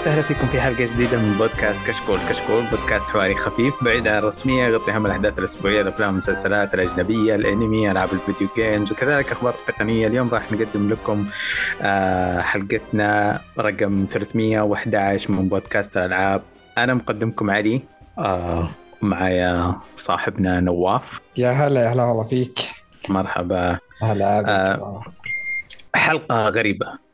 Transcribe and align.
وسهلا 0.00 0.22
فيكم 0.22 0.46
في 0.46 0.60
حلقة 0.60 0.84
جديدة 0.84 1.18
من 1.18 1.34
بودكاست 1.38 1.86
كشكول. 1.86 2.18
كشكول 2.28 2.64
بودكاست 2.70 3.08
حواري 3.08 3.34
خفيف 3.34 3.84
بعيد 3.84 4.08
عن 4.08 4.18
الرسمية 4.18 4.64
يغطي 4.64 4.92
أهم 4.92 5.06
الأحداث 5.06 5.38
الأسبوعية 5.38 5.80
الأفلام 5.80 6.08
والمسلسلات 6.08 6.74
الأجنبية 6.74 7.34
الأنمي 7.34 7.90
ألعاب 7.90 8.08
الفيديو 8.12 8.48
جيمز 8.56 8.92
وكذلك 8.92 9.32
أخبار 9.32 9.54
تقنية. 9.66 10.06
اليوم 10.06 10.28
راح 10.28 10.52
نقدم 10.52 10.90
لكم 10.90 11.26
آه، 11.82 12.40
حلقتنا 12.40 13.40
رقم 13.58 14.06
311 14.10 15.32
من 15.32 15.48
بودكاست 15.48 15.96
الألعاب. 15.96 16.42
أنا 16.78 16.94
مقدمكم 16.94 17.50
علي 17.50 17.82
آه، 18.18 18.68
معايا 19.02 19.78
صاحبنا 19.96 20.60
نواف. 20.60 21.20
يا 21.36 21.50
هلا 21.50 21.80
يا 21.84 21.88
هلا 21.88 22.04
والله 22.04 22.24
فيك. 22.24 22.60
مرحبا. 23.08 23.78
هلا 24.02 24.48
آه. 24.48 25.02
حلقة 25.94 26.48
غريبة. 26.48 27.09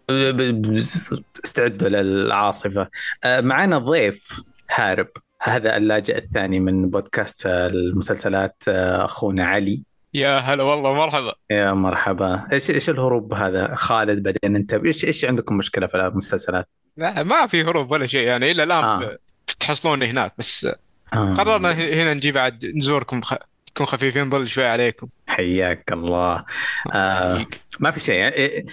استعدوا 1.45 1.89
للعاصفة. 1.89 2.89
آه، 3.25 3.41
معنا 3.41 3.79
ضيف 3.79 4.41
هارب. 4.71 5.09
هذا 5.43 5.77
اللاجئ 5.77 6.19
الثاني 6.19 6.61
من 6.61 6.91
بودكاست 6.91 7.47
المسلسلات 7.47 8.63
آه، 8.69 9.05
أخونا 9.05 9.45
علي. 9.45 9.83
يا 10.15 10.39
هلا 10.39 10.63
والله 10.63 10.95
مرحبا. 10.95 11.35
يا 11.51 11.73
مرحبا. 11.73 12.45
إيش 12.53 12.71
إيش 12.71 12.91
الهروب 12.91 13.35
هذا؟ 13.35 13.75
خالد 13.75 14.23
بعدين 14.23 14.57
أنت. 14.57 14.75
إيش 14.75 15.05
إيش 15.05 15.25
عندكم 15.25 15.57
مشكلة 15.57 15.87
في 15.87 15.97
المسلسلات؟ 15.97 16.69
لا 16.97 17.23
ما 17.23 17.47
في 17.47 17.63
هروب 17.63 17.91
ولا 17.91 18.07
شيء 18.07 18.27
يعني. 18.27 18.51
إلا 18.51 18.63
الآن 18.63 18.85
آه. 18.85 19.19
تحصلوني 19.61 20.07
هناك 20.07 20.35
بس 20.39 20.67
آه. 21.13 21.35
قررنا 21.35 21.73
هنا 21.73 22.15
نجي 22.15 22.33
بعد 22.33 22.67
نزوركم. 22.77 23.21
خ... 23.21 23.35
نكون 23.71 23.87
خفيفين 23.87 24.31
ظل 24.31 24.49
شوي 24.49 24.67
عليكم. 24.67 25.09
حياك 25.29 25.93
الله. 25.93 26.45
آه 26.93 27.47
ما 27.81 27.91
في 27.91 28.01
شيء 28.01 28.15
يعني. 28.15 28.65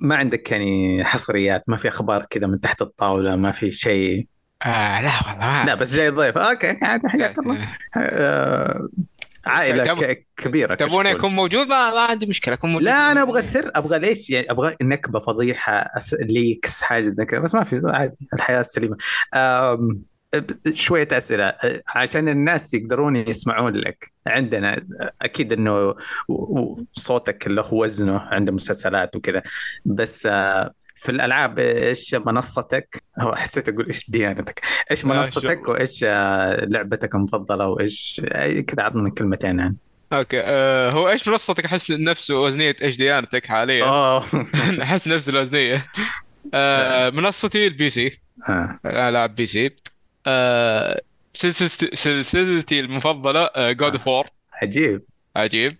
ما 0.00 0.16
عندك 0.16 0.50
يعني 0.52 1.04
حصريات 1.04 1.64
ما 1.66 1.76
في 1.76 1.88
أخبار 1.88 2.26
كذا 2.30 2.46
من 2.46 2.60
تحت 2.60 2.82
الطاولة 2.82 3.36
ما 3.36 3.50
في 3.52 3.70
شيء؟ 3.72 4.26
آه 4.66 5.00
لا 5.02 5.12
والله 5.28 5.64
لا 5.64 5.74
بس 5.74 5.88
زي 5.88 6.08
ضيف. 6.08 6.38
أوكي 6.38 6.78
عادي 6.82 7.08
حياك 7.08 7.38
الله. 7.46 7.68
آه، 7.96 8.88
عائلة 9.46 9.84
تب- 9.84 10.04
ك- 10.04 10.26
كبيرة 10.36 10.74
تبوني. 10.74 11.12
أكون 11.12 11.34
موجود؟ 11.34 11.66
ما, 11.66 12.00
عندي 12.00 12.26
مشكلة 12.26 12.54
أكون 12.54 12.70
موجود. 12.70 12.84
لا 12.84 13.12
أنا 13.12 13.22
أبغى 13.22 13.38
السر 13.40 13.70
أبغى 13.74 13.98
ليش 13.98 14.30
يعني 14.30 14.50
أبغى 14.50 14.76
نكبة 14.82 15.20
فضيحة 15.20 15.72
أس... 15.72 16.14
ليكس 16.20 16.82
حاجة 16.82 17.08
زي 17.08 17.24
كذا 17.24 17.40
بس 17.40 17.54
ما 17.54 17.64
في 17.64 17.80
عادي 17.84 18.16
الحياة 18.34 18.60
السليمه 18.60 18.96
أم... 19.34 20.02
شوية 20.72 21.08
أسئلة 21.12 21.44
أه، 21.44 21.82
عشان 21.88 22.28
الناس 22.28 22.74
يقدرون 22.74 23.16
يسمعون 23.16 23.76
لك. 23.76 24.12
عندنا 24.26 24.82
و- 25.70 25.94
و- 26.28 26.84
صوتك 26.92 27.48
له 27.48 27.74
وزنه 27.74 28.18
عند 28.20 28.48
المسلسلات 28.48 29.16
وكذا. 29.16 29.42
بس 29.84 30.26
أه، 30.30 30.72
في 30.96 31.08
الألعاب 31.08 31.58
إيش 31.58 32.14
منصتك؟ 32.14 33.02
هو 33.20 33.34
حسيت 33.34 33.68
أقول 33.68 33.86
إيش 33.86 34.10
ديانتك؟ 34.10 34.60
لا، 35.04 35.14
منصتك 35.14 35.70
وإيش 35.70 36.04
أه، 36.04 36.64
لعبتك 36.64 37.14
المفضلة 37.14 37.66
وإيش 37.68 38.22
أي 38.24 38.62
كذا 38.62 38.82
اعطنا 38.82 39.10
كلمتين 39.10 39.60
عن 39.60 39.74
أوكي 40.12 40.40
آه 40.40 40.90
هو 40.90 41.08
إيش 41.08 41.28
منصتك؟ 41.28 41.64
أحس 41.64 41.90
نفسه 41.90 42.40
وزنية 42.40 42.76
إيش 42.82 42.96
ديانتك 42.96 43.46
حاليا. 43.46 43.84
أحس 44.82 45.08
نفس 45.08 45.28
الوزنية. 45.28 45.84
آه 46.54 47.10
منصتي 47.10 47.66
ال 47.66 47.90
PC. 47.90 48.20
آه. 48.48 48.78
العاب 48.86 49.34
PC. 49.34 49.66
آه 49.66 49.70
سلسلتي 51.34 51.96
سلسلتي 51.96 52.80
المفضلة 52.80 53.50
God 53.72 53.92
of 53.92 54.08
War 54.08 54.26
عجيب. 54.62 55.02
عجيب. 55.36 55.72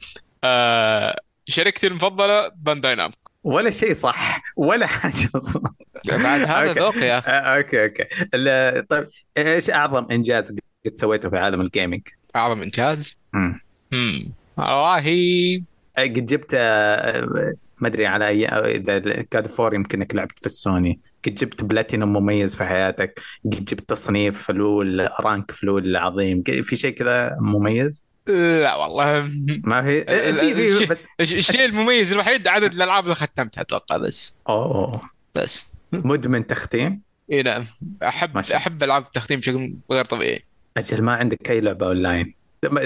آه 0.44 1.20
شركتي 1.48 1.86
المفضلة 1.86 2.48
Bandai 2.48 2.94
Namco 2.94 3.16
ولا 3.44 3.70
شيء 3.70 3.94
صح 3.94 4.42
ولا 4.56 4.86
حاجة 4.86 5.38
صح. 5.38 5.60
بعد 6.08 6.40
هذا. 6.40 6.72
ذوق 6.72 6.96
يا 6.96 7.18
أخي. 7.18 7.30
آه، 7.30 7.56
أوكي 7.56 7.84
أوكي. 7.84 8.04
طيب 8.82 9.08
إيش 9.38 9.70
أعظم 9.70 10.06
إنجاز 10.10 10.50
قد 10.86 10.92
سويته 10.92 11.30
في 11.30 11.38
عالم 11.38 11.60
ال 11.60 11.66
gaming؟ 11.66 12.02
أعظم 12.36 12.62
إنجاز؟ 12.62 13.16
مم. 13.32 13.60
امم 13.92 14.32
والله. 14.56 15.62
آه، 15.98 16.02
قد 16.02 16.26
جبت 16.26 16.50
آه، 16.54 17.28
ما 17.78 17.88
أدري 17.88 18.06
على 18.06 18.28
أي 18.28 18.46
إذا 18.48 19.22
COD 19.22 19.46
4 19.46 19.74
يمكن 19.74 20.00
انك 20.00 20.14
لعبت 20.14 20.38
في 20.38 20.46
السوني. 20.46 21.00
قد 21.28 21.34
جبت 21.34 21.64
بلاتينوم 21.64 22.12
مميز 22.12 22.56
في 22.56 22.64
حياتك 22.64 23.20
قد 23.44 23.64
جبت 23.64 23.88
تصنيف 23.88 24.42
فلول 24.42 25.08
rank 25.20 25.50
فلول 25.50 25.96
عظيم 25.96 26.42
في 26.42 26.76
شيء 26.76 26.94
كذا 26.94 27.36
مميز؟ 27.40 28.02
لا 28.62 28.74
والله. 28.74 29.28
ما 29.64 29.82
في؟ 29.82 30.04
في 30.40 30.70
في 30.78 30.86
بس 30.86 31.06
الش- 31.20 31.32
الشيء 31.34 31.64
المميز 31.64 32.12
الوحيد 32.12 32.48
عدد 32.48 32.72
الألعاب 32.74 33.04
اللي 33.04 33.14
ختمتها 33.14 33.60
أتوقع 33.60 33.96
بس. 33.96 34.34
أوه. 34.48 35.00
بس. 35.34 35.64
مدمن 35.92 36.46
تختيم؟ 36.46 37.00
إي 37.32 37.42
نعم. 37.42 37.64
أحب 38.02 38.34
ما 38.34 38.42
شاء 38.42 38.50
الله. 38.50 38.62
أحب 38.62 38.82
ألعاب 38.82 39.02
التختيم 39.06 39.40
بشكل 39.40 39.74
غير 39.90 40.04
طبيعي. 40.04 40.44
أجل 40.76 41.02
ما 41.02 41.12
عندك 41.14 41.50
أي 41.50 41.60
لعبة 41.60 41.86
أونلاين. 41.86 42.34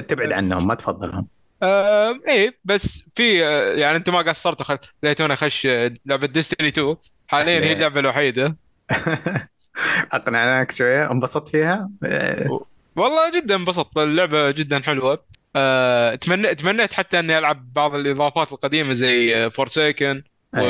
تبعد 0.09 0.33
عنهم 0.33 0.67
ما 0.67 0.75
تفضلهم. 0.75 1.27
آه 1.63 2.21
إيه 2.29 2.59
بس 2.65 3.03
في 3.15 3.47
آه، 3.47 3.73
يعني 3.75 3.97
أنت 3.97 4.11
ما 4.11 4.19
قصرت 4.19 4.61
وخ- 4.61 4.77
خليتوني 5.03 5.33
اخش 5.33 5.67
آه، 5.67 5.95
لعبة 6.07 6.27
Destiny 6.27 6.69
2 6.69 6.97
حاليا 7.29 7.53
هي 7.53 7.59
أهلين. 7.59 7.73
اللعبة 7.73 8.01
الوحيدة. 8.01 8.57
أقنعناك 10.13 10.73
شوية. 10.73 11.11
انبسطت 11.11 11.49
فيها؟ 11.49 11.91
آه، 12.05 12.61
والله 12.97 13.41
جدا 13.41 13.55
انبسطت. 13.57 13.99
اللعبة 13.99 14.51
جدا 14.51 14.81
حلوة. 14.83 15.25
آه، 15.57 16.15
تمنيت 16.15 16.61
تمنيت 16.61 16.93
حتى 16.93 17.19
إني 17.19 17.39
ألعب 17.39 17.73
بعض 17.73 17.95
الإضافات 17.95 18.53
القديمة 18.53 18.93
زي 18.93 19.51
Forsaken 19.51 20.23
أيه. 20.57 20.63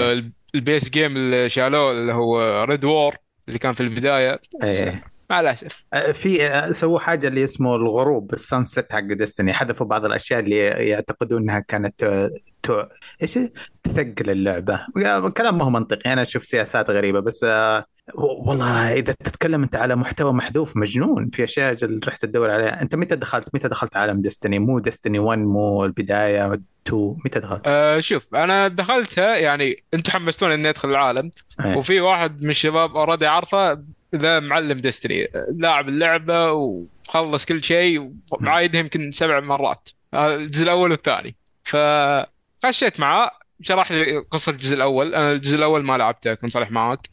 وال 0.54 0.66
base 0.66 0.90
game 0.90 1.16
اللي 1.16 1.48
شالوه 1.48 1.90
اللي 1.90 2.12
هو 2.12 2.64
Red 2.64 2.84
War 2.84 3.16
اللي 3.48 3.58
كان 3.58 3.72
في 3.72 3.80
البداية. 3.80 4.40
إيه. 4.62 5.02
مع 5.32 5.40
الاسف 5.40 5.76
آه، 5.92 6.12
في 6.12 6.46
آه، 6.46 6.72
سووا 6.72 6.98
حاجة 6.98 7.28
اللي 7.28 7.44
اسمه 7.44 7.76
الغروب 7.76 8.32
ال 8.32 8.41
sunset 8.41 8.92
حق 8.92 9.00
Destiny 9.00 9.52
حذفوا 9.52 9.86
بعض 9.86 10.04
الأشياء 10.04 10.40
اللي 10.40 10.58
يعتقدون 10.58 11.42
إنها 11.42 11.58
كانت 11.58 12.02
آه، 12.02 12.30
تو... 12.62 12.82
إيش؟ 13.22 13.38
تثقل 13.82 14.30
اللعبة. 14.30 14.80
كلام 15.36 15.58
ما 15.58 15.64
هو 15.64 15.70
منطقي. 15.70 16.12
أنا 16.12 16.22
أشوف 16.22 16.44
سياسات 16.44 16.90
غريبة 16.90 17.20
بس 17.20 17.46
والله 18.14 18.92
إذا 18.92 19.12
تتكلم 19.12 19.62
أنت 19.62 19.76
على 19.76 19.96
محتوى 19.96 20.32
محذوف 20.32 20.76
مجنون. 20.76 21.30
في 21.30 21.44
أشياء 21.44 21.74
جل 21.74 22.00
رحت 22.08 22.22
تدور 22.22 22.50
عليها. 22.50 22.82
أنت 22.82 22.94
متى 22.94 23.16
دخلت؟ 23.16 23.48
متى 23.54 23.68
دخلت 23.68 23.96
عالم 23.96 24.20
Destiny 24.20 24.58
مو 24.58 24.78
Destiny 24.78 25.18
1 25.18 25.38
مو 25.38 25.84
البداية 25.84 26.60
2 26.86 27.16
متى 27.24 27.40
دخلت؟ 27.40 27.62
آه 27.66 28.00
شوف 28.00 28.34
أنا 28.34 28.68
دخلتها 28.68 29.36
يعني 29.36 29.84
أنتم 29.94 30.12
حمستوني 30.12 30.54
إني 30.54 30.68
أدخل 30.68 30.90
العالم. 30.90 31.30
إيه. 31.64 31.76
وفي 31.76 32.00
واحد 32.00 32.44
من 32.44 32.50
الشباب 32.50 32.96
already 32.96 33.26
عارفه 33.26 33.82
ذا 34.16 34.40
معلم 34.40 34.78
Destiny 34.78 35.28
لاعب 35.56 35.88
اللعبة 35.88 36.52
وخلص 36.52 37.44
كل 37.44 37.62
شيء 37.64 38.12
وعايدها 38.32 38.80
يمكن 38.80 39.10
سبع 39.10 39.40
مرات 39.40 39.88
الجزء 40.14 40.64
الأول 40.64 40.90
والثاني. 40.90 41.34
فخشيت 41.64 43.00
معاه 43.00 43.30
شرح 43.60 43.92
لي 43.92 44.18
قصة 44.18 44.52
الجزء 44.52 44.74
الأول. 44.76 45.14
أنا 45.14 45.32
الجزء 45.32 45.56
الأول 45.56 45.84
ما 45.84 45.98
لعبته 45.98 46.34
كنت 46.34 46.50
صريح 46.52 46.70
معاك 46.70 47.08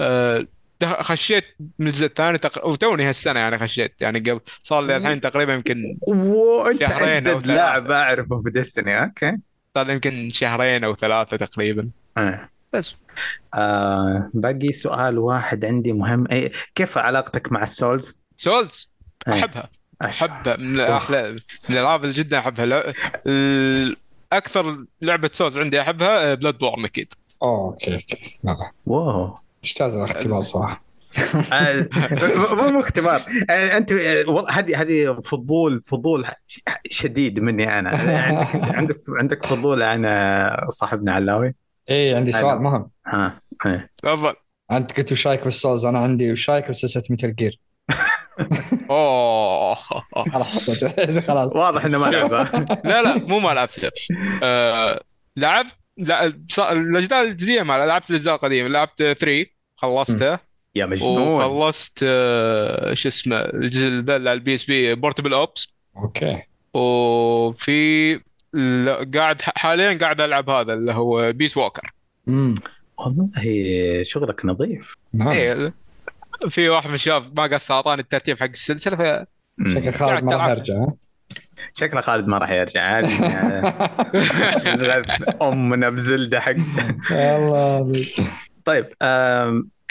آه، 0.00 0.46
دخ- 0.80 1.02
خشيت 1.02 1.44
من 1.78 1.86
الجزء 1.86 2.06
الثاني 2.06 2.38
تق... 2.38 2.66
وتوني 2.66 3.04
هالسنة 3.04 3.40
يعني 3.40 3.58
خشيت 3.58 4.02
يعني 4.02 4.18
قبل 4.18 4.40
صار 4.46 4.82
لي 4.82 4.96
الحين 4.96 5.20
تقريبا 5.20 5.54
يمكن 5.54 5.96
وانت 6.06 6.84
ثلاثة. 6.84 7.38
لاعب 7.38 7.90
أعرفه 7.90 8.42
في 8.42 8.50
Destiny 8.50 9.02
okay. 9.02 9.38
صار 9.74 9.86
لي 9.86 9.92
يمكن 9.92 10.28
شهرين 10.28 10.84
أو 10.84 10.94
ثلاثة 10.96 11.36
تقريبا. 11.36 11.90
إيه. 12.18 12.50
بس. 12.72 12.94
آه 13.54 14.30
باقي 14.34 14.72
سؤال 14.72 15.18
واحد 15.18 15.64
عندي 15.64 15.92
مهم. 15.92 16.24
أي 16.32 16.50
كيف 16.74 16.98
علاقتك 16.98 17.52
مع 17.52 17.62
ال 17.62 17.70
Souls؟ 17.70 18.18
Souls؟ 18.36 18.92
إيه. 19.28 19.34
أحبها. 19.34 19.68
احبها 20.04 20.56
من 20.56 20.80
الألعاب 21.70 22.04
اللي 22.04 22.14
جدا 22.14 22.38
أحبها. 22.38 22.66
لا- 22.66 22.92
أكثر 24.32 24.84
لعبة 25.02 25.30
Souls 25.32 25.58
عندي 25.58 25.80
أحبها 25.80 26.34
Bloodborne 26.34 26.84
أكيد. 26.84 27.12
أوه 27.42 27.66
okay. 27.72 27.94
okay 27.94 28.38
wow. 28.86 29.34
ممتاز 29.64 29.94
الاختبار 29.96 30.42
صراحة. 30.42 30.84
آه، 31.52 31.88
مو 32.54 32.70
مو 32.70 32.80
اختبار. 32.80 33.22
آه، 33.50 33.76
أنت 33.76 33.92
آه، 33.92 34.24
والله 34.30 34.50
هذه 34.58 34.80
هذه 34.82 35.20
فضول 35.24 35.80
فضول 35.82 36.26
شديد 36.86 37.40
مني 37.40 37.78
أنا. 37.78 37.88
عندك 37.90 38.74
عندك 38.74 39.00
عندك 39.08 39.46
فضول 39.46 39.82
عن 39.82 40.04
آه، 40.04 40.66
صاحبنا 40.70 41.12
علاوي. 41.12 41.54
إيه 41.90 42.16
عندي 42.16 42.32
حلو. 42.32 42.40
سؤال 42.40 42.58
مهم. 42.62 42.90
ها 43.06 43.40
إيه. 43.66 43.90
تفضل. 44.02 44.34
أنت 44.72 44.96
قلت 44.96 45.12
وش 45.12 45.28
رايك 45.28 45.44
بال 45.44 45.55
Souls 45.55 45.84
أنا 45.84 45.98
عندي 45.98 46.32
وش 46.32 46.50
رايك 46.50 46.68
بسلسلة 46.70 47.02
Metal 47.10 47.36
Gear 47.36 47.60
أوه. 48.90 49.74
خلاص 50.32 50.70
خلاص. 51.28 51.56
واضح 51.56 51.84
إنه 51.84 51.98
ما 51.98 52.06
لعبه 52.06 52.42
لا 52.84 53.02
لا 53.02 53.18
مو 53.18 53.38
ما 53.38 53.48
لعبته 53.48 53.90
آه 54.42 55.00
لعبت 55.36 55.70
لا 55.96 56.26
الأجزاء 56.72 57.22
الجديدة 57.22 57.62
ما 57.62 57.72
لعبت 57.72 58.10
الأجزاء 58.10 58.34
القديمة. 58.34 58.68
لعبت 58.68 58.98
3 59.02 59.46
خلصته. 59.76 60.38
يا 60.74 60.86
مجنون. 60.86 61.18
وخلصت 61.18 62.00
آه 62.08 62.94
شو 62.94 63.08
اسمه 63.08 63.36
الجزء 63.36 63.86
ذا 63.88 64.16
اللي 64.16 64.30
على 64.30 64.32
ال 64.38 64.54
PSP 64.54 64.94
Portable 64.94 65.32
oops 65.34 65.68
okay. 65.96 66.42
وفي 66.74 68.20
لا- 68.52 69.10
قاعد 69.14 69.42
حاليا 69.42 69.98
قاعد 69.98 70.20
ألعب 70.20 70.50
هذا 70.50 70.74
اللي 70.74 70.92
هو 70.92 71.32
Peace 71.32 71.56
Walker 71.56 71.90
امم 72.28 72.54
والله 72.98 73.28
شغلك 74.02 74.44
نظيف. 74.44 74.96
نعم. 75.14 75.28
إيه 75.28 75.72
في 76.48 76.68
واحد 76.68 76.88
من 76.88 76.94
الشباب 76.94 77.40
ما 77.40 77.46
قصر 77.46 77.74
أعطاني 77.74 78.00
الترتيب 78.02 78.38
حق 78.40 78.46
السلسلة 78.46 78.96
ف 78.96 79.26
مم. 79.58 79.70
شكل 79.70 79.92
خالد 79.92 80.24
ما 80.24 80.36
راح 80.36 80.48
يرجع؟ 80.48 80.86
شكله 81.76 82.00
خالد 82.00 82.26
ما 82.28 82.38
راح 82.38 82.50
يرجع 82.50 82.98
أمنا 85.42 85.88
بزلدة 85.90 86.40
حق. 86.40 86.54
الله 87.12 87.92
طيب 88.64 88.86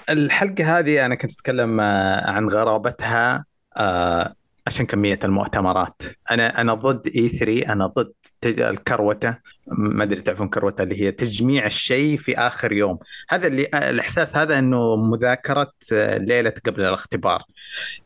الحلقة 0.10 0.80
هذه 0.80 1.06
أنا 1.06 1.16
كنت 1.16 1.32
أتكلم 1.32 1.80
آه، 1.80 2.30
عن 2.32 2.50
غرابتها 2.50 3.46
آه، 3.78 4.34
عشان 4.69 4.86
كمية 4.86 5.19
المؤتمرات. 5.24 6.01
أنا 6.31 6.62
أنا 6.62 6.74
ضد 6.74 7.07
اي 7.07 7.30
3 7.30 7.71
أنا 7.71 7.88
ضد 7.88 8.13
الكروتة. 8.45 9.38
ما 9.71 10.04
أدري 10.04 10.21
تعرفون 10.21 10.50
كروتة 10.50 10.83
اللي 10.83 11.01
هي 11.01 11.12
تجميع 11.12 11.66
الشيء 11.66 12.18
في 12.18 12.38
آخر 12.38 12.71
يوم. 12.71 13.00
هذا 13.30 13.48
اللي 13.48 13.68
الإحساس 13.74 14.38
هذا 14.38 14.60
إنه 14.60 14.95
مذاكرة 14.95 15.71
آه، 15.94 16.18
ليلة 16.18 16.54
قبل 16.66 16.81
الاختبار. 16.81 17.44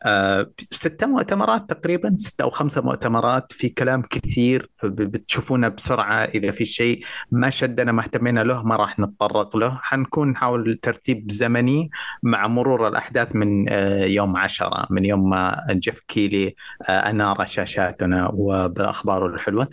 آه، 0.06 0.50
ستة 0.70 1.06
مؤتمرات 1.06 1.70
تقريبا 1.70 2.16
ستة 2.18 2.42
أو 2.42 2.50
خمسة 2.50 2.82
مؤتمرات 2.82 3.52
في 3.52 3.68
كلام 3.68 4.02
كثير 4.02 4.70
بتشوفونه 4.84 5.68
بسرعة 5.68 6.24
إذا 6.24 6.50
في 6.50 6.64
شيء 6.64 7.04
ما 7.30 7.50
شدنا 7.50 7.92
ما 7.92 8.02
اهتمينا 8.02 8.40
له 8.40 8.62
ما 8.62 8.76
راح 8.76 8.98
نتطرق 8.98 9.56
له. 9.56 9.78
حنكون 9.82 10.30
نحاول 10.30 10.78
ترتيب 10.82 11.30
زمني 11.30 11.90
مع 12.22 12.46
مرور 12.46 12.88
الأحداث 12.88 13.36
من 13.36 13.68
آه، 13.68 14.04
يوم 14.04 14.36
عشرة 14.36 14.86
من 14.90 15.04
يوم 15.04 15.30
ما 15.30 15.64
جيف 15.70 16.00
كيلي 16.08 16.54
أنار 16.88 17.46
شاشاتنا 17.46 18.30
وبأخباره 18.34 19.26
الحلوة. 19.26 19.68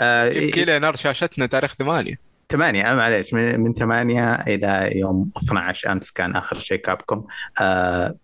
آه، 0.00 0.50
كذا 0.50 0.78
نار 0.78 0.96
شاشتنا 1.32 1.46
تاريخ 1.46 1.74
ثمانية. 1.74 2.14
ثمانية 2.50 2.92
آه، 2.92 2.96
معليش 2.96 3.34
من 3.34 3.60
من 3.60 3.74
ثمانية 3.74 4.34
إلى 4.34 4.98
يوم 4.98 5.30
12 5.36 5.92
أمس 5.92 6.10
كان 6.10 6.36
آخر 6.36 6.56
شيء 6.56 6.78
كابكم. 6.78 7.24
آه 7.60 8.14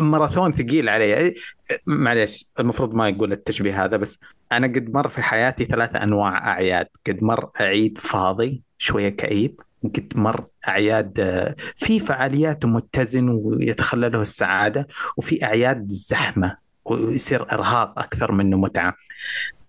ماراثون 0.00 0.52
ثقيل 0.52 0.88
علي. 0.88 1.34
معليش 1.86 2.46
المفروض 2.60 2.94
ما 2.94 3.08
يقول 3.08 3.32
التشبيه 3.32 3.84
هذا 3.84 3.96
بس 3.96 4.18
أنا 4.52 4.66
قد 4.66 4.94
مر 4.94 5.08
في 5.08 5.22
حياتي 5.22 5.64
ثلاثة 5.64 6.02
أنواع 6.02 6.48
أعياد. 6.52 6.86
قد 7.06 7.22
مر 7.22 7.50
عيد 7.60 7.98
فاضي 7.98 8.62
شوية 8.78 9.08
كئيب. 9.08 9.60
قد 9.84 10.12
مر 10.14 10.46
أعياد 10.68 11.20
آه، 11.20 11.54
في 11.76 12.00
فعاليات 12.00 12.64
متزن 12.64 13.28
ويتخلله 13.28 14.22
السعادة 14.22 14.86
وفي 15.16 15.44
أعياد 15.44 15.86
زحمة 15.88 16.56
ويصير 16.84 17.52
إرهاق 17.52 17.98
أكثر 17.98 18.32
منه 18.32 18.56
متعة. 18.56 18.94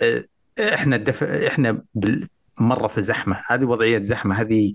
آه، 0.02 0.24
إحنا 0.60 0.96
الدف... 0.96 1.24
إحنا 1.24 1.81
بال... 1.96 2.28
مرة 2.59 2.88
في 2.88 3.01
زحمة. 3.01 3.42
هذه 3.48 3.65
وضعية 3.65 4.01
زحمة. 4.04 4.42
هذه 4.42 4.74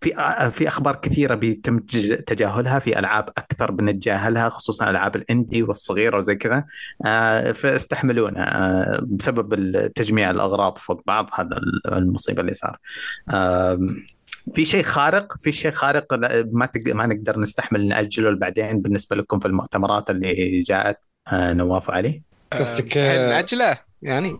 في 0.00 0.10
في 0.50 0.68
أخبار 0.68 0.96
كثيرة 0.96 1.34
بيتم 1.34 1.78
تج- 1.78 2.16
تجاهلها 2.16 2.78
في 2.78 2.98
ألعاب 2.98 3.28
أكثر 3.28 3.70
بنتجاهلها 3.70 4.48
خصوصا 4.48 4.90
ألعاب 4.90 5.16
الإندي 5.16 5.62
والصغيرة 5.62 6.18
وزي 6.18 6.34
كذا. 6.34 6.64
آه، 7.06 7.52
فاستحملونا 7.52 8.56
آه، 8.58 9.02
بسبب 9.06 9.76
تجميع 9.94 10.30
الأغراض 10.30 10.78
فوق 10.78 11.02
بعض 11.06 11.30
هذا 11.34 11.60
المصيبة 11.86 12.40
اللي 12.40 12.54
صار. 12.54 12.78
في 14.54 14.64
شيء 14.64 14.82
خارق 14.82 15.36
في 15.38 15.52
شيء 15.52 15.70
خارق 15.72 16.14
لا- 16.14 16.48
ما 16.52 16.66
تق... 16.66 16.94
ما 16.94 17.06
نقدر 17.06 17.40
نستحمل 17.40 17.88
نأجله 17.88 18.36
بعدين 18.36 18.82
بالنسبة 18.82 19.16
لكم 19.16 19.38
في 19.38 19.46
المؤتمرات 19.46 20.10
اللي 20.10 20.60
جاءت 20.60 20.98
آه، 21.32 21.52
نواف 21.52 21.88
وعلي. 21.88 22.22
قصدك، 22.52 22.96
نأجله؟ 22.96 23.78
يعني 24.02 24.38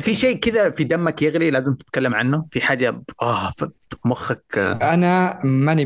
في 0.00 0.14
شيء 0.14 0.36
كذا 0.36 0.70
في 0.70 0.84
دمك 0.84 1.22
يغلي 1.22 1.50
لازم 1.50 1.74
تتكلم 1.74 2.14
عنه؟ 2.14 2.44
في 2.50 2.60
حاجة 2.60 3.02
آه 3.22 3.52
مخك 4.04 4.58
آه، 4.58 4.94
أنا 4.94 5.38
ماني 5.44 5.84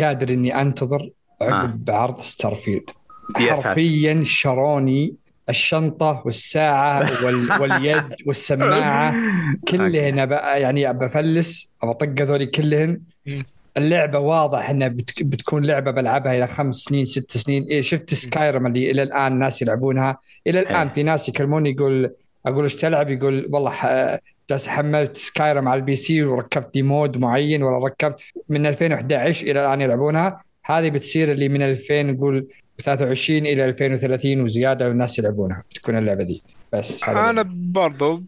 قادر 0.00 0.34
إني 0.34 0.60
أنتظر 0.60 1.10
عقب 1.40 1.90
عرض 1.90 2.18
Starfield. 2.18 2.90
حرفيا 3.36 4.20
شروني 4.24 5.14
الشنطة 5.48 6.22
والساعة 6.24 7.24
وال... 7.24 7.52
واليد 7.60 8.14
والسماعة 8.26 9.14
كلهن 9.68 10.26
بقى 10.26 10.60
يعني 10.60 10.92
بفلس 10.92 11.72
بطق 11.82 12.22
هذول 12.22 12.44
كلهن. 12.44 13.00
اللعبة 13.76 14.18
واضح 14.18 14.70
إنها 14.70 14.88
بت... 14.88 15.22
بتكون 15.22 15.64
لعبة 15.64 15.90
بلعبها 15.90 16.36
إلى 16.36 16.46
خمس 16.46 16.76
سنين 16.76 17.04
ست 17.04 17.36
سنين. 17.36 17.64
إيه 17.64 17.80
شفت 17.80 18.14
Skyrim 18.14 18.66
اللي 18.66 18.90
إلى 18.90 19.02
الآن 19.02 19.32
الناس 19.32 19.62
يلعبونها؟ 19.62 20.18
إلى 20.46 20.60
الآن 20.60 20.86
إيه. 20.86 20.94
في 20.94 21.02
ناس 21.02 21.28
يكلموني 21.28 21.70
يقول 21.70 22.10
أقول 22.46 22.64
إيش 22.64 22.74
تلعب؟ 22.76 23.10
يقول 23.10 23.46
والله 23.50 23.70
حملت 24.66 25.16
Skyrim 25.16 25.68
على 25.68 25.78
ال 25.78 25.96
PC 25.96 26.22
وركبت 26.24 26.76
لي 26.76 26.82
mod 26.82 27.18
معين 27.18 27.62
ولا 27.62 27.86
ركبت 27.86 28.20
من 28.48 28.66
2011 28.66 29.46
إلى 29.46 29.60
الآن 29.66 29.80
يلعبونها. 29.80 30.36
هذه 30.64 30.90
بتصير 30.90 31.32
اللي 31.32 31.48
من 31.48 31.62
2000 31.62 32.02
نقول 32.02 32.46
23 32.82 33.38
إلى 33.46 33.64
2030 33.64 34.40
وزيادة 34.40 34.88
والناس 34.88 35.18
يلعبونها. 35.18 35.62
بتكون 35.70 35.98
اللعبة 35.98 36.24
دي. 36.24 36.42
بس 36.72 37.08
أنا 37.08 37.42
برضو 37.72 38.22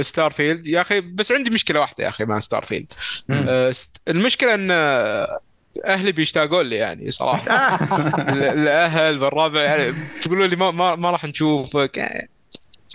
Starfield 0.00 0.66
يا 0.66 0.80
أخي 0.80 1.00
بس 1.00 1.32
عندي 1.32 1.50
مشكلة 1.50 1.80
واحدة 1.80 2.04
يا 2.04 2.08
أخي 2.08 2.24
مع 2.24 2.38
Starfield. 2.38 2.92
آه، 3.30 3.72
المشكلة 4.08 4.54
إن 4.54 4.68
آه، 4.70 5.38
أهلي 5.84 6.12
بيشتاقون 6.12 6.66
لي 6.66 6.76
يعني 6.76 7.10
صراحة. 7.10 7.74
ال- 8.32 8.42
الاهل 8.42 9.22
والربع 9.22 9.62
يعني 9.62 9.94
تقولوا 10.22 10.46
لي 10.46 10.56
ما 10.56 10.70
ما, 10.70 10.94
ما 10.96 11.10
راح 11.10 11.24
نشوفك. 11.24 11.96
يعني 11.96 12.18
شو 12.20 12.33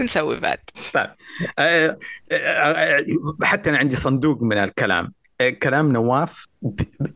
نسوي 0.02 0.40
بعد؟ 0.40 0.60
طيب. 0.94 1.10
آه، 1.60 1.98
آه، 2.32 2.36
آه، 2.36 3.06
حتى 3.44 3.70
أنا 3.70 3.78
عندي 3.78 3.96
صندوق 3.96 4.42
من 4.42 4.58
الكلام. 4.58 5.14
آه، 5.42 5.50
كلام 5.50 5.92
نواف 5.92 6.48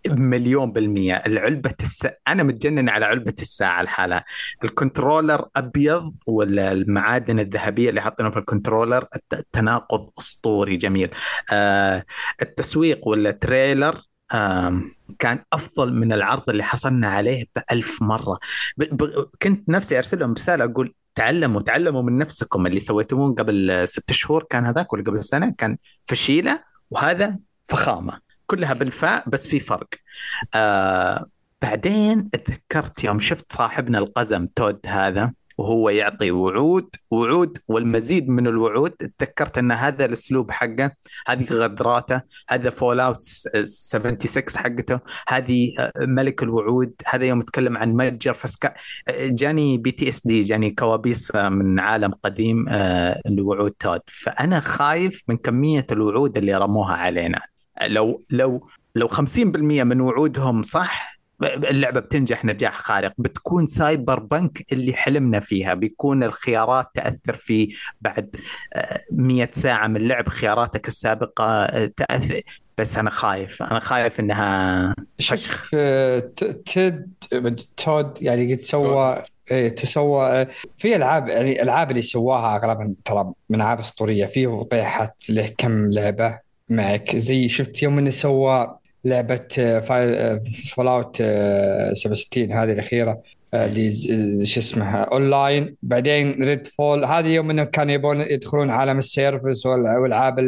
بمليون 0.06 0.72
بالمية. 0.72 1.16
العلبة 1.16 1.74
الس... 1.82 2.08
أنا 2.28 2.44
متجنن 2.44 2.90
على 2.90 3.06
علبة 3.06 3.36
الساعة 3.42 3.82
لحالها 3.82 4.24
ال 4.64 4.71
controller 4.71 5.46
أبيض 5.56 6.14
ولا 6.28 6.72
المعادن 6.72 7.40
الذهبية 7.40 7.90
اللي 7.90 8.02
حاطينها 8.02 8.32
في 8.32 8.40
ال 8.40 8.45
controller؟ 8.45 9.06
الت- 9.16 9.34
التناقض 9.34 10.10
أسطوري 10.20 10.78
جميل. 10.78 11.10
آه 11.52 12.06
التسويق 12.42 13.08
ولا 13.08 13.32
trailer؟ 13.32 13.96
آم، 14.34 14.96
كان 15.20 15.44
أفضل 15.54 15.94
من 15.94 16.14
العرض 16.14 16.50
اللي 16.50 16.64
حصلنا 16.64 17.08
عليه 17.08 17.46
بألف 17.56 18.02
مرة. 18.02 18.40
ب... 18.78 18.84
ب... 18.84 19.26
كنت 19.42 19.70
نفسي 19.70 19.98
أرسل 19.98 20.20
لهم 20.20 20.34
رسالة 20.34 20.64
أقول 20.64 20.94
تعلموا 21.16 21.62
تعلموا 21.62 22.02
من 22.02 22.18
نفسكم 22.18 22.68
اللي 22.68 22.80
سويتموه 22.80 23.36
قبل 23.36 23.88
ست 23.88 24.12
شهور 24.12 24.44
كان 24.44 24.66
هذاك 24.66 24.94
ولا 24.94 25.04
قبل 25.04 25.24
سنة 25.24 25.54
كان 25.58 25.78
فشيلة 26.06 26.64
وهذا 26.92 27.40
فخامة 27.68 28.20
كلها 28.46 28.74
بالفاء 28.74 29.30
بس 29.30 29.48
في 29.48 29.60
فرق. 29.60 29.90
آه 30.54 31.26
بعدين 31.62 32.30
تذكرت 32.30 33.04
يوم 33.04 33.20
شفت 33.20 33.52
صاحبنا 33.52 33.98
القزم 33.98 34.48
تود 34.56 34.80
هذا. 34.86 35.34
وهو 35.58 35.90
يعطي 35.90 36.32
وعود 36.32 36.96
وعود 37.12 37.58
والمزيد 37.68 38.30
من 38.30 38.48
الوعود 38.48 38.92
تذكرت 38.92 39.58
أن 39.58 39.72
هذا 39.72 40.06
الأسلوب 40.06 40.52
حقه 40.52 40.92
هذه 41.28 41.46
غدراته 41.52 42.22
هذا 42.50 42.70
Fallout 42.70 43.22
76 43.22 44.44
حقته 44.58 45.00
هذه 45.28 45.70
آه، 45.80 45.92
ملك 45.98 46.44
الوعود 46.44 46.94
هذا 47.08 47.26
يوم 47.26 47.40
يتكلم 47.40 47.78
عن 47.78 47.94
متجر 47.94 48.34
فسكا 48.34 48.74
آه، 49.08 49.28
جاني 49.28 49.78
PTSD 49.78 50.42
جاني 50.42 50.72
كوابيس 50.72 51.36
آه، 51.36 51.50
من 51.50 51.80
عالم 51.80 52.14
قديم 52.24 52.66
لوعود 53.26 53.72
تود. 53.72 54.02
فأنا 54.08 54.60
خايف 54.60 55.24
من 55.28 55.38
كمية 55.38 55.86
الوعود 55.92 56.38
اللي 56.38 56.56
رموها 56.56 56.94
علينا. 56.96 57.40
لو 57.82 58.24
لو 58.30 58.68
لو 58.96 59.08
50% 59.08 59.84
من 59.84 60.02
وعودهم 60.02 60.62
صح 60.62 61.13
اللعبة 61.44 62.00
بتنجح 62.00 62.46
نجاح 62.46 62.78
خارق. 62.78 63.14
بتكون 63.18 63.68
Cyberpunk 63.68 64.64
اللي 64.72 64.94
حلمنا 64.94 65.40
فيها. 65.40 65.74
بيكون 65.74 66.24
الخيارات 66.24 66.88
تأثر 66.94 67.36
في 67.36 67.76
بعد 68.02 68.36
آه، 68.74 69.00
100 69.14 69.50
ساعة 69.52 69.88
من 69.88 70.08
لعب 70.08 70.30
خياراتك 70.30 70.88
السابقة 70.88 71.46
آه، 71.64 71.92
تأثر. 71.98 72.42
بس 72.78 72.98
أنا 72.98 73.10
خايف. 73.10 73.64
أنا 73.64 73.80
خايف 73.80 74.20
إنها 74.20 74.96
فشخ. 75.20 75.36
شوف 75.36 75.72
آه، 75.74 76.20
ت- 76.20 76.44
تد 76.44 77.10
تود 77.78 78.22
يعني 78.22 78.54
قد 78.54 78.60
سوى 78.60 79.24
إيه 79.52 79.70
تسوى 79.70 80.26
آه، 80.28 80.48
في 80.78 80.96
ألعاب 80.96 81.28
يعني 81.28 81.52
الالعاب 81.52 81.90
اللي 81.92 82.02
سواها 82.02 82.56
اغلبها 82.58 82.92
ترى 83.06 83.32
من 83.50 83.56
ألعاب 83.62 83.80
أسطورية. 83.80 84.26
في 84.26 84.48
وطيحت 84.48 85.30
له 85.30 85.52
كم 85.58 85.90
لعبة 85.92 86.40
معك. 86.70 87.16
زي 87.16 87.50
شفت 87.50 87.84
يوم 87.84 87.98
إنه 87.98 88.10
سوى 88.10 88.78
لعبة 89.06 89.48
فايل 89.80 90.40
فول 90.76 90.88
اوت 90.88 91.18
67 91.94 92.52
هذه 92.52 92.72
الأخيرة 92.72 93.22
آه، 93.54 93.66
اللي 93.66 93.90
ز- 93.90 94.44
شو 94.44 94.60
اسمها 94.60 95.04
أونلاين. 95.04 95.76
بعدين 95.84 96.44
ريد 96.44 96.68
فول 96.68 97.06
هذه 97.06 97.28
يوم 97.28 97.50
انهم 97.50 97.66
كانوا 97.66 97.94
يبون 97.94 98.22
يدخلون 98.22 98.70
عالم 98.70 98.98
السيرفس 98.98 99.66
والعاب 99.66 100.40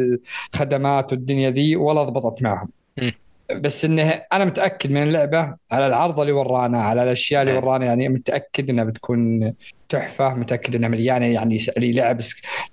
الخدمات 0.53 1.11
والدنيا 1.13 1.49
ذي 1.51 1.75
ولا 1.75 2.03
ضبطت 2.03 2.41
معهم. 2.43 2.69
مم. 2.97 3.11
بس 3.53 3.85
إنه 3.85 4.21
أنا 4.33 4.45
متأكد 4.45 4.91
من 4.91 5.03
اللعبة 5.03 5.55
على 5.71 5.87
العرض 5.87 6.19
اللي 6.19 6.31
ورانا 6.31 6.81
على 6.83 7.03
الأشياء 7.03 7.41
اللي 7.41 7.53
إيه. 7.53 7.59
ورانا 7.59 7.85
يعني 7.85 8.09
متأكد 8.09 8.69
إنها 8.69 8.83
بتكون 8.83 9.53
تحفة 9.89 10.33
متأكد 10.33 10.75
إنها 10.75 10.89
مليانه 10.89 11.25
يعني 11.25 11.59
س- 11.59 11.69
اللي 11.69 11.91
لعب. 11.91 12.19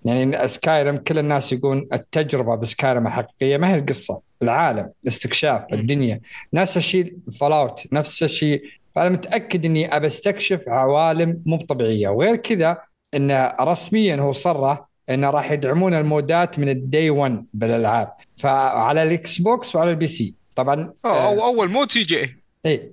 يعني 0.04 0.48
Skyrim 0.48 0.96
كل 0.96 1.18
الناس 1.18 1.52
يقول 1.52 1.88
التجربة 1.92 2.54
ب 2.56 2.63
Skyrim 2.63 3.06
الحقيقية 3.06 3.56
ما 3.56 3.70
هي 3.74 3.78
القصة 3.78 4.20
العالم 4.42 4.90
الاستكشاف 5.02 5.60
مم. 5.72 5.78
الدنيا 5.78 6.20
نفس 6.54 6.76
الشيء 6.76 7.16
Fallout 7.40 7.82
نفس 7.92 8.22
الشيء 8.22 8.62
فأنا 8.94 9.08
متأكد 9.08 9.64
إني 9.64 9.96
ابى 9.96 10.06
أستكشف 10.06 10.68
عوالم 10.68 11.42
مو 11.46 11.56
طبيعية 11.56 12.08
وغير 12.08 12.36
كذا 12.36 12.78
انه 13.14 13.52
رسميا 13.60 14.16
هو 14.16 14.32
صرح 14.32 14.84
إنه 15.10 15.30
راح 15.30 15.50
يدعمون 15.52 15.94
المودات 15.94 16.58
من 16.58 16.68
ال 16.68 16.79
day 16.79 17.10
1 17.10 17.44
بالألعاب 17.54 18.12
فعلى 18.36 19.02
ال 19.02 19.38
Xbox 19.38 19.76
وعلى 19.76 19.90
ال 19.90 20.06
PC 20.06 20.34
طبعا 20.56 20.92
آه، 21.04 21.26
أو 21.28 21.44
أول 21.44 21.70
mod 21.70 21.90
CJ 21.92 22.92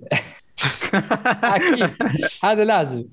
أكيد. 1.44 1.90
هذا 2.44 2.64
لازم. 2.64 3.04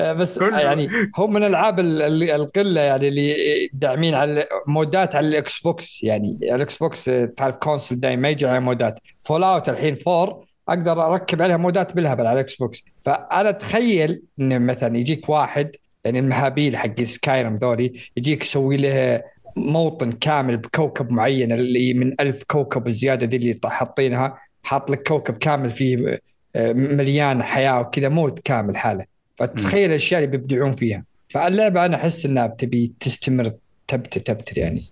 آه، 0.00 0.12
بس 0.12 0.38
كله. 0.38 0.60
يعني 0.60 0.88
هم 1.18 1.32
من 1.32 1.44
العاب 1.44 1.80
ال- 1.80 2.02
ال- 2.02 2.30
القلة 2.30 2.80
يعني 2.80 3.08
اللي 3.08 3.34
داعمين 3.72 4.14
على 4.14 4.46
مودات 4.66 5.16
على 5.16 5.28
ال 5.28 5.58
Xbox. 5.58 6.02
يعني 6.02 6.38
ال 6.42 6.76
Xbox 6.76 7.08
آه، 7.08 7.24
تعرف 7.24 7.56
console 7.56 8.00
دايما 8.00 8.22
ما 8.22 8.28
يجي 8.28 8.46
على 8.46 8.60
مودات. 8.60 8.98
Fallout 9.20 9.68
الحين 9.68 9.96
4 10.08 10.40
أقدر 10.68 11.06
أركب 11.06 11.42
عليها 11.42 11.56
مودات 11.56 11.92
بالهبل 11.96 12.26
على 12.26 12.34
ال 12.34 12.56
Xbox. 12.56 12.84
فأنا 13.00 13.48
أتخيل 13.50 14.22
إن 14.40 14.66
مثلا 14.66 14.96
يجيك 14.98 15.28
واحد 15.28 15.70
يعني 16.04 16.18
المهابيل 16.18 16.76
حق 16.76 17.00
سكايرم 17.02 17.56
ذولي 17.56 17.92
يجيك 18.16 18.42
يسوي 18.42 18.76
له 18.76 19.22
موطن 19.56 20.12
كامل 20.12 20.56
بكوكب 20.56 21.12
معين 21.12 21.52
اللي 21.52 21.94
من 21.94 22.20
ألف 22.20 22.42
كوكب 22.42 22.86
الزياده 22.86 23.26
دي 23.26 23.36
اللي 23.36 23.58
حاطينها 23.64 24.38
حاط 24.62 24.90
لك 24.90 25.08
كوكب 25.08 25.36
كامل 25.36 25.70
فيه 25.70 26.20
آه، 26.56 26.72
مليان 26.72 27.42
حياة 27.42 27.80
وكذا 27.80 28.08
موت 28.08 28.38
كامل 28.38 28.76
حاله. 28.76 29.04
فتخيل 29.36 29.90
الأشياء 29.90 30.24
اللي 30.24 30.36
بيبدعون 30.36 30.72
فيها. 30.72 31.04
فاللعبة 31.30 31.84
أنا 31.84 31.96
أحس 31.96 32.26
إنها 32.26 32.46
بتبي 32.46 32.92
تستمر 33.00 33.50
تبتر 33.88 34.20
تبتر 34.20 34.58
يعني. 34.58 34.82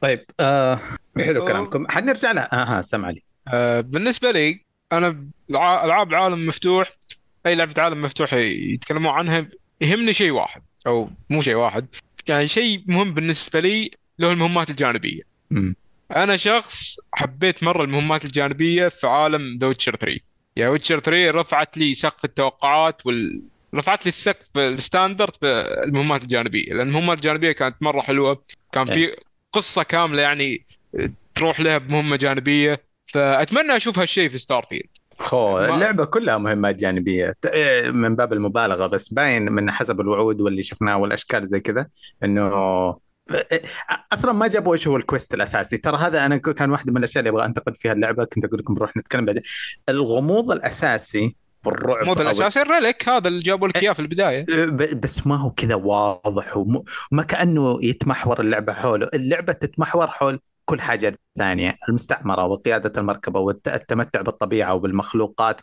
طيب 0.00 0.24
آه 0.40 0.80
حلو 1.18 1.40
أوه. 1.40 1.48
كلامكم. 1.48 1.86
حنرجع 1.88 2.32
لها 2.32 2.48
أها 2.78 2.82
سمع 2.82 3.10
لي. 3.10 3.22
آه، 3.48 3.80
بالنسبة 3.80 4.30
لي 4.30 4.60
أنا 4.92 5.26
الع- 5.50 5.84
ألعاب 5.84 6.14
عالم 6.14 6.46
مفتوح 6.46 6.92
أي 7.46 7.54
لعبة 7.54 7.82
عالم 7.82 8.00
مفتوح 8.00 8.32
يتكلمون 8.32 9.12
عنها 9.12 9.48
يهمني 9.80 10.12
شيء 10.12 10.30
واحد 10.30 10.62
أو 10.86 11.08
مو 11.30 11.42
شيء 11.42 11.54
واحد. 11.54 11.86
يعني 12.28 12.48
شيء 12.48 12.82
مهم 12.86 13.14
بالنسبة 13.14 13.60
لي 13.60 13.90
هو 14.22 14.32
المهمات 14.32 14.70
الجانبية. 14.70 15.22
مم. 15.50 15.74
أنا 16.16 16.36
شخص 16.36 16.96
حبيت 17.14 17.62
مرة 17.62 17.84
المهمات 17.84 18.24
الجانبية 18.24 18.88
في 18.88 19.06
عالم 19.06 19.58
The 19.58 19.66
Witcher 19.66 19.96
3 19.96 20.20
يا 20.56 20.68
Witcher 20.68 21.00
3 21.00 21.30
رفعت 21.30 21.76
لي 21.78 21.94
سقف 21.94 22.24
التوقعات 22.24 23.06
وال 23.06 23.42
رفعت 23.74 24.06
لي 24.06 24.08
السقف 24.08 24.58
ال 24.58 24.66
standard 24.66 25.32
بالمهمات 25.42 26.22
الجانبية. 26.22 26.72
لأن 26.72 26.88
المهمات 26.88 27.18
الجانبية 27.18 27.52
كانت 27.52 27.76
مرة 27.80 28.00
حلوة. 28.00 28.42
كان 28.72 28.86
في 28.86 29.16
قصة 29.52 29.82
كاملة 29.82 30.22
يعني 30.22 30.64
تروح 31.34 31.60
لها 31.60 31.78
بمهمة 31.78 32.16
جانبية. 32.16 32.82
فأتمنى 33.04 33.76
أشوف 33.76 33.98
هالشيء 33.98 34.28
في 34.28 34.38
Starfield 34.38 34.88
خو 35.18 35.58
اللعبة 35.60 36.04
كلها 36.04 36.38
مهمات 36.38 36.74
جانبية. 36.74 37.34
ت- 37.42 37.46
إيه، 37.46 37.90
من 37.90 38.16
باب 38.16 38.32
المبالغة 38.32 38.86
بس 38.86 39.08
باين 39.08 39.52
من 39.52 39.70
حسب 39.70 40.00
الوعود 40.00 40.40
واللي 40.40 40.62
شفناه 40.62 40.96
والأشكال 40.96 41.48
زي 41.48 41.60
كذا 41.60 41.86
إنه 42.24 42.50
إيه، 43.30 43.62
أصلا 44.12 44.32
ما 44.32 44.46
جابوا 44.46 44.72
إيش 44.72 44.88
هو 44.88 44.96
ال 44.96 45.02
quest 45.02 45.34
الأساسي. 45.34 45.76
ترى 45.76 45.96
هذا 45.98 46.26
أنا 46.26 46.36
كان 46.36 46.70
واحدة 46.70 46.92
من 46.92 46.98
الأشياء 46.98 47.20
اللي 47.20 47.30
أبغى 47.30 47.44
أنتقد 47.44 47.76
فيها 47.76 47.92
اللعبة. 47.92 48.24
كنت 48.24 48.44
أقول 48.44 48.58
لكم 48.60 48.74
بنروح 48.74 48.96
نتكلم 48.96 49.24
بعدين. 49.24 49.42
الغموض 49.88 50.50
الأساسي 50.52 51.36
والرعب 51.64 52.04
مود 52.06 52.16
أو- 52.16 52.20
الأساسي 52.20 52.62
ال 52.62 52.70
relic 52.70 53.08
هذا 53.08 53.28
اللي 53.28 53.38
جابوا 53.38 53.68
لك 53.68 53.82
إياه 53.82 53.92
في 53.92 54.00
البداية. 54.00 54.44
بس 54.94 55.26
ما 55.26 55.36
هو 55.36 55.50
كذا 55.50 55.74
واضح 55.74 56.56
وم- 56.56 56.82
وما 57.12 57.22
كأنه 57.22 57.78
يتمحور 57.84 58.40
اللعبة 58.40 58.72
حوله، 58.72 59.08
اللعبة 59.14 59.52
تتمحور 59.52 60.06
حول 60.06 60.40
كل 60.66 60.80
حاجة 60.80 61.18
ثانية، 61.38 61.76
المستعمرة 61.88 62.44
وقيادة 62.44 63.00
المركبة 63.00 63.40
والتمتع 63.40 64.20
بالطبيعة 64.20 64.74
وبالمخلوقات. 64.74 65.60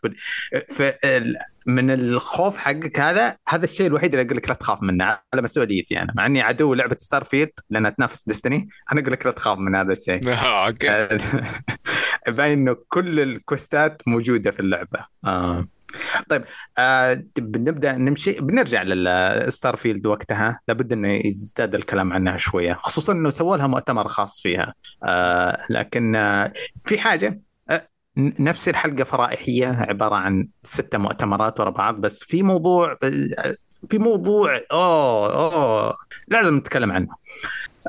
من 1.66 1.92
الخوف 1.92 2.58
حقك 2.58 3.00
هذا 3.00 3.38
هذا 3.48 3.64
الشيء 3.64 3.88
الوحيد 3.88 4.14
اللي 4.14 4.26
أقول 4.26 4.38
لك 4.38 4.50
لا 4.50 4.56
تخاف 4.56 4.84
منه 4.84 5.06
على 5.06 5.42
مسؤوليتي 5.42 6.02
أنا 6.02 6.14
مع 6.16 6.26
إني 6.26 6.42
عدو 6.42 6.74
لعبة 6.74 6.98
Starfield 7.00 7.52
لأنها 7.70 7.90
تنافس 7.92 8.28
Destiny 8.28 8.70
أنا 8.92 9.02
أقول 9.02 9.12
لك 9.14 9.26
لا 9.26 9.32
تخاف 9.32 9.58
من 9.58 9.76
هذا 9.76 9.92
الشيء 9.92 10.22
okay 10.34 11.08
باين 12.38 12.60
انه 12.60 12.78
كل 12.90 13.20
الكويستات 13.20 14.02
موجودة 14.08 14.52
في 14.52 14.60
اللعبة 14.60 15.06
آه. 15.26 15.68
طيب 16.30 16.44
آه 16.78 17.24
بنبدأ 17.38 17.92
نمشي 17.98 18.32
بنرجع 18.34 18.84
لل 18.84 19.76
Starfield 19.76 20.06
وقتها. 20.06 20.60
لابد 20.68 20.94
إنه 20.94 21.10
يزداد 21.10 21.76
الكلام 21.76 22.14
عنها 22.14 22.38
شوية 22.38 22.74
خصوصا 22.74 23.14
إنه 23.14 23.30
سووا 23.30 23.58
لها 23.58 23.68
مؤتمر 23.68 24.08
خاص 24.08 24.42
فيها. 24.42 24.74
آه 25.04 25.58
لكن 25.70 26.16
آه 26.16 26.54
في 26.86 26.98
حاجة 27.00 27.42
آه 27.70 27.88
نفس 28.18 28.70
الحلقة 28.70 29.04
فرائحية 29.04 29.68
عبارة 29.68 30.16
عن 30.16 30.48
ستة 30.64 30.98
مؤتمرات 30.98 31.60
ورا 31.60 31.70
بعض 31.70 31.96
بس 31.96 32.24
في 32.24 32.44
موضوع 32.44 32.98
آه، 33.04 33.56
في 33.90 33.98
موضوع 33.98 34.62
أوه 34.72 35.36
أوه 35.54 35.98
لازم 36.28 36.58
نتكلم 36.58 36.92
عنه. 36.92 37.08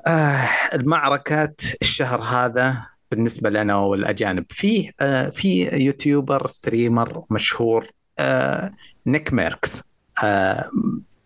آه 0.06 0.48
المعركات 0.74 1.60
الشهر 1.82 2.22
هذا 2.22 2.86
بالنسبة 3.14 3.50
لنا 3.50 3.76
والأجانب. 3.76 4.44
في 4.50 4.92
آه 5.00 5.28
في 5.28 5.68
YouTuber 5.84 6.46
streamer 6.46 7.24
مشهور 7.30 7.86
آه 8.18 8.72
Nick 9.06 9.32
Mercs 9.32 9.82
آه 10.24 10.68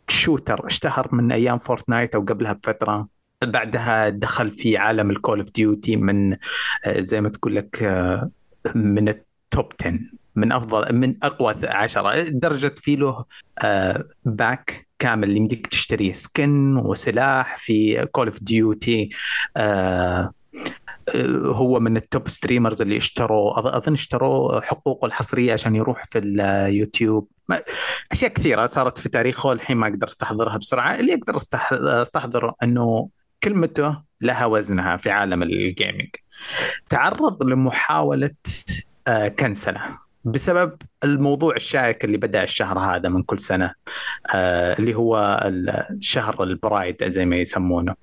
shooter 0.09 0.67
اشتهر 0.67 1.09
من 1.15 1.33
أيام 1.33 1.59
Fortnite 1.59 2.15
أو 2.15 2.21
قبلها 2.21 2.53
بفترة. 2.53 3.09
بعدها 3.45 4.09
دخل 4.09 4.51
في 4.51 4.77
عالم 4.77 5.11
ال 5.11 5.16
Call 5.16 5.39
of 5.41 5.51
Duty 5.51 5.97
من 5.97 6.37
زي 6.89 7.21
ما 7.21 7.29
تقول 7.29 7.57
لك 7.57 7.83
من 8.75 9.09
ال 9.09 9.25
top 9.25 9.73
10 9.81 9.99
من 10.37 10.53
أفضل 10.53 10.95
من 10.95 11.15
أقوى 11.23 11.55
عشرة 11.65 12.23
درجة 12.29 12.75
في 12.77 12.97
له 12.97 13.25
pack 14.25 14.89
كامل 14.99 15.37
يمديك 15.37 15.67
تشتريه 15.67 16.13
skin 16.13 16.77
وسلاح 16.77 17.59
في 17.59 18.07
Call 18.07 18.27
of 18.27 18.43
Duty 18.43 19.11
هو 21.45 21.81
من 21.81 21.97
ال 21.97 22.05
top 22.05 22.29
streamers 22.29 22.83
اللي 22.83 22.97
اشتروا 22.97 23.77
أظن 23.77 23.93
اشتروا 23.93 24.61
حقوقه 24.61 25.07
الحصرية 25.07 25.53
عشان 25.53 25.77
يروح 25.77 26.05
في 26.05 26.19
اليوتيوب 26.19 27.29
أشياء 28.13 28.33
كثيرة 28.33 28.67
صارت 28.67 28.99
في 28.99 29.09
تاريخه 29.09 29.53
الحين 29.53 29.77
ما 29.77 29.89
أقدر 29.89 30.07
أستحضرها 30.07 30.57
بسرعة. 30.57 30.95
اللي 30.95 31.15
أقدر 31.15 31.39
أستح- 31.41 31.73
استحضر 31.73 32.53
إنه 32.63 33.09
كلمته 33.43 34.03
لها 34.21 34.47
وزنها 34.47 34.97
في 34.97 35.11
عالم 35.11 35.43
الجيمنج 35.43 36.09
تعرض 36.89 37.43
لمحاولة 37.43 38.31
آه، 39.09 39.29
كنسلة 39.29 39.81
بسبب 40.25 40.77
الموضوع 41.05 41.55
الشائك 41.57 42.05
اللي 42.05 42.17
بدأ 42.17 42.43
الشهر 42.43 42.79
هذا 42.79 43.09
من 43.09 43.23
كل 43.23 43.39
سنة 43.39 43.73
آه، 44.35 44.79
اللي 44.79 44.95
هو 44.95 45.41
الشهر 45.93 46.43
البرايد 46.43 47.05
زي 47.09 47.25
ما 47.27 47.37
يسمونه. 47.37 47.95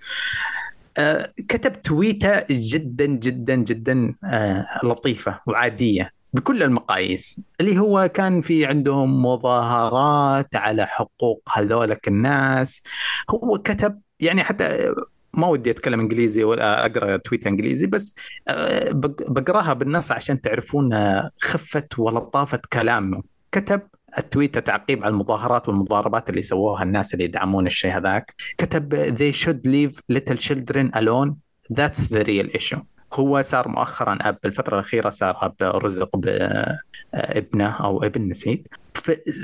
كتب 1.47 1.81
تويتة 1.81 2.43
جدا 2.49 3.05
جدا 3.05 3.55
جدا 3.55 4.13
آه، 4.25 4.65
لطيفة 4.83 5.39
وعادية 5.47 6.11
بكل 6.33 6.63
المقاييس 6.63 7.41
اللي 7.61 7.79
هو 7.79 8.07
كان 8.13 8.41
في 8.41 8.65
عندهم 8.65 9.25
مظاهرات 9.25 10.55
على 10.55 10.85
حقوق 10.85 11.41
هذولك 11.53 12.07
الناس. 12.07 12.81
هو 13.29 13.57
كتب 13.57 14.01
يعني 14.19 14.43
حتى 14.43 14.93
ما 15.33 15.47
ودي 15.47 15.71
أتكلم 15.71 15.99
إنجليزي 15.99 16.43
ولا 16.43 16.85
أقرأ 16.85 17.17
تويت 17.17 17.47
إنجليزي 17.47 17.87
بس 17.87 18.15
آه، 18.47 18.91
بق- 18.91 19.31
بقراها 19.31 19.73
بالنص 19.73 20.11
عشان 20.11 20.41
تعرفون 20.41 20.93
آه، 20.93 21.29
خفة 21.41 21.87
ولطافة 21.97 22.59
كلامه. 22.73 23.23
كتب 23.51 23.81
التويته 24.17 24.59
تعقيب 24.59 25.03
على 25.03 25.11
المظاهرات 25.11 25.69
والمضاربات 25.69 26.29
اللي 26.29 26.41
سووها 26.41 26.83
الناس 26.83 27.13
اللي 27.13 27.25
يدعمون 27.25 27.67
الشيء 27.67 27.97
هذاك. 27.97 28.33
كتب 28.57 29.15
they 29.17 29.35
should 29.37 29.61
leave 29.67 29.99
little 30.17 30.37
children 30.37 30.91
alone. 30.99 31.33
That's 31.73 32.01
the 32.01 32.23
real 32.23 32.57
issue. 32.57 32.79
هو 33.13 33.41
صار 33.41 33.67
مؤخرا 33.67 34.17
أب 34.21 34.37
بالفترة 34.43 34.75
الأخيرة 34.75 35.09
صار 35.09 35.37
أب 35.45 35.55
رزق 35.61 36.17
بابنه 36.17 37.69
أو 37.69 38.03
ابن 38.03 38.29
نسيت. 38.29 38.67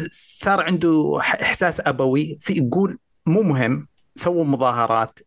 صار 0.09 0.61
عنده 0.61 1.19
إحساس 1.19 1.81
أبوي 1.81 2.37
في 2.41 2.53
يقول 2.53 2.97
مو 3.25 3.41
مهم 3.41 3.87
سووا 4.15 4.43
مظاهرات 4.43 5.19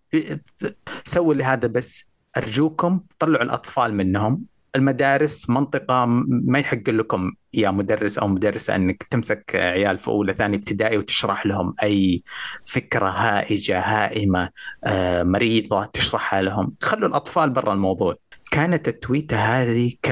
سووا 1.04 1.34
لهذا 1.34 1.68
بس 1.68 2.04
أرجوكم 2.36 3.00
طلعوا 3.18 3.44
الأطفال 3.44 3.94
منهم. 3.94 4.53
المدارس 4.76 5.50
منطقة 5.50 6.04
ما 6.26 6.58
يحق 6.58 6.90
لكم 6.90 7.32
يا 7.54 7.70
مدرس 7.70 8.18
أو 8.18 8.28
مدرسة 8.28 8.76
أنك 8.76 9.02
تمسك 9.02 9.54
عيال 9.54 9.98
في 9.98 10.08
أولى 10.08 10.34
ثاني 10.34 10.56
ابتدائي 10.56 10.98
وتشرح 10.98 11.46
لهم 11.46 11.74
أي 11.82 12.22
فكرة 12.64 13.08
هائجة 13.08 13.80
هائمة 13.80 14.50
آه، 14.84 15.22
مريضة 15.22 15.84
تشرحها 15.84 16.42
لهم. 16.42 16.74
خلوا 16.80 17.08
الأطفال 17.08 17.50
برا 17.50 17.72
الموضوع. 17.72 18.14
كانت 18.50 18.88
التويتة 18.88 19.36
هذه 19.36 19.92
ك 20.02 20.08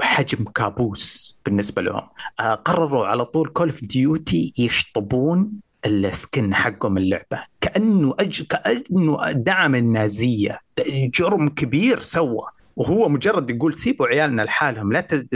حجم 0.00 0.44
كابوس 0.44 1.40
بالنسبة 1.46 1.82
لهم. 1.82 2.08
آه، 2.40 2.54
قرروا 2.54 3.06
على 3.06 3.24
طول 3.24 3.48
Call 3.48 3.68
of 3.68 3.84
Duty 3.84 4.52
يشطبون 4.58 5.52
ال 5.86 6.00
skin 6.00 6.54
حقهم 6.54 6.98
اللعبة. 6.98 7.42
كأنه 7.60 8.14
أج... 8.20 8.42
كأنه 8.42 9.32
دعم 9.32 9.74
النازية. 9.74 10.60
جرم 10.90 11.48
كبير 11.48 11.98
سوى. 11.98 12.46
وهو 12.76 13.08
مجرد 13.08 13.50
يقول 13.50 13.74
سيبوا 13.74 14.06
عيالنا 14.06 14.42
لحالهم 14.42 14.92
لا 14.92 15.00
ت... 15.00 15.26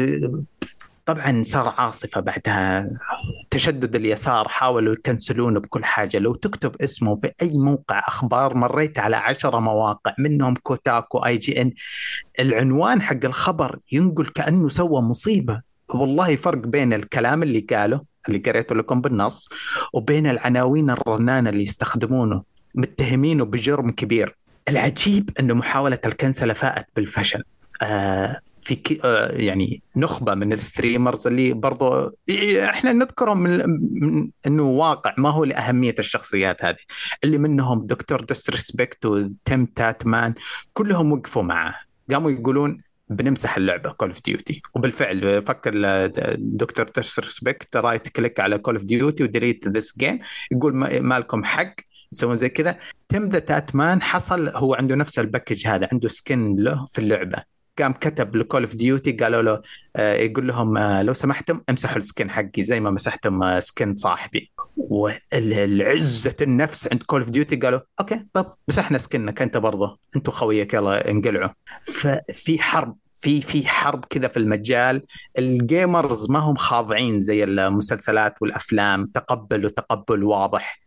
طبعا 1.07 1.43
صار 1.43 1.69
عاصفة 1.69 2.21
بعدها 2.21 2.91
تشدد 3.51 3.97
اليسار 3.97 4.49
حاولوا 4.49 4.93
يكنسلونه 4.93 5.61
بكل 5.61 5.85
حاجة. 5.85 6.19
لو 6.19 6.35
تكتب 6.35 6.77
اسمه 6.83 7.17
في 7.17 7.33
أي 7.43 7.59
موقع 7.59 7.99
أخبار 7.99 8.55
مريت 8.55 8.99
على 8.99 9.17
عشرة 9.17 9.59
مواقع 9.59 10.15
منهم 10.19 10.55
Kotaku 10.55 11.19
IGN. 11.19 11.73
العنوان 12.41 13.03
حق 13.03 13.25
الخبر 13.25 13.79
ينقل 13.93 14.27
كأنه 14.27 14.69
سوى 14.69 15.03
مصيبة. 15.03 15.63
والله 15.95 16.37
فرق 16.37 16.59
بين 16.59 16.93
الكلام 16.93 17.43
اللي 17.43 17.61
قاله 17.61 18.01
اللي 18.29 18.39
قريته 18.39 18.75
لكم 18.75 19.01
بالنص 19.01 19.49
وبين 19.93 20.27
العناوين 20.27 20.91
الرنانة 20.91 21.51
اللي 21.51 21.63
يستخدمونه 21.63 22.43
متهمينه 22.75 23.45
بجرم 23.45 23.91
كبير. 23.91 24.37
العجيب 24.69 25.31
إنه 25.41 25.55
محاولة 25.55 25.99
الكنسله 26.07 26.53
فاءت 26.55 26.87
بالفشل. 26.97 27.43
آه 27.83 28.41
في 28.63 28.75
كي 28.75 29.01
آه 29.05 29.33
يعني 29.33 29.83
نخبة 29.97 30.35
من 30.35 30.53
ال 30.53 30.60
streamers 30.60 31.27
اللي 31.27 31.53
برضو 31.53 32.09
إحنا 32.65 32.93
نذكرهم 32.93 33.39
من, 33.39 33.63
من 34.03 34.31
إنه 34.47 34.63
واقع 34.63 35.15
ما 35.19 35.31
هو 35.31 35.45
لأهمية 35.45 35.95
الشخصيات 35.99 36.65
هذه. 36.65 36.77
اللي 37.25 37.39
منهم 37.39 37.87
Dr 37.87 38.21
Disrespect 38.21 39.07
و 39.07 39.22
Tim 39.22 39.67
Tatman 39.67 40.35
كلهم 40.73 41.13
وقفوا 41.13 41.43
معه. 41.43 41.75
قاموا 42.11 42.31
يقولون 42.31 42.83
بنمسح 43.09 43.57
اللعبة 43.57 43.93
Call 43.93 44.09
of 44.09 44.23
Duty 44.23 44.63
وبالفعل 44.75 45.43
فكر 45.43 46.07
Dr 46.37 46.91
Disrespect 46.97 47.77
right 47.77 48.09
click 48.09 48.41
على 48.41 48.59
Call 48.59 48.75
of 48.77 48.85
Duty 48.85 49.23
و 49.23 49.29
delete 49.29 49.69
this 49.69 49.99
game 49.99 50.19
يقول 50.53 50.77
ما 51.03 51.19
لكم 51.19 51.45
حق. 51.45 51.75
يسوون 52.13 52.37
زي 52.37 52.49
كذا. 52.49 52.79
Tim 53.09 53.29
the 53.29 53.39
Tatman 53.39 54.03
حصل 54.03 54.49
هو 54.49 54.75
عنده 54.75 54.95
نفس 54.95 55.19
ال 55.19 55.25
package 55.25 55.67
هذا 55.67 55.89
عنده 55.93 56.09
skin 56.09 56.57
له 56.57 56.87
في 56.93 56.99
اللعبة. 56.99 57.57
قام 57.79 57.93
كتب 57.93 58.37
ل 58.37 58.42
Call 58.42 58.63
of 58.63 58.75
Duty 58.75 59.13
قالوا 59.13 59.43
له 59.43 59.63
آه 59.97 60.15
يقول 60.15 60.49
لهم 60.49 60.77
آه 60.77 61.03
لو 61.03 61.13
سمحتم 61.13 61.61
امسحوا 61.71 61.97
ال 61.97 62.04
skin 62.04 62.31
حقي 62.31 62.63
زي 62.63 62.81
ما 62.81 62.91
مسحتم 62.91 63.43
آه 63.43 63.61
skin 63.61 63.93
صاحبي. 63.95 64.53
والعزة 64.77 66.37
النفس 66.43 66.89
عند 66.93 67.03
Call 67.03 67.21
of 67.21 67.31
Duty 67.31 67.57
قالوا 67.57 67.81
okay 68.01 68.27
طب 68.33 68.53
مسحنا 68.69 68.99
سكنك 68.99 69.43
أنت 69.43 69.57
برضه 69.57 69.99
أنتم 70.17 70.33
خويك 70.33 70.75
يلا 70.75 71.11
انقلعوا. 71.11 71.51
ففي 71.83 72.63
حرب 72.63 72.97
في 73.15 73.41
في 73.41 73.69
حرب 73.69 74.05
كذا 74.05 74.29
في 74.29 74.37
المجال. 74.37 75.03
الجيمرز 75.39 76.31
ما 76.31 76.39
هم 76.39 76.55
خاضعين 76.55 77.21
زي 77.21 77.45
المسلسلات 77.45 78.35
والأفلام 78.41 79.07
تقبل 79.07 79.67
وتقبل 79.67 80.25
واضح. 80.25 80.79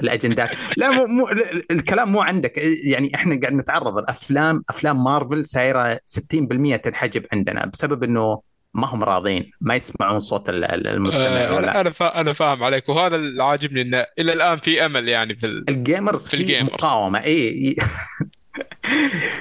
الأجندات. 0.00 0.50
لا 0.76 0.90
مو, 0.90 1.06
مو 1.06 1.28
الكلام 1.70 2.12
مو 2.12 2.20
عندك. 2.20 2.58
يعني 2.84 3.14
إحنا 3.14 3.40
قاعد 3.40 3.52
نتعرض 3.52 3.98
الأفلام 3.98 4.64
أفلام 4.68 5.04
مارفل 5.04 5.46
سايرة 5.46 5.94
60% 5.94 6.76
تنحجب 6.76 7.26
عندنا 7.32 7.66
بسبب 7.66 8.02
إنه 8.02 8.40
ما 8.74 8.86
هم 8.86 9.04
راضين 9.04 9.50
ما 9.60 9.74
يسمعون 9.74 10.20
صوت 10.20 10.48
المستمع 10.48 11.26
أه 11.26 11.52
ولا. 11.54 11.80
أنا 11.80 12.20
أنا 12.20 12.32
فاهم 12.32 12.62
عليك. 12.62 12.88
وهذا 12.88 13.16
اللي 13.16 13.44
عاجبني 13.44 13.82
إنه 13.82 14.06
إلى 14.18 14.32
الآن 14.32 14.56
في 14.56 14.86
أمل 14.86 15.08
يعني 15.08 15.34
في 15.34 15.46
ال 15.46 15.58
gamers 15.58 16.28
في, 16.28 16.34
ال 16.34 16.39
gamers. 16.39 16.72
مقاومة. 16.72 17.18
اي 17.24 17.76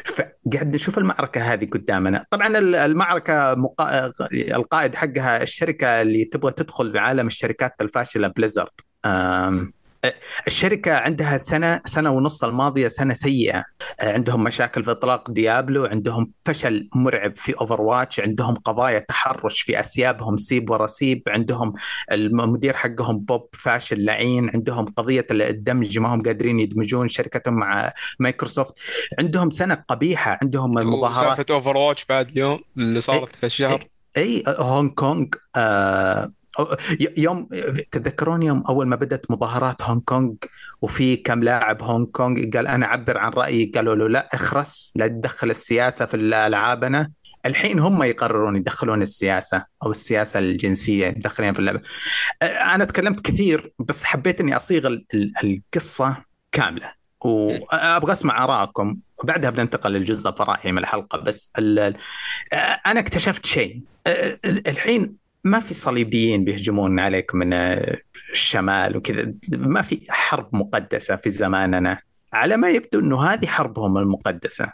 فقاعد 0.06 0.76
نشوف 0.76 0.98
المعركة 0.98 1.54
هذه 1.54 1.66
قدامنا. 1.66 2.26
طبعا 2.32 2.58
المعركة 2.86 3.56
مقا... 3.56 4.12
القائد 4.34 4.96
حقها 4.96 5.44
الشركة 5.44 6.02
اللي 6.02 6.26
تبغى 6.26 6.52
تدخل 6.52 6.92
بعالم 6.92 7.28
الشركات 7.28 7.76
الفاشلة 7.82 8.28
Blizzard. 8.28 8.72
الشركة 10.48 10.94
عندها 10.96 11.38
سنة 11.38 11.82
سنة 11.86 12.10
ونص 12.10 12.44
الماضية 12.44 12.88
سنة 12.88 13.14
سيئة. 13.14 13.64
عندهم 14.00 14.44
مشاكل 14.44 14.84
في 14.84 14.92
إطلاق 14.92 15.32
Diablo 15.32 15.86
عندهم 15.86 16.32
فشل 16.46 16.90
مرعب 16.96 17.36
في 17.36 17.54
Overwatch 17.62 18.20
عندهم 18.20 18.56
قضايا 18.56 19.00
تحرش 19.00 19.62
في 19.62 19.80
أسيابهم 19.80 20.38
سيب 20.38 20.70
ورا 20.70 20.88
سيب 20.88 21.24
عندهم 21.28 21.74
المدير 22.12 22.74
حقهم 22.74 23.20
بوب 23.20 23.50
فاشل 23.54 24.06
لعين 24.06 24.50
عندهم 24.54 24.86
قضية 24.86 25.28
الدمج 25.32 26.00
ما 26.00 26.14
هم 26.16 26.22
قادرين 26.22 26.60
يدمجون 26.60 27.08
شركتهم 27.08 27.54
مع 27.54 27.94
مايكروسوفت. 28.20 28.74
عندهم 29.20 29.50
سنة 29.50 29.84
قبيحة 29.88 30.40
عندهم 30.42 30.72
مظاهرات 30.72 31.38
سالفة 31.38 31.54
Overwatch 31.56 32.06
بعد 32.06 32.30
اليوم 32.30 32.60
اللي 32.78 33.02
صارت 33.02 33.36
في 33.36 33.46
الشهر. 33.46 33.88
إي 34.18 34.44
هونغ 34.48 34.90
كونغ 34.90 35.26
آه 35.56 36.32
يوم 37.18 37.48
تذكرون 37.92 38.44
يوم 38.44 38.64
أول 38.70 38.88
ما 38.88 38.96
بدات 38.96 39.32
مظاهرات 39.32 39.82
هونغ 39.82 40.02
كونغ 40.06 40.34
وفي 40.82 41.16
كم 41.16 41.44
لاعب 41.44 41.84
هونغ 41.84 42.06
كونغ 42.06 42.50
قال 42.54 42.68
أنا 42.68 42.86
أعبر 42.86 43.18
عن 43.18 43.32
رأيي 43.32 43.66
قالوا 43.76 43.96
له 43.96 44.10
لا 44.10 44.30
اخرس 44.34 44.94
لا 44.96 45.08
تدخل 45.08 45.50
السياسة 45.50 46.06
في 46.06 46.18
العابنا 46.18 47.12
الحين 47.46 47.80
هم 47.80 48.04
يقررون 48.04 48.56
يدخلون 48.56 49.02
السياسة 49.02 49.66
أو 49.84 49.92
السياسة 49.92 50.40
الجنسية 50.40 51.08
يدخلون 51.08 51.54
في 51.54 51.60
اللعبة. 51.60 51.82
أنا 52.42 52.86
تكلمت 52.86 53.20
كثير 53.20 53.74
بس 53.80 54.04
حبيت 54.04 54.42
إني 54.42 54.56
أصيغ 54.56 54.98
القصة 55.44 56.16
كاملة. 56.52 56.94
وابغى 57.22 58.12
أسمع 58.12 58.44
ارائكم 58.44 58.98
وبعدها 59.24 59.50
بننتقل 59.50 59.92
للجزء 59.92 60.30
الفراحي 60.30 60.72
من 60.72 60.78
الحلقة 60.78 61.18
بس 61.18 61.52
أنا 62.86 63.00
اكتشفت 63.00 63.46
شيء. 63.46 63.82
الحين 64.46 65.23
ما 65.44 65.60
في 65.60 65.74
صليبيين 65.74 66.44
بيهجمون 66.44 67.00
عليك 67.00 67.36
من 67.36 67.54
الشمال 68.32 68.98
وكذا. 68.98 69.34
ما 69.52 69.82
في 69.82 70.02
حرب 70.10 70.56
مقدسة 70.56 71.16
في 71.16 71.30
زماننا. 71.30 72.00
على 72.34 72.58
ما 72.58 72.70
يبدو 72.70 73.00
أنه 73.00 73.24
هذه 73.24 73.46
حربهم 73.46 73.98
المقدسة. 73.98 74.72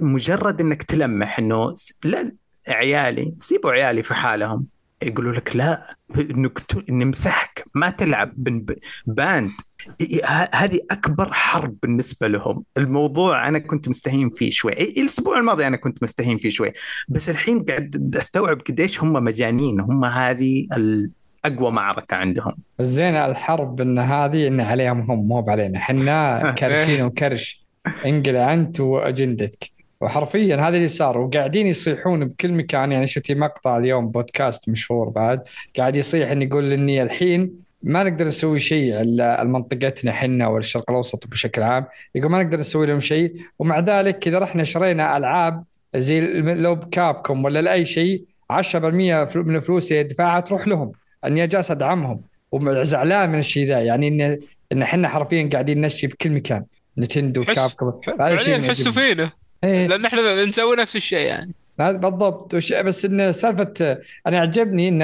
مجرد 0.00 0.60
أنك 0.60 0.82
تلمح 0.82 1.38
أنه 1.38 1.74
لا 2.04 2.32
عيالي 2.68 3.34
سيبوا 3.38 3.70
عيالي 3.70 4.02
في 4.02 4.14
حالهم. 4.14 4.66
يقولوا 5.02 5.32
لك 5.32 5.56
لا 5.56 5.96
نمسحك. 6.88 7.64
ما 7.74 7.90
تلعب 7.90 8.32
باند. 9.06 9.52
هذه 10.54 10.80
أكبر 10.90 11.32
حرب 11.32 11.76
بالنسبة 11.82 12.28
لهم. 12.28 12.64
الموضوع 12.76 13.48
أنا 13.48 13.58
كنت 13.58 13.88
مستهين 13.88 14.30
فيه 14.30 14.50
شوي. 14.50 14.72
الأسبوع 14.72 15.38
الماضي 15.38 15.66
أنا 15.66 15.76
كنت 15.76 16.02
مستهين 16.02 16.36
فيه 16.36 16.48
شوي. 16.48 16.72
بس 17.08 17.30
الحين 17.30 17.64
قاعد 17.64 18.16
أستوعب 18.16 18.60
قديش 18.60 19.02
هم 19.02 19.12
مجانين. 19.12 19.80
هم 19.80 20.04
هذه 20.04 20.66
اقوى 21.44 21.70
معركة 21.70 22.14
عندهم. 22.16 22.52
زين 22.80 23.14
الحرب 23.14 23.80
إن 23.80 23.98
هذه 23.98 24.48
إن 24.48 24.60
عليهم 24.60 25.00
هم 25.00 25.28
مو 25.28 25.44
علينا 25.48 25.78
إحنا 25.78 26.40
كرشين 26.58 27.04
وكرش. 27.04 27.66
انقلع 28.06 28.54
أنت 28.54 28.80
وأجندتك. 28.80 29.70
وحرفيا 30.00 30.56
هذا 30.56 30.76
اللي 30.76 30.88
صار. 30.88 31.18
وقاعدين 31.18 31.66
يصيحون 31.66 32.24
بكل 32.24 32.52
مكان. 32.52 32.92
يعني 32.92 33.06
شفتي 33.06 33.34
مقطع 33.34 33.76
اليوم 33.76 34.08
بودكاست 34.08 34.68
مشهور 34.68 35.08
بعد. 35.08 35.42
قاعد 35.78 35.96
يصيح 35.96 36.30
انه 36.30 36.44
يقول 36.44 36.72
إني 36.72 37.02
الحين 37.02 37.67
ما 37.82 38.02
نقدر 38.02 38.26
نسوي 38.26 38.58
شيء 38.58 38.94
لمنطقتنا 38.94 40.12
حنا 40.12 40.46
والشرق 40.46 40.90
الأوسط 40.90 41.26
بشكل 41.26 41.62
عام. 41.62 41.86
يقول 42.14 42.30
ما 42.30 42.42
نقدر 42.42 42.60
نسوي 42.60 42.86
لهم 42.86 43.00
شيء 43.00 43.34
ومع 43.58 43.78
ذلك 43.78 44.28
إذا 44.28 44.38
رحنا 44.38 44.64
شرينا 44.64 45.16
ألعاب 45.16 45.64
زي 45.96 46.40
لو 46.40 46.74
بكابكم 46.74 47.44
ولا 47.44 47.62
لأي 47.62 47.84
شيء 47.84 48.24
10% 48.52 48.56
من 49.36 49.56
الفلوس 49.56 49.90
اللي 49.90 50.00
يدفعها 50.00 50.40
تروح 50.40 50.68
لهم. 50.68 50.92
إني 51.24 51.46
جالس 51.46 51.70
أدعمهم. 51.70 52.20
وزعلان 52.52 53.30
من 53.30 53.38
الشيء 53.38 53.66
ذا. 53.66 53.80
يعني 53.80 54.08
ان 54.08 54.38
إن 54.72 54.82
إحنا 54.82 55.08
حرفيا 55.08 55.48
قاعدين 55.52 55.80
نشي 55.80 56.06
بكل 56.06 56.30
مكان. 56.30 56.64
نتندو 56.98 57.44
كابكم 57.44 57.92
فعليا 58.18 58.58
تحسوا 58.58 58.92
فينا. 58.92 59.30
إيه. 59.64 59.86
لأن 59.86 60.04
إحنا 60.04 60.44
نسوي 60.44 60.76
نفس 60.76 60.96
الشيء 60.96 61.26
يعني. 61.26 61.52
بالضبط. 61.78 62.54
بس 62.84 63.04
إن 63.04 63.32
سالفة 63.32 63.98
أنا 64.26 64.38
عجبني 64.38 64.88
إن 64.88 65.02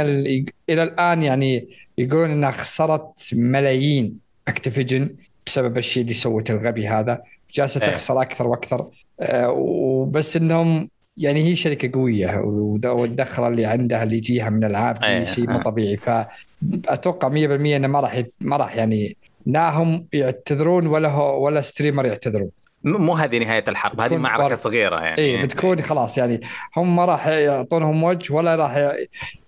إلى 0.70 0.82
الآن 0.82 1.22
يعني 1.22 1.68
يقولون 1.98 2.30
إنها 2.30 2.50
خسرت 2.50 3.30
ملايين 3.32 4.18
أكتيفيجن 4.48 5.16
بسبب 5.46 5.78
الشيء 5.78 6.02
اللي 6.02 6.14
سوته 6.14 6.52
الغبي 6.52 6.88
هذا. 6.88 7.22
جالسة 7.54 7.80
إيه. 7.82 7.90
تخسر 7.90 8.22
أكثر 8.22 8.46
وأكثر. 8.46 8.86
آه، 9.20 9.50
وبس 9.50 10.36
إنهم 10.36 10.88
يعني 11.16 11.44
هي 11.44 11.56
شركة 11.56 11.90
قوية 12.00 12.38
والدخلة 12.84 13.48
اللي 13.48 13.64
عندها 13.66 14.02
اللي 14.02 14.16
يجيها 14.16 14.50
من 14.50 14.64
العاب 14.64 15.04
أيه. 15.04 15.24
شيء 15.24 15.50
مو 15.50 15.62
طبيعي. 15.62 15.96
فاتوقع 15.96 17.28
100% 17.28 17.76
إنه 17.76 17.88
ما 17.88 18.00
راح 18.00 18.22
ما 18.40 18.56
راح 18.56 18.76
يعني 18.76 19.16
لا 19.46 19.70
هم 19.70 20.06
يعتذرون 20.12 20.86
ولا 20.86 21.08
هو 21.08 21.44
ولا 21.44 21.60
streamer 21.60 22.06
يعتذرون. 22.06 22.50
مو 22.84 23.14
هذه 23.14 23.38
نهاية 23.38 23.64
الحرب 23.68 24.00
هذه 24.00 24.16
معركة 24.16 24.48
فرق. 24.48 24.54
صغيرة 24.54 25.00
يعني. 25.00 25.18
اي 25.18 25.42
بتكون 25.42 25.80
خلاص 25.80 26.18
يعني 26.18 26.40
هم 26.76 26.96
ما 26.96 27.04
راح 27.04 27.26
يعطونهم 27.26 28.04
وجه 28.04 28.32
ولا 28.34 28.56
راح 28.56 28.92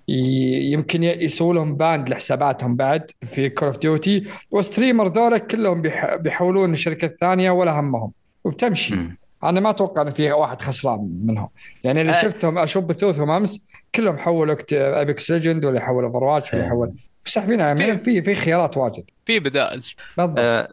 يمكن 0.09 1.03
يسووا 1.03 1.55
لهم 1.55 1.77
ban 1.77 2.09
لحساباتهم 2.09 2.77
بعد 2.77 3.11
في 3.23 3.49
Call 3.49 3.69
of 3.69 3.79
Duty 3.79 4.25
و 4.51 4.57
streamer 4.57 5.09
ذولا 5.09 5.39
كلهم 5.39 5.83
بيحولون 6.17 6.73
الشركة 6.73 7.05
الثانية 7.07 7.51
ولا 7.51 7.81
همهم 7.81 8.13
وبتمشي. 8.45 8.95
م. 8.95 9.17
أنا 9.45 9.61
ما 9.61 9.71
أتوقع 9.71 10.03
إن 10.03 10.11
في 10.11 10.33
واحد 10.33 10.61
خسران 10.61 11.21
منهم. 11.25 11.49
يعني 11.85 12.01
اللي 12.01 12.13
أه. 12.13 12.23
شفتهم 12.23 12.59
أشوف 12.59 12.85
بثوثهم 12.85 13.31
أمس 13.31 13.61
كلهم 13.95 14.19
حولوا 14.19 14.57
Apex 14.73 15.31
Legends 15.31 15.65
ولا 15.65 15.81
حولوا 15.81 16.09
Overwatch 16.09 16.55
ولا 16.55 16.69
حولوا 16.69 16.93
ساحبين 17.25 17.77
في 17.77 17.99
في 17.99 18.23
في 18.23 18.35
خيارات 18.35 18.77
واجد. 18.77 19.05
في 19.27 19.41
بدائل. 19.41 19.83
بالضبط. 20.17 20.39
أه، 20.39 20.69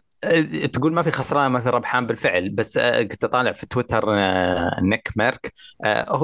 تقول 0.72 0.92
ما 0.92 1.02
في 1.02 1.10
خسران 1.10 1.50
ما 1.50 1.60
في 1.60 1.68
ربحان 1.68 2.06
بالفعل 2.06 2.48
بس 2.48 2.76
أه، 2.76 3.02
كنت 3.02 3.24
أطالع 3.24 3.52
في 3.52 3.66
تويتر 3.66 4.04
أه، 4.08 4.80
Nick 4.82 5.08
Merc. 5.16 5.52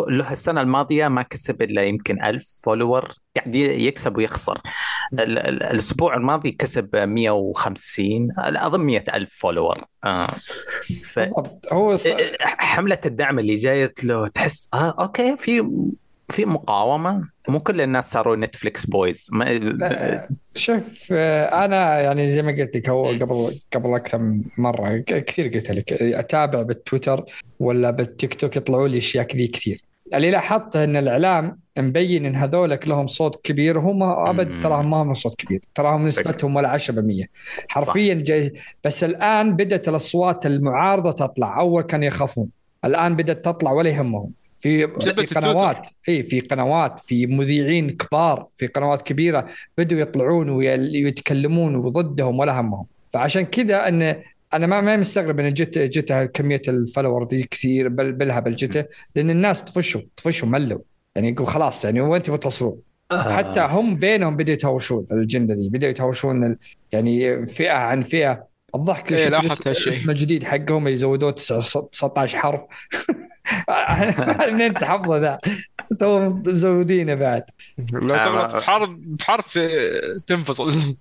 له 0.08 0.32
السنة 0.32 0.60
الماضية 0.60 1.08
ما 1.08 1.22
كسب 1.22 1.62
إلا 1.62 1.82
يمكن 1.82 2.22
ألف 2.22 2.60
follower 2.64 3.08
قاعد 3.36 3.54
يكسب 3.54 4.16
ويخسر. 4.16 4.60
الأسبوع 5.12 6.14
الماضي 6.14 6.50
كسب 6.52 6.96
150 6.96 8.28
أظن 8.38 8.80
100 8.80 9.04
ألف 9.14 9.38
follower. 9.38 9.78
ف... 11.04 11.18
هو 11.72 11.96
حملة 12.40 12.98
الدعم 13.06 13.38
اللي 13.38 13.54
جايت 13.54 14.04
له 14.04 14.28
تحس 14.28 14.68
آه 14.74 14.94
okay 15.00 15.36
في 15.36 15.70
في 16.30 16.44
مقاومة؟ 16.44 17.28
مو 17.48 17.60
كل 17.60 17.80
الناس 17.80 18.12
صاروا 18.12 18.36
Netflix 18.36 18.86
boys 18.86 19.28
ما... 19.32 19.60
شوف 20.54 21.08
آه، 21.12 21.64
أنا 21.64 22.00
يعني 22.00 22.30
زي 22.30 22.42
ما 22.42 22.52
قلت 22.52 22.76
لك 22.76 22.88
هو 22.88 23.06
قبل 23.06 23.60
قبل 23.74 23.94
أكثر 23.94 24.18
من 24.18 24.42
مرة 24.58 24.96
كثير 25.06 25.54
قلت 25.54 25.70
لك 25.70 25.92
أتابع 25.92 26.62
بالتويتر 26.62 27.24
ولا 27.60 27.90
بالتيك 27.90 28.34
توك 28.34 28.56
يطلعوا 28.56 28.88
لي 28.88 28.98
أشياء 28.98 29.24
كذي 29.24 29.46
كثير. 29.46 29.80
اللي 30.14 30.30
لاحظته 30.30 30.84
إن 30.84 30.96
الإعلام 30.96 31.58
مبين 31.78 32.26
إن 32.26 32.36
هذولك 32.36 32.88
لهم 32.88 33.06
صوت 33.06 33.44
كبير 33.44 33.78
هم 33.78 34.02
أبد 34.02 34.62
تراهم 34.62 34.90
ما 34.90 34.96
هم 34.96 35.14
صوت 35.14 35.34
كبير. 35.34 35.60
تراهم 35.74 36.06
نسبتهم 36.06 36.56
ولا 36.56 36.78
10% 36.78 37.26
حرفيا 37.68 38.14
جاي 38.14 38.52
بس 38.84 39.04
الآن 39.04 39.56
بدأت 39.56 39.88
الأصوات 39.88 40.46
المعارضة 40.46 41.12
تطلع. 41.12 41.60
أول 41.60 41.82
كانوا 41.82 42.06
يخافون. 42.06 42.50
الآن 42.84 43.16
بدأت 43.16 43.44
تطلع 43.44 43.72
ولا 43.72 43.90
يهمهم. 43.90 44.39
في 44.60 44.88
في 44.88 45.26
قنوات 45.34 45.88
إي 46.08 46.22
في 46.22 46.40
قنوات 46.40 47.00
في 47.00 47.26
مذيعين 47.26 47.90
كبار 47.90 48.46
في 48.56 48.66
قنوات 48.66 49.02
كبيرة 49.02 49.46
بدوا 49.78 49.98
يطلعون 49.98 50.50
ويتكلمون 50.50 51.80
ضدهم 51.80 52.38
ولا 52.38 52.60
همهم. 52.60 52.86
فعشان 53.12 53.42
كذا 53.42 53.88
ان 53.88 54.22
أنا 54.54 54.66
ما 54.66 54.80
ما 54.80 54.96
مستغرب 54.96 55.40
أن 55.40 55.54
جت 55.54 55.78
جت 55.78 56.12
كمية 56.34 56.62
ال 56.68 56.74
followers 56.74 57.24
دي 57.24 57.42
كثير 57.42 57.88
بل 57.88 58.12
بالهبل 58.12 58.56
جته 58.56 58.84
لأن 59.16 59.30
الناس 59.30 59.62
طفشوا 59.62 60.00
طفشوا 60.16 60.48
ملوا. 60.48 60.80
يعني 61.16 61.28
يقول 61.28 61.46
خلاص 61.46 61.84
يعني 61.84 62.00
وين 62.00 62.22
تبغوا 62.22 62.38
توصلون؟ 62.38 62.80
آه. 63.10 63.36
حتى 63.36 63.60
هم 63.60 63.96
بينهم 63.96 64.36
بدأوا 64.36 64.54
يتهاوشون 64.54 65.06
الجنده 65.12 65.54
دي 65.54 65.68
بدأوا 65.68 65.90
يتهاوشون 65.90 66.56
يعني 66.92 67.46
فئة 67.46 67.72
عن 67.72 68.02
فئة. 68.02 68.50
الضحك 68.74 69.12
إيه 69.12 69.28
لاحظت 69.28 69.68
هالشيء. 69.68 69.92
الاسم 69.92 70.10
الجديد 70.10 70.44
حقهم 70.44 70.88
يزودوه 70.88 71.30
19 71.30 72.38
حرف. 72.38 72.60
منين 74.52 74.74
تحفظه 74.74 75.18
ذا؟ 75.18 75.38
تو 75.98 76.28
مزودينه 76.28 77.14
بعد. 77.14 77.42
لو 77.92 78.16
تغلط 78.16 78.56
بحرف 78.56 78.90
بحرف 78.90 79.58
تنفصل. 80.26 80.96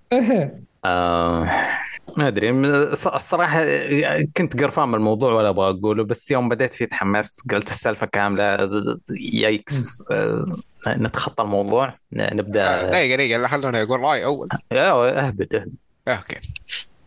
آه، 0.85 1.49
ما 2.17 2.27
أدري. 2.27 2.49
الصراحة 2.49 3.65
كنت 4.37 4.61
قرفان 4.61 4.89
من 4.89 4.95
الموضوع 4.95 5.33
ولا 5.33 5.49
أبغى 5.49 5.69
أقوله 5.69 6.03
بس 6.03 6.31
يوم 6.31 6.49
بديت 6.49 6.73
فيه 6.73 6.85
تحمست 6.85 7.51
قلت 7.51 7.69
السالفة 7.69 8.05
كاملة. 8.05 8.69
yikes 9.33 10.03
آه، 10.11 10.55
نتخطى 10.87 11.43
الموضوع 11.43 11.97
نبدأ. 12.13 12.89
دقيقة 12.89 13.15
دقيقة 13.15 13.47
خلونا 13.47 13.83
أقول 13.83 13.99
راي 13.99 14.25
أول. 14.25 14.47
أهبد 14.71 15.55
أهبد. 15.55 15.75
okay. 16.07 16.39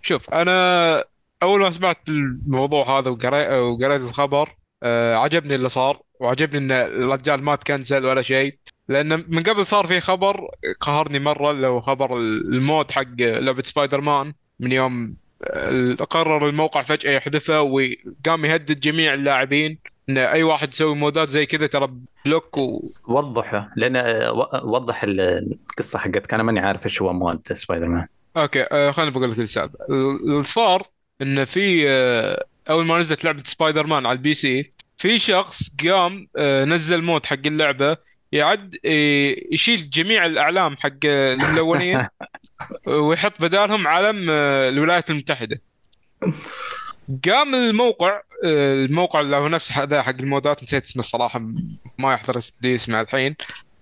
شوف 0.03 0.31
أنا 0.31 1.05
أول 1.43 1.61
ما 1.61 1.71
سمعت 1.71 1.99
الموضوع 2.09 2.99
هذا 2.99 3.11
وقريت 3.11 3.49
وقريت 3.51 4.01
الخبر 4.01 4.49
آه 4.83 5.17
عجبني 5.17 5.55
اللي 5.55 5.69
صار 5.69 6.03
وعجبني 6.21 6.59
إن 6.59 6.73
الرجال 6.73 7.45
ما 7.45 7.57
تكنسل 7.57 8.07
ولا 8.07 8.23
شيء. 8.23 8.59
لأن 8.89 9.25
من 9.29 9.43
قبل 9.43 9.67
صار 9.67 9.87
في 9.87 10.01
خبر 10.01 10.49
قهرني 10.81 11.19
مرة 11.19 11.51
اللي 11.51 11.67
هو 11.67 11.81
خبر 11.81 12.17
ال 12.17 12.35
mod 12.35 12.91
حق 12.91 13.21
لعبة 13.21 13.63
سبايدر 13.63 14.01
مان 14.01 14.33
من 14.61 14.73
يوم 14.73 15.15
آه، 15.45 15.95
قرر 15.95 16.49
الموقع 16.49 16.83
فجأة 16.83 17.11
يحذفه 17.11 17.61
وقام 17.61 18.45
يهدد 18.45 18.81
جميع 18.81 19.15
اللاعبين 19.15 19.79
إن 20.09 20.19
أي 20.19 20.43
واحد 20.43 20.69
يسوي 20.69 20.95
مودات 20.95 21.29
زي 21.29 21.47
كذا 21.47 21.67
ترى 21.67 21.93
block 22.25 22.59
و... 22.59 22.93
وضحه 23.09 23.71
لأن 23.77 23.97
آه، 23.97 24.33
وضح 24.65 25.01
القصة 25.05 25.99
حقتك 25.99 26.35
أنا 26.35 26.43
ماني 26.43 26.61
عارف 26.61 26.85
إيش 26.85 27.03
هو 27.03 27.13
مود 27.13 27.53
سبايدر 27.53 27.89
مان 27.89 28.07
أوكي 28.37 28.63
آه 28.63 28.91
خليني 28.91 29.11
بقول 29.11 29.31
لك 29.31 29.39
السالفه 29.39 29.79
اللي 29.91 30.43
صار 30.43 30.83
انه 31.23 31.45
في 31.45 31.89
أول 32.71 32.87
ما 32.87 32.99
نزلت 32.99 33.25
لعبة 33.25 33.43
سبايدر 33.47 33.87
مان 33.87 34.07
على 34.07 34.17
ال 34.17 34.35
PC 34.35 34.71
في 34.99 35.19
شخص 35.19 35.71
قام 35.85 36.29
آه 36.37 36.65
نزل 36.65 37.03
mod 37.03 37.27
حق 37.27 37.47
اللعبة 37.47 37.97
يعد 38.33 38.77
آه 38.85 39.37
يشيل 39.53 39.91
جميع 39.91 40.27
الأعلام 40.27 40.77
حق 40.77 41.05
الملونين 41.05 42.07
ويحط 42.87 43.43
بدالهم 43.43 43.87
علم 43.87 44.27
آه 44.31 44.69
الولايات 44.69 45.11
المتحدة. 45.11 45.61
قام 47.29 47.55
الموقع 47.55 48.21
آه، 48.45 48.85
الموقع 48.85 49.21
اللي 49.21 49.37
هو 49.37 49.49
نفس 49.49 49.73
هذا 49.73 50.03
حق 50.03 50.15
المودات 50.21 50.63
نسيت 50.63 50.85
اسمه 50.85 51.01
الصراحة 51.01 51.41
ما 51.99 52.13
يحضر 52.13 52.41
لي 52.63 52.75
اسمه 52.75 53.01
الحين. 53.01 53.37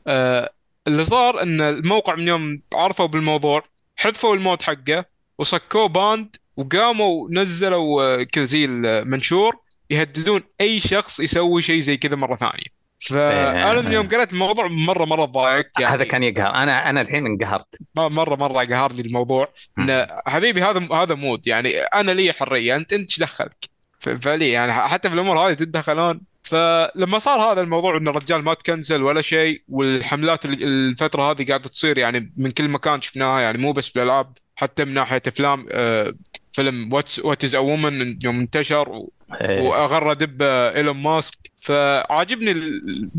آه، 0.07 0.53
اللي 0.87 1.05
صار 1.05 1.43
إن 1.43 1.61
الموقع 1.61 2.15
من 2.15 2.29
يوم 2.29 2.63
عرفوا 2.75 3.07
بالموضوع 3.07 3.63
حذفوا 3.97 4.35
ال 4.35 4.42
mod 4.42 4.63
حقه 4.63 5.05
وصكوه 5.39 5.89
banned 5.89 6.37
وقاموا 6.61 7.29
نزلوا 7.31 8.03
آه، 8.03 8.23
كذا 8.23 8.45
زي 8.45 8.65
المنشور 8.65 9.57
يهددون 9.91 10.43
أي 10.61 10.81
شخص 10.81 11.21
يسوي 11.21 11.63
شيء 11.63 11.81
زي 11.81 11.97
كذا 11.97 12.17
مرة 12.17 12.37
ثانية. 12.37 12.81
فأنا 13.01 13.81
من 13.81 13.93
يوم 13.93 14.09
قريت 14.09 14.33
الموضوع 14.33 14.69
مرة 14.69 15.05
مرة 15.05 15.25
ضايقت 15.25 15.81
يعني. 15.81 15.95
هذا 15.95 16.05
كان 16.05 16.23
يقهر. 16.23 16.55
أنا 16.55 16.91
أنا 16.91 17.01
الحين 17.01 17.27
انقهرت. 17.27 17.79
مرة 17.95 18.37
مرة 18.37 18.65
قهرني 18.65 19.01
الموضوع. 19.01 19.53
إن 19.79 20.07
حبيبي 20.27 20.63
هذا 20.63 20.89
هذا 20.93 21.15
mod 21.15 21.47
يعني. 21.47 21.79
أنا 21.79 22.13
لي 22.13 22.33
حرية. 22.33 22.77
أنت 22.77 22.93
أنت 22.93 23.11
إيش 23.11 23.21
دخلك؟ 23.21 23.69
فلي 24.01 24.51
يعني 24.51 24.73
حتى 24.73 25.09
في 25.09 25.15
الأمور 25.15 25.39
هذه 25.39 25.55
تتدخلون. 25.55 26.21
فلما 26.43 27.19
صار 27.19 27.53
هذا 27.53 27.61
الموضوع 27.61 27.97
إن 27.97 28.09
الرجال 28.09 28.45
ما 28.45 28.55
تكنسل 28.55 29.03
ولا 29.03 29.23
شيء 29.23 29.63
والحملات 29.69 30.45
الفترة 30.45 31.31
هذه 31.31 31.47
قاعدة 31.49 31.69
تصير 31.69 31.99
يعني 31.99 32.33
من 32.37 32.51
كل 32.51 32.69
مكان 32.69 33.01
شفناها 33.01 33.41
يعني 33.41 33.59
مو 33.59 33.73
بس 33.73 33.89
في 33.89 33.97
الالعاب 33.97 34.33
حتى 34.57 34.85
من 34.85 34.95
ناحية 34.95 35.23
أفلام 35.27 35.67
آه، 35.71 36.15
فيلم 36.53 36.93
What's 36.93 37.19
What 37.19 37.45
is 37.45 37.57
Woman 37.57 38.19
يوم 38.25 38.39
انتشر 38.41 39.03
إيه. 39.41 39.61
وغرد 39.61 40.13
به 40.13 40.43
إيلون 40.43 40.97
ماسك. 40.97 41.39
فعاجبني 41.63 42.51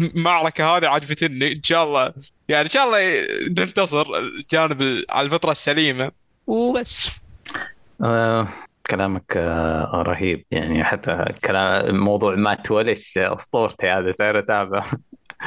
المعركة 0.01 0.77
هذه 0.77 0.87
عجبتني 0.87 1.51
إن 1.53 1.63
شاء 1.63 1.83
الله 1.83 2.13
يعني 2.49 2.63
إن 2.63 2.69
شاء 2.69 2.83
الله 2.85 2.99
ننتصر 3.47 4.05
الجانب 4.17 5.03
على 5.09 5.25
الفطرة 5.25 5.51
السليمة. 5.51 6.11
وبس. 6.47 7.09
آه 8.03 8.47
كلامك 8.89 9.37
آه 9.37 10.03
رهيب. 10.07 10.45
يعني 10.51 10.83
حتى 10.83 11.25
كلام 11.45 11.95
موضوع 11.99 12.35
Matt 12.35 12.71
Walsh 12.71 13.17
أسطورتي 13.17 13.89
هذا 13.89 14.11
صرت 14.11 14.39
اتابع 14.39 14.85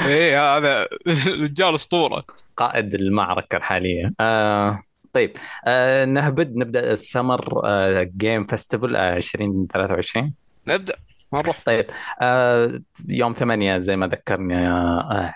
إيه 0.07 0.57
هذا 0.57 0.88
رجال 1.44 1.75
أسطورة. 1.75 2.25
قائد 2.57 2.94
المعركة 2.94 3.57
الحالية. 3.57 4.12
آه 4.20 4.83
طيب 5.14 5.37
آه 5.66 6.05
نهبد 6.05 6.57
نبدأ 6.57 6.92
ال 6.92 7.02
Summer 7.02 7.61
آه 7.64 8.03
Game 8.16 8.46
Festival 8.46 8.96
آه 8.96 9.16
2023 9.16 10.33
نبدأ. 10.66 10.94
نروح 11.35 11.61
طيب 11.64 11.87
آه 12.22 12.81
يوم 13.09 13.33
ثمانية 13.33 13.79
زي 13.79 13.96
ما 13.96 14.07
ذكرني 14.07 14.68
آه 14.68 15.33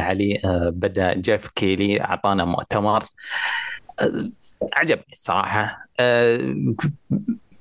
علي 0.00 0.40
آه 0.44 0.70
بدأ 0.74 1.14
جيف 1.14 1.48
كيلي 1.48 2.00
أعطانا 2.00 2.44
مؤتمر. 2.44 3.04
آه 4.00 4.30
عجبني 4.74 5.04
الصراحة. 5.12 5.86
آه 6.00 6.54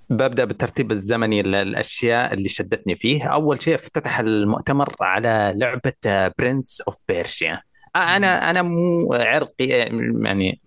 ببدأ 0.10 0.46
بالترتيب 0.46 0.92
الزمني 0.92 1.42
الأشياء 1.42 2.34
اللي 2.34 2.50
شدتني 2.50 2.96
فيه. 2.96 3.28
أول 3.34 3.62
شيء 3.62 3.76
افتتح 3.76 4.20
المؤتمر 4.20 4.96
على 5.02 5.54
لعبة 5.56 5.94
Prince 6.40 6.82
of 6.82 7.02
Persia 7.08 7.62
أنا 7.98 8.50
أنا 8.50 8.62
مو 8.62 9.14
عرقي 9.14 9.66
يعني 9.68 10.62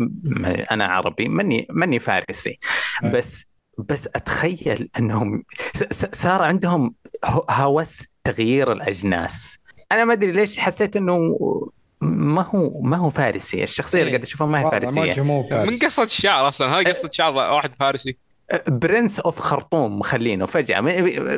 أنا 0.71 0.87
عربي 0.87 1.29
ماني 1.29 1.66
ماني 1.71 1.99
فارسي. 1.99 2.59
بس 3.05 3.45
بس 3.79 4.09
أتخيل 4.14 4.88
أنهم 4.99 5.45
صار 6.12 6.43
عندهم 6.43 6.95
هوس 7.51 8.05
تغيير 8.25 8.73
الأجناس. 8.73 9.59
أنا 9.93 10.05
ما 10.05 10.12
أدري 10.12 10.33
ليش 10.33 10.59
حسيت 10.59 10.97
إنه 10.97 11.38
ما 12.03 12.43
هو 12.43 12.81
ما 12.81 12.97
هو 12.97 13.11
فارسي. 13.11 13.62
الشخصية 13.62 13.99
اللي 13.99 14.09
إيه. 14.11 14.16
قاعد 14.16 14.25
أشوفها 14.25 14.47
ما 14.47 14.61
هي 14.61 14.71
فارسية. 14.71 15.23
من 15.53 15.77
قصة 15.77 16.03
الشعر 16.03 16.49
أصلا؟ 16.49 16.77
هاي 16.77 16.85
قصة 16.85 17.09
شعر 17.12 17.35
واحد 17.35 17.75
فارسي؟ 17.75 18.16
برنس 18.69 19.21
أوف 19.21 19.39
خرطوم 19.39 19.99
مخلينه 19.99 20.47
فجاه 20.47 20.81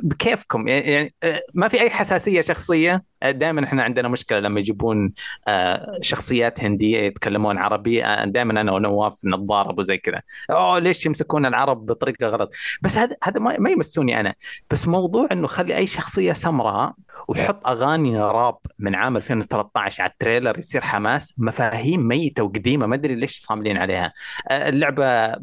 بكيفكم 0.03 0.69
يعني 0.69 1.15
ما 1.55 1.69
في 1.69 1.81
أي 1.81 1.91
حساسية 1.91 2.41
شخصية. 2.41 3.05
دائما 3.23 3.65
إحنا 3.65 3.83
عندنا 3.83 4.09
مشكلة 4.09 4.39
لما 4.41 4.61
يجيبون 4.61 5.13
آه، 5.49 5.99
شخصيات 6.01 6.61
هندية 6.61 6.99
يتكلمون 6.99 7.59
عربي. 7.59 8.05
آه، 8.05 8.25
دائما 8.25 8.61
أنا 8.61 8.73
ونواف 8.73 9.21
نتضارب 9.25 9.79
وزي 9.79 9.99
كذا. 9.99 10.23
أوه 10.51 10.79
ليش 10.79 11.07
يمسكون 11.07 11.47
العرب 11.47 11.87
بطريقة 11.87 12.27
غلط؟ 12.27 12.55
بس 12.83 12.99
هذا 12.99 13.17
هذا 13.23 13.41
ما 13.41 13.71
يمسوني 13.71 14.21
أنا. 14.21 14.35
بس 14.71 14.89
موضوع 14.89 15.29
إنه 15.33 15.47
خلي 15.47 15.77
أي 15.77 15.87
شخصية 15.87 16.33
سمراء 16.33 16.95
وحط 17.29 17.67
أغاني 17.67 18.21
راب 18.21 18.59
من 18.79 18.95
عام 18.95 19.17
2013 19.17 20.03
على 20.03 20.11
التريلر 20.11 20.59
يصير 20.59 20.81
حماس 20.81 21.35
مفاهيم 21.39 22.09
ميتة 22.09 22.43
وقديمة 22.43 22.87
ما 22.87 22.95
أدري 22.95 23.15
ليش 23.15 23.37
صاملين 23.39 23.77
عليها. 23.77 24.13
آه، 24.49 24.69
اللعبة 24.69 25.37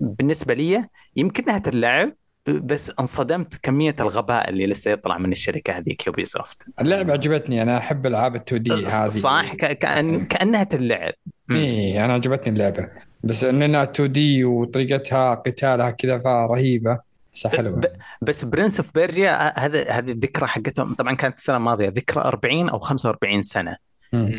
بالنسبة 0.00 0.54
لي 0.54 0.84
يمكنها 1.16 1.58
تلعب 1.58 2.12
بس 2.48 2.92
انصدمت 3.00 3.54
كمية 3.62 3.96
الغباء 4.00 4.48
اللي 4.50 4.66
لسه 4.66 4.90
يطلع 4.90 5.18
من 5.18 5.32
الشركة 5.32 5.72
هذيك 5.72 6.06
Ubisoft 6.06 6.66
اللعبة 6.80 7.12
عجبتني 7.12 7.62
أنا 7.62 7.76
أحب 7.78 8.06
ألعاب 8.06 8.36
ال 8.36 8.40
2D 8.40 8.72
هذه. 8.72 9.08
صح 9.08 9.54
كأن 9.54 10.24
كأنها 10.26 10.64
تلعب. 10.64 11.12
اي 11.50 12.04
أنا 12.04 12.12
عجبتني 12.12 12.52
اللعبة. 12.52 12.88
بس 13.24 13.44
إنها 13.44 13.82
2D 13.82 14.44
وطريقتها 14.44 15.34
قتالها 15.34 15.90
كذا 15.90 16.18
فرهيبة. 16.18 16.98
حلوة. 17.46 17.80
ب- 17.80 17.86
بس 18.22 18.44
Prince 18.44 18.80
of 18.80 18.94
Persia 18.94 19.58
هذا 19.58 19.90
هذه 19.90 20.10
الذكرى 20.10 20.46
حقتهم. 20.46 20.94
طبعا 20.94 21.14
كانت 21.14 21.38
السنة 21.38 21.56
الماضية 21.56 21.88
ذكرى 21.88 22.22
40 22.24 22.68
أو 22.68 22.78
45 22.78 23.42
سنة. 23.42 23.76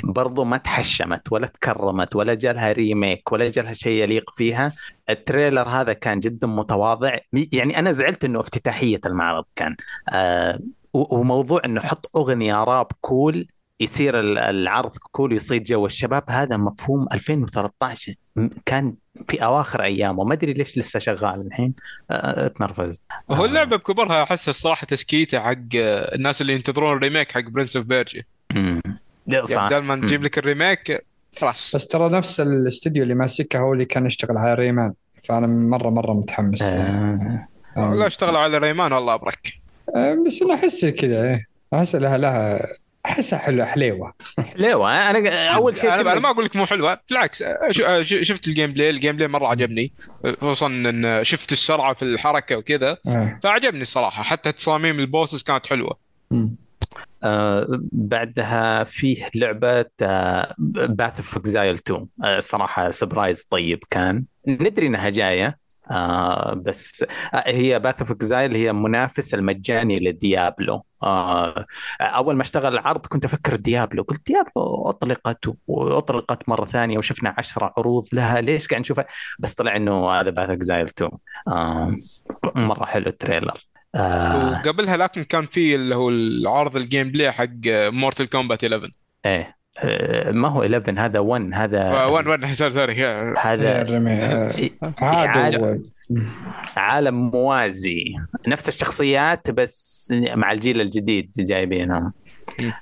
برضو 0.03 0.43
ما 0.43 0.57
تحشمت 0.57 1.31
ولا 1.31 1.47
تكرمت 1.47 2.15
ولا 2.15 2.33
جالها 2.33 2.71
remake 2.71 3.31
ولا 3.31 3.49
جالها 3.49 3.73
شيء 3.73 4.03
يليق 4.03 4.29
فيها. 4.31 4.73
ال 5.09 5.17
trailer 5.17 5.69
هذا 5.69 5.93
كان 5.93 6.19
جدا 6.19 6.47
متواضع. 6.47 7.17
يعني 7.53 7.79
أنا 7.79 7.91
زعلت 7.91 8.25
إنه 8.25 8.39
افتتاحية 8.39 8.99
المعرض 9.05 9.45
كان. 9.55 9.75
آه 10.13 10.59
وموضوع 10.93 11.61
إنه 11.65 11.81
حط 11.81 12.09
أغنية 12.17 12.63
rap 12.63 12.87
cool 13.01 13.47
يصير 13.79 14.19
ال- 14.19 14.37
العرض 14.37 14.97
cool 15.11 15.33
يصيد 15.33 15.63
جو 15.63 15.85
الشباب 15.85 16.23
هذا 16.29 16.57
مفهوم 16.57 17.07
2013 17.13 18.13
م- 18.35 18.49
كان 18.65 18.95
في 19.29 19.43
أواخر 19.43 19.83
أيامه. 19.83 20.23
ما 20.23 20.33
أدري 20.33 20.53
ليش 20.53 20.77
لسه 20.77 20.99
شغال 20.99 21.41
الحين. 21.47 21.73
آه، 22.11 22.45
اتنرفزت 22.45 23.03
وهو 23.29 23.43
آه. 23.43 23.47
اللعبة 23.47 23.75
بكبرها 23.77 24.23
احسها 24.23 24.49
الصراحة 24.49 24.85
تسكيته 24.87 25.39
حق 25.39 25.55
آه، 25.75 26.15
الناس 26.15 26.41
اللي 26.41 26.53
ينتظرون 26.53 26.97
ال 26.97 27.02
remake 27.02 27.31
حق 27.31 27.41
Prince 27.49 27.77
of 27.77 27.85
Persia 27.85 28.25
يعني 29.27 29.67
بدل 29.67 29.77
ما 29.79 29.95
نجيب. 29.95 30.23
لك 30.23 30.37
ال 30.37 30.47
remake 30.47 31.05
خلاص. 31.41 31.75
بس 31.75 31.87
ترى 31.87 32.09
نفس 32.09 32.39
الاستديو 32.39 33.03
اللي 33.03 33.13
ماسكها 33.15 33.61
هو 33.61 33.73
اللي 33.73 33.85
كان 33.85 34.05
يشتغل 34.05 34.37
على 34.37 34.53
Rayman. 34.53 34.93
فأنا 35.23 35.47
مرة 35.47 35.89
مرة 35.89 36.13
متحمس. 36.13 36.61
آه. 36.61 37.47
آه. 37.77 37.93
لا 37.95 38.07
اشتغلوا 38.07 38.39
على 38.39 38.57
Rayman 38.57 38.93
الله 38.93 39.13
ابرك 39.13 39.53
آه، 39.95 40.17
بس 40.27 40.41
أنا 40.41 40.53
أحس 40.53 40.85
كذا 40.85 41.23
إيه. 41.23 41.45
أحس 41.73 41.95
لها 41.95 42.17
لها 42.17 42.67
أحسها 43.05 43.39
حلوة 43.39 43.65
حليوة. 43.65 44.13
حليوة. 44.53 45.09
أنا 45.09 45.47
أول 45.55 45.77
شيء 45.77 45.93
أنا 45.93 46.19
ما 46.19 46.29
أقول 46.29 46.45
لك 46.45 46.55
مو 46.55 46.65
حلوة 46.65 46.99
بالعكس. 47.09 47.43
ش- 47.69 47.81
ش- 48.01 48.27
شفت 48.27 48.47
ال 48.47 48.71
gameplay؟ 48.71 48.89
ال 48.89 49.15
gameplay 49.15 49.27
مرة 49.27 49.47
عجبني. 49.47 49.91
خصوصا 50.41 50.67
إن 50.67 51.23
شفت 51.23 51.51
السرعة 51.51 51.93
في 51.93 52.03
الحركة 52.03 52.55
وكذا. 52.55 52.97
آه. 53.07 53.39
فعجبني 53.43 53.81
الصراحة. 53.81 54.23
حتى 54.23 54.51
تصاميم 54.51 54.99
ال 54.99 55.06
bosses 55.06 55.43
كانت 55.43 55.67
حلوة. 55.67 55.97
آه 57.23 57.67
بعدها 57.91 58.83
فيه 58.83 59.29
لعبة 59.35 59.85
آه 60.01 60.55
Path 60.89 61.17
of 61.17 61.37
Exile 61.37 61.73
2 61.75 62.07
آه 62.23 62.39
صراحة 62.39 62.91
surprise 62.91 63.43
طيب 63.45 63.79
كان. 63.89 64.25
ندري 64.47 64.87
إنها 64.87 65.09
جاية 65.09 65.57
آه 65.91 66.53
بس 66.53 67.05
آه 67.33 67.43
هي 67.47 67.79
Path 67.79 67.99
of 67.99 68.11
Exile 68.11 68.55
هي 68.55 68.73
منافس 68.73 69.33
المجاني 69.33 69.99
ل 69.99 70.10
Diablo. 70.10 70.81
أول 72.01 72.35
ما 72.35 72.41
اشتغل 72.41 72.73
العرض 72.73 73.05
كنت 73.05 73.25
أفكر 73.25 73.55
Diablo 73.55 74.03
قلت 74.03 74.25
Diablo 74.27 74.89
اطلقت 74.89 75.45
وأطلقت 75.67 76.49
مرة 76.49 76.65
ثانية 76.65 76.97
وشفنا 76.97 77.35
عشرة 77.37 77.73
عروض 77.77 78.07
لها 78.13 78.41
ليش 78.41 78.67
قاعد 78.67 78.79
نشوفها؟ 78.81 79.05
بس 79.39 79.53
طلع 79.55 79.75
إنه 79.75 80.11
هذا 80.11 80.29
Path 80.29 80.49
of 80.49 80.57
Exile 80.57 80.85
2 80.85 81.11
آه 81.47 81.91
مرة 82.55 82.85
حلو 82.85 83.07
ال 83.07 83.14
trailer. 83.14 83.70
آه. 83.95 84.51
وقبلها 84.51 84.97
لكن 84.97 85.23
كان 85.23 85.41
في 85.41 85.75
اللي 85.75 85.95
هو 85.95 86.09
العرض 86.09 86.75
ال 86.75 87.07
gameplay 87.11 87.31
حق 87.31 87.47
Mortal 87.67 88.25
Kombat 88.25 88.63
11 88.63 88.91
إيه. 89.25 89.55
آه، 89.83 90.31
ما 90.31 90.47
هو 90.47 90.63
11 90.63 90.99
هذا 90.99 91.19
1 91.19 91.49
هذا 91.53 92.05
one 92.05 92.27
one 92.27 92.53
sorry 92.53 92.71
sorry 92.73 92.93
هي 92.93 93.33
هذا 93.41 93.81
آه. 93.81 94.51
إي- 94.51 94.71
عاد 95.03 95.53
إعادة- 95.53 95.59
هو- 95.63 95.77
عالم 96.77 97.29
موازي. 97.31 98.03
نفس 98.47 98.67
الشخصيات 98.67 99.51
بس 99.51 100.13
مع 100.35 100.51
الجيل 100.51 100.81
الجديد 100.81 101.31
جايبينهم 101.37 102.13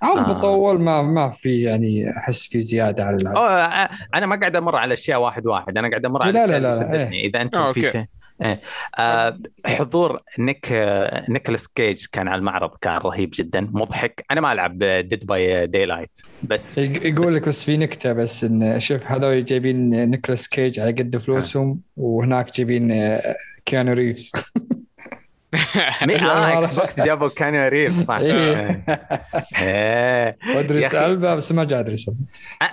عرض 0.01 0.17
آه. 0.29 0.29
مطول 0.29 0.81
ما 0.81 1.01
ما 1.01 1.29
في 1.31 1.61
يعني 1.61 2.03
أحس 2.17 2.47
في 2.47 2.61
زيادة 2.61 3.03
على 3.05 3.17
العرض 3.21 3.89
أنا 4.15 4.25
ما 4.25 4.35
قاعد 4.35 4.55
أمر 4.55 4.75
على 4.75 4.93
أشياء 4.93 5.21
واحد 5.21 5.47
واحد 5.47 5.77
أنا 5.77 5.89
قاعد 5.89 6.05
أمر 6.05 6.23
على 6.23 6.31
لا، 6.31 6.45
الاشياء 6.45 6.59
لا، 6.59 6.67
لا، 6.67 6.79
لا، 6.97 7.03
شدتني 7.03 7.25
إذا 7.25 7.41
انت 7.41 7.55
في. 7.57 7.81
شيء 7.81 7.95
إيه. 7.95 8.18
حضور 9.65 10.19
نيك 10.39 10.71
آه 10.71 11.25
نيكولاس 11.29 11.67
كيج 11.67 12.05
كان 12.11 12.27
على 12.27 12.39
المعرض 12.39 12.77
كان 12.81 12.97
رهيب 12.97 13.29
جدا 13.33 13.61
مضحك. 13.71 14.23
أنا 14.31 14.41
ما 14.41 14.51
ألعب 14.51 14.77
Dead 14.83 15.25
by 15.25 15.67
Daylight 15.67 16.19
بس 16.43 16.77
يق- 16.77 17.05
يقول 17.05 17.35
لك 17.35 17.47
بس 17.47 17.65
في 17.65 17.77
نكتة 17.77 18.13
بس 18.13 18.43
إن 18.43 18.79
شوف 18.79 19.11
هذول 19.11 19.45
جايبين 19.45 20.09
نيكولاس 20.09 20.47
كيج 20.47 20.79
على 20.79 20.91
قد 20.91 21.17
فلوسهم 21.17 21.79
وهناك 21.97 22.55
جايبين 22.55 22.91
آه، 22.91 23.35
كيانو 23.65 23.93
ريفز. 23.93 24.31
آه 25.55 26.59
Xbox 26.59 27.01
جابوا 27.01 27.27
كانيو 27.27 27.67
ريف 27.67 27.99
صح. 28.07 28.17
إيه. 28.17 28.83
أخي. 30.87 31.05
ألبا 31.05 31.35
بس 31.35 31.51
ما 31.51 31.63
جاء 31.63 31.79
أدريس 31.79 32.07
ألبا. 32.09 32.19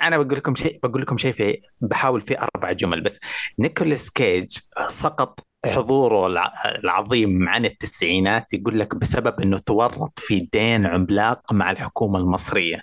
أنا 0.07 0.19
بقول 0.19 0.37
لكم 0.39 0.55
شيء 0.55 0.79
بقول 0.83 1.03
لكم 1.03 1.17
شيء 1.17 1.33
في 1.33 1.57
بحاول 1.81 2.21
في 2.21 2.39
أربع 2.39 2.73
جمل 2.73 3.01
بس 3.01 3.21
نيكولاس 3.59 4.11
كيج 4.11 4.59
سقط 4.89 5.46
حضوره 5.67 6.27
الع- 6.27 6.53
العظيم 6.65 7.49
عن 7.49 7.65
التسعينات 7.65 8.55
يقول 8.55 8.79
لك 8.79 8.95
بسبب 8.95 9.41
إنه 9.41 9.59
تورط 9.59 10.19
في 10.19 10.49
دين 10.53 10.87
عملاق 10.87 11.53
مع 11.53 11.71
الحكومة 11.71 12.19
المصرية. 12.19 12.81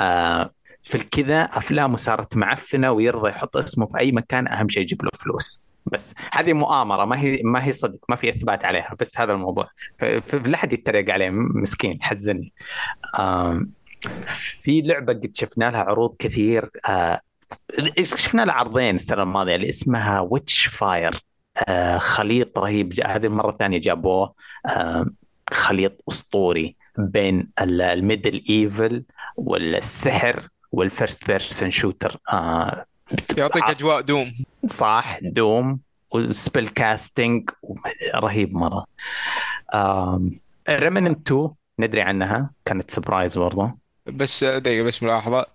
آه 0.00 0.50
في 0.80 0.94
الكذا 0.94 1.42
أفلامه 1.42 1.96
صارت 1.96 2.36
معفنة 2.36 2.90
ويرضى 2.92 3.28
يحط 3.30 3.56
اسمه 3.56 3.86
في 3.86 3.98
أي 3.98 4.12
مكان 4.12 4.48
أهم 4.48 4.68
شيء 4.68 4.82
يجيب 4.82 5.04
له 5.04 5.10
فلوس. 5.14 5.62
بس 5.92 6.14
هذه 6.32 6.52
مؤامرة 6.52 7.04
ما 7.04 7.18
هي 7.20 7.40
ما 7.44 7.64
هي 7.64 7.72
صدق 7.72 7.98
ما 8.08 8.16
في 8.16 8.28
إثبات 8.28 8.64
عليها 8.64 8.94
بس 9.00 9.20
هذا 9.20 9.32
الموضوع 9.32 9.68
فلا 10.26 10.56
حد 10.56 10.72
يتريق 10.72 11.10
عليه 11.10 11.30
مسكين 11.30 11.98
حزني. 12.02 12.52
في 14.64 14.80
لعبة 14.80 15.12
قد 15.12 15.30
شفنا 15.34 15.70
لها 15.70 15.80
عروض 15.80 16.16
كثير 16.18 16.70
آه 16.88 17.20
شفنا 18.02 18.44
لها 18.44 18.54
عرضين 18.54 18.94
السنة 18.94 19.22
الماضية 19.22 19.56
اللي 19.56 19.68
اسمها 19.68 20.20
Witchfire 20.20 21.14
خليط 21.98 22.58
رهيب. 22.58 23.00
هذه 23.06 23.26
المره 23.26 23.50
الثانية 23.50 23.78
جابوه. 23.78 24.32
آه 24.66 25.06
خليط 25.52 26.02
أسطوري 26.08 26.76
بين 26.98 27.48
ال- 27.60 27.82
ال 27.82 28.44
medieval 28.50 29.04
والسحر 29.36 30.48
وال 30.72 30.87
first 30.87 31.26
person 31.26 31.70
shooter. 31.70 32.16
آه 32.32 32.84
يعطيك 33.38 33.64
أجواء 33.64 34.00
Doom. 34.00 34.32
صح 34.66 35.18
Doom 35.22 35.80
و 36.10 36.20
spell 36.20 36.68
casting 36.68 37.50
رهيب 38.14 38.54
مرة. 38.54 38.84
Remnant 40.68 41.30
2 41.32 41.50
ندري 41.78 42.02
عنها. 42.02 42.50
كانت 42.64 42.90
surprise 42.90 43.38
برضه 43.38 43.72
بس 44.06 44.44
دقيقة 44.44 44.84
بس 44.84 45.02
ملاحظة. 45.02 45.46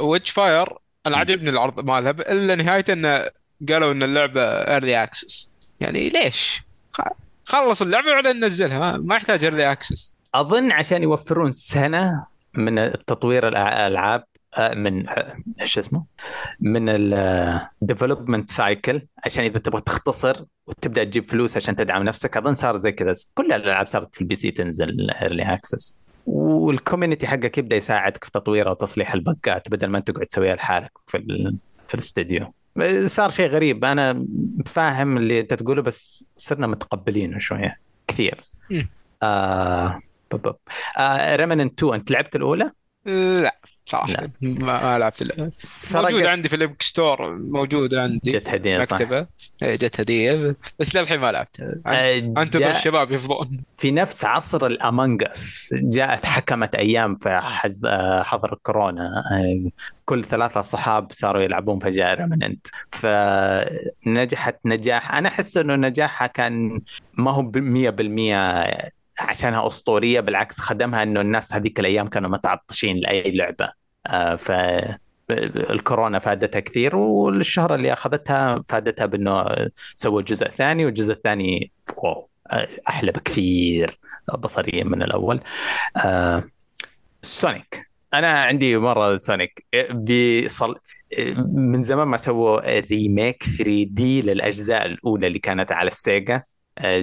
Witchfire 0.00 0.68
أنا 1.06 1.16
عجبني 1.16 1.48
العرض 1.48 1.90
مالها 1.90 2.10
إلا 2.10 2.54
نهايته 2.54 2.92
إنه 2.92 3.30
قالوا 3.68 3.92
إن 3.92 4.02
اللعبة 4.02 4.42
early 4.42 5.02
access 5.02 5.50
يعني 5.80 6.08
ليش؟ 6.08 6.62
خلص 7.44 7.82
اللعبة 7.82 8.10
وبعدين 8.10 8.44
نزلها 8.44 8.96
ما, 8.96 9.16
يحتاج 9.16 9.44
early 9.44 9.72
access 9.72 10.12
أظن 10.34 10.72
عشان 10.72 11.02
يوفرون 11.02 11.52
سنة 11.52 12.26
من 12.54 12.78
التطوير 12.78 13.48
الألعاب 13.48 14.24
من 14.58 15.08
إيش 15.60 15.78
اسمه؟ 15.78 16.04
من 16.60 16.88
ال 16.88 17.01
development 17.01 18.50
cycle 18.50 19.02
عشان 19.24 19.44
إذا 19.44 19.58
تبغى 19.58 19.80
تختصر 19.80 20.44
وتبدأ 20.66 21.04
تجيب 21.04 21.24
فلوس 21.24 21.56
عشان 21.56 21.76
تدعم 21.76 22.02
نفسك. 22.02 22.36
أظن 22.36 22.54
صار 22.54 22.76
زي 22.76 22.92
كذا. 22.92 23.12
كل 23.34 23.52
الألعاب 23.52 23.88
صارت 23.88 24.14
في 24.14 24.20
ال 24.20 24.34
PC 24.34 24.50
تنزل 24.50 25.10
early 25.10 25.42
access 25.42 25.96
وال 26.26 26.44
community 26.44 27.26
حقك 27.26 27.58
يبدأ 27.58 27.76
يساعدك 27.76 28.24
في 28.24 28.30
تطوير 28.30 28.68
وتصليح 28.68 29.14
البقات 29.14 29.70
بدل 29.70 29.86
ما 29.86 29.98
انت 29.98 30.10
تقعد 30.10 30.26
تسويها 30.26 30.54
لحالك 30.54 30.92
في 31.06 31.16
ال... 31.16 31.56
في 31.88 31.94
صار 33.06 33.30
شيء 33.30 33.50
غريب. 33.50 33.84
أنا 33.84 34.26
فاهم 34.66 35.16
اللي 35.16 35.40
أنت 35.40 35.54
تقوله 35.54 35.82
بس 35.82 36.26
صرنا 36.36 36.66
متقبلينه 36.66 37.38
شوية. 37.38 37.80
كثير. 38.06 38.40
آه 39.22 40.00
آه 40.98 41.36
Remnant 41.36 41.78
2 41.78 41.94
أنت 41.94 42.10
لعبت 42.10 42.36
الأولى؟ 42.36 42.70
لا. 43.06 43.57
صراحة. 43.88 44.12
لا. 44.12 44.28
ما, 44.40 44.98
لعبت. 44.98 45.50
موجود 45.94 46.26
عندي 46.26 46.48
في 46.48 46.56
ال 46.56 46.61
Epic 46.61 46.82
Store 46.82 47.36
موجود 47.36 47.94
عندي. 47.94 48.32
جت 48.32 48.48
هدية 48.48 48.84
صح. 48.84 48.92
مكتبة. 48.92 49.26
إيه، 49.62 49.76
جت 49.76 50.00
هدية. 50.00 50.56
بس 50.78 50.96
للحين 50.96 51.20
ما 51.20 51.32
لعبتها. 51.32 51.74
انتظر 51.86 52.60
جاء 52.60 52.76
الشباب 52.76 53.12
يفضون 53.12 53.60
في 53.76 53.90
نفس 53.90 54.24
عصر 54.24 54.66
ال 54.66 54.76
Among 54.76 55.24
Us 55.24 55.74
جاءت 55.74 56.26
حكمت 56.26 56.74
أيام 56.74 57.14
في 57.14 57.40
حز... 57.42 57.84
آه، 57.84 58.22
حظر 58.22 58.52
الكورونا. 58.52 59.24
آه، 59.32 59.70
كل 60.04 60.24
ثلاثة 60.24 60.60
صحاب 60.60 61.12
صاروا 61.12 61.42
يلعبون 61.42 61.78
فجأة 61.78 62.14
ريمننت 62.14 62.66
فنجحت 62.92 64.56
نجاح. 64.64 65.14
أنا 65.14 65.28
أحس 65.28 65.56
أنه 65.56 65.74
نجاحها 65.74 66.26
كان 66.26 66.80
ما 67.14 67.30
هو 67.30 67.42
مية 67.42 67.90
بالمية 67.90 68.64
عشانها 69.20 69.66
أسطورية 69.66 70.20
بالعكس 70.20 70.60
خدمها 70.60 71.02
أنه 71.02 71.20
الناس 71.20 71.52
هذيك 71.52 71.80
الأيام 71.80 72.08
كانوا 72.08 72.30
متعطشين 72.30 72.96
لأي 72.96 73.30
لعبة. 73.30 73.72
آه، 74.06 74.36
ف 74.36 74.52
الكورونا 75.30 76.18
فادتها 76.18 76.60
كثير 76.60 76.96
والشهرة 76.96 77.74
اللي 77.74 77.92
أخذتها 77.92 78.64
فادتها 78.68 79.06
بإنه 79.06 79.44
سووا 79.94 80.20
الجزء 80.20 80.46
الثاني 80.46 80.84
والجزء 80.84 81.12
الثاني 81.12 81.72
واو 81.96 82.28
أحلى 82.88 83.12
بكثير 83.12 83.98
بصريا 84.38 84.84
من 84.84 85.02
الأول. 85.02 85.40
آه 86.04 86.44
Sonic. 87.22 87.88
أنا 88.14 88.42
عندي 88.42 88.76
مرة 88.76 89.16
Sonic. 89.16 89.66
بيصل 89.90 90.78
من 91.54 91.82
زمان 91.82 92.08
ما 92.08 92.16
سووا 92.16 92.80
remake 92.80 93.42
3D 93.58 94.22
للأجزاء 94.22 94.86
الأولى 94.86 95.26
اللي 95.26 95.38
كانت 95.38 95.72
على 95.72 95.88
ال 95.88 95.96
Sega. 95.96 96.34
آه، 96.36 96.42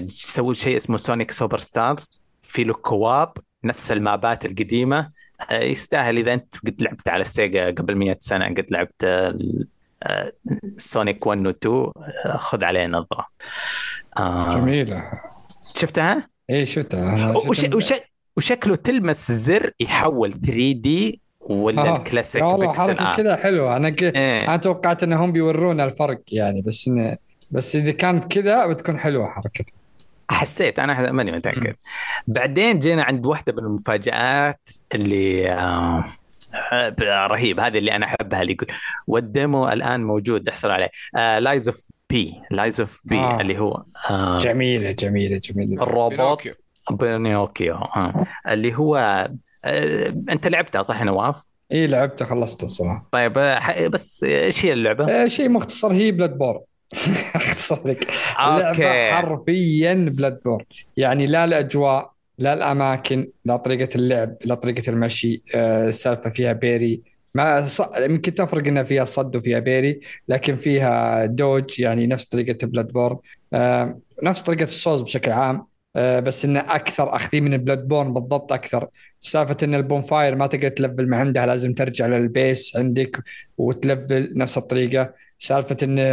سووا 0.08 0.54
شيء 0.54 0.78
اسمه 0.78 0.98
Sonic 0.98 1.32
Superstars 1.32 2.24
في 2.44 2.64
له 2.64 2.74
co-op 2.74 3.32
نفس 3.64 3.92
المابات 3.92 4.46
القديمة. 4.46 5.10
آه، 5.52 5.64
يستاهل 5.64 6.18
إذا 6.18 6.34
أنت 6.34 6.56
قد 6.68 6.82
لعبت 6.82 7.08
على 7.08 7.22
ال 7.22 7.31
Sega 7.31 7.66
قبل 7.66 7.96
100 7.96 8.18
سنة 8.20 8.46
قد 8.46 8.66
لعبت 8.70 9.06
Sonic 10.78 11.28
1 11.28 11.48
و 11.48 11.50
2 11.50 11.92
خذ 12.38 12.64
عليه 12.64 12.86
نظرة. 12.88 13.28
آه 14.18 14.56
جميلة. 14.56 15.04
شفتها؟ 15.76 16.30
إيه 16.50 16.66
شفتها. 16.66 17.38
وش 17.38 17.64
وش 17.64 17.94
وشكله 18.38 18.76
تلمس 18.76 19.32
زر 19.32 19.72
يحول 19.80 20.34
3 20.34 20.72
دي 20.72 21.22
ولا 21.40 21.82
آه. 21.82 21.98
الكلاسيك 21.98 22.44
والله 22.44 22.74
حركه 22.74 23.16
كذا 23.16 23.36
حلوة. 23.36 23.78
أنا 23.78 23.90
ك... 23.90 24.04
إيه. 24.04 24.48
أنا 24.48 24.58
توقعت 24.58 25.04
إنهم 25.04 25.32
بيورونا 25.32 25.84
الفرق 25.84 26.22
يعني 26.28 26.62
بس 26.62 26.88
إن... 26.88 27.18
بس 27.52 27.76
إذا 27.76 27.92
كانت 27.92 28.26
كذا 28.26 28.68
بتكون 28.68 29.00
حلوة 29.00 29.28
حركتها. 29.28 29.76
حسيت 30.30 30.80
أنا 30.80 31.12
ماني 31.12 31.32
متأكد. 31.32 31.76
بعدين 32.28 32.80
جينا 32.80 33.04
عند 33.04 33.26
واحدة 33.26 33.54
من 33.54 33.60
المفاجآت 33.60 34.70
اللي 34.96 35.52
آه 35.52 36.04
رهيب 37.02 37.60
هذه 37.60 37.78
اللي 37.78 37.96
أنا 37.96 38.06
أحبها 38.06 38.42
اللي 38.42 38.58
والديمو 39.08 39.70
الآن 39.70 40.04
موجود. 40.04 40.50
احصل 40.50 40.72
عليه. 40.72 40.90
Lies 41.16 41.68
of 41.68 41.88
P 42.10 42.34
Lies 42.52 42.80
of 42.80 43.02
P 43.06 43.42
اللي 43.42 43.60
هو 43.60 43.84
آه 44.10 44.40
جميلة 44.40 44.92
جميلة 44.92 45.38
جميلة. 45.38 45.84
الروبوت 45.84 46.48
بينوكيو. 46.92 47.76
آه. 47.76 48.26
اللي 48.48 48.76
هو 48.76 48.98
آه 49.66 50.08
أنت 50.30 50.48
لعبتها 50.48 50.82
صح 50.82 51.04
نواف؟ 51.04 51.36
اي 51.72 51.88
لعبتها 51.88 52.26
خلصتها 52.26 52.66
الصراحة. 52.66 53.10
طيب 53.12 53.38
آه، 53.38 53.88
بس 53.88 54.24
إيش 54.24 54.66
هي 54.66 54.74
اللعبة؟ 54.74 55.24
آه 55.24 55.28
شيء 55.28 55.50
مختصر 55.50 55.92
هي 55.92 56.12
Bloodborne 56.12 56.62
اختصر 57.36 57.88
لك 57.88 58.08
اللعبة 58.40 59.12
حرفيا 59.12 59.94
Bloodborne 59.94 60.64
يعني 60.98 61.28
لا 61.28 61.46
الأجواء 61.46 62.12
لا 62.38 62.54
الأماكن 62.54 63.32
لا 63.46 63.56
طريقة 63.58 63.90
اللعب 63.96 64.36
لا 64.46 64.56
طريقة 64.56 64.90
المشي 64.90 65.44
آه، 65.56 65.88
السالفة 65.90 66.30
فيها 66.30 66.54
parry. 66.54 67.02
ما 67.36 67.68
ص... 67.68 67.82
يمكن 67.98 68.36
تفرق 68.36 68.68
إنها 68.68 68.84
فيها 68.84 69.06
صد 69.06 69.36
وفيها 69.36 69.60
parry 69.60 70.00
لكن 70.28 70.56
فيها 70.56 71.26
dodge 71.26 71.80
يعني 71.80 72.08
نفس 72.08 72.26
طريقة 72.26 72.68
Bloodborne 72.68 73.18
آه 73.54 74.00
نفس 74.24 74.42
طريقة 74.42 74.64
الصوز 74.64 75.02
بشكل 75.02 75.32
عام. 75.32 75.66
بس 75.96 76.46
إنه 76.46 76.60
أكثر 76.60 77.16
اخذين 77.16 77.44
من 77.44 77.58
Bloodborne 77.58 78.14
بالضبط 78.14 78.54
أكثر. 78.54 78.88
سالفة 79.20 79.58
إن 79.64 79.76
ال 79.76 80.02
bonfire 80.02 80.36
ما 80.36 80.48
تقدر 80.48 80.68
تلفل 80.68 81.08
من 81.08 81.14
عندها 81.14 81.46
لازم 81.46 81.74
ترجع 81.74 82.06
لل 82.06 82.30
base 82.30 82.78
عندك 82.78 83.24
وتلفل 83.58 84.34
نفس 84.38 84.58
الطريقة. 84.58 85.14
سالفة 85.40 85.78
انه 85.84 86.04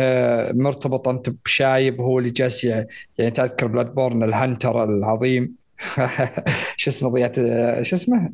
مرتبط 0.62 1.08
أنت 1.08 1.30
بشايب 1.44 2.00
هو 2.00 2.18
اللي 2.18 2.30
جالس 2.30 2.64
يعني 2.64 2.86
تذكر 3.30 3.66
Bloodborne 3.66 3.94
ال 3.94 4.22
hunter 4.22 4.84
العظيم. 4.84 5.54
شو 6.76 6.90
اسمه 6.90 7.10
ضيعت 7.10 7.36
شو 7.82 7.96
اسمه؟ 7.96 8.30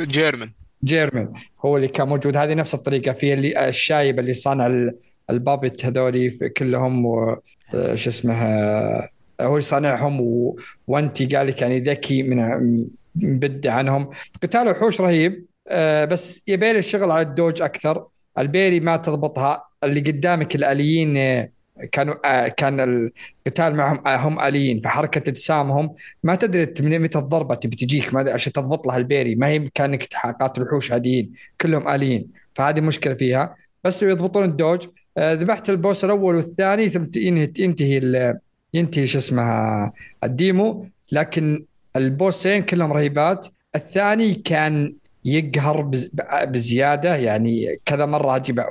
جيرمن. 0.00 0.50
جيرمن. 0.84 1.28
هو 1.64 1.76
اللي 1.76 1.88
كان 1.88 2.08
موجود. 2.08 2.36
هذه 2.36 2.54
نفس 2.54 2.74
الطريقة. 2.74 3.12
في 3.12 3.32
اللي 3.32 3.68
الشايب 3.68 4.18
اللي 4.18 4.34
صانع 4.34 4.90
البابت 5.30 5.86
هذولي 5.86 6.30
كلهم 6.56 7.06
شو 7.94 8.10
اسمه 8.10 8.34
هو 9.40 9.50
اللي 9.50 9.60
صانعهم 9.60 10.20
و... 10.20 10.58
وانت 10.86 11.34
قال 11.34 11.46
لك 11.46 11.62
يعني 11.62 11.80
ذكي 11.80 12.22
من 12.22 12.86
مبدع 13.14 13.72
عنهم. 13.72 14.10
قتال 14.42 14.68
وحوش 14.68 15.00
رهيب. 15.00 15.46
آه، 15.68 16.04
بس 16.04 16.42
يبيل 16.46 16.76
الشغل 16.76 17.10
على 17.10 17.22
الدوج 17.22 17.62
أكثر. 17.62 18.06
البيري 18.38 18.80
ما 18.80 18.96
تضبطها. 18.96 19.64
اللي 19.84 20.00
قدامك 20.00 20.54
الآليين 20.54 21.14
كانوا 21.92 22.14
آه 22.24 22.48
كان 22.48 22.80
القتال 22.80 23.74
معهم 23.74 24.06
آه 24.06 24.16
هم 24.16 24.40
آليين. 24.40 24.80
فحركة 24.80 25.28
اجسامهم 25.30 25.94
ما 26.22 26.34
تدري 26.34 26.98
متى 26.98 27.18
الضربة 27.18 27.54
تبي 27.54 27.76
تجيك. 27.76 28.14
ما 28.14 28.32
عشان 28.32 28.52
تضبط 28.52 28.86
لها 28.86 28.96
ال 28.96 29.01
parry. 29.01 29.34
ما 29.34 29.46
هي 29.46 29.68
كانك 29.74 30.04
قاتل 30.40 30.62
وحوش 30.62 30.92
عاديين. 30.92 31.32
كلهم 31.60 31.88
آليين. 31.88 32.26
فهذه 32.54 32.80
مشكلة 32.80 33.14
فيها. 33.14 33.56
بس 33.84 34.02
يضبطون 34.02 34.44
ال 34.44 34.50
dodge. 34.50 34.86
آه 35.18 35.32
ذبحت 35.34 35.70
ال 35.70 35.77
boss 35.77 36.04
الأول 36.04 36.34
والثاني 36.34 36.88
ثم 36.88 37.06
ينتهي 37.16 37.98
ينتهي 38.74 39.06
شو 39.06 39.18
اسمها 39.18 39.92
ال 40.24 40.34
demo. 40.34 40.86
لكن 41.12 41.64
البوسين 41.96 42.62
كلهم 42.62 42.92
رهيبات. 42.92 43.46
الثاني 43.74 44.34
كان 44.34 44.94
يقهر 45.24 45.90
بزيادة. 46.44 47.16
يعني 47.16 47.80
كذا 47.84 48.06
مرة 48.06 48.36
أجيب 48.36 48.64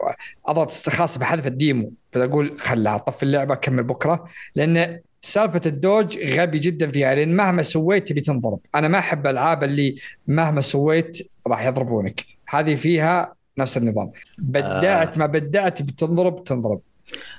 أضغط 0.46 0.72
خلاص 0.72 1.18
بحذف 1.18 1.48
ال 1.48 1.55
demo. 1.55 1.92
أقول 2.16 2.60
خلها 2.60 2.98
طفي 2.98 3.24
اللعبة 3.24 3.56
كمل 3.56 3.84
بكرة. 3.84 4.26
لأن 4.56 5.00
سالفة 5.22 5.62
ال 5.66 5.74
dodge 5.74 6.18
غبي 6.18 6.60
جدا 6.60 6.92
فيها. 6.92 7.16
لأن 7.16 7.36
مهما 7.36 7.62
سويت 7.62 8.08
تبي 8.08 8.22
تنضرب. 8.22 8.60
أنا 8.76 8.88
ما 8.88 9.00
أحب 9.00 9.28
الالعاب 9.28 9.64
اللي 9.64 9.96
مهما 10.28 10.62
سويت 10.62 11.28
راح 11.48 11.66
يضربونك. 11.66 12.26
هذه 12.50 12.76
فيها 12.76 13.36
نفس 13.58 13.78
النظام. 13.78 14.12
بدعت 14.38 15.18
ما 15.18 15.26
بدعت 15.26 15.82
بتنضرب 15.82 16.44
تنضرب. 16.44 16.82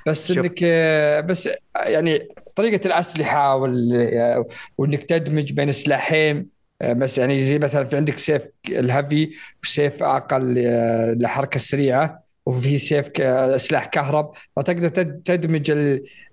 بس 0.06 0.33
شوف. 0.33 0.38
إنك 0.38 0.64
بس 1.24 1.48
يعني 1.76 2.28
طريقة 2.56 2.87
الأسلحة 2.87 3.56
وال... 3.56 4.44
وإنك 4.78 5.02
تدمج 5.02 5.52
بين 5.52 5.72
سلاحين 5.72 6.61
بس 6.83 7.18
يعني 7.18 7.42
زي 7.42 7.59
مثلا 7.59 7.85
في 7.85 7.96
عندك 7.96 8.18
سيف 8.18 8.42
ال 8.68 8.79
heavy 8.79 9.30
وسيف 9.64 10.02
أقل 10.02 10.59
آه، 10.59 11.12
للحركه 11.12 11.56
السريعه 11.56 12.24
وفي 12.46 12.78
سيف 12.78 13.06
سلاح 13.61 13.85
كهرب 13.87 14.33
فتقدر 14.56 14.88
تدمج 15.24 15.70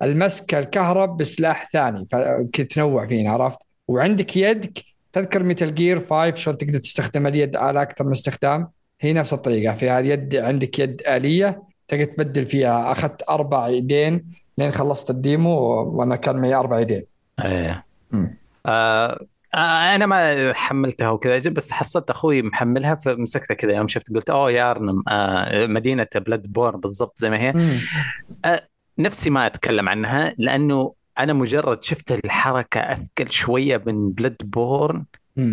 المسك 0.02 0.56
الكهرب 0.56 1.17
بسلاح 1.17 1.69
ثاني 1.69 2.08
فتنوع 2.54 3.08
فينا 3.08 3.32
عرفت 3.32 3.60
وعندك 3.88 4.38
يدك 4.38 4.84
تذكر 5.13 5.43
Metal 5.43 5.76
Gear 5.76 6.00
5 6.00 6.36
شلون 6.36 6.58
تقدر 6.58 6.80
تستخدم 6.80 7.28
اليد 7.28 7.56
على 7.56 7.82
أكثر 7.82 8.06
من 8.06 8.12
استخدام 8.12 8.69
هي 9.02 9.13
نفس 9.13 9.34
الطريقة 9.34 9.76
فيها 9.76 10.00
اليد 10.00 10.36
عندك 10.36 10.80
يد 10.80 11.02
آلية 11.08 11.63
تقدر 11.88 12.04
تبدل 12.06 12.45
فيها. 12.45 12.91
أخذت 12.91 13.30
أربع 13.30 13.69
يدين 13.69 14.26
لين 14.58 14.71
خلصت 14.71 15.10
ال 15.10 15.18
demo 15.18 15.52
وأنا 15.84 16.15
كان 16.15 16.41
معي 16.41 16.56
أربع 16.56 16.80
يدين 16.80 17.04
إيه. 17.45 17.86
آه 18.65 19.26
آه، 19.56 19.95
أنا 19.95 20.06
ما 20.06 20.54
حملتها 20.54 21.10
وكذا 21.10 21.50
بس 21.50 21.71
حصلت 21.71 22.10
أخوي 22.10 22.41
محملها 22.41 22.95
فمسكتها 22.95 23.56
كذا. 23.56 23.73
يوم 23.73 23.88
شفت 23.88 24.13
قلت 24.13 24.30
أوه 24.30 24.52
يا 24.52 24.71
أرنم 24.71 25.04
آه 25.08 25.67
مدينة 25.67 26.08
Bloodborne 26.15 26.76
بالضبط 26.76 27.19
زي 27.19 27.30
ما 27.30 27.39
هي. 27.39 27.54
آه 28.45 28.67
نفسي 29.00 29.30
ما 29.30 29.45
أتكلم 29.47 29.89
عنها 29.89 30.34
لأنه 30.38 30.93
أنا 31.19 31.34
مجرد 31.34 31.84
شفت 31.84 32.12
الحركة 32.12 32.80
أثقل 32.80 33.30
شوية 33.30 33.84
من 33.86 34.12
Bloodborne. 34.12 35.06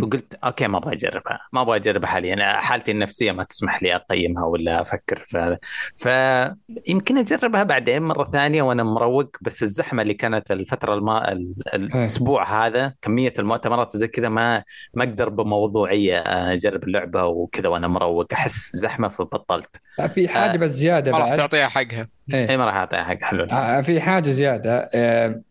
وقلت 0.02 0.34
okay 0.44 0.66
ما 0.66 0.78
أبغى 0.78 0.94
أجربها. 0.94 1.40
ما 1.52 1.60
أبغى 1.60 1.76
أجربها 1.76 2.08
حاليا. 2.08 2.56
حالتي 2.56 2.90
النفسية 2.90 3.32
ما 3.32 3.44
تسمح 3.44 3.82
لي 3.82 3.94
اقيمها 3.94 4.44
ولا 4.44 4.80
أفكر 4.80 5.24
في 5.26 5.38
هذا. 5.38 5.58
فيمكن 5.96 7.18
أجربها 7.18 7.62
بعدين 7.62 8.02
مرة 8.02 8.30
ثانية 8.30 8.62
وأنا 8.62 8.82
مروق 8.82 9.36
بس 9.40 9.62
الزحمة 9.62 10.02
اللي 10.02 10.14
كانت 10.14 10.50
الفترة 10.50 10.94
الما 10.94 11.32
الأسبوع 11.74 12.66
هذا 12.66 12.94
كمية 13.02 13.34
المؤتمرات 13.38 13.96
زي 13.96 14.08
كذا 14.08 14.28
ما 14.28 14.62
ما 14.94 15.04
أقدر 15.04 15.28
بموضوعيه 15.28 16.18
أجرب 16.52 16.84
اللعبة 16.84 17.24
وكذا 17.24 17.68
وأنا 17.68 17.88
مروق. 17.88 18.32
أحس 18.32 18.76
زحمة 18.76 19.08
فبطلت. 19.08 19.76
في 20.08 20.28
حاجة 20.28 20.54
آه 20.54 20.56
بس 20.56 20.70
زيادة 20.70 21.12
ما 21.12 21.18
راح 21.18 21.36
تعطيها 21.36 21.68
حقها. 21.68 22.06
اي 22.34 22.56
ما 22.56 22.66
راح 22.66 22.74
أعطيها 22.74 23.04
حقها 23.04 23.26
حلو. 23.26 23.44
آه 23.44 23.80
في 23.80 24.00
حاجة 24.00 24.30
زيادة. 24.30 24.88
آه 24.94 25.42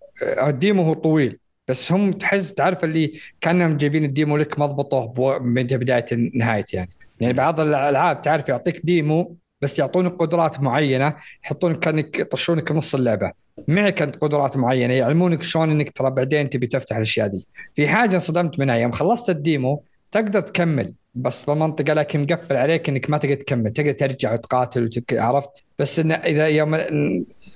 ال 0.47 0.54
demo 0.54 0.83
هو 0.83 0.93
طويل. 0.93 1.39
بس 1.67 1.91
هم 1.91 2.11
تحس 2.11 2.53
تعرف 2.53 2.83
اللي 2.83 3.13
كانهم 3.41 3.77
جايبين 3.77 4.05
ال 4.05 4.12
demo 4.12 4.37
لك 4.37 4.59
مضبطه 4.59 5.13
من 5.39 5.63
بداية 5.63 6.05
نهايه 6.35 6.65
يعني. 6.73 6.89
يعني 7.19 7.33
بعض 7.33 7.59
الألعاب 7.59 8.21
تعرف 8.21 8.49
يعطيك 8.49 8.81
demo 8.85 9.35
بس 9.61 9.79
يعطونك 9.79 10.11
قدرات 10.11 10.59
معينة 10.59 11.13
يحطونك 11.43 11.79
كأنك 11.79 12.19
يطشونك 12.19 12.71
نص 12.71 12.95
اللعبة. 12.95 13.31
معي 13.67 13.91
كانت 13.91 14.15
قدرات 14.15 14.57
معينة 14.57 14.93
يعلمونك 14.93 15.43
شلون 15.43 15.71
إنك 15.71 15.91
ترى 15.91 16.09
بعدين 16.11 16.49
تبي 16.49 16.67
تفتح 16.67 16.95
الأشياء 16.95 17.27
دي. 17.27 17.47
في 17.75 17.87
حاجة 17.87 18.13
انصدمت 18.13 18.59
منها 18.59 18.75
يوم 18.75 18.91
خلصت 18.91 19.29
ال 19.29 19.40
demo 19.40 19.83
تقدر 20.11 20.41
تكمل 20.41 20.93
بس 21.15 21.45
بالمنطقة 21.45 21.93
لكن 21.93 22.21
مقفل 22.21 22.55
عليك 22.55 22.89
إنك 22.89 23.09
ما 23.09 23.17
تقدر 23.17 23.35
تكمل. 23.35 23.73
تقدر 23.73 23.91
ترجع 23.91 24.33
وتقاتل 24.33 24.83
وتك... 24.83 25.13
عرفت؟ 25.13 25.49
بس 25.79 25.99
إن 25.99 26.11
إذا 26.11 26.47
يوم 26.47 26.77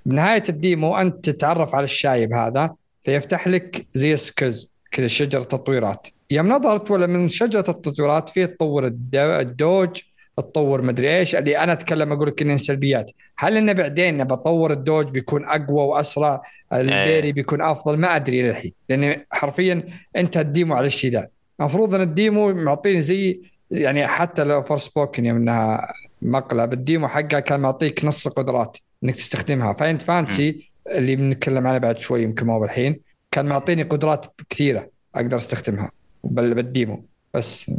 بنهايه 0.05 0.43
ال 0.49 0.59
demo 0.59 0.95
أنت 0.95 1.30
تتعرف 1.30 1.76
على 1.76 1.84
الشايب 1.84 2.34
هذا 2.34 2.76
فيفتح 3.03 3.47
لك 3.47 3.87
زي 3.93 4.17
skills 4.17 4.71
كذا 4.91 5.07
شجره 5.07 5.43
تطويرات. 5.43 6.07
يوم 6.31 6.47
نظرت 6.47 6.91
ولا 6.91 7.07
من 7.07 7.29
شجرة 7.29 7.65
التطويرات 7.69 8.29
فيه 8.29 8.45
تطور 8.45 8.87
ال 9.13 9.28
dodge 9.28 10.01
تطور 10.37 10.81
مدري 10.81 11.17
إيش 11.17 11.35
اللي 11.35 11.57
أنا 11.57 11.73
أتكلم 11.73 12.11
أقول 12.11 12.27
لك 12.27 12.41
انها 12.41 12.57
سلبيات. 12.57 13.11
هل 13.37 13.57
إنه 13.57 13.73
بعدين 13.73 14.23
بطور 14.23 14.71
ال 14.71 14.78
dodge 14.78 15.09
بيكون 15.09 15.45
أقوى 15.45 15.83
وأسرع؟ 15.83 16.41
ال 16.73 16.83
parry 16.83 17.32
بيكون 17.31 17.61
أفضل؟ 17.61 17.97
ما 17.97 18.15
أدري 18.15 18.41
للحين 18.41 18.71
لأن 18.89 19.15
حرفيا 19.31 19.83
أنت 20.15 20.37
ال 20.38 20.45
demo 20.45 20.75
على 20.75 20.85
الشيء 20.85 21.11
ذا. 21.11 21.27
المفروض 21.59 21.95
إن 21.95 22.01
ال 22.01 22.12
demo 22.12 22.53
معطيني 22.53 23.01
زي 23.01 23.41
يعني 23.71 24.07
حتى 24.07 24.43
لو 24.43 24.61
Forspoken 24.61 25.25
يوم 25.25 25.37
إنها 25.37 25.91
مقلع 26.21 26.65
بال 26.65 26.80
demo 26.80 27.07
حقها 27.07 27.39
كان 27.39 27.59
معطيك 27.59 28.05
نص 28.05 28.27
القدرات 28.27 28.77
إنك 29.03 29.15
تستخدمها. 29.15 29.73
Final 29.73 30.01
Fantasy 30.01 30.69
اللي 30.91 31.15
بنتكلم 31.15 31.67
عنه 31.67 31.77
بعد 31.77 31.99
شوي 31.99 32.23
يمكن 32.23 32.45
ما 32.45 32.53
هو 32.53 32.63
الحين 32.63 32.99
كان 33.31 33.45
معطيني 33.45 33.83
قدرات 33.83 34.25
كثيرة 34.49 34.89
أقدر 35.15 35.38
أستخدمها 35.38 35.91
بال 36.23 36.51
demo 36.51 37.05
بس. 37.33 37.71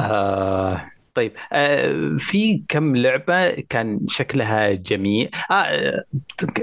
آه 0.00 0.90
طيب. 1.14 1.32
آه 1.52 2.16
في 2.18 2.62
كم 2.68 2.96
لعبة 2.96 3.50
كان 3.50 4.00
شكلها 4.08 4.70
جميل؟ 4.70 5.30
آه, 5.50 6.02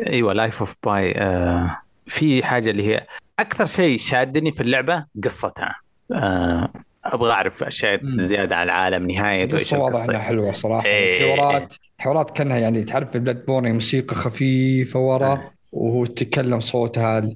إيوه 0.08 0.34
Lies 0.34 0.60
of 0.60 0.76
P 0.86 1.12
آه 1.18 1.78
في 2.08 2.43
حاجة 2.43 2.70
اللي 2.70 2.88
هي 2.88 3.08
أكثر 3.39 3.66
شيء 3.66 3.97
شادني 3.97 4.52
في 4.52 4.62
اللعبة 4.62 5.06
قصتها. 5.24 5.76
آه 6.14 6.70
أبغى 7.06 7.32
أعرف 7.32 7.64
أشياء 7.64 8.00
زيادة 8.04 8.56
عن 8.56 8.64
العالم 8.64 9.12
نهاية 9.12 9.47
وإيش 9.54 9.74
واضح 9.74 10.04
إنها 10.04 10.20
حلوة 10.20 10.52
صراحة. 10.52 10.86
إيه. 10.86 11.34
الحوارات 11.34 11.76
حوارات 11.97 12.32
كأنها 12.32 12.58
يعني 12.58 12.84
تعرف 12.84 13.18
بلاد 13.18 13.45
بورن 13.45 13.72
موسيقى 13.74 14.16
خفيفة 14.16 15.00
ورا. 15.00 15.34
آه. 15.34 15.59
وهو 15.72 16.04
يتكلم 16.04 16.60
صوتها 16.60 17.30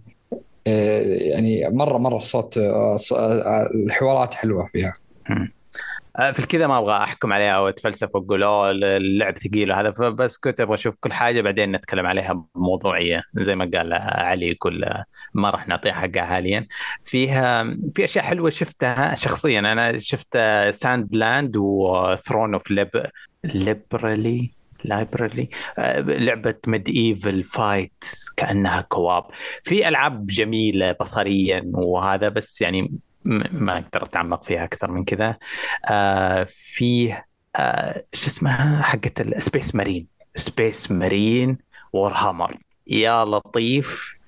آه، 0.67 1.01
يعني 1.01 1.69
مره 1.69 1.97
مرة 1.97 2.17
الصوت 2.17 2.57
آه، 2.57 2.99
آه، 3.15 3.69
الحوارات 3.85 4.33
حلوة 4.33 4.69
فيها. 4.73 4.93
في 6.33 6.39
الكذا 6.39 6.67
ما 6.67 6.77
أبغى 6.77 6.97
أحكم 6.97 7.33
عليها 7.33 7.51
أو 7.51 7.67
اتفلسف 7.67 8.15
وأقول 8.15 8.43
أوه 8.43 8.71
اللعب 8.71 9.37
ثقيل 9.37 9.71
وهذا 9.71 9.91
فبس 9.91 10.37
كنت 10.37 10.61
أبغى 10.61 10.73
أشوف 10.73 10.97
كل 10.99 11.13
حاجة 11.13 11.41
بعدين 11.41 11.71
نتكلم 11.71 12.05
عليها 12.05 12.45
بموضوعيه 12.55 13.23
زي 13.35 13.55
ما 13.55 13.69
قال 13.73 13.93
علي 13.93 14.51
يقول 14.51 14.85
ما 15.33 15.49
راح 15.49 15.67
نعطيها 15.67 15.93
حقها 15.93 16.23
حاليا. 16.23 16.67
فيها 17.03 17.63
في 17.95 18.03
أشياء 18.03 18.25
حلوة 18.25 18.49
شفتها 18.49 19.15
شخصيا. 19.15 19.59
أنا 19.59 19.97
شفت 19.97 20.37
ساند 20.69 21.15
لاند 21.15 21.57
وثرون 21.57 22.53
اوف 22.53 22.71
ليب 22.71 23.05
ليبرالي 23.43 24.62
لايبرالي 24.83 25.49
لعبة 25.97 26.55
ميد 26.67 26.89
ايفل 26.89 27.43
فايت 27.43 28.03
كأنها 28.37 28.81
كواب. 28.81 29.23
في 29.63 29.87
ألعاب 29.87 30.25
جميلة 30.25 30.91
بصريا 30.91 31.63
وهذا 31.73 32.29
بس 32.29 32.61
يعني 32.61 32.93
ما 33.23 33.73
أقدر 33.73 34.03
أتعمق 34.03 34.43
فيها 34.43 34.63
أكثر 34.63 34.91
من 34.91 35.03
كذا. 35.03 35.37
آه 35.89 36.47
فيه 36.49 37.25
آه 37.55 38.05
شو 38.13 38.27
اسمها؟ 38.27 38.81
حقت 38.81 39.21
السبيس 39.21 39.75
مارين 39.75 40.07
Space 40.35 40.91
Marine 40.91 41.57
Warhammer 41.93 42.57
يا 42.87 43.25
لطيف. 43.25 44.19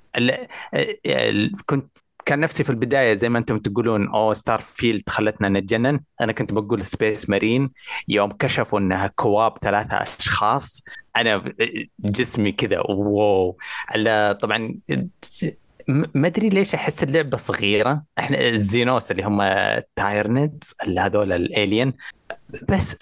كنت 1.66 1.98
كان 2.26 2.40
نفسي 2.40 2.64
في 2.64 2.70
البداية 2.70 3.14
زي 3.14 3.30
ما 3.30 3.40
أنتم 3.40 3.58
تقولون 3.58 4.08
أو 4.08 4.34
Starfield 4.34 5.04
خلتنا 5.10 5.50
نتجنن. 5.50 6.00
أنا 6.22 6.32
كنت 6.32 6.54
بقول 6.54 6.86
Space 6.86 7.30
Marine 7.30 7.72
يوم 8.08 8.32
كشفوا 8.32 8.80
إنها 8.80 9.08
co-op 9.08 9.58
ثلاثة 9.58 9.98
أشخاص 10.20 10.84
أنا 11.18 11.42
جسمي 12.00 12.52
كذا 12.52 12.80
wow. 12.80 13.58
طبعا 14.42 14.76
ما 15.88 16.28
أدري 16.28 16.50
ليش 16.50 16.76
أحس 16.76 17.04
اللعبة 17.04 17.38
صغيرة. 17.38 18.04
إحنا 18.20 18.50
ال 18.50 18.60
xenos 18.60 19.12
اللي 19.12 19.24
هم 19.24 19.42
Tyranids 19.96 20.76
اللي 20.84 21.02
هذول 21.02 21.32
ال 21.34 21.44
alien 21.44 21.94
بس 22.70 22.96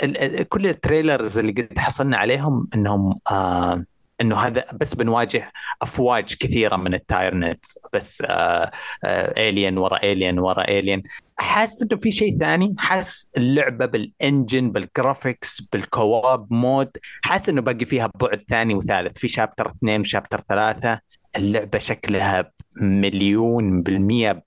كل 0.50 0.68
ال 0.68 0.76
trailers 0.76 1.38
اللي 1.38 1.52
قد 1.52 1.80
حصلنا 1.80 2.18
عليهم 2.18 2.68
إنهم 2.76 3.20
آه 3.32 3.86
إنه 4.22 4.38
هذا 4.38 4.66
بس 4.74 4.94
بنواجه 4.94 5.52
أفواج 5.82 6.36
كثيرة 6.40 6.76
من 6.76 6.94
ال 6.94 7.03
Tyranids 7.03 7.80
بس 7.94 8.24
آه 8.26 8.72
آه 9.04 9.50
alien 9.50 9.78
ورا 9.78 10.04
alien 10.04 10.40
ورا 10.40 10.64
alien 10.64 11.04
حاسس 11.38 11.82
إنه 11.82 12.00
في 12.00 12.12
شيء 12.12 12.40
ثاني؟ 12.40 12.76
حاسس 12.78 13.32
اللعبة 13.38 13.86
بال 13.86 14.07
engine 14.07 14.72
بال 14.72 14.90
graphics 14.90 15.62
بال 15.62 15.88
co-op 15.88 16.54
mode 16.54 16.98
حاسس 17.24 17.50
إنه 17.50 17.62
باقي 17.62 17.86
فيها 17.86 18.10
بعد 18.16 18.44
ثاني 18.50 18.76
وثالث. 18.76 19.18
في 19.18 19.28
chapter 19.28 19.70
اثنين 19.70 20.02
و 20.02 20.07
chapter 20.07 20.42
ثلاثة. 20.50 21.00
اللعبة 21.36 21.80
شكلها 21.80 22.52
مليون 22.76 23.82
بالمية 23.82 24.44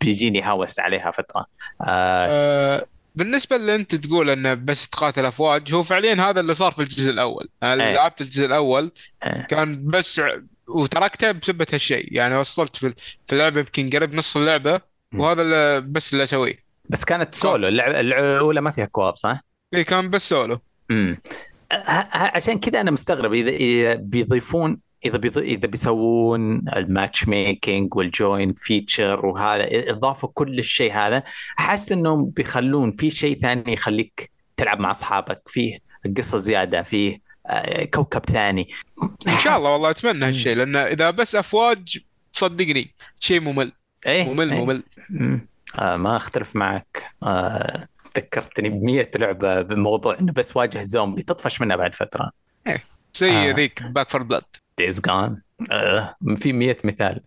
بيجيني 0.00 0.50
هوس 0.50 0.80
عليها 0.80 1.10
فترة. 1.10 1.46
آه 1.80 2.26
آه 2.28 2.86
بالنسبة 3.14 3.56
اللي 3.56 3.74
انت 3.74 3.94
تقول 3.94 4.30
انه 4.30 4.54
بس 4.54 4.88
تقاتل 4.88 5.24
افواج 5.24 5.74
هو 5.74 5.82
فعليا 5.82 6.14
هذا 6.14 6.40
اللي 6.40 6.54
صار 6.54 6.72
في 6.72 6.82
الجزء 6.82 7.10
الأول. 7.10 7.48
أنا 7.62 7.88
إيه. 7.88 7.94
لعبت 7.94 8.20
الجزء 8.20 8.46
الأول 8.46 8.92
إيه. 9.26 9.42
كان 9.42 9.86
بس 9.86 10.20
وتركته 10.68 11.32
بسبة 11.32 11.66
هالشيء. 11.72 12.14
يعني 12.14 12.36
وصلت 12.36 12.76
في 12.76 12.94
اللعبة 13.32 13.60
يمكن 13.60 13.90
قريب 13.90 14.14
نص 14.14 14.36
اللعبة 14.36 14.80
وهذا 15.14 15.42
اللي 15.42 15.80
بس 15.80 16.12
اللي 16.12 16.24
أسويه. 16.24 16.64
بس 16.88 17.04
كانت 17.04 17.34
سولو. 17.34 17.68
اللعبة 17.68 18.00
الأولى 18.00 18.60
ما 18.60 18.70
فيها 18.70 18.84
co-op 18.84 19.16
صح؟ 19.16 19.40
اي 19.74 19.84
كان 19.84 20.10
بس 20.10 20.28
سولو. 20.28 20.60
امم 20.90 21.18
عشان 22.12 22.58
كذا 22.60 22.80
أنا 22.80 22.90
مستغرب 22.90 23.32
إذا 23.34 23.94
بيضيفون 23.94 24.80
إذا 25.04 25.18
بيض... 25.18 25.38
إذا 25.38 25.66
بيسوون 25.66 26.68
ال 26.76 27.28
matchmaking 27.28 27.94
وال 27.96 28.15
join 28.15 28.52
feature 28.52 29.26
وهذا 29.26 29.68
إضافوا 29.90 30.28
كل 30.34 30.58
الشيء 30.58 30.92
هذا 30.92 31.22
حاسس 31.56 31.92
إنهم 31.92 32.30
بيخلون 32.30 32.90
في 32.90 33.10
شيء 33.10 33.40
ثاني 33.40 33.72
يخليك 33.72 34.30
تلعب 34.56 34.80
مع 34.80 34.90
أصحابك 34.90 35.42
فيه 35.46 35.78
قصة 36.16 36.38
زيادة 36.38 36.82
فيه 36.82 37.20
آه، 37.46 37.84
كوكب 37.84 38.24
ثاني. 38.26 38.68
إن 39.28 39.38
شاء 39.44 39.56
الله 39.56 39.72
والله 39.72 39.90
أتمنى 39.90 40.24
هالشيء 40.24 40.56
لأن 40.56 40.76
إذا 40.76 41.10
بس 41.10 41.34
أفواج 41.34 41.98
صدقني 42.32 42.94
شيء 43.20 43.40
ممل 43.40 43.72
إيه 44.06 44.24
ممل 44.24 44.52
إيه. 44.52 44.64
ممل. 44.64 44.82
آه 45.78 45.96
ما 45.96 46.16
أختلف 46.16 46.56
معك. 46.56 47.06
آه 47.22 47.88
ذكرتني 48.16 48.68
ب 48.68 49.16
لعبة 49.16 49.62
بموضوع 49.62 50.18
إنه 50.18 50.32
بس 50.32 50.56
واجه 50.56 50.82
زومبي 50.82 51.22
تطفش 51.22 51.60
منها 51.60 51.76
بعد 51.76 51.94
فترة. 51.94 52.30
إيه 52.66 52.84
زي 53.14 53.50
آه. 53.50 53.54
ذيك 53.54 53.82
Back 53.82 54.08
4 54.10 54.22
Blood 54.22 54.42
Days 54.80 55.00
Gone 55.00 55.42
آه 55.72 56.14
في 56.36 56.52
100 56.52 56.76
مثال. 56.84 57.20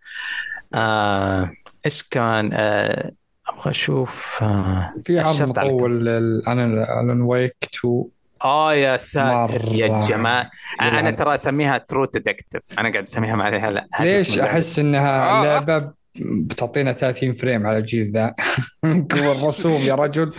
آه 0.73 1.51
إيش 1.85 2.03
كان؟ 2.03 2.49
آه 2.53 3.11
أبغى 3.49 3.71
أشوف 3.71 4.39
آه 4.41 4.93
في 5.05 5.19
عرض 5.19 5.41
مطول 5.49 6.07
Alan 6.07 7.21
Wake 7.21 7.55
2 7.75 8.03
آه 8.43 8.73
يا 8.73 8.97
ساتر 8.97 9.75
يا 9.75 10.01
جماعة. 10.07 10.49
أنا 10.81 11.11
ترى 11.11 11.35
أسميها 11.35 11.77
True 11.77 12.05
Detective 12.05 12.79
أنا 12.79 12.89
قاعد 12.91 13.03
أسميها 13.03 13.35
مع 13.35 13.49
لا. 13.49 13.87
ليش 13.99 14.39
أحس 14.39 14.79
إنها 14.79 15.41
آه. 15.41 15.43
لعبة 15.43 15.91
بتعطينا 16.15 16.93
30 16.93 17.33
frame 17.33 17.67
على 17.67 17.77
الجيل 17.77 18.11
ذا؟ 18.11 18.33
قوة 19.11 19.31
الرسوم 19.31 19.81
يا 19.81 19.95
رجل. 19.95 20.33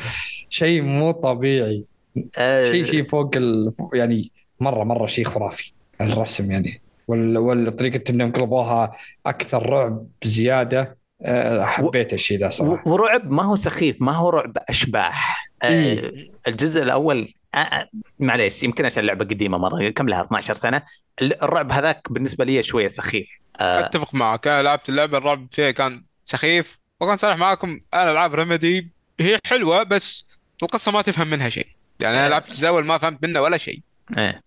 شيء 0.48 0.82
مو 0.82 1.10
طبيعي. 1.10 1.86
شيء 2.70 2.84
شيء 2.84 3.04
فوق 3.04 3.30
ال... 3.36 3.72
يعني 3.94 4.30
مره 4.60 4.84
مرة 4.84 5.06
شيء 5.06 5.24
خرافي. 5.24 5.72
الرسم 6.00 6.50
يعني. 6.50 6.80
والطريقة 7.08 8.10
انهم 8.10 8.32
قلبوها 8.32 8.96
أكثر 9.26 9.70
رعب 9.70 10.06
زيادة. 10.24 11.04
آه، 11.22 11.64
حبيت 11.64 12.12
الشيء 12.12 12.38
ذا 12.38 12.48
صراحة. 12.48 12.88
ورعب 12.88 13.30
ما 13.30 13.42
هو 13.42 13.56
سخيف 13.56 14.02
ما 14.02 14.12
هو 14.12 14.28
رعب 14.28 14.58
أشباح. 14.68 15.50
آه، 15.62 15.68
إيه؟ 15.68 16.30
الجزء 16.48 16.82
الأول 16.82 17.28
آه، 17.54 17.88
معليش 18.18 18.62
يمكن 18.62 18.84
عشان 18.86 19.00
اللعبة 19.00 19.24
قديمة 19.24 19.58
مرة 19.58 19.90
كم 19.90 20.08
لها؟ 20.08 20.22
12 20.24 20.54
سنة. 20.54 20.82
الرعب 21.22 21.72
هذاك 21.72 22.12
بالنسبة 22.12 22.44
لي 22.44 22.62
شوية 22.62 22.88
سخيف. 22.88 23.40
أتفق 23.56 24.14
معك. 24.14 24.48
أنا 24.48 24.62
لعبت 24.62 24.88
اللعبة 24.88 25.18
الرعب 25.18 25.48
فيها 25.50 25.70
كان 25.70 26.04
سخيف. 26.24 26.78
وكان 27.00 27.16
صالح 27.16 27.36
معاكم 27.36 27.80
أنا 27.94 28.10
العاب 28.10 28.34
ريميدي 28.34 28.90
هي 29.20 29.38
حلوة 29.46 29.82
بس 29.82 30.38
القصة 30.62 30.92
ما 30.92 31.02
تفهم 31.02 31.30
منها 31.30 31.48
شيء. 31.48 31.66
يعني 32.00 32.20
أنا 32.20 32.28
لعبت 32.28 32.48
الجزء 32.48 32.62
الأول 32.62 32.84
ما 32.84 32.98
فهمت 32.98 33.26
منه 33.26 33.40
ولا 33.40 33.56
شيء. 33.58 33.80
إيه. 34.18 34.42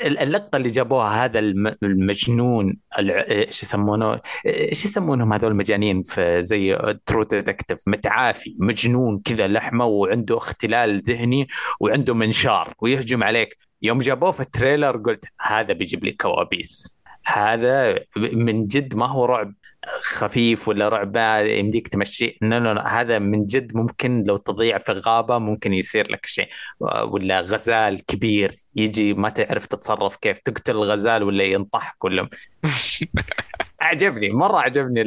اللقطة 0.00 0.56
اللي 0.56 0.68
جابوها 0.68 1.24
هذا 1.24 1.38
المجنون 1.82 2.76
إيش 2.98 3.62
يسمونه؟ 3.62 4.20
إيش 4.46 4.84
يسمونهم 4.84 5.32
هذول 5.32 5.50
المجانين 5.50 6.02
في 6.02 6.42
زي 6.42 6.78
True 7.06 7.22
Detective 7.22 7.78
متعافي 7.86 8.56
مجنون 8.58 9.20
كذا 9.24 9.48
لحمة 9.48 9.84
وعنده 9.84 10.36
اختلال 10.36 11.02
ذهني 11.02 11.48
وعنده 11.80 12.14
منشار 12.14 12.74
ويهجم 12.80 13.22
عليك. 13.22 13.56
يوم 13.82 13.98
جابوه 13.98 14.30
في 14.30 14.40
ال 14.40 14.47
trailer 14.47 14.96
قلت 14.96 15.24
هذا 15.40 15.72
بيجيب 15.72 16.04
لي 16.04 16.12
كوابيس. 16.12 16.98
هذا 17.26 18.00
من 18.16 18.66
جد 18.66 18.96
ما 18.96 19.06
هو 19.06 19.24
رعب. 19.24 19.54
خفيف 19.86 20.68
ولا 20.68 20.88
رعب 20.88 21.16
يمديك 21.46 21.88
تمشي. 21.88 22.38
لا 22.42 22.60
لا 22.60 22.74
لا 22.74 23.00
هذا 23.00 23.18
من 23.18 23.46
جد 23.46 23.76
ممكن 23.76 24.24
لو 24.26 24.36
تضيع 24.36 24.78
في 24.78 24.92
غابة 24.92 25.38
ممكن 25.38 25.74
يصير 25.74 26.12
لك 26.12 26.26
شيء. 26.26 26.48
ولا 26.80 27.40
غزال 27.40 28.06
كبير 28.06 28.52
يجي 28.74 29.14
ما 29.14 29.28
تعرف 29.28 29.66
تتصرف 29.66 30.16
كيف 30.16 30.38
تقتل 30.38 30.76
الغزال 30.76 31.22
ولا 31.22 31.44
ينطحك 31.44 32.04
ولا 32.04 32.28
عجبني 33.80 34.30
مرة 34.30 34.58
عجبني 34.58 35.02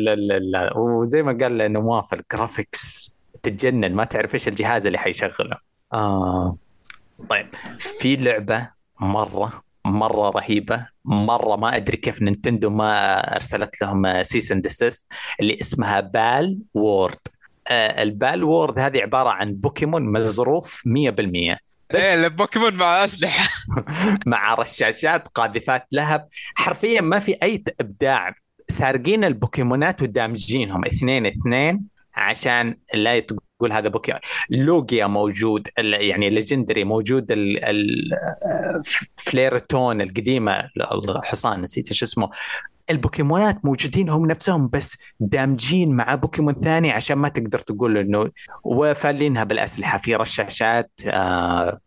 وزي 0.76 1.24
ما 1.24 1.38
قال 1.42 1.72
نواف 1.72 2.14
ال 2.14 2.25
graphics 2.25 3.14
تتجنن 3.44 3.96
ما 3.96 4.04
تعرف 4.04 4.34
إيش 4.34 4.48
الجهاز 4.48 4.86
اللي 4.86 4.98
حيشغله. 4.98 5.58
آه. 5.94 6.58
طيب 7.30 7.48
في 7.78 8.16
لعبة 8.16 8.70
مرة 9.00 9.64
مرة 9.86 10.30
رهيبة 10.30 10.86
مرة 11.06 11.56
ما 11.56 11.76
أدري 11.76 11.98
كيف 11.98 12.22
نينتندو 12.22 12.70
ما 12.70 13.20
أرسلت 13.36 13.82
لهم 13.82 14.24
cease 14.24 14.52
and 14.52 14.68
اللي 15.40 15.58
اسمها 15.62 16.00
Palworld. 16.00 17.20
آه 17.68 18.04
ال 18.04 18.44
Palworld 18.44 18.80
هذه 18.80 19.02
عبارة 19.02 19.30
عن 19.30 19.54
بوكيمون 19.54 20.12
مزروف 20.12 20.84
100% 20.86 21.58
بس 21.90 22.02
إيه 22.02 22.16
البوكيمون 22.16 22.74
مع 22.74 23.06
أسلحة. 23.06 23.50
مع 24.26 24.54
رشاشات 24.54 25.28
قاذفات 25.28 25.88
لهب. 25.92 26.28
حرفيا 26.56 27.02
ما 27.02 27.20
في 27.20 27.38
أي 27.44 27.64
إبداع. 27.80 28.34
سارقين 28.70 29.24
البوكيمونات 29.24 30.02
ودامجينهم 30.02 30.86
اثنين 30.86 31.26
اثنين 31.26 31.84
عشان 32.16 32.78
لا 32.94 33.18
تقول 33.62 33.74
هذا 33.74 33.90
بوكيمون 33.90 34.22
لوجيا 34.50 35.08
موجود 35.08 35.68
يعني 35.78 36.30
legendary 36.30 36.84
موجود 36.84 37.32
ال- 37.32 37.64
ال- 37.66 38.12
فليرتون 39.16 40.02
القديمة 40.02 40.70
الحصان 41.10 41.62
نسيت 41.62 41.88
إيش 41.90 42.04
اسمه. 42.04 42.30
البوكيمونات 42.90 43.66
موجودين 43.66 44.10
هم 44.10 44.26
نفسهم 44.26 44.68
بس 44.68 44.98
دامجين 45.20 45.92
مع 45.96 46.16
بوكيمون 46.16 46.54
ثاني 46.54 46.92
عشان 46.92 47.18
ما 47.18 47.30
تقدر 47.30 47.60
تقول 47.60 47.98
إنه 47.98 48.32
وفالينها 48.64 49.44
بالأسلحة. 49.44 49.98
في 49.98 50.16
رشاشات 50.16 50.92
آه 51.08 51.80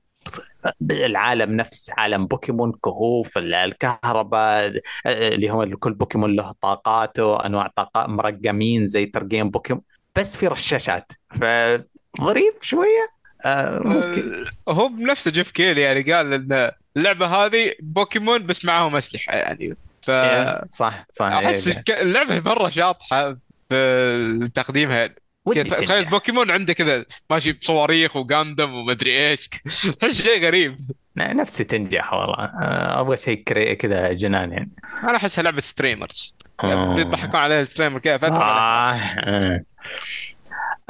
العالم 0.90 1.56
نفس 1.56 1.90
عالم 1.98 2.26
بوكيمون 2.26 2.72
كهوف 2.84 3.38
الكهرباء 3.38 4.72
اللي 5.06 5.50
هو 5.50 5.66
كل 5.66 5.94
بوكيمون 5.94 6.36
له 6.36 6.52
طاقاته 6.60 7.46
أنواع 7.46 7.66
طاقات 7.76 8.08
مرقمين 8.08 8.86
زي 8.86 9.06
ترقيم 9.06 9.50
بوكيمون. 9.50 9.82
بس 10.16 10.36
في 10.36 10.46
رشاشات. 10.46 11.12
فظريف 11.30 12.54
شوية. 12.62 13.14
آه 13.44 13.80
ممكن. 13.84 14.44
آه، 14.68 14.72
هو 14.72 14.88
بنفسه 14.88 15.30
Geoff 15.30 15.50
Keighley 15.50 15.80
يعني 15.80 16.12
قال 16.12 16.32
إن 16.32 16.70
اللعبة 16.96 17.26
هذه 17.26 17.74
بوكيمون 17.80 18.46
بس 18.46 18.64
معاهم 18.64 18.96
أسلحة 18.96 19.34
يعني. 19.36 19.76
ف 20.02 20.10
إيه، 20.10 20.64
صح 20.70 21.06
صح 21.12 21.26
أحس 21.26 21.68
إيه. 21.68 21.84
اللعبة 21.88 22.40
مرة 22.40 22.70
شاطحة 22.70 23.36
في 23.70 24.50
تقديمها. 24.54 25.14
يعني 25.54 25.70
تخيل. 25.70 26.04
بوكيمون 26.04 26.50
عنده 26.50 26.72
كذا 26.72 27.04
ماشي 27.30 27.52
بصواريخ 27.52 28.16
و 28.16 28.25
Gundam 28.25 28.74
ومدري 28.74 29.30
إيش. 29.30 29.48
تحس 30.00 30.22
شيء 30.22 30.44
غريب. 30.46 30.76
نفسي 31.16 31.64
تنجح 31.64 32.12
والله. 32.12 32.44
آه، 32.44 33.00
أبغى 33.00 33.16
شيء 33.16 33.42
كذا 33.74 34.12
جنان 34.12 34.52
يعني. 34.52 34.70
أنا 35.02 35.16
احسها 35.16 35.42
لعبة 35.42 35.60
streamers 35.60 36.34
آه. 36.64 36.94
بيضحكون 36.94 37.40
عليها 37.40 37.60
ال 37.60 37.64
streamer 37.64 37.98
كذا 37.98 38.16
فتره 38.16 38.44
آه. 38.44 39.64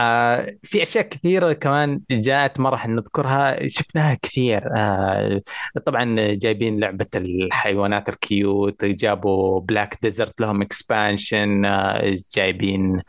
آه 0.00 0.54
في 0.62 0.82
أشياء 0.82 1.08
كثيرة 1.08 1.52
كمان 1.52 2.00
جاءت 2.10 2.60
ما 2.60 2.70
راح 2.70 2.88
نذكرها 2.88 3.68
شفناها 3.68 4.18
كثير. 4.22 4.62
آه 4.76 5.42
طبعا 5.86 6.16
جايبين 6.18 6.80
لعبة 6.80 7.06
الحيوانات 7.14 8.08
ال 8.08 8.23
cute 8.23 8.84
جابوا 8.84 9.60
Black 9.60 9.98
Desert 10.02 10.40
لهم 10.40 10.62
expansion 10.62 11.64
آه 11.64 12.18
جايبين 12.34 13.02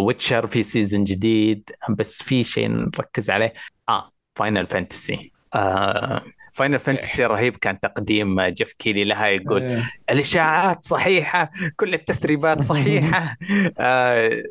Witcher 0.00 0.46
في 0.46 0.62
season 0.62 1.04
جديد. 1.04 1.70
بس 1.90 2.22
في 2.22 2.44
شيء 2.44 2.68
نركز 2.68 3.30
عليه. 3.30 3.52
آه 3.88 4.10
Final 4.34 4.66
Fantasy 4.66 5.32
آه 5.54 6.22
Final 6.58 6.78
Fantasy 6.78 7.24
رهيب 7.24 7.56
كان 7.56 7.80
تقديم 7.80 8.40
Geoff 8.40 8.72
Keighley 8.72 9.04
لها 9.04 9.26
يقول 9.26 9.62
إيه. 9.62 9.82
الإشاعات 10.10 10.84
صحيحة 10.84 11.50
كل 11.76 11.94
التسريبات 11.94 12.62
صحيحة. 12.62 13.36
آه 13.78 14.42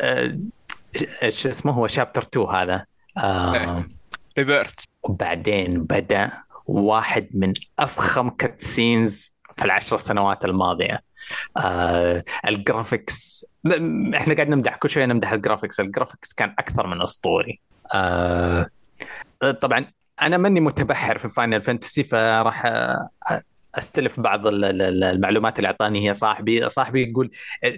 آه 0.00 0.38
إيش 1.22 1.46
اسمه 1.46 1.72
هو؟ 1.72 1.86
chapter 1.86 2.22
2 2.22 2.46
هذا. 2.46 2.84
آه 3.18 3.84
Rebirth 4.38 4.74
وبعدين 5.02 5.84
بدأ 5.84 6.32
واحد 6.66 7.28
من 7.34 7.52
أفخم 7.78 8.30
cutscenes 8.30 9.32
في 9.56 9.64
العشر 9.64 9.96
سنوات 9.96 10.44
الماضية. 10.44 11.02
آه 11.56 12.24
ال 12.46 12.57
graphics 12.57 13.46
إحنا 14.14 14.34
قاعد 14.34 14.48
نمدح 14.48 14.76
كل 14.76 14.90
شوية 14.90 15.06
نمدح 15.06 15.32
ال 15.32 15.37
graphics 15.37 15.80
ال 15.80 15.86
graphics 15.86 16.32
كان 16.32 16.54
أكثر 16.58 16.86
من 16.86 17.02
أسطوري. 17.02 17.60
آه 17.94 18.70
طبعا 19.60 19.86
أنا 20.22 20.36
ماني 20.36 20.60
متبحر 20.60 21.18
في 21.18 21.28
Final 21.28 21.62
Fantasy 21.62 22.04
فراح 22.04 22.72
أستلف 23.74 24.20
بعض 24.20 24.46
ال- 24.46 24.64
ال- 24.64 24.82
ال- 24.82 25.04
المعلومات 25.04 25.56
اللي 25.58 25.66
أعطاني 25.68 26.08
هي 26.08 26.14
صاحبي. 26.14 26.68
صاحبي 26.68 27.02
يقول 27.10 27.30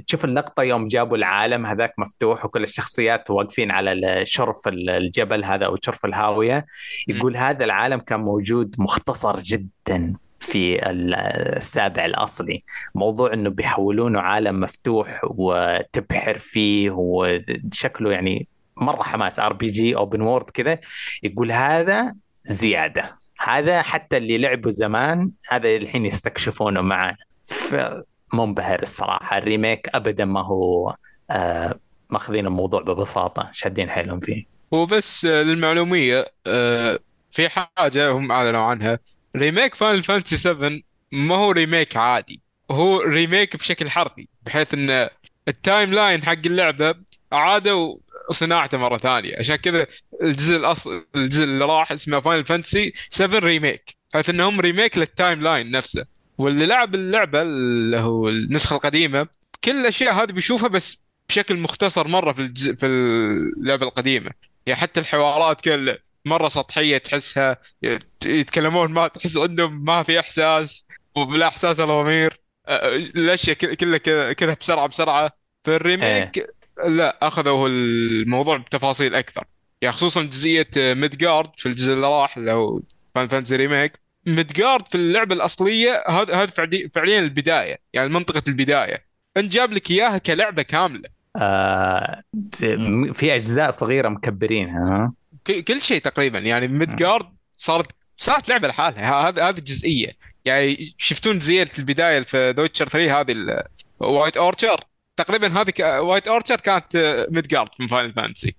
تشوف 0.07 0.25
اللقطة 0.25 0.63
يوم 0.63 0.87
جابوا 0.89 1.17
العالم 1.17 1.67
هذاك 1.67 1.95
مفتوح 1.99 2.45
وكل 2.45 2.63
الشخصيات 2.63 3.31
واقفين 3.31 3.71
على 3.71 4.21
شرف 4.27 4.69
ال- 4.69 4.91
الجبل 4.91 5.45
هذا 5.45 5.67
أو 5.67 5.77
شرف 5.83 6.05
الهاوية. 6.05 6.65
يقول 7.09 7.37
هذا 7.37 7.65
العالم 7.65 7.99
كان 8.01 8.21
موجود 8.21 8.75
مختصر 8.79 9.41
جدا 9.41 10.13
في 10.41 10.91
ال- 10.91 11.15
السابع 11.57 12.05
الأصلي. 12.05 12.59
موضوع 12.95 13.33
إنه 13.33 13.51
بيحولونه 13.51 14.21
عالم 14.21 14.61
مفتوح 14.61 15.21
وتبحر 15.25 16.39
فيه 16.39 16.91
وشكله 16.91 18.13
يعني 18.13 18.47
مرة 18.77 19.03
حماس 19.03 19.39
RPG 19.41 19.97
open 19.97 20.21
world 20.21 20.51
كذا 20.51 20.79
يقول 21.23 21.53
هذا 21.53 22.15
زيادة. 22.45 23.19
هذا 23.39 23.83
حتى 23.83 24.17
اللي 24.17 24.39
لعبوا 24.39 24.71
زمان 24.71 25.31
هذا 25.49 25.77
الحين 25.77 26.07
يستكشفونه 26.07 26.81
معنا 26.81 27.17
فمنبهر 27.45 28.83
الصراحة. 28.83 29.39
ال 29.39 29.46
remake 29.46 29.89
ابدا 29.95 30.25
ما 30.25 30.41
هو 30.41 30.95
آه 31.31 31.79
ماخذين 32.11 32.47
الموضوع 32.47 32.81
ببساطة 32.83 33.49
شادين 33.53 33.91
حيلهم 33.91 34.21
فيه. 34.21 34.45
وبس 34.71 35.25
آه، 35.25 35.43
للمعلومية 35.43 36.27
آه، 36.47 36.99
في 37.31 37.49
حاجة 37.49 38.11
هم 38.11 38.33
أعلنوا 38.33 38.61
عنها. 38.61 38.99
remake 39.37 39.75
Final 39.75 40.03
Fantasy 40.03 40.37
7 40.37 40.81
ما 41.13 41.35
هو 41.35 41.51
remake 41.51 41.97
عادي. 41.97 42.41
هو 42.71 43.01
remake 43.01 43.57
بشكل 43.57 43.91
حرفي 43.91 44.29
بحيث 44.47 44.75
إن 44.75 45.09
ال 45.49 45.95
timeline 45.95 46.23
حق 46.23 46.33
اللعبة 46.47 46.95
عادوا 47.33 47.97
صناعته 48.31 48.79
مرة 48.79 48.99
ثانية. 48.99 49.33
عشان 49.39 49.57
كذا 49.57 49.87
الجزء 50.23 50.57
الاصل 50.57 51.07
الجزء 51.17 51.45
اللي 51.45 51.65
راح 51.65 51.93
اسمه 51.93 52.21
Final 52.21 52.45
Fantasy 52.47 52.93
7 53.11 53.39
Remake. 53.39 53.97
بحيث 54.15 54.29
إنهم 54.31 54.61
remake 54.61 54.99
لل 54.99 55.41
timeline 55.41 55.71
نفسه. 55.71 56.07
واللي 56.39 56.67
لعب 56.67 56.95
اللعبة 56.95 57.43
اللي 57.43 57.99
هو 57.99 58.29
النسخة 58.29 58.77
القديمة 58.77 59.29
كل 59.65 59.71
الأشياء 59.81 60.15
هذه 60.15 60.33
بيشوفها 60.33 60.69
بس 60.69 60.99
بشكل 61.29 61.57
مختصر 61.57 62.09
مرة 62.09 62.33
في 62.33 62.43
الجزء 62.43 62.75
في 62.75 62.87
اللعبة 62.87 63.87
القديمة. 63.87 64.31
يعني 64.67 64.81
حتى 64.81 65.01
الحوارات 65.01 65.61
كل 65.61 65.99
مرة 66.25 66.49
سطحية 66.49 66.99
تحسها 66.99 67.57
يت- 67.83 68.05
يتكلمون 68.25 68.93
ما 68.93 69.09
تحس 69.09 69.37
عندهم 69.37 69.85
ما 69.85 70.03
في 70.03 70.21
إحساس 70.21 70.87
وبلا 71.17 71.49
إحساس 71.49 71.81
ولا 71.81 72.03
ضمير 72.03 72.41
الأشياء 72.69 73.57
كل- 73.57 73.75
كلها 73.75 74.33
كذا 74.33 74.55
بسرعة 74.55 74.87
بسرعة. 74.87 75.31
في 75.65 75.77
ال 75.77 75.87
remake 75.87 76.47
لا 76.87 77.19
اخذوا 77.29 77.69
الموضوع 77.69 78.57
بتفاصيل 78.57 79.15
أكثر. 79.15 79.45
يعني 79.83 79.95
خصوصا 79.95 80.23
جزئية 80.23 80.69
Midgar 80.77 81.51
في 81.57 81.67
الجزء 81.67 81.93
اللي 81.93 82.07
راح 82.07 82.39
هو 82.39 82.81
Final 83.15 83.29
Fantasy 83.29 83.57
Remake 83.57 83.93
Midgar 84.27 84.89
في 84.89 84.95
اللعبة 84.95 85.35
الأصلية 85.35 86.05
هذا 86.09 86.35
هذا 86.35 86.47
فعلي- 86.47 86.91
فعليا 86.95 87.19
البداية 87.19 87.79
يعني 87.93 88.09
منطقة 88.09 88.43
البداية. 88.49 89.05
انت 89.37 89.53
جاب 89.53 89.73
لك 89.73 89.91
إياها 89.91 90.19
كلعبة 90.19 90.63
كاملة. 90.63 91.09
آه 91.37 92.23
في, 92.53 92.77
في 93.15 93.35
أجزاء 93.35 93.71
صغيرة 93.71 94.09
مكبرينها 94.09 95.13
كل 95.47 95.81
شيء 95.81 96.01
تقريبا. 96.01 96.39
يعني 96.39 96.69
Midgar 96.69 97.27
صارت 97.57 97.87
صارت 98.19 98.49
لعبة 98.49 98.69
لحالها. 98.69 99.11
ه- 99.11 99.29
هذه 99.29 99.49
هذه 99.49 99.59
الجزئيه 99.59 100.09
يعني 100.45 100.95
شفتون 100.99 101.39
جزئية 101.39 101.69
البداية 101.79 102.23
في 102.23 102.51
The 102.51 102.63
Witcher 102.63 102.89
3 102.89 103.21
هذه 103.21 103.65
White 104.01 104.37
Orchard 104.37 104.85
تقريبا 105.17 105.49
هذه 105.61 106.01
White 106.01 106.29
Orchard 106.29 106.57
كانت 106.57 106.97
آه، 106.97 107.27
Midgar 107.31 107.69
من 107.81 107.87
Final 107.87 108.13
Fantasy. 108.13 108.57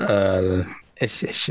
آه، 0.00 0.66
إيش 1.02 1.24
إيش 1.24 1.44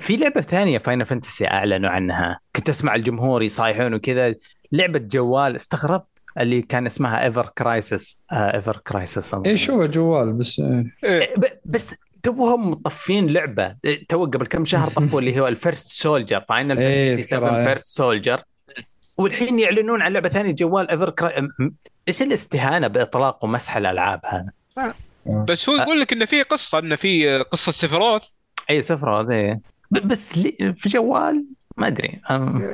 في 0.00 0.16
لعبة 0.16 0.40
ثانية 0.40 0.78
Final 0.78 1.06
Fantasy 1.06 1.46
أعلنوا 1.46 1.90
عنها. 1.90 2.40
كنت 2.56 2.68
أسمع 2.68 2.94
الجمهور 2.94 3.42
يصايحون 3.42 3.94
وكذا. 3.94 4.34
لعبة 4.72 4.98
جوال 4.98 5.56
استغربت 5.56 6.06
اللي 6.40 6.62
كان 6.62 6.86
اسمها 6.86 7.24
Ever 7.24 7.46
Crisis 7.58 8.20
Ever 8.32 8.76
Crisis 8.76 9.34
اي 9.34 9.56
شو 9.56 9.86
جوال؟ 9.86 10.32
بس 10.32 10.62
إيه. 11.04 11.34
بس 11.64 11.94
توهم 12.22 12.70
مطفين 12.70 13.30
لعبة. 13.30 13.76
تو 14.08 14.24
قبل 14.24 14.46
كم 14.46 14.64
شهر 14.64 14.88
طفوا 14.88 15.20
اللي 15.20 15.40
هو 15.40 15.48
ال 15.48 15.55
First 15.55 15.88
Soldier 15.88 16.44
Final 16.48 16.78
إيه، 16.78 17.08
Fantasy 17.08 17.28
7 17.28 17.50
ترى. 17.50 17.64
First 17.64 17.86
Soldier 17.86 18.42
والحين 19.16 19.58
يعلنون 19.58 20.02
عن 20.02 20.12
لعبة 20.12 20.28
ثانية 20.28 20.52
جوال 20.54 20.90
Ever 20.90 21.10
Cri- 21.10 21.48
إيش 22.08 22.22
الاستهانة 22.22 22.86
بإطلاق 22.86 23.44
ومسح 23.44 23.76
الألعاب 23.76 24.20
هذا؟ 24.24 24.52
بس 25.26 25.68
هو 25.68 25.76
يقول 25.76 26.00
لك 26.00 26.12
انه 26.12 26.24
في 26.24 26.42
قصة 26.42 26.78
انه 26.78 26.96
في 26.96 27.30
آه، 27.30 27.42
قصة 27.42 27.72
Sephiroth 27.72 28.22
إي 28.70 28.82
هذا 28.92 29.60
ب- 29.90 30.08
بس 30.08 30.32
في 30.76 30.88
جوال 30.88 31.44
ما 31.76 31.86
أدري 31.86 32.18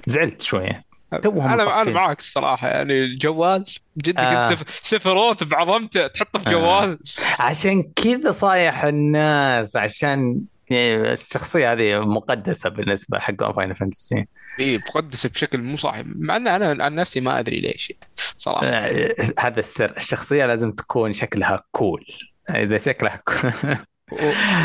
زعلت 0.06 0.42
شوية 0.42 0.84
توهم 1.22 1.52
أنا 1.52 1.82
أنا. 1.82 1.90
معاك 1.90 2.18
الصراحه 2.18 2.68
يعني 2.68 3.06
جوال 3.14 3.64
جد 3.98 4.18
آه. 4.18 4.22
آه. 4.22 4.56
Sephiroth 4.80 5.42
بعظمته 5.42 6.06
تحطه 6.06 6.38
في 6.38 6.50
جوال 6.50 6.98
عشان 7.38 7.82
كذا 7.96 8.32
صايح 8.32 8.84
الناس 8.84 9.76
عشان 9.76 10.40
يعني 10.70 11.12
الشخصية 11.12 11.72
هذه 11.72 11.98
مقدسة 12.00 12.70
بالنسبة 12.70 13.18
حق 13.18 13.56
Final 13.56 13.76
Fantasy 13.76 14.26
إي 14.60 14.78
مقدسة 14.78 15.28
بشكل 15.28 15.62
مو 15.62 15.76
صحيح. 15.76 16.02
مع 16.06 16.36
إن 16.36 16.48
أنا 16.48 16.84
عن 16.84 16.94
نفسي 16.94 17.20
ما 17.20 17.38
أدري 17.38 17.60
ليش 17.60 17.90
يعني 17.90 18.12
صراحة. 18.36 18.66
آه، 18.66 19.14
هذا 19.38 19.60
السر. 19.60 19.96
الشخصية 19.96 20.46
لازم 20.46 20.72
تكون 20.72 21.12
شكلها 21.12 21.62
cool 21.70 22.06
إذا 22.54 22.78
شكلها 22.78 23.22
cool 23.24 23.52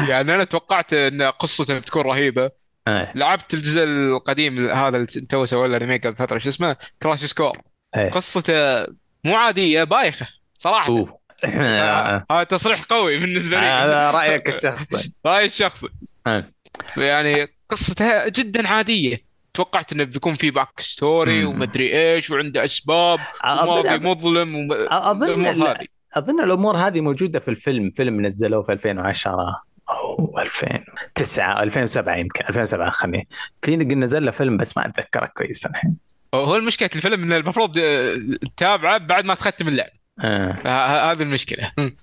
يعني 0.10 0.36
أنا 0.36 0.43
توقعت 0.43 0.93
إن 0.93 1.22
قصته 1.22 1.80
بتكون 1.80 2.01
رهيبة. 2.01 2.51
آه، 2.88 3.12
لعبت 3.16 3.54
الجزء 3.54 3.84
القديم 3.84 4.70
هذا 4.70 4.97
اللي 4.97 5.06
تو 5.06 5.45
سوى 5.45 5.68
له 5.68 5.78
remake 5.78 6.08
قبل 6.08 6.16
فترة 6.16 6.38
شو 6.38 6.49
اسمه؟ 6.49 6.76
Crisis 7.04 7.26
Core 7.26 7.58
إيه. 7.97 8.10
قصته 8.10 8.88
مو 9.24 9.36
عادية 9.36 9.84
بايخة 9.84 10.28
صراحة. 10.58 10.97
آه، 10.97 11.20
هذا 11.46 12.44
تصريح 12.44 12.84
قوي 12.84 13.20
بالنسبة 13.20 13.60
لي. 13.60 13.66
هذا 13.66 14.12
رأيك 14.12 14.50
الشخصي. 14.50 15.12
رأيي 15.26 15.46
الشخصي. 15.46 15.88
آه. 16.28 16.50
يعني 16.98 17.48
قصتها 17.70 18.28
جدا 18.28 18.68
عادية. 18.68 19.34
توقعت 19.54 19.91
إنه 19.94 20.04
بيكون 20.04 20.34
في 20.34 20.52
backstory. 20.51 21.45
ومدري 21.46 22.14
إيش 22.14 22.30
وعنده 22.32 22.66
أسباب 22.66 23.20
وما 23.46 23.82
في 23.82 23.89
أظن- 23.89 24.02
مظلم 24.02 24.56
وم... 24.56 24.68
أظن 24.72 25.76
أظن 26.14 26.44
الأمور 26.44 26.78
هذه 26.78 27.02
موجودة 27.02 27.39
في 27.39 27.48
الفيلم. 27.48 27.91
فيلم 27.96 28.26
نزلوه 28.26 28.64
في 28.64 28.72
2010 28.72 29.56
أو 29.89 30.39
2009 30.39 31.64
2007 31.64 32.16
يمكن. 32.16 32.46
2007 32.50 32.89
خليني. 32.89 33.28
في 33.62 33.76
نزل 33.76 34.26
له 34.26 34.32
فيلم 34.32 34.58
بس 34.58 34.78
ما 34.78 34.86
أتذكره 34.86 35.26
كويس 35.26 35.66
الحين. 35.66 35.98
هو 36.34 36.56
المشكلة 36.56 36.89
الفيلم 36.96 37.24
انه 37.24 37.38
المفروض 37.38 37.78
آه، 37.78 38.20
تتابعه 38.56 38.98
بعد 38.98 39.26
ما 39.26 39.34
تختم 39.34 39.68
اللعب 39.68 39.89
آه. 40.20 41.11
هذه 41.11 41.22
المشكلة 41.22 41.72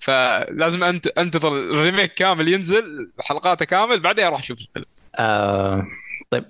فلازم 0.00 0.84
انت 0.84 1.06
أنتظر 1.06 1.48
الريميك 1.48 2.14
كامل 2.14 2.48
ينزل 2.48 3.12
حلقاته 3.20 3.64
كامل 3.64 4.00
بعدين 4.00 4.24
أروح 4.24 4.40
أشوف 4.40 4.58
الفيلم 4.58 4.84
آه. 5.18 5.86
طيب 6.30 6.44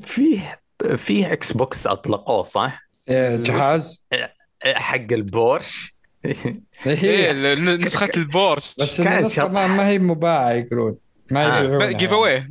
فيه 0.00 0.60
فيه 0.96 1.32
Xbox 1.32 1.86
أطلقوه 1.86 2.44
صح؟ 2.44 2.88
إيه، 3.08 3.36
جهاز 3.36 4.04
حق 4.64 5.12
البورش 5.12 5.98
إيه 6.24 6.62
إيه. 6.86 7.54
نسخة 7.54 8.10
البورش 8.16 8.74
بس 8.80 9.00
النسخة. 9.00 9.48
ما, 9.48 9.66
ما 9.66 9.88
هي 9.88 9.98
مباعة 9.98 10.52
يقولون 10.52 10.96
ما 11.30 11.58
آه، 11.58 11.62
يبيعونها 11.62 11.92
giveaway 11.92 12.48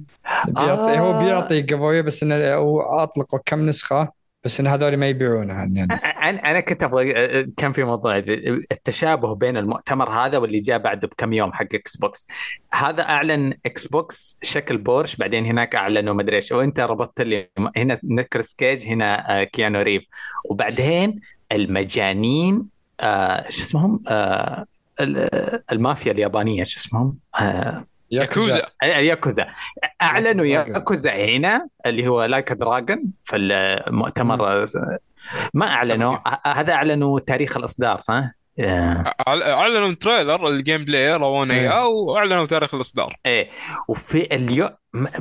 بيعطي 0.47 0.99
هو 0.99 1.11
آه. 1.11 1.24
بيعطي 1.24 1.61
giveaway 1.62 2.01
بس 2.01 2.24
إنه 2.24 2.53
هو 2.53 2.82
اطلقوا 2.82 3.39
كم 3.45 3.65
نسخة 3.65 4.11
بس 4.44 4.60
إن 4.60 4.68
هذول 4.68 4.98
ما 4.98 5.08
يبيعونها 5.08 5.56
يعني. 5.56 5.94
أنا 5.94 6.52
أنا 6.52 6.60
كنت 6.60 6.84
أبغى 6.84 7.14
كان 7.44 7.72
في 7.72 7.84
موضوع 7.84 8.18
التشابه 8.72 9.36
بين 9.36 9.58
المؤتمر 9.58 10.10
هذا 10.10 10.38
واللي 10.38 10.60
جاء 10.60 10.78
بعده 10.78 11.08
بكم 11.08 11.34
يوم 11.34 11.54
حق 11.54 11.66
Xbox 11.74 12.28
هذا 12.74 13.02
أعلن 13.04 13.54
إكس 13.66 13.88
بوكس 13.88 14.40
شكل 14.44 14.78
بورش 14.78 15.16
بعدين 15.16 15.46
هناك 15.46 15.76
أعلنوا 15.76 16.14
مدري 16.14 16.36
إيش. 16.36 16.52
وأنت 16.52 16.80
ربطت 16.80 17.22
لي 17.22 17.50
هنا 17.78 18.00
نيكولاس 18.04 18.54
كيج 18.56 18.88
هنا 18.88 19.42
آه، 19.42 19.44
كيانو 19.44 19.82
ريفز 19.82 20.03
وبعدين 20.50 21.16
المجانين 21.52 22.66
آه 23.00 23.50
شو 23.50 23.62
اسمهم؟ 23.62 24.04
آه 24.08 24.66
ال- 25.02 25.62
المافيا 25.72 26.12
اليابانية 26.12 26.64
شو 26.64 26.80
اسمهم؟ 26.80 27.18
آه 27.42 27.86
ياكوزا 28.12 28.66
الياكوزا 28.84 29.47
أعلنوا 30.01 30.45
ياكوزا. 30.45 30.74
ياكوزا 30.78 31.12
هنا 31.12 31.68
اللي 31.86 32.08
هو 32.08 32.24
Like 32.24 32.51
a 32.51 32.59
Dragon 32.59 33.03
في 33.24 33.36
المؤتمر 33.36 34.68
ما 35.53 35.68
أعلنوا 35.68 36.18
هذا 36.47 36.74
أعلنوا 36.74 37.20
تاريخ 37.20 37.58
الإصدار 37.58 37.99
صح؟ 37.99 38.24
آه، 38.60 39.16
أعلنوا 39.28 39.93
trailer 39.93 40.47
ال 40.47 40.86
gameplay 40.86 41.16
ورونا 41.16 41.53
إيه. 41.53 41.60
إياه 41.60 41.88
وأعلنوا 41.88 42.45
تاريخ 42.45 42.74
الإصدار 42.74 43.16
إيه 43.26 43.49
وفي 43.88 44.36
اليوم 44.36 44.70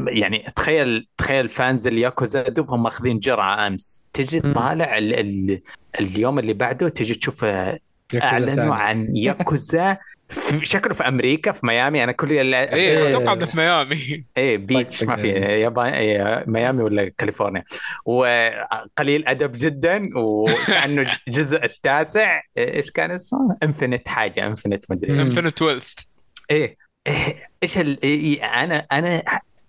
يعني 0.09 0.53
تخيل 0.57 1.09
تخيل 1.16 1.49
fans 1.49 1.87
الياكوزا 1.87 2.43
دوبهم 2.43 2.82
ماخذين 2.82 3.18
جرعة 3.18 3.66
أمس 3.66 4.03
تجي 4.12 4.41
مم. 4.45 4.53
تطالع 4.53 4.99
ال 4.99 5.14
ال 5.14 5.62
اليوم 6.01 6.39
اللي 6.39 6.53
بعده 6.53 6.89
تجي 6.89 7.14
تشوف 7.14 7.45
آه، 7.45 7.78
ياكوزا 8.14 8.32
أعلنوا. 8.32 8.74
عن 8.74 9.09
ياكوزا 9.16 9.99
في 10.29 10.66
شكله 10.66 10.95
في 10.95 11.09
أمريكا 11.09 11.53
في 11.53 11.66
ميامي 11.66 12.05
أنا 12.05 12.12
كل 12.12 12.33
اللي 12.33 12.57
إيه 12.61 12.72
إيه. 12.74 13.09
أتوقع 13.09 13.33
إنه 13.33 13.47
في 13.47 13.57
ميامي 13.57 14.24
إيه 14.37 14.57
beach 14.57 15.01
طقطق 15.01 15.09
ما 15.11 15.16
في 15.16 15.29
يعني. 15.29 15.61
يابان 15.61 15.87
إيه 15.93 16.45
ميامي 16.47 16.83
ولا 16.83 17.12
كاليفورنيا 17.18 17.64
وقليل 18.05 19.29
أدب 19.29 19.53
جدا 19.55 20.09
وكأنه 20.18 21.16
جزء 21.29 21.64
التاسع 21.64 22.41
إيه، 22.57 22.74
إيش 22.74 22.91
كان 22.91 23.11
اسمه؟ 23.11 23.57
Infinite 23.62 24.09
حاجة 24.09 24.47
Infinite 24.47 24.84
مدري 24.91 25.12
مم. 25.12 25.20
Infinite 25.20 25.62
Wealth 25.62 25.93
إيه 26.51 26.77
إيه، 27.07 27.49
إيش 27.62 27.79
ال... 27.79 28.03
إيه 28.03 28.45
أنا 28.64 28.87
أنا 28.93 29.22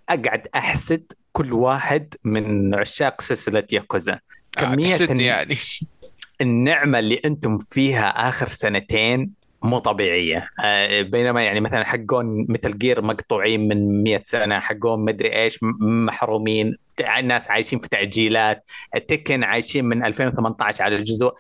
أقعد 0.09 0.47
أحسد 0.55 1.03
كل 1.31 1.53
واحد 1.53 2.13
من 2.25 2.75
عشاق 2.75 3.21
سلسلة 3.21 3.63
ياكوزا 3.71 4.19
كمية 4.51 4.89
تحسدني 4.89 5.11
الن- 5.11 5.19
يعني 5.21 5.55
النعمة 6.41 6.99
اللي 6.99 7.21
أنتم 7.25 7.57
فيها 7.71 8.29
آخر 8.29 8.47
سنتين 8.47 9.31
مو 9.63 9.79
طبيعية. 9.79 10.49
آه، 10.65 11.01
بينما 11.01 11.43
يعني 11.43 11.59
مثلا 11.59 11.85
حقون 11.85 12.45
مثل 12.49 12.77
جير 12.77 13.01
مقطوعين 13.01 13.67
من 13.67 14.03
100 14.03 14.21
سنة 14.25 14.59
حقون 14.59 15.05
مدري 15.05 15.43
إيش 15.43 15.59
محرومين 15.81 16.75
الناس 17.19 17.51
عايشين 17.51 17.79
في 17.79 17.89
تعجيلات 17.89 18.69
تكن 19.07 19.43
عايشين 19.43 19.85
من 19.85 20.05
2018 20.05 20.83
على 20.83 20.95
الجزء. 20.95 21.31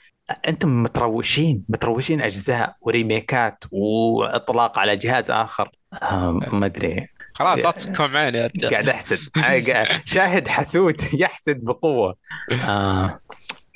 أنتم 0.47 0.83
متروسين 0.83 1.63
متروسين 1.69 2.21
أجزاء 2.21 2.75
وريميكات 2.81 3.63
وإطلاق 3.71 4.79
على 4.79 4.95
جهاز 4.95 5.31
آخر. 5.31 5.69
آه، 5.93 6.39
ما 6.51 6.65
أدري. 6.65 7.07
خلاص 7.33 7.59
لا 7.59 7.71
تسكر 7.71 8.17
عيني 8.17 8.37
يا 8.37 8.47
رجال. 8.47 8.71
قاعد 8.71 8.89
أحسد. 8.89 9.17
شاهد 10.05 10.47
حسود 10.47 11.01
يحسد 11.13 11.63
بقوة. 11.63 12.15
آه. 12.51 13.19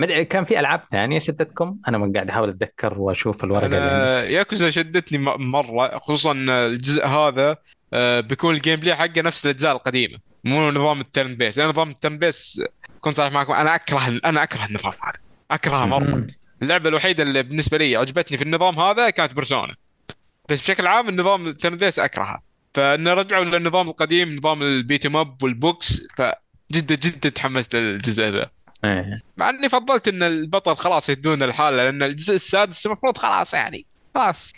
ما 0.02 0.08
أدري 0.08 0.26
كان 0.26 0.46
في 0.46 0.60
ألعاب 0.60 0.84
ثانية 0.92 1.20
شدتكم؟ 1.20 1.78
أنا 1.88 1.98
ما 1.98 2.12
قاعد 2.16 2.30
أحاول 2.30 2.50
أتذكر 2.50 3.00
وأشوف 3.00 3.44
الورقة. 3.44 3.66
أنا 3.68 4.24
ياكوزا 4.24 4.70
شدتني 4.70 5.18
م- 5.18 5.50
مرة 5.50 6.00
خصوصا 6.00 6.32
الجزء 6.48 7.06
هذا 7.06 7.56
آه، 7.94 8.20
بيكون 8.20 8.56
ال 8.56 8.76
gameplay 8.80 8.96
حقه 8.96 9.22
نفس 9.22 9.46
الأجزاء 9.46 9.76
القديمة 9.76 10.18
مو 10.44 10.72
نظام 10.72 11.00
ال 11.02 11.36
turn-based 11.36 11.58
لأن 11.58 11.68
نظام 11.70 11.90
ال 11.90 12.18
turn-based 12.18 12.62
كنت 13.02 13.16
صريح 13.16 13.32
معكم 13.34 13.54
أنا 13.54 13.76
أكره 13.76 14.20
أنا 14.26 14.44
أكره 14.44 14.66
النظام 14.66 14.94
هذا 15.04 15.14
أكرهه 15.52 15.86
مرة. 15.86 16.28
اللعبة 16.62 16.90
الوحيدة 16.90 17.24
اللي 17.24 17.44
بالنسبة 17.44 17.78
لي 17.78 17.96
عجبتني 17.96 18.38
في 18.38 18.44
النظام 18.44 18.80
هذا 18.80 19.10
كانت 19.10 19.34
بيرسونا 19.36 19.74
بس 20.50 20.62
بشكل 20.62 20.88
عام 20.88 21.10
النظام 21.10 21.48
ال 21.48 21.78
turn-based 21.78 22.00
أكرهه 22.00 22.42
فإن 22.74 23.08
رجعوا 23.08 23.44
للنظام 23.46 23.88
القديم 23.90 24.36
نظام 24.36 24.64
ال 24.64 24.72
beat 24.72 25.06
'em 25.06 25.29
up 25.29 25.44
والبوكس 25.44 26.02
فجدا 26.18 26.96
جدا 26.96 27.30
تحمست 27.30 27.76
للجزء 27.76 28.24
ذا 28.24 28.50
إيه. 28.86 29.22
مع 29.38 29.50
إني 29.50 29.70
فضلت 29.70 30.08
إن 30.08 30.24
البطل 30.24 30.76
خلاص 30.76 31.10
يهدون 31.10 31.44
الحالة 31.44 31.84
لأن 31.84 32.04
الجزء 32.04 32.36
السادس 32.36 32.86
المفروض 32.86 33.18
خلاص 33.18 33.54
يعني 33.54 33.86
خلاص 34.16 34.54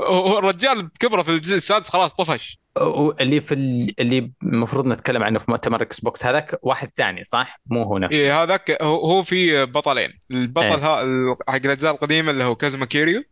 هو 0.00 0.38
الرجال 0.38 0.82
بكبره 0.82 1.22
في 1.22 1.30
الجزء 1.30 1.56
السادس 1.56 1.88
خلاص 1.88 2.12
طفش 2.12 2.58
اللي 3.20 3.40
في 3.40 3.54
ال- 3.54 3.94
اللي 4.00 4.32
المفروض 4.42 4.86
نتكلم 4.86 5.22
عنه 5.22 5.38
في 5.38 5.50
مؤتمر 5.50 5.82
إكس 5.82 6.00
بوكس 6.00 6.26
هذاك 6.26 6.58
واحد 6.62 6.90
ثاني 6.96 7.24
صح؟ 7.24 7.60
مو 7.66 7.82
هو 7.82 7.98
نفسه 7.98 8.16
إيه 8.16 8.42
هذاك 8.42 8.82
هو 8.82 8.96
هو 9.06 9.22
في 9.22 9.66
بطلين 9.66 10.10
البطل 10.30 10.64
إيه. 10.66 10.74
ها 10.76 11.02
ال- 11.02 11.36
حق 11.48 11.54
الأجزاء 11.54 11.92
القديمة 11.94 12.30
اللي 12.30 12.44
هو 12.44 12.54
كازوما 12.56 12.86
كيريو. 12.86 13.22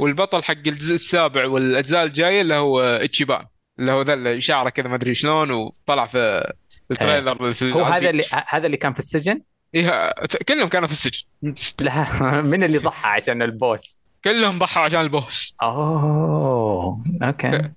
والبطل 0.00 0.42
حق 0.42 0.54
الجزء 0.66 0.94
السابع 0.94 1.46
والأجزاء 1.46 2.04
الجاية 2.04 2.40
اللي 2.40 2.54
هو 2.54 2.80
إتشيبان 2.80 3.42
اللي 3.78 3.92
هو 3.92 4.02
ذا 4.02 4.14
اللي 4.14 4.40
شعره 4.40 4.68
كذا 4.68 4.88
ما 4.88 4.94
أدري 4.94 5.14
شلون 5.14 5.50
وطلع 5.50 6.06
في 6.06 6.52
ال 6.90 6.98
trailer 6.98 7.52
في 7.52 7.72
هو 7.72 7.82
هذا 7.82 8.10
اللي. 8.10 8.24
هذا 8.48 8.66
اللي 8.66 8.76
كان 8.76 8.92
في 8.92 8.98
السجن؟ 8.98 9.40
إيه 9.74 10.12
كلهم 10.48 10.68
كانوا 10.68 10.86
في 10.88 10.92
السجن. 10.92 11.24
لا 11.80 12.42
من 12.42 12.62
اللي 12.64 12.78
ضحى 12.78 13.08
عشان 13.08 13.42
ال 13.42 13.51
boss؟ 13.51 13.96
كلهم 14.24 14.58
ضحوا 14.58 14.82
عشان 14.82 15.00
ال 15.00 15.09
boss. 15.09 15.56
أوه 15.62 17.02
okay. 17.22 17.48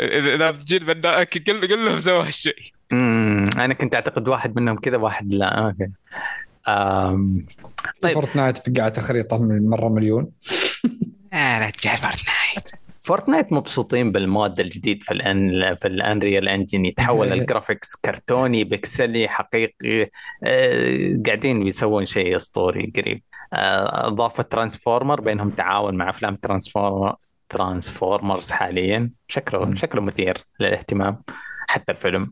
إذا 0.00 0.34
إذا 0.34 0.50
بتجي 0.50 0.76
البنا- 0.76 1.22
كل 1.24 1.66
كلهم 1.66 1.98
سووا 1.98 2.22
هالشيء. 2.26 2.56
امم 2.92 3.50
أنا 3.56 3.74
كنت 3.74 3.94
أعتقد 3.94 4.28
واحد 4.28 4.56
منهم 4.56 4.76
كذا 4.76 4.96
واحد 4.96 5.32
لا 5.32 5.46
okay. 5.66 5.90
أم... 6.68 7.46
طيب. 8.02 8.14
فورتنايت 8.14 8.58
في 8.58 8.70
قاعة 8.70 9.00
خريطة 9.00 9.38
من 9.42 9.70
مرة 9.70 9.88
مليون. 9.88 10.30
آه 11.32 11.58
رجال 11.58 11.96
فورتنايت 11.98 12.70
فورتنايت 13.02 13.52
مبسوطين 13.52 14.12
بال 14.12 14.28
mode 14.28 14.60
الجديد 14.60 15.02
في 15.02 15.10
الان 15.12 15.74
في 15.74 15.88
ال 15.88 15.97
Unreal 15.97 16.48
Engine 16.48 16.84
يتحول 16.84 17.32
ال 17.32 17.39
graphics 17.39 17.96
كرتوني 17.96 18.64
بكسلي 18.64 19.28
حقيقي. 19.28 20.10
آه، 20.44 21.22
قاعدين 21.26 21.64
بيسوون 21.64 22.06
شيء 22.06 22.36
أسطوري 22.36 22.92
قريب. 22.96 23.22
آه، 23.52 24.06
اضافه 24.06 24.42
ترانسفورمر 24.42 25.20
بينهم 25.20 25.50
تعاون 25.50 25.94
مع 25.94 26.10
أفلام 26.10 26.36
ترانسفورمر 26.36 27.14
ترانسفورمرز 27.48 28.50
حاليا. 28.50 29.10
شكله. 29.28 29.74
شكله 29.74 30.00
مثير 30.00 30.38
للاهتمام 30.60 31.22
حتى 31.68 31.92
الفيلم. 31.92 32.26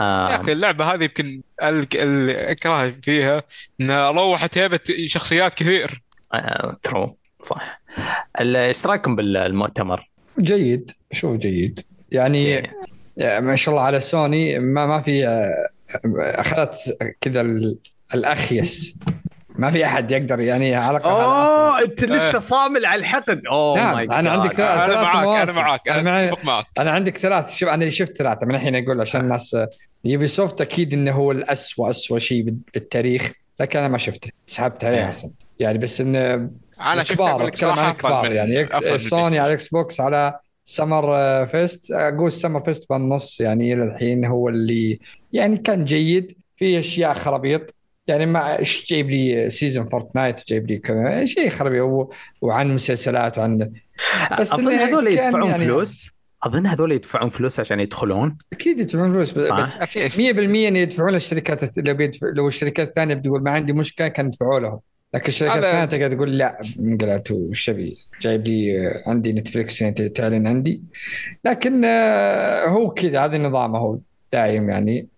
آه، 0.00 0.30
يا 0.30 0.36
أخي 0.36 0.52
اللعبة 0.52 0.84
هذه 0.84 1.02
يمكن 1.02 1.42
أكره 1.60 2.90
فيها 3.02 3.42
إنها 3.80 4.10
روحت 4.10 4.58
هيبة 4.58 4.80
شخصيات 5.06 5.54
كثير. 5.54 6.02
آه، 6.34 6.76
true 6.82 7.16
صح. 7.46 7.80
إيش 8.40 8.86
رأيكم 8.86 9.16
بالمؤتمر؟ 9.16 10.08
جيد 10.40 10.90
شوف 11.12 11.36
جيد. 11.36 11.80
يعني 12.12 12.58
okay. 12.58 12.70
ما 13.40 13.56
شاء 13.56 13.74
الله 13.74 13.86
على 13.86 14.00
سوني 14.00 14.58
ما 14.58 14.86
ما 14.86 15.00
في 15.02 15.26
آه، 15.26 15.52
أخذت 16.20 16.96
كذا 17.20 17.40
ال- 17.40 17.78
الأخيس. 18.14 18.96
ما 19.58 19.70
في 19.70 19.84
أحد 19.84 20.10
يقدر 20.10 20.40
يعني 20.40 20.74
على 20.74 20.98
أوه 20.98 21.82
أنت 21.82 22.04
لسه. 22.04 22.38
صامل 22.38 22.86
على 22.86 23.00
الحقد. 23.00 23.42
أوه 23.46 23.76
نعم، 23.78 23.94
my 23.94 24.04
أنا 24.04 24.30
عندك 24.30 24.52
ثلاث- 24.52 24.82
أنا 24.82 25.02
معاك 25.52 25.88
أنا 25.88 26.00
أنا 26.00 26.24
أنا 26.28 26.36
معك 26.44 26.66
أنا 26.78 26.90
عندك 26.90 27.18
ثلاث 27.18 27.56
شوف 27.56 27.68
أنا 27.68 27.90
شفت 27.90 28.16
ثلاثة 28.16 28.46
من 28.46 28.54
الحين 28.54 28.76
أقول 28.76 29.00
عشان 29.00 29.20
الناس 29.20 29.56
يوبي 30.04 30.26
سوفت 30.26 30.60
أكيد 30.60 30.92
إنه 30.94 31.12
هو 31.12 31.32
الاسوء 31.32 31.90
اسوء 31.90 32.18
شيء 32.18 32.42
بال- 32.42 32.56
بالتاريخ 32.74 33.32
لكن 33.60 33.78
أنا 33.78 33.88
ما 33.88 33.98
شفته 33.98 34.30
سحبت 34.46 34.84
عليه 34.84 35.08
أصلا 35.08 35.30
يعني 35.60 35.78
بس 35.78 36.00
إنه 36.00 36.50
أنا 36.80 37.04
شفت 37.04 37.14
كبار 37.14 37.30
أقول 37.30 37.46
لك 37.46 37.54
اتكلم 37.54 37.70
عن 37.70 37.92
كبار. 37.94 38.32
يعني 38.32 38.68
سوني 38.98 39.38
على 39.38 39.52
إكس 39.52 39.68
بوكس 39.68 40.00
على 40.00 40.38
سمر 40.64 41.46
فيست. 41.46 41.90
أقول 41.92 42.32
سمر 42.32 42.60
فيست 42.60 42.86
بالنص 42.90 43.40
يعني 43.40 43.72
إلى 43.72 43.82
الحين 43.84 44.24
هو 44.24 44.48
اللي 44.48 44.98
يعني 45.32 45.56
كان 45.56 45.84
جيد. 45.84 46.32
في 46.56 46.78
أشياء 46.78 47.14
خرابيط 47.14 47.74
يعني 48.06 48.26
ما 48.26 48.58
إيش 48.58 48.86
جايب 48.90 49.10
لي 49.10 49.50
season 49.50 49.84
فورتنايت 49.88 50.40
جايب 50.48 50.66
لي 50.70 50.78
كذا 50.78 51.24
شيء 51.24 51.48
خرابيط 51.50 51.82
و- 51.84 52.08
وعن 52.42 52.74
مسلسلات 52.74 53.38
وعن 53.38 53.56
بس 54.40 54.52
أظن 54.52 54.68
هذول 54.68 55.06
يدفعون 55.06 55.48
يعني- 55.50 55.64
فلوس. 55.64 56.10
أظن 56.42 56.66
هذول 56.66 56.92
يدفعون 56.92 57.30
فلوس 57.30 57.60
عشان 57.60 57.80
يدخلون. 57.80 58.38
أكيد 58.52 58.80
يدفعون 58.80 59.12
فلوس 59.12 59.32
بس, 59.32 59.42
صح. 59.46 59.60
بس 59.60 59.78
في 59.78 60.08
100% 60.08 60.68
ان 60.68 60.76
يدفعون 60.76 61.10
للشركات 61.10 61.78
لو 61.78 62.08
لو 62.22 62.48
الشركات 62.48 62.88
الثانية 62.88 63.14
بتقول 63.14 63.42
ما 63.42 63.50
عندي 63.50 63.72
مشكلة 63.72 64.08
كان 64.08 64.26
يدفعوا 64.26 64.60
لهم. 64.60 64.80
لكن 65.14 65.26
الشركات 65.28 65.56
الثانية 65.56 65.84
تقعد 65.84 66.16
تقول 66.16 66.38
لا 66.38 66.58
انقلعت 66.78 67.30
وش 67.30 67.70
أبي؟ 67.70 67.96
جايب 68.20 68.48
لي 68.48 68.78
آه، 68.88 69.02
عندي 69.10 69.32
نتفلكس 69.32 69.80
يعني 69.82 69.92
تعلن 69.94 70.46
عندي. 70.46 70.82
لكن 71.44 71.84
آه، 71.84 72.66
هو 72.66 72.90
كذا 72.90 73.24
هذا 73.24 73.38
نظامه 73.38 73.78
هو 73.78 73.98
دايم 74.32 74.70
يعني. 74.70 75.08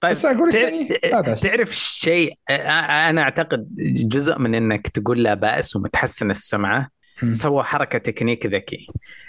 طيب 0.00 0.10
بس 0.12 0.24
أقول 0.26 0.48
لك 0.48 0.54
تع- 0.54 0.60
يعني 0.60 0.88
لا 1.12 1.20
بس. 1.20 1.40
تعرف 1.40 1.74
شيء؟ 1.76 2.34
أنا 2.50 3.22
أعتقد 3.22 3.68
جزء 4.08 4.38
من 4.38 4.54
إنك 4.54 4.88
تقول 4.88 5.22
لا 5.22 5.34
بأس 5.34 5.76
ومتحسن 5.76 6.30
السمعة. 6.30 6.88
سوى 7.30 7.62
حركة 7.62 7.98
تكنيك 7.98 8.46
ذكي. 8.46 8.86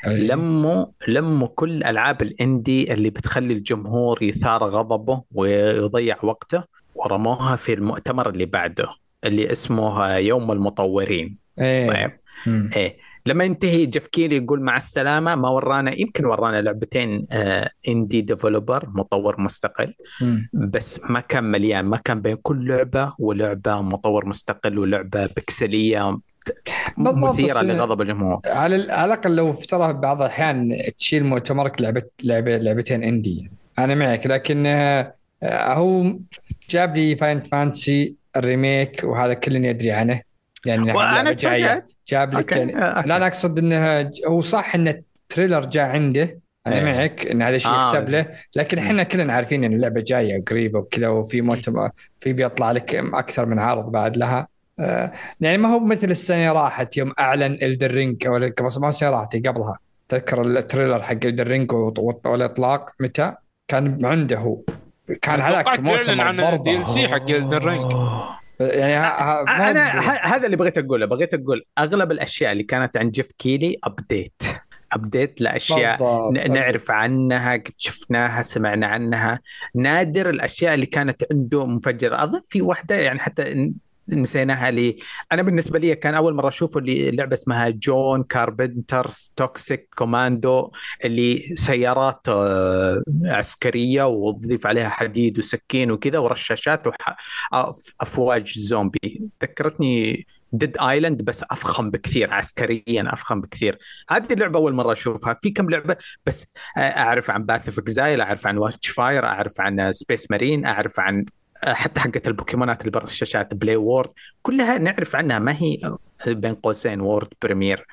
لموا 0.08 0.86
لموا 1.08 1.48
كل 1.48 1.84
ألعاب 1.84 2.22
الإندي 2.22 2.94
اللي 2.94 3.10
بتخلي 3.10 3.54
الجمهور 3.54 4.24
يثار 4.24 4.64
غضبه 4.64 5.24
ويضيع 5.32 6.18
وقته 6.24 6.64
ورموها 6.96 7.56
في 7.56 7.74
المؤتمر 7.74 8.30
اللي 8.30 8.46
بعده. 8.46 8.88
اللي 9.24 9.52
اسمه 9.52 10.08
يوم 10.18 10.52
المطورين. 10.52 11.38
إيه. 11.60 11.88
طيب. 11.90 12.12
مم. 12.48 12.70
إيه. 12.76 12.98
لما 13.26 13.44
ينتهي 13.44 13.86
جيف 13.86 14.08
كيلي 14.08 14.36
يقول 14.38 14.62
مع 14.62 14.78
السلامة 14.78 15.36
ما 15.36 15.50
ورانا 15.50 16.00
يمكن 16.00 16.26
ورانا 16.26 16.62
لعبتين 16.62 17.22
آه 17.32 17.70
indie 17.88 18.22
developer 18.22 18.90
مطور 18.90 19.42
مستقل. 19.42 19.94
مم. 20.22 20.50
بس 20.54 21.00
ما 21.10 21.20
كان 21.20 21.44
مليان 21.44 21.86
ما 21.86 21.98
كان 21.98 22.22
بين 22.22 22.36
كل 22.36 22.68
لعبة 22.68 23.14
ولعبة 23.20 23.82
مطور 23.82 24.26
مستقل 24.26 24.80
ولعبة 24.80 25.26
بكسلية 25.26 26.18
مثيرة 26.98 27.62
لغضب 27.62 28.02
الجمهور. 28.02 28.40
على 28.46 28.76
ال- 28.76 28.92
على 28.92 29.14
الأقل 29.14 29.36
لو 29.36 29.52
افترض 29.52 30.02
بعض 30.02 30.22
الأحيان 30.22 30.78
تشيل 30.98 31.24
مؤتمرك 31.26 31.82
لعبه 31.82 32.02
لعبه 32.24 32.58
لعبتين 32.58 33.04
indie 33.04 33.52
أنا 33.80 33.96
معك 33.96 34.28
لكن 34.28 34.64
آه، 34.66 35.14
هو 35.74 36.16
جاب 36.70 36.96
لي 36.98 37.16
فاينل 37.16 37.42
فانتسي 37.42 38.16
ال 38.38 38.47
remake 38.47 39.02
وهذا 39.04 39.34
كلنا 39.34 39.68
يدري 39.68 39.92
عنه 39.92 40.22
يعني 40.66 40.94
وانها 40.94 41.24
جاية. 41.32 41.34
تفاجأت 41.34 41.92
جاب 42.08 42.34
لك. 42.34 42.52
يعني. 42.52 42.72
لا 43.08 43.16
أنا 43.16 43.28
أقصد 43.28 43.60
انها 43.60 44.02
ج- 44.02 44.26
هو 44.28 44.42
صح 44.42 44.76
إن 44.76 44.88
ال 44.88 44.97
trailer 44.98 45.66
جاء 45.66 45.84
عنده 45.90 46.40
أنا 46.68 46.76
إيه. 46.76 46.84
معك 46.84 47.26
إن 47.28 47.42
هذا 47.42 47.58
شيء 47.58 47.72
آه. 47.72 47.80
يحسب 47.82 48.10
له 48.10 48.26
لكن 48.56 48.78
إحنا 48.78 49.04
كلنا 49.04 49.34
عارفين 49.34 49.64
إن 49.64 49.74
اللعبة 49.74 50.02
جاية 50.02 50.44
قريبة 50.46 50.80
وكذا 50.80 51.08
وفي 51.08 51.42
مؤتمر 51.42 51.90
في 52.20 52.34
بيطلع 52.34 52.72
لك 52.72 52.96
أكثر 52.96 53.46
من 53.46 53.60
عرض 53.60 53.92
بعد 53.92 54.18
لها 54.18 54.48
آه، 54.80 55.12
يعني 55.42 55.58
ما 55.58 55.70
هو 55.74 55.80
مثل 55.80 56.12
السنة 56.12 56.52
راحت 56.52 56.98
يوم 56.98 57.14
أعلن 57.20 57.58
إلدن 57.62 57.92
رينج 57.92 58.28
أو 58.28 58.40
ما 58.80 58.90
السنة 58.90 59.10
راحت 59.10 59.36
قبلها 59.48 59.80
تذكر 60.08 60.42
ال 60.42 60.49
trailer 60.49 61.02
حق 61.02 61.12
إلدن 61.26 61.48
رينج 61.48 61.72
والإطلاق 62.26 62.90
متى 63.00 63.34
كان 63.68 64.06
عنده 64.06 64.38
هو 64.38 64.62
كان 65.22 65.42
هذاك 65.42 65.80
مؤتمر 65.80 66.22
عن 66.24 66.40
ال 66.40 66.78
DLC 66.78 67.08
حق 67.08 67.26
Ring. 67.60 67.96
يعني 68.60 68.94
ها 68.94 69.22
ها 69.24 69.70
أنا 69.72 70.00
هذا 70.36 70.46
اللي 70.46 70.58
بغيت 70.58 70.78
أقوله 70.78 71.06
بغيت 71.06 71.34
أقول 71.34 71.66
أغلب 71.78 72.12
الأشياء 72.12 72.52
اللي 72.52 72.64
كانت 72.64 72.98
عند 72.98 73.12
جيف 73.12 73.32
كيلي 73.38 73.78
update 73.84 74.42
update 74.94 75.42
لأشياء 75.42 75.98
بالضبط. 75.98 76.50
ن- 76.50 76.54
نعرف 76.54 76.92
عنها 76.92 77.54
قد 77.54 77.72
شفناها 77.78 78.42
سمعنا 78.44 78.88
عنها. 78.88 79.40
نادر 79.76 80.30
الأشياء 80.30 80.74
اللي 80.74 80.86
كانت 80.86 81.24
عنده 81.32 81.66
مفجرة. 81.66 82.24
أظن 82.24 82.42
في 82.50 82.62
واحدة 82.62 82.96
يعني 82.96 83.20
حتى 83.20 83.72
نسيناها 84.10 84.72
لي. 84.72 84.98
أنا 85.32 85.42
بالنسبة 85.42 85.80
لي 85.80 85.96
كان 85.96 86.14
أول 86.14 86.34
مرة 86.34 86.48
اشوفه 86.48 86.80
اللي 86.80 87.12
لعبة 87.12 87.34
اسمها 87.34 87.70
John 87.70 88.24
Carpenter's 88.24 89.34
Toxic 89.36 89.90
Commando 89.96 90.72
اللي 91.06 91.56
سيارات 91.56 92.22
آه، 92.30 93.04
عسكرية 93.26 94.04
وتضيف 94.08 94.68
عليها 94.68 94.90
حديد 94.90 95.40
وسكين 95.40 95.92
وكذا 95.92 96.20
ورشاشات 96.20 96.84
وافواج 97.54 98.58
زومبي. 98.60 99.30
ذكرتني 99.44 100.26
Dead 100.54 100.78
Island 100.78 101.22
بس 101.22 101.44
أفخم 101.52 101.90
بكثير 101.92 102.34
عسكريا 102.34 102.84
أفخم 103.14 103.42
بكثير. 103.42 103.78
هذه 104.10 104.34
اللعبة 104.34 104.60
أول 104.60 104.74
مرة 104.74 104.92
أشوفها. 104.92 105.38
في 105.42 105.50
كم 105.52 105.70
لعبة 105.70 105.96
بس 106.26 106.48
أعرف 106.78 107.30
عن 107.30 107.44
Path 107.44 107.68
of 107.68 107.80
Exile 107.80 108.22
أعرف 108.22 108.48
عن 108.48 108.58
Witchfire 108.58 109.26
أعرف 109.26 109.62
عن 109.62 109.92
Space 109.92 110.32
Marine 110.32 110.66
أعرف 110.66 111.00
عن 111.00 111.26
حتى 111.64 112.00
حقت 112.00 112.28
البوكيمونات 112.28 112.82
اللي 112.82 112.92
برا 112.92 113.04
الشاشات 113.04 113.54
Palworld 113.54 114.10
كلها 114.42 114.78
نعرف 114.78 115.16
عنها 115.16 115.40
ما 115.40 115.52
هي 115.52 115.78
بين 116.28 116.56
قوسين 116.56 117.02
world 117.02 117.28
premiere. 117.42 117.86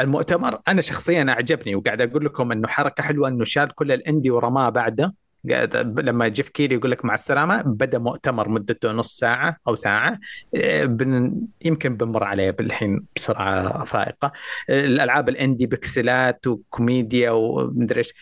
المؤتمر 0.00 0.58
أنا 0.68 0.82
شخصيا 0.82 1.26
أعجبني 1.28 1.74
وقاعد 1.74 2.00
أقول 2.00 2.24
لكم 2.24 2.52
إنه 2.52 2.68
حركة 2.68 3.02
حلوة 3.02 3.28
إنه 3.28 3.44
شال 3.44 3.74
كل 3.74 3.92
ال 3.92 3.98
indie 3.98 4.30
ورماه 4.30 4.68
بعده. 4.68 5.14
لما 5.98 6.28
Geoff 6.28 6.48
Keighley 6.48 6.74
يقول 6.74 6.90
لك 6.90 7.04
مع 7.04 7.14
السلامة 7.14 7.62
بدا 7.62 7.98
مؤتمر 7.98 8.48
مدته 8.48 8.92
نص 8.92 9.18
ساعة 9.18 9.56
أو 9.68 9.76
ساعة 9.76 10.18
بن 10.84 11.40
يمكن 11.64 11.96
بنمر 11.96 12.24
عليه 12.24 12.50
بالحين 12.50 13.04
بسرعة 13.16 13.84
فائقة. 13.84 14.32
الألعاب 14.70 15.28
ال 15.28 15.34
indie 15.34 15.66
بكسلات 15.66 16.46
وكوميديا 16.46 17.30
ومدري 17.30 17.98
إيش. 17.98 18.14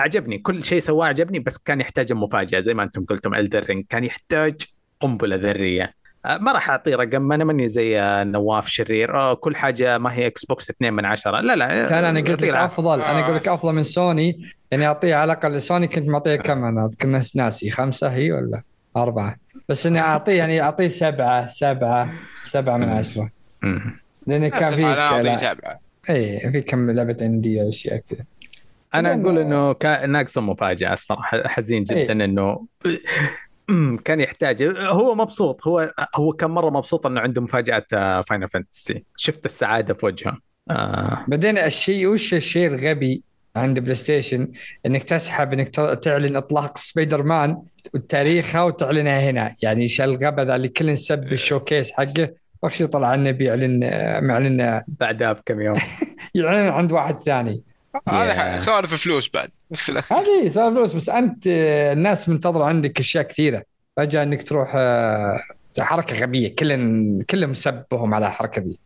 أعجبني. 0.00 0.38
كل 0.38 0.64
شيء 0.64 0.80
سواه 0.80 1.06
عجبني 1.06 1.38
بس 1.38 1.58
كان 1.58 1.80
يحتاج 1.80 2.12
مفاجأة. 2.12 2.60
زي 2.60 2.74
ما 2.74 2.82
أنتم 2.82 3.04
قلتم 3.04 3.34
Elden 3.34 3.62
Ring 3.62 3.84
كان 3.88 4.04
يحتاج 4.04 4.54
قنبلة 5.00 5.36
ذرية. 5.36 5.94
آه، 6.26 6.36
ما 6.38 6.52
راح 6.52 6.70
أعطيه 6.70 6.96
رقم. 6.96 7.32
أنا 7.32 7.44
ماني 7.44 7.68
زي 7.68 8.00
آه، 8.00 8.24
نواف 8.24 8.68
شرير. 8.68 9.16
آه، 9.16 9.34
كل 9.34 9.56
حاجة 9.56 9.98
ما 9.98 10.12
هي 10.14 10.26
Xbox 10.26 10.70
2 10.70 10.92
من 10.92 11.04
عشرة. 11.04 11.40
لا 11.40 11.56
لا. 11.56 11.88
كان 11.88 12.04
أنا 12.04 12.20
قلت 12.20 12.42
لك. 12.42 12.50
أفضل. 12.54 13.02
أنا. 13.02 13.24
أقول 13.24 13.36
لك 13.36 13.48
أفضل 13.48 13.72
من 13.74 13.82
سوني 13.82 14.42
يعني 14.70 14.86
أعطيه 14.86 15.14
على 15.14 15.32
الأقل. 15.32 15.60
سوني 15.60 15.86
كنت 15.86 16.08
معطيه 16.08 16.36
كم 16.36 16.64
أنا؟ 16.64 16.90
ناس 17.06 17.36
ناسي. 17.36 17.70
خمسة 17.70 18.08
هي 18.08 18.32
ولا 18.32 18.62
أربعة؟ 18.96 19.36
بس 19.68 19.86
إني 19.86 20.00
أعطيه 20.00 20.32
يعني 20.32 20.60
أعطيه 20.62 20.88
سبعة 20.88 21.46
سبعة 21.46 22.12
سبعة 22.42 22.76
من 22.76 22.88
عشرة. 22.88 23.30
لأن 24.26 24.48
كان 24.48 24.74
في 24.74 24.82
لا- 24.82 25.78
اي 26.10 26.52
في 26.52 26.60
كم 26.60 26.90
لعبة 26.90 27.16
عندي 27.20 27.68
أشياء 27.68 27.96
كذا. 28.10 28.24
أنا 28.94 29.14
أقول 29.14 29.38
إنه 29.38 29.76
ناقصه 30.06 30.40
مفاجاه 30.40 30.92
الصراحة 30.92 31.48
حزين 31.48 31.84
جدا 31.84 31.98
إيه. 31.98 32.24
إنه 32.24 32.66
أمم، 33.70 33.96
كان 33.96 34.20
يحتاج. 34.20 34.62
هو 34.78 35.14
مبسوط 35.14 35.66
هو 35.66 35.92
هو 36.16 36.32
كان 36.32 36.50
مرة 36.50 36.70
مبسوط 36.70 37.06
إنه 37.06 37.20
عنده 37.20 37.42
مفاجأة 37.42 38.22
Final 38.22 38.48
Fantasy 38.48 39.04
شفت 39.16 39.44
السعادة 39.44 39.94
في 39.94 40.06
وجهه. 40.06 40.38
آه. 40.70 41.24
بعدين 41.28 41.58
الشيء 41.58 42.06
وش 42.06 42.34
الشيء 42.34 42.66
الغبي 42.66 43.22
عند 43.56 43.78
PlayStation 43.78 44.48
إنك 44.86 45.02
تسحب 45.04 45.52
إنك 45.52 45.68
تعلن 46.02 46.36
إطلاق 46.36 46.78
سبايدر 46.78 47.22
مان 47.22 47.62
وتاريخها 47.94 48.62
وتعلنها 48.62 49.30
هنا. 49.30 49.54
يعني 49.62 49.82
إيش 49.82 50.00
الغبا 50.00 50.42
ذا 50.42 50.56
اللي 50.56 50.68
كل 50.68 50.92
نسب 50.92 51.32
ال 51.32 51.39
showcase 51.39 51.92
حقه؟ 51.92 52.34
وش 52.62 52.82
طلع 52.82 53.14
انه 53.14 53.30
بيعلن 53.30 53.80
آه، 53.84 54.20
معلن 54.20 54.82
بعدها 54.88 55.32
بكم 55.32 55.60
يوم. 55.60 55.76
يعلن 56.34 56.68
عند 56.68 56.92
واحد 56.92 57.18
ثاني. 57.18 57.62
هذا 58.08 58.56
Yeah. 58.58 58.60
سوالف 58.60 58.94
فلوس 58.94 59.30
بعد. 59.34 59.50
في 59.74 59.88
الأخير. 59.88 60.18
هذه 60.18 60.48
صار 60.48 60.72
فلوس 60.74 60.92
بس 60.92 61.08
أنت 61.08 61.42
الناس 61.46 62.28
منتظرة 62.28 62.64
عندك 62.64 62.98
أشياء 62.98 63.24
كثيرة. 63.24 63.62
فجأة 63.96 64.22
إنك 64.22 64.42
تروح 64.42 64.72
آه، 64.76 65.36
حركة 65.80 66.22
غبية. 66.22 66.54
كلهم 66.56 67.22
كلهم 67.22 67.54
سبهم 67.54 68.14
على 68.14 68.26
الحركة 68.26 68.62
دي. 68.62 68.78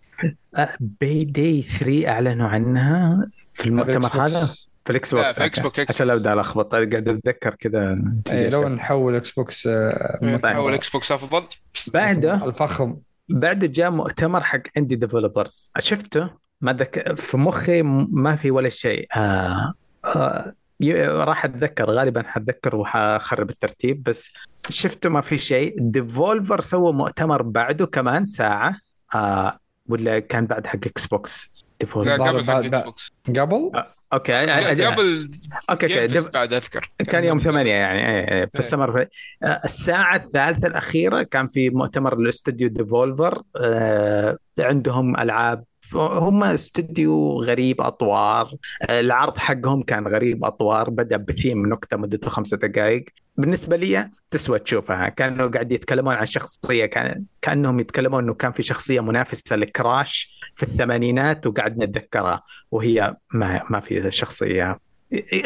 باي 0.80 1.24
داي 1.24 1.62
3 1.62 2.08
أعلنوا 2.08 2.48
عنها 2.48 3.26
في 3.54 3.66
المؤتمر 3.66 3.98
بوكس. 3.98 4.16
هذا؟ 4.16 4.54
في 4.84 4.90
الإكس 4.90 5.14
لا، 5.14 5.20
بوكس 5.22 5.34
في 5.34 5.44
إكس 5.44 5.58
بوكس، 5.60 5.80
عشان 5.88 6.06
لا 6.06 6.12
ابدا 6.14 6.32
ألخبط 6.32 6.72
قاعد 6.72 7.08
أتذكر 7.08 7.54
كذا. 7.54 7.98
اي 8.30 8.50
لو 8.50 8.68
نحول 8.68 9.14
إكس 9.16 9.30
بوكس 9.30 9.66
آه، 9.66 10.18
تحول 10.20 10.30
مؤتمر. 10.32 10.74
إكس 10.74 10.88
بوكس 10.88 11.12
أفضل. 11.12 11.46
بعده 11.86 12.44
الفخم. 12.44 12.96
بعده 13.28 13.66
جاء 13.66 13.90
مؤتمر 13.90 14.42
حق 14.42 14.62
اندي 14.76 14.96
ديفلوبرز 14.96 15.70
شفته؟ 15.78 16.30
ما 16.64 16.72
ذك... 16.72 17.16
في 17.20 17.36
مخي 17.36 17.82
م- 17.82 18.08
ما 18.12 18.36
في 18.36 18.50
ولا 18.50 18.68
شيء. 18.68 19.06
آه... 19.16 19.72
آه... 20.04 20.54
ي- 20.80 21.06
راح 21.08 21.44
أتذكر 21.44 21.90
غالبا 21.90 22.22
حتذكر 22.26 22.76
وحخرب 22.76 23.50
الترتيب 23.50 24.02
بس 24.02 24.30
شفته 24.68 25.08
ما 25.08 25.20
في 25.20 25.38
شيء. 25.38 25.74
Devolver 25.78 26.60
سوى 26.60 26.92
مؤتمر 26.92 27.42
بعده 27.42 27.86
كمان 27.86 28.24
ساعة. 28.24 28.76
آه 29.14 29.58
ولا 29.88 30.18
كان 30.18 30.46
بعد 30.46 30.66
حق 30.66 30.74
Xbox 30.86 31.52
لا 31.56 31.64
Devolver 31.80 32.12
قبل 32.28 32.44
حق 32.44 32.46
بعد- 32.60 32.74
Xbox 32.74 33.12
قبل؟ 33.40 33.70
أوكي. 34.12 34.32
لا، 34.46 34.74
أجل- 34.74 34.80
قبل 34.92 35.28
أوكي 35.70 35.86
أوكي. 35.86 36.06
ديف- 36.06 36.28
بعد 36.28 36.52
أذكر. 36.52 36.90
كان 37.08 37.24
يوم 37.24 37.38
ثمانية 37.38 37.72
يعني 37.74 37.98
إيه 38.08 38.20
إيه 38.20 38.26
في 38.28 38.34
إيه. 38.54 38.58
السمر. 38.58 38.92
في 38.92 39.06
آه، 39.42 39.60
الساعة 39.64 40.16
الثالثة 40.16 40.68
الأخيرة 40.68 41.22
كان 41.22 41.48
في 41.48 41.70
مؤتمر 41.70 42.18
الاستوديو 42.18 42.68
Devolver 42.68 43.42
آه، 43.60 44.36
عندهم 44.58 45.20
ألعاب 45.20 45.64
هم 45.92 46.44
استوديو 46.44 47.42
غريب 47.42 47.80
أطوار. 47.80 48.54
آه، 48.82 49.00
العرض 49.00 49.38
حقهم 49.38 49.82
كان 49.82 50.08
غريب 50.08 50.44
أطوار 50.44 50.90
بدأ 50.90 51.16
بثيم 51.16 51.66
نكتة 51.66 51.96
مدته 51.96 52.30
خمسة 52.30 52.56
دقائق 52.56 53.04
بالنسبة 53.36 53.76
لي 53.76 54.10
تسوى 54.30 54.58
تشوفها. 54.58 55.08
كانوا 55.08 55.48
قاعد 55.48 55.72
يتكلمون 55.72 56.14
عن 56.14 56.26
شخصية 56.26 56.86
كان 56.86 57.24
كأنهم 57.42 57.80
يتكلمون 57.80 58.24
أنه 58.24 58.34
كان 58.34 58.52
في 58.52 58.62
شخصية 58.62 59.00
منافسة 59.00 59.56
لكراش 59.56 60.40
في 60.54 60.62
الثمانينات 60.62 61.46
وقاعد 61.46 61.84
نتذكرها 61.84 62.42
وهي 62.70 63.16
ما 63.32 63.62
ما 63.70 63.80
في 63.80 64.10
شخصية. 64.10 64.78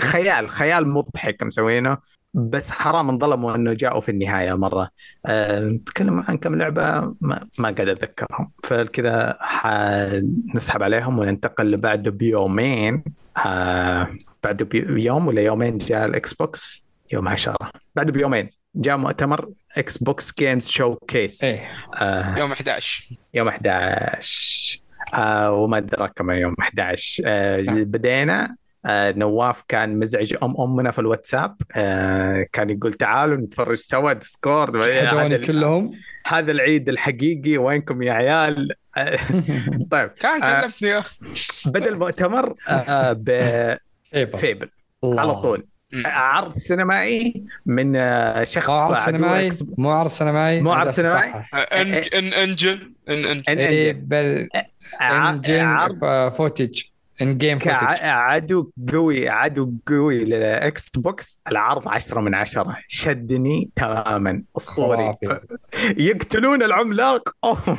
خيال 0.00 0.48
خيال 0.48 0.88
مضحك 0.88 1.42
مسوينه. 1.42 1.98
بس 2.38 2.70
حرام 2.70 3.10
انظلموا 3.10 3.54
انه 3.54 3.72
جاءوا 3.72 4.00
في 4.00 4.08
النهاية 4.08 4.54
مرة. 4.56 4.90
أه 5.26 5.60
نتكلم 5.60 6.24
عن 6.28 6.38
كم 6.38 6.54
لعبة 6.54 7.14
ما, 7.20 7.48
ما 7.58 7.70
قاعد 7.70 7.88
أتذكرهم. 7.88 8.50
فكذا 8.64 9.36
حنسحب 9.40 10.82
عليهم 10.82 11.18
وننتقل 11.18 11.76
بعده 11.76 12.10
بيومين. 12.10 13.04
أه 13.46 14.08
بعده 14.44 14.64
بيوم 14.64 15.26
ولا 15.26 15.42
يومين 15.42 15.78
جاء 15.78 16.04
ال 16.04 16.34
Xbox 16.34 16.84
يوم 17.12 17.28
10 17.28 17.56
بعده 17.96 18.12
بيومين 18.12 18.50
جاء 18.74 18.96
مؤتمر 18.96 19.50
Xbox 19.76 20.34
Games 20.38 20.68
Showcase 20.68 21.44
إيه. 21.44 21.70
آه 22.00 22.38
يوم 22.38 22.52
11 22.52 23.08
يوم 23.34 23.48
11 23.48 24.80
آه 25.14 25.52
وما 25.52 25.78
أدراك 25.78 26.12
كمان 26.16 26.38
يوم 26.38 26.54
11 26.60 27.22
آه 27.26 27.60
نعم. 27.60 27.84
بدينا 27.84 28.56
آه 28.86 29.12
نواف 29.12 29.62
كان 29.68 29.98
مزعج 29.98 30.34
أم 30.42 30.60
أمنا 30.60 30.90
في 30.90 30.98
الواتساب. 30.98 31.56
آه 31.76 32.46
كان 32.52 32.70
يقول 32.70 32.94
تعالوا 32.94 33.36
نتفرج 33.36 33.76
سوا 33.76 34.12
Discord. 34.12 34.76
هذا 34.84 35.46
كلهم؟ 35.46 35.90
هذا 36.26 36.52
العيد 36.52 36.88
الحقيقي. 36.88 37.58
وينكم 37.58 38.02
يا 38.02 38.12
عيال؟ 38.12 38.68
طيب 39.90 40.08
كان 40.08 40.42
آه. 40.42 40.60
كلمتني 40.60 41.02
بدا 41.66 41.88
المؤتمر 41.88 42.54
آه 42.68 43.12
بفيبل 43.12 44.36
فيبر 44.38 44.68
الله. 45.04 45.20
على 45.20 45.34
طول. 45.34 45.66
عرض 46.04 46.58
سينمائي 46.58 47.44
من 47.66 47.94
شخص 48.44 48.68
مو 48.68 48.74
عرض 48.74 48.96
سينمائي؟ 48.98 49.50
مو 49.78 49.90
عرض 49.90 50.08
سينمائي؟ 50.10 50.60
مو 50.60 50.72
عرض 50.72 50.90
سينمائي؟ 50.90 51.30
أصحح. 51.30 51.50
ان 51.54 51.92
ان 51.94 52.32
إنجن. 52.32 52.92
ان 53.08 53.42
ع- 55.00 55.30
إنجن. 55.30 55.60
عرض 55.64 56.28
فوتج 56.32 56.82
إن 57.22 57.38
جيم 57.38 57.58
كعدو 57.58 58.70
قوي 58.92 59.28
عدو 59.28 59.72
قوي 59.86 60.24
للاكس 60.24 60.90
بوكس 60.90 61.38
العرض 61.48 61.88
10 61.88 62.20
من 62.20 62.34
10 62.34 62.76
شدني 62.88 63.70
تماما. 63.76 64.42
أسطوري. 64.56 65.16
يقتلون 65.96 66.62
العملاق. 66.62 67.28
أوه. 67.44 67.78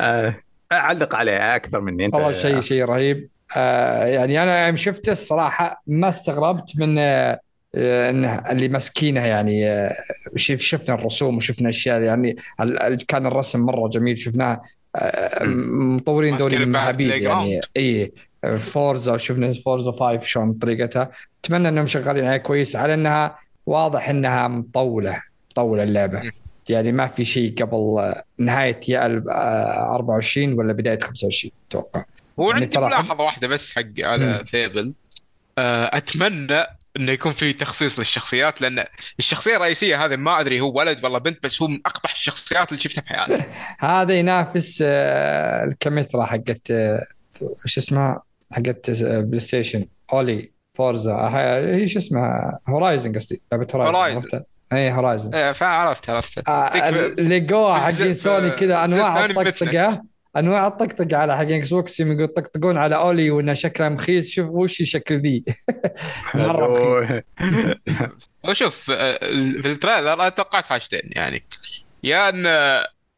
آه، 0.00 0.34
أعلق 0.72 1.14
عليه 1.14 1.56
أكثر 1.56 1.80
مني. 1.80 2.06
أنت 2.06 2.14
والله 2.14 2.30
شيء 2.30 2.60
شيء 2.60 2.84
رهيب. 2.84 3.28
آه 3.56 4.04
يعني 4.04 4.42
أنا 4.42 4.66
يوم 4.66 4.76
شفته 4.76 5.12
الصراحة 5.12 5.82
ما 5.86 6.08
استغربت 6.08 6.80
من 6.80 6.98
آه 6.98 7.40
انه 7.74 8.34
اللي 8.50 8.68
ماسكينه 8.68 9.20
يعني 9.20 9.66
آه 9.66 9.92
شف 10.36 10.60
شفنا 10.60 10.94
الرسوم 10.94 11.36
وشفنا 11.36 11.68
أشياء. 11.68 12.02
يعني 12.02 12.36
كان 13.08 13.26
الرسم 13.26 13.60
مرة 13.60 13.88
جميل. 13.88 14.18
شفناه 14.18 14.60
مطورين 15.44 16.30
ماسكين 16.32 16.48
دولي 16.50 16.66
من 16.66 16.72
بلاي 16.92 17.22
يعني. 17.22 17.60
اي 17.76 18.12
Forza 18.58 19.16
شفنا 19.16 19.52
Forza 19.52 19.92
5 19.92 20.22
شلون 20.22 20.52
طريقتها. 20.52 21.10
أتمنى 21.44 21.68
إنهم 21.68 21.86
شغالين 21.86 22.24
عليها 22.24 22.36
كويس 22.36 22.76
على 22.76 22.94
إنها 22.94 23.38
واضح 23.66 24.08
إنها 24.08 24.48
مطولة 24.48 25.22
مطولة 25.50 25.82
اللعبة. 25.82 26.22
يعني 26.68 26.92
ما 26.92 27.06
في 27.06 27.24
شيء 27.24 27.54
قبل 27.62 27.76
آه، 27.76 28.22
نهاية 28.38 28.80
يا 28.88 29.06
ال- 29.06 29.30
آه، 29.30 29.94
24 29.94 30.52
ولا 30.52 30.72
بداية 30.72 30.98
25 30.98 31.52
أتوقع. 31.70 32.04
هو 32.40 32.50
يعني 32.50 32.62
عندي 32.62 32.78
ملاحظة 32.78 33.24
واحدة 33.24 33.48
بس 33.48 33.72
حق 33.72 33.82
على. 34.00 34.44
Fable. 34.46 34.92
آه، 35.58 35.96
أتمنى 35.96 36.62
إنه 36.96 37.12
يكون 37.12 37.32
في 37.32 37.52
تخصيص 37.52 37.98
للشخصيات 37.98 38.60
لأن 38.60 38.84
الشخصية 39.18 39.56
الرئيسية 39.56 40.04
هذه 40.04 40.16
ما 40.16 40.40
أدري 40.40 40.60
هو 40.60 40.78
ولد 40.78 41.04
ولا 41.04 41.18
بنت 41.18 41.42
بس 41.42 41.62
هو 41.62 41.68
من 41.68 41.80
أقبح 41.86 42.12
الشخصيات 42.12 42.72
اللي 42.72 42.82
شفتها 42.82 43.02
في 43.02 43.08
حياتي. 43.08 43.44
هذا 43.80 44.14
ينافس 44.14 44.82
آه، 44.86 45.64
الكاميثرا 45.64 46.24
حقت 46.24 46.70
آه، 46.70 47.00
شو 47.66 47.80
اسمها 47.80 48.22
حقت 48.52 48.90
آه، 49.04 49.20
PlayStation 49.20 49.86
Aloy 50.12 50.52
Forza 50.74 51.14
هي 51.14 51.88
شو 51.88 51.98
اسمها؟ 51.98 52.58
Horizon 52.68 53.12
قصدي 53.12 53.42
لعبة 53.52 53.66
Horizon؟ 53.74 54.42
اي 54.72 54.92
هورايزن. 54.92 55.34
آه، 55.34 55.52
فعرفت 55.52 56.10
عرفت. 56.10 56.38
ذيك- 56.38 57.18
لقوها 57.20 57.78
حقين 57.78 58.14
سوني 58.14 58.50
كذا 58.50 58.84
انواع 58.84 59.24
الطقطقه 59.24 60.02
انواع 60.36 60.66
الطقطقه 60.66 61.16
على 61.16 61.36
حقين 61.36 61.52
Xbox 61.52 62.00
يقول 62.00 62.26
طقطقون 62.26 62.76
على 62.76 62.96
Aloy 62.96 63.30
وإنه 63.30 63.52
شكلها 63.52 63.88
مخيس. 63.88 64.30
شوف 64.30 64.48
وش 64.50 64.82
شكل 64.82 65.22
ذي؟ 65.22 65.44
مرة 66.34 66.66
رخيص 66.66 67.22
وشوف 68.44 68.90
آه، 68.90 69.18
في 69.62 69.68
ال 69.68 69.74
trailer 69.74 70.12
أنا 70.12 70.28
توقعت 70.28 70.64
حاجتين 70.64 71.02
يعني 71.04 71.44
يا 72.02 72.28
أن 72.28 72.46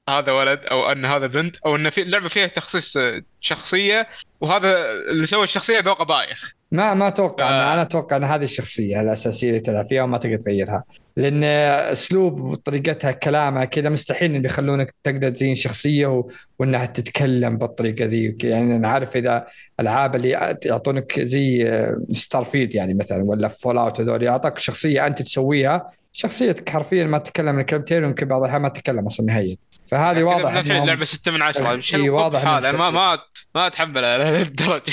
هذا 0.09 0.33
ولد 0.33 0.61
أو 0.65 0.93
أن 0.93 1.05
هذا 1.05 1.27
بنت 1.27 1.57
أو 1.57 1.77
أن 1.77 1.91
في 1.91 2.03
اللعبه 2.03 2.29
فيها 2.29 2.47
تخصيص 2.47 2.97
آه، 2.97 3.23
شخصية 3.41 4.09
وهذا 4.41 4.91
اللي 5.11 5.27
سوى 5.27 5.45
الشخصية 5.45 5.81
ذوقه 5.81 6.05
بايخ 6.05 6.55
ما 6.73 6.95
ما 6.95 7.09
أتوقع 7.09 7.49
آه. 7.49 7.75
أنا 7.75 7.83
أتوقع 7.83 8.17
أن 8.17 8.25
هذه 8.25 8.45
الشخصية 8.45 9.01
الأساسية 9.01 9.49
اللي 9.49 9.61
تلعب 9.61 9.87
فيها 9.87 10.03
وما 10.03 10.19
تقدر 10.19 10.37
تغيرها. 10.37 10.85
لأن 11.17 11.45
أسلوب 11.93 12.41
وطريقتها 12.41 13.13
كلامها 13.13 13.65
كذا 13.65 13.89
مستحيل 13.89 14.35
ان 14.35 14.45
يخلونك 14.45 14.95
تقدر 15.05 15.31
تزين 15.31 15.55
شخصية 15.55 16.07
و... 16.07 16.31
وإنها 16.59 16.87
تتكلم 16.87 17.59
بالطريقة 17.59 18.05
ذي 18.05 18.37
يعني 18.43 18.77
أنا 18.77 18.89
عارف 18.89 19.17
إذا 19.17 19.47
ألعاب 19.81 20.17
اللي 20.17 20.57
يعطونك 20.65 21.21
زي 21.21 21.81
Starfield 22.13 22.75
يعني 22.75 22.95
مثلا 22.95 23.23
ولا 23.25 23.49
Fallout 23.49 24.01
هذول 24.01 24.23
يعطيك 24.23 24.59
شخصية 24.59 25.07
أنت 25.07 25.23
تسويها. 25.23 25.87
شخصيتك 26.13 26.69
حرفيا 26.69 27.05
ما 27.05 27.19
تتكلم 27.19 27.55
من 27.55 27.63
كلمتين 27.63 28.05
ويمكن 28.05 28.29
بعض 28.29 28.41
الاحيان 28.43 28.63
ما 28.63 28.69
تتكلم 28.69 29.07
أصلا 29.07 29.27
نهائيا. 29.27 29.57
فهذه 29.87 30.15
كذا 30.15 30.25
واضح 30.25 30.53
الحين 30.55 30.73
إنهم- 30.79 30.83
اللعبه 30.83 31.05
6 31.05 31.33
من 31.33 31.43
10 31.43 31.77
مش 31.77 31.95
إي، 31.95 32.09
واضح 32.09 32.45
ما 32.45 32.91
ما 32.91 33.19
ما 33.55 33.67
أتحمل 33.67 34.05
على 34.05 34.43
الدرجه 34.43 34.93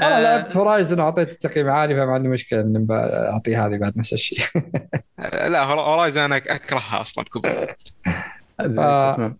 أنا 0.00 0.22
لعبت 0.22 0.56
Horizon 0.56 1.00
وأعطيت 1.00 1.32
تقييم 1.32 1.70
عالي 1.70 1.94
فما 1.94 2.12
عندي 2.12 2.28
مشكلة 2.28 2.60
إني 2.60 2.86
اعطيه 2.90 3.66
هذه 3.66 3.76
بعد 3.76 3.98
نفس 3.98 4.12
الشيء 4.12 4.38
لا 5.48 5.62
Horizon 5.62 6.20
أنا 6.20 6.36
أكرهها 6.36 7.00
أصلا 7.00 7.24
كبر 7.24 7.74
آه. 8.60 9.36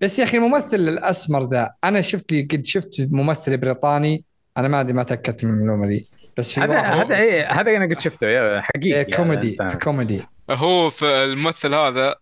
بس 0.00 0.18
يا 0.18 0.24
أخي 0.24 0.36
الممثل 0.36 0.76
الأسمر 0.76 1.50
ذا 1.50 1.74
أنا 1.84 2.00
شفت 2.00 2.32
لي 2.32 2.48
قد 2.52 2.66
شفت 2.66 3.08
ممثل 3.10 3.56
بريطاني 3.56 4.24
أنا 4.56 4.68
ما 4.68 4.80
أدري 4.80 4.92
ما 4.92 5.02
تأكدت 5.02 5.44
من 5.44 5.50
المعلومة 5.50 5.86
دي 5.86 6.04
بس 6.38 6.52
في 6.52 6.60
هذا 6.60 6.80
هذا 6.80 7.16
إيه 7.16 7.52
هذا 7.52 7.76
أنا 7.76 7.84
قد 7.84 8.00
شفته 8.00 8.26
يا 8.26 8.60
حقيقي 8.60 8.98
إيه، 8.98 9.16
كوميدي 9.16 9.46
الإنسان. 9.46 9.78
كوميدي 9.78 10.26
هو 10.50 10.90
في 10.90 11.04
الممثل 11.04 11.74
هذا 11.74 12.08
آه، 12.08 12.16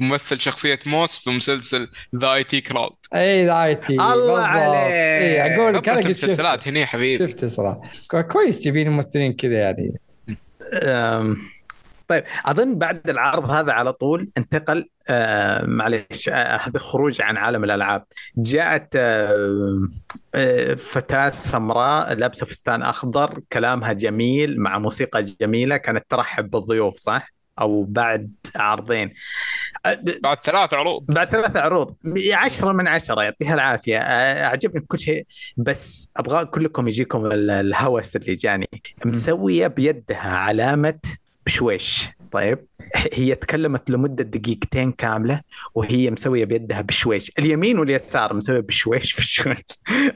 ممثل 0.00 0.38
شخصية 0.38 0.78
موس 0.86 1.18
في 1.18 1.30
مسلسل 1.30 1.88
The 2.16 2.32
IT 2.34 2.60
Crowd 2.60 2.92
اي 3.14 3.46
The 3.46 3.64
IT 3.64 3.92
الله 3.94 4.40
عليك. 4.42 4.92
اي 4.92 5.54
أقول 5.56 5.74
لك 5.74 5.88
أنا 5.88 5.98
المسلسلات 5.98 6.68
هني 6.68 6.86
حبيبي. 6.86 7.28
شفته 7.28 7.48
صراحة. 7.48 7.80
كو- 8.10 8.22
كويس 8.22 8.60
تبين 8.60 8.90
ممثلين 8.90 9.32
كذا 9.32 9.58
يعني. 9.58 9.90
طيب 12.08 12.24
أظن 12.46 12.78
بعد 12.78 13.10
العرض 13.10 13.50
هذا 13.50 13.72
على 13.72 13.92
طول 13.92 14.30
انتقل 14.38 14.88
آه 15.08 15.64
معلش 15.66 16.28
آه 16.28 16.56
هذا 16.56 16.78
خروج 16.78 17.22
عن 17.22 17.36
عالم 17.36 17.64
الألعاب. 17.64 18.04
جاءت 18.36 18.88
آه 18.96 19.88
آه 20.34 20.74
فتاة 20.74 21.30
سمراء 21.30 22.12
لابسة 22.14 22.46
فستان 22.46 22.82
أخضر 22.82 23.40
كلامها 23.52 23.92
جميل 23.92 24.60
مع 24.60 24.78
موسيقى 24.78 25.22
جميلة 25.22 25.76
كانت 25.76 26.04
ترحب 26.08 26.50
بالضيوف 26.50 26.96
صح؟ 26.96 27.32
أو 27.58 27.84
بعد 27.84 28.32
عرضين. 28.56 29.14
بعد 30.22 30.38
ثلاث 30.44 30.74
عروض. 30.74 31.04
بعد 31.08 31.28
ثلاث 31.28 31.56
عروض. 31.56 31.94
عشرة 32.32 32.72
من 32.72 32.88
عشرة 32.88 33.22
يعطيها 33.22 33.54
العافية. 33.54 33.98
أعجبني 33.98 34.80
كل 34.80 34.98
شيء. 34.98 35.26
بس 35.56 36.08
أبغى 36.16 36.44
كلكم 36.44 36.88
يجيكم 36.88 37.26
ال- 37.26 37.50
الهوس 37.50 38.16
اللي 38.16 38.34
جاني. 38.34 38.68
مسوية 39.06 39.66
بيدها 39.66 40.16
علامة 40.28 40.98
بشويش. 41.46 42.08
طيب. 42.32 42.58
هي 43.12 43.34
تكلمت 43.34 43.90
لمدة 43.90 44.24
دقيقتين 44.24 44.92
كاملة 44.92 45.40
وهي 45.74 46.10
مسوية 46.10 46.44
بيدها 46.44 46.80
بشويش. 46.80 47.32
اليمين 47.38 47.78
واليسار 47.78 48.34
مسوية 48.34 48.60
بشويش 48.60 49.14
بشويش. 49.20 49.62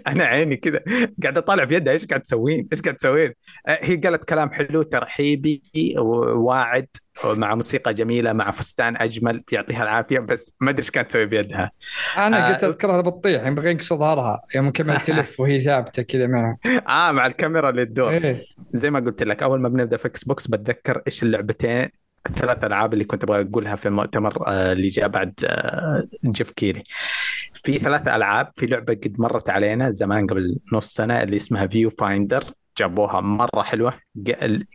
أنا 0.07 0.25
عيني 0.25 0.57
كذا 0.57 0.81
قاعد 1.23 1.39
اطالع 1.39 1.67
في 1.67 1.75
يدها 1.75 1.93
إيش 1.93 2.05
قاعد 2.07 2.21
تسوين؟ 2.21 2.69
إيش 2.73 2.83
قاعد 2.83 2.97
تسوين؟ 2.97 3.33
هي 3.69 3.97
قالت 3.97 4.25
كلام 4.25 4.51
حلو 4.53 4.83
ترحيبي 4.83 5.63
وواعد 5.99 6.87
مع 7.25 7.55
موسيقى 7.55 7.95
جميلة 7.95 8.33
مع 8.33 8.51
فستان 8.51 8.97
أجمل 8.97 9.45
يعطيها 9.53 9.83
العافية 9.83 10.19
بس 10.19 10.55
ما 10.61 10.71
أدري 10.71 10.83
إيش 10.83 10.91
كانت 10.91 11.11
تسوي 11.11 11.27
بيدها. 11.27 11.71
أنا 12.17 12.49
قلت 12.49 12.65
أذكرها 12.65 13.01
بتطيح 13.01 13.47
يبغى 13.47 13.71
ينقص 13.71 13.93
ظهرها 13.93 14.41
يوم 14.55 14.71
كملت 14.71 15.07
تلف 15.11 15.41
وهي 15.41 15.61
ثابتة 15.61 16.03
كذا 16.03 16.27
معها 16.27 16.59
آه 16.89 17.13
مع 17.13 17.27
الكاميرا 17.27 17.71
اللي 17.71 17.85
تدور. 17.85 18.11
إيه. 18.13 18.37
زي 18.73 18.91
ما 18.91 19.01
قلت 19.01 19.23
لك 19.23 19.43
أول 19.43 19.61
ما 19.61 19.69
بنبدأ 19.69 19.97
في 19.97 20.09
Xbox 20.09 20.47
بتذكر 20.47 21.03
إيش 21.07 21.23
اللعبتين 21.23 21.89
الثلاث 22.27 22.65
ألعاب 22.65 22.93
اللي 22.93 23.05
كنت 23.05 23.25
أبغى 23.25 23.41
أقولها 23.41 23.77
في 23.77 23.87
المؤتمر 23.87 24.49
آه، 24.49 24.73
اللي 24.73 24.89
جاء 24.89 25.09
بعد 25.09 25.35
آه، 25.45 26.03
Geoff 26.25 26.51
Keighley. 26.51 26.83
في 27.53 27.79
ثلاث 27.79 28.09
ألعاب 28.09 28.53
في 28.57 28.67
لعبة 28.67 28.95
قد 28.95 29.15
مرت 29.19 29.51
علينا 29.51 29.91
زمان 29.91 30.27
قبل 30.27 30.59
نص 30.73 30.95
سنة 30.95 31.23
اللي 31.23 31.37
اسمها 31.37 31.67
Viewfinder 31.67 32.45
جابوها 32.79 33.21
مرة 33.21 33.63
حلوة. 33.63 33.95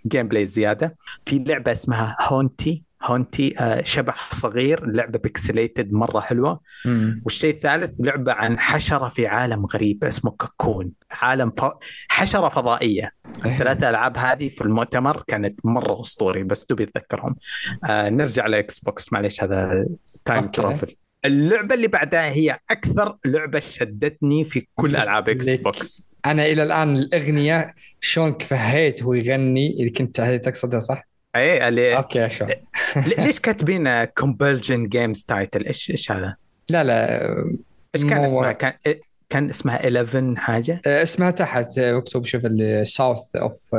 gameplay 0.07 0.45
زيادة. 0.45 0.97
في 1.25 1.39
لعبة 1.39 1.71
اسمها 1.71 2.15
Hauntii 2.21 2.83
Hauntii 3.03 3.59
آه، 3.59 3.83
شبح 3.83 4.31
صغير. 4.33 4.85
لعبة 4.85 5.19
pixelated 5.19 5.93
مرة 5.93 6.19
حلوة. 6.19 6.59
مم. 6.85 7.21
والشيء 7.25 7.53
الثالث 7.53 7.91
لعبة 7.99 8.33
عن 8.33 8.59
حشرة 8.59 9.09
في 9.09 9.27
عالم 9.27 9.65
غريب 9.65 10.03
اسمه 10.03 10.31
Cocoon 10.31 10.91
عالم 11.11 11.49
ف... 11.49 11.71
حشرة 12.09 12.49
فضائية. 12.49 13.11
الثلاث 13.45 13.83
ألعاب 13.83 14.17
هذه 14.17 14.49
في 14.49 14.61
المؤتمر 14.61 15.23
كانت 15.27 15.59
مرة 15.63 16.01
أسطوري 16.01 16.43
بس 16.43 16.65
تبي 16.65 16.85
تذكرهم. 16.85 17.35
آه 17.89 18.09
نرجع 18.09 18.47
ل 18.47 18.79
Xbox 18.79 19.13
معليش 19.13 19.43
هذا 19.43 19.85
time. 20.25 20.47
travel 20.47 20.95
اللعبة 21.25 21.75
اللي 21.75 21.87
بعدها 21.87 22.25
هي 22.31 22.59
أكثر 22.71 23.17
لعبة 23.25 23.59
شدتني 23.59 24.45
في 24.45 24.67
كل 24.75 24.95
ألعاب 24.95 25.29
Xbox 25.29 26.08
أنا 26.25 26.45
إلى 26.45 26.63
الآن 26.63 26.97
الأغنية 26.97 27.73
شلون 28.01 28.37
فهيت 28.41 29.01
وهو 29.03 29.13
يغني؟ 29.13 29.75
إذا 29.79 29.91
كنت 29.97 30.19
هذه 30.19 30.37
تقصدها 30.37 30.79
صح؟ 30.79 31.03
اي 31.35 31.67
اللي 31.67 31.97
أوكي 31.97 32.29
شو. 32.29 32.45
ليش 33.17 33.39
كاتبين 33.39 34.03
كومبلجن 34.03 34.87
جيمز 34.87 35.23
تايتل 35.23 35.65
إيش 35.65 35.91
إيش 35.91 36.11
هذا؟ 36.11 36.35
لا 36.69 36.83
لا 36.83 37.29
إيش 37.95 38.05
كان 38.05 38.17
مو- 38.17 38.25
اسمها؟ 38.25 38.51
كان 38.51 38.73
كان 39.29 39.49
اسمها 39.49 39.75
11 39.75 40.35
حاجة؟ 40.37 40.81
آه، 40.87 41.03
اسمها 41.03 41.31
تحت. 41.31 41.79
مكتوب 41.79 42.25
شوف 42.25 42.41
ساوث 42.83 43.35
اوف 43.35 43.75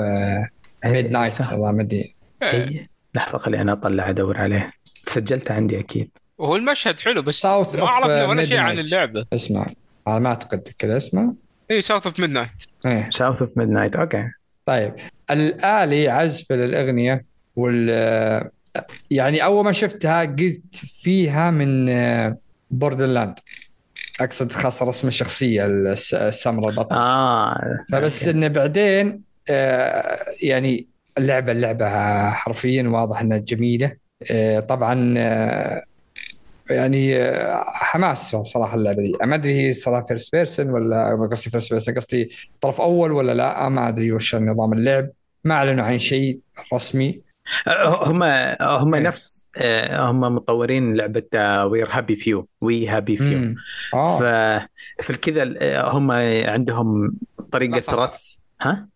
ميد 0.85 1.11
نايت. 1.11 1.41
والله 1.51 1.73
ما 1.73 1.83
ادري 1.83 2.15
اي 2.43 2.87
لحظة 3.15 3.39
خليني 3.39 3.73
أطلع 3.73 4.11
أدور 4.11 4.39
عليه. 4.39 4.71
سجلت 5.07 5.51
عندي 5.51 5.79
أكيد. 5.79 6.11
وهو 6.39 6.57
المشهد 6.57 7.01
حلو 7.01 7.23
بس 7.23 7.41
South 7.47 7.77
ما 7.77 7.89
عرفنا 7.89 8.25
ولا 8.27 8.45
شيء 8.45 8.59
عن. 8.59 8.79
اللعبة. 8.79 9.27
اسمع. 9.33 9.67
أنا 10.09 10.19
ما 10.19 10.29
أعتقد 10.29 10.69
كذا 10.79 10.97
اسمه. 10.97 11.37
اي 11.71 11.83
South 11.83 12.07
of 12.07 12.21
Midnight 12.21 12.51
إيه 12.87 13.11
South 13.13 13.43
of 13.43 13.51
Midnight 13.59 13.97
أوكي. 13.97 14.23
طيب 14.67 14.95
اللي 15.31 16.09
عزف 16.09 16.53
للأغنية 16.53 17.25
وال 17.57 18.51
يعني 19.11 19.45
أول 19.45 19.65
ما 19.65 19.73
شفتها 19.73 20.21
قلت 20.25 20.77
فيها 20.77 21.51
من 21.51 21.87
Borderland 22.71 23.35
أقصد 24.21 24.53
خاصة 24.53 24.87
رسم 24.87 25.09
الشخصية 25.09 25.67
الس- 25.67 26.15
السمراء 26.15 26.69
البطل. 26.71 26.97
آه 26.97 27.61
فبس. 27.93 28.29
إنه 28.29 28.49
بعدين 28.49 29.23
آه، 29.51 30.17
يعني 30.43 30.87
اللعبة 31.19 31.53
اللعبة 31.53 31.89
حرفيا 32.31 32.83
واضح 32.89 33.21
إنها 33.21 33.39
جميلة. 33.39 33.93
آه، 34.31 34.61
طبعا 34.61 35.15
آه، 35.19 35.83
يعني 36.71 37.17
آه، 37.17 37.65
حماس 37.67 38.37
صراحة 38.37 38.75
اللعبة 38.75 39.03
دي 39.03 39.13
ما 39.23 39.35
أدري 39.35 39.67
هي 39.67 39.73
صراحة 39.73 40.05
first 40.05 40.33
person 40.33 40.71
ولا 40.71 41.17
ما 41.17 41.27
قصدي 41.27 41.51
first 41.51 41.73
person 41.73 41.95
قصدي 41.95 42.31
طرف 42.61 42.81
أول 42.81 43.13
ولا 43.13 43.33
لا 43.35 43.69
ما 43.69 43.89
أدري 43.89 44.13
وش 44.13 44.35
نظام 44.35 44.73
اللعب 44.73 45.09
ما 45.45 45.55
أعلنوا 45.55 45.85
عن 45.85 45.99
شيء 45.99 46.41
رسمي 46.75 47.21
هم 47.67 48.23
هم 48.61 48.95
إيه. 48.95 49.03
نفس 49.03 49.49
آه، 49.57 50.11
هم 50.11 50.21
مطورين 50.21 50.95
لعبة 50.95 51.65
We 51.65 51.89
Happy 51.91 52.17
Few 52.17 52.49
We 52.61 52.89
Happy 52.89 53.17
Few. 53.17 53.55
آه 53.95 54.23
آه، 54.23 54.69
هم 55.91 56.11
عندهم 56.47 57.17
طريقة. 57.53 58.05
رس 58.05 58.41
ها؟ 58.63 58.89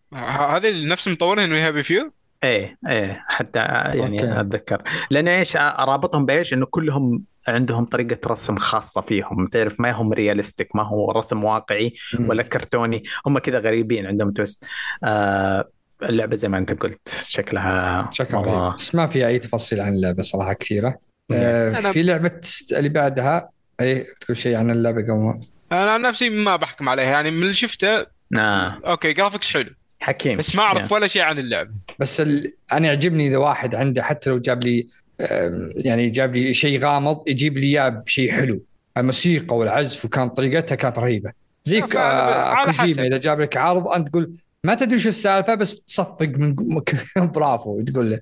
هذه 0.56 0.86
نفس 0.86 1.06
المطورين 1.06 1.44
انه 1.44 1.68
Happy 1.68 1.82
Few 1.82 2.12
إيه 2.44 2.78
إيه 2.88 3.24
حتى 3.28 3.58
يعني 3.58 4.20
أوكي. 4.20 4.40
أتذكر 4.40 4.82
لأن 5.10 5.28
إيش 5.28 5.56
رابطهم 5.56 6.26
بإيش 6.26 6.54
إنه 6.54 6.66
كلهم 6.66 7.22
عندهم 7.48 7.84
طريقة 7.84 8.18
رسم 8.26 8.56
خاصة 8.56 9.00
فيهم. 9.00 9.46
تعرف 9.46 9.80
ما 9.80 9.90
هم 9.92 10.12
realistic 10.12 10.76
ما 10.76 10.82
هو 10.82 11.10
رسم 11.10 11.44
واقعي. 11.44 11.94
ولا 12.20 12.42
كرتوني. 12.42 13.02
هم 13.26 13.38
كذا 13.38 13.58
غريبين 13.58 14.06
عندهم 14.06 14.30
twist 14.32 14.64
آه 15.04 15.68
اللعبة 16.02 16.36
زي 16.36 16.48
ما 16.48 16.58
انت 16.58 16.82
قلت 16.82 17.08
شكلها 17.28 18.10
مرة- 18.12 18.34
رهيب. 18.34 18.74
بس 18.74 18.94
ما 18.94 19.06
في 19.06 19.26
أي 19.26 19.38
تفاصيل 19.38 19.80
عن 19.80 19.92
اللعبة 19.92 20.22
صراحة 20.22 20.52
كثيرة. 20.52 20.98
آه 21.32 21.74
أنا- 21.82 21.86
في 21.92 22.02
لعبة 22.02 22.40
اللي 22.72 22.88
بعدها 22.88 23.50
أي 23.80 24.06
تقول 24.20 24.36
شيء 24.36 24.56
عن 24.56 24.70
اللعبة 24.70 25.02
قبل 25.02 25.40
أنا 25.72 25.90
عن 25.92 26.02
نفسي 26.02 26.30
ما 26.30 26.56
بحكم 26.56 26.88
عليها. 26.88 27.04
يعني 27.10 27.30
من 27.30 27.42
اللي 27.42 27.54
شفته 27.54 28.06
آه. 28.38 28.80
أوكي 28.86 29.12
graphics 29.12 29.50
حلو. 29.50 29.70
حكيم. 30.00 30.38
بس 30.38 30.56
ما 30.56 30.62
أعرف 30.62 30.92
ولا 30.92 31.08
شيء 31.08 31.22
عن 31.22 31.38
اللعبة. 31.38 31.70
بس 31.98 32.20
ال... 32.20 32.52
أنا 32.72 32.86
يعجبني 32.86 33.26
إذا 33.26 33.36
واحد 33.36 33.74
عنده 33.74 34.02
حتى 34.02 34.30
لو 34.30 34.38
جاب 34.38 34.64
لي 34.64 34.86
يعني 35.76 36.10
جاب 36.10 36.36
لي 36.36 36.54
شيء 36.54 36.78
غامض 36.78 37.28
يجيب 37.28 37.58
لي 37.58 37.66
إياه 37.66 37.88
بشيء 37.88 38.30
حلو. 38.32 38.60
الموسيقى 38.96 39.56
والعزف 39.56 40.04
وكان 40.04 40.28
طريقتها 40.28 40.74
كانت 40.74 40.98
رهيبة. 40.98 41.32
زي 41.64 41.82
آه،. 41.82 42.64
كوجيما 42.64 43.06
إذا 43.06 43.18
جاب 43.18 43.40
لك 43.40 43.56
عرض 43.56 43.88
أنت 43.88 44.08
تقول 44.08 44.34
ما 44.64 44.74
تدري 44.74 44.98
شو 44.98 45.08
السالفة 45.08 45.54
بس 45.54 45.80
تصفق 45.80 46.26
من 46.26 46.54
برافو. 47.34 47.80
تقول 47.80 48.10
له. 48.10 48.20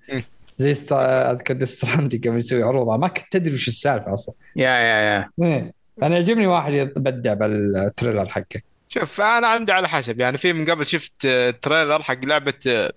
زي 0.57 0.73
أذكر 0.93 1.55
Death 1.55 1.78
Stranding 1.78 2.19
قبل 2.19 2.39
يسوي 2.39 2.63
عروض. 2.63 3.01
ما 3.01 3.09
كنت 3.09 3.27
تدري 3.31 3.55
وش 3.55 3.69
السالفة 3.69 4.13
أصلا. 4.13 4.35
يا 4.57 4.71
يا 4.71 5.01
يا. 5.01 5.29
إيه. 5.43 5.73
أنا 6.03 6.15
يعجبني 6.15 6.47
واحد 6.47 6.73
يبدع 6.73 7.35
بال 7.35 7.55
trailer 7.55 8.27
حقه. 8.27 8.61
شوف 8.89 9.21
أنا 9.21 9.47
عندي 9.47 9.73
على 9.73 9.89
حسب. 9.89 10.21
يعني 10.21 10.39
في 10.39 10.53
من 10.53 10.71
قبل 10.71 10.87
شفت 10.87 11.27
آه، 11.27 11.51
trailer 11.51 12.03
حق 12.03 12.25
لعبة 12.25 12.91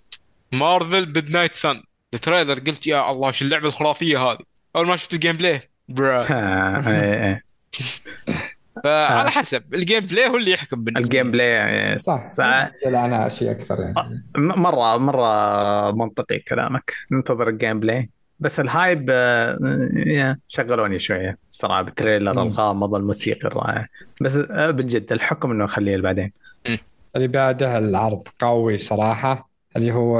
Marvel 0.51 1.05
Midnight 1.05 1.29
Sun 1.29 1.55
ال 1.55 1.83
trailer 2.15 2.59
قلت 2.59 2.87
يا 2.87 3.11
الله 3.11 3.31
شو 3.31 3.45
اللعبة 3.45 3.67
الخرافية 3.67 4.17
هذه؟ 4.17 4.39
أول 4.75 4.87
ما 4.87 4.95
شفت 4.95 5.13
ال 5.13 5.37
gameplay 5.37 5.61
برا 5.89 6.25
آه،. 6.31 7.41
فعلى 8.83 9.31
حسب 9.31 9.73
ال 9.73 9.99
gameplay 9.99 10.27
هو 10.27 10.37
اللي 10.37 10.51
يحكم 10.51 10.83
بالنسبة 10.83 11.05
ال 11.05 11.31
gameplay 11.31 11.99
صح 11.99 12.17
صح. 12.17 12.71
عنها 12.85 13.27
اشياء 13.27 13.51
أكثر 13.51 13.79
يعني. 13.79 14.25
م- 14.37 14.61
مرة 14.61 14.97
مرة 14.97 15.91
منطقي 15.91 16.39
كلامك. 16.39 16.93
ننتظر 17.11 17.49
ال 17.49 17.79
gameplay 17.79 18.09
بس 18.39 18.59
ال 18.59 18.69
hype 18.69 19.07
آه، 19.09 20.37
شغلوني 20.47 20.99
شوية 20.99 21.37
صراحة 21.51 21.81
بال 21.81 21.91
trailer. 21.91 22.31
الغامض 22.31 22.95
الموسيقى 22.95 23.47
الرائع. 23.47 23.85
بس 24.21 24.35
آه، 24.35 24.71
بالجد 24.71 25.11
الحكم 25.11 25.51
إنه 25.51 25.65
خليه 25.65 25.97
بعدين 25.97 26.31
اللي 27.15 27.27
بعدها 27.27 27.77
العرض 27.77 28.23
قوي 28.39 28.77
صراحة. 28.77 29.54
اللي 29.77 29.93
هو 29.93 30.19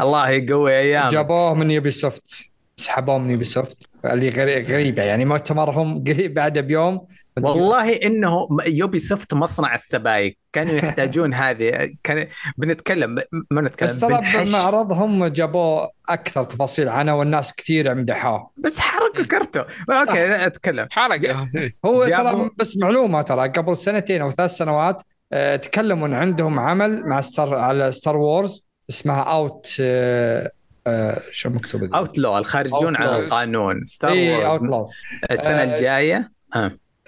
الله 0.00 0.28
يقوي 0.30 0.78
أيام 0.78 1.08
جابوه 1.08 1.54
من 1.54 1.70
Ubisoft 1.70 2.50
سحبوه 2.76 3.18
من 3.18 3.30
Ubisoft 3.30 3.88
اللي 4.04 4.30
غري- 4.30 4.62
غريبة 4.72 5.02
يعني 5.02 5.24
مؤتمرهم 5.24 5.98
قريب 6.08 6.34
بعده 6.34 6.60
بيوم. 6.60 7.06
والله 7.42 7.92
إنه 7.92 8.48
Ubi 8.66 8.98
soft 8.98 9.34
مصنع 9.34 9.74
السبايك. 9.74 10.38
كانوا 10.52 10.74
يحتاجون 10.74 11.34
هذه. 11.44 11.90
كان 12.02 12.26
بنتكلم 12.58 13.14
ما 13.50 13.60
نتكلم 13.62 13.88
بس 13.88 14.00
ترى. 14.00 14.20
بمعرضهم 14.44 15.26
جابوه 15.26 15.90
أكثر 16.08 16.42
تفاصيل. 16.44 16.88
عنه 16.88 17.18
والناس 17.18 17.54
كثير 17.54 17.94
مدحوه 17.94 18.50
بس 18.56 18.78
حركوا 18.78 19.24
كرته 19.24 19.60
أوكي 19.90 20.46
أتكلم. 20.46 20.86
حلقه 20.90 21.48
هو 21.86 22.04
جابوا- 22.06 22.32
ترى 22.32 22.50
بس 22.58 22.76
معلومة 22.76 23.22
ترى 23.22 23.48
قبل 23.48 23.76
سنتين 23.76 24.22
أو 24.22 24.30
ثلاث 24.30 24.50
سنوات 24.50 25.02
آه، 25.32 25.56
تكلموا 25.56 26.06
ان 26.06 26.14
عندهم 26.14 26.58
عمل 26.58 27.02
مع 27.08 27.20
ستار 27.20 27.54
على 27.56 27.92
ستار 27.92 28.16
وورز. 28.16 28.64
اسمها 28.90 29.20
اوت 29.22 29.76
آه، 29.80 30.50
آه، 30.86 31.22
شو 31.30 31.50
مكتوب 31.50 31.84
ذي؟ 31.84 31.90
اوتلو 31.94 32.38
الخارجون 32.38 32.96
عن. 32.96 33.08
القانون 33.20 33.84
ستار 33.84 34.10
اي 34.12 34.46
اوت 34.46 34.60
وورز 34.60 34.70
لاوز 34.70 34.90
السنة 35.30 35.62
آه، 35.62 35.74
الجاية 35.76 36.28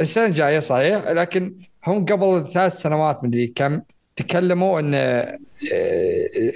السنة 0.01 0.27
الجاية 0.27 0.59
صحيح 0.59 1.05
لكن 1.09 1.55
هم 1.87 2.05
قبل 2.05 2.47
ثلاث 2.53 2.73
سنوات 2.77 3.25
مدري 3.25 3.47
كم 3.47 3.81
تكلموا 4.17 4.81
إن 4.81 4.95
آه، 4.95 5.37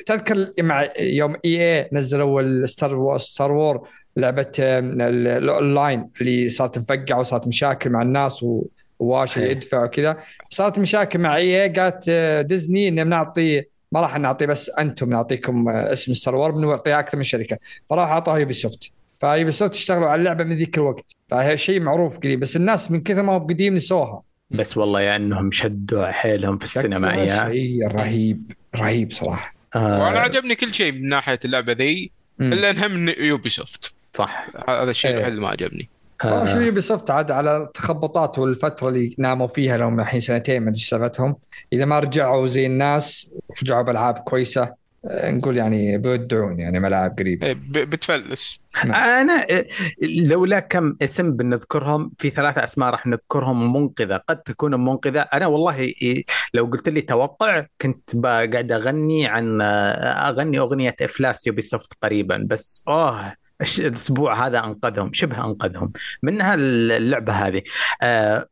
تذكر 0.06 0.46
مع 0.60 0.88
يوم 1.00 1.36
إي 1.44 1.78
اي 1.80 1.88
نزلوا 1.92 2.40
الستار 2.40 3.18
ستار 3.18 3.52
وور 3.52 3.88
لعبة 4.16 4.52
آه، 4.60 4.78
ال- 4.78 5.26
الاونلاين 5.26 6.10
اللي 6.20 6.50
صارت 6.50 6.78
مفقعة 6.78 7.18
وصارت 7.20 7.46
مشاكل 7.46 7.90
مع 7.90 8.02
الناس 8.02 8.42
و- 8.42 8.66
إيه. 9.36 9.50
يدفع 9.50 9.84
وكذا 9.84 10.16
صارت 10.50 10.78
مشاكل 10.78 11.18
مع 11.18 11.36
EA 11.36 11.68
قالت 11.68 12.04
آه، 12.08 12.42
ديزني 12.42 12.88
ان 12.88 13.04
بنعطي 13.04 13.62
ما 13.92 14.00
راح 14.00 14.18
نعطي 14.18 14.46
بس 14.46 14.70
أنتم 14.70 15.10
نعطيكم 15.10 15.68
آه، 15.68 15.92
اسم 15.92 16.14
Star 16.14 16.34
Wars 16.34 16.50
بنعطيها 16.50 16.98
أكثر 16.98 17.18
من 17.18 17.24
شركة. 17.24 17.58
فراح 17.90 18.08
اعطوها 18.08 18.38
Ubisoft 18.38 18.90
ف 19.20 19.50
Ubisoft 19.50 19.74
اشتغلوا 19.74 20.08
على 20.08 20.18
اللعبة 20.18 20.44
من 20.44 20.56
ذيك 20.56 20.78
الوقت. 20.78 21.16
فهي 21.28 21.56
شيء 21.56 21.80
معروف 21.80 22.16
قديم 22.16 22.40
بس 22.40 22.56
الناس 22.56 22.90
من 22.90 23.00
كثر 23.00 23.22
ما 23.22 23.32
هو 23.32 23.38
قديم 23.38 23.74
نسوها. 23.74 24.22
بس 24.50 24.76
والله 24.76 25.00
يا 25.00 25.16
إنهم 25.16 25.50
شدوا 25.50 26.06
حيلهم 26.06 26.58
في 26.58 26.64
السينمائيات 26.64 27.52
شيء 27.52 27.88
رهيب 27.88 28.52
رهيب 28.76 29.12
صراحة. 29.12 29.54
آه. 29.76 30.04
وأنا 30.04 30.20
عجبني 30.20 30.54
كل 30.54 30.74
شيء 30.74 30.92
من 30.92 31.08
ناحية 31.08 31.38
اللعبة 31.44 31.72
ذي. 31.72 32.10
إلا 32.40 32.70
إنها 32.70 32.88
من 32.88 33.08
Ubisoft 33.18 33.94
صح. 34.12 34.46
هذا 34.68 34.90
الشيء 34.90 35.10
إيه. 35.10 35.16
الوحيد 35.16 35.32
اللي 35.32 35.42
ما 35.42 35.48
عجبني. 35.48 35.88
آه. 36.24 36.44
شو 36.44 36.58
Ubi 36.60 36.80
soft 36.80 37.10
عاد 37.10 37.30
على 37.30 37.56
التخبطات 37.56 38.38
والفترة 38.38 38.88
اللي 38.88 39.14
ناموا 39.18 39.46
فيها 39.46 39.76
لهم 39.76 40.00
الحين 40.00 40.20
سنتين 40.20 40.62
ما 40.62 40.68
أدري 40.68 40.80
سالفتهم. 40.80 41.36
إذا 41.72 41.84
ما 41.84 41.98
رجعوا 41.98 42.46
زي 42.46 42.66
الناس 42.66 43.30
رجعوا 43.62 43.82
بألعاب 43.82 44.14
كويسة. 44.14 44.80
آه، 45.04 45.30
نقول 45.30 45.56
يعني 45.56 45.98
بيودعون 45.98 46.60
يعني 46.60 46.80
ملاعب 46.80 47.16
قريبة. 47.18 47.46
إيه، 47.46 47.54
بتفلس. 47.84 48.58
أنا 48.84 49.46
آه، 49.50 49.64
لولا 50.02 50.60
كم 50.60 50.96
اسم 51.02 51.32
بنذكرهم 51.32 52.12
في 52.18 52.30
ثلاثة 52.30 52.64
أسماء 52.64 52.90
راح 52.90 53.06
نذكرهم 53.06 53.72
منقذة 53.72 54.20
قد 54.28 54.36
تكون 54.36 54.84
منقذة. 54.84 55.20
أنا 55.20 55.46
والله 55.46 55.78
إيه، 55.80 56.24
لو 56.54 56.64
قلت 56.64 56.88
لي 56.88 57.00
توقع 57.00 57.64
كنت 57.80 58.16
قاعد 58.26 58.72
أغني 58.72 59.26
عن 59.26 59.60
آه، 59.60 60.28
أغني 60.28 60.58
أغنية 60.58 60.96
إفلاس 61.02 61.46
Ubisoft 61.46 61.92
قريبا. 62.02 62.46
بس 62.50 62.84
اوه 62.88 63.26
الش- 63.26 63.39
الأسبوع 63.78 64.46
هذا 64.46 64.64
أنقذهم 64.64 65.12
شبه 65.12 65.44
أنقذهم 65.44 65.92
منها 66.22 66.54
اللعبة 66.54 67.32
هذه. 67.32 67.62
آه 68.02 68.48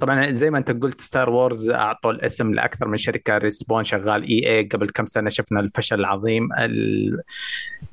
طبعا 0.00 0.30
زي 0.30 0.50
ما 0.50 0.58
أنت 0.58 0.70
قلت 0.70 1.00
Star 1.00 1.30
Wars 1.30 1.70
أعطوا 1.70 2.10
الاسم 2.10 2.54
لأكثر 2.54 2.88
من 2.88 2.96
شركة 2.96 3.38
Respawn 3.38 3.84
شغال 3.84 4.22
EA 4.22 4.62
قبل 4.62 4.90
كم 4.90 5.06
سنة 5.06 5.30
شفنا 5.30 5.60
الفشل 5.60 6.00
العظيم. 6.00 6.48
ال... 6.52 7.22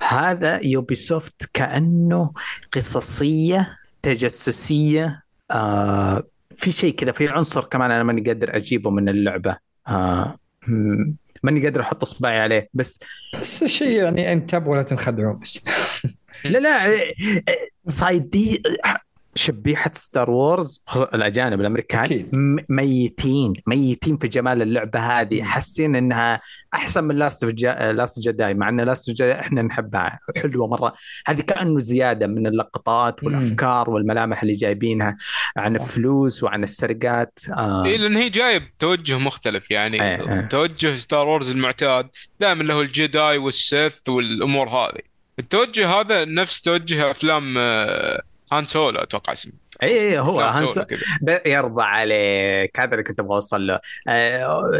هذا 0.07 0.65
Ubisoft 0.65 1.49
كأنه 1.53 2.31
قصصية 2.71 3.77
تجسسية 4.01 5.23
آه 5.51 6.23
في 6.55 6.71
شيء 6.71 6.95
كذا 6.95 7.11
في 7.11 7.27
عنصر 7.29 7.63
كمان 7.63 7.91
أنا 7.91 8.03
ماني 8.03 8.21
قادر 8.21 8.55
أجيبه 8.55 8.89
من 8.89 9.09
اللعبة. 9.09 9.57
آه 9.87 10.37
ماني 11.43 11.63
قادر 11.63 11.81
أحط 11.81 12.03
إصبعي 12.03 12.39
عليه 12.39 12.69
بس 12.73 12.99
بس 13.33 13.63
الشيء 13.63 14.03
يعني 14.03 14.33
انتبهوا 14.33 14.75
لا 14.75 14.83
تنخدعون 14.83 15.39
بس. 15.39 15.63
لا 16.45 16.59
لا 16.59 16.99
صايدي 17.87 18.61
شبيحة 19.37 19.91
Star 19.93 20.29
Wars 20.29 20.83
الأجانب 21.13 21.61
الأمريكان 21.61 22.03
أكيد. 22.03 22.29
ميتين 22.69 23.53
ميتين 23.67 24.17
في 24.17 24.27
جمال 24.27 24.61
اللعبة 24.61 24.99
هذه. 24.99 25.43
حاسين 25.43 25.95
إنها 25.95 26.41
أحسن 26.73 27.03
من 27.03 27.15
Last 27.15 27.45
Je... 27.45 27.91
Last 27.91 28.19
Jedi 28.19 28.53
مع 28.53 28.69
أن 28.69 28.81
Last 28.81 29.09
Jedi 29.09 29.39
إحنا 29.39 29.61
نحبها 29.61 30.19
حلوة 30.41 30.67
مرة 30.67 30.93
هذه 31.27 31.41
كأنه 31.41 31.79
زيادة 31.79 32.27
من 32.27 32.47
اللقطات 32.47 33.23
مم. 33.23 33.27
والأفكار 33.27 33.89
والملامح 33.89 34.41
اللي 34.41 34.53
جايبينها 34.53 35.17
عن 35.57 35.75
الفلوس 35.75 36.43
وعن 36.43 36.63
السرقات 36.63 37.39
آه. 37.57 37.85
اي 37.85 37.97
لأن 37.97 38.15
هي 38.15 38.29
جايب 38.29 38.63
توجه 38.79 39.17
مختلف 39.17 39.71
يعني 39.71 40.03
إيه، 40.03 40.33
إيه. 40.33 40.41
توجه 40.41 40.95
Star 40.95 41.27
Wars 41.27 41.51
المعتاد 41.51 42.09
دائما 42.39 42.63
له 42.63 42.81
ال 42.81 42.93
Jedi 42.93 43.37
وال 43.37 43.61
Sith 43.61 44.09
والأمور 44.09 44.69
هذه 44.69 45.16
التوجه 45.39 45.87
هذا 45.87 46.25
نفس 46.25 46.61
توجه 46.61 47.11
أفلام 47.11 47.55
آه، 47.57 48.21
Han 48.51 48.65
Solo 48.65 48.99
أتوقع 48.99 49.33
اسمه. 49.33 49.53
اي 49.83 49.89
اي 49.99 50.19
هو 50.19 50.39
Hans 50.41 50.69
Solo 50.69 50.85
يرضى 51.45 51.83
عليك. 51.83 52.79
هذا 52.79 52.91
اللي 52.91 53.03
كنت 53.03 53.19
أبغى 53.19 53.35
أوصل 53.35 53.67
له. 53.67 53.79
آه، 54.07 54.71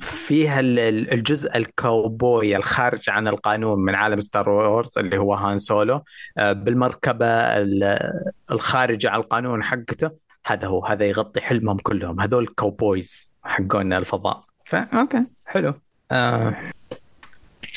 فيها 0.00 0.60
ال- 0.60 0.78
ال- 0.78 1.12
الجزء 1.12 1.56
الكاوبوي 1.56 2.56
الخارج 2.56 3.10
عن 3.10 3.28
القانون 3.28 3.78
من 3.78 3.94
عالم 3.94 4.20
Star 4.20 4.48
Wars 4.48 4.98
اللي 4.98 5.18
هو 5.18 5.34
Han 5.34 5.58
Solo 5.58 6.02
آه، 6.38 6.52
بالمركبة 6.52 7.26
ال- 7.26 8.10
الخارجة 8.52 9.10
عن 9.10 9.20
القانون 9.20 9.62
حقته. 9.62 10.10
هذا 10.46 10.66
هو 10.66 10.84
هذا 10.86 11.04
يغطي 11.04 11.40
حلمهم 11.40 11.76
كلهم. 11.78 12.20
هذول 12.20 12.42
ال 12.42 12.53
cowboys 12.53 13.30
حقون 13.44 13.92
الفضاء. 13.92 14.40
فا 14.64 14.88
okay 15.00 15.24
حلو. 15.46 15.74
آه 16.12 16.56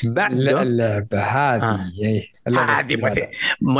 بعده 0.04 0.62
اللعبة 0.62 1.18
هذه 1.20 1.62
آه. 1.62 1.90
إيه، 2.02 2.22
اللعبة 2.46 2.72
هذه 2.72 2.94
الكبيرة. 2.94 3.26
مث- 3.26 3.28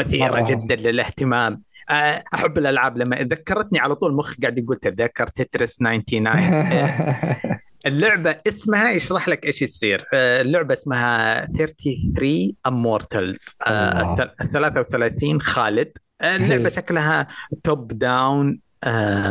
مثيرة 0.06 0.30
مرة. 0.30 0.44
جدا 0.44 0.76
للاهتمام 0.90 1.62
آه، 1.90 2.22
أحب 2.34 2.58
الألعاب 2.58 2.98
لما 2.98 3.16
ذكرتني 3.16 3.78
على 3.78 3.94
طول 3.94 4.14
مخ 4.14 4.34
قاعد 4.42 4.58
يقول 4.58 4.76
تذكر 4.76 5.26
Tetris 5.28 5.76
99 5.76 6.26
آه، 6.26 7.60
اللعبة 7.86 8.36
اسمها 8.48 8.90
يشرح 8.90 9.28
لك 9.28 9.46
إيش 9.46 9.62
يصير 9.62 10.04
اللعبة 10.14 10.74
اسمها 10.74 11.46
33 11.46 12.52
Immortals 12.66 13.56
الله. 13.66 14.16
33 14.52 15.40
خالد 15.40 15.92
اللعبة 16.22 16.66
هي. 16.66 16.70
شكلها 16.70 17.26
top-down 17.64 18.60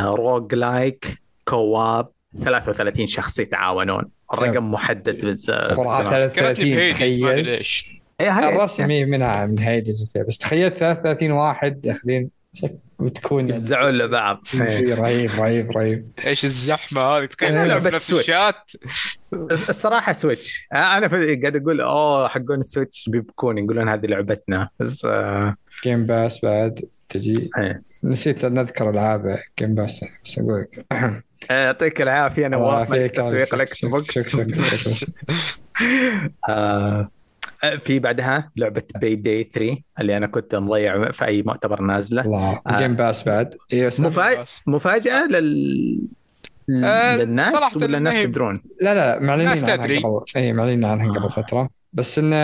roguelike 0.03 1.21
co-op 1.45 2.09
33 2.43 3.07
شخص 3.07 3.39
يتعاونون 3.39 4.03
الرقم 4.33 4.71
محدد 4.71 5.25
بس 5.25 5.49
آه، 5.49 5.67
ذكرتني 5.67 6.09
33 6.09 6.75
ب 6.75 6.83
Hades 6.83 7.21
ما 7.23 7.31
أدري 7.31 7.41
تخيل 7.43 7.57
ليش. 7.57 7.85
إيه، 8.21 8.31
هاي- 8.31 8.49
الرسم 8.55 8.89
إيه 8.91 9.05
منها 9.05 9.45
من 9.45 9.59
وكذا 10.09 10.23
بس 10.23 10.37
تخيل 10.37 10.73
33 10.73 11.31
واحد 11.31 11.81
داخلين 11.81 12.29
شك- 12.53 12.75
بتكون 12.99 13.49
يفزعون 13.49 13.93
لبعض. 13.97 14.41
إيه. 14.53 14.69
شيء 14.77 14.93
رهيب 14.93 15.29
رهيب 15.31 15.71
رهيب. 15.71 16.11
إيش 16.25 16.43
الزحمة 16.45 17.01
هذه؟ 17.01 17.25
تخيل 17.25 17.53
لا، 17.53 17.55
كلهم 17.55 17.67
لعبة 17.67 17.89
في 17.89 17.95
نفس 17.95 18.07
Switch. 18.07 18.29
الشات. 18.29 18.71
الصراحة 19.69 20.13
Switch 20.13 20.67
أنا 20.73 21.07
قاعد 21.41 21.55
أقول 21.55 21.81
أوه 21.81 22.27
حقون 22.27 22.59
ال 22.59 22.66
Switch 22.66 23.09
بيبكون 23.09 23.57
يقولون 23.57 23.89
هذه 23.89 24.05
لعبتنا. 24.05 24.69
بس 24.79 25.05
آه. 25.05 25.55
Game 25.83 26.05
Pass 26.05 26.39
بعد 26.45 26.79
تجي. 27.09 27.49
إيه. 27.57 27.81
نسيت 28.03 28.45
نذكر 28.45 28.89
العاب 28.89 29.37
Game 29.59 29.75
Pass 29.75 30.01
بس 30.25 30.39
أقول 30.39 30.61
لك. 30.61 30.85
يعطيك 31.49 32.01
العافية 32.01 32.47
نواف 32.47 32.91
ملك 32.91 32.99
يعافيك. 32.99 33.15
تسويق 33.15 33.53
ال 33.53 33.85
Xbox. 33.85 34.19
آه 36.49 37.09
في 37.79 37.99
بعدها 37.99 38.51
لعبة 38.55 38.83
Payday 38.95 39.49
3 39.53 39.77
اللي 39.99 40.17
أنا 40.17 40.27
كنت 40.27 40.55
مضيع 40.55 41.11
في 41.11 41.25
أي 41.25 41.41
مؤتمر 41.41 41.81
نازلة. 41.81 42.21
الله. 42.21 42.61
آه. 42.67 42.77
Game 42.77 42.93
Pass 42.95 43.23
بعد. 43.23 43.55
اي 43.73 43.85
بس 43.85 43.99
مفاجأة؟ 43.99 44.45
مفاجأة 44.67 45.27
لل 45.27 46.07
آه، 46.83 47.17
للناس 47.17 47.75
ولا 47.75 47.97
الناس 47.97 48.15
يدرون؟ 48.15 48.61
لا 48.81 48.93
لا 48.93 49.19
معلنين 49.19 49.47
عنها. 49.47 49.75
قبل. 49.75 50.03
اي 50.35 50.53
معلنين 50.53 50.85
عنها 50.85 51.11
قبل 51.11 51.29
فترة. 51.29 51.69
بس 51.93 52.19
إنه 52.19 52.35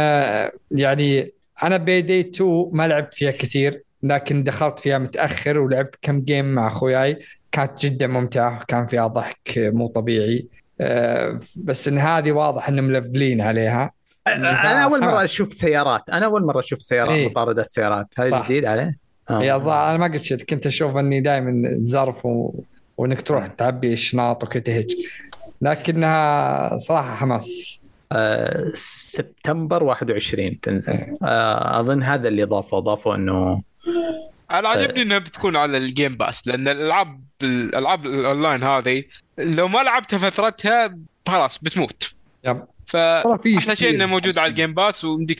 يعني 0.72 1.32
أنا 1.64 1.78
بيدي 1.78 2.20
2 2.20 2.70
ما 2.74 2.88
لعبت 2.88 3.14
فيها 3.14 3.32
كثير. 3.32 3.84
لكن 4.03 4.43
دخلت 4.43 4.80
فيها 4.80 4.97
متأخر 4.97 5.57
ولعبت 5.57 5.95
كم 6.01 6.21
جيم 6.21 6.45
مع 6.45 6.67
أخوياي 6.67 7.19
كانت 7.51 7.85
جدا 7.85 8.07
ممتعة 8.07 8.63
كان 8.63 8.88
فيها 8.88 9.07
ضحك 9.07 9.53
مو 9.57 9.88
طبيعي 9.88 10.47
آه، 10.81 11.39
بس 11.63 11.88
إن 11.88 11.97
هذه 11.97 12.31
واضح 12.31 12.69
إنهم 12.69 12.85
ملفلين 12.85 13.41
عليها 13.41 13.91
أنا 14.27 14.84
أول 14.84 15.01
مرة. 15.01 15.23
أشوف 15.23 15.53
سيارات 15.53 16.09
أنا 16.09 16.25
أول 16.25 16.45
مرة 16.45 16.59
أشوف 16.59 16.81
سيارات 16.81 17.11
إيه. 17.11 17.30
مطاردات 17.30 17.69
سيارات 17.69 18.07
هذا. 18.19 18.43
جديد 18.43 18.65
عليه؟ 18.65 18.97
آه. 19.30 19.89
أنا 19.89 19.97
ما 19.97 20.07
قلت 20.07 20.21
شيء 20.21 20.38
كنت 20.38 20.65
أشوف 20.65 20.97
إني 20.97 21.21
دائما 21.21 21.63
زرف 21.77 22.25
و... 22.25 22.53
وإنك 22.97 23.21
تروح 23.21 23.47
تعبي 23.47 23.95
شناط 23.95 24.43
وكذا 24.43 24.63
تهج 24.63 24.95
لكنها 25.61 26.77
صراحة 26.77 27.15
حماس 27.15 27.81
آه، 28.11 28.63
سبتمبر 28.75 29.84
21 29.84 30.59
تنزل 30.59 30.93
إيه. 30.93 31.17
آه، 31.23 31.80
أظن 31.80 32.03
هذا 32.03 32.27
اللي 32.27 32.43
ضافوا 32.43 32.80
ضافوا 32.80 33.15
إنه 33.15 33.61
أنا 34.51 34.69
عجبني 34.69 35.01
إنها 35.01 35.18
بتكون 35.18 35.55
على 35.55 35.77
ال 35.77 35.85
Game 35.85 36.15
Pass 36.18 36.48
لأن 36.47 36.68
الألعاب 36.68 37.22
الألعاب 37.43 38.05
الأونلاين 38.05 38.64
هذه 38.64 39.03
لو 39.38 39.68
ما 39.68 39.80
لعبتها 39.84 40.18
فترتها 40.30 40.97
خلاص 41.27 41.60
بتموت. 41.61 42.14
yep. 42.44 42.64
ف 42.85 42.95
أحلى 42.95 43.76
شيء 43.76 43.95
إنه 43.95 44.05
موجود 44.05 44.38
على. 44.38 44.49
ال 44.49 44.54
Game 44.54 44.73
Pass 44.73 45.06
ومديك 45.05 45.39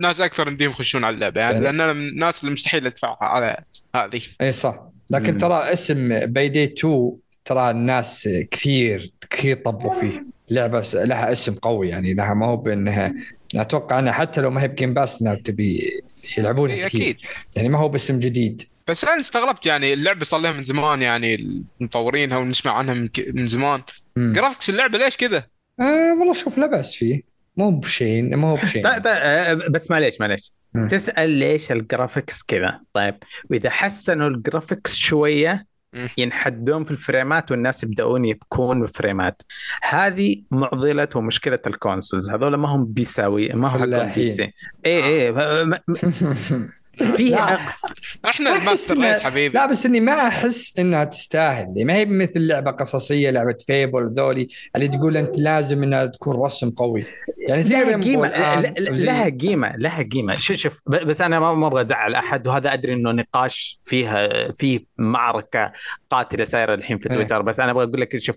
ناس 0.00 0.20
أكثر 0.20 0.48
يمديهم 0.48 0.70
يخشون 0.70 1.04
على 1.04 1.14
اللعبة 1.14 1.40
يعني 1.40 1.52
يعني- 1.54 1.64
لأن 1.64 1.80
أنا 1.80 1.92
من 1.92 2.08
الناس 2.08 2.40
اللي 2.40 2.52
مستحيل 2.52 2.86
ادفعها 2.86 3.24
على 3.24 3.56
هذه. 3.96 4.20
اي 4.40 4.52
صح. 4.52 4.78
لكن. 5.10 5.38
ترى 5.38 5.72
اسم 5.72 6.08
Payday 6.26 6.64
2 6.64 7.12
ترى 7.44 7.70
الناس 7.70 8.28
كثير 8.50 9.10
كثير 9.30 9.56
طبوا 9.56 9.90
فيه. 9.90 10.24
لعبة 10.50 10.86
لها 10.94 11.32
اسم 11.32 11.54
قوي 11.54 11.88
يعني 11.88 12.14
لها 12.14 12.34
ما 12.34 12.46
هو 12.46 12.56
بأنها 12.56 13.14
أتوقع 13.56 13.98
انها 13.98 14.12
حتى 14.12 14.40
لو 14.40 14.50
ما 14.50 14.62
هي 14.62 14.68
ب 14.68 14.73
Game 14.73 14.94
Pass 14.94 15.22
إنها 15.22 15.34
تبي 15.34 15.90
يلعبونها 16.38 16.74
إيه، 16.74 16.84
كثير 16.84 17.00
أكيد 17.00 17.16
يعني 17.56 17.68
ما 17.68 17.78
هو 17.78 17.88
باسم 17.88 18.18
جديد 18.18 18.62
بس 18.88 19.04
أنا 19.04 19.20
استغربت 19.20 19.66
يعني 19.66 19.92
اللعبة 19.92 20.24
صار 20.24 20.40
لها 20.40 20.52
من 20.52 20.62
زمان 20.62 21.02
يعني 21.02 21.36
مطورينها 21.80 22.38
ونسمع 22.38 22.72
عنها 22.72 22.94
من, 22.94 23.06
ك... 23.08 23.24
من 23.34 23.46
زمان. 23.46 23.82
graphics 24.16 24.70
اللعبة 24.70 24.98
ليش 24.98 25.16
كذا؟ 25.16 25.46
آه 25.80 26.14
والله 26.18 26.32
شوف 26.32 26.58
لا 26.58 26.66
بأس 26.66 26.94
فيه 26.94 27.22
مو 27.56 27.70
بشين 27.70 28.34
مو 28.34 28.54
بشين 28.62 28.82
طيب 28.82 28.94
طيب 29.04 29.06
آه، 29.06 29.54
بس 29.70 29.90
معليش 29.90 30.20
معليش. 30.20 30.52
تسأل 30.90 31.30
ليش 31.30 31.72
ال 31.72 31.80
graphics 31.80 32.42
كذا 32.42 32.80
طيب 32.94 33.16
وإذا 33.50 33.70
حسنوا 33.70 34.28
ال 34.28 34.35
graphics 34.35 34.94
شوية. 34.96 35.66
ينحدون 36.18 36.84
في 36.84 36.90
الفريمات 36.90 37.50
والناس 37.50 37.82
يبدأون 37.84 38.24
يبكون 38.24 38.80
بالفريمات 38.80 39.42
هذه 39.82 40.42
معضلة 40.50 41.08
ومشكلة 41.14 41.58
ال 41.66 41.72
consoles. 41.72 42.30
هذول 42.30 42.54
ما 42.54 42.68
هم 42.68 42.84
PC 42.84 43.48
ما 43.48 43.68
هم. 43.68 44.12
PC. 44.14 44.52
اي 44.86 45.04
اي 45.26 45.32
ما- 45.64 45.80
في 47.04 47.28
لا. 47.28 47.36
نقص 47.52 47.84
إحنا 48.24 48.56
ال 48.56 48.62
master 48.62 48.98
race 48.98 49.20
حبيبي. 49.20 49.54
لا 49.58 49.66
بس 49.66 49.86
إني 49.86 50.00
ما 50.00 50.26
أحس 50.28 50.78
إنها 50.78 51.04
تستاهل. 51.04 51.86
ما 51.86 51.94
هي 51.94 52.04
مثل 52.04 52.40
لعبة 52.46 52.70
قصصية 52.70 53.30
لعبة 53.30 53.56
Fable 53.66 54.12
ذولي 54.12 54.48
اللي 54.76 54.88
تقول 54.88 55.16
أنت 55.16 55.38
لازم 55.38 55.82
إنها 55.82 56.06
تكون 56.06 56.36
رسم 56.44 56.70
قوي. 56.70 57.04
يعني 57.48 57.62
زي 57.62 57.76
لها 57.84 57.96
وزي- 58.90 59.04
لها 59.06 59.28
قيمة 59.28 59.76
لها 59.76 60.02
قيمة. 60.02 60.34
شوف 60.34 60.56
شوف 60.56 60.80
بس 60.86 61.20
أنا 61.20 61.40
ما 61.40 61.54
ما 61.54 61.66
أبغى 61.66 61.80
أزعل 61.80 62.14
أحد 62.14 62.46
وهذا 62.48 62.72
أدري 62.72 62.92
إنه 62.94 63.10
نقاش 63.12 63.80
فيها 63.84 64.52
في 64.52 64.86
معركة 64.98 65.72
قاتلة 66.10 66.44
سايرة 66.44 66.74
الحين 66.74 66.98
في 66.98 67.10
إيه. 67.10 67.16
تويتر 67.16 67.42
بس 67.42 67.60
أنا 67.60 67.70
أبغى 67.70 67.84
أقول 67.84 68.00
لك 68.00 68.16
شوف 68.16 68.36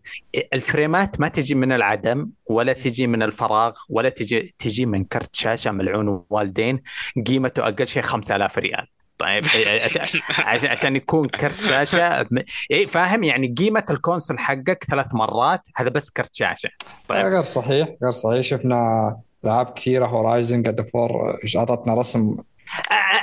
الفريمات 0.54 1.20
ما 1.20 1.28
تجي 1.28 1.56
من 1.56 1.72
العدم 1.72 2.30
ولا 2.46 2.74
تجي 2.74 3.08
من 3.08 3.24
الفراغ 3.24 3.74
ولا 3.90 4.10
تجي 4.10 4.56
تجي 4.60 4.86
من 4.86 5.04
كرت 5.04 5.36
شاشة 5.36 5.72
ملعون 5.72 6.26
والدين 6.30 6.82
قيمته 7.28 7.64
أقل 7.64 7.88
شيء 7.88 8.02
5000 8.02 8.58
ريال. 8.58 8.88
طيب 9.18 9.44
عشان 10.38 10.70
عشان 10.70 10.96
يكون 10.96 11.28
كرت 11.28 11.62
شاشة 11.62 12.28
إيه 12.72 12.88
فاهم؟ 12.88 13.24
يعني 13.24 13.56
قيمة 13.58 13.86
الكونسل 13.90 14.38
حقك 14.38 14.84
ثلاث 14.90 15.16
مرات 15.16 15.62
هذا 15.76 15.90
بس 15.90 16.10
كرت 16.10 16.36
شاشة. 16.36 16.70
طيب. 17.08 17.26
غير 17.26 17.42
صحيح 17.42 17.88
غير 18.04 18.12
صحيح. 18.12 18.42
شفنا 18.42 19.18
العاب 19.44 19.74
كثيرة 19.74 20.06
Horizon 20.06 20.64
God 20.64 20.82
of 20.82 21.04
War 21.04 21.38
أعطتنا 21.58 21.94
رسم 21.94 22.38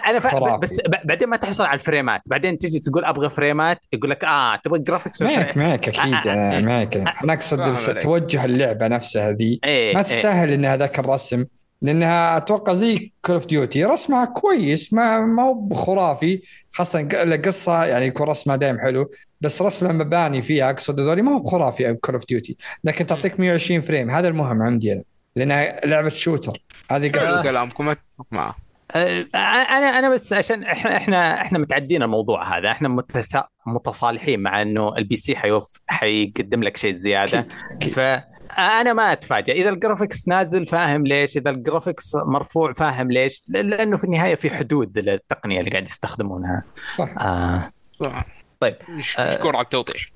أنا. 0.06 0.20
خرافي. 0.20 0.60
بس 0.62 0.76
ب- 0.76 1.06
بعدين 1.06 1.28
ما 1.28 1.36
تحصل 1.36 1.64
على 1.64 1.74
الفريمات. 1.74 2.20
بعدين 2.26 2.58
تجي 2.58 2.78
تقول 2.78 3.04
أبغى 3.04 3.30
فريمات 3.30 3.78
يقول 3.92 4.10
لك 4.10 4.24
آه 4.24 4.56
تبغى 4.56 4.78
graphics 4.78 5.22
معك 5.22 5.56
معك 5.56 5.88
أكيد 5.88 6.14
آه، 6.14 6.30
آه، 6.30 6.58
أنا 6.58 6.60
معك 6.60 6.96
أنا 6.96 7.32
أقصد. 7.32 7.98
توجه 7.98 8.44
اللعبة 8.44 8.88
نفسها 8.88 9.30
ذي. 9.32 9.60
إيه 9.64 9.92
ما 9.94 9.98
إيه. 10.00 10.04
تستاهل 10.06 10.50
ان 10.50 10.64
هذاك 10.64 10.98
الرسم 10.98 11.44
لأنها 11.82 12.36
أتوقع 12.36 12.72
زي 12.74 13.12
Call 13.24 13.34
of 13.34 13.46
Duty 13.46 13.84
رسمها 13.84 14.24
كويس 14.24 14.92
ما 14.92 15.20
ما 15.20 15.42
هو 15.42 15.74
خرافي 15.74 16.42
خاصة 16.72 17.00
القصة 17.12 17.84
يعني 17.84 18.06
يكون 18.06 18.28
رسمها 18.28 18.56
دايم 18.56 18.78
حلو 18.80 19.10
بس 19.40 19.62
رسم 19.62 19.86
المباني 19.90 20.42
فيها. 20.42 20.70
أقصد 20.70 21.00
هذول 21.00 21.22
ما 21.22 21.32
هو 21.32 21.44
خرافي 21.44 21.94
Call 21.94 22.14
of 22.14 22.26
Duty 22.26 22.56
لكن 22.84 23.06
تعطيك 23.06 23.40
120 23.40 23.80
frame 23.80 24.10
هذا 24.10 24.28
المهم 24.28 24.62
عندي 24.62 24.92
أنا 24.92 25.02
لأنها 25.36 25.86
لعبة 25.86 26.08
shooter 26.08 26.62
هذه 26.90 27.10
قصدي 27.12 27.42
كلامكم 27.42 27.88
أتفق 27.88 28.26
معه. 28.30 28.48
آه، 28.48 28.54
أنا 28.96 29.98
أنا 29.98 30.08
بس 30.10 30.32
عشان 30.32 30.62
إحنا 30.64 30.96
إحنا 30.96 31.42
إحنا 31.42 31.58
متعدين 31.58 32.02
الموضوع 32.02 32.58
هذا. 32.58 32.70
إحنا 32.70 32.88
متسا... 32.88 33.48
متصالحين 33.66 34.40
مع 34.40 34.62
إنه 34.62 34.92
ال 34.98 35.16
PC 35.16 35.36
حيوف 35.36 35.64
حيقدم 35.86 36.62
لك 36.62 36.76
شيء 36.76 36.92
زيادة. 36.92 37.46
أكيد. 37.70 37.92
فانا 37.92 38.92
ما 38.92 39.12
اتفاجئ 39.12 39.52
إذا 39.52 39.68
ال 39.68 39.75
graphics 39.75 40.28
نازل 40.28 40.66
فاهم 40.66 41.06
ليش. 41.06 41.36
إذا 41.36 41.50
ال 41.50 41.57
graphics 41.57 42.12
مرفوع 42.26 42.72
فاهم 42.72 43.10
ليش. 43.10 43.42
لأنه 43.48 43.96
في 43.96 44.04
النهاية 44.04 44.34
في 44.34 44.50
حدود 44.50 44.98
للتقنية 44.98 45.60
اللي 45.60 45.70
قاعد 45.70 45.88
يستخدمونها. 45.88 46.64
صح. 46.94 47.08
آه. 47.20 47.70
صح. 47.92 48.26
طيب. 48.60 48.76
آه. 49.18 49.30
مشكور 49.30 49.56
على 49.56 49.64
التوضيح. 49.64 50.06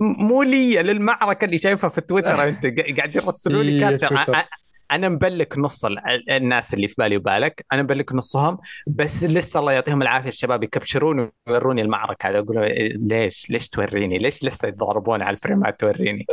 مو 0.00 0.42
لي 0.42 0.82
للمعركة 0.82 1.44
اللي 1.44 1.58
شايفها 1.58 1.90
في 1.90 2.00
تويتر. 2.00 2.48
أنت 2.48 2.66
قا- 2.66 2.96
قاعد 2.96 3.16
يرسلوا 3.16 3.62
لي 3.62 3.72
إيه، 3.72 3.80
capture 3.80 4.44
أنا 4.90 5.08
مبلك 5.08 5.58
نص 5.58 5.84
ال- 5.84 6.30
الناس 6.30 6.74
اللي 6.74 6.88
في 6.88 6.94
بالي 6.98 7.16
وبالك 7.16 7.64
أنا 7.72 7.82
مبلك 7.82 8.12
نصهم 8.12 8.58
بس 8.86 9.24
لسه 9.24 9.60
الله 9.60 9.72
يعطيهم 9.72 10.02
العافية 10.02 10.28
الشباب 10.28 10.62
يكبشروني 10.62 11.32
ويوروني 11.46 11.82
المعركة 11.82 12.28
هذا 12.28 12.38
أقول 12.38 12.58
إيه، 12.58 12.92
ليش؟ 12.96 13.50
ليش 13.50 13.68
توريني؟ 13.68 14.18
ليش 14.18 14.44
لسه 14.44 14.68
يتضاربون 14.68 15.22
على 15.22 15.34
الفريمات 15.34 15.80
توريني؟ 15.80 16.26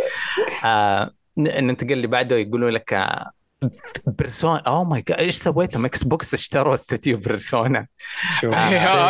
آه 0.66 1.12
ننتقل 1.38 1.92
اللي 1.92 2.08
بعده 2.08 2.36
يقولوا 2.36 2.72
لك 2.72 2.94
آه، 2.94 3.32
Persona 4.08 4.60
oh 4.60 4.84
my 4.84 5.02
god 5.08 5.18
إيش 5.20 5.36
سويتم؟ 5.36 5.86
Xbox 5.86 6.34
اشتروا 6.34 6.74
استوديو 6.74 7.18
Persona 7.18 7.88
آه. 8.44 8.48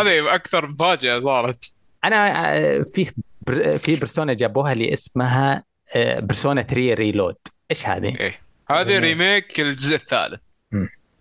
هذه 0.01 0.35
أكثر 0.35 0.67
مفاجأة 0.67 1.19
صارت. 1.19 1.65
أنا 2.03 2.55
آه، 2.57 2.81
في 2.81 3.11
بر- 3.47 3.77
في 3.77 3.95
Persona 3.95 4.33
جابوها 4.33 4.71
اللي 4.71 4.93
اسمها 4.93 5.63
آه، 5.95 6.19
Persona 6.19 6.61
3 6.61 6.93
Reload 6.93 7.35
إيش 7.71 7.87
هذه؟ 7.87 8.33
إيه 8.75 8.81
هذه 8.81 8.99
remake 8.99 9.59
الجزء 9.59 9.95
الثالث. 9.95 10.39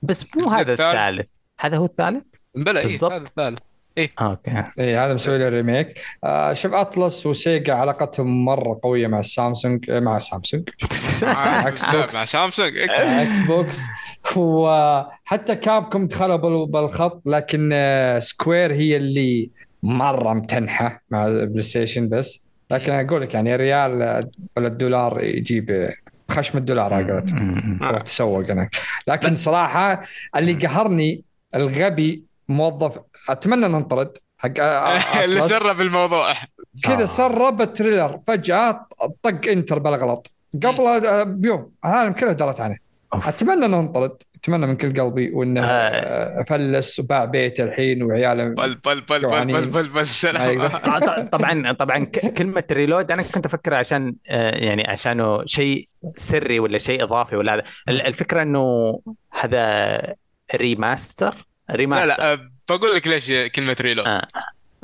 بس 0.03 0.27
مو 0.37 0.49
هذا 0.49 0.73
الثالث. 0.73 0.81
الثالث. 0.97 1.29
هذا 1.61 1.77
هو 1.77 1.85
الثالث؟ 1.85 2.25
بلا 2.55 2.81
إيه 2.81 2.87
بالضبط. 2.87 3.13
هذا 3.13 3.23
الثالث 3.23 3.59
أوكي. 4.21 4.65
إيه 4.79 5.05
هذا 5.07 5.15
مسوي 5.15 5.39
له 5.39 5.49
remake. 5.49 6.01
آه 6.25 6.53
شوف 6.53 6.73
Atlus 6.75 7.27
و 7.27 7.36
Sega 7.36 7.75
علاقتهم 7.75 8.45
مرة 8.45 8.81
قوية 8.83 9.07
مع 9.07 9.19
السامسونج 9.21 9.91
آه، 9.91 10.01
مع 10.01 10.19
سامسونج. 10.19 10.69
مع 11.23 11.65
لا، 11.69 11.71
box. 11.71 12.15
مع 12.15 12.25
سامسونج 12.25 12.73
X 12.79 13.41
box 13.47 13.79
وحتى 14.37 15.57
Capcom 15.57 16.07
دخلوا 16.07 16.37
بال- 16.37 16.67
بالخط 16.67 17.23
لكن 17.27 17.71
آه، 17.73 18.19
Square 18.19 18.73
هي 18.73 18.97
اللي 18.97 19.51
مرة 19.83 20.33
متنحة 20.35 21.03
مع 21.11 21.29
PlayStation 21.29 22.09
بس. 22.09 22.45
لكن 22.71 22.93
أقول 22.93 23.23
لك 23.23 23.35
يعني 23.35 23.57
ريال 23.57 24.03
آه، 24.03 24.31
ولا 24.57 24.67
الدولار 24.69 25.25
يجيب 25.25 25.71
آه، 25.71 25.93
خشم 26.31 26.59
الدولار 26.59 26.95
على 26.95 27.13
قولتهم. 27.13 27.79
آه. 27.83 27.99
تسوق 27.99 28.51
هناك 28.51 28.77
لكن 29.09 29.37
صراحة 29.37 30.01
اللي 30.37 30.53
قهرني 30.53 31.23
الغبي 31.55 32.25
موظف 32.49 32.99
أتمنى 33.29 33.67
انه 33.67 33.79
أنطرد. 33.79 34.17
حق 34.39 34.51
آه، 34.61 34.97
اللي 35.25 35.41
Atlus. 35.41 35.53
سرب 35.53 35.81
الموضوع. 35.81 36.33
كذا 36.83 37.03
آه. 37.03 37.05
سرب 37.05 37.61
ال 37.63 37.70
trailer 37.70 38.21
فجأة 38.27 38.87
طق 39.23 39.49
enter 39.49 39.79
بالغلط. 39.79 40.33
قبل 40.55 40.87
آه، 41.07 41.23
بيوم 41.23 41.71
العالم 41.85 42.13
كله 42.13 42.33
درت 42.33 42.61
عنه. 42.61 42.77
أتمنى 43.13 43.67
انه 43.67 43.81
أنطرد. 43.81 44.23
أتمنى 44.45 44.67
من 44.67 44.77
كل 44.77 45.01
قلبي 45.01 45.31
وإنه 45.31 45.65
آه. 45.65 45.67
آه، 45.69 46.43
فلس 46.43 47.01
وباع 47.01 47.25
بيته 47.25 47.65
الحين 47.65 48.03
وعياله 48.03 48.45
بل 48.49 48.75
بل 48.75 49.01
بل 49.01 49.21
بل. 49.21 49.53
بل 49.53 49.67
بل 49.67 49.89
بل 49.89 50.07
سلام. 50.07 50.61
آه، 50.61 50.99
طبعا 51.33 51.73
طبعا 51.73 52.05
كلمة 52.37 52.65
Reload 52.73 53.11
أنا 53.13 53.23
كنت 53.23 53.47
أفكر 53.47 53.75
عشان 53.75 54.15
آه، 54.29 54.51
يعني 54.57 54.87
عشانه 54.87 55.45
شيء 55.45 55.89
سري 56.17 56.61
ولا 56.61 56.79
شيء 56.79 57.03
إضافي 57.05 57.37
ولا 57.37 57.55
هذا 57.55 57.63
ال- 57.89 58.03
الفكرة 58.07 58.43
إنه 58.43 59.01
هذا 59.31 60.01
remaster 60.55 61.35
لا 61.69 61.77
remaster 61.77 62.07
لا 62.09 62.33
أه، 62.33 62.51
بقول 62.69 62.95
لك 62.97 63.07
ليش 63.07 63.33
كلمة 63.53 63.77
Reload 63.81 64.07
آه. 64.07 64.27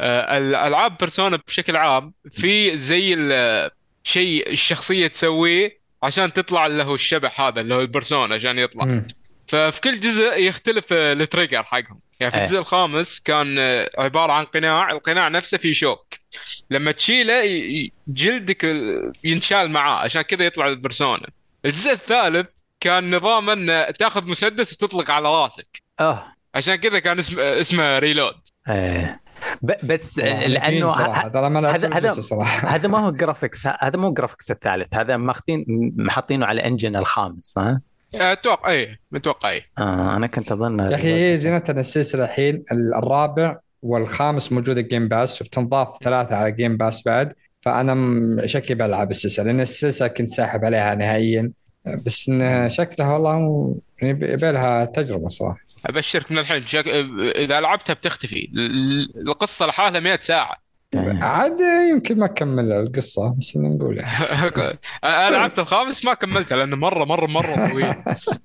آه، 0.01 0.39
الألعاب 0.39 0.97
بيرسونا 1.01 1.39
بشكل 1.47 1.77
عام 1.77 2.13
في 2.31 2.77
زي 2.79 3.15
ال- 3.15 3.71
شيء 4.05 4.53
الشخصية 4.53 5.07
تسويه 5.07 5.79
عشان 6.03 6.33
تطلع 6.33 6.67
له 6.67 6.95
الشبح 6.95 7.41
هذا 7.41 7.61
اللي 7.61 7.75
هو 7.75 7.81
البرسونا 7.81 8.35
عشان 8.35 8.59
يطلع 8.59 8.85
مم. 8.85 9.07
ففي 9.49 9.81
كل 9.81 10.01
جزء 10.01 10.39
يختلف 10.39 10.85
آه، 10.93 11.13
التريجر 11.13 11.63
حقهم. 11.65 12.01
يعني 12.21 12.31
في 12.31 12.37
إيه. 12.39 12.45
الجزء 12.45 12.59
الخامس 12.59 13.21
كان 13.21 13.59
آه، 13.59 13.91
عبارة 13.99 14.33
عن 14.33 14.45
قناع 14.45 14.91
القناع 14.91 15.29
نفسه 15.29 15.59
فيه 15.59 15.73
شوك. 15.73 16.15
لما 16.71 16.93
تشيله 16.93 17.43
جلدك 18.09 18.65
ال- 18.65 19.13
ينشال 19.25 19.71
معاه 19.71 19.99
عشان 20.05 20.23
كذا 20.23 20.45
يطلع 20.47 20.67
البرسونا. 20.69 21.27
الجزء 21.65 21.93
الثالث 21.93 22.47
كان 22.81 23.15
نظام 23.15 23.51
ان 23.51 23.93
تاخذ 23.99 24.31
مسدس 24.31 24.73
وتطلق 24.73 25.11
على 25.11 25.29
راسك. 25.29 25.83
آه 26.01 26.25
عشان 26.55 26.75
كذا 26.75 26.99
كان 26.99 27.19
اسم 27.19 27.41
اسمه 27.41 27.99
Reload. 27.99 28.35
آه. 28.69 29.21
ب- 29.63 29.87
بس 29.87 30.19
آه، 30.19 30.47
لأنه 30.47 30.89
صراحة. 30.89 31.27
ه- 31.27 31.29
ترى 31.29 31.51
ما 31.51 31.71
هذا- 31.75 31.95
هذا- 31.97 32.13
صراحة. 32.21 32.69
هذا 32.75 32.89
ما 32.89 32.99
هو 32.99 33.11
graphics 33.11 33.67
هذا 33.67 33.99
مو 33.99 34.13
graphics 34.13 34.51
الثالث 34.51 34.95
هذا 34.95 35.17
ماخذين 35.17 35.65
محطينه 35.97 36.47
على 36.47 36.67
engine 36.67 36.97
الخامس 36.97 37.59
ها؟ 37.59 37.81
أتوقع 38.21 38.71
إيه 38.71 39.01
متوقع 39.13 39.51
إيه. 39.51 39.63
آه 39.79 40.17
أنا 40.17 40.27
كنت 40.27 40.53
أظن 40.53 40.79
يا 40.81 40.95
أخي 40.95 41.33
هي 41.33 41.37
زينتها 41.37 41.73
السلسلة 41.73 42.25
الحين 42.25 42.65
الرابع 42.99 43.59
والخامس 43.83 44.53
موجوده 44.53 44.81
Game 44.81 45.09
Pass 45.09 45.43
وبتنضاف 45.43 45.99
ثلاثة 46.03 46.37
على 46.37 46.53
Game 46.53 46.77
Pass 46.77 47.03
بعد 47.07 47.33
فأنا 47.61 48.47
شكلي 48.47 48.75
بلعب 48.75 49.11
السلسلة 49.11 49.45
لأن 49.47 49.61
السلسلة 49.61 50.09
كنت 50.09 50.31
ساحب 50.31 50.65
عليها 50.65 50.95
نهائيا. 50.95 51.53
بس 52.07 52.29
إن 52.29 52.69
شكلها 52.71 53.13
والله 53.13 53.39
م- 53.39 53.73
يبي 54.03 54.33
يبي 54.33 54.53
لها 54.53 54.85
تجربة 54.85 55.29
صراحة. 55.29 55.59
أبشرك 55.87 56.33
من 56.33 56.39
الحين 56.39 56.63
شك... 56.63 56.85
إذا 57.37 57.61
لعبتها 57.61 57.93
بتختفي. 57.95 58.51
ال- 58.57 59.29
القصة 59.29 59.67
لحالها 59.67 60.01
100 60.01 60.19
ساعة. 60.21 60.66
عاد 61.23 61.61
يمكن 61.91 62.19
ما 62.19 62.27
كمل 62.27 62.73
القصة 62.73 63.39
بس 63.39 63.57
نقول. 63.57 63.97
يعني 63.99 64.79
أنا 65.05 65.37
لعبت 65.37 65.59
الخامس 65.59 66.05
ما 66.05 66.15
كملته 66.15 66.57
لأنه 66.57 66.77
مرة 66.77 67.05
مرة 67.05 67.27
مرة 67.27 67.69
طويل. 67.69 67.95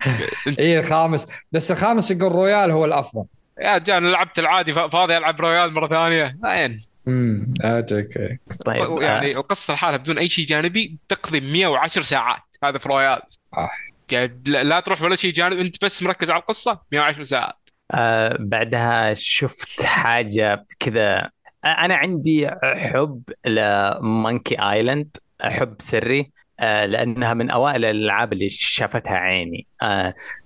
اي 0.60 0.80
الخامس. 0.80 1.28
بس 1.52 1.72
الخامس 1.72 2.12
يقول 2.12 2.32
Royal 2.32 2.72
هو 2.72 2.86
الأفضل. 2.86 3.26
يا 3.62 3.76
رجال 3.76 3.98
أنا 3.98 4.10
لعبت 4.10 4.40
العادي 4.40 4.74
فاضي 4.74 5.18
ألعب 5.18 5.42
Royal 5.42 5.74
مرة 5.74 5.88
ثانية. 5.88 6.38
وين 6.44 6.80
امم 7.08 7.54
أوكي 7.64 8.38
طيب 8.66 9.02
يعني 9.02 9.36
آه. 9.36 9.40
القصة 9.40 9.74
لحالها 9.74 9.98
بدون 9.98 10.18
أي 10.18 10.30
شيء 10.30 10.46
جانبي 10.46 10.98
تقضي 11.10 11.40
110 11.40 12.02
ساعات. 12.02 12.42
هذا 12.64 12.78
في 12.78 12.90
Royal. 12.90 13.22
آه. 13.58 13.70
يعني 14.12 14.42
لا 14.46 14.64
لا 14.64 14.80
تروح 14.80 15.02
ولا 15.02 15.16
شيء 15.16 15.34
جانبي 15.34 15.62
أنت 15.62 15.86
بس 15.86 16.04
مركز 16.04 16.30
على 16.30 16.42
القصة 16.42 16.82
110 16.92 17.24
ساعات. 17.24 17.70
آه 17.92 18.38
بعدها 18.40 19.14
شفت 19.14 19.82
حاجة 19.82 20.66
كذا 20.80 21.32
أنا 21.66 21.96
عندي 21.96 22.50
حب 22.64 23.22
ل 23.46 23.62
Monkey 23.62 24.62
Island 24.72 25.18
حب 25.42 25.76
سري 25.80 26.32
آه 26.60 26.86
لأنها 26.86 27.34
من 27.34 27.50
أوائل 27.50 27.86
الألعاب 27.86 28.34
اللي 28.34 28.50
شافتها 28.50 29.14
عيني. 29.18 29.68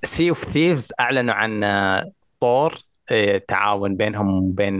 Sea 0.03 0.29
of 0.29 0.45
Thieves 0.45 0.93
أعلنوا 0.99 1.33
عن 1.33 1.63
آه، 1.63 2.11
طور 2.39 2.75
آه، 3.11 3.41
تعاون 3.47 3.95
بينهم 3.95 4.43
وبين 4.43 4.79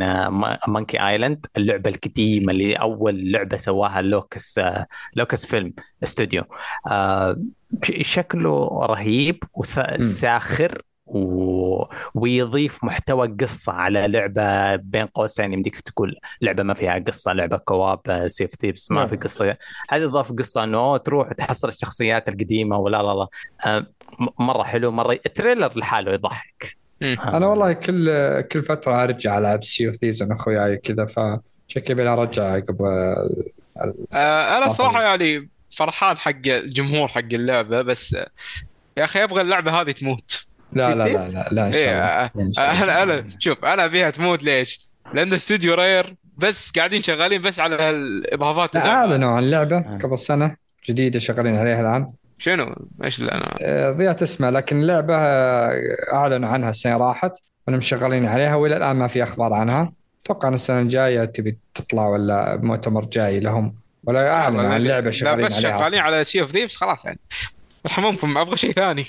Monkey 0.68 1.08
Island. 1.08 1.46
اللعبة 1.58 1.90
القديمة 1.90 2.52
اللي 2.52 2.74
أول 2.74 3.32
لعبة 3.32 3.58
سواها 3.58 4.02
Lucas 4.02 4.60
Lucasfilm 5.16 5.74
استوديو 6.04 6.44
شكله 8.02 8.86
رهيب 8.86 9.44
وساخر 9.54 10.82
و... 11.06 11.84
ويضيف 12.16 12.84
محتوى 12.84 13.28
قصة 13.28 13.72
على 13.72 14.08
لعبة 14.08 14.76
بين 14.76 15.06
قوسين 15.06 15.54
يمديك 15.54 15.80
تقول 15.80 16.16
لعبة 16.42 16.64
ما 16.64 16.74
فيها 16.74 17.00
قصة 17.08 17.34
لعبة 17.34 17.58
co-op 17.58 18.28
Sea 18.28 18.45
of 18.45 18.56
Thieves 18.56 18.92
ما 18.92 19.08
في 19.08 19.16
قصة. 19.16 19.58
هذه 19.90 20.06
ضاف 20.06 20.32
قصة 20.32 20.64
إنه 20.64 20.98
تروح 20.98 21.34
تحصل 21.34 21.68
الشخصيات 21.68 22.30
القديمة 22.30 22.78
ولا 22.78 22.98
لا 22.98 23.14
لا. 23.14 23.28
آه، 23.66 23.86
مرة 24.40 24.64
حلو 24.64 24.92
مرة 24.92 25.20
ال 25.26 25.32
trailer 25.32 25.72
لحاله 25.76 26.14
يضحك. 26.14 26.78
أنا 27.02 27.48
والله 27.48 27.74
كل 27.74 28.42
كل 28.42 28.64
فترة 28.64 29.04
أرجع 29.04 29.38
ألعب 29.38 29.64
Sea 29.64 29.88
of 29.88 29.96
Thieves 29.96 30.22
أنا 30.22 30.34
اخوياي 30.34 30.78
كذا 30.78 31.06
فشكلي 31.06 32.10
أرجع 32.10 32.60
قبل 32.60 32.86
آه، 34.14 34.58
أنا 34.58 34.68
صراحة 34.68 35.02
يعني 35.02 35.50
فرحان 35.78 36.18
حق 36.18 36.48
الجمهور 36.48 37.08
حق 37.08 37.34
اللعبة 37.34 37.82
بس 37.82 38.14
يا 38.98 39.04
أخي 39.04 39.24
أبغى 39.24 39.42
اللعبة 39.42 39.82
هذه 39.82 39.92
تموت. 39.92 40.48
لا 40.76 40.96
لا 40.96 41.04
لا 41.04 41.12
لا 41.12 41.48
لا 41.52 41.68
إن 41.68 41.74
شاء 41.74 41.84
إيه 41.84 42.32
الله. 42.36 42.84
أنا 42.84 43.04
أنا 43.04 43.26
شوف 43.40 43.66
أنا 43.66 43.86
ابيها 43.86 44.10
تموت 44.10 44.44
ليش؟ 44.44 44.80
لأن 45.14 45.34
استوديو 45.34 45.74
Rare 45.74 46.16
بس 46.38 46.72
قاعدين 46.72 47.02
شغالين 47.02 47.42
بس 47.42 47.60
على 47.60 47.90
الإضافات 47.90 48.76
لا 48.76 48.88
اعلنوا 48.88 49.32
عن 49.32 49.50
لعبه 49.50 49.78
آه. 49.78 50.00
قبل 50.04 50.20
سنة 50.20 50.56
جديدة 50.90 51.20
شغالين 51.20 51.56
عليها 51.56 51.82
الآن. 51.82 52.14
شنو؟ 52.38 52.76
إيش 53.04 53.20
اللي 53.20 53.32
أنا؟ 53.32 53.56
آه، 53.62 53.92
ضيعت 53.92 54.22
اسمها 54.22 54.52
لكن 54.52 54.82
اللعبة 54.82 55.16
آه، 55.18 55.82
أعلنوا 56.14 56.50
عنها 56.50 56.70
السنة 56.70 56.98
راحت 56.98 57.32
انهم 57.70 57.82
شغالين 57.82 58.26
عليها 58.26 58.56
وإلى 58.56 58.78
الآن 58.78 58.96
ما 58.96 59.08
في 59.08 59.24
أخبار 59.24 59.54
عنها. 59.54 59.92
أتوقع 60.26 60.48
إن 60.48 60.54
السنة 60.54 60.82
الجاية 60.82 61.26
تبي 61.26 61.58
تطلع 61.74 62.08
ولا 62.08 62.60
مؤتمر 62.64 63.06
جاي 63.06 63.40
لهم؟ 63.40 63.76
ولا 64.04 64.34
أعلنوا 64.34 64.74
عن 64.74 64.84
لعبه 64.84 65.12
شغالين 65.12 65.46
عليها 65.46 65.58
بس 65.58 65.64
شغالين 65.64 66.00
على 66.00 66.24
Sea 66.24 66.42
of 66.42 66.52
Thieves 66.52 66.76
خلاص 66.76 67.06
يعني. 67.06 67.20
ممكن 67.98 68.38
أبغى 68.38 68.58
شيء 68.58 68.72
ثاني. 68.72 69.06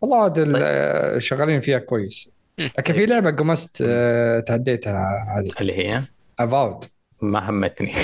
والله 0.00 0.22
عاد 0.22 0.52
طيب. 0.52 1.18
شغالين 1.18 1.60
فيها 1.60 1.78
كويس. 1.78 2.30
لكن 2.58 2.94
في 2.94 3.06
لعبة 3.06 3.30
قمست 3.30 3.84
آه، 3.86 4.40
تعديتها 4.40 5.06
هذه. 5.36 5.50
اللي 5.60 5.78
هي؟ 5.78 6.02
Avowed 6.38 6.84
ما 7.22 7.50
همتني. 7.50 7.94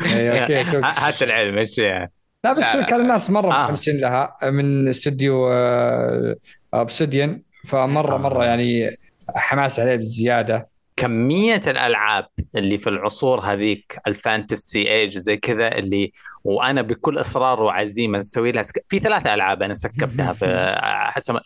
أوكي 0.00 0.54
هات 0.84 1.22
العلم 1.22 1.58
إيش 1.58 1.78
لا 2.44 2.52
بس. 2.52 2.76
كان 2.76 3.00
الناس 3.00 3.30
مرة 3.30 3.54
آه. 3.54 3.58
متحمسين 3.58 4.00
لها 4.00 4.36
من 4.42 4.88
استوديو 4.88 5.48
Obsidian 6.74 7.42
فمرة 7.64 8.16
مرة 8.16 8.44
يعني 8.44 8.90
حماس 9.34 9.80
عليه 9.80 9.96
بزيادة. 9.96 10.72
كمية 10.96 11.62
الألعاب 11.66 12.26
اللي 12.56 12.78
في 12.78 12.88
العصور 12.88 13.40
هذيك 13.40 13.98
ال 14.06 14.16
fantasy 14.16 14.88
age 14.88 15.18
زي 15.18 15.36
كذا 15.36 15.68
اللي 15.68 16.12
وأنا 16.44 16.82
بكل 16.82 17.20
إصرار 17.20 17.62
وعزيمة 17.62 18.18
أسوي 18.18 18.52
لها 18.52 18.62
سك... 18.62 18.84
في 18.88 18.98
ثلاث 18.98 19.26
ألعاب 19.26 19.62
أنا 19.62 19.74
سكبتها 19.74 20.32
في 20.32 20.76
حسب 21.14 21.38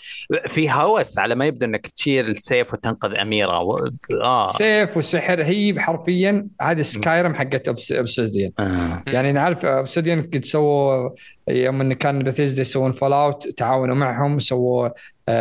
في 0.47 0.71
هوس 0.71 1.19
على 1.19 1.35
ما 1.35 1.47
يبدو 1.47 1.67
إنك 1.67 1.87
تشيل 1.87 2.31
السيف 2.31 2.73
وتنقذ 2.73 3.15
أميرة 3.15 3.61
و... 3.61 3.91
آه. 4.23 4.47
سيف 4.47 4.97
وسحر 4.97 5.43
هي 5.43 5.81
حرفيا 5.81 6.49
هذه 6.63 6.83
Skyrim 6.83 7.35
حقت 7.35 7.69
Obsidian 7.69 8.51
آه. 8.59 9.03
يعني 9.07 9.33
نعرف 9.33 9.65
Obsidian 9.65 10.23
قد 10.23 10.45
سووا 10.45 11.11
يوم 11.49 11.81
انه 11.81 11.95
كان 11.95 12.19
بثيزدا 12.19 12.61
يسوون 12.61 12.93
Fallout 12.93 13.49
تعاونوا 13.49 13.95
معهم 13.95 14.39
سووا 14.39 14.89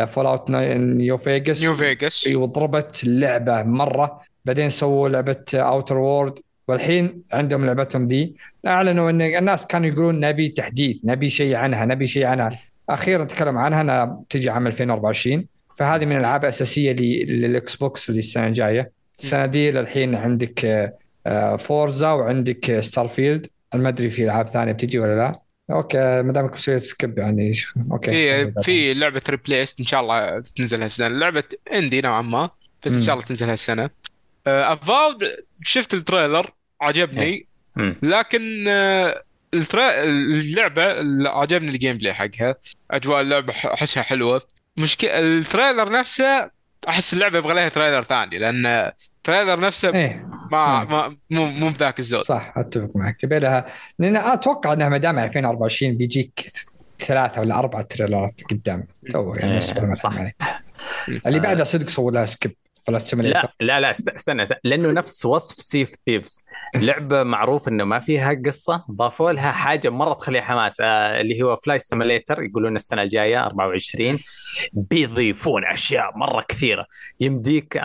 Fallout 0.06 0.50
New 0.50 1.16
Vegas 1.16 1.62
New 1.62 1.74
Vegas 1.74 2.26
وضربت 2.26 3.04
اللعبه 3.04 3.62
مرة 3.62 4.20
بعدين 4.44 4.68
سووا 4.68 5.08
لعبة 5.08 5.44
Outer 5.54 5.98
Worlds 5.98 6.38
والحين 6.68 7.22
عندهم 7.32 7.66
لعبتهم 7.66 8.04
ذي 8.04 8.34
أعلنوا 8.66 9.10
إن 9.10 9.22
الناس 9.22 9.66
كانوا 9.66 9.88
يقولون 9.88 10.20
نبي 10.20 10.48
تحديث 10.48 10.96
نبي 11.04 11.28
شيء 11.28 11.54
عنها 11.54 11.84
نبي 11.84 12.06
شيء 12.06 12.24
عنها. 12.24 12.58
أخيرا 12.90 13.24
تكلم 13.24 13.58
عنها 13.58 13.80
انها 13.80 14.22
تجي 14.30 14.50
عام 14.50 14.66
2024 14.66 15.46
فهذه 15.78 16.04
من 16.04 16.12
الألعاب 16.12 16.42
الأساسية 16.44 16.92
لل 16.92 17.76
Xbox 17.76 18.08
اللي 18.10 18.18
السنة 18.18 18.46
الجاية. 18.46 18.90
السنة 19.18 19.46
دي 19.46 19.70
للحين 19.70 20.14
عندك 20.14 20.94
Forza 21.58 22.06
آه، 22.06 22.14
وعندك 22.14 22.80
Starfield 22.80 23.46
ما 23.74 23.88
أدري 23.88 24.10
في 24.10 24.24
ألعاب 24.24 24.48
ثانية 24.48 24.72
بتجي 24.72 24.98
ولا 24.98 25.16
لا. 25.16 25.40
okay 25.70 26.22
ما 26.22 26.32
دامك 26.32 26.56
سويت 26.56 26.82
skip 26.82 27.18
يعني 27.18 27.52
okay. 27.92 28.10
في 28.10 28.52
في 28.62 28.94
لعبة 28.94 29.22
Replaced 29.28 29.80
إن 29.80 29.86
شاء 29.86 30.00
الله 30.00 30.40
تنزل 30.40 30.82
هالسنة. 30.82 31.08
لعبة 31.08 31.44
indie 31.72 32.00
نوعا 32.00 32.22
ما 32.22 32.50
بس 32.86 32.92
إن 32.92 33.02
شاء 33.02 33.14
الله 33.14 33.26
تنزل 33.26 33.48
هالسنة. 33.48 33.90
Avowed 34.46 35.22
آه، 35.22 35.36
شفت 35.62 35.94
ال 35.94 36.01
trailer 36.01 36.50
عجبني. 36.80 37.22
إيه. 37.22 37.46
لكن 38.02 38.64
آه، 38.68 39.22
اللعبة 39.54 40.82
عجبني 41.30 41.70
ال 41.70 41.98
gameplay 41.98 42.14
حقها 42.14 42.54
أجواء 42.90 43.20
اللعبة 43.20 43.52
أحسها 43.52 44.02
حلوة. 44.02 44.42
مشكلة 44.76 45.18
ال 45.18 45.27
trailer 45.27 45.92
نفسه 45.92 46.50
أحس 46.88 47.12
اللعبة 47.12 47.38
يبغى 47.38 47.54
لها 47.54 47.68
trailer 47.68 48.02
ثاني 48.02 48.38
لأن 48.38 48.66
ال 48.66 48.78
trailer 48.78 49.60
نفسه 49.60 49.94
إيه. 49.94 50.28
ما 50.52 50.82
إيه. 50.82 50.88
ما 50.88 51.16
مو 51.30 51.46
مو 51.46 51.68
بذاك 51.68 51.98
الزود. 51.98 52.24
صح 52.24 52.54
أتفق 52.56 52.96
معك. 52.96 53.24
يبي 53.24 53.38
لها 53.38 53.66
لأن 53.98 54.16
أتوقع 54.16 54.72
إنها 54.72 54.88
ما 54.88 54.98
دام 54.98 55.18
2024 55.18 55.96
بيجيك 55.96 56.46
ثلاثة 56.98 57.40
ولا 57.40 57.58
اربعه 57.58 57.82
trailerات 57.82 58.40
قدام 58.50 58.84
تو 59.10 59.34
يعني 59.34 59.54
إيه. 59.54 59.92
صح. 59.92 60.12
اللي 61.26 61.40
بعدها 61.40 61.64
صدق 61.64 61.88
سووا 61.88 62.10
لها 62.10 62.26
skip 62.26 62.56
Flight 62.86 63.02
Simulator 63.02 63.48
لا 63.60 63.66
لا 63.66 63.80
لا 63.80 63.90
استنى 63.90 64.46
لأنه 64.64 64.88
نفس 64.92 65.26
وصف 65.26 65.56
Sea 65.56 65.79
of 65.79 65.94
Thieves 66.06 66.44
لعبة 66.74 67.22
معروف 67.22 67.68
إنه 67.68 67.84
ما 67.84 67.98
فيها 67.98 68.42
قصة 68.46 68.84
ضافوا 68.90 69.32
لها 69.32 69.52
حاجة 69.52 69.90
مرة 69.90 70.14
تخليها 70.14 70.42
حماس 70.42 70.80
آه 70.80 71.20
اللي 71.20 71.42
هو 71.42 71.56
Flight 71.56 71.82
Simulator 71.82 72.42
يقولون 72.42 72.76
السنة 72.76 73.02
الجاية 73.02 73.46
24 73.46 74.18
بيضيفون 74.72 75.64
أشياء 75.64 76.18
مرة 76.18 76.44
كثيرة. 76.48 76.86
يمديك 77.20 77.80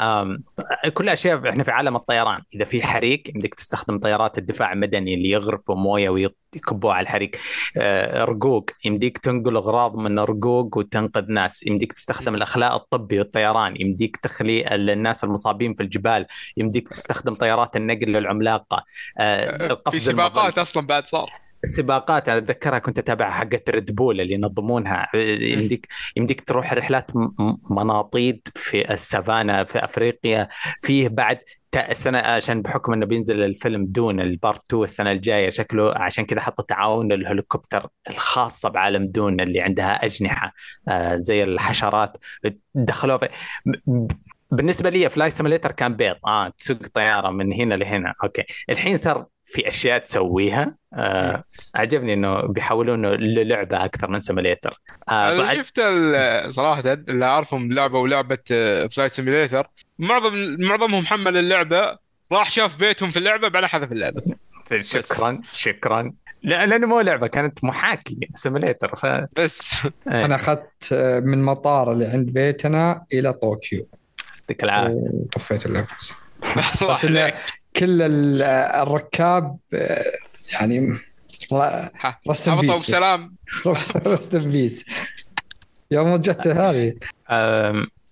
كل 0.94 1.10
أشياء 1.10 1.50
إحنا 1.50 1.64
في 1.64 1.72
عالم 1.72 1.96
الطيران. 1.96 2.42
إذا 2.56 2.66
في 2.66 2.84
حريق 2.84 3.24
يمديك 3.30 3.54
تستخدم 3.54 4.00
طيارات 4.00 4.38
الدفاع 4.38 4.74
المدني 4.74 5.14
اللي 5.14 5.30
يغرفوا 5.30 5.76
موية 5.76 6.10
ويكبوها 6.10 6.94
على 6.94 7.04
الحريق. 7.04 7.32
آه 7.78 8.24
rig 8.24 8.70
يمديك 8.86 9.18
تنقل 9.18 9.56
أغراض 9.56 9.96
من 9.96 10.20
rig 10.20 10.78
وتنقذ 10.78 11.26
ناس. 11.28 11.68
يمديك 11.68 11.94
تستخدم 11.94 12.36
الإخلاء 12.36 12.76
الطبي 12.76 13.20
والطيران. 13.20 13.82
يمديك 13.82 14.18
تخلي 14.18 14.76
الناس 14.92 15.24
المصابين 15.24 15.74
في 15.74 15.84
الجبال 15.84 16.26
يمديك 16.58 16.88
تستخدم 16.88 17.34
طيارات 17.34 17.76
النقل 17.76 18.18
العملاقه 18.18 18.84
آه 19.18 19.82
في 19.92 20.00
سباقات 20.00 20.58
أصلا 20.58 20.88
بعد 20.88 21.08
صار. 21.08 21.32
السباقات 21.64 22.30
أنا 22.30 22.38
أتذكرها 22.38 22.80
كنت 22.80 23.00
اتابعها 23.00 23.32
حقت 23.32 23.70
Red 23.70 23.96
Bull 23.96 24.22
اللي 24.22 24.34
ينظمونها. 24.34 25.08
يمديك 25.16 25.88
يمديك 26.18 26.42
تروح 26.42 26.74
رحلات 26.74 27.12
مناطيد 27.72 28.48
في 28.56 28.94
السافانا 28.94 29.64
في 29.64 29.84
أفريقيا. 29.84 30.48
فيه 30.82 31.08
بعد 31.08 31.40
السنة 31.76 32.18
عشان 32.18 32.62
بحكم 32.62 32.94
إنه 32.94 33.06
بينزل 33.06 33.44
الفيلم 33.44 33.86
Dune 33.86 34.20
ال 34.20 34.29
part 34.29 34.66
2 34.66 34.84
السنة 34.84 35.12
الجاية 35.12 35.50
شكله 35.50 35.94
عشان 35.96 36.26
كذا 36.26 36.42
حطوا 36.42 36.66
تعاون 36.66 37.12
الهليكوبتر 37.12 37.88
الخاصة 38.10 38.70
بعالم 38.70 39.06
Dune 39.06 39.40
اللي 39.40 39.62
عندها 39.62 40.00
آه، 40.88 41.16
زي 41.16 41.44
الحشرات. 41.44 42.18
دخلوه 42.76 43.18
في 43.18 43.30
بالنسبة 44.52 44.90
لي 44.90 45.10
Flight 45.10 45.30
Simulator 45.30 45.72
كان 45.72 45.96
بيض. 45.96 46.16
آه 46.28 46.54
تسوق 46.58 46.78
طيارة 46.94 47.30
من 47.30 47.54
هنا 47.54 47.76
لهنا. 47.76 48.14
okay. 48.24 48.44
الحين 48.70 48.98
صار 48.98 49.26
في 49.46 49.68
أشياء 49.68 49.98
تسويها. 49.98 50.76
آه 50.94 51.44
عجبني 51.76 52.14
إنه 52.14 52.42
بيحولونه 52.42 53.10
للعبة 53.10 53.86
أكثر 53.86 54.08
من 54.08 54.22
simulator 54.22 54.82
آه 55.10 55.32
أنا 55.32 55.56
شفت 55.56 55.82
صراحة 56.48 56.84
اللي 56.94 57.26
أعرفهم 57.26 57.74
لعبة 57.74 58.00
ولعبة 58.00 58.38
Flight 58.92 59.12
Simulator 59.12 59.68
معظم 60.00 60.56
معظمهم 60.60 61.06
حمل 61.06 61.38
اللعبة 61.38 61.98
راح 62.32 62.52
شاف 62.52 62.80
بيتهم 62.80 63.10
في 63.10 63.20
اللعبة 63.20 63.48
بعدين 63.48 63.70
حذف 63.70 63.92
اللعبة. 63.92 64.22
شكرا 64.80 65.42
شكرا. 65.52 66.14
لا 66.44 66.66
لأنه 66.66 66.88
مو 66.88 67.02
لعبة 67.02 67.28
كانت 67.28 67.64
محاكي 67.64 68.20
simulator 68.34 68.96
ف 68.96 69.06
بس. 69.40 69.86
إيه. 69.86 70.26
أنا 70.26 70.36
أخذت 70.36 70.94
من 71.24 71.44
مطار 71.44 71.92
اللي 71.92 72.06
عند 72.06 72.30
بيتنا 72.30 73.06
إلى 73.14 73.34
طوكيو. 73.34 73.88
يعطيك 74.42 74.64
العافية. 74.64 75.12
طفيت 75.32 75.66
اللعبة. 75.66 75.88
بس 76.90 77.06
كل 77.76 78.42
الركاب 78.42 79.58
يعني 80.54 80.98
rest 82.30 82.50
in 82.50 82.57
peace 82.57 82.76
سلام. 82.76 83.36
rest 84.08 84.36
in 84.36 84.50
peace 84.50 84.86
يوم 85.92 86.16
جت 86.16 86.48
هذه. 86.48 86.94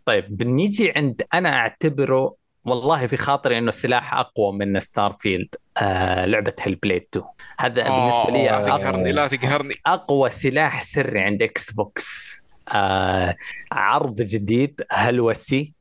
طيب 0.06 0.38
بنيجي 0.38 0.94
عند 0.96 1.22
أنا 1.34 1.50
أعتبره 1.60 2.36
والله 2.66 3.08
في 3.08 3.18
خاطري 3.18 3.58
إنه 3.58 3.72
سلاح 3.72 4.14
أقوى 4.14 4.54
من 4.54 4.80
Starfield 4.80 5.56
آه 5.78 6.26
لعبة 6.26 6.54
Hellblade 6.60 7.08
2 7.12 7.26
هذا 7.60 7.84
بالنسبة 7.84 8.32
لي 8.32 8.44
لا 8.44 8.66
تقهرني 8.68 9.12
لا 9.12 9.28
تقهرني. 9.28 9.74
أقوى 9.86 10.30
سلاح 10.30 10.84
سري 10.84 11.20
عند 11.20 11.42
Xbox 11.44 12.40
آه 12.74 13.36
عرض 13.72 14.22
جديد 14.22 14.82
هلوسة. 14.92 15.60
آه، 15.62 15.79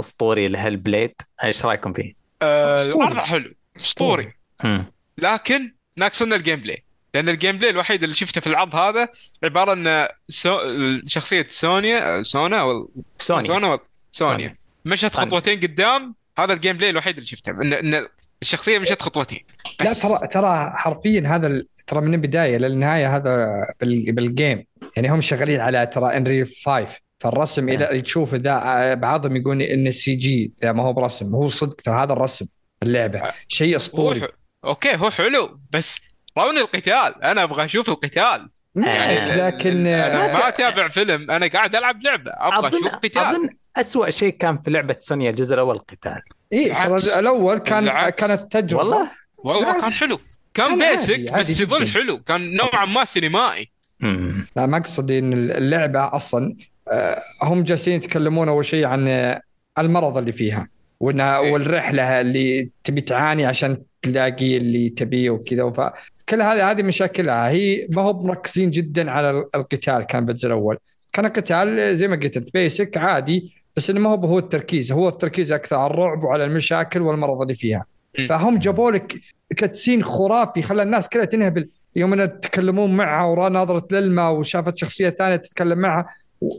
اسطوري 0.00 0.48
ل 0.48 0.76
Hellblade؟ 0.76 1.14
إيش 1.44 1.64
رأيكم 1.64 1.92
فيه؟ 1.92 2.12
العرض 2.42 3.16
حلو. 3.16 3.52
اسطوري. 3.76 4.32
لكن 5.18 5.74
ناقصنا 5.96 6.36
ال 6.36 6.60
gameplay. 6.60 6.84
لأن 7.14 7.28
ال 7.28 7.56
gameplay 7.58 7.70
الوحيد 7.70 8.02
اللي 8.02 8.14
شفته 8.14 8.40
في 8.40 8.46
العرض 8.46 8.74
هذا 8.76 9.08
عبارة 9.44 9.72
ان 9.72 10.08
سو... 10.28 10.58
شخصية 11.06 11.46
سينوا 11.48 12.22
سونا 12.22 12.60
أو 12.60 12.90
سوني 13.18 13.46
سونا 13.46 13.68
ولا- 13.68 13.80
سينوا. 14.10 14.32
سينوا. 14.32 14.56
مشت 14.84 15.06
سينوا. 15.12 15.26
خطوتين 15.28 15.60
قدام 15.60 16.14
هذا 16.38 16.52
ال 16.52 16.76
gameplay 16.76 16.90
الوحيد 16.90 17.14
اللي 17.16 17.26
شفته. 17.28 17.50
ان, 17.50 17.72
إن 17.72 18.06
الشخصية 18.42 18.78
مشت 18.78 19.02
خطوتين. 19.02 19.44
لا 19.80 19.90
بس. 19.90 20.02
ترى 20.02 20.26
ترى 20.28 20.70
حرفيا 20.76 21.22
هذا 21.28 21.46
ال- 21.46 21.66
ترى 21.86 22.00
من 22.00 22.14
البداية 22.14 22.56
للنهاية 22.58 23.16
هذا 23.16 23.48
بال- 23.80 24.12
بال 24.12 24.27
game. 24.27 24.66
يعني 24.96 25.08
هم 25.10 25.20
شغالين 25.20 25.60
على 25.60 25.86
ترى 25.86 26.16
Unreal 26.16 26.44
5 26.44 27.00
فالرسم 27.20 27.68
إلى 27.68 28.00
تشوف 28.00 28.34
إذا 28.34 28.94
بعضهم 28.94 29.36
يقول 29.36 29.62
إن 29.62 29.86
ال 29.86 30.14
CG 30.14 30.52
لا 30.62 30.72
ما 30.72 30.82
هو 30.82 30.92
برسم 30.92 31.34
هو 31.34 31.48
صدق 31.48 31.74
ترى 31.74 31.94
هذا 31.94 32.12
الرسم 32.12 32.46
اللعبة 32.82 33.22
شيء 33.48 33.72
هو 33.72 33.76
أسطوري. 33.76 34.28
okay 34.64 34.96
هو 34.96 35.10
حلو 35.10 35.60
بس 35.70 36.00
وروني 36.38 36.60
القتال 36.60 37.22
أنا 37.22 37.42
أبغى 37.42 37.64
أشوف 37.64 37.88
القتال. 37.88 38.50
يعني 38.76 39.32
لكن 39.36 39.86
أنا 39.86 40.30
آه، 40.30 40.32
ما 40.32 40.48
أتابع 40.48 40.88
فيلم 40.88 41.30
أنا 41.30 41.46
قاعد 41.46 41.76
ألعب 41.76 42.02
لعبة 42.02 42.32
أبغى 42.34 42.68
أشوف 42.68 42.94
قتال. 42.94 43.22
أظن 43.22 43.48
اسوء 43.76 44.10
شيء 44.10 44.30
كان 44.30 44.62
في 44.62 44.70
لعبة 44.70 44.96
سونيا 45.00 45.30
الجزء 45.30 45.54
الأول 45.54 45.78
قتال 45.78 46.22
اي 46.52 46.86
الأول 47.18 47.58
كان 47.58 47.84
بالعكس. 47.84 48.26
كانت 48.26 48.52
تجربة. 48.52 48.82
والله؟ 48.84 49.10
والله 49.38 49.72
لازم. 49.72 49.80
كان 49.80 49.92
حلو. 49.92 50.20
كان, 50.54 50.78
كان 50.78 50.96
بيسك 50.96 51.32
عادي 51.32 51.52
بس 51.52 51.60
يظل. 51.60 51.88
حلو. 51.88 52.18
كان 52.18 52.54
نوعا 52.54 52.84
ما 52.84 53.04
سينمائي. 53.04 53.70
لا 54.56 54.66
ما 54.66 54.78
قصدي 54.78 55.18
إن 55.18 55.32
اللعبة 55.32 56.16
أصلا 56.16 56.56
آه، 56.60 56.69
هم 57.42 57.62
جالسين 57.62 57.94
يتكلمون 57.94 58.48
أول 58.48 58.64
شيء 58.64 58.84
عن 58.84 59.08
آه، 59.08 59.40
المرض 59.78 60.18
اللي 60.18 60.32
فيها. 60.32 60.68
وانها 61.00 61.40
إيه. 61.40 61.52
والرحلة 61.52 62.20
اللي 62.20 62.70
تبي 62.84 63.00
تعاني 63.00 63.46
عشان 63.46 63.82
تلاقي 64.02 64.56
اللي 64.56 64.88
تبيه 64.88 65.30
وكذا. 65.30 65.70
فكل 65.70 66.42
هذه 66.42 66.70
هذه 66.70 66.82
مشاكلها. 66.82 67.48
هي 67.48 67.86
ما 67.90 68.02
هو 68.02 68.12
مركزين 68.12 68.70
جدا 68.70 69.10
على 69.10 69.44
القتال 69.54 70.02
كان 70.02 70.26
بالجزء 70.26 70.46
الأول. 70.46 70.78
كان 71.12 71.24
القتال 71.24 71.96
زي 71.96 72.08
ما 72.08 72.16
قلت 72.16 72.36
انت 72.36 72.54
basic 72.54 72.96
عادي 72.96 73.52
بس 73.76 73.90
إنه 73.90 74.00
ما 74.00 74.10
هو 74.10 74.26
هو 74.26 74.38
التركيز. 74.38 74.92
هو 74.92 75.08
التركيز 75.08 75.52
أكثر 75.52 75.76
على 75.76 75.90
الرعب 75.90 76.24
وعلى 76.24 76.44
المشاكل 76.44 77.02
والمرض 77.02 77.40
اللي 77.40 77.54
فيها. 77.54 77.84
م. 78.18 78.26
فهم 78.26 78.58
جابوا 78.58 78.90
لك 78.90 79.20
cutscene 79.56 80.02
خرافي 80.02 80.62
خلى 80.62 80.82
الناس 80.82 81.08
كلها 81.08 81.24
تنهبل. 81.24 81.68
يوم 81.96 82.12
انها 82.12 82.24
يتكلمون 82.24 82.96
معها 82.96 83.26
ورا 83.26 83.48
نظرت 83.48 83.92
للمية 83.92 84.30
وشافت 84.30 84.76
شخصية 84.76 85.10
ثانية 85.10 85.36
تتكلم 85.36 85.78
معها. 85.78 86.06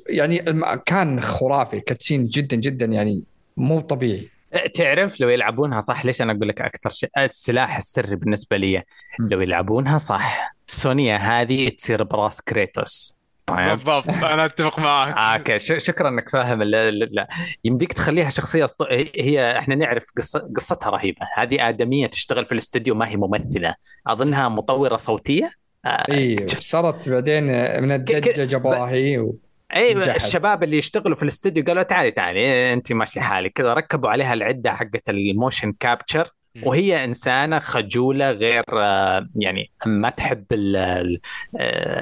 يعني 0.09 0.37
كان 0.85 1.19
خرافي 1.21 1.79
cutscene 1.79 2.27
جدا 2.27 2.55
جدا 2.57 2.85
يعني 2.85 3.23
مو 3.57 3.79
طبيعي. 3.79 4.29
تعرف 4.73 5.21
لو 5.21 5.29
يلعبونها 5.29 5.81
صح 5.81 6.05
ليش 6.05 6.21
أنا 6.21 6.33
أقول 6.33 6.47
لك 6.47 6.61
أكثر 6.61 6.89
شيء؟ 6.89 7.09
السلاح 7.17 7.77
السري 7.77 8.15
بالنسبة 8.15 8.57
لي. 8.57 8.83
لو 9.31 9.41
يلعبونها 9.41 9.97
صح 9.97 10.55
سينوا 10.67 11.17
هذه 11.17 11.69
تصير 11.69 12.03
براس 12.03 12.41
Kratos. 12.41 13.17
طيب. 13.45 13.69
بالضبط 13.69 14.09
أنا 14.09 14.45
أتفق 14.45 14.79
معك. 14.79 15.13
آه، 15.17 15.21
okay. 15.21 15.59
ش- 15.59 15.73
شكرا 15.77 16.09
إنك 16.09 16.29
فاهم. 16.29 16.61
ال- 16.61 16.75
ال- 16.75 17.09
لا 17.15 17.27
يمديك 17.63 17.93
تخليها 17.93 18.29
شخصية 18.29 18.65
أسطو... 18.65 18.85
هي- 19.15 19.57
إحنا 19.59 19.75
نعرف 19.75 20.05
قصة... 20.17 20.49
قصتها 20.55 20.89
رهيبة. 20.89 21.19
هذه 21.37 21.69
آدمية 21.69 22.07
تشتغل 22.07 22.45
في 22.45 22.51
الاستوديو 22.51 22.95
ما 22.95 23.07
هي 23.09 23.15
ممثلة. 23.15 23.75
أظنها 24.07 24.49
مطورة 24.49 24.97
صوتية. 24.97 25.51
آه، 25.85 25.89
اي 26.11 26.47
صارت 26.47 27.09
بعدين 27.09 27.43
من 27.83 27.91
الدجه 27.91 28.43
جابوها 28.45 28.89
هي 28.89 29.17
و... 29.19 29.35
اي. 29.75 30.15
الشباب 30.15 30.63
اللي 30.63 30.77
يشتغلوا 30.77 31.15
في 31.15 31.23
الاستوديو 31.23 31.63
قالوا 31.63 31.83
تعالي 31.83 32.11
تعالي 32.11 32.73
انت 32.73 32.93
ماشي 32.93 33.21
حالك 33.21 33.53
كذا 33.53 33.73
ركبوا 33.73 34.09
عليها 34.09 34.33
العدة 34.33 34.73
حقت 34.73 35.09
ال 35.09 35.18
motion 35.18 35.71
capture. 35.71 36.27
وهي 36.63 37.03
إنسانة 37.03 37.59
خجولة 37.59 38.31
غير 38.31 38.63
آه، 38.73 39.27
يعني 39.35 39.71
ما 39.85 40.09
تحب 40.09 40.45
آه، 40.53 41.19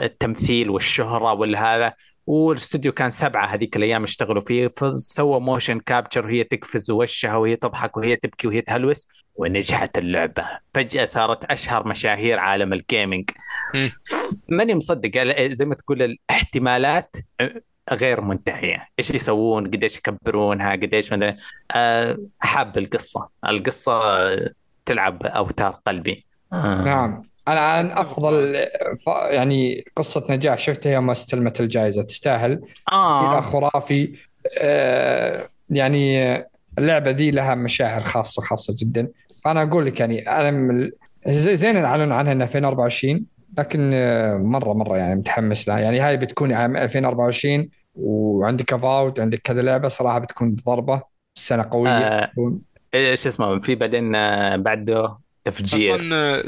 التمثيل 0.06 0.70
والشهرة 0.70 1.34
والهذا 1.34 1.94
والاستوديو 2.28 2.91
كان 2.91 3.12
سبعة 3.12 3.46
هذيك 3.46 3.76
الأيام 3.78 4.04
اشتغلوا 4.04 4.41
فيه 4.41 4.72
فسووا 4.78 5.40
motion 5.40 5.80
capture 5.80 6.26
وهي 6.26 6.44
تقفز 6.44 6.91
وشها 6.91 7.36
وهي 7.36 7.56
تضحك 7.56 7.98
وهي 7.98 8.16
تبكي 8.16 8.48
وهي 8.48 8.62
تهلوس 8.62 9.08
ونجحت 9.40 9.98
اللعبة. 9.98 10.44
فجأة 10.74 11.06
صارت 11.06 11.45
أشهر 11.45 11.88
مشاهير 11.88 12.40
عالم 12.40 12.74
ال 12.73 12.81
gaming. 12.81 13.30
ماني 14.48 14.76
مصدق. 14.76 15.18
قال- 15.18 15.56
زي 15.56 15.66
ما 15.66 15.76
تقول 15.76 16.02
الاحتمالات 16.02 17.16
غير 17.91 18.22
منتهية. 18.22 18.80
إيش 18.99 19.11
يسوون؟ 19.11 19.68
قديش 19.68 19.98
يكبرونها؟ 19.98 20.72
قديش 20.72 21.14
مثلا 21.14 21.38
أه 21.72 22.18
حاب 22.40 22.78
القصة. 22.78 23.30
القصة 23.49 24.02
تلعب 24.86 25.26
اوتار 25.26 25.72
قلبي. 25.88 26.26
آه. 26.53 26.82
نعم. 26.84 27.30
أنا 27.48 27.60
عن 27.60 27.91
أفضل 27.91 28.66
ف... 29.06 29.07
يعني 29.07 29.84
قصة 29.95 30.24
نجاح 30.30 30.57
شفتها 30.60 30.91
يوم 30.91 31.10
استلمت 31.10 31.61
الجائزة. 31.61 32.03
تستاهل. 32.03 32.61
آه. 32.91 33.41
خرافي. 33.41 34.14
آه 34.61 35.49
يعني 35.70 36.36
اللعبة 36.78 37.11
ذي 37.11 37.32
لها 37.32 37.56
مشاعر 37.56 38.02
خاصة 38.02 38.41
خاصة 38.41 38.76
جدا. 38.80 39.07
فأنا 39.44 39.64
أقول 39.64 39.86
لك 39.86 39.99
يعني 39.99 40.30
أنا 40.30 40.52
من 40.52 40.82
ال- 40.82 40.91
زي- 41.28 41.56
زين 41.56 41.78
اعلنوا 41.78 42.16
عنها 42.16 42.32
إنها 42.32 42.45
2024 42.45 43.26
لكن 43.57 43.91
آه، 43.94 44.38
مره 44.38 44.74
مرة 44.74 44.98
يعني 44.98 45.16
متحمس 45.16 45.68
لها 45.68 45.80
يعني 45.80 45.99
هاي 45.99 46.18
بتكون 46.18 46.53
عام 46.53 46.78
2024 46.78 47.70
وعندك 47.95 48.74
افاوت 48.74 49.20
عندك 49.20 49.40
كذا 49.44 49.61
لعبة 49.61 49.88
صراحة 49.88 50.20
بتكون 50.20 50.56
ضربة 50.66 51.02
سنة 51.36 51.66
قوية 51.72 51.90
آه. 51.91 52.26
بتكون 52.26 52.61
إيش 52.94 53.28
اسمه 53.28 53.60
في 53.60 53.76
بعدين 53.76 54.16
آه، 54.16 54.56
بعده 54.56 55.18
تفجير 55.44 55.95
أصلا 55.95 56.41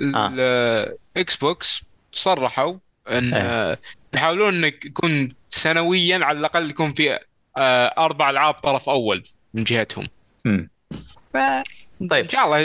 ال 1.16 1.36
Xbox 1.36 1.84
صرحوا 2.12 2.74
إن 3.12 3.34
إيه. 3.34 3.42
آه، 3.44 3.78
بيحاولون 4.14 4.54
إنك 4.64 4.86
يكون 4.86 5.34
سنويا 5.48 6.20
على 6.26 6.40
الأقل 6.40 6.70
يكون 6.70 6.90
في 6.90 7.20
أربع 7.98 8.30
ألعاب 8.30 8.54
طرف 8.54 8.90
أول 8.90 9.24
من 9.54 9.64
جهتهم 9.64 10.06
مم. 10.46 10.70
طيب. 12.10 12.24
إن 12.26 12.30
شاء 12.30 12.46
الله 12.46 12.58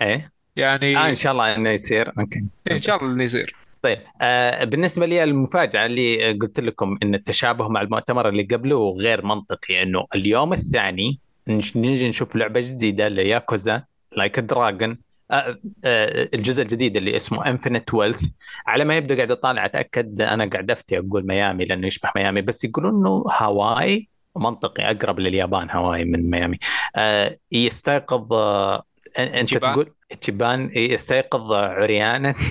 إيه. 0.00 0.32
يعني 0.56 0.96
آه 0.96 1.08
إن 1.08 1.14
شاء 1.14 1.32
الله 1.32 1.54
إنه 1.56 1.70
يصير. 1.70 2.12
أوكي. 2.18 2.44
إن 2.70 2.78
شاء 2.82 2.96
الله 3.02 3.14
إنه 3.14 3.24
يصير. 3.24 3.54
طيب. 3.82 3.98
آه 4.22 4.64
بالنسبة 4.64 5.06
لي 5.06 5.24
المفاجأة 5.24 5.86
اللي 5.86 6.32
قلت 6.32 6.60
لكم 6.60 6.98
إن 7.02 7.14
التشابه 7.14 7.68
مع 7.68 7.80
المؤتمر 7.80 8.28
اللي 8.28 8.42
قبله 8.42 8.90
غير 8.98 9.26
منطقي 9.26 9.82
إنه 9.82 10.06
اليوم 10.14 10.52
الثاني 10.52 11.18
نش- 11.48 11.76
نجي 11.76 12.08
نشوف 12.08 12.36
لعبة 12.36 12.60
جديدة 12.60 13.08
ل 13.08 13.19
Yakuza 13.19 13.84
Like 14.16 14.38
a 14.40 14.48
Dragon 14.48 14.98
آه 15.30 15.58
آه 15.84 16.28
الجزء 16.34 16.62
الجديد 16.62 16.96
اللي 16.96 17.16
اسمه 17.16 17.46
Infinite 17.46 17.94
Wealth 17.94 18.22
على 18.66 18.84
ما 18.84 18.96
يبدو 18.96 19.14
قاعد 19.16 19.30
أطالع 19.30 19.64
أتأكد 19.64 20.20
أنا 20.20 20.44
قاعد 20.50 20.70
أفتي 20.70 20.98
أقول 20.98 21.26
ميامي 21.26 21.64
لأنه 21.64 21.86
يشبه 21.86 22.10
ميامي 22.16 22.40
بس 22.42 22.64
يقولون 22.64 22.94
إنه 22.94 23.24
هاواي 23.38 24.08
منطقي 24.36 24.90
أقرب 24.90 25.20
لليابان 25.20 25.70
هاواي 25.70 26.04
من 26.04 26.30
ميامي. 26.30 26.58
آه 26.96 27.36
يستيقظ 27.52 28.32
آه 28.32 28.82
أنت 29.18 29.48
إتشيبان. 29.48 29.72
تقول 29.72 29.92
إتشيبان 30.20 30.70
يستيقظ 30.74 31.52
عريانا. 31.52 32.34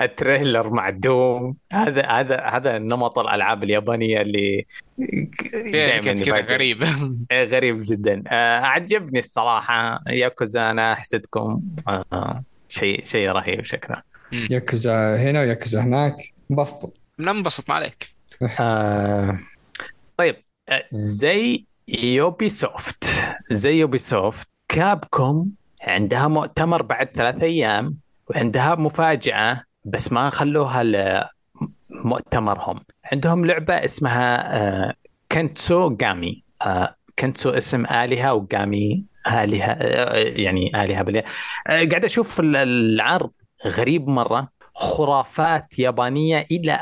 ال 0.00 0.09
trailer 0.09 0.70
معدوم. 0.70 1.56
هذا 1.72 2.06
هذا 2.06 2.40
هذا 2.40 2.78
نمط 2.78 3.18
الألعاب 3.18 3.62
اليابانية 3.64 4.20
اللي 4.20 4.66
دائما 5.72 6.12
كذا. 6.12 6.40
غريب 6.40 6.84
غريب 7.54 7.82
جدا. 7.84 8.22
آه، 8.28 8.58
عجبني 8.60 9.18
الصراحة. 9.18 10.00
ياكوزا 10.08 10.70
أنا 10.70 10.94
حسدكم 10.94 11.56
آه، 11.88 12.44
شيء 12.68 13.04
شيء 13.04 13.28
رهيب 13.28 13.64
شكرا 13.64 14.02
ياكوزا 14.32 15.16
هنا 15.16 15.40
وياكوزا 15.40 15.80
هناك. 15.80 16.16
انبسطوا. 16.50 16.90
لا 17.18 17.30
انبسط 17.30 17.68
ما 17.68 17.74
عليك. 17.74 18.08
آه، 18.60 19.38
طيب. 20.16 20.36
زي 20.92 21.66
Ubisoft 21.88 23.04
زي 23.50 23.80
Ubisoft 23.80 24.48
Capcom 24.68 25.50
عندها 25.82 26.28
مؤتمر 26.28 26.82
بعد 26.82 27.10
ثلاث 27.14 27.42
أيام 27.42 27.96
وعندها 28.30 28.74
مفاجأة 28.74 29.62
بس 29.84 30.12
ما 30.12 30.30
خلوها 30.30 30.82
لمؤتمرهم 31.90 32.80
عندهم 33.12 33.46
لعبة 33.46 33.74
اسمها 33.74 34.56
آه، 34.58 34.94
Kunitsu-Gami. 35.32 36.44
آه، 36.66 36.94
Kunitsu 37.18 37.50
اسم 37.50 37.86
آلهة 37.86 38.34
و 38.34 38.48
Gami 38.48 39.04
آلهة 39.32 39.66
آه، 39.72 40.14
يعني 40.16 40.84
آلهة 40.84 41.02
بالله 41.02 41.22
قاعد 41.66 42.04
أشوف 42.04 42.40
ال- 42.40 42.56
العرض 42.56 43.30
غريب 43.66 44.08
مرة. 44.08 44.48
خرافات 44.78 45.78
يابانية 45.78 46.46
إلى 46.50 46.72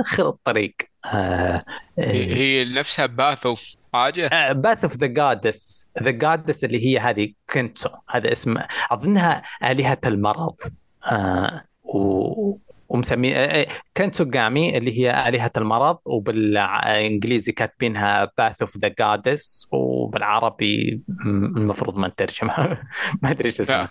آخر 0.00 0.28
الطريق. 0.28 0.74
آه، 1.14 1.62
هي 1.98 2.34
هي 2.34 2.64
نفسها 2.64 3.06
Path 3.06 3.46
of 3.46 3.74
حاجة؟ 3.94 4.52
Path 4.52 4.84
of 4.84 4.96
the 4.96 5.06
Goddess 5.06 5.88
the 6.02 6.10
Goddess 6.10 6.64
اللي 6.64 6.86
هي 6.86 6.98
هذه 6.98 7.32
Kunitsu 7.50 7.88
هذا 8.08 8.32
اسم 8.32 8.56
أظنها 8.90 9.42
آلهة 9.62 9.98
المرض. 10.06 10.54
آه 11.12 11.64
و... 11.84 12.58
ومسمي 12.88 13.36
آه، 13.36 13.66
Kunitsu-Gami 13.96 14.78
اللي 14.78 14.98
هي 14.98 15.28
آلهة 15.28 15.50
المرض 15.56 15.98
وبالإنجليزي 16.04 17.52
كاتبينها 17.52 18.32
Path 18.38 18.62
of 18.62 18.76
the 18.76 18.88
Goddess 18.98 19.68
وبالعربي 19.72 21.02
المفروض 21.56 21.98
ما 21.98 22.08
نترجمها 22.08 22.82
ما 23.22 23.30
أدري 23.30 23.46
إيش 23.46 23.60
اسمها. 23.60 23.90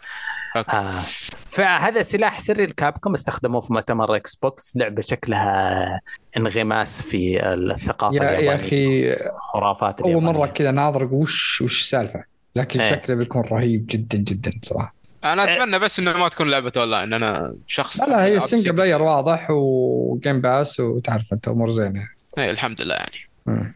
أوكي. 0.57 0.78
آه. 0.78 1.02
فهذا 1.48 2.02
سلاح 2.02 2.40
سري 2.40 2.64
ال 2.64 2.71
Capcom 2.71 3.14
استخدموه 3.14 3.61
في 3.61 3.73
مؤتمر 3.73 4.15
Xbox 4.16 4.78
لعبة 4.78 5.02
شكلها 5.02 6.02
انغماس 6.38 7.02
في 7.02 7.53
الثقافة 7.53 8.15
يا, 8.26 8.40
يا 8.40 8.56
أخي 8.56 9.15
خرافات 9.53 10.02
أول. 10.02 10.23
مرة 10.23 10.45
كذا 10.45 10.72
ناظر 10.72 11.03
وش 11.14 11.61
وش 11.61 11.80
السالفة 11.80 12.23
لكن 12.56 12.82
إيه. 12.82 12.91
شكله 12.91 13.15
بيكون 13.15 13.41
رهيب 13.41 13.86
جدا 13.90 14.18
جدا 14.18 14.52
صراحة 14.64 14.94
أنا 15.23 15.44
أتمنى 15.44 15.80
بس 15.80 15.99
إنه 15.99 16.18
ما 16.18 16.30
تكون 16.30 16.49
لعبة 16.49 16.72
اون 16.78 16.90
لاين 16.91 17.14
أنا 17.14 17.56
شخص 17.68 17.99
لا 18.02 18.06
لا 18.06 18.23
هي 18.26 18.40
single. 18.40 18.72
player 18.74 19.02
واضح 19.02 19.48
و 19.52 19.70
Game 19.70 20.41
Pass 20.41 20.80
وتعرف 20.80 21.34
أنت 21.34 21.48
أمور 21.48 21.69
زينة 21.69 22.07
إيه 22.38 22.52
الحمد 22.52 22.82
لله 22.82 22.95
يعني 22.95 23.18
مم. 23.45 23.73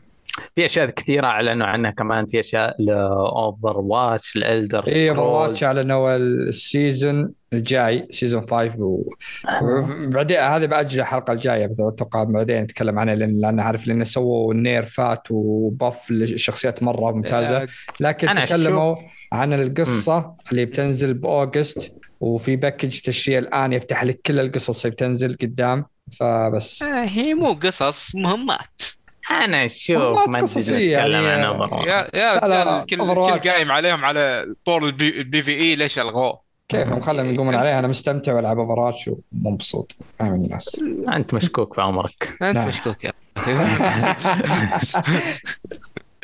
في 0.55 0.65
أشياء 0.65 0.89
كثيرة 0.89 1.27
أعلنوا 1.27 1.67
عنها 1.67 1.91
كمان 1.91 2.25
في 2.25 2.39
أشياء 2.39 2.75
ل 2.79 3.77
Overwatch 3.77 4.35
ال 4.35 4.42
already 4.42 4.87
Overwatch 4.87 5.63
أعلنوا 5.63 6.15
ال 6.15 6.32
season 6.32 7.31
الجاي 7.53 8.07
season 8.09 8.41
5 8.41 8.73
و... 8.77 9.03
وبعدين 9.63 10.37
هذه 10.37 10.65
بأجل 10.65 10.99
الحلقة 10.99 11.33
الجاية 11.33 11.67
بس 11.67 11.81
أتوقع 11.81 12.23
بعدين 12.23 12.61
نتكلم 12.61 12.99
عنها 12.99 13.15
لأن 13.15 13.41
لأن 13.41 13.59
عارف 13.59 13.87
لأن 13.87 14.03
سووا 14.03 14.53
nerf 14.53 15.12
ات 15.12 15.27
و 15.31 15.47
buff 15.47 16.11
للشخصيات 16.11 16.83
مرة 16.83 17.11
ممتازة. 17.11 17.67
لكن 17.99 18.29
أنا 18.29 18.45
تكلموا 18.45 18.95
عن 19.31 19.53
القصة 19.53 20.35
اللي 20.51 20.65
بتنزل 20.65 21.13
بأوغست 21.13 21.95
وفي 22.19 22.55
package 22.55 22.99
تشتري 22.99 23.37
الآن 23.37 23.73
يفتح 23.73 24.03
لك 24.03 24.21
كل 24.25 24.39
القصص 24.39 24.85
اللي 24.85 24.95
بتنزل 24.95 25.37
قدام 25.41 25.85
فبس. 26.19 26.83
آه، 26.83 27.05
هي 27.05 27.33
مو 27.33 27.53
قصص 27.53 28.15
مهمات. 28.15 28.81
أنا 29.31 29.65
أشوف 29.65 30.27
ما 30.27 30.39
قصصية 30.39 30.75
ادري 30.75 31.15
يعني- 31.15 31.43
عن 31.45 31.57
Overwatch. 31.69 31.87
يا 31.87 32.07
يا 32.13 32.35
لا، 32.39 32.47
لا، 32.47 32.83
رجال 32.83 33.01
الكل. 33.01 33.31
الكل 33.33 33.49
قايم 33.49 33.71
عليهم 33.71 34.05
على 34.05 34.45
طور 34.65 34.85
ال 34.85 35.09
P, 35.19 35.41
ال 35.41 35.51
PvE 35.51 35.75
ليش 35.75 35.99
ألغوه؟ 35.99 36.45
كيف 36.69 36.87
مخلهم 36.91 37.33
يقومون 37.33 37.55
عليها 37.55 37.79
أنا 37.79 37.87
مستمتع 37.87 38.33
وألعب 38.33 38.59
Overwatch 38.59 39.09
ومبسوط 39.43 39.95
أنا 40.21 40.29
من 40.29 40.45
الناس 40.45 40.81
أنت 41.13 41.33
مشكوك 41.33 41.73
في 41.73 41.81
عمرك 41.81 42.29
أنت. 42.41 42.57
مشكوك 42.57 43.03
يا 43.03 43.11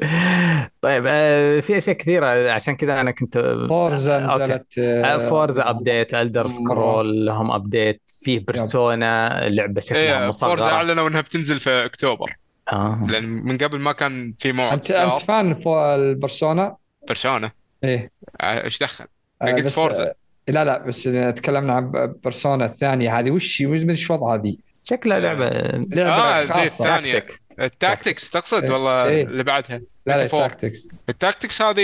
طيب 0.81 1.03
آه، 1.07 1.59
في 1.59 1.77
أشياء 1.77 1.95
كثيرة 1.97 2.51
عشان 2.51 2.75
كذا 2.75 3.01
أنا 3.01 3.11
كنت 3.11 3.37
Forza 3.69 4.19
أوكي. 4.19 4.43
نزلت 4.43 4.77
آه، 4.79 5.17
Forza 5.17 5.69
update 5.69 6.13
ال 6.13 6.19
Elder 6.19 6.47
Scrolls 6.47 7.25
لهم 7.25 7.51
update 7.51 8.01
فيه 8.23 8.39
Persona 8.39 9.39
لعبة 9.49 9.81
شكلها 9.81 10.13
Forza 10.13 10.27
مصغرة 10.27 10.63
أعلنوا 10.71 11.07
إنها 11.07 11.21
بتنزل 11.21 11.59
في 11.59 11.85
أكتوبر 11.85 12.31
آه. 12.71 13.01
لأن 13.09 13.29
من 13.29 13.57
قبل 13.57 13.79
ما 13.79 13.91
كان 13.91 14.33
في 14.39 14.51
موعد 14.51 14.73
انت 14.73 14.91
أنت 14.91 15.19
fan 15.19 15.55
ال 15.67 15.81
Persona 15.81 16.75
Persona 17.07 17.51
إيه 17.83 18.11
آه، 18.41 18.63
إيش 18.63 18.83
دخل؟ 18.83 19.05
آه، 19.41 19.45
قلت 19.45 19.65
بس 19.65 19.75
Forza. 19.75 20.13
لا 20.47 20.65
لا 20.65 20.77
بس 20.77 21.03
تكلمنا 21.35 21.73
عن 21.73 21.91
Persona 22.23 22.65
الثانية 22.65 23.19
هذه 23.19 23.31
وش 23.31 23.61
وش 23.61 23.81
وش 23.81 24.11
وضعها 24.11 24.35
دي؟ 24.37 24.59
شكلها 24.83 25.19
لعبه 25.19 25.49
لعبة 25.49 26.11
آه، 26.11 26.41
دي 26.41 26.53
خاصه 26.53 26.97
الثانية. 26.97 27.25
ال 27.59 27.68
Tactics 27.68 28.29
تقصد 28.29 28.63
إيه، 28.63 28.71
ولا 28.71 29.05
إيه. 29.05 29.23
اللي 29.23 29.43
بعدها؟ 29.43 29.77
لا 29.77 29.83
لا 30.05 30.17
Metaphor. 30.17 30.47
Tactics 30.47 30.89
ال 31.09 31.16
Tactics 31.16 31.61
هذه 31.61 31.83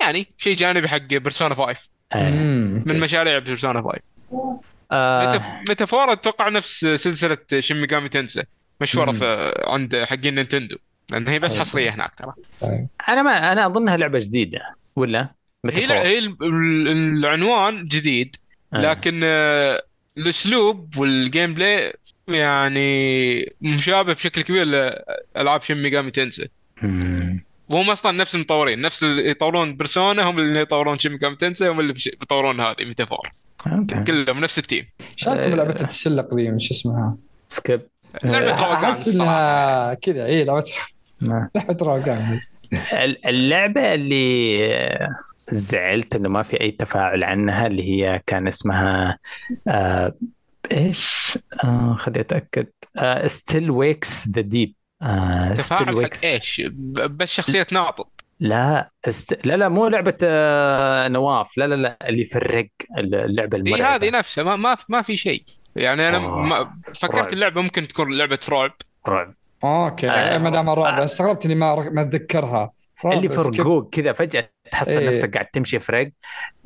يعني 0.00 0.26
شيء 0.38 0.56
جانبي 0.56 0.88
حق 0.88 0.98
Persona 0.98 1.54
5 1.54 1.90
آه. 2.12 2.30
من 2.86 3.00
مشاريع 3.00 3.38
Persona 3.38 3.82
5 3.82 4.00
آه. 4.92 5.40
Metaphor 5.68 6.12
أتوقع 6.12 6.48
نفس 6.48 6.80
سلسلة 6.80 7.38
Shin 7.58 7.80
Megami 7.80 8.08
Tensei 8.08 8.42
مشهورة. 8.80 9.12
في 9.12 9.52
عند 9.66 9.96
حقين 9.96 10.34
Nintendo 10.34 10.76
لأن 11.10 11.28
هي 11.28 11.38
بس 11.38 11.52
طيب. 11.52 11.60
حصرية 11.60 11.90
هناك 11.94 12.14
ترى 12.18 12.32
طيب 12.60 12.88
أنا 13.08 13.22
ما 13.22 13.52
أنا 13.52 13.66
أظنها 13.66 13.96
لعبة 13.96 14.18
جديدة 14.18 14.60
ولا؟ 14.96 15.34
هي. 15.70 15.86
هي 15.92 16.18
ال- 16.18 16.36
ال- 16.42 16.88
العنوان 17.18 17.82
جديد 17.84 18.36
آه. 18.74 18.76
لكن 18.80 19.20
آه، 19.24 19.82
الأسلوب 20.18 20.98
وال 20.98 21.54
gameplay 21.54 21.92
يعني 22.28 23.52
مشابه 23.60 24.12
بشكل 24.12 24.42
كبير 24.42 24.64
لألعاب 24.64 25.62
Shin 25.62 25.82
Megami 25.82 26.10
Tensei 26.10 26.48
مم. 26.82 27.44
وهم 27.68 27.90
أصلا 27.90 28.12
نفس 28.12 28.34
المطورين 28.34 28.80
نفس 28.80 29.04
اللي 29.04 29.30
يطورون 29.30 29.76
Persona 29.76 30.22
هم 30.30 30.38
اللي 30.38 30.60
يطورون 30.60 30.98
Shin 30.98 31.12
Megami 31.12 31.36
Tensei 31.36 31.68
هم 31.68 31.80
اللي 31.80 31.92
بيطورون 31.92 32.60
هذه 32.60 32.84
Metaphor 32.84 33.30
أوكي 33.66 34.02
كلهم 34.02 34.40
نفس 34.40 34.58
ال 34.58 34.64
team 34.64 34.86
شاكم 35.16 35.38
آه. 35.40 35.46
لعبه 35.48 35.70
التسلق 35.70 36.34
ذي 36.34 36.50
مش 36.50 36.70
اسمها 36.70 37.16
سكيب 37.48 37.80
لعبة 38.24 38.52
آه، 38.52 38.60
روقان 38.70 38.84
احس. 38.90 39.08
إنها 39.08 39.94
كذا. 39.94 40.26
اي 40.26 40.44
لعبه 40.44 40.64
نعم. 41.22 41.48
لعبه 41.56 41.76
روقان 41.86 42.36
بس. 42.36 42.52
اللعبة 43.26 43.94
اللي 43.94 45.08
زعلت 45.52 46.16
إنه 46.16 46.28
ما 46.28 46.42
في 46.42 46.60
أي 46.60 46.70
تفاعل 46.70 47.24
عنها 47.24 47.66
اللي 47.66 47.82
هي 47.82 48.22
كان 48.26 48.48
اسمها 48.48 49.18
آه 49.68 50.14
إيش؟ 50.72 51.38
آه 51.64 51.96
خليني 51.98 52.20
أتأكد. 52.20 52.66
Still 53.26 53.70
Wakes 53.70 54.28
the 54.28 54.40
Deep 54.40 54.74
تفاعل 55.56 56.04
حق 56.04 56.24
إيش؟ 56.24 56.62
بس 57.10 57.28
شخصية 57.28 57.66
ناطط 57.72 58.24
لا 58.40 58.90
است... 59.08 59.46
لا 59.46 59.56
لا 59.56 59.68
مو 59.68 59.88
لعبة 59.88 60.16
آه 60.22 61.08
نواف. 61.08 61.58
لا 61.58 61.66
لا 61.66 61.74
لا 61.74 62.08
اللي 62.08 62.24
في 62.24 62.36
ال 62.36 62.44
rig 62.44 62.68
اللعبة 62.98 63.56
اي 63.56 63.60
المرعبة. 63.62 63.94
هذه 63.96 64.10
نفسها 64.10 64.44
ما 64.44 64.56
ما 64.56 64.76
ما 64.88 65.02
في 65.02 65.16
شيء. 65.16 65.44
يعني 65.76 66.08
أنا 66.08 66.16
آه. 66.16 66.42
ما 66.42 66.56
رعب. 66.56 66.80
فكرت 67.00 67.32
اللعبة 67.32 67.62
ممكن 67.62 67.88
تكون 67.88 68.18
لعبة 68.18 68.38
رعب 68.48 68.72
رعب 69.08 69.34
okay 69.64 70.10
آه. 70.10 70.38
ما 70.38 70.50
دام 70.50 70.70
الرعب 70.70 71.00
آه. 71.00 71.04
استغربت 71.04 71.44
إني 71.44 71.54
ما 71.54 71.90
ما 71.90 72.02
أتذكرها 72.02 72.70
رعب 73.04 73.12
اللي 73.12 73.28
فرقوق 73.28 73.90
كذا 73.90 74.12
فجأة 74.12 74.50
تحصل 74.72 74.90
إيه. 74.90 75.08
نفسك 75.08 75.34
قاعد 75.34 75.46
تمشي 75.46 75.78
في 75.78 75.92
رق 75.92 76.10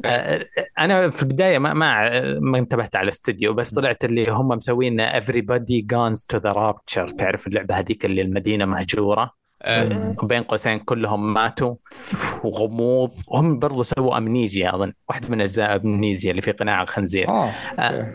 آه، 0.05 0.47
أنا 0.79 1.11
في 1.11 1.23
البداية 1.23 1.59
ما 1.59 1.73
ما 1.73 2.21
ما 2.41 2.59
انتبهت 2.59 2.97
على 2.97 3.05
الاستديو 3.05 3.55
بس 3.55 3.75
طلعت 3.75 4.05
اللي 4.05 4.31
هم 4.31 4.49
مسوين 4.49 5.11
everybody 5.11 5.83
guns 5.93 6.37
to 6.37 6.41
the 6.41 6.55
rapture 6.55 7.17
تعرف 7.17 7.47
اللعبة 7.47 7.75
هذيك 7.75 8.05
اللي 8.05 8.23
المدينة 8.23 8.65
مهجورة 8.65 9.23
آه، 9.23 9.33
وبين 10.23 10.43
قوسين 10.43 10.79
كلهم 10.79 11.35
ماتوا 11.35 11.75
وغموض. 12.45 13.11
هم 13.31 13.59
برضو 13.59 13.83
سووا 13.83 14.19
امنيجيا 14.19 14.75
أظن. 14.75 14.93
واحدة 15.09 15.29
من 15.29 15.41
أجزاء 15.41 15.77
امنيجيا 15.77 16.31
اللي 16.31 16.43
في 16.43 16.53
قناع 16.53 16.83
الخنزير. 16.83 17.29
آه 17.29 17.51
آه. 17.79 18.15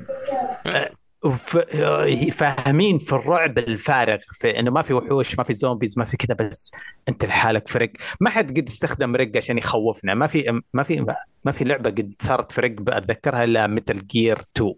وف... 1.24 1.58
فاهمين 2.34 3.00
في 3.00 3.14
الرعب 3.14 3.58
الفارغ 3.58 4.18
في 4.32 4.60
إنه 4.60 4.72
ما 4.72 4.82
في 4.82 4.94
وحوش 4.94 5.38
ما 5.38 5.44
في 5.44 5.54
زومبيز 5.54 5.98
ما 5.98 6.06
في 6.06 6.18
كذا 6.18 6.36
بس 6.36 6.72
أنت 7.10 7.26
لحالك 7.26 7.68
في 7.68 7.78
rig 7.78 7.90
ما 8.20 8.30
حد 8.30 8.58
قد 8.58 8.68
استخدم 8.68 9.16
rig 9.16 9.32
عشان 9.36 9.58
يخوفنا. 9.58 10.14
ما 10.14 10.28
في 10.28 10.62
ما 10.74 10.84
في 10.84 11.06
ما 11.46 11.52
في 11.52 11.64
لعبة 11.64 11.90
قد 11.90 12.14
صارت 12.20 12.52
في 12.52 12.62
rig 12.62 12.76
اتذكرها 12.88 13.44
إلا 13.44 13.68
Metal 13.68 14.08
Gear 14.08 14.40
2 14.58 14.74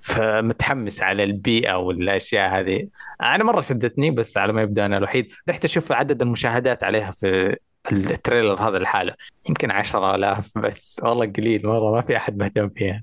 فمتحمس 0.00 1.02
على 1.02 1.24
البيئة 1.24 1.74
والأشياء 1.74 2.60
هذه. 2.60 2.88
أنا 3.22 3.44
مرة 3.44 3.60
شدتني 3.60 4.10
بس 4.10 4.36
على 4.36 4.52
ما 4.52 4.62
يبدو 4.62 4.84
أنا 4.84 4.96
الوحيد. 4.96 5.28
رحت 5.48 5.64
أشوف 5.64 5.92
عدد 5.92 6.22
المشاهدات 6.22 6.84
عليها 6.84 7.10
في 7.10 7.56
ال 7.92 8.02
trailer 8.02 8.68
هذا 8.68 8.78
لحاله. 8.78 9.14
يمكن 9.48 9.70
10000 9.70 10.58
بس 10.58 11.00
والله 11.02 11.26
قليل 11.26 11.66
مرة 11.66 11.94
ما 11.94 12.02
في 12.02 12.16
أحد 12.16 12.38
مهتم 12.38 12.68
فيها. 12.68 13.02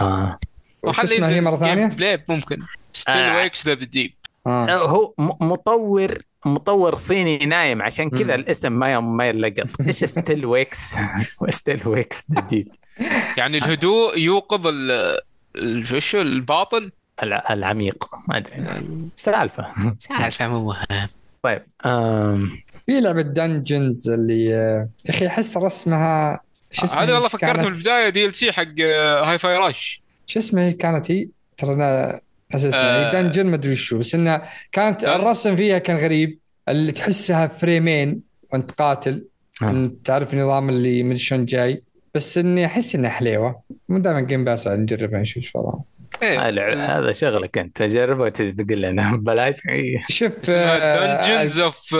آه. 0.00 0.38
وش 0.82 1.00
اسمها 1.00 1.28
هي 1.28 1.40
مرة 1.40 1.56
ثانية؟ 1.56 1.86
بلاي 1.86 2.22
ممكن. 2.28 2.58
Still 2.92 3.14
آه. 3.14 3.36
Wakes 3.36 3.66
the 3.66 3.74
Deep 3.74 4.12
آه. 4.46 4.76
هو 4.76 5.14
مطور 5.40 6.14
مطور 6.46 6.94
صيني 6.94 7.38
نايم 7.46 7.82
عشان 7.82 8.10
كذا. 8.10 8.34
الاسم 8.34 8.72
ما 8.72 9.00
ما 9.00 9.28
يلقط. 9.28 9.68
إيش 9.86 10.04
Still 10.04 10.46
Wakes 10.46 10.78
Still 11.50 11.88
Wakes 11.88 12.22
the 12.30 12.46
Deep 12.46 12.68
يعني 13.36 13.58
الهدوء 13.58 14.18
يوقظ 14.18 14.66
ال 14.66 15.92
إيش 15.92 16.14
الباطن؟ 16.16 16.90
الع- 17.22 17.44
العميق. 17.50 18.04
ما 18.28 18.36
أدري. 18.36 18.64
سالفة. 19.16 19.66
سالفة 19.98 20.48
مو 20.48 20.64
مهم. 20.66 21.08
طيب 21.42 21.62
في 22.86 23.00
لعبة 23.00 23.22
Dungeons 23.22 24.08
اللي 24.10 24.54
آه، 24.54 24.88
يا 25.04 25.10
أخي 25.10 25.26
أحس 25.26 25.56
رسمها 25.56 26.40
شو 26.70 26.84
اسمها؟ 26.84 27.04
هذه 27.04 27.12
والله 27.12 27.28
فكرت 27.28 27.44
في 27.50 27.52
كانت؟ 27.62 27.66
البداية 27.76 28.08
دي 28.08 28.26
ال 28.26 28.34
سي 28.34 28.52
حق 28.52 28.80
Hi-Fi 29.24 29.56
Rush 29.56 30.02
شو 30.28 30.38
اسمها 30.38 30.64
هي 30.64 30.72
كانت 30.72 31.10
هي؟ 31.10 31.28
ترى 31.56 31.72
أنا 31.74 32.20
هي 32.54 32.70
آه. 32.74 33.10
dungeon 33.10 33.46
ما 33.46 33.54
أدري 33.54 33.74
شو 33.74 33.98
بس 33.98 34.14
إنها 34.14 34.42
كانت 34.72 35.04
دن- 35.04 35.10
الرسم 35.10 35.56
فيها 35.56 35.78
كان 35.78 35.96
غريب. 35.96 36.38
اللي 36.68 36.92
تحسها 36.92 37.46
frame 37.46 37.99
ين 37.99 38.20
وأنت 38.52 38.70
قاتل. 38.70 39.24
آه. 39.62 39.70
أنت 39.70 40.06
تعرف 40.06 40.34
النظام 40.34 40.68
اللي 40.68 41.02
مدري 41.02 41.16
شلون 41.16 41.44
جاي. 41.44 41.82
بس 42.14 42.38
إني 42.38 42.66
أحس 42.66 42.94
إنها 42.94 43.10
حليوة. 43.10 43.62
مو 43.88 43.98
دائما 43.98 44.20
Game 44.20 44.44
Pass 44.44 44.68
بعد 44.68 44.78
نجربها 44.78 45.20
نشوف 45.20 45.36
إيش 45.36 45.56
وضعها 45.56 45.84
إيه. 46.22 46.48
هذا 46.48 46.74
هذا 46.74 47.12
شغلك 47.12 47.58
أنت 47.58 47.76
تجربه 47.76 48.24
وتجي 48.24 48.52
تقول 48.52 48.82
لنا 48.82 49.16
بلاش. 49.26 49.56
إيه. 49.68 50.04
شوف 50.08 50.42
اسمها 50.42 51.16
Dungeons 51.26 51.58
of 51.58 51.94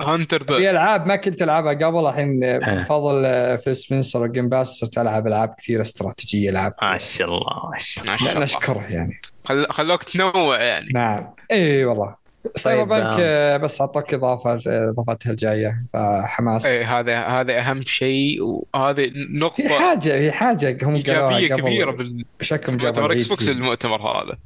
Hinter 0.00 0.44
في 0.44 0.70
ألعاب 0.70 1.06
ما 1.06 1.16
كنت 1.16 1.42
ألعبها 1.42 1.72
قبل 1.72 2.06
الحين 2.06 2.44
آه. 2.44 2.58
بفضل 2.58 3.22
آه، 3.24 3.56
في 3.56 3.74
سبنسر 3.74 4.22
و 4.22 4.27
Game 4.27 4.48
Pass 4.48 4.68
صرت 4.68 4.98
ألعب 4.98 5.26
ألعاب 5.26 5.54
كثيرة 5.58 5.80
استراتيجية 5.82 6.50
ألعاب 6.50 6.74
ما 6.82 6.98
شاء 6.98 7.28
الله 7.28 7.70
ما 7.70 7.78
شاء 7.78 8.32
الله. 8.32 8.40
نشكره 8.40 8.84
يعني. 8.90 9.20
خل... 9.44 9.66
خلوك 9.70 10.02
تنوع 10.02 10.62
يعني. 10.62 10.88
نعم. 10.94 11.34
اي 11.50 11.84
والله. 11.84 12.27
سايبر 12.56 12.80
طيب، 12.82 12.88
بانك 12.88 13.14
آم. 13.14 13.16
آه، 13.20 13.56
بس 13.56 13.80
أعطوك 13.80 14.14
إضافة 14.14 14.58
إضافتها 14.66 15.30
الجاية 15.30 15.78
فحماس 15.92 16.66
إيه 16.66 16.98
هذا 16.98 17.20
هذا 17.20 17.58
أهم 17.58 17.82
شيء 17.82 18.38
وهذه 18.42 18.94
في 19.10 19.26
نقطة 19.30 19.68
حاجة 19.68 20.18
في 20.18 20.32
حاجة 20.32 20.78
هم 20.82 21.02
قالوها 21.02 21.36
إيجابية 21.36 21.62
قبل 21.62 21.72
كبيرة 21.72 21.90
بال- 21.90 22.24
بشكل 22.40 22.74
العيد 22.74 23.10
Xbox. 23.10 23.48
المؤتمر 23.48 24.02
هذا 24.02 24.38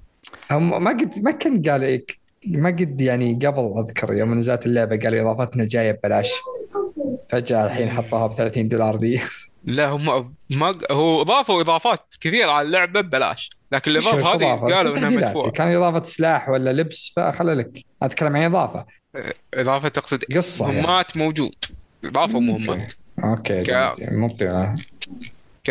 هم 0.50 0.84
ما 0.84 0.90
قد 0.90 1.10
ما 1.24 1.30
كان 1.30 1.62
قال 1.62 1.84
إيه، 1.84 2.04
ما 2.46 2.68
قد 2.68 3.00
يعني 3.00 3.34
قبل 3.46 3.72
أذكر 3.78 4.12
يوم 4.14 4.34
نزلت 4.34 4.66
اللعبة 4.66 4.96
قالوا 4.98 5.20
إضافتنا 5.32 5.64
جاية 5.64 5.92
ببلاش 5.92 6.32
فجأة 7.30 7.64
الحين 7.66 7.90
حطوها 7.90 8.26
ب 8.26 8.32
30 8.32 8.68
دولار 8.68 8.96
دي 8.96 9.20
لا 9.64 9.88
هم 9.88 10.34
ما 10.50 10.78
هو 10.90 11.22
اضافوا 11.22 11.60
اضافات 11.60 12.14
كثيرة 12.20 12.50
على 12.50 12.66
اللعبة 12.66 13.00
ببلاش. 13.00 13.50
لكن 13.72 13.90
الإضافة 13.90 14.34
هذه؟ 14.34 14.74
قالوا 14.74 14.96
إنها. 14.96 15.08
مدفوعة. 15.08 15.50
كان 15.50 15.76
إضافة 15.76 16.02
سلاح 16.02 16.48
ولا 16.48 16.72
لبس 16.72 17.12
فخلى 17.16 17.54
لك. 17.54 17.84
أتكلم 18.02 18.36
عن 18.36 18.42
إضافة. 18.42 18.84
إضافة 19.54 19.88
تقصد 19.88 20.24
قصة 20.24 20.68
يعني. 20.68 20.80
مهمات 20.80 21.16
موجود. 21.16 21.54
اضافوا 22.04 22.40
مهمات. 22.40 22.92
okay 23.24 23.62
ك- 23.62 23.96
ك... 25.64 25.70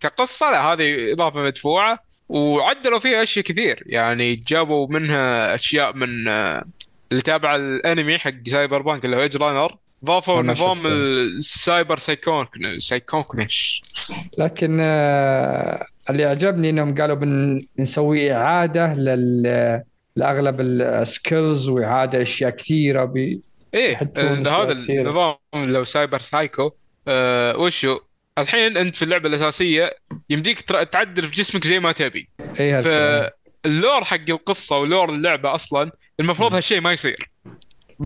كقصة 0.00 0.50
لا 0.50 0.72
هذه 0.72 1.12
إضافة 1.12 1.40
مدفوعة. 1.40 1.98
وعدلوا 2.28 2.98
فيها 2.98 3.22
أشياء 3.22 3.44
كثير. 3.44 3.82
يعني 3.86 4.34
جابوا 4.34 4.86
منها 4.90 5.54
أشياء 5.54 5.96
من 5.96 6.28
آه، 6.28 6.64
اللي 7.12 7.22
تابع 7.22 7.56
الأنمي 7.56 8.18
حق 8.18 8.48
Cyberpunk 8.48 9.04
اللي 9.04 9.16
هو 9.16 9.20
Edgerunner 9.20 9.76
ضافوا 10.04 10.42
نظام. 10.42 10.86
السايبر 10.86 11.98
سايكون 11.98 12.46
سايكونكنش 12.78 13.82
لكن 14.38 14.78
آه، 14.80 15.86
اللي 16.10 16.24
عجبني 16.24 16.70
إنهم 16.70 16.94
قالوا 16.94 17.16
بنسوي 17.16 18.32
إعادة 18.32 18.94
لل 18.94 19.82
لأغلب 20.16 20.60
ال 20.60 20.75
skills 20.75 21.68
وإعادة 21.68 22.22
أشياء 22.22 22.50
كثيرة 22.50 23.04
ب... 23.04 23.40
إيه 23.74 23.96
هذا. 23.96 24.72
النظام 24.72 25.36
لو 25.54 25.84
cyber 25.84 26.18
psycho 26.18 26.70
آه 27.08 27.56
وشو 27.56 27.98
الحين 28.38 28.76
أنت 28.76 28.96
في 28.96 29.02
اللعبة 29.02 29.28
الأساسية 29.28 29.96
يمديك 30.30 30.60
تعدل 30.60 31.22
في 31.22 31.34
جسمك 31.36 31.64
زي 31.64 31.78
ما 31.78 31.92
تبي 31.92 32.28
اي 32.60 32.70
هالكلام. 32.72 33.30
فال 33.64 33.77
lore 33.77 34.04
حق 34.04 34.30
القصة 34.30 34.78
و 34.78 34.84
lore 34.84 35.10
اللعبة 35.14 35.54
أصلا 35.54 35.90
المفروض 36.20 36.54
هالشيء 36.54 36.80
ما 36.80 36.92
يصير 36.92 37.30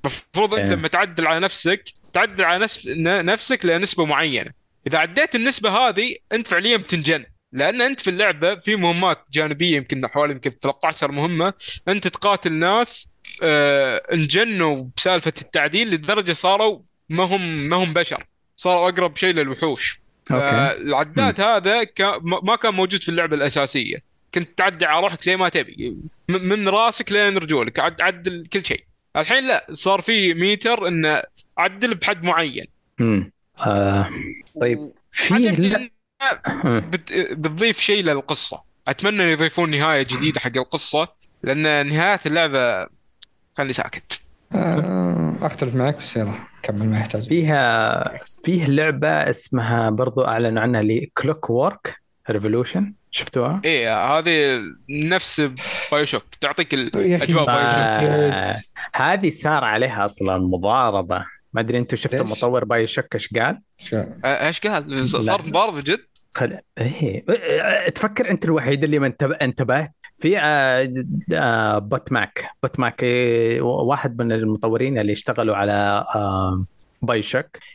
المفروض 0.05 0.55
انت 0.55 0.69
إيه. 0.69 0.77
لما 0.77 0.89
تعدل 0.89 1.27
على 1.27 1.41
نفسك 1.41 1.85
تعدل 2.12 2.45
على 2.45 2.59
نفس 2.59 2.89
نفسك 3.07 3.65
لنسبة 3.66 4.05
معينة. 4.05 4.51
إذا 4.87 4.99
عديت 4.99 5.35
النسبة 5.35 5.70
هذه 5.70 6.16
أنت 6.33 6.49
فعليا 6.49 6.77
بتنجن. 6.77 7.25
لأن 7.53 7.83
أنت 7.83 8.01
في 8.01 8.11
اللعبة 8.11 8.55
في 8.55 8.77
مهمات 8.77 9.25
جانبية 9.33 9.77
يمكن 9.77 10.07
حوالي 10.07 10.33
يمكن 10.33 10.51
13 10.51 11.12
مهمة 11.12 11.55
أنت 11.89 12.09
تقاتل 12.09 12.53
ناس 12.53 13.09
آه 13.43 14.03
انجنوا 14.12 14.85
بسالفة 14.97 15.33
التعديل 15.43 15.91
لدرجة 15.91 16.33
صاروا 16.33 16.81
ما 17.09 17.25
هم 17.25 17.69
ما 17.69 17.77
هم 17.77 17.93
بشر. 17.93 18.25
صاروا 18.57 18.89
أقرب 18.89 19.16
شيء 19.16 19.35
للوحوش. 19.35 20.01
أوكي. 20.31 20.83
العداد 20.83 21.41
هذا 21.41 21.87
ما 22.23 22.57
كان 22.57 22.75
موجود 22.75 23.03
في 23.03 23.09
اللعبة 23.09 23.37
الأساسية. 23.37 23.97
كنت 24.35 24.59
تعدي 24.59 24.87
على 24.87 25.01
روحك 25.01 25.23
زي 25.23 25.37
ما 25.37 25.49
تبي. 25.49 25.97
من 26.29 26.69
راسك 26.69 27.12
لين 27.12 27.39
رجولك. 27.39 27.79
عد 27.79 28.01
عدل 28.01 28.47
كل 28.53 28.66
شيء. 28.66 28.85
الحين 29.16 29.48
لا 29.48 29.66
صار 29.72 30.01
في 30.01 30.35
ميتر 30.35 30.89
إنه 30.89 31.22
عدل 31.59 31.94
بحد 31.94 32.24
معين. 32.24 32.64
مم. 32.98 33.32
آه. 33.66 34.10
طيب 34.60 34.93
في 35.12 35.35
لا 35.39 35.89
بت- 36.64 37.12
بتضيف 37.12 37.78
شيء 37.80 38.05
للقصة. 38.05 38.62
أتمنى 38.89 39.22
يضيفون 39.22 39.70
نهاية 39.70 40.02
جديدة 40.02 40.40
حق 40.40 40.56
القصة 40.56 41.09
لأن 41.43 41.86
نهايات 41.86 42.26
اللعبة 42.26 42.86
خلي 43.56 43.72
ساكت. 43.72 44.20
آه، 44.55 45.36
أختلف 45.43 45.74
معك 45.74 45.97
بس 45.97 46.16
يلا 46.16 46.32
كمل 46.62 46.86
ما 46.89 46.98
يحتاج. 46.98 47.28
فيها 47.28 48.20
فيه 48.44 48.66
لعبة 48.66 49.09
اسمها 49.09 49.90
برضو 49.90 50.24
أعلنوا 50.24 50.62
عنها 50.62 50.80
اللي 50.80 51.10
Clockwork 51.15 51.97
Revolution 52.31 52.94
شفتوها؟ 53.10 53.60
إيه 53.64 54.18
هذه 54.18 54.60
نفس 54.90 55.40
بايو 55.93 56.05
شوك 56.05 56.22
تعطيك 56.40 56.74
الاجواء 56.74 57.47
بايو 57.47 57.68
شوك 57.68 58.62
هذه 58.94 59.30
صار 59.30 59.64
عليها 59.64 60.05
أصلا 60.05 60.39
مضاربة 60.39 61.24
ما 61.52 61.60
أدري 61.60 61.78
أنتم 61.78 61.97
شفتوا؟ 61.97 62.24
مطور 62.26 62.64
باي 62.64 62.86
شوك 62.86 63.14
إيش 63.14 63.28
قال؟ 63.35 63.60
آه، 64.24 64.47
إيش 64.47 64.60
قال؟ 64.60 65.09
صارت 65.09 65.43
لا. 65.43 65.48
مباراه 65.48 65.80
جد؟ 65.80 66.01
خل... 66.35 66.59
إيه 66.78 67.24
آه، 67.62 67.89
تفكر 67.89 68.30
أنت 68.30 68.44
الوحيد 68.44 68.85
اللي 68.85 68.98
ما 68.98 69.06
انتبه... 69.06 69.35
انتبهت 69.35 69.93
في 70.18 70.39
آه 70.39 70.89
آه 71.35 71.78
بوت 71.78 72.12
ماك 72.12 72.51
بوت 72.62 72.80
ماك 72.80 73.02
إيه، 73.02 73.60
واحد 73.60 74.22
من 74.22 74.32
المطورين 74.32 74.98
اللي 74.98 75.12
اشتغلوا 75.12 75.56
على 75.56 76.05
آه 76.14 76.64
باي 77.02 77.22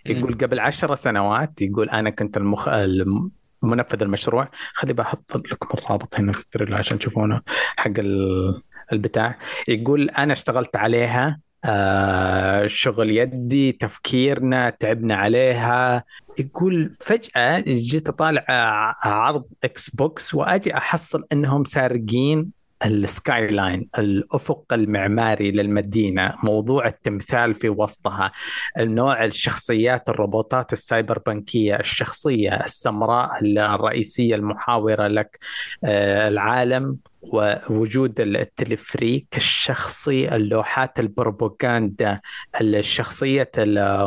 يقول 0.06 0.34
قبل 0.34 0.60
عشر 0.60 0.96
سنوات 0.96 1.62
يقول 1.62 1.90
أنا 1.90 2.10
كنت 2.10 2.38
المخ... 2.38 2.68
الم- 2.68 3.32
منفذ 3.64 4.02
المشروع. 4.02 4.50
خلي 4.74 4.94
بحط 4.94 5.36
لكم 5.52 5.78
الرابط 5.78 6.20
هنا 6.20 6.32
في 6.32 6.40
ال 6.42 6.46
trailer 6.46 6.76
عشان 6.76 7.00
تشوفونه 7.00 7.42
حق 7.78 7.92
ال- 7.98 8.62
البتاع. 8.92 9.38
يقول 9.68 10.10
أنا 10.10 10.34
اشتغلت 10.34 10.76
عليها 10.76 11.40
آه 11.66 12.68
شغل 12.68 13.10
يدي 13.12 13.72
تفكيرنا 13.72 14.70
تعبنا 14.70 15.16
عليها. 15.16 16.04
يقول 16.40 16.96
فجأة 17.00 17.60
جيت 17.68 18.10
أطالع 18.10 18.46
آه، 18.50 19.08
عرض 19.08 19.44
Xbox 19.64 20.34
وأجي 20.36 20.78
أحصل 20.78 21.24
إنهم 21.32 21.66
سارقين 21.66 22.52
ال 22.86 23.48
skyline 23.48 23.90
الأفق 24.00 24.64
المعماري 24.72 25.52
للمدينة 25.52 26.34
موضوع 26.44 26.88
التمثال 26.88 27.56
في 27.56 27.70
وسطها 27.70 28.32
النوع 28.78 29.26
الشخصيات 29.26 30.10
الروبوتات 30.10 30.74
السايبربنكية 30.74 31.76
الشخصية 31.76 32.50
السمراء 32.66 33.30
الرئيسية 33.44 34.36
المحاورة 34.36 35.08
لك 35.08 35.40
آه، 35.84 36.28
العالم 36.28 36.98
ووجود 37.22 38.20
التلفريك 38.20 39.28
الشخصي 39.38 40.36
اللوحات 40.36 41.00
البروباغندا 41.00 42.20
الشخصية 42.62 43.52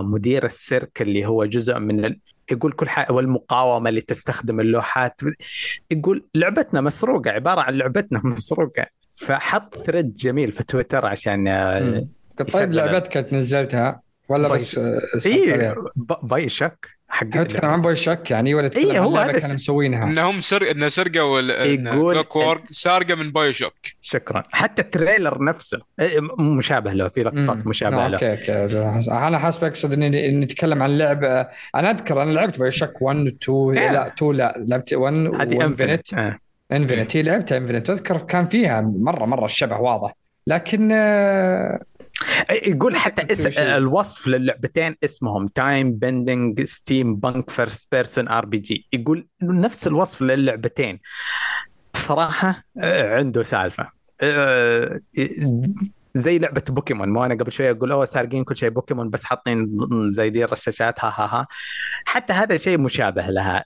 مدير 0.01 0.44
السيرك 0.44 1.03
اللي 1.03 1.27
هو 1.27 1.44
جزء 1.44 1.78
من. 1.78 2.16
يقول 2.51 2.73
كل 2.73 2.89
حاجة 2.89 3.12
والمقاومة 3.12 3.89
اللي 3.89 4.01
تستخدم 4.01 4.60
اللوحات 4.60 5.20
يقول 5.90 6.27
لعبتنا 6.35 6.81
مسروقة 6.81 7.31
عبارة 7.31 7.60
عن 7.60 7.74
لعبتنا 7.74 8.20
مسروقة. 8.24 8.86
فحط 9.14 9.78
thread 9.78 10.15
جميل 10.14 10.52
في 10.52 10.64
تويتر 10.64 11.06
عشان 11.06 11.48
آه،. 11.48 12.02
طيب 12.52 12.73
لعبتك 12.73 13.32
نزلتها 13.32 14.01
ولا 14.28 14.48
بس 14.48 14.78
آه، 14.78 15.01
اي 15.27 15.74
BioShock. 16.23 16.95
حق 17.09 17.37
هو 17.37 17.43
تتكلم 17.43 17.70
عن 17.70 17.81
BioShock 17.81 18.31
يعني 18.31 18.55
ولا 18.55 18.69
تتكلم 18.69 18.91
إيه، 18.91 18.99
عن 18.99 19.05
هو 19.05 19.16
هذا 19.16 19.39
كانوا 19.39 19.55
مسوينها؟ 19.55 20.05
إنهم 20.05 20.41
سر... 20.41 20.70
انه 20.70 20.89
سرقوا 20.89 22.12
Clockwork 22.12 22.62
سارقة 22.66 23.15
من 23.15 23.33
BioShock 23.33 23.73
شكرا. 24.03 24.43
حتى 24.51 24.83
ال 24.83 24.90
trailer 24.90 25.45
نفسه 25.45 25.81
إيه، 26.01 26.20
مشابه 26.39 26.93
له 26.93 27.09
في 27.09 27.23
لقطات 27.23 27.57
مم. 27.57 27.62
مشابهة 27.66 28.05
آه، 28.05 28.09
له. 28.09 28.15
okay 28.15 28.62
okay 28.62 29.11
أنا 29.11 29.39
حاسب 29.39 29.65
اقصد 29.65 29.93
إني 29.93 30.31
نتكلم 30.31 30.83
عن 30.83 30.99
لعبة. 30.99 31.47
أنا 31.74 31.91
أذكر 31.91 32.23
أنا 32.23 32.31
لعبت 32.31 32.59
BioShock 32.59 33.03
1 33.03 33.16
و 33.16 33.27
2 33.27 33.78
آه. 33.78 33.93
لا 33.93 34.07
2 34.07 34.33
لا. 34.33 34.55
لعبت 34.59 34.93
1 34.93 35.15
هذه 35.15 35.28
و 35.57 35.57
Infinite 35.57 35.61
Infinite 35.62 36.15
آه. 36.15 36.39
Infinite 36.73 37.16
هي 37.16 37.23
لعبتها 37.23 37.59
Infinite 37.59 37.91
أذكر 37.91 38.19
كان 38.19 38.47
فيها 38.47 38.81
مرة 38.81 39.24
مرة 39.24 39.45
الشبه 39.45 39.78
واضح. 39.78 40.12
لكن 40.47 40.93
آه، 40.93 41.81
يقول 42.51 42.97
حتى 42.97 43.33
اسم. 43.33 43.61
الوصف 43.61 44.27
للعبتين 44.29 44.97
اسمهم 45.05 45.47
time 45.47 45.93
bending 45.93 46.65
steampunk 46.65 47.51
first 47.51 47.89
person 47.93 48.28
RPG 48.28 48.87
يقول 48.93 49.29
نفس 49.43 49.87
الوصف 49.87 50.23
للعبتين. 50.23 51.01
صراحة 51.95 52.65
آه، 52.81 53.17
عنده 53.17 53.43
سالفة. 53.43 53.91
آه، 54.21 55.01
زي 56.15 56.39
لعبة 56.39 56.63
بوكيمون. 56.69 57.09
مو 57.09 57.25
أنا 57.25 57.35
قبل 57.35 57.53
شوية 57.53 57.71
أقول 57.71 57.93
أوه 57.93 58.05
سارقين 58.05 58.45
كل 58.45 58.57
شيء 58.57 58.69
بوكيمون 58.69 59.11
بس 59.11 59.25
حاطين 59.25 59.79
زي 60.11 60.31
دي 60.31 60.45
الرشاشات. 60.45 61.05
ها 61.05 61.09
ها 61.09 61.25
ها. 61.27 61.47
حتى 62.07 62.33
هذا 62.33 62.57
شيء 62.57 62.79
مشابه 62.79 63.23
لها. 63.23 63.65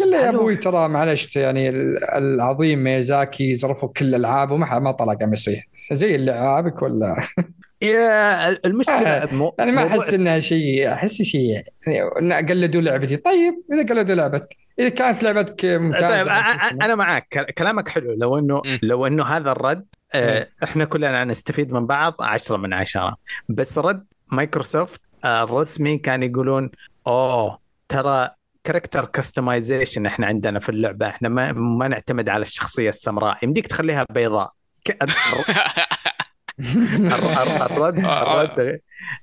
قل 0.00 0.10
له 0.10 0.16
يا. 0.16 0.28
أبوي 0.28 0.56
ترى 0.56 0.88
معلش 0.88 1.36
يعني 1.36 1.68
ال- 1.68 2.04
العظيم 2.14 2.84
ميازاكي 2.84 3.54
ظرفوا 3.54 3.88
كل 3.88 4.04
الالعاب 4.04 4.50
وما 4.50 4.78
ما 4.78 4.90
طلع 4.92 5.12
قام 5.14 5.32
يصيح 5.32 5.64
زي 5.92 6.16
لعابك 6.16 6.82
ولا؟ 6.82 7.16
يا 7.82 8.48
المشكلة 8.66 8.96
آه، 9.08 9.34
مو- 9.34 9.54
يعني 9.58 9.72
ما 9.72 9.86
أحس 9.86 10.14
إنها 10.14 10.38
شيء 10.38 10.92
أحس 10.92 11.22
شيء 11.22 11.62
يعني 11.86 12.48
قلدوا 12.48 12.80
لعبتي. 12.80 13.16
طيب 13.16 13.54
إذا 13.72 13.94
قلدوا 13.94 14.14
لعبتك 14.14 14.56
إذا 14.78 14.88
كانت 14.88 15.22
لعبتك 15.22 15.64
ممتازة 15.64 16.24
طيب 16.24 16.82
أنا 16.82 16.94
معك 16.94 17.54
كلامك 17.58 17.88
حلو. 17.88 18.12
لو 18.14 18.38
إنه. 18.38 18.62
لو 18.82 19.06
إنه 19.06 19.24
هذا 19.24 19.52
الرد 19.52 19.86
آه، 20.14 20.48
إحنا 20.64 20.84
كلنا 20.84 21.24
نستفيد 21.24 21.72
من 21.72 21.86
بعض 21.86 22.14
عشرة 22.20 22.56
من 22.56 22.72
عشرة. 22.72 23.16
بس 23.48 23.78
رد 23.78 24.06
مايكروسوفت 24.32 25.00
آه، 25.24 25.42
الرسمي 25.44 25.98
كان 25.98 26.22
يقولون 26.22 26.70
أوه 27.06 27.58
ترى 27.88 28.30
character 28.64 29.04
customization 29.04 30.06
إحنا 30.06 30.26
عندنا 30.26 30.60
في 30.60 30.68
اللعبة. 30.68 31.08
إحنا 31.08 31.28
ما 31.28 31.52
ما 31.52 31.88
نعتمد 31.88 32.28
على 32.28 32.42
الشخصية 32.42 32.88
السمراء. 32.88 33.38
يمديك 33.44 33.66
تخليها 33.66 34.06
بيضاء. 34.10 34.50
الرد 37.62 37.98
الرد 37.98 37.98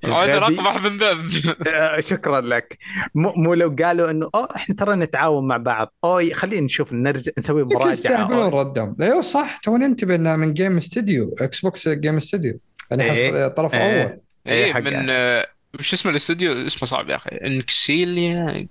هذا 0.06 0.38
غبي. 0.40 0.56
اقبح 0.60 0.84
من 0.84 0.98
ذنب. 0.98 1.22
آه، 1.68 2.00
شكرا 2.00 2.42
لك. 2.42 2.78
مو, 3.16 3.34
مو 3.36 3.54
لو 3.54 3.76
قالوا 3.84 4.12
إنه 4.12 4.30
أوه 4.36 4.50
إحنا 4.56 4.76
ترى 4.76 4.96
نتعاون 4.96 5.48
مع 5.48 5.58
بعض. 5.58 5.94
أوه 6.04 6.34
خلينا 6.34 6.62
نشوف 6.66 6.94
نرجع 6.94 7.32
نسوي 7.38 7.64
مراجعة. 7.64 7.90
يستهبلون. 7.92 8.54
ردهم. 8.54 8.96
لا 9.00 9.22
صح. 9.22 9.58
توني 9.58 9.86
انتبه 9.86 10.16
انها 10.16 10.36
من 10.36 10.54
game 10.54 10.80
studio 10.80 11.36
إكس 11.42 11.62
بوكس 11.62 11.90
game 11.90 12.20
studio 12.20 12.60
يعني 12.92 13.12
إيه. 13.12 13.48
طرف 13.48 13.74
إيه. 13.74 14.04
أول. 14.04 14.20
إيه، 14.48 14.66
اي 14.66 14.74
حق- 14.74 14.80
من 14.82 15.08
آه، 15.10 15.48
وش 15.80 15.94
اسمه 15.94 16.12
الاستوديو 16.12 16.66
اسمه 16.66 16.88
صعب 16.90 17.10
يا 17.10 17.16
أخي. 17.16 17.30
إنكسيليا. 17.30 18.68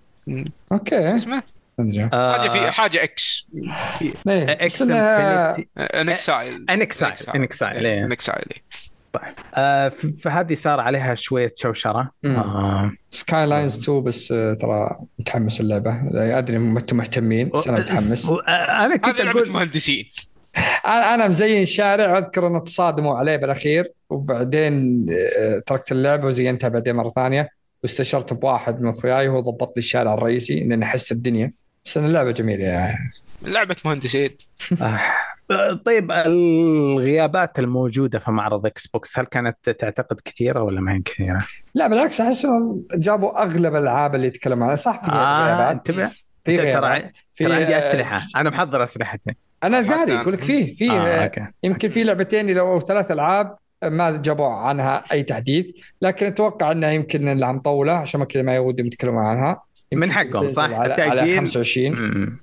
أوكي. 0.73 1.15
اسمه؟ 1.15 1.36
آه، 1.36 1.43
حاجة 2.13 2.49
في 2.49 2.71
حاجة 2.71 3.05
إكس 3.05 3.47
إكس 4.39 4.83
انكسايل 5.81 6.67
انكسايل 6.71 7.15
انكسايل. 7.35 7.87
انكسايل 7.87 8.45
آه، 9.55 9.89
ف- 9.89 10.07
فهذه 10.23 10.55
صار 10.55 10.81
عليها 10.81 11.15
شوية 11.15 11.53
شوشرة. 11.57 12.11
آه، 12.25 12.93
سكاي 13.11 13.47
لاينز 13.47 13.79
2 13.83 14.03
بس 14.03 14.33
آه، 14.33 14.55
ترى 14.55 14.99
متحمس 15.19 15.61
اللعبة. 15.61 16.01
أدري 16.39 16.59
ما 16.59 16.79
أنتم 16.81 16.97
مهتمين 16.97 17.49
بس 17.49 17.69
أنا 17.69 17.81
متحمس. 17.81 18.31
آه، 18.31 18.41
أنا 18.85 18.97
كنت 18.97 19.21
هذه 19.21 19.25
لعبة 19.25 19.41
أقول 19.41 19.51
مهندسين. 19.53 20.05
أنا 20.87 21.15
أنا 21.15 21.29
مزين 21.29 21.63
الشارع 21.63 22.19
أذكر 22.19 22.47
إن 22.47 22.65
تصادموا 22.65 23.19
عليه 23.19 23.37
بالأخير 23.37 23.93
وبعدين 24.11 25.07
آه، 25.39 25.59
تركت 25.67 25.93
اللعبة 25.93 26.27
وزينتها 26.27 26.69
بعدين 26.69 26.97
مرة 26.97 27.09
ثانية 27.09 27.49
واستشرت 27.83 28.33
بواحد 28.33 28.81
من 28.81 28.89
أخوياي 28.91 29.29
وهو 29.29 29.41
ضبط 29.41 29.69
لي 29.77 29.79
الشارع 29.81 30.15
الرئيسي 30.15 30.63
ان 30.63 30.83
أحس 30.83 31.13
الدنيا. 31.13 31.53
بس 31.85 31.98
إن 31.98 32.05
اللعبة 32.05 32.31
جميلة 32.31 32.65
يعني. 32.65 33.12
لعبة 33.43 33.77
مهندسين 33.85 34.31
آه، 35.51 35.73
طيب 35.85 36.12
الغيابات 36.12 37.59
الموجودة 37.59 38.19
في 38.19 38.31
معرض 38.31 38.66
إكس 38.66 38.86
بوكس 38.86 39.19
هل 39.19 39.24
كانت 39.24 39.70
تعتقد 39.70 40.20
كثيرة 40.24 40.62
ولا 40.62 40.81
ما 40.81 40.94
هي 40.94 41.01
كثيرة؟ 41.01 41.39
لا 41.74 41.89
بالعكس 41.89 42.20
أحس 42.20 42.44
إنهم 42.44 42.85
جابوا 42.94 43.43
أغلب 43.43 43.74
الألعاب 43.74 44.15
اللي 44.15 44.27
يتكلموا 44.27 44.65
عنها. 44.65 44.77
صح 44.77 45.05
في 45.05 45.11
آه 45.11 45.44
غيابات. 45.44 45.77
انتبه. 45.77 46.11
في 46.44 46.56
ترى 46.56 47.02
ترى 47.36 47.55
عندي 47.55 47.77
آه، 47.77 47.78
أسلحة. 47.78 48.20
أنا 48.36 48.51
محضر 48.51 48.85
أسلحتي. 48.85 49.35
أنا 49.65 49.94
قاري. 49.94 50.20
أقول 50.20 50.32
لك 50.32 50.43
فيه 50.43 50.77
في 50.77 50.90
آه، 50.90 51.24
آه 51.24 51.52
يمكن 51.62 51.89
في 51.89 52.05
لعبتين 52.05 52.59
أو 52.59 52.81
ثلاث 52.81 53.11
ألعاب 53.11 53.56
ما 53.85 54.11
جابوا 54.16 54.47
عنها 54.48 55.05
أي 55.12 55.23
تحديث 55.23 55.66
لكن 56.02 56.27
أتوقع 56.27 56.73
إنها 56.73 56.90
يمكن 56.90 57.28
إنها 57.28 57.52
مطولة 57.52 57.93
عشان 57.93 58.20
ما 58.20 58.27
كذا 58.27 58.43
ما 58.43 58.55
يودهم 58.55 58.86
يتكلموا 58.86 59.23
عنها. 59.23 59.62
من 59.97 60.12
حقهم، 60.12 60.49
صح؟ 60.49 60.62
على, 60.62 60.75
على 60.77 60.91
التأجيل. 60.93 61.37
25 61.37 61.93
م- 61.93 61.97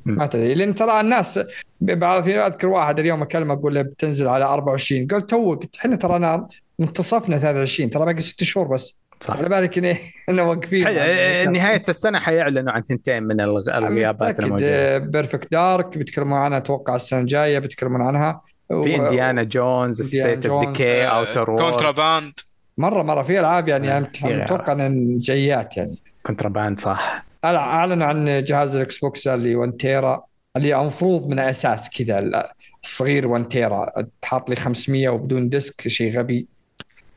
م- 0.06 0.12
ما 0.12 0.26
تدري 0.26 0.54
لأن 0.54 0.76
ترى 0.76 1.02
الناس 1.02 1.40
بعض 1.82 2.24
في 2.24 2.38
أذكر 2.40 2.68
واحد 2.68 3.00
اليوم 3.00 3.22
أكلمه 3.22 3.54
أقول 3.54 3.76
له 3.76 3.82
بتنزل 3.82 4.28
على 4.28 4.46
24 4.46 5.08
قال 5.08 5.26
تو 5.28 5.50
قلت 5.50 5.76
إحنا 5.76 5.96
ترى 5.96 6.16
أنا 6.16 6.48
منتصفنا 6.80 7.38
23 7.38 7.90
ترى 7.90 8.06
باقي 8.06 8.22
ست 8.22 8.44
شهور 8.44 8.68
بس. 8.68 8.98
صح. 9.20 9.38
على 9.38 9.50
بالك 9.50 9.78
ان 9.78 9.96
إنه 10.30 10.50
واقفين. 10.50 10.86
حلو 10.86 10.96
آه، 11.00 11.46
نهاية 11.46 11.84
السنة 11.90 12.20
حيعلنوا 12.20 12.72
عن 12.74 12.82
ثنتين 12.82 13.24
من 13.24 13.42
الغ- 13.42 13.78
الغيابات 13.78 14.40
الموجودة. 14.40 14.98
بيرفكت 14.98 15.52
دارك 15.52 15.98
بيتكلمون 15.98 16.38
عنها 16.40 16.58
أتوقع 16.58 16.96
السنة 16.96 17.20
الجاية 17.20 17.60
بيتكلمون 17.60 18.02
عنها. 18.02 18.42
في 18.70 18.96
إنديانا 18.96 19.44
جونز 19.44 20.02
إنديانا 20.02 20.32
ستيت 20.34 20.46
اوف 20.46 20.64
ديكي، 20.64 21.04
اوتر 21.04 21.50
وورلد 21.50 21.62
كونتراباند. 21.62 22.34
مرة 22.78 23.04
مرة. 23.04 23.22
في 23.22 23.40
ألعاب 23.40 23.68
يعني 23.68 23.92
آه، 23.92 23.98
ألعاب. 24.26 24.42
متوقع 24.42 24.74
ان 24.74 25.20
جيات 25.20 25.78
يعني. 25.78 25.96
كونتراباند 26.24 26.80
صح. 26.80 27.26
اعلنوا 27.46 28.08
عن 28.08 28.44
جهاز 28.44 28.76
الاكس 28.76 28.98
بوكس 28.98 29.28
اللي 29.28 29.56
1 29.56 29.74
تيرا 29.74 30.24
اللي 30.58 30.82
المفروض 30.82 31.28
من 31.28 31.40
أساس 31.40 31.90
كذا 31.90 32.50
الصغير 32.84 33.28
1 33.28 33.48
تيرا 33.48 33.92
تحط 34.22 34.50
لي 34.50 34.56
500 34.56 35.10
وبدون 35.10 35.50
ديسك 35.50 35.88
شيء 35.88 36.18
غبي. 36.18 36.48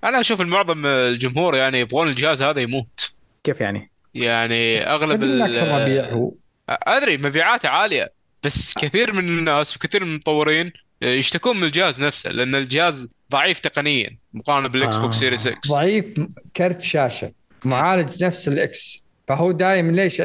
أنا 0.05 0.21
أشوف 0.21 0.41
المعظم 0.41 0.87
الجمهور 0.87 1.57
يعني 1.57 1.81
يبغون 1.81 2.09
الجهاز 2.09 2.43
هذا 2.43 2.61
يموت. 2.61 3.13
كيف 3.45 3.61
يعني؟ 3.61 3.91
يعني 4.15 4.87
أغلب 4.87 5.25
أكثر 5.25 5.83
مبيع 5.83 6.11
هو 6.11 6.33
أدري 6.69 7.17
مبيعاته 7.17 7.69
عالية 7.69 8.13
بس 8.43 8.75
كثير 8.75 9.13
من 9.13 9.29
الناس 9.29 9.77
وكثير 9.77 10.05
من 10.05 10.11
المطورين 10.11 10.73
يشتكون 11.03 11.57
من 11.57 11.65
الجهاز 11.65 12.03
نفسه 12.03 12.31
لأن 12.31 12.55
الجهاز 12.55 13.09
ضعيف 13.31 13.59
تقنيا 13.59 14.19
مقارنة 14.35 14.69
بالإكس 14.69 14.97
بوكس 14.97 15.17
آه. 15.17 15.21
سيريس 15.21 15.47
إكس. 15.47 15.69
ضعيف 15.69 16.21
كرت 16.57 16.83
شاشة 16.83 17.33
معالج 17.65 18.25
نفس 18.25 18.49
الإكس. 18.49 19.04
فهو 19.29 19.53
دايم 19.53 19.91
ليش 19.91 20.23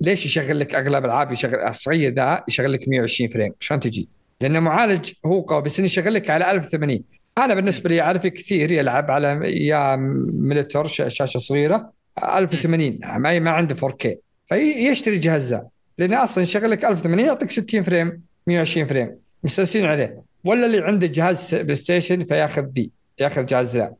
ليش 0.00 0.26
يشغل 0.26 0.60
لك 0.60 0.74
أغلب 0.74 1.04
العاب 1.04 1.32
يشغل 1.32 1.54
الصغير 1.60 2.14
ذا 2.14 2.44
يشغل 2.48 2.72
لك 2.72 2.88
120 2.88 3.30
frame؟ 3.30 3.52
شلون 3.60 3.80
تجي؟ 3.80 4.08
لأن 4.40 4.62
معالج 4.62 5.12
هو 5.26 5.40
قوي 5.40 5.62
بس 5.62 5.78
يشغل 5.80 6.14
لك 6.14 6.30
على 6.30 6.50
1080 6.50 7.00
أنا 7.38 7.54
بالنسبة 7.54 7.90
لي 7.90 8.00
أعرف 8.00 8.26
كثير 8.26 8.72
يلعب 8.72 9.10
على 9.10 9.40
يا 9.66 9.96
monitor 10.32 10.86
ش- 10.86 11.02
شاشة 11.08 11.38
صغيرة 11.38 11.92
1080 12.24 12.98
ما 13.16 13.38
ما 13.38 13.50
عنده 13.50 13.74
4K 13.74 14.08
فيشتري 14.46 15.18
جهاز 15.18 15.54
ذا. 15.54 15.66
لأنه 15.98 16.24
أصلا 16.24 16.42
يشغل 16.44 16.70
لك 16.70 16.84
1080 16.84 17.26
يعطيك 17.26 17.50
60 17.50 17.82
frame 17.82 18.22
120 18.46 18.86
frame. 18.86 19.16
مستانسين 19.44 19.84
عليه. 19.84 20.22
ولا 20.44 20.66
اللي 20.66 20.78
عنده 20.80 21.06
جهاز 21.06 21.54
بلاي 21.54 21.74
ستيشن 21.74 22.24
فياخذ 22.24 22.62
دي 22.62 22.90
ياخذ 23.20 23.46
جهاز 23.46 23.76
ذا. 23.76 23.94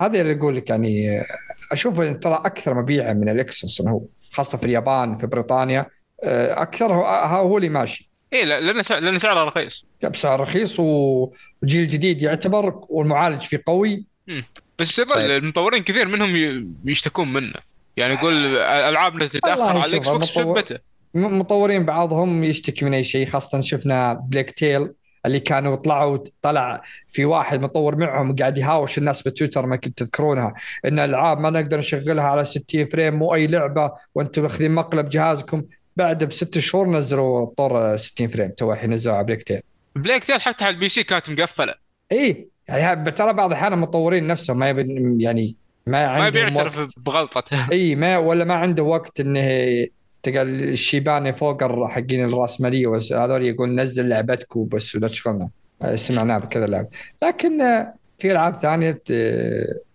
فهذا 0.00 0.20
اللي 0.20 0.32
أقول 0.32 0.56
لك 0.56 0.70
يعني 0.70 1.20
أشوف 1.72 2.00
ترى 2.00 2.34
أكثر 2.44 2.74
مبيعا 2.74 3.12
من 3.12 3.28
الاكس 3.28 3.64
أصلا 3.64 3.90
هو 3.90 4.02
خاصة 4.32 4.58
في 4.58 4.64
اليابان 4.64 5.14
في 5.14 5.26
بريطانيا 5.26 5.86
آه، 6.24 6.62
أكثر 6.62 6.92
هو, 6.94 7.04
هو 7.36 7.56
اللي 7.56 7.68
ماشي. 7.68 8.10
اي 8.32 8.44
لا- 8.44 8.60
لأن 8.60 9.02
لأن 9.04 9.18
سعره 9.18 9.44
رخيص. 9.44 9.86
بسعر 10.10 10.40
رخيص 10.40 10.80
وجيل 10.80 11.88
جديد 11.88 12.22
يعتبر 12.22 12.80
والمعالج 12.88 13.40
فيه 13.40 13.62
قوي. 13.66 14.04
بس 14.78 14.98
يظل 14.98 15.14
طيب. 15.14 15.30
المطورين 15.44 15.82
كثير 15.82 16.08
منهم 16.08 16.30
يشتكون 16.84 17.32
منه. 17.32 17.54
يعني 17.96 18.14
يقول 18.14 18.56
العابنا 18.56 19.26
تتأخر 19.26 19.62
على 19.62 19.84
الإكس 19.86 20.08
بوكس 20.08 20.72
م- 21.14 21.38
مطورين 21.38 21.84
بعضهم 21.84 22.44
يشتكي 22.44 22.84
من 22.84 22.94
أي 22.94 23.04
شيء 23.04 23.26
خاصة 23.26 23.60
شفنا 23.60 24.12
بليغ 24.12 24.50
تيل. 24.50 24.92
اللي 25.26 25.40
كانوا 25.40 25.76
طلعوا 25.76 26.18
طلع 26.42 26.82
في 27.08 27.24
واحد 27.24 27.62
مطور 27.62 27.96
معهم 27.96 28.36
قاعد 28.36 28.58
يهاوش 28.58 28.98
الناس 28.98 29.22
بتويتر 29.22 29.66
ما 29.66 29.76
كنت 29.76 29.98
تذكرونها 29.98 30.54
إن 30.84 30.98
الألعاب 30.98 31.40
ما 31.40 31.50
نقدر 31.50 31.78
نشغلها 31.78 32.24
على 32.24 32.44
60 32.44 32.84
frame 32.84 33.14
مو 33.14 33.34
أي 33.34 33.46
لعبة 33.46 33.92
وأنتم 34.14 34.42
ماخذين 34.42 34.70
مقلب 34.70 35.08
جهازكم. 35.08 35.64
بعد 35.96 36.24
بست 36.24 36.58
شهور 36.58 36.88
نزلوا 36.88 37.46
طور 37.56 37.96
60 37.96 38.28
frame 38.28 38.50
تو 38.50 38.72
الحين 38.72 38.90
نزلوا 38.92 39.16
على 39.16 39.26
بليغ 39.26 39.42
تيل. 39.42 39.60
بليغ 39.96 40.24
تيل 40.24 40.40
حتى 40.40 40.64
على 40.64 40.74
ال 40.74 40.88
PC 40.88 41.02
كانت 41.02 41.30
مقفلة. 41.30 41.74
إي 42.12 42.48
يعني 42.68 43.10
ترى 43.10 43.32
بعض 43.32 43.50
الاحيان 43.50 43.72
المطورين 43.72 44.26
نفسهم 44.26 44.58
ما 44.58 44.70
يعني 45.18 45.56
ما 45.86 46.18
ما 46.18 46.26
يبي 46.26 46.40
عندهم 46.40 46.56
وقت. 46.56 46.66
يعترف 46.66 46.90
بغلطته 46.96 47.66
إي 47.72 47.94
ما 47.94 48.18
ولا 48.18 48.44
ما 48.44 48.54
عنده 48.54 48.82
وقت 48.82 49.20
إنه 49.20 49.40
تلقى 50.22 50.42
الشيباني 50.42 51.32
فوق 51.32 51.86
حقين 51.88 52.24
الرأسمالية 52.24 52.86
وس- 52.86 53.12
هذول 53.12 53.42
يقول 53.44 53.74
نزل 53.74 54.08
لعبتكم 54.08 54.64
بس 54.64 54.96
ولا 54.96 55.08
تشغلنا 55.08 55.50
آه، 55.82 55.96
سمعناه 55.96 56.38
بكذا 56.38 56.66
لعبه 56.66 56.88
لكن 57.22 57.60
آه، 57.60 57.94
في 58.18 58.32
ألعاب 58.32 58.54
ثانية 58.54 59.02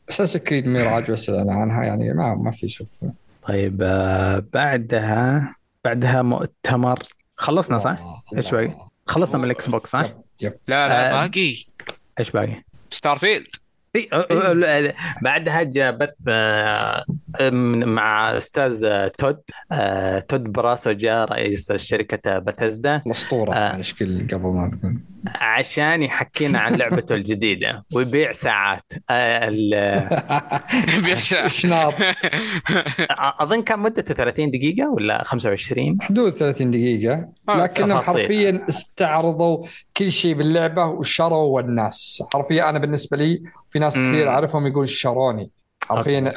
أساسنز 0.09 0.37
كريد 0.37 0.65
ميراج 0.67 1.11
بس 1.11 1.29
الإعلان 1.29 1.49
عنها 1.61 1.83
يعني 1.83 2.13
ما 2.13 2.35
ما 2.35 2.51
في 2.51 2.67
شوف 2.69 2.99
طيب 3.47 3.81
آه، 3.83 4.43
بعدها 4.53 5.55
بعدها 5.85 6.21
مؤتمر 6.21 6.99
خلصنا 7.37 7.79
صح؟ 7.79 7.97
إيش 8.37 8.51
باقي؟ 8.51 8.69
خلصنا 9.05 9.37
من 9.37 9.43
الإكس 9.45 9.67
بوكس 9.69 9.89
صح؟ 9.91 10.01
yep 10.03 10.13
yep 10.41 10.53
لا 10.67 10.87
لا. 10.87 11.11
باقي 11.25 11.55
إيش 12.19 12.31
باقي؟ 12.31 12.63
ستار 12.91 13.17
فيلد 13.17 13.47
بعدها 15.21 15.63
جاء 15.63 15.91
بث 15.91 16.13
آه، 16.27 17.03
مع 17.85 18.37
أستاذ 18.37 18.83
آه، 18.83 19.07
تود 19.07 19.41
آه، 19.71 20.19
تود 20.19 20.43
هاورد 20.43 20.91
جاء 20.91 21.25
رئيس 21.31 21.71
شركة 21.71 22.39
بثزدا 22.39 23.01
الاسطوره 23.05 23.51
آه. 23.53 23.71
معلش 23.71 23.93
كل 23.93 24.27
قبل 24.27 24.47
ما 24.47 24.67
نقول 24.67 24.99
عشان 25.27 26.03
يحكينا 26.03 26.59
عن 26.59 26.75
لعبته 26.75 27.15
الجديدة. 27.15 27.85
ويبيع 27.93 28.31
ساعات. 28.31 28.91
آه، 29.09 29.47
ال- 29.47 30.09
بيعشق. 31.05 31.47
شناط 31.47 31.93
أظن 33.19 33.61
كان 33.61 33.79
مدته 33.79 34.13
30 34.13 34.51
دقيقة 34.51 34.89
ولا 34.89 35.23
25 35.23 35.97
حدود 36.01 36.31
30 36.31 36.71
دقيقة. 36.71 37.29
آه، 37.49 37.57
لكنهم. 37.57 38.01
حرفيا 38.01 38.65
استعرضوا 38.69 39.65
كل 39.97 40.11
شيء 40.11 40.33
باللعبة 40.33 40.85
وشروا 40.85 41.61
الناس. 41.61 42.23
حرفيا 42.33 42.69
أنا 42.69 42.79
بالنسبة 42.79 43.17
لي 43.17 43.43
في 43.69 43.79
ناس. 43.79 43.99
كثير 43.99 44.29
أعرفهم 44.29 44.67
يقول 44.67 44.89
شروني. 44.89 45.51
حرفيا 45.83 46.33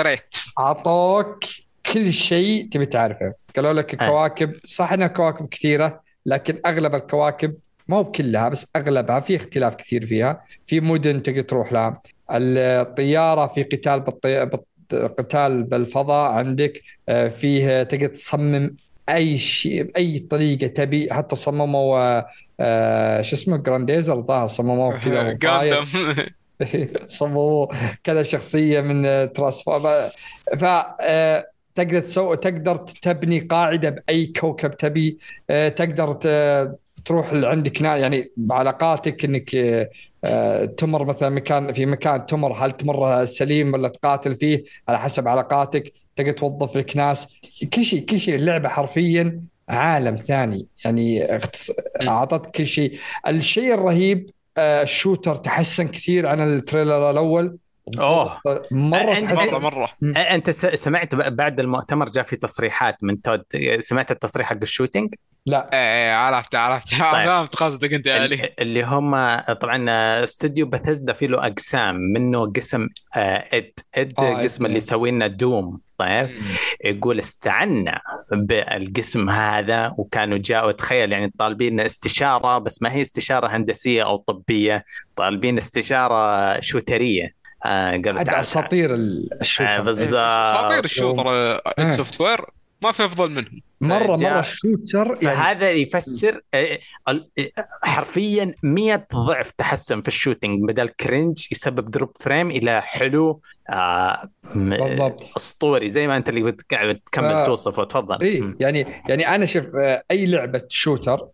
أعطوك 0.59 1.45
كل 1.93 2.13
شيء 2.13 2.69
تبي 2.69 2.87
تعرفه. 2.87 3.35
قالوا 3.57 3.73
لك 3.73 3.93
الكواكب 3.95 4.53
صح 4.67 4.93
إنها 4.93 5.07
كواكب 5.07 5.49
كثيرة 5.49 6.01
لكن 6.27 6.61
أغلب 6.67 6.95
الكواكب 6.95 7.55
مو 7.89 8.03
بكلها 8.03 8.49
بس 8.49 8.67
أغلبها 8.77 9.21
في 9.21 9.37
اختلاف 9.37 9.75
كثير 9.75 10.07
فيها. 10.07 10.45
في 10.67 10.81
مدن 10.81 11.23
تقدر 11.23 11.41
تروح 11.43 11.73
لها. 11.73 11.99
الطيارة 12.31 13.47
في 13.47 13.63
قتال 13.63 14.01
بالطي... 14.01 14.47
بالط- 14.47 14.69
قتال 15.19 15.63
بالفضاء 15.63 16.31
عندك 16.33 16.83
آه، 17.09 17.29
فيه 17.29 17.83
تقدر 17.83 18.07
تصمم 18.07 18.77
أي 19.09 19.39
شيء 19.39 19.83
باي 19.83 20.19
طريقة 20.19 20.67
تبي. 20.67 21.13
حتى 21.13 21.37
صمموا 21.37 22.23
آه 22.61 23.23
شو 23.23 23.37
اسمه 23.37 23.57
جرانديزر 23.57 24.15
الظاهر 24.19 24.49
صمموه 24.49 24.99
كذا 24.99 25.85
صمموا 27.09 27.67
كذا 28.05 28.23
شخصية 28.23 28.81
من 28.81 29.03
تراس 29.33 29.63
ف 30.59 30.65
آه، 31.01 31.51
تقدر 31.75 32.01
تسوي 32.01 32.37
تقدر 32.37 32.77
تبني 32.77 33.39
قاعدة 33.39 33.91
بأي 33.91 34.27
كوكب 34.27 34.77
تبي. 34.77 35.19
آه، 35.51 35.69
تقدر 35.69 36.13
تروح 37.09 37.33
عندك 37.33 37.81
يعني 37.81 38.31
بعلاقاتك 38.37 39.25
إنك 39.25 39.55
آه، 40.25 40.65
تمر 40.65 41.05
مثلا 41.05 41.29
مكان 41.29 41.73
في 41.73 41.87
مكان 41.87 42.27
تمر 42.27 42.53
هل 42.53 42.73
تمر 42.73 43.25
سليم 43.25 43.73
ولا 43.73 43.89
تقاتل 43.89 44.35
فيه؟ 44.35 44.65
على 44.89 44.99
حسب 44.99 45.29
علاقاتك 45.29 45.93
تقدر 46.17 46.33
توظف 46.33 46.77
لك 46.77 46.97
ناس. 46.97 47.29
كل 47.75 47.85
شيء 47.85 48.05
كل 48.05 48.21
شيء 48.21 48.35
اللعبة 48.35 48.69
حرفيا 48.69 49.41
عالم 49.69 50.17
ثاني. 50.17 50.67
يعني 50.85 51.39
اعطتك 52.09 52.51
كل 52.51 52.67
شيء. 52.67 52.99
الشيء 53.27 53.75
الرهيب 53.75 54.31
آه، 54.59 54.83
ال 54.83 54.89
shooter 54.90 55.37
تحسن 55.37 55.89
كثير 55.89 56.27
عن 56.27 56.41
ال 56.41 56.49
trailer 56.50 57.11
الأول. 57.11 57.59
أوه. 57.99 58.41
مرة 58.71 59.21
مره 59.21 59.59
مرة. 59.59 59.91
أنت 60.17 60.51
سمعت 60.51 61.15
بعد 61.15 61.61
المؤتمر 61.61 62.09
جاء 62.09 62.25
في 62.25 62.37
تصريحات 62.37 62.97
من 63.03 63.23
تود 63.23 63.43
سمعت 63.81 64.11
التصريح 64.11 64.49
حق 64.49 64.59
ال 64.63 64.68
shooting؟ 64.68 65.15
لا. 65.47 65.71
إيه, 65.73 65.79
إيه، 65.79 66.15
عرفت 66.15 66.55
عرفت. 66.55 66.91
طيب. 67.13 67.25
فهمت 67.25 67.57
قصدك 67.57 67.93
أنت 67.93 68.09
علي. 68.09 68.55
اللي 68.59 68.83
هم 68.83 69.37
طبعا 69.41 69.91
استوديو 70.25 70.67
بثزدا 70.67 71.13
فيه 71.13 71.27
له 71.27 71.47
أقسام 71.47 71.97
منه 71.97 72.53
قسم 72.53 72.89
id 73.17 73.73
id 73.95 74.15
قسم 74.15 74.67
اللي 74.67 74.77
يسوي 74.77 75.11
لنا 75.11 75.27
دوم 75.27 75.81
طيب؟ 75.99 76.31
يقول 76.85 77.19
استعنا 77.19 78.01
بالقسم 78.33 79.31
هذا 79.31 79.95
وكانوا 79.99 80.39
جاءوا 80.39 80.73
تخيل 80.73 81.13
يعني 81.13 81.33
طالبين 81.39 81.81
استشارة 81.81 82.59
بس 82.59 82.83
ما 82.83 82.93
هي 82.93 83.03
استشارة 83.03 83.47
هندسية 83.47 84.05
أو 84.05 84.17
طبية 84.17 84.85
طالبين 85.17 85.57
استشارة 85.57 86.61
شوترية 86.61 87.35
آه 87.65 87.91
قالوا 87.91 88.41
أساطير 88.41 88.95
ال 88.95 89.04
shooter. 89.04 89.79
آه 89.79 89.81
بالضبط. 89.81 90.15
أساطير 90.15 90.85
الشوتر 90.85 91.25
id 91.67 91.91
Software 91.91 92.41
ما 92.83 92.93
في 92.93 93.05
أفضل 93.05 93.31
منهم. 93.31 93.61
مرة 93.81 94.17
مرة 94.17 94.41
ال 94.41 94.49
shooter 94.49 95.07
يعني. 95.23 95.37
فهذا 95.37 95.71
يفسر 95.71 96.41
آه، 96.55 96.79
آه، 97.09 97.25
حرفيا 97.83 98.55
100 98.63 99.07
ضعف 99.15 99.51
تحسن 99.51 100.01
في 100.03 100.09
ال 100.09 100.15
shooting 100.15 100.69
بدل 100.69 100.89
cringe 100.89 101.47
يسبب 101.53 101.91
drop 101.91 102.11
frame 102.21 102.51
إلى 102.51 102.83
حلو 102.83 103.41
آه 103.71 104.31
بالضبط. 104.55 105.25
اسطوري 105.37 105.91
زي 105.91 106.07
ما 106.07 106.17
أنت 106.17 106.29
اللي 106.29 106.57
قاعد 106.71 107.01
تكمل 107.07 107.25
آه. 107.33 107.45
توصفه 107.45 107.85
تفضل. 107.85 108.23
اي 108.23 108.55
يعني 108.61 108.87
يعني 109.09 109.29
أنا 109.35 109.47
شوف 109.47 109.65
أي 110.11 110.27
لعبة 110.27 110.63
shooter 110.69 111.29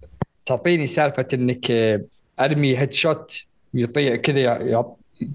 تعطيني 0.47 0.87
سالفة 0.87 1.27
إنك 1.35 1.71
ارمي 2.41 2.79
headshot 2.79 3.45
يطيع 3.75 4.17
كذا 4.17 4.85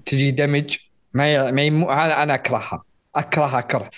تجي 0.06 0.30
damage 0.30 0.76
ما 1.14 1.50
ما 1.50 1.62
يم... 1.62 1.84
هذا 1.84 2.22
أنا 2.22 2.34
أكرهها. 2.34 2.82
اكرهها 3.16 3.60
كره 3.60 3.90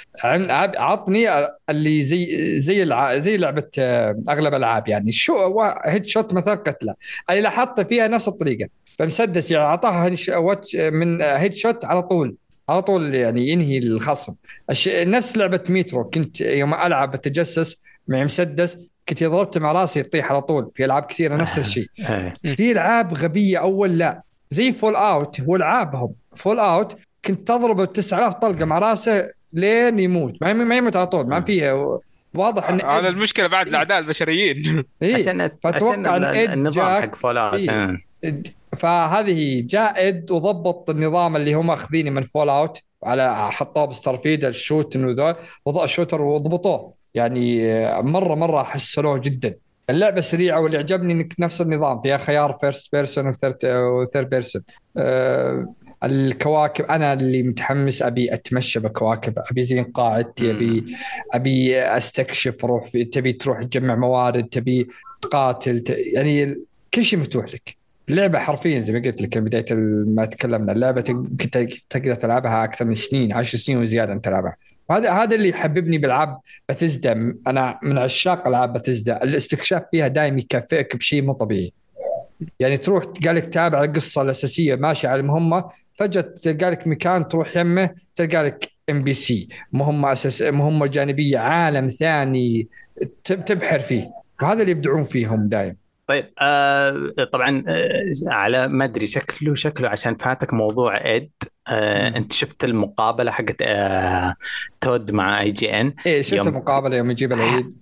عطني 0.76 1.28
اللي 1.70 2.04
زي 2.04 2.60
زي 2.60 2.82
الع... 2.82 3.18
زي 3.18 3.36
لعبة 3.36 3.68
آه، 3.78 4.22
أغلب 4.28 4.54
الألعاب 4.54 4.88
يعني. 4.88 5.12
شو 5.12 5.60
headshot 5.84 6.34
مثلا 6.34 6.54
قتلة؟ 6.54 6.94
اللي 7.30 7.40
لاحظت 7.40 7.80
فيها 7.80 8.08
نفس 8.08 8.28
الطريقة. 8.28 8.68
فمسدس 8.98 9.50
يعني 9.50 9.64
أعطاها 9.64 10.16
من 10.74 11.20
headshot 11.20 11.84
على 11.84 12.02
طول. 12.02 12.36
على 12.68 12.82
طول 12.82 13.14
يعني 13.14 13.48
ينهي 13.48 13.78
الخصم. 13.78 14.34
الش... 14.70 14.88
نفس 14.88 15.36
لعبة 15.36 15.64
ميترو. 15.68 16.04
كنت 16.04 16.40
يوم 16.40 16.74
ألعب 16.74 17.10
بتجسس 17.10 17.76
مع 18.08 18.24
مسدس 18.24 18.78
كنت 19.08 19.24
ضربت 19.24 19.58
مع 19.58 19.72
راسي 19.72 20.00
يطيح 20.00 20.32
على 20.32 20.42
طول. 20.42 20.70
في 20.74 20.84
ألعاب 20.84 21.02
كثيرة 21.02 21.36
نفس 21.36 21.58
الشيء. 21.58 21.86
في 22.56 22.72
ألعاب 22.72 23.14
غبية 23.14 23.58
أول 23.58 23.98
لا. 23.98 24.22
زي 24.50 24.72
Fallout 24.72 25.40
هو 25.40 25.56
العابهم 25.56 26.12
Fallout 26.36 26.96
كنت 27.24 27.48
تضربه 27.48 27.84
9000 27.84 28.34
طلقة 28.34 28.64
مع 28.64 28.78
رأسه 28.78 29.30
لين 29.52 29.98
يموت. 29.98 30.34
ما 30.40 30.52
ما 30.52 30.76
يموت 30.76 30.96
على 30.96 31.06
طول 31.06 31.26
ما 31.28 31.40
فيها. 31.40 31.98
واضح 32.34 32.70
إن 32.70 32.80
هذا 32.80 33.08
المشكلة 33.08 33.46
بعد 33.46 33.68
الأعداء 33.68 33.98
البشريين. 33.98 34.84
إيه؟ 35.02 35.14
عشان 35.14 35.50
فأتوقع 35.62 36.16
إن 36.16 36.52
النظام 36.52 37.02
حق 37.02 37.14
Fallout 37.14 37.54
إيه؟ 37.54 38.42
فهذه 38.76 39.62
جاء 39.66 40.08
id 40.08 40.30
وضبط 40.30 40.90
النظام 40.90 41.36
اللي 41.36 41.54
هم 41.54 41.70
أخذينه 41.70 42.10
من 42.10 42.22
Fallout 42.22 42.82
على 43.04 43.52
حطوه 43.52 43.84
ب 43.84 43.90
Starfield 43.90 44.44
ال 44.44 44.53
shoot 44.53 44.96
وذول. 44.96 45.34
وضع 45.66 45.84
ال 45.84 45.89
shooter 45.89 46.22
وضبطوه. 46.22 46.92
يعني 47.14 47.62
مره 48.02 48.34
مرة 48.34 48.62
حسنوه 48.62 49.18
جدا. 49.18 49.54
اللعبة 49.90 50.20
سريعة 50.20 50.60
واللي 50.60 50.78
عجبني 50.78 51.12
إنك 51.12 51.34
نفس 51.38 51.60
النظام. 51.60 52.02
فيها 52.02 52.16
خيار 52.16 52.52
first 52.60 52.92
person 52.92 53.32
و 53.64 53.75
third 53.75 54.28
person 54.28 54.62
أه 54.96 55.66
الكواكب 56.04 56.84
أنا 56.84 57.12
اللي 57.12 57.42
متحمس 57.42 58.02
أبي 58.02 58.34
أتمشى 58.34 58.80
بكواكب 58.80 59.34
أبي 59.50 59.62
زين 59.62 59.84
قاعدتي 59.84 60.50
أبي 60.50 60.84
أبي 61.32 61.80
أستكشف 61.80 62.64
أروح 62.64 62.86
في 62.86 63.04
تبي 63.04 63.32
تروح 63.32 63.62
تجمع 63.62 63.94
موارد 63.94 64.44
تبي 64.44 64.88
تقاتل 65.22 65.78
ت... 65.78 65.90
يعني 65.90 66.56
كل 66.94 67.04
شيء 67.04 67.18
مفتوح 67.18 67.54
لك. 67.54 67.76
اللعبة 68.08 68.38
حرفيا 68.38 68.78
زي 68.78 68.92
ما 68.92 68.98
قلت 68.98 69.22
لك 69.22 69.38
بداية 69.38 69.64
ما 70.06 70.24
تكلمنا 70.24 70.72
اللعبة 70.72 71.00
كنت 71.40 71.58
تقدر 71.90 72.14
تلعبها 72.14 72.64
أكثر 72.64 72.84
من 72.84 72.94
سنين 72.94 73.32
10 73.32 73.58
سنين 73.58 73.78
وزيادة 73.78 74.12
أنت 74.12 74.24
تلعبها. 74.24 74.56
هذا 74.90 75.12
هذا 75.12 75.36
اللي 75.36 75.48
يحببني 75.48 75.98
بألعاب 75.98 76.38
بثزدا 76.68 77.38
أنا 77.46 77.78
من 77.82 77.98
عشاق 77.98 78.46
ألعاب 78.46 78.72
بثزدا 78.72 79.22
الاستكشاف 79.22 79.82
فيها 79.90 80.08
دائما 80.08 80.38
يكافئك 80.38 80.96
بشيء 80.96 81.22
مو 81.22 81.32
طبيعي. 81.32 81.72
يعني 82.60 82.76
تروح 82.76 83.04
تلقى 83.04 83.34
لك 83.34 83.46
تابع 83.46 83.84
القصة 83.84 84.22
الأساسية 84.22 84.74
ماشي 84.74 85.06
على 85.06 85.20
المهمة 85.20 85.64
فجأة 85.94 86.20
تلقى 86.20 86.70
لك 86.70 86.86
مكان 86.86 87.28
تروح 87.28 87.56
يمه 87.56 87.90
تلقى 88.16 88.42
لك 88.44 88.68
NPC 88.90 89.48
مهمة 89.72 90.12
أساس 90.12 90.42
مهمة 90.42 90.86
جانبية 90.86 91.38
عالم 91.38 91.88
ثاني 91.88 92.68
تبحر 93.24 93.78
فيه. 93.78 94.06
وهذا 94.42 94.60
اللي 94.60 94.70
يبدعون 94.70 95.04
فيهم 95.04 95.48
دائما 95.48 95.76
طيب 96.06 96.32
آه 96.38 97.10
طبعا 97.32 97.64
آه 97.68 98.12
على 98.26 98.68
ما 98.68 98.84
أدري 98.84 99.06
شكله 99.06 99.54
شكله 99.54 99.88
عشان 99.88 100.16
فاتك 100.16 100.54
موضوع 100.54 101.16
id 101.16 101.30
آه 101.68 102.08
أنت 102.08 102.32
شفت 102.32 102.64
المقابلة 102.64 103.30
حقت 103.30 103.56
آه 103.62 104.34
Todd 104.80 105.10
مع 105.10 105.40
IGN 105.40 105.94
إيه 106.06 106.22
شفت 106.22 106.46
المقابلة 106.46 106.96
يوم 106.96 107.10
يجيب 107.10 107.32
العيد. 107.32 107.81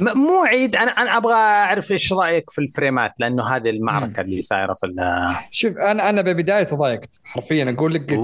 مو 0.00 0.44
عيد. 0.44 0.76
أنا 0.76 0.90
أنا 0.90 1.16
أبغى 1.16 1.34
أعرف 1.34 1.92
إيش 1.92 2.12
رأيك 2.12 2.50
في 2.50 2.60
الفريمات 2.60 3.12
لأنه 3.20 3.56
هذه 3.56 3.70
المعركة 3.70 4.20
اللي 4.20 4.40
صايرة 4.40 4.74
في 4.74 4.86
شوف 5.50 5.76
أنا 5.76 6.08
أنا 6.08 6.22
ببداية 6.22 6.66
ضايقت. 6.66 7.20
حرفيا 7.24 7.70
أقول 7.70 7.94
لك 7.94 8.20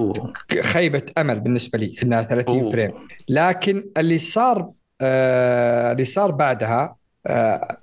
خيبة 0.63 1.03
أمل 1.19 1.41
بالنسبة 1.41 1.79
لي 1.79 1.95
إنها 2.03 2.23
30 2.23 2.61
أوه. 2.61 2.71
frame. 2.71 2.93
لكن 3.29 3.85
اللي 3.99 4.19
صار 4.19 4.71
آه 5.01 5.93
اللي 5.93 6.05
صار 6.05 6.31
بعدها 6.31 6.97
آه 7.27 7.77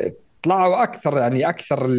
طلعوا 0.44 0.84
أكثر 0.84 1.18
يعني 1.18 1.50
أكثر 1.50 1.90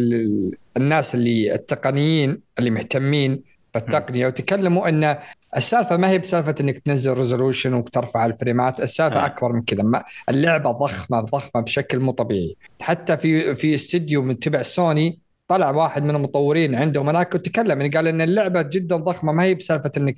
الناس 0.77 1.15
اللي 1.15 1.53
التقنيين 1.53 2.41
اللي 2.59 2.69
مهتمين 2.69 3.43
بالتقنيه 3.73 4.27
وتكلموا 4.27 4.89
إن 4.89 5.17
السالفة 5.57 5.97
ما 5.97 6.09
هي 6.09 6.17
بسالفة 6.17 6.55
إنك 6.61 6.79
تنزل 6.79 7.13
resolution 7.13 7.73
وترفع 7.73 8.25
الفريمات، 8.25 8.81
السالفة 8.81 9.23
آه. 9.23 9.25
أكبر 9.25 9.53
من 9.53 9.61
كذا، 9.61 10.03
اللعبة 10.29 10.71
ضخمة 10.71 11.21
ضخمة 11.21 11.61
بشكل 11.61 11.99
مو 11.99 12.11
طبيعي، 12.11 12.55
حتى 12.81 13.17
في 13.17 13.55
في 13.55 13.75
استديو 13.75 14.21
من 14.21 14.39
تبع 14.39 14.61
سوني 14.61 15.19
طلع 15.47 15.69
واحد 15.69 16.03
من 16.03 16.15
المطورين 16.15 16.75
عندهم 16.75 17.09
هناك 17.09 17.35
وتكلم 17.35 17.81
يعني 17.81 17.89
قال 17.89 18.07
إن 18.07 18.21
اللعبة 18.21 18.61
جدا 18.61 18.95
ضخمة 18.95 19.31
ما 19.31 19.43
هي 19.43 19.53
بسالفة 19.53 19.91
إنك 19.97 20.15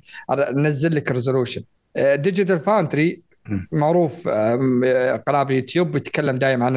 نزل 0.52 0.96
لك 0.96 1.10
resolution. 1.10 1.62
Digital 1.96 2.58
Foundry 2.58 3.22
معروف 3.72 4.28
قناة 4.28 5.42
باليوتيوب 5.42 5.96
يتكلم 5.96 6.36
دائما 6.36 6.66
عن 6.66 6.74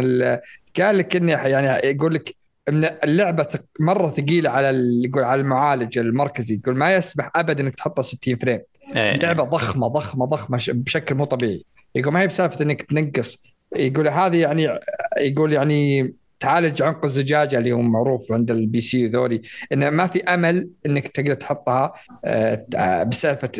قال 0.80 0.98
لك 0.98 1.16
انه 1.16 1.32
يعني 1.32 1.88
يقول 1.88 2.14
لك 2.14 2.36
إن 2.70 2.90
اللعبة 3.04 3.48
مرة 3.80 4.08
ثقيلة 4.08 4.50
على 4.50 4.82
يقول 5.06 5.24
على 5.24 5.42
المعالج 5.42 5.98
المركزي 5.98 6.56
يقول 6.56 6.78
ما 6.78 6.96
يسمح 6.96 7.32
ابدا 7.36 7.64
إنك 7.64 7.76
تحطها 7.76 8.02
60 8.02 8.38
frame. 8.38 8.60
أيه. 8.96 9.14
لعبه 9.14 9.44
ضخمة 9.44 9.88
ضخمة 9.88 10.26
ضخمة 10.26 10.60
بشكل 10.68 11.16
مو 11.16 11.26
طبيعي. 11.26 11.64
يقول 11.96 12.14
ما 12.14 12.22
هي 12.22 12.28
بسالفة 12.28 12.66
إنك 12.66 12.82
تنقص. 12.82 13.44
يقول 13.76 14.08
هذه 14.08 14.38
يعني 14.38 14.80
يقول 15.18 15.54
يعني 15.54 16.14
تعالج 16.40 16.82
عنق 16.82 17.06
الزجاجه 17.06 17.58
اللي 17.58 17.72
هو 17.72 17.82
معروف 17.82 18.32
عند 18.32 18.52
ال 18.52 18.82
PC 18.82 19.08
ذولي. 19.08 19.42
إنه 19.74 19.90
ما 19.90 20.08
في 20.08 20.24
أمل 20.24 20.70
إنك 20.86 21.08
تقدر 21.08 21.34
تحطها 21.34 21.94
آه، 22.26 23.04
بسالفة 23.04 23.52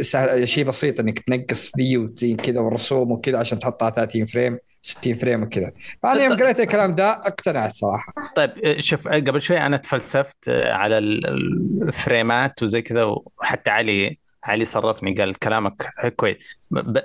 شيء 0.46 0.64
بسيط 0.66 1.00
إنك 1.00 1.20
تنقص 1.20 1.72
ذي 1.78 1.98
وزين 1.98 2.38
كذا 2.38 2.60
والرسوم 2.60 3.12
وكذا 3.12 3.38
عشان 3.38 3.60
تحطها 3.60 3.90
30 3.90 4.26
frame 4.26 4.58
60 4.82 5.14
frame 5.14 5.44
وكذا. 5.44 5.72
فأنا 6.04 6.24
يوم 6.24 6.38
قريت 6.38 6.60
الكلام 6.60 6.96
ده 6.96 7.12
اقتنعت 7.12 7.72
صراحة. 7.72 8.14
طيب 8.36 8.52
آه، 8.66 8.80
شوف 8.80 9.08
آه، 9.08 9.16
قبل 9.20 9.42
شوي 9.42 9.58
أنا 9.58 9.78
تفلسفت 9.78 10.50
على 10.50 10.98
الفريمات 10.98 12.64
وزي 12.64 12.82
كذا 12.82 13.04
وحتى 13.04 13.70
علي 13.70 14.18
علي 14.44 14.66
صرفني 14.66 15.14
قال 15.14 15.36
كلامك 15.40 15.90
كويس. 16.16 16.38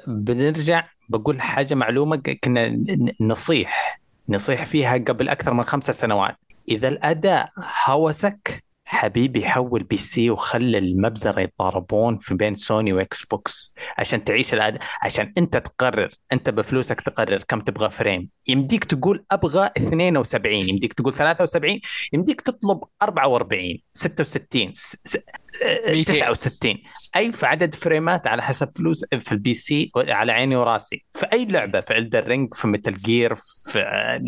بنرجع 0.06 0.88
بقول 1.08 1.40
حاجة 1.40 1.74
معلومة 1.74 2.16
كنا 2.44 2.84
نصيح. 3.20 4.03
نصيح 4.28 4.66
فيها 4.66 4.92
قبل 4.92 5.28
أكثر 5.28 5.54
من 5.54 5.64
خمسة 5.64 5.92
سنوات. 5.92 6.36
إذا 6.68 6.88
الأداء 6.88 7.50
هوسك 7.86 8.63
حبيبي 8.94 9.46
حول 9.46 9.82
PC 9.82 10.30
وخلي 10.30 10.78
المبزرة 10.78 11.40
يتضاربون 11.40 12.18
في 12.18 12.34
بين 12.34 12.54
سوني 12.54 12.92
و 12.92 13.24
Xbox 13.26 13.74
عشان 13.98 14.24
تعيش 14.24 14.54
الاداء 14.54 14.80
عشان 15.02 15.32
أنت 15.38 15.56
تقرر 15.56 16.08
أنت 16.32 16.50
بفلوسك 16.50 17.00
تقرر 17.00 17.42
كم 17.48 17.60
تبغى 17.60 17.90
frame. 17.90 18.28
يمديك 18.48 18.84
تقول 18.84 19.24
أبغى 19.30 19.70
72 19.76 20.54
يمديك 20.68 20.92
تقول 20.92 21.14
73 21.14 21.80
يمديك 22.12 22.40
تطلب 22.40 22.80
44 23.02 23.78
66 23.94 24.72
س- 24.74 24.96
س- 25.04 25.16
آه، 25.16 25.90
200. 25.90 26.04
69 26.12 26.78
أي 27.16 27.32
في 27.32 27.46
عدد 27.46 27.74
فريمات 27.74 28.26
على 28.26 28.42
حسب 28.42 28.70
فلوس 28.76 29.04
في 29.20 29.32
ال 29.32 29.54
PC 29.54 29.90
على 29.96 30.32
عيني 30.32 30.56
وراسي. 30.56 31.04
في 31.14 31.26
أي 31.32 31.46
لعبة 31.46 31.80
في 31.80 31.98
Elden 31.98 32.28
Ring 32.28 32.54
في 32.54 32.66
Metal 32.68 32.94
Gear 32.94 33.34
في 33.72 33.78
آه، 33.80 34.22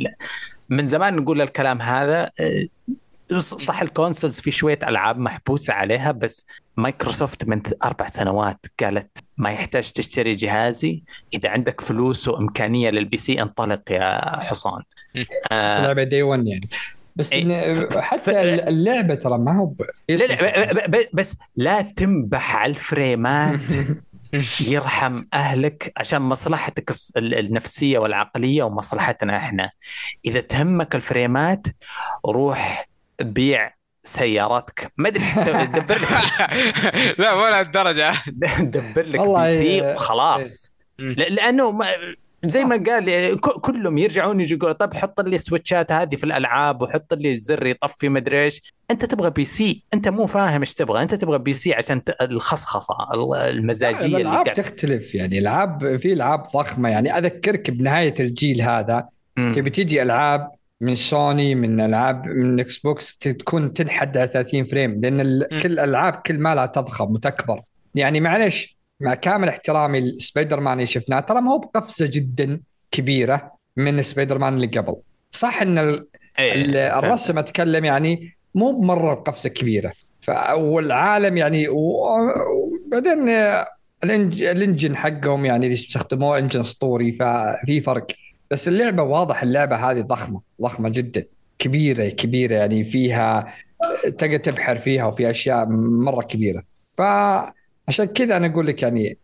من 0.69 0.87
زمان 0.87 1.17
نقول 1.17 1.41
الكلام 1.41 1.83
هذا 1.83 2.31
آه، 2.41 2.67
صح 3.39 3.83
ال 3.83 3.89
consoles 3.89 4.41
في 4.41 4.51
شوية 4.51 4.79
ألعاب 4.83 5.19
محبوسة 5.19 5.75
عليها 5.75 6.13
بس 6.13 6.47
مايكروسوفت 6.77 7.45
من 7.45 7.63
أربع 7.85 8.07
سنوات 8.07 8.67
قالت 8.81 9.19
ما 9.37 9.51
يحتاج 9.51 9.93
تشتري 9.93 10.33
جهازي 10.33 11.03
إذا 11.35 11.49
عندك 11.49 11.81
فلوس 11.81 12.29
وإمكانية 12.29 12.91
لل 12.91 13.17
PC 13.17 13.43
انطلق 13.43 13.83
يا 13.91 14.41
حصان. 14.41 14.83
بس 15.15 15.27
آه 15.53 15.79
اللعبه 15.79 16.03
دي 16.03 16.23
1 16.23 16.47
يعني. 16.47 16.69
بس 17.17 17.33
إيه. 17.33 17.43
إن 17.43 17.75
ف- 17.75 17.93
ف- 17.93 17.99
حتى 17.99 18.55
اللعبة 18.55 19.15
ترى 19.15 19.39
ما 19.39 19.59
هو 19.59 19.67
ب... 19.67 19.83
لا 20.09 20.15
لا 20.27 20.73
ب- 20.87 20.91
ب- 20.97 21.09
بس 21.13 21.35
لا 21.57 21.83
تنبح 21.83 22.57
على 22.57 22.71
الفريمات 22.71 23.61
يرحم 24.69 25.25
أهلك 25.35 25.93
عشان 25.97 26.23
مصلحتك 26.23 26.91
النفسية 27.17 27.99
والعقلية 27.99 28.63
ومصلحتنا 28.63 29.37
إحنا. 29.37 29.71
إذا 30.25 30.41
تهمك 30.41 30.95
الفريمات 30.95 31.67
روح 32.27 32.89
بيع 33.23 33.75
سياراتك. 34.05 34.93
ما 34.97 35.09
أدري 35.09 35.23
إيش 35.23 35.35
تسوي 35.35 35.67
دبر 35.67 35.95
لك 35.99 36.09
لا 37.21 37.33
ولا 37.33 37.61
الدرجه 37.61 38.13
دبر 38.61 39.03
لك 39.03 39.21
PC 39.21 39.65
إيه. 39.85 39.93
وخلاص. 39.93 40.73
لأنه 40.99 41.71
ما 41.73 41.87
زي 42.45 42.65
ما 42.65 42.85
قال 42.87 43.35
ك- 43.41 43.61
كلهم 43.61 43.99
يرجعون 43.99 44.41
يجوا 44.41 44.57
يقولوا 44.59 44.75
طب 44.75 44.95
حط 44.95 45.21
لي 45.21 45.37
ال 45.37 45.44
switchات 45.44 45.93
هذه 45.93 46.17
في 46.17 46.25
الألعاب 46.25 46.83
وحط 46.83 47.15
لي 47.15 47.35
الزر 47.35 47.67
يطفي 47.67 48.09
مدري 48.09 48.45
إيش. 48.45 48.63
أنت 48.91 49.05
تبغى 49.05 49.31
PC. 49.31 49.83
أنت 49.95 50.09
مو 50.09 50.27
فاهم 50.27 50.61
إيش 50.61 50.75
تبغى. 50.75 51.03
أنت 51.03 51.15
تبغى 51.15 51.39
PC 51.39 51.75
عشان 51.75 52.05
ت- 52.05 52.17
الخصخصة 52.21 52.95
ال- 53.15 53.35
المزاجية 53.37 54.05
اللي 54.05 54.17
الألعاب 54.17 54.45
قاعد. 54.45 54.53
تختلف 54.57 55.15
يعني. 55.15 55.39
العاب 55.39 55.97
في 55.97 56.13
ألعاب 56.13 56.43
ضخمة 56.43 56.89
يعني. 56.89 57.19
أذكرك 57.19 57.71
بنهاية 57.71 58.15
الجيل 58.21 58.63
هذا. 58.63 59.09
تبي 59.37 59.71
تجي 59.71 60.03
ألعاب 60.03 60.51
من 60.81 60.95
سوني 60.95 61.55
من 61.55 61.81
ألعاب 61.81 62.27
من 62.27 62.61
إكس 62.61 62.79
بوكس 62.79 63.17
تكون 63.19 63.73
تنحد 63.73 64.17
على 64.19 64.29
30 64.29 64.65
frame 64.65 65.01
لأن 65.01 65.21
ال-. 65.21 65.49
كل 65.63 65.73
الالعاب 65.73 66.13
كل 66.27 66.39
ما 66.39 66.55
لها 66.55 66.67
تضخم 66.67 67.13
وتكبر 67.13 67.63
يعني 67.95 68.21
معلش 68.21 68.77
مع 69.01 69.15
كامل 69.15 69.49
احترامي 69.49 70.01
لسبايدر 70.01 70.61
مان 70.61 70.73
اللي 70.75 70.87
شفناه 70.87 71.21
ترى 71.21 71.41
ما 71.41 71.53
هو 71.53 71.59
بقفزة 71.59 72.07
جدا 72.07 72.61
كبيرة 72.91 73.53
من 73.77 74.03
سبايدر 74.03 74.39
مان 74.39 74.55
اللي 74.55 74.67
قبل 74.67 74.97
صح 75.31 75.63
إن 75.63 75.79
ال- 75.79 76.09
إيه، 76.39 76.53
ال-. 76.53 76.77
الرسم 76.77 77.39
أتكلم 77.39 77.85
يعني 77.85 78.37
مو 78.55 78.81
بمرة 78.81 79.15
قفزه 79.15 79.49
كبيرة 79.51 79.93
والعالم 80.55 81.37
يعني 81.37 81.69
و- 81.69 82.31
وبعدين 82.87 83.29
ال 84.05 84.18
engine 84.18 84.97
حقهم 84.97 85.45
يعني 85.45 85.67
اللي 85.67 85.75
يستخدموه 85.75 86.39
engine 86.39 86.61
أسطوري 86.61 87.13
ففي 87.13 87.81
فرق 87.81 88.07
بس 88.51 88.69
اللعبة 88.69 89.03
واضح 89.03 89.43
اللعبة 89.43 89.77
هذه 89.77 90.01
ضخمة 90.01 90.41
ضخمة 90.63 90.89
جدا. 90.89 91.25
كبيرة 91.59 92.09
كبيرة 92.09 92.55
يعني 92.55 92.85
فيها 92.85 93.55
تقدر 94.19 94.37
تبحر 94.37 94.77
فيها 94.77 95.05
وفي 95.07 95.31
أشياء 95.31 95.67
مرة 95.69 96.23
كبيرة. 96.23 96.63
فعشان 96.93 98.05
كذا 98.15 98.37
أنا 98.37 98.47
أقول 98.47 98.67
لك 98.67 98.83
يعني 98.83 99.19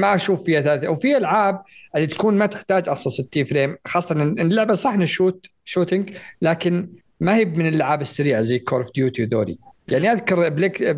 ما 0.00 0.14
أشوف 0.14 0.42
فيها 0.42 0.60
ثلاثة. 0.60 0.88
وفي 0.88 1.16
ألعاب 1.16 1.62
اللي 1.96 2.06
تكون 2.06 2.34
ما 2.34 2.46
تحتاج 2.46 2.88
أصلا 2.88 3.12
60 3.12 3.44
frame 3.44 3.76
خاصة 3.86 4.14
إن 4.14 4.38
اللعبة 4.38 4.74
صح 4.74 4.92
انها 4.92 5.06
shoot 5.06 5.46
shooting 5.64 6.10
لكن 6.42 6.88
ما 7.20 7.36
هي 7.36 7.44
من 7.44 7.68
الألعاب 7.68 8.00
السريعة 8.00 8.42
زي 8.42 8.58
كول 8.58 8.78
اوف 8.78 8.92
ديوتي 8.94 9.22
ودوري 9.22 9.58
يعني 9.88 10.12
أذكر 10.12 10.48
بليق 10.48 10.96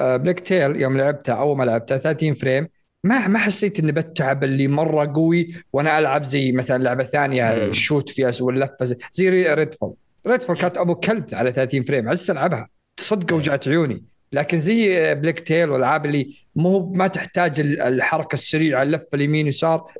بليق 0.00 0.40
تيل 0.40 0.76
يوم 0.76 0.96
لعبتها 0.96 1.34
أول 1.34 1.56
ما 1.56 1.64
لعبتها 1.64 1.98
30 1.98 2.34
frame. 2.34 2.68
ما 3.04 3.28
ما 3.28 3.38
حسيت 3.38 3.78
إني 3.78 3.92
بتعب 3.92 4.44
اللي 4.44 4.68
مرة 4.68 5.12
قوي 5.14 5.54
وأنا 5.72 5.98
ألعب 5.98 6.24
زي 6.24 6.52
مثلا 6.52 6.82
لعبة 6.82 7.04
ثانية 7.04 7.44
مم. 7.66 7.72
shoot 7.72 8.10
فيها 8.10 8.32
واللفه 8.40 8.84
زي, 9.12 9.28
ريدفول 9.54 9.94
ريدفول 10.26 10.56
كانت 10.56 10.78
أبو 10.78 10.94
كلب 10.94 11.24
على 11.32 11.52
30 11.52 11.82
frame 11.82 12.08
عز 12.08 12.30
ألعبها. 12.30 12.68
صدق 13.00 13.34
وجعت 13.36 13.68
عيوني. 13.68 14.02
لكن 14.32 14.58
زي 14.58 15.14
بليق 15.14 15.40
تيل 15.40 15.70
والألعاب 15.70 16.06
اللي 16.06 16.34
مو 16.56 16.92
ما 16.92 17.06
تحتاج 17.06 17.60
ال- 17.60 17.80
الحركة 17.80 18.34
السريعة 18.34 18.82
اللفة 18.82 19.08
اليمين 19.14 19.46
يسار. 19.46 19.92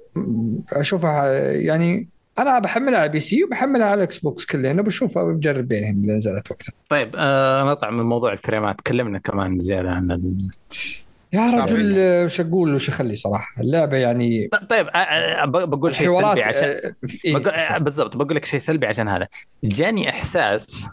أشوفها 0.73 1.33
يعني 1.53 2.09
أنا 2.39 2.59
بحملها 2.59 2.99
على 2.99 3.09
PC 3.09 3.45
وبحملها 3.45 3.87
على 3.87 3.95
الاكس 3.99 4.19
بوكس 4.19 4.45
كلهن 4.47 4.81
وبشوفها 4.81 5.23
بجرب 5.23 5.69
بينهم 5.69 6.05
إذا 6.05 6.16
نزلت 6.16 6.51
وقتها. 6.51 6.73
طيب 6.89 7.12
آه 7.16 7.62
نطلع 7.62 7.91
من 7.91 8.03
موضوع 8.05 8.33
ال 8.33 8.38
frameات. 8.38 8.79
تكلمنا 8.79 9.19
كمان 9.19 9.59
زيادة 9.59 9.91
عن. 9.91 10.39
يا 11.33 11.51
رجل 11.51 11.99
آه، 11.99 12.25
وش 12.25 12.41
أقول؟ 12.41 12.75
وش 12.75 12.89
أخلي 12.89 13.17
صراحة؟ 13.17 13.63
اللعبة 13.63 13.97
يعني 13.97 14.49
طيب 14.71 14.87
آه 14.87 14.99
آه 14.99 15.45
بقول 15.45 15.95
شيء 15.95 16.21
سلبي 16.21 16.43
عشان 16.43 16.75
إيه، 17.25 17.37
بقول 17.37 17.81
بالضبط 17.81 18.17
بقول 18.17 18.37
لك 18.37 18.45
شيء 18.45 18.61
سلبي 18.61 18.87
عشان 18.87 19.09
هذا. 19.09 19.27
جاني 19.65 20.11
إحساس. 20.11 20.87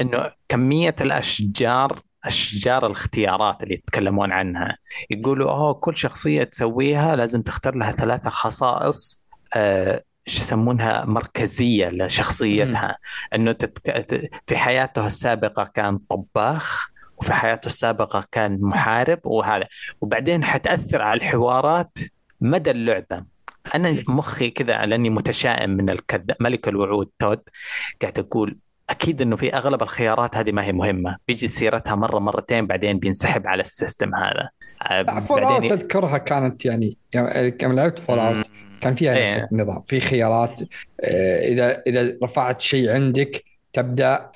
إنه 0.00 0.30
كمية 0.48 0.96
الأشجار 1.00 1.96
أشجار 2.24 2.86
الاختيارات 2.86 3.62
اللي 3.62 3.74
يتكلمون 3.74 4.32
عنها 4.32 4.76
يقولوا 5.10 5.50
أوه 5.50 5.74
كل 5.74 5.96
شخصية 5.96 6.44
تسويها 6.44 7.16
لازم 7.16 7.42
تختار 7.42 7.74
لها 7.74 7.92
ثلاثة 7.92 8.30
خصائص 8.30 9.22
آه 9.56 10.02
شو 10.26 10.40
يسمونها 10.40 11.04
مركزية 11.04 11.88
لشخصيتها. 11.88 12.96
إنه 13.34 13.52
تتك... 13.52 14.06
في 14.46 14.56
حياته 14.56 15.06
السابقة 15.06 15.64
كان 15.74 15.96
طباخ 15.96 16.88
وفي 17.16 17.32
حياته 17.32 17.66
السابقة 17.66 18.24
كان 18.32 18.58
محارب 18.60 19.20
وهذا. 19.24 19.66
وبعدين 20.00 20.44
حتأثر 20.44 21.02
على 21.02 21.18
الحوارات 21.18 21.98
مدى 22.40 22.70
اللعبة. 22.70 23.24
أنا 23.74 23.96
مخي 24.08 24.50
كذا 24.50 24.86
لاني 24.86 25.10
متشائم 25.10 25.70
من 25.70 25.90
الكد 25.90 26.32
ملك 26.40 26.68
الوعود. 26.68 27.08
تود 27.18 27.40
قاعد 28.02 28.18
أقول 28.18 28.56
أكيد 28.90 29.22
إنه 29.22 29.36
في 29.36 29.54
أغلب 29.54 29.82
الخيارات 29.82 30.36
هذه 30.36 30.52
ما 30.52 30.64
هي 30.64 30.72
مهمة. 30.72 31.16
بيجي 31.28 31.48
سيرتها 31.48 31.94
مرة 31.94 32.18
مرتين 32.18 32.66
بعدين 32.66 32.98
بينسحب 32.98 33.46
على 33.46 33.60
السيستم 33.60 34.14
هذا. 34.14 34.48
آه، 34.82 35.20
فول 35.20 35.42
اوت 35.42 35.52
بعدين 35.52 35.72
أذكرها 35.72 36.18
كانت 36.18 36.64
يعني 36.64 36.96
يوم 37.62 37.72
لعبت 37.72 37.98
فول 37.98 38.18
اوت 38.18 38.46
كان 38.80 38.94
فيها 38.94 39.16
إيه. 39.16 39.24
نفس 39.24 39.52
النظام. 39.52 39.82
في 39.86 40.00
خيارات 40.00 40.62
آه، 41.00 41.48
إذا 41.48 41.82
إذا 41.86 42.18
رفعت 42.22 42.60
شيء 42.60 42.90
عندك 42.90 43.44
تبدأ 43.72 44.30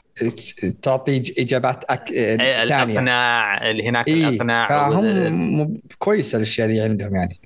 تعطي 0.82 1.22
إجابات 1.38 1.84
أك... 1.84 2.12
آه، 2.12 2.14
إيه، 2.14 2.68
ثانية. 2.68 2.84
الأقناع 2.84 3.70
اللي 3.70 3.88
هناك 3.88 4.08
إيه 4.08 4.28
الأقناع 4.28 4.68
فهم 4.68 4.98
وال- 4.98 5.80
كويسه 5.98 6.36
الأشياء 6.36 6.68
دي 6.68 6.80
عندهم 6.80 7.16
يعني. 7.16 7.40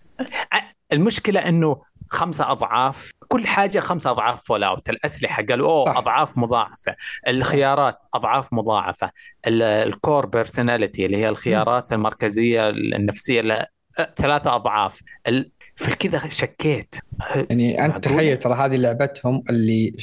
المشكلة 0.93 1.49
إنه 1.49 1.83
خمسة 2.09 2.51
أضعاف 2.53 3.11
كل 3.29 3.47
حاجة 3.47 3.81
خمسة 3.81 4.11
أضعاف 4.11 4.43
فول 4.47 4.65
أوت. 4.65 4.91
الأسلحة 4.91 5.43
قالوا 5.43 5.69
أوه 5.71 5.85
صح. 5.85 5.97
أضعاف 5.97 6.39
مضاعفة. 6.39 6.95
الخيارات 7.29 7.99
أضعاف 8.15 8.53
مضاعفة. 8.53 9.11
ال- 9.47 9.63
ال 9.63 9.75
core 9.75 10.27
personality 10.27 11.07
اللي 11.07 11.17
هي 11.17 11.29
الخيارات 11.29 11.93
المركزية 11.93 12.69
النفسية 12.69 13.41
ل- 13.41 13.65
ثلاثة 14.17 14.55
أضعاف. 14.55 15.01
ال- 15.29 15.51
في 15.77 15.97
كذا 15.97 16.29
شكيت. 16.29 16.95
يعني 17.51 17.85
أنت؟ 17.85 18.05
تخيل 18.09 18.37
ترى 18.37 18.55
هذه 18.55 18.77
لعبتهم 18.77 19.43
اللي 19.51 19.95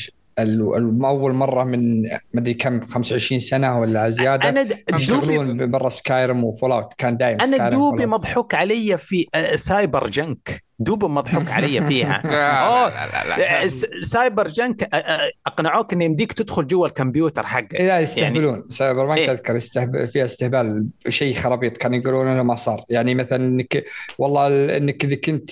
أول 1.05 1.33
مرة 1.33 1.63
من 1.63 2.03
مدري 2.33 2.53
كم 2.53 2.81
25 2.81 3.39
سنة 3.39 3.79
ولا 3.79 4.09
زيادة 4.09 4.49
أنا 4.49 4.63
دوبي 4.63 4.83
يشتغلون 4.95 5.71
برا 5.71 5.89
سكايرم 5.89 6.43
وفول 6.43 6.71
اوت 6.71 6.93
كان 6.97 7.17
دايم 7.17 7.41
أنا 7.41 7.69
دوبي. 7.69 8.05
مضحوك 8.05 8.55
علي 8.55 8.97
في 8.97 9.27
آه، 9.35 9.55
سايبر 9.55 10.07
جنك 10.09 10.63
دوبي 10.83 11.05
مضحوك 11.07 11.51
علي 11.51 11.81
فيها. 11.87 12.21
لا 12.25 12.89
لا 12.89 12.89
لا 12.89 13.37
لا 13.37 13.63
آه، 13.63 13.67
سايبر 14.01 14.47
جنك 14.47 14.83
آه، 14.83 14.97
آه، 14.97 15.31
اقنعوك 15.47 15.93
إن 15.93 16.01
يمديك 16.01 16.31
تدخل 16.33 16.67
جوا 16.67 16.87
الكمبيوتر 16.87 17.45
حقك. 17.45 17.81
لا 17.81 17.99
يستهبلون. 17.99 18.53
يعني 18.53 18.63
سايبر 18.69 19.05
بانك 19.05 19.17
إيه. 19.17 19.31
اذكر 19.31 19.55
يستهبل 19.55 20.07
فيها 20.07 20.25
استهبال 20.25 20.87
شيء 21.09 21.35
خرابيط 21.35 21.77
كانوا 21.77 21.97
يقولون 21.97 22.27
إنه 22.27 22.43
ما 22.43 22.55
صار. 22.55 22.81
يعني 22.89 23.15
مثلا 23.15 23.45
إنك 23.45 23.83
والله 24.17 24.47
ال- 24.47 24.71
إنك 24.71 25.03
إذا 25.05 25.15
كنت 25.15 25.51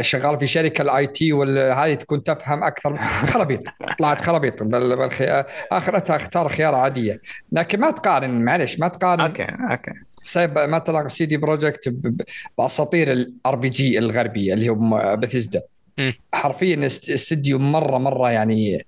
شغال 0.00 0.38
في 0.40 0.46
شركة 0.46 0.82
ال 0.82 1.06
IT 1.06 1.32
ولا 1.32 1.84
هذه 1.84 1.94
تكون 1.94 2.22
تفهم 2.22 2.64
أكثر 2.64 2.96
خرابيط. 3.32 3.60
طلعت 3.98 4.20
خرابيط. 4.20 4.62
بال- 4.62 4.96
بالخي... 4.96 5.44
آخرتها 5.72 6.16
اختار 6.16 6.48
خيار 6.48 6.74
عادية. 6.74 7.20
لكن 7.52 7.80
ما 7.80 7.90
تقارن 7.90 8.42
معلش 8.44 8.78
ما 8.78 8.88
تقارن. 8.88 9.20
okay 9.20 9.46
okay. 9.70 9.90
سايب 10.26 10.58
مثلا 10.58 11.08
سي 11.08 11.26
دي 11.26 11.36
بروجكت 11.36 11.88
بأساطير 12.58 13.12
ال 13.12 13.56
RPG 13.56 13.98
الغربي 13.98 14.52
اللي 14.52 14.68
هم 14.68 15.16
بثيزدا. 15.16 15.60
حرفيا 16.34 16.86
است- 16.86 17.10
استديو 17.10 17.58
مرة 17.58 17.98
مرة 17.98 18.30
يعني 18.30 18.84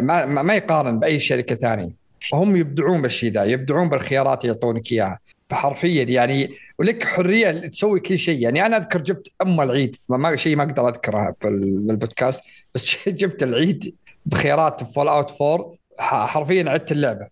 ما 0.00 0.26
ما 0.26 0.54
يقارن 0.54 0.98
بأي 0.98 1.18
شركة 1.18 1.54
ثانية. 1.54 2.00
هم 2.34 2.56
يبدعون 2.56 3.02
بالشيء 3.02 3.32
ذا 3.32 3.44
يبدعون 3.44 3.88
بالخيارات 3.88 4.44
اللي 4.44 4.54
يعطونك 4.54 4.92
إياها. 4.92 5.18
فحرفيا 5.50 6.02
يعني 6.04 6.50
ولك 6.78 7.04
حرية 7.04 7.50
تسوي 7.50 8.00
كل 8.00 8.18
شيء. 8.18 8.42
يعني 8.42 8.66
أنا 8.66 8.76
أذكر 8.76 9.00
جبت 9.00 9.28
أم 9.42 9.60
العيد 9.60 9.96
ما- 10.08 10.36
شيء 10.36 10.56
ما 10.56 10.62
أقدر 10.64 10.88
اذكره 10.88 11.34
بال- 11.42 11.78
بالبودكاست 11.78 12.40
بس 12.74 12.96
جبت 13.20 13.42
العيد 13.42 13.94
بخيارات 14.26 14.84
فول 14.94 15.08
اوت 15.08 15.42
4 15.42 15.74
ح- 15.98 16.26
حرفيا 16.26 16.70
عدت 16.70 16.92
اللعبة. 16.92 17.26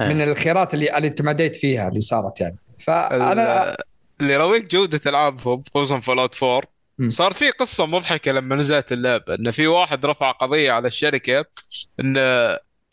آه. 0.00 0.08
من 0.08 0.20
الخيارات 0.22 0.74
اللي 0.74 0.96
اللي 0.96 1.10
تمديت 1.10 1.56
فيها 1.56 1.88
اللي 1.88 2.00
صارت 2.00 2.40
يعني. 2.40 2.56
فأنا 2.80 3.70
ال- 3.70 3.76
اللي 4.20 4.32
يراويك 4.34 4.70
جودة 4.70 5.00
العابهم 5.06 5.62
خصوصا 5.74 6.00
فول 6.00 6.18
اوت 6.18 6.42
4 6.42 6.62
مم. 6.98 7.08
صار 7.08 7.32
في 7.32 7.50
قصة 7.50 7.86
مضحكة 7.86 8.32
لما 8.32 8.56
نزلت 8.56 8.92
اللعبة 8.92 9.34
إن 9.34 9.50
في 9.50 9.66
واحد 9.66 10.06
رفع 10.06 10.30
قضية 10.30 10.72
على 10.72 10.88
الشركة 10.88 11.44
إن 12.00 12.16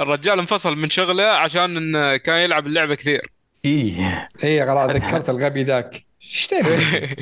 الرجال 0.02 0.40
انفصل 0.40 0.76
من 0.78 0.90
شغله 0.90 1.24
عشان 1.24 1.78
انه 1.78 2.18
كان 2.18 2.36
يلعب 2.38 2.68
اللعبة 2.68 2.96
كثير 2.96 3.22
إيه 3.66 4.28
اي 4.44 4.64
غلط 4.64 4.92
ذكرت 4.92 5.30
الغبي 5.30 5.64
ذاك 5.64 6.06
إيش 6.22 6.48
تبي؟ 6.48 6.70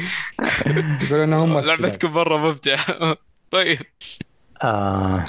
يقول 1.06 1.20
إنه 1.20 1.44
هم. 1.44 1.60
لعبتكم 1.60 2.12
مرة 2.14 2.38
ممتعة 2.38 3.18
طيب 3.52 3.80
آه. 4.64 5.26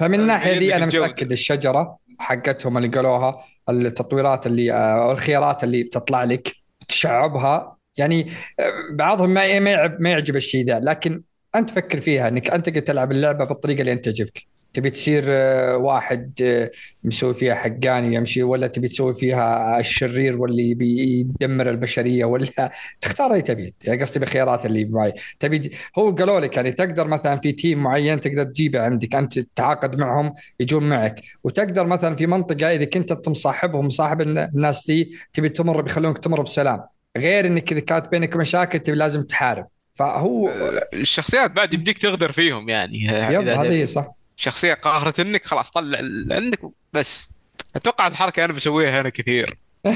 فمن 0.00 0.20
الناحيه 0.20 0.58
دي 0.58 0.76
أنا. 0.76 0.86
متأكد 0.86 1.32
الشجرة 1.32 1.98
حقتهم 2.18 2.76
اللي 2.78 2.88
قالوها 2.88 3.44
التطويرات 3.68 4.46
اللي 4.46 4.72
أو 4.72 5.10
الخيارات 5.12 5.64
اللي 5.64 5.82
بتطلع 5.82 6.24
لك 6.24 6.56
تشعبها. 6.88 7.78
يعني 7.96 8.30
آه، 8.60 8.72
بعضهم 8.92 9.30
ما 9.30 9.58
ما 9.88 10.10
يعجب 10.10 10.36
الشيء 10.36 10.66
ذا 10.66 10.80
لكن 10.80 11.22
أنت 11.54 11.70
فكر 11.70 12.00
فيها 12.00 12.28
إنك 12.28 12.50
أنت 12.50 12.68
قد 12.68 12.82
تلعب 12.82 13.12
اللعبة 13.12 13.44
بالطريقة 13.44 13.80
اللي 13.80 13.92
أنت 13.92 14.04
تعجبك 14.04 14.57
تبي 14.78 14.90
تصير 14.90 15.24
آه، 15.28 15.76
واحد 15.76 16.32
آه، 16.42 16.70
مسوي 17.04 17.34
فيها 17.34 17.54
حقاني 17.54 18.14
يمشي 18.14 18.42
ولا 18.42 18.66
تبي 18.66 18.88
تسوي 18.88 19.14
فيها 19.14 19.80
الشرير 19.80 20.40
واللي 20.40 20.74
بيدمر 20.74 21.70
البشرية 21.70 22.24
ولا 22.24 22.46
تختار 23.00 23.30
اللي 23.30 23.42
تبي 23.42 23.74
يعني 23.84 24.02
قصدي 24.02 24.20
بخيارات 24.20 24.66
اللي 24.66 24.84
معي. 24.84 25.12
تبي 25.40 25.70
هو 25.98 26.10
قالوا 26.10 26.40
لك 26.40 26.56
يعني 26.56 26.72
تقدر 26.72 27.06
مثلا 27.06 27.36
في 27.36 27.52
تيم 27.52 27.82
معين 27.82 28.20
تقدر 28.20 28.44
تجيبه 28.44 28.80
عندك 28.80 29.14
أنت 29.14 29.38
تتعاقد 29.38 29.98
معهم 29.98 30.34
يجون 30.60 30.88
معك. 30.88 31.20
وتقدر 31.44 31.86
مثلا 31.86 32.16
في 32.16 32.26
منطقة 32.26 32.74
إذا 32.74 32.84
كنت 32.84 33.12
أنت 33.12 33.28
مصاحبهم 33.28 33.86
مصاحب 33.86 34.20
الناس 34.20 34.86
دي 34.86 35.16
تبي 35.32 35.48
تمر 35.48 35.80
بيخلونك 35.80 36.18
تمر 36.18 36.42
بسلام. 36.42 36.80
غير 37.16 37.46
إنك 37.46 37.72
إذا 37.72 37.80
كانت 37.80 38.08
بينك 38.08 38.36
مشاكل 38.36 38.78
تبي 38.78 38.96
لازم 38.96 39.22
تحارب. 39.22 39.66
فهو 39.94 40.50
الشخصيات 40.94 41.50
بعد 41.50 41.74
يمديك 41.74 41.98
تغدر 41.98 42.32
فيهم 42.32 42.68
يعني 42.68 42.98
يب 43.04 43.48
هذه 43.48 43.84
صح. 43.84 44.17
شخصية 44.38 44.74
قاهرت 44.74 45.20
إنك 45.20 45.46
خلاص 45.46 45.70
طلع 45.70 45.98
عندك 46.30 46.60
بس. 46.92 47.28
أتوقع 47.76 48.06
الحركة 48.06 48.44
أنا 48.44 48.52
بسويها 48.52 49.00
هنا 49.00 49.08
كثير. 49.08 49.58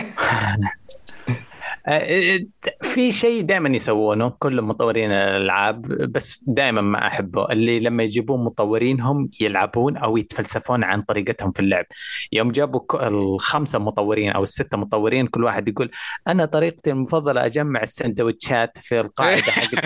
في 2.83 3.13
شيء 3.13 3.43
دائما 3.43 3.69
يسوونه 3.69 4.29
كل 4.39 4.63
مطورين 4.63 5.11
الألعاب 5.13 5.83
بس 5.87 6.45
دائما 6.47 6.81
ما 6.81 7.07
أحبه. 7.07 7.53
اللي 7.53 7.81
لما 7.81 8.03
يجيبون 8.03 8.45
مطورين 8.45 9.01
هم 9.01 9.31
يلعبون 9.41 9.97
أو 9.97 10.17
يتفلسفون 10.17 10.85
عن 10.85 11.03
طريقتهم 11.03 11.53
في 11.53 11.61
اللعب. 11.61 11.85
يوم 12.33 12.51
جابوا 12.53 13.09
الخمسة 13.09 13.79
مطورين 13.79 14.31
أو 14.31 14.43
الستة 14.43 14.79
مطورين 14.79 15.27
كل 15.27 15.45
واحد 15.45 15.69
يقول 15.69 15.91
أنا 16.29 16.45
طريقتي 16.45 16.91
المفضلة 16.91 17.47
أجمع 17.47 17.83
السندوتشات 17.83 18.79
في 18.79 19.01
القاعدة 19.01 19.43
حقتي. 19.43 19.77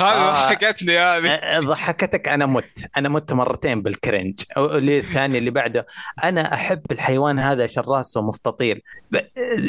آه. 0.00 0.32
ضحكتني 0.32 0.98
هذه. 0.98 1.60
ضحكتك 1.60 2.28
أنا 2.28 2.46
مت. 2.46 2.86
أنا 2.96 3.08
مت 3.08 3.32
مرتين 3.32 3.82
بالكرنج. 3.82 4.40
الثاني 4.56 5.38
اللي 5.38 5.50
بعده 5.50 5.86
أنا 6.24 6.54
أحب 6.54 6.82
الحيوان 6.90 7.38
هذا 7.38 7.64
عشان 7.64 7.82
راسه 7.88 8.22
مستطيل 8.22 8.82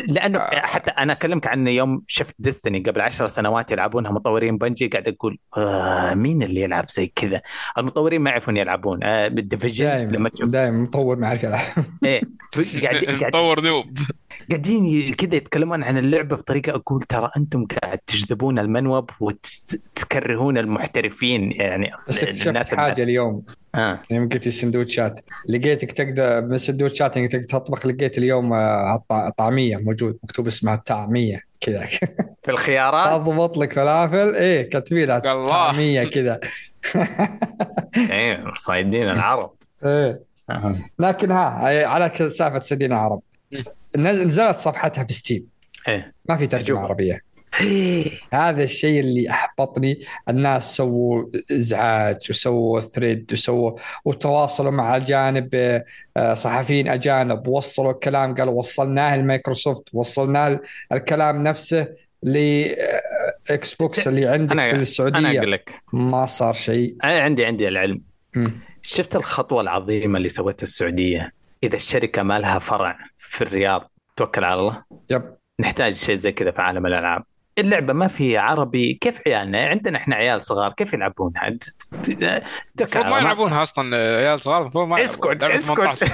لأنه 0.08 0.40
حتى 0.40 0.92
أنا 0.92 1.14
أكلمك 1.14 1.48
عن 1.48 1.55
يوم 1.56 2.04
شفت 2.08 2.36
ديستني 2.40 2.80
قبل 2.80 3.02
عشر 3.02 3.28
سنوات 3.28 3.72
يلعبونها 3.72 4.12
مطورين 4.12 4.58
بنجي 4.58 4.88
قاعد 4.88 5.08
أقول 5.08 5.40
آه 5.58 6.14
مين 6.14 6.44
اللي 6.44 6.62
يلعب 6.62 6.90
زي 6.90 7.08
كذا؟ 7.08 7.42
المطورين 7.78 8.22
ما 8.22 8.30
يعرفون 8.30 8.58
يلعبون 8.58 9.04
آه 9.04 9.28
بالديفيجن 9.28 9.86
لما 10.12 10.30
دائما 10.30 10.30
تشوف. 10.30 10.50
دائما 10.50 10.78
مطور 10.84 11.16
ما 11.16 11.28
يعرف 11.28 11.44
يلعب. 11.44 11.86
إيه 12.06 12.22
قاعد 12.84 12.96
قاعد 13.20 13.24
مطور 13.24 13.62
نوب. 13.62 13.98
قاعدين 14.50 15.14
كذا 15.14 15.36
يتكلمون 15.36 15.84
عن 15.84 15.98
اللعبة 15.98 16.36
بطريقة 16.36 16.76
أقول 16.76 17.02
ترى 17.02 17.30
أنتم 17.38 17.66
قاعد 17.66 17.98
تجذبون 17.98 18.60
المنوب 18.60 19.10
وتكرهون 19.20 20.58
المحترفين 20.58 21.52
يعني 21.52 21.92
بس 22.08 22.24
اكتشفت 22.24 22.76
حاجة 22.76 23.04
اليوم. 23.04 23.44
آه. 23.76 24.00
يوم 24.12 24.30
قلت 24.30 24.48
السندوتشات 24.48 25.20
لقيتك 25.50 25.92
تقدر 25.92 26.42
من 26.42 26.54
السندوتشات 26.54 27.18
انك 27.18 27.32
تقدر 27.32 27.44
تطبخ 27.44 27.86
لقيت 27.86 28.18
اليوم 28.18 28.54
آه، 28.54 29.02
طعميه 29.38 29.78
موجود 29.78 30.18
مكتوب 30.24 30.48
اسمها 30.48 30.76
طعميه 30.76 31.42
كذا. 31.62 31.86
في 32.44 32.52
الخيارات؟ 32.52 33.22
تضبط 33.22 33.58
لك 33.58 33.74
فلافل؟ 33.74 34.36
إيه 34.36 34.70
كاتبين 34.70 35.12
الله. 35.12 35.48
طعمية 35.48 36.04
كذا. 36.04 36.40
إيه 38.12 38.44
صايدين 38.56 39.10
العرب. 39.10 39.52
إيه. 39.86 40.20
لكن 41.00 41.32
ها 41.32 41.86
على 41.88 42.10
ك- 42.10 42.28
سالفة 42.28 42.60
سدينا 42.60 42.98
عرب 42.98 43.22
نزلت 43.98 44.58
صفحتها 44.58 45.04
في 45.04 45.14
ستيم 45.14 45.48
إيه. 45.88 46.14
ما 46.30 46.36
في 46.38 46.48
ترجمة. 46.48 46.80
عربية. 46.80 47.22
هذا 48.34 48.64
الشيء 48.64 49.00
اللي 49.00 49.30
أحبطني. 49.30 50.00
الناس 50.30 50.78
سووا 50.78 51.26
إزعاج 51.52 52.18
وسووا 52.30 52.80
thread 52.80 53.30
وسووا 53.34 53.72
وتواصلوا 54.06 54.72
مع 54.72 54.96
اجانب 54.96 55.50
آه، 56.18 56.34
صحفيين 56.34 56.88
أجانب. 56.88 57.48
وصلوا 57.48 57.92
الكلام 57.92 58.36
قالوا 58.36 58.54
وصلناه 58.54 59.18
لمايكروسوفت 59.18 59.84
وصلناه 59.94 60.60
الكلام 60.92 61.38
نفسه 61.44 61.88
لاكس 62.24 63.74
بوكس 63.74 64.08
اللي 64.08 64.28
عندك 64.28 64.52
أنا 64.52 64.64
في 64.68 64.72
أنا 64.74 64.82
السعودية. 64.82 65.40
أقول 65.40 65.52
لك. 65.52 65.76
ما 65.94 66.26
صار 66.26 66.54
شيء. 66.54 66.96
أنا 67.04 67.20
عندي 67.20 67.46
عندي 67.46 67.68
العلم. 67.68 68.02
مم. 68.36 68.60
شفت 68.82 69.16
الخطوة 69.16 69.62
العظيمة 69.62 70.18
اللي 70.18 70.30
سوتها 70.30 70.64
السعودية؟ 70.64 71.32
إذا 71.66 71.76
الشركة 71.76 72.24
ما 72.24 72.40
لها 72.40 72.60
فرع 72.60 72.98
في 73.18 73.42
الرياض 73.42 73.92
توكل 74.16 74.44
على 74.44 74.60
الله. 74.60 74.84
Yep. 75.12 75.36
نحتاج 75.60 75.94
شيء 75.94 76.16
زي 76.16 76.32
كذا 76.32 76.52
في 76.52 76.62
عالم 76.62 76.86
الألعاب. 76.86 77.24
اللعبة 77.58 77.94
ما 77.94 78.08
في 78.08 78.38
عربي 78.38 78.94
كيف 78.94 79.22
عيالنا؟ 79.28 79.66
عندنا 79.66 79.98
إحنا 79.98 80.16
عيال 80.16 80.42
صغار 80.42 80.74
كيف 80.74 80.94
يلعبونها؟ 80.94 81.48
المفروض 81.48 83.06
ما. 83.06 83.20
يلعبونها 83.20 83.64
أصلا 83.64 83.96
عيال 83.96 84.40
صغار 84.40 84.62
المفروض 84.62 84.88
ما 84.88 85.04
اسكت 85.04 85.44
اسكت. 85.44 86.04
18. 86.04 86.06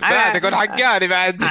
لا 0.10 0.38
تكون 0.38 0.54
حقاني 0.54 1.08
بعد. 1.08 1.42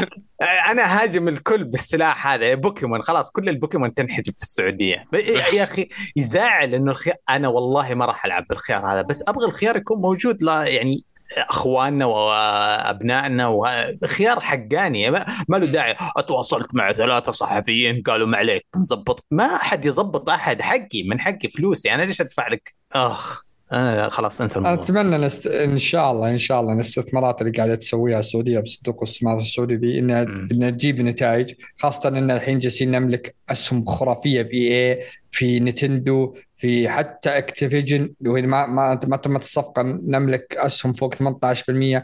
أنا 0.42 1.02
هاجم 1.02 1.28
الكل 1.28 1.64
بالسلاح 1.64 2.28
هذا 2.28 2.56
بوكيمون. 2.56 3.02
خلاص 3.02 3.32
كل 3.32 3.50
البوكيمون 3.50 3.94
تنحجب 3.94 4.34
في 4.38 4.42
السعودية. 4.42 5.06
يا 5.54 5.64
أخي 5.70 5.88
يزعل 6.16 6.76
إنه 6.76 6.92
الخيار 6.92 7.16
أنا 7.30 7.48
والله 7.48 7.94
ما 7.94 8.06
راح 8.06 8.26
ألعب 8.26 8.46
بالخيار 8.50 8.86
هذا 8.94 9.02
بس 9.02 9.24
أبغى 9.28 9.46
الخيار 9.46 9.78
يكون 9.78 10.02
موجود 10.02 10.44
لا 10.44 10.64
يعني 10.64 11.04
أخواننا 11.38 12.06
وأبنائنا 12.06 13.48
وخيار 13.48 14.40
حقاني. 14.40 15.12
ما, 15.12 15.26
ما 15.50 15.58
له 15.58 15.66
داعي. 15.66 15.96
أتواصلت 16.18 16.76
مع 16.76 16.94
ثلاثة 16.94 17.32
صحفيين 17.32 18.02
قالوا 18.02 18.28
ما 18.28 18.38
عليك 18.38 18.66
نظبط. 18.76 19.26
ما 19.32 19.46
أحد 19.56 19.86
يظبط 19.86 20.30
أحد 20.30 20.62
حقي 20.62 21.04
من 21.04 21.20
حقي 21.20 21.50
فلوسي. 21.50 21.94
أنا 21.94 22.04
ليش 22.04 22.22
أدفع 22.22 22.48
لك؟ 22.48 22.76
أخ 22.94 23.42
أنا 23.74 24.10
خلاص 24.10 24.42
أنسى 24.42 24.60
أنا 24.60 24.70
الموضوع. 24.70 24.84
أتمنى 24.84 25.18
نست... 25.18 25.48
إن 25.48 25.78
شاء 25.78 26.12
الله 26.12 26.30
إن 26.30 26.38
شاء 26.38 26.60
الله 26.60 26.74
الاستثمارات 26.74 27.42
اللي 27.42 27.52
قاعدة 27.52 27.76
تسويها 27.76 28.20
السعودية 28.20 28.60
بصندوق 28.60 28.98
الاستثمار 28.98 29.38
السعودي 29.38 29.76
دي 29.76 30.00
إنها. 30.00 30.22
إنها 30.52 30.70
تجيب 30.70 31.02
نتائج 31.02 31.54
خاصة 31.80 32.10
ان 32.10 32.32
الحين 32.32 32.60
جالسين 32.60 32.92
نملك 32.92 33.34
أسهم 33.52 33.86
خرافية 33.86 34.42
بي 34.42 34.72
اي 34.72 35.00
في 35.32 35.60
نتندو 35.60 36.36
في 36.64 36.90
حتى 36.90 37.38
اكتيفيجن 37.38 38.14
وين 38.28 38.48
ما 38.48 38.66
ما 38.66 39.00
ما 39.08 39.18
تمت 39.18 39.42
الصفقة 39.42 39.82
نملك 39.84 40.58
أسهم 40.58 40.94
فوق 40.94 41.16
18% 41.16 42.04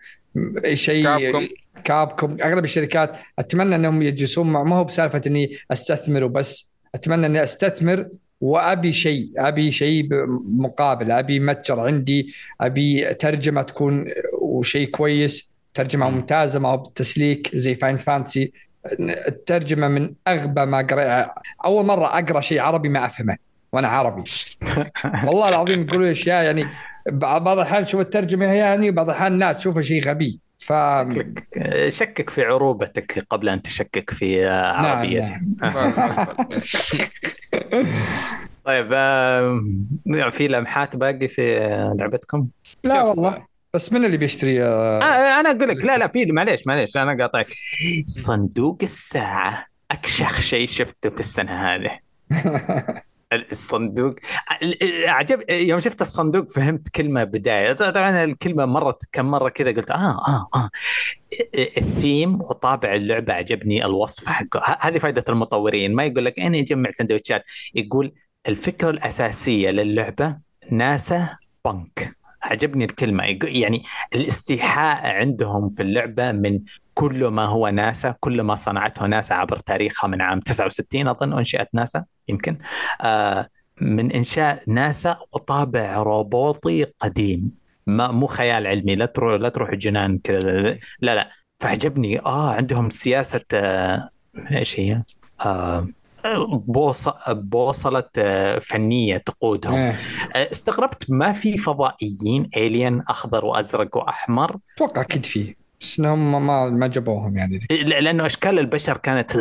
شيء 0.73 1.03
كابكوم. 1.03 1.47
كابكم 1.83 2.37
أغلب 2.43 2.63
الشركات 2.63 3.17
أتمنى 3.39 3.75
أنهم 3.75 4.01
يجلسون 4.01 4.51
مع 4.51 4.63
ما 4.63 4.75
هو 4.75 4.83
بسالفة 4.83 5.21
إني 5.27 5.51
استثمر 5.71 6.23
وبس 6.23 6.69
أتمنى 6.95 7.25
إني 7.25 7.43
أستثمر 7.43 8.07
وأبي 8.41 8.93
شيء. 8.93 9.31
أبي 9.37 9.71
شيء 9.71 10.07
مقابل 10.57 11.11
أبي 11.11 11.39
متجر 11.39 11.79
عندي. 11.79 12.33
أبي 12.61 13.13
ترجمة 13.13 13.61
تكون 13.61 14.05
وشيء 14.41 14.89
كويس. 14.89 15.51
ترجمة 15.73 16.09
مم. 16.09 16.15
ممتازة. 16.15 16.59
ما 16.59 16.69
هو 16.69 16.77
بالتسليك 16.77 17.55
زي 17.55 17.75
فاينل 17.75 17.97
فانتسي 17.97 18.51
الترجمة 19.27 19.87
من 19.87 20.13
أغبى 20.27 20.65
ما 20.65 20.81
قرأ. 20.81 21.33
أول 21.65 21.85
مرة 21.85 22.05
أقرأ 22.05 22.41
شيء 22.41 22.59
عربي 22.59 22.89
ما 22.89 23.05
أفهمه. 23.05 23.48
وأنا 23.71 23.87
عربي. 23.87 24.23
والله 25.25 25.49
العظيم 25.49 25.81
يقولوا 25.81 26.11
أشياء 26.11 26.43
يعني 26.43 26.65
بعض 27.11 27.47
الاحيان 27.47 27.85
تشوف 27.85 28.01
الترجمة 28.01 28.45
يعني 28.45 28.89
وبعض 28.89 29.09
الاحيان 29.09 29.39
لا 29.39 29.51
تشوفها 29.51 29.81
شيء 29.81 30.09
غبي. 30.09 30.39
ف 30.59 30.73
شكك 31.87 32.29
في 32.29 32.43
عروبتك 32.43 33.25
قبل 33.29 33.49
أن 33.49 33.61
تشكك 33.61 34.09
في 34.09 34.47
عربيتك. 34.47 35.39
نعم. 35.61 35.93
طيب 38.65 38.89
آه، 38.93 39.61
في 40.29 40.47
لمحات 40.47 40.95
باقي 40.95 41.27
في 41.27 41.59
لعبتكم؟ 41.99 42.47
لا 42.83 43.01
والله. 43.03 43.45
بس 43.73 43.93
من 43.93 44.05
اللي 44.05 44.17
بيشتري 44.17 44.63
آه، 44.63 44.99
آه 45.01 45.39
أنا 45.39 45.51
أقول 45.51 45.69
لك 45.69 45.85
لا 45.85 45.97
لا 45.97 46.07
في 46.07 46.25
معليش 46.25 46.67
معليش 46.67 46.97
أنا 46.97 47.23
قاطعك. 47.23 47.47
صندوق 48.07 48.77
الساعة. 48.83 49.65
أكشخ 49.91 50.39
شيء 50.39 50.67
شفته 50.67 51.09
في 51.09 51.19
السنة 51.19 51.51
هذه. 51.51 51.99
الصندوق. 53.33 54.15
عجب 55.07 55.49
يوم 55.49 55.79
شفت 55.79 56.01
الصندوق 56.01 56.51
فهمت 56.51 56.89
كلمة 56.89 57.23
بداية. 57.23 57.73
طبعا 57.73 58.23
الكلمة 58.23 58.65
مرت 58.65 59.03
كم 59.11 59.25
مرة 59.25 59.49
كذا 59.49 59.71
قلت 59.71 59.91
آه 59.91 60.27
آه 60.27 60.47
آه. 60.55 60.69
الثيم 61.77 62.41
وطابع 62.41 62.93
اللعبة 62.95 63.33
عجبني 63.33 63.85
الوصف 63.85 64.27
حقه. 64.27 64.77
هذه 64.81 64.97
فائده 64.97 65.23
المطورين. 65.29 65.95
ما 65.95 66.03
يقول 66.03 66.25
لك 66.25 66.39
أنا 66.39 66.57
أجمع 66.57 66.91
سندوتشات. 66.91 67.43
يقول 67.75 68.13
الفكرة 68.47 68.89
الأساسية 68.89 69.69
للعبة 69.69 70.37
ناسا 70.71 71.37
بنك. 71.65 72.15
عجبني 72.43 72.85
الكلمة. 72.85 73.23
يعني 73.43 73.83
الاستيحاء 74.15 75.07
عندهم 75.07 75.69
في 75.69 75.83
اللعبة 75.83 76.31
من 76.31 76.59
كل 76.99 77.27
ما 77.27 77.45
هو 77.45 77.67
ناسا 77.67 78.15
كل 78.19 78.41
ما 78.41 78.55
صنعته 78.55 79.05
ناسا 79.05 79.33
عبر 79.33 79.57
تاريخها 79.57 80.07
من 80.07 80.21
عام 80.21 80.39
69 80.39 81.07
أظن 81.07 81.33
أنشئت 81.37 81.67
ناسا 81.73 82.05
يمكن. 82.27 82.57
آه 83.01 83.47
من 83.81 84.11
إنشاء 84.11 84.63
ناسا 84.67 85.17
وطابع 85.31 85.97
روبوتي 85.97 86.85
قديم. 86.99 87.51
ما 87.87 88.11
مو 88.11 88.27
خيال 88.27 88.67
علمي 88.67 88.95
لا 88.95 89.05
تروح 89.05 89.41
لا 89.41 89.49
تروح 89.49 89.75
جنان 89.75 90.19
كذا 90.23 90.77
لا 90.99 91.15
لا 91.15 91.29
فعجبني 91.59 92.19
آه 92.19 92.53
عندهم 92.53 92.89
سياسة 92.89 93.41
آه 93.53 94.09
إيش 94.51 94.79
هي؟ 94.79 95.03
آه 95.45 95.87
بوص... 96.51 97.09
بوصلة 97.29 98.09
آه، 98.17 98.59
فنية 98.59 99.17
تقودهم. 99.17 99.73
إيه. 99.73 99.99
آه، 100.35 100.51
استغربت 100.51 101.05
ما 101.11 101.31
في 101.31 101.57
فضائيين 101.57 102.49
الين 102.57 103.01
أخضر 103.07 103.45
وأزرق 103.45 103.97
وأحمر. 103.97 104.57
أتوقع 104.75 105.01
أكيد 105.01 105.25
فيه 105.25 105.58
بس 105.81 105.99
انهم 105.99 106.47
ما 106.47 106.69
ما 106.69 106.87
جابوهم 106.87 107.37
يعني. 107.37 107.59
لأنه 107.85 108.25
إشكال 108.25 108.59
البشر 108.59 108.97
كانت. 108.97 109.37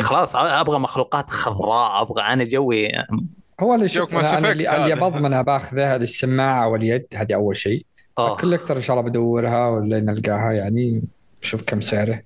خلاص 0.00 0.36
أبغى 0.36 0.78
مخلوقات 0.78 1.30
خضراء 1.30 2.02
أبغى 2.02 2.22
أنا 2.22 2.44
جوي. 2.44 2.88
هو 3.60 3.74
اللي 3.74 3.88
شوف 3.88 4.14
اللي. 4.14 4.94
بضمنها 4.94 5.42
بأخذها 5.42 5.98
للسماعه 5.98 6.68
واليد 6.68 7.06
هذه 7.14 7.34
أول 7.34 7.56
شيء. 7.56 7.86
الكوليكتر 8.18 8.76
إن 8.76 8.82
شاء 8.82 8.98
الله 8.98 9.10
بدورها 9.10 9.68
ولا 9.68 10.00
نلقاها 10.00 10.52
يعني 10.52 11.02
شوف 11.40 11.62
كم 11.66 11.80
سعره. 11.80 12.22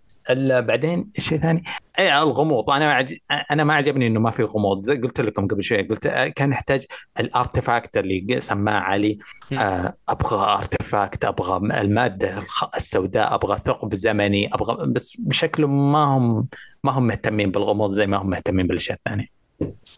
بعدين 0.61 1.11
شيء 1.19 1.39
ثاني. 1.41 1.63
اي 1.99 2.19
الغموض. 2.19 2.71
أنا 2.71 2.95
عج... 2.95 3.15
أنا 3.51 3.65
ما 3.65 3.75
عجبني 3.75 4.07
إنه 4.07 4.21
ما 4.21 4.31
في 4.31 4.43
غموض. 4.43 4.79
زي 4.79 4.97
قلت 4.97 5.21
لكم 5.21 5.47
قبل 5.47 5.63
شوي 5.65 5.83
قلت 5.83 6.07
آه، 6.07 6.29
كان 6.29 6.53
يحتاج 6.53 6.85
ال 7.21 7.29
artifact 7.29 7.97
اللي 7.97 8.41
سماه 8.41 8.79
علي. 8.81 9.19
آه، 9.53 9.97
أبغى 10.09 10.55
artifact 10.55 11.25
أبغى 11.25 11.81
المادة 11.81 12.43
السوداء 12.77 13.35
أبغى 13.35 13.59
ثقب 13.59 13.95
زمني 13.95 14.55
أبغى 14.55 14.87
بس 14.87 15.17
بشكل 15.21 15.65
ما 15.65 16.05
هم 16.05 16.47
ما 16.85 16.93
هم 16.93 17.07
مهتمين 17.07 17.51
بالغموض 17.51 17.93
زي 17.93 18.07
ما 18.07 18.17
هم 18.17 18.31
مهتمين 18.31 18.67
بالأشياء 18.67 18.99
الثانية. 18.99 19.27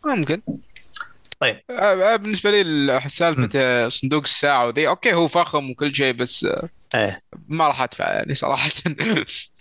ممكن. 0.07 0.43
طيب. 1.41 1.61
آه، 1.71 2.17
بالنسبة 2.17 2.51
لي 2.51 2.61
ال- 2.61 3.11
سالفة 3.11 3.89
صندوق 3.89 4.23
الساعة 4.23 4.67
وذي. 4.67 4.89
okay 4.89 5.15
هو 5.15 5.29
فخم 5.29 5.71
وكل 5.71 5.95
شيء 5.95 6.15
بس 6.15 6.47
إيه. 6.95 7.21
ما 7.49 7.67
راح 7.69 7.83
أدفع 7.83 8.13
يعني 8.13 8.35
صراحة. 8.35 8.71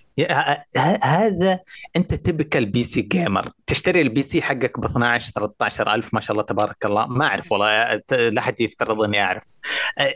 هذا 1.04 1.60
أنت 1.96 2.14
تبكى 2.14 2.58
ال 2.58 2.84
PC 2.84 3.02
gamer 3.02 3.50
تشتري 3.68 4.02
ال 4.02 4.22
PC 4.22 4.42
حقك 4.42 4.80
ب 4.80 4.86
12 4.86 5.32
13 5.32 5.94
ألف 5.94 6.14
ما 6.14 6.22
شاء 6.22 6.32
الله 6.32 6.44
تبارك 6.44 6.86
الله. 6.86 7.08
ما 7.08 7.26
أعرف 7.26 7.52
والله 7.52 8.02
لا 8.12 8.42
حد 8.42 8.62
يفترض 8.62 9.02
اني 9.02 9.24
اعرف؟ 9.24 9.44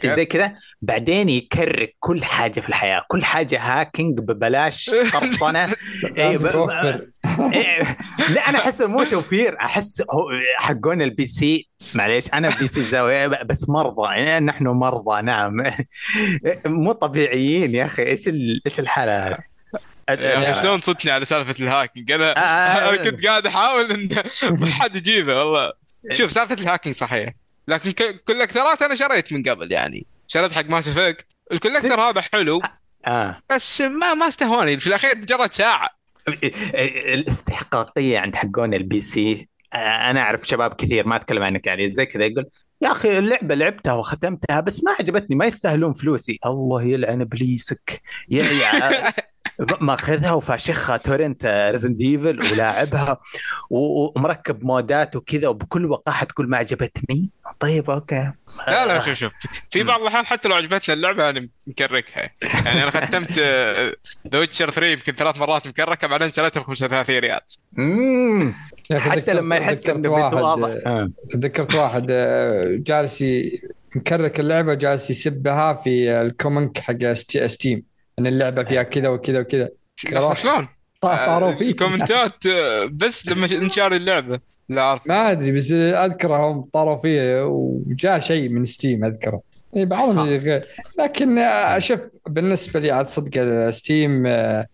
زي 0.05 0.25
كذا 0.25 0.53
بعدين 0.81 1.29
يكرك 1.29 1.95
كل 1.99 2.23
حاجة 2.23 2.59
في 2.59 2.69
الحياة. 2.69 3.03
كل 3.07 3.23
حاجة 3.23 3.59
hacking 3.61 4.19
ببلاش 4.19 4.89
قرصنه 5.13 5.65
إيه، 6.17 6.37
إيه، 7.53 7.97
لا 8.29 8.49
أنا 8.49 8.59
احس 8.59 8.81
مو 8.81 9.03
توفير. 9.03 9.57
أحس 9.59 10.03
حقون 10.57 11.01
ال 11.01 11.25
PC 11.25 11.69
معليش 11.95 12.33
أنا 12.33 12.57
PC 12.59 12.81
زاوية 12.81 13.27
بس 13.27 13.69
مرضى. 13.69 14.13
إيه، 14.13 14.39
نحن 14.39 14.67
مرضى 14.67 15.21
نعم. 15.21 15.57
مو 16.65 16.91
طبيعيين 16.91 17.75
يا 17.75 17.85
أخي. 17.85 18.03
إيش 18.03 18.27
إيش 18.65 18.79
الحالة 18.79 19.27
هذه؟ 19.27 19.50
أخي 20.19 20.61
شلون 20.61 20.79
صدتني 20.79 21.11
على 21.11 21.25
سالفة 21.25 21.55
ال 21.63 21.69
hacking؟ 21.69 22.11
أنا 22.11 22.37
آه، 22.37 22.39
آه، 22.39 22.89
أنا 22.93 23.03
كنت 23.03 23.25
قاعد 23.25 23.45
أحاول 23.47 23.91
إن 23.91 24.09
ما 24.43 24.67
حد 24.67 24.95
يجيبه 24.95 25.43
والله. 25.43 25.73
شوف 26.11 26.31
سالفة 26.31 26.55
ال 26.55 26.60
hacking 26.60 26.95
صحيح. 26.95 27.33
لكن 27.67 27.91
ك- 27.91 28.23
collector 28.27 28.76
ات 28.76 28.81
أنا 28.81 28.95
شريت 28.95 29.33
من 29.33 29.43
قبل 29.43 29.71
يعني. 29.71 30.05
شريت 30.27 30.51
حق 30.51 30.65
Mass 30.65 30.87
Effect 30.87 31.25
ال 31.51 31.56
collector 31.56 31.99
هذا 32.01 32.21
حلو. 32.21 32.61
آه. 33.07 33.39
بس 33.49 33.81
ما 33.81 34.13
ما 34.13 34.27
استهواني. 34.27 34.79
في 34.79 34.87
الأخير 34.87 35.17
مجرد 35.17 35.53
ساعة. 35.53 35.89
الاستحقاقية 37.13 38.19
عند 38.19 38.35
حقون 38.35 38.73
البي 38.73 39.01
سي 39.01 39.47
آه، 39.73 39.77
أنا 39.77 40.21
أعرف 40.21 40.47
شباب 40.47 40.73
كثير 40.73 41.07
ما 41.07 41.15
أتكلم 41.15 41.43
عنك 41.43 41.67
يعني 41.67 41.89
زي 41.89 42.05
كذا 42.05 42.25
يقول 42.25 42.45
يا 42.81 42.91
أخي 42.91 43.17
اللعبة 43.17 43.55
لعبتها 43.55 43.93
وختمتها 43.93 44.59
بس 44.59 44.83
ما 44.83 44.91
عجبتني 44.99 45.35
ما 45.35 45.45
يستاهلون 45.45 45.93
فلوسي. 45.93 46.39
الله 46.45 46.83
يلعن 46.83 47.21
إبليسك. 47.21 48.01
يا 48.29 48.43
يا 48.43 49.13
ماخذها 49.81 50.31
وفاشخها 50.31 50.97
torrent 50.97 51.69
Resident 51.71 51.95
Evil 51.95 52.39
ولاعبها 52.39 53.17
ومركب 53.69 54.63
mod 54.63 55.02
ات 55.02 55.15
وكذا 55.15 55.47
وبكل 55.47 55.85
وقاحة 55.85 56.25
تقول 56.25 56.49
ما 56.49 56.57
عجبتني. 56.57 57.29
طيب 57.59 57.89
okay. 57.89 58.31
لا 58.67 58.85
لا 58.85 58.99
شوف 58.99 59.13
شوف. 59.13 59.33
في 59.69 59.83
بعض 59.83 60.01
الأحيان 60.01 60.25
حتى 60.25 60.49
لو 60.49 60.55
عجبتنا 60.55 60.95
اللعبة 60.95 61.29
أنا 61.29 61.47
مكركها. 61.67 62.29
يعني 62.65 62.83
أنا 62.83 62.89
ختمت 62.89 63.39
The 64.31 64.39
Witcher 64.39 64.71
3 64.71 64.85
يمكن 64.85 65.13
ثلاث 65.13 65.37
مرات 65.37 65.67
مكركة 65.67 66.07
بعدين 66.07 66.31
شريتها 66.31 66.61
ب 66.61 66.63
35 66.63 67.19
ريال. 67.19 67.41
مم. 67.73 68.53
يا 68.91 68.97
أخي 68.97 69.09
حتى 69.09 69.33
لما 69.33 69.55
يحس 69.55 69.89
إنه 69.89 70.09
واحد 70.09 70.35
بيتواضع 70.35 70.67
آه، 70.67 70.81
آه. 70.85 71.11
تذكرت 71.29 71.75
واحد 71.75 72.07
آه، 72.09 72.70
جالس 72.77 73.23
مكرك 73.95 74.39
اللعبة 74.39 74.73
جالس 74.73 75.09
يسبها 75.09 75.73
في 75.73 76.21
ال 76.21 76.28
comment 76.28 76.77
حق 76.77 77.11
Stea- 77.13 77.47
Steam 77.47 77.83
إن 78.19 78.27
اللعبة 78.27 78.63
فيها 78.63 78.83
كذا 78.83 79.09
وكذا 79.09 79.39
وكذا. 79.39 79.69
شلون؟ 80.33 80.67
طاروا 81.01 81.53
فيه 81.53 81.75
comment 81.75 82.37
ات 82.37 82.45
آه، 82.45 82.85
بس 82.91 83.27
لما 83.27 83.45
انشار 83.45 83.91
اللعبة 83.95 84.39
لا 84.69 84.81
أعرف 84.81 85.07
ما 85.07 85.31
أدري 85.31 85.51
بس 85.51 85.71
أذكرهم 85.71 86.61
طاروا 86.73 86.97
فيه 86.97 87.45
وجاء 87.45 88.19
شيء 88.19 88.49
من 88.49 88.63
Steam 88.63 89.05
أذكره 89.05 89.41
اي 89.75 89.85
بعضهم 89.85 90.19
آه. 90.19 90.23
غير 90.25 90.61
لكن 90.99 91.37
آه، 91.37 91.79
شوف 91.79 91.99
بالنسبة 92.29 92.79
لي 92.79 92.91
عاد 92.91 93.05
صدق 93.05 93.69
Steam 93.69 94.23
آه،. 94.25 94.67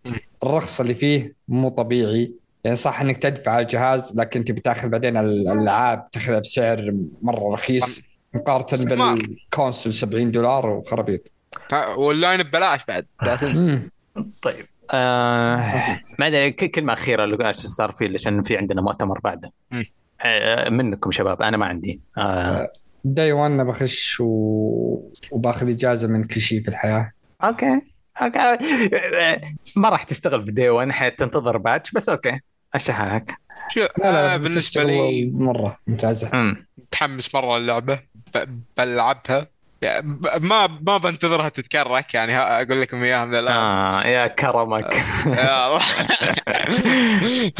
الرخص 0.44 0.80
اللي 0.82 0.94
فيه 0.94 1.36
مو 1.48 1.70
طبيعي 1.70 2.32
يعني 2.64 2.76
صح 2.76 3.02
إنك 3.02 3.18
تدفع 3.18 3.52
على 3.52 3.64
الجهاز 3.64 4.14
لكن 4.16 4.46
تبي 4.46 4.62
تاخذ 4.62 4.90
بعدين 4.90 5.18
الألعاب 5.18 6.12
تاخذها 6.12 6.40
بسعر 6.40 6.96
مرة 7.22 7.54
رخيص 7.54 8.02
مقارنة 8.34 9.16
بال 9.16 9.33
console 9.33 9.94
70 9.94 10.32
دولار 10.32 10.70
وخرابيط 10.70 11.32
واللاين 11.98 12.44
ببلاش 12.44 12.86
بعد 12.88 13.06
لا 13.24 13.36
تنسى. 13.36 13.64
مم. 13.64 13.90
طيب 14.42 14.66
آه 14.94 15.64
ما 16.20 16.28
أدري 16.28 16.52
كلمة 16.52 16.94
أخيرة 16.94 17.24
اللي 17.24 17.48
إيش 17.48 17.56
صار 17.56 17.92
فيه 17.92 18.14
عشان 18.14 18.44
في 18.44 18.58
عندنا 18.58 18.82
مؤتمر 18.82 19.20
بعده. 19.20 19.50
آه 20.22 20.70
منكم 20.70 21.12
شباب 21.12 21.42
أنا 21.42 21.58
ما 21.58 21.66
عندي. 21.66 22.02
آه. 22.18 22.68
day 23.04 23.32
1 23.32 23.52
بخش 23.52 24.20
و... 24.20 24.26
وباخذ 25.32 25.70
إجازة 25.70 26.08
من 26.08 26.24
كل 26.24 26.42
شيء 26.42 26.62
في 26.62 26.68
الحياة. 26.68 27.12
okay. 27.44 27.66
آه، 27.66 27.82
ما 29.76 29.90
راح 29.90 30.04
تشتغل 30.04 30.42
ب 30.42 30.49
day 30.49 30.70
1 30.70 30.92
حتنتظر 30.92 31.58
patch 31.58 31.92
بس 31.92 32.10
okay. 32.10 32.40
شو 33.70 33.80
لا 33.80 33.88
لا 33.98 34.34
آه، 34.34 34.38
بالنسبة 34.38 34.84
لي 34.84 35.32
مرة 35.34 35.78
ممتازة. 35.88 36.30
أمم. 36.34 36.68
متحمس 36.78 37.36
مرة 37.36 37.58
اللعبة. 37.58 38.00
ب- 38.36 38.62
بلعبها. 38.78 39.48
يعني 39.82 40.20
ما 40.40 40.68
ما 40.68 40.98
بنتظرها 40.98 41.50
تتكرك 41.50 42.14
يعني 42.14 42.38
أقول 42.38 42.82
لكم 42.82 43.04
إياها 43.04 43.26
من 43.26 43.36
الآن. 43.36 43.54
آه 43.56 44.04
يا 44.08 44.28
كرمك. 44.28 45.04
يا 45.26 45.68
الله. 45.68 45.82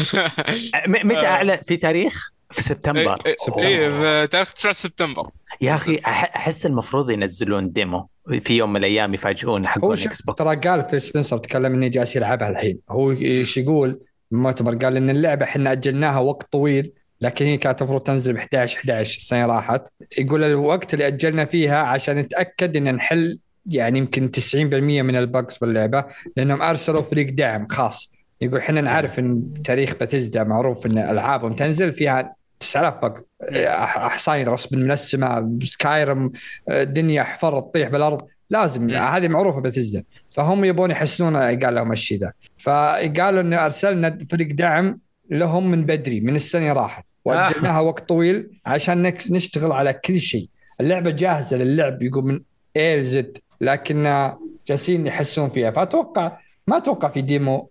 م- 0.86 1.08
متى 1.08 1.26
اعلى 1.26 1.60
في 1.66 1.76
تاريخ؟ 1.76 2.30
في 2.50 2.62
سبتمبر. 2.62 3.22
اي 3.26 3.34
سبتمبر. 3.46 3.66
إيه، 3.66 3.88
في 4.22 4.26
تاريخ 4.30 4.52
9 4.52 4.72
سبتمبر. 4.72 5.30
يا 5.60 5.74
أخي 5.74 5.98
أحس 6.06 6.66
المفروض 6.66 7.10
ينزلون 7.10 7.72
demo 7.72 8.06
في 8.40 8.56
يوم 8.56 8.72
من 8.72 8.76
الأيام 8.76 9.14
يفاجئون 9.14 9.66
هو 9.66 9.68
حقون 9.68 9.96
شوف 9.96 10.06
X 10.06 10.22
box 10.22 10.38
ترى 10.44 10.56
قال 10.56 10.88
فيل 10.88 10.98
سبنسر 10.98 11.38
تكلم 11.38 11.74
انه 11.74 11.88
جالس 11.88 12.16
يلعبها 12.16 12.48
الحين. 12.48 12.78
هو 12.90 13.10
إيش 13.10 13.56
يقول؟ 13.56 14.00
بالمؤتمر 14.30 14.74
قال 14.74 14.96
إن 14.96 15.10
اللعبة 15.10 15.44
إحنا 15.44 15.72
أجلناها 15.72 16.18
وقت 16.18 16.52
طويل 16.52 16.92
لكن 17.20 17.44
هي 17.44 17.56
كانت 17.56 17.82
المفروض 17.82 18.00
تنزل 18.00 18.32
ب 18.32 18.36
11 18.36 18.78
11 18.78 19.16
السنة 19.16 19.46
راحت. 19.46 19.88
يقول 20.18 20.44
الوقت 20.44 20.94
اللي 20.94 21.06
أجلنا 21.06 21.44
فيها 21.44 21.78
عشان 21.78 22.16
نتأكد 22.16 22.76
إن 22.76 22.94
نحل 22.94 23.38
يعني 23.66 23.98
يمكن 23.98 24.30
90% 24.30 24.54
من 24.54 25.16
البجز 25.16 25.58
باللعبة 25.58 26.04
لأنهم 26.36 26.62
أرسلوا 26.62 27.02
فريق 27.02 27.30
دعم 27.30 27.66
خاص. 27.66 28.12
يقول 28.40 28.58
إحنا 28.58 28.80
نعرف 28.80 29.18
إن 29.18 29.52
تاريخ 29.64 29.94
باتيزدا 29.94 30.44
معروف 30.44 30.86
إن 30.86 30.98
ألعابهم 30.98 31.52
تنزل 31.52 31.92
فيها 31.92 32.34
9000 32.60 32.94
بق 32.94 33.18
احصائي 33.56 34.44
رسم 34.44 34.78
من 34.78 34.90
السماء 34.90 35.58
سكايرم 35.62 36.32
الدنيا 36.70 37.22
حفر 37.22 37.60
تطيح 37.60 37.88
بالأرض. 37.88 38.26
لازم. 38.50 38.82
مم. 38.82 38.90
هذه 38.90 39.28
معروفة 39.28 39.60
بثزدا 39.60 40.04
فهم 40.32 40.64
يبون 40.64 40.90
يحسنون 40.90 41.36
قال 41.36 41.74
لهم 41.74 41.92
الشيء 41.92 42.18
ذا. 42.18 42.32
فقالوا 42.58 43.40
ان 43.40 43.54
أرسلنا 43.54 44.18
فريق 44.30 44.48
دعم 44.52 44.98
لهم 45.30 45.70
من 45.70 45.84
بدري 45.84 46.20
من 46.20 46.36
السنة 46.36 46.72
راحت. 46.72 47.04
وأجلناها 47.24 47.80
وقت 47.80 48.08
طويل 48.08 48.60
عشان 48.66 49.02
نشتغل 49.30 49.72
على 49.72 49.92
كل 49.92 50.20
شيء. 50.20 50.48
اللعبة 50.80 51.10
جاهزة 51.10 51.56
للعب 51.56 52.02
يقول 52.02 52.24
من 52.24 52.40
A 52.76 53.02
Z 53.02 53.38
لكن 53.60 54.32
جالسين 54.66 55.06
يحسنون 55.06 55.48
فيها. 55.48 55.70
فأتوقع 55.70 56.38
ما 56.66 56.76
أتوقع 56.76 57.08
في 57.08 57.20
demo 57.20 57.70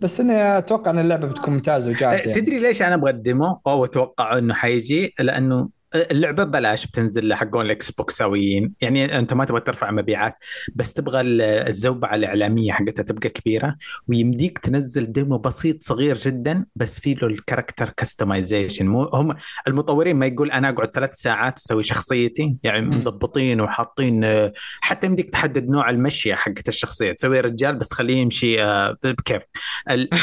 بس 0.00 0.20
إني 0.20 0.58
أتوقع 0.58 0.90
إن 0.90 0.98
اللعبة 0.98 1.26
بتكون 1.26 1.54
ممتازة 1.54 1.90
وجاهزة. 1.90 2.32
تدري 2.32 2.58
ليش 2.58 2.82
أنا 2.82 2.94
أبغى 2.94 3.10
ال 3.10 3.20
demo 3.20 3.60
أو 3.66 3.84
أتوقع 3.84 4.38
إنه 4.38 4.54
حيجي 4.54 5.14
لأنه 5.18 5.68
اللعبة 5.96 6.44
ببلاش 6.44 6.86
بتنزل 6.86 7.28
لحقون 7.28 7.66
ال 7.66 7.90
Xbox 7.90 8.16
سويين. 8.16 8.72
يعني 8.80 9.18
أنت 9.18 9.32
ما 9.32 9.44
تبغى 9.44 9.60
ترفع 9.60 9.90
مبيعات 9.90 10.34
بس 10.74 10.92
تبغى 10.92 11.20
ال- 11.20 11.40
الزوبعة 11.42 12.14
الإعلامية 12.14 12.72
حقتها 12.72 13.02
تبقى 13.02 13.28
كبيرة 13.28 13.76
ويمديك 14.08 14.58
تنزل 14.58 15.12
demo 15.12 15.38
بسيط 15.38 15.82
صغير 15.82 16.18
جدا 16.18 16.66
بس 16.76 17.00
فيه 17.00 17.14
له 17.16 17.26
ال 17.28 17.34
character 17.34 17.88
customization 17.96 18.86
مو 18.86 19.02
هم 19.02 19.36
المطورين 19.68 20.16
ما 20.16 20.26
يقول 20.26 20.50
أنا 20.50 20.68
أقعد 20.68 20.90
ثلاث 20.90 21.14
ساعات 21.14 21.56
أسوي 21.58 21.82
شخصيتي 21.82 22.56
يعني. 22.62 22.96
مظبطين 22.96 23.60
وحاطين 23.60 24.24
آه، 24.24 24.52
حتى 24.80 25.06
يمديك 25.06 25.30
تحدد 25.30 25.68
نوع 25.68 25.90
المشيه 25.90 26.34
حقت 26.34 26.68
الشخصية. 26.68 27.12
تسوي 27.12 27.40
رجال 27.40 27.76
بس 27.76 27.92
خليه 27.92 28.16
يمشي 28.16 28.62
آه، 28.62 28.96
بكيف. 29.02 29.42
ال- 29.90 30.08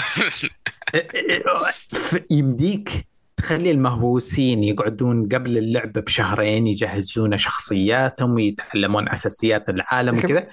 ف- 1.94 2.18
يمديك 2.32 3.08
تخلي 3.44 3.72
المهووسين 3.72 4.64
يقعدون 4.64 5.30
قبل 5.30 5.58
اللعبة 5.58 6.02
بشهرين 6.02 6.68
يجهزون 6.68 7.38
شخصياتهم 7.38 8.34
ويتعلمون 8.34 9.10
أساسيات 9.10 9.70
العالم 9.70 10.18
وكذا. 10.18 10.48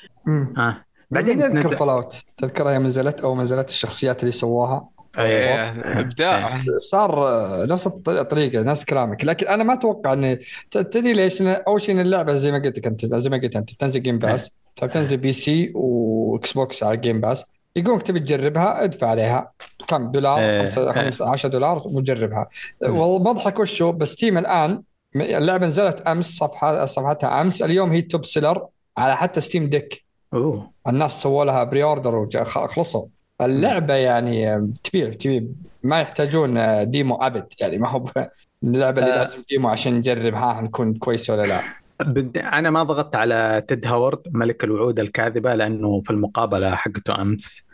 آه. 0.59 0.85
بعدين 1.11 1.43
أذكر 1.43 1.77
Fallout 1.77 2.23
تذكرها 2.37 2.73
يوم 2.73 2.87
نزلت 2.87 3.21
أو 3.21 3.41
نزلت 3.41 3.69
الشخصيات 3.69 4.21
اللي 4.21 4.33
سووها 4.33 4.89
إيه. 5.19 5.25
إيه، 5.27 6.01
إبداع 6.01 6.49
صار 6.77 7.29
نفس 7.67 7.87
الط- 7.87 8.09
الطريقة 8.09 8.63
نفس 8.63 8.85
كلامك 8.85 9.25
لكن 9.25 9.47
أنا 9.47 9.65
ما 9.65 9.73
أتوقع 9.73 10.13
ان 10.13 10.39
ت- 10.71 10.79
تدري 10.79 11.13
ليش؟ 11.13 11.43
أول 11.43 11.81
شيء 11.81 12.01
اللعبة 12.01 12.33
زي 12.33 12.53
ما 12.53 12.59
قلت 12.59 12.79
لك 12.79 12.87
انت 12.87 13.07
زي 13.07 13.31
ما 13.31 13.37
قلت 13.37 13.57
أنت 13.57 13.73
بتنزل 13.73 14.03
Game 14.03 14.19
Pass 14.19 14.51
فبتنزل 14.77 15.17
PC 15.17 15.33
و 15.33 15.73
Xbox 15.75 16.83
على 16.83 16.97
Game 16.97 17.21
Pass 17.21 17.45
يقولك 17.77 18.03
تبي 18.03 18.21
تجربها 18.21 18.85
ادفع 18.85 19.07
عليها. 19.09 19.53
كم 19.89 20.11
دولار؟ 20.11 20.39
إيه. 20.41 20.63
خمسة 20.63 20.93
خمسة 20.93 21.29
10 21.31 21.49
دولار 21.49 21.83
وجربها. 21.85 22.49
والمضحك 22.83 23.59
وشو 23.59 23.93
ب 23.93 24.17
Steam 24.17 24.39
الآن 24.39 24.83
اللعبة 25.17 25.67
نزلت 25.67 26.01
أمس 26.01 26.37
صفحه 26.37 26.85
صفحتها 26.87 27.41
أمس. 27.41 27.63
اليوم 27.63 27.91
هي 27.93 28.03
top 28.03 28.25
seller 28.25 28.67
على 28.99 29.17
حتى 29.17 29.41
Steam 29.41 29.69
Deck 29.69 30.05
أوه. 30.35 30.71
الناس 30.89 31.23
سووا 31.23 31.45
لها 31.45 31.65
pre-order 31.65 32.15
وخلصوا 32.15 33.07
اللعبة 33.41 33.95
يعني 33.95 34.73
تبيع 34.85 35.11
تبيع. 35.11 35.43
ما 35.83 36.01
يحتاجون 36.01 36.85
demo 36.91 37.15
أبد. 37.17 37.47
يعني 37.61 37.79
ما 37.79 37.89
هو 37.89 38.05
اللعبة 38.65 39.03
اللي 39.03 39.15
آه. 39.15 39.19
لازم 39.19 39.43
demo 39.51 39.69
عشان 39.69 39.95
نجرب 39.95 40.35
ها 40.35 40.61
نكون 40.61 40.95
كويس 40.95 41.31
ولا 41.31 41.47
لا. 41.47 41.61
أنا 42.37 42.71
ما 42.71 42.83
ضغطت 42.83 43.17
على 43.17 43.65
تود 43.69 43.87
هاورد 43.87 44.19
ملك 44.33 44.65
الوعود 44.65 45.01
الكاذبة 45.01 45.55
لأنه 45.55 46.01
في 46.01 46.11
المقابلة 46.11 46.75
حقته 46.75 47.23
أمس 47.23 47.67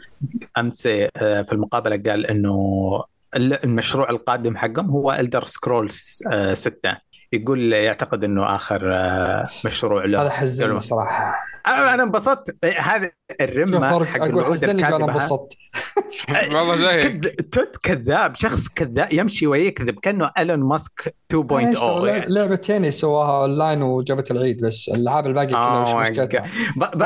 أمس 0.59 0.86
آه، 1.16 1.43
في 1.43 1.53
المقابلة 1.53 1.97
قال 2.11 2.31
ال- 3.36 3.65
المشروع 3.65 4.11
القادم 4.11 4.57
حقهم 4.57 4.90
هو 4.90 5.12
Elder 5.12 5.43
Scrolls 5.44 6.23
6 6.53 6.97
يقول 7.32 7.73
يعتقد 7.73 8.24
إنه 8.24 8.55
آخر 8.55 8.94
آه، 8.94 9.48
مشروع 9.65 10.05
له. 10.05 10.23
هذا 10.23 10.31
حزنني 10.31 10.81
صراحة. 10.81 11.35
أنا 11.66 11.94
أنا 11.94 12.02
انبسطت 12.02 12.64
هذا 12.64 13.05
شوف 13.06 13.36
الرمه 13.40 14.05
حق 14.06 14.16
أقول 14.16 14.30
الوعود 14.30 14.64
الكاذبة 14.64 14.97
ها؟ 14.97 15.10
انبسطت 15.10 15.52
والله 16.55 16.76
زيك. 16.76 17.34
تود 17.53 17.77
كذاب 17.82 18.36
شخص 18.36 18.68
كذاب 18.68 19.12
يمشي 19.12 19.47
ويكذب 19.47 19.98
كأنه 19.98 20.30
إيلون 20.38 20.60
ماسك 20.60 21.14
2.0 21.34 21.52
إيش 21.52 21.78
ترى 21.78 22.09
يعني. 22.09 22.24
لعبتين 22.28 22.90
سواها 22.90 23.43
أونلاين 23.43 23.82
وجابت 23.82 24.30
العيد 24.30 24.60
بس 24.60 24.88
الألعاب 24.94 25.26
الباقية 25.26 25.48
كلها 25.48 25.86
Oh 25.86 25.88
وش 25.88 26.10
مشكلتها؟ 26.10 26.44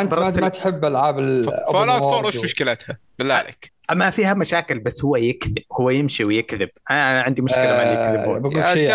أنت 0.00 0.14
ما, 0.14 0.48
تحب 0.48 0.84
ألعاب 0.84 1.18
ال 1.18 1.44
Fallout 1.44 1.74
open 1.74 2.04
4 2.04 2.22
world 2.22 2.26
وش 2.26 2.36
مشكلتها؟ 2.36 2.98
بالله 3.18 3.34
عليك 3.34 3.72
ما 3.94 4.10
فيها 4.10 4.34
مشاكل 4.34 4.78
بس 4.78 5.04
هو 5.04 5.16
يكذب 5.16 5.58
هو 5.80 5.90
يمشي 5.90 6.24
ويكذب 6.24 6.68
أنا 6.90 7.22
عندي 7.22 7.42
مشكلة 7.42 7.64
مع 7.64 7.82
اللي 7.82 7.98
آه، 7.98 8.14
يكذبون 8.14 8.40
بقول 8.40 8.56
يا 8.56 8.74
شيء 8.74 8.90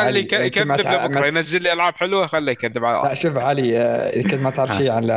ما 0.65 0.76
يكذب 0.76 1.05
لبكره 1.05 1.26
ينزل 1.26 1.63
لي 1.63 1.73
ألعاب 1.73 1.97
حلوة 1.97 2.27
خليه 2.27 2.51
يكذب 2.51 2.85
على 2.85 3.09
لا 3.09 3.13
شوف 3.13 3.38
علي 3.38 3.77
آه، 3.77 4.09
إذا 4.09 4.30
كنت 4.30 4.41
ما 4.41 4.49
تعرف 4.49 4.72
آه. 4.76 4.77
شيء 4.77 4.91
عن 4.91 5.11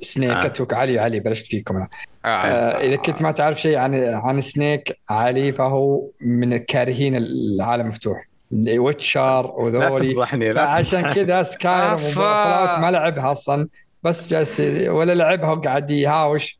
سنيك 0.00 0.30
آه. 0.30 0.46
اتوك 0.46 0.74
علي 0.74 0.98
علي 0.98 1.20
بلشت 1.20 1.46
فيكم 1.46 1.76
أنا 1.76 1.88
آه. 2.24 2.28
آه، 2.28 2.86
إذا 2.86 2.96
كنت 2.96 3.22
ما 3.22 3.30
تعرف 3.30 3.60
شيء 3.60 3.76
عن 3.76 3.94
عن 3.94 4.40
سنيك 4.40 4.98
علي 5.10 5.52
فهو 5.52 6.08
من 6.20 6.52
الكارهين 6.52 7.16
العالم 7.16 7.82
المفتوح 7.82 8.28
Witcher 8.78 9.42
لا 9.42 9.52
وذولي 9.52 10.12
تفضحني 10.12 10.52
لا 10.52 10.66
فعشان 10.66 11.12
كذا 11.12 11.42
Skyrim. 11.42 11.94
و 12.04 12.13
Fallout 12.13 12.78
ما 12.78 12.90
لعبها 12.90 13.32
أصلا 13.32 13.68
بس 14.04 14.28
جالس 14.28 14.60
ولا 14.88 15.14
لعبها 15.14 15.52
وقاعد 15.52 15.90
يهاوش 15.90 16.58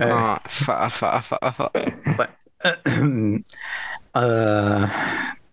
آه. 0.00 0.38
ف 0.48 0.70
ف 0.70 1.04
ف 1.04 1.34
ف 1.34 1.62
آه... 4.16 4.90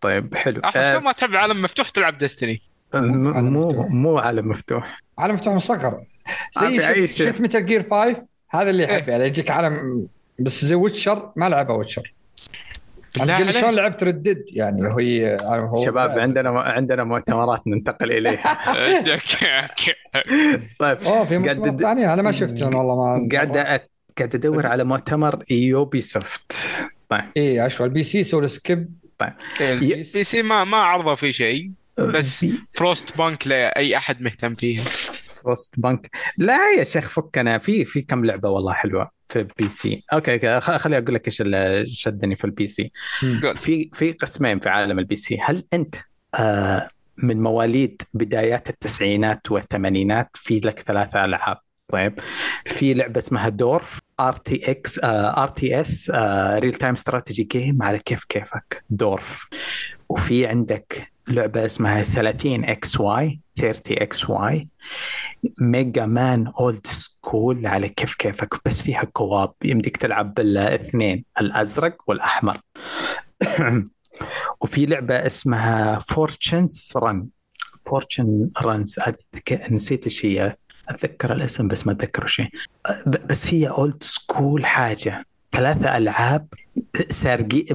طيب 0.02 0.36
حلو 0.36 0.62
آخر 0.64 0.80
آه... 0.80 0.94
شو 0.94 1.00
ما 1.00 1.12
تحب 1.12 1.36
عالم 1.36 1.62
مفتوح 1.62 1.90
تلعب 1.90 2.18
Destiny 2.18 2.62
عالم 2.94 3.54
مو. 3.54 3.70
مو 3.90 4.18
عالم 4.18 4.48
مفتوح 4.48 4.98
عالم 5.18 5.34
مفتوح 5.34 5.54
مصغر 5.54 6.00
زي. 6.60 7.08
شفت 7.08 7.42
Metal 7.42 7.66
Gear 7.66 7.84
5 7.84 8.28
هذا 8.50 8.70
اللي 8.70 8.84
يحب 8.84 9.04
إيه. 9.04 9.12
يعني 9.12 9.26
يجيك 9.26 9.52
عالم 9.52 10.08
بس 10.40 10.66
زي 10.66 10.76
Witcher 10.76 11.32
ما 11.36 11.50
لعبها 11.50 11.76
Witcher 11.76 12.14
عليك. 13.20 13.50
شلون 13.52 13.74
لعبت 13.74 14.04
ردد 14.04 14.44
يعني 14.54 14.82
وهي 14.88 15.38
هو 15.44 15.86
شباب 15.86 16.20
عندنا 16.20 16.50
عندنا 16.62 17.04
مؤتمرات 17.04 17.62
ننتقل 17.68 18.12
إليها. 18.12 18.48
okay 18.98 19.14
okay 19.62 19.94
طيب. 20.80 20.98
أوه 20.98 21.24
في 21.26 21.38
قاعد 21.38 21.58
مؤتمر 21.60 21.70
تد- 21.70 21.82
ثانية؟ 21.82 22.14
أنا 22.14 22.22
ما 22.22 22.32
شفتهم 22.32 22.76
والله 22.76 22.96
ما 22.96 23.30
قاعد 23.34 23.58
قاعد 24.18 24.36
أدور 24.36 24.68
على 24.68 24.84
مؤتمر 24.84 25.44
Ubisoft 25.50 26.52
طيب. 27.10 27.22
اي 27.38 27.66
اشوى 27.66 27.88
ال 27.88 28.04
PC 28.04 28.24
سووا 28.24 28.48
skip. 28.48 28.90
ال 29.62 30.04
PC 30.04 30.44
ما 30.44 30.64
ما 30.64 30.78
عرضوا 30.78 31.16
فيه 31.16 31.32
شيء 31.32 31.72
بس 31.98 32.46
Frostpunk 32.72 33.48
لاي 33.48 33.98
أحد 33.98 34.22
مهتم 34.22 34.54
فيها. 34.54 34.84
Frostpunk 35.44 36.10
لا 36.38 36.58
يا 36.78 36.84
شيخ 36.84 37.10
فكنا 37.10 37.58
في 37.58 37.86
في 37.86 38.02
كم 38.02 38.26
لعبة 38.26 38.50
والله 38.50 38.74
حلوة. 38.74 39.12
في 39.32 39.40
ال 39.40 39.68
PC 39.68 40.04
okay 40.14 40.60
خليني 40.62 41.04
أقول 41.04 41.16
لك 41.16 41.28
إيش 41.28 41.42
اللي 41.42 41.86
شدني 41.88 42.36
في 42.36 42.46
ال 42.46 42.68
PC. 42.68 42.92
في 43.56 43.90
في 43.94 44.12
قسمين 44.12 44.60
في 44.60 44.70
عالم 44.70 45.00
ال 45.00 45.16
PC 45.16 45.38
هل 45.42 45.64
أنت 45.74 45.96
آه 46.40 46.88
من 47.18 47.42
مواليد 47.42 48.02
بدايات 48.14 48.70
التسعينات 48.70 49.52
والثمانينات 49.52 50.30
في 50.34 50.60
لك 50.60 50.80
ثلاثة 50.80 51.26
ألعاب؟ 51.26 51.58
طيب. 51.88 52.20
في 52.66 52.94
لعبة 52.94 53.20
اسمها 53.20 53.50
دورف 53.50 54.00
ار 54.20 54.34
تي 54.34 54.72
إكس 54.72 55.00
ار 55.04 55.48
تي 55.48 55.82
اس 55.82 56.12
ريل 56.56 56.74
تايم 56.74 56.94
استراتيجي 56.94 57.44
جيم 57.44 57.84
على 57.84 58.00
كيف 58.00 58.24
كيفك؟ 58.24 58.84
Dorf 58.90 59.48
وفي 60.10 60.48
عندك 60.48 61.12
لعبة 61.32 61.66
اسمها 61.66 62.04
30 62.04 62.66
إكس 62.66 63.00
واي 63.00 63.40
30 63.58 63.98
إكس 63.98 64.30
واي. 64.30 64.66
Mega 65.62 66.06
Man 66.06 66.48
old 66.48 66.88
school 66.88 67.68
على 67.68 67.90
كيف 67.90 68.16
كيفك 68.16 68.56
بس 68.66 68.82
فيها 68.82 69.04
co-op 69.04 69.54
يمديك 69.64 69.98
تلعب 69.98 70.34
بالاثنين 70.34 71.26
الأزرق 71.42 71.98
والأحمر. 72.08 72.58
وفي 74.62 74.86
لعبة 74.86 75.26
اسمها 75.26 76.00
Fortune's 76.00 76.94
Run 76.96 77.28
Fortune 77.86 78.50
Runs 78.62 79.00
نسيت 79.72 80.06
إيش 80.06 80.26
هي 80.26 80.56
أتذكر 80.90 81.34
الاسم 81.34 81.68
بس 81.68 81.88
ما 81.88 81.94
أتذكر 81.94 82.28
شيء. 82.28 82.50
بس 83.06 83.54
هي 83.54 83.70
old 83.70 84.04
school 84.04 84.66
حاجة. 84.66 85.26
ثلاثة 85.52 85.98
ألعاب 85.98 86.48
سارقي 87.10 87.66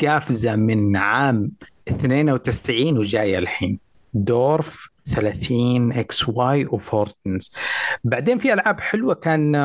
قافزة 0.00 0.56
من 0.56 0.96
عام 0.96 1.50
92 1.88 2.98
وجاية 2.98 3.38
الحين. 3.38 3.78
Dorf 4.14 4.88
30 5.14 5.92
XY 5.92 6.28
و 6.28 6.66
Fortune's. 6.66 7.52
بعدين 8.04 8.38
في 8.38 8.52
ألعاب 8.52 8.80
حلوة 8.80 9.14
كان 9.14 9.56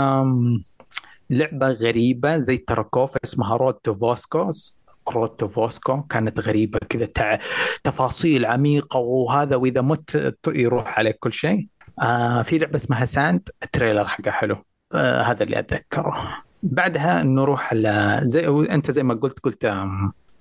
لعبة 1.30 1.70
غريبة 1.70 2.38
زي 2.38 2.58
Tarkov 2.57 3.18
اسمها 3.24 3.56
Road 3.57 3.73
to 3.73 3.95
Vostok 3.95 4.84
Road 5.10 5.30
to 5.30 5.48
Vostok 5.48 6.02
كانت 6.02 6.40
غريبة 6.40 6.80
كذا 6.90 7.06
تع... 7.06 7.38
تفاصيل 7.84 8.45
عميقة 8.45 9.00
وهذا 9.00 9.56
وإذا 9.56 9.82
مت 9.82 10.36
يروح 10.48 11.00
عليك 11.00 11.18
كل 11.20 11.34
شيء. 11.34 11.68
آه 12.02 12.41
في 12.41 12.58
لعبة 12.58 12.76
اسمها 12.76 13.06
Sand 13.06 13.49
ال 13.64 13.69
trailer 13.69 14.07
حقها 14.08 14.32
حلو. 14.32 14.58
آه 14.94 15.22
هذا 15.22 15.44
اللي 15.44 15.60
أتذكره. 15.60 16.44
بعدها 16.64 17.24
نروح 17.24 17.74
على 17.74 18.20
زي 18.24 18.48
أنت 18.48 18.91
زي 18.91 19.04
ما 19.04 19.14
قلت 19.14 19.40
قلت 19.40 19.66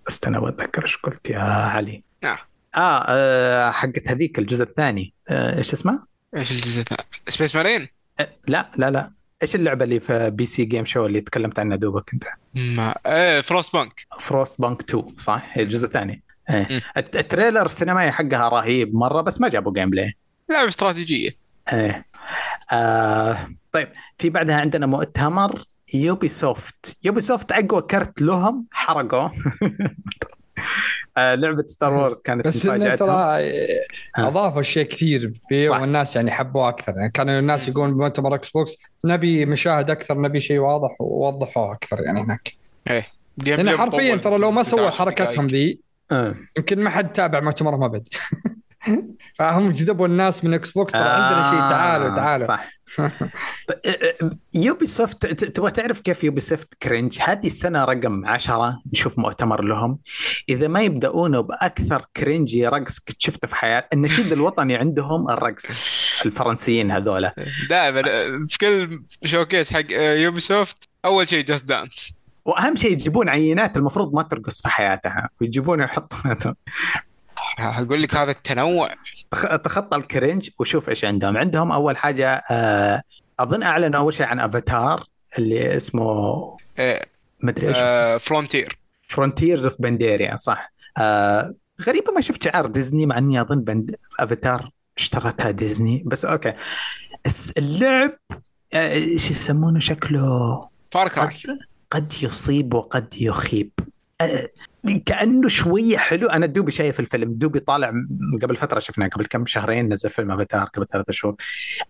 استنى 0.09 0.41
بتذكر 0.41 0.83
إيش 0.83 0.97
قلت 0.97 1.31
يا 1.31 1.41
علي 1.43 2.03
آه. 2.24 2.39
آه, 2.74 3.05
آه 3.09 3.70
حقت 3.70 4.09
هذيك 4.09 4.39
الجزء 4.39 4.65
الثاني 4.65 5.15
آه 5.29 5.59
إيش 5.59 5.73
اسمه؟ 5.73 6.03
إيش 6.37 6.51
الجزء 6.51 6.81
الثاني؟ 6.81 7.03
Space 7.28 7.57
Marine؟ 7.57 7.89
آه 8.20 8.29
لا 8.49 8.70
لا 8.77 8.91
لا 8.91 9.11
إيش 9.43 9.55
اللعبة 9.55 9.85
اللي 9.85 10.01
في 10.01 10.31
PC 10.31 10.47
Game 10.47 10.85
Show 10.85 11.07
اللي 11.07 11.20
تكلمت 11.20 11.59
عنها 11.59 11.77
دوبك 11.77 12.11
أنت؟ 12.15 12.24
ما 12.55 12.95
إيه 13.07 13.41
Frostpunk 13.40 14.07
Frostpunk 14.20 14.81
2 14.83 15.09
صح؟ 15.19 15.53
الجزء 15.57 15.87
الثاني. 15.87 16.23
إيه 16.51 16.81
الت- 16.97 17.16
ال 17.16 17.23
trailer 17.23 17.66
السينمائي 17.66 18.12
حقها 18.12 18.49
رهيب 18.49 18.95
مرة 18.95 19.20
بس 19.20 19.41
ما 19.41 19.49
جابوا 19.49 19.73
gameplay 19.73 20.15
لعبة 20.51 20.69
استراتيجية 20.69 21.31
إيه 21.73 22.07
آه 22.73 23.49
طيب 23.73 23.89
في 24.19 24.31
بعدها 24.31 24.57
عندنا 24.61 24.87
مؤتمر 24.87 25.61
Ubisoft 25.94 26.97
Ubisoft 27.05 27.53
اقوى 27.52 27.82
كرت 27.82 28.23
لهم 28.23 28.66
حرقوا 28.70 29.28
آه 31.16 31.35
لعبة 31.35 31.64
Star 31.66 31.93
Wars 31.94 32.20
كانت 32.20 32.47
بس 32.47 32.66
إنه 32.66 32.94
ترى 32.94 33.10
آه. 33.10 33.81
أضافوا 34.19 34.62
شيء 34.62 34.86
كثير 34.86 35.32
فيه 35.48 35.69
صح. 35.69 35.81
والناس 35.81 36.16
يعني 36.16 36.31
حبوه 36.31 36.69
أكثر 36.69 36.93
يعني 36.97 37.10
كانوا 37.10 37.39
الناس 37.39 37.69
يقولون 37.69 37.94
بمؤتمر 37.94 38.35
Xbox 38.35 38.77
نبي 39.05 39.47
مشاهد 39.47 39.90
أكثر 39.90 40.20
نبي 40.20 40.40
شيء 40.40 40.59
واضح 40.59 41.01
ووضحوه 41.01 41.73
أكثر 41.73 42.02
يعني 42.02 42.20
هناك 42.20 42.55
لأن 43.36 43.62
بلاي 43.62 43.78
حرفيا 43.78 44.16
ترى 44.16 44.39
لو 44.39 44.51
ما 44.51 44.62
سووا 44.62 44.90
16 44.90 44.98
حركاتهم 44.98 45.47
دقايق. 45.47 45.66
ذي 45.66 45.81
آه. 46.12 46.35
يمكن 46.56 46.81
ما 46.81 46.90
حد 46.90 47.12
تابع 47.12 47.40
مؤتمرهم 47.40 47.85
أبد 47.85 48.09
فهم 49.39 49.71
جذبوا 49.71 50.07
الناس 50.07 50.45
من 50.45 50.55
Xbox 50.55 50.93
ترى 50.93 51.03
عندنا 51.03 51.51
شيء. 51.51 51.59
تعالوا 51.59 52.09
تعالوا. 52.17 52.45
آه، 52.45 52.49
صح 52.49 52.65
يوبي 54.55 54.87
سوفت 54.87 55.27
ت- 55.27 55.45
تبغى 55.45 55.71
تعرف 55.71 56.01
كيف 56.01 56.25
Ubisoft 56.24 56.74
cringe 56.82 57.19
هذه 57.21 57.47
السنة 57.47 57.85
رقم 57.85 58.27
عشرة 58.27 58.79
نشوف 58.93 59.19
مؤتمر 59.19 59.65
لهم. 59.65 59.99
إذا 60.49 60.69
ما 60.69 60.81
يبداونه 60.83 61.41
بأكثر 61.41 62.07
cringy 62.16 62.69
رقص 62.69 62.99
كنت 62.99 63.21
شفته 63.23 63.49
في 63.49 63.57
حياتي 63.57 63.89
النشيد 63.97 64.33
الوطني 64.33 64.77
عندهم 64.77 65.31
الرقص. 65.31 65.93
الفرنسيين 66.27 66.91
هذولا. 66.91 67.35
دائما 67.71 68.03
في 68.49 68.59
كل 68.61 69.03
showcase 69.24 69.73
حق 69.73 69.85
Ubisoft 69.93 70.89
أول 71.05 71.29
شيء 71.29 71.45
Just 71.44 71.65
Dance 71.65 72.15
وأهم 72.45 72.77
شيء 72.77 72.93
يجيبون 72.93 73.29
عينات 73.29 73.77
المفروض 73.77 74.15
ما 74.15 74.23
ترقص 74.23 74.63
في 74.63 74.69
حياتها 74.69 75.29
ويجيبون 75.41 75.81
يحطون 75.81 76.55
أقول 77.59 78.03
لك 78.03 78.15
هذا 78.15 78.31
التنوع. 78.31 78.95
تخ- 79.31 79.57
تخطى 79.57 79.97
ال 79.97 80.04
cringe 80.04 80.51
وشوف 80.59 80.89
إيش 80.89 81.05
عندهم. 81.05 81.37
عندهم 81.37 81.73
أول 81.73 81.97
حاجة 81.97 82.43
آه، 82.51 83.03
أظن 83.41 83.62
أعلنوا 83.62 84.01
أول 84.01 84.15
شيء 84.15 84.27
عن 84.27 84.41
أفاتار 84.41 85.05
اللي 85.39 85.77
اسمه 85.77 86.35
مدري 87.41 87.69
إيش. 87.69 88.23
Frontier 88.24 88.78
Frontiers 89.09 89.65
of 89.65 89.82
Pandora 89.82 90.36
صح. 90.37 90.73
آه 90.99 91.55
غريبة 91.83 92.12
ما 92.12 92.20
شفت 92.20 92.43
شعار 92.45 92.66
ديزني 92.66 93.07
مع 93.07 93.19
إني 93.19 93.41
أظن 93.41 93.61
بند... 93.61 93.95
أفاتار 94.20 94.70
اشترتها 94.99 95.51
ديزني. 95.51 96.03
بس 96.07 96.24
okay. 96.24 96.53
اللعب 97.59 98.19
آه، 98.73 98.93
إيش 98.93 99.31
يسمونه 99.31 99.81
شكله؟ 99.81 100.69
فار 100.91 101.09
قد, 101.09 101.31
قد 101.91 102.12
يصيب 102.23 102.74
وقد 102.74 103.15
يخيب. 103.20 103.70
آه، 104.20 104.49
كأنه 105.07 105.49
شوية 105.49 105.97
حلو. 105.97 106.29
أنا 106.29 106.47
دوبي 106.47 106.73
شايف 106.73 107.01
الفيلم. 107.01 107.33
دوبي 107.33 107.61
طالع 107.61 107.93
قبل 108.43 108.57
فترة 108.57 108.79
شفناه 108.79 109.07
قبل 109.09 109.27
كم 109.27 109.47
شهرين 109.47 109.93
نزل 109.93 110.11
فيلم 110.11 110.31
أفاتار 110.31 110.65
قبل 110.65 110.87
ثلاثة 110.87 111.13
شهور. 111.13 111.35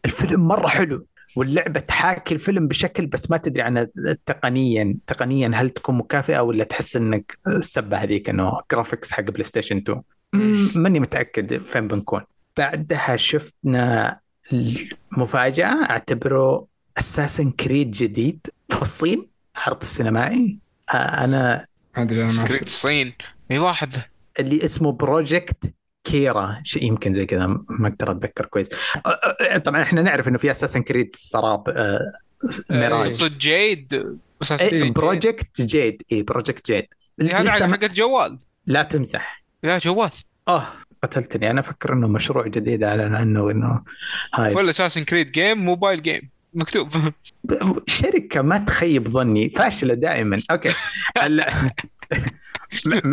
الفيلم 0.05 0.49
مرة 0.49 0.69
حلو. 0.69 1.07
واللعبة 1.37 1.81
تحاكي 1.81 2.35
الفيلم 2.35 2.69
بشكل 2.69 3.07
بس 3.07 3.31
ما 3.31 3.37
تدري 3.37 3.63
عن 3.63 3.87
تقنيا. 4.27 4.97
تقنيا 5.07 5.51
هل 5.55 5.71
تكون 5.71 5.95
مكافئة 5.95 6.41
ولا 6.41 6.65
تحس 6.65 6.97
إنك 6.97 7.39
السبة 7.47 7.97
هذيك 7.97 8.29
إنه 8.29 8.53
graphics 8.73 9.13
حق 9.13 9.23
PlayStation 9.23 9.77
2 9.77 10.03
م- 10.33 10.69
ماني 10.75 11.01
متأكد 11.01 11.57
فين 11.59 11.89
بنكون. 11.89 12.21
بعدها 12.57 13.17
شفنا 13.17 14.19
مفاجاه 15.17 15.85
أعتبره 15.91 16.67
Assassin's 16.99 17.51
Creed 17.51 17.91
جديد 17.91 18.47
في 18.69 18.83
الصين 18.83 19.27
عرض 19.57 19.81
السينمائي. 19.83 20.59
آه، 20.91 20.95
أنا 21.25 21.67
أدري 21.97 22.21
أنا 22.21 22.45
Creed. 22.45 22.63
الصين 22.63 23.13
إي 23.51 23.59
واحد. 23.59 23.95
اللي 24.39 24.65
اسمه 24.65 24.93
Project 24.93 25.75
كيرا 26.05 26.61
شيء 26.65 26.85
يمكن 26.85 27.15
زي 27.15 27.27
كذا 27.27 27.47
ما 27.47 27.89
أقدر 27.89 28.11
أتذكر 28.11 28.47
كويس. 28.47 28.69
طبعا 29.65 29.83
إحنا 29.83 30.03
نعرف 30.03 30.29
إنه 30.29 30.39
في 30.39 30.51
Assassin's 30.51 30.83
Creed 30.83 31.11
سراب 31.15 31.65
ميراج 32.71 33.13
صد 33.13 33.39
Jade. 33.39 34.19
Project 34.95 35.63
Jade 35.63 36.03
اي 36.13 36.23
Project 36.23 36.67
Jade 36.67 36.87
هذا 37.21 37.51
على 37.51 37.69
حقت 37.69 37.95
جوال. 37.95 38.39
لا 38.67 38.83
تمزح 38.83 39.45
يا 39.65 39.79
جوال. 39.79 40.11
آه 40.49 40.67
قتلتني. 41.03 41.51
أنا 41.51 41.61
أفكر 41.61 41.93
إنه 41.93 42.09
مشروع 42.09 42.47
جديد 42.47 42.83
اعلن 42.83 43.15
عنه 43.17 43.51
إنه 43.51 43.85
هاي. 44.35 44.55
فل 44.55 44.69
Assassin's 44.69 45.05
Creed 45.05 45.33
game 45.33 45.59
mobile 45.65 46.03
game 46.03 46.31
مكتوب. 46.55 46.89
شركة 47.87 48.43
ما 48.43 48.59
تخيب 48.59 49.09
ظني 49.09 49.51
فاشلة 49.51 49.95
دائما. 49.95 50.43
okay. 50.51 50.73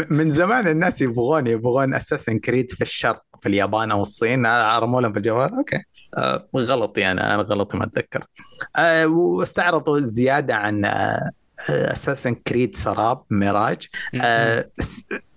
من 0.09 0.31
زمان 0.31 0.67
الناس 0.67 1.01
يبغون 1.01 1.47
يبغون 1.47 1.93
Assassin's 1.93 2.39
Creed 2.39 2.71
في 2.71 2.81
الشرق 2.81 3.23
في 3.41 3.49
اليابان 3.49 3.91
أو 3.91 4.01
الصين 4.01 4.45
رموا 4.45 5.01
لهم 5.01 5.11
في 5.13 5.17
الجوال. 5.19 5.53
okay. 5.53 5.83
آه 6.17 6.47
غلطي 6.55 7.11
أنا 7.11 7.35
أنا 7.35 7.43
غلطي 7.43 7.77
ما 7.77 7.85
أتذكر. 7.85 8.25
آه 8.75 9.07
واستعرضوا 9.07 9.99
زيادة 9.99 10.55
عن 10.55 10.85
آه 10.85 11.31
اساسن 11.69 12.35
كريد 12.35 12.75
سراب 12.75 13.23
ميراج. 13.29 13.87
آه 14.21 14.69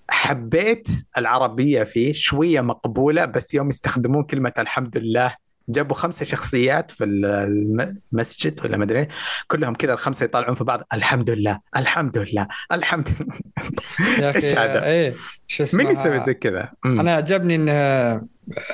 حبيت 0.08 0.88
العربية 1.18 1.84
فيه 1.84 2.12
شوية 2.12 2.60
مقبولة 2.60 3.24
بس 3.24 3.54
يوم 3.54 3.68
يستخدمون 3.68 4.24
كلمة 4.24 4.52
الحمد 4.58 4.98
لله 4.98 5.41
جابوا 5.68 5.96
خمسة 5.96 6.24
شخصيات 6.24 6.90
في 6.90 7.04
الم- 7.04 7.94
المسجد 8.12 8.60
ولا 8.64 8.76
ما 8.76 8.84
أدري 8.84 9.08
كلهم 9.48 9.74
كذا 9.74 9.92
الخمسة 9.92 10.24
يطالعون 10.24 10.54
في 10.54 10.64
بعض. 10.64 10.82
الحمد 10.92 11.30
لله 11.30 11.58
الحمد 11.76 12.18
لله 12.18 12.46
الحمد 12.72 13.08
لله. 13.20 14.30
أخي 14.30 14.52
هذا؟ 14.52 14.84
إيه 14.84 15.14
شو 15.48 15.62
اسمه؟ 15.62 15.84
مين 15.84 15.92
يسوي 15.92 16.20
زي 16.24 16.34
كذا؟ 16.34 16.72
أنا 16.84 17.14
عجبني 17.14 17.54
إن 17.54 17.68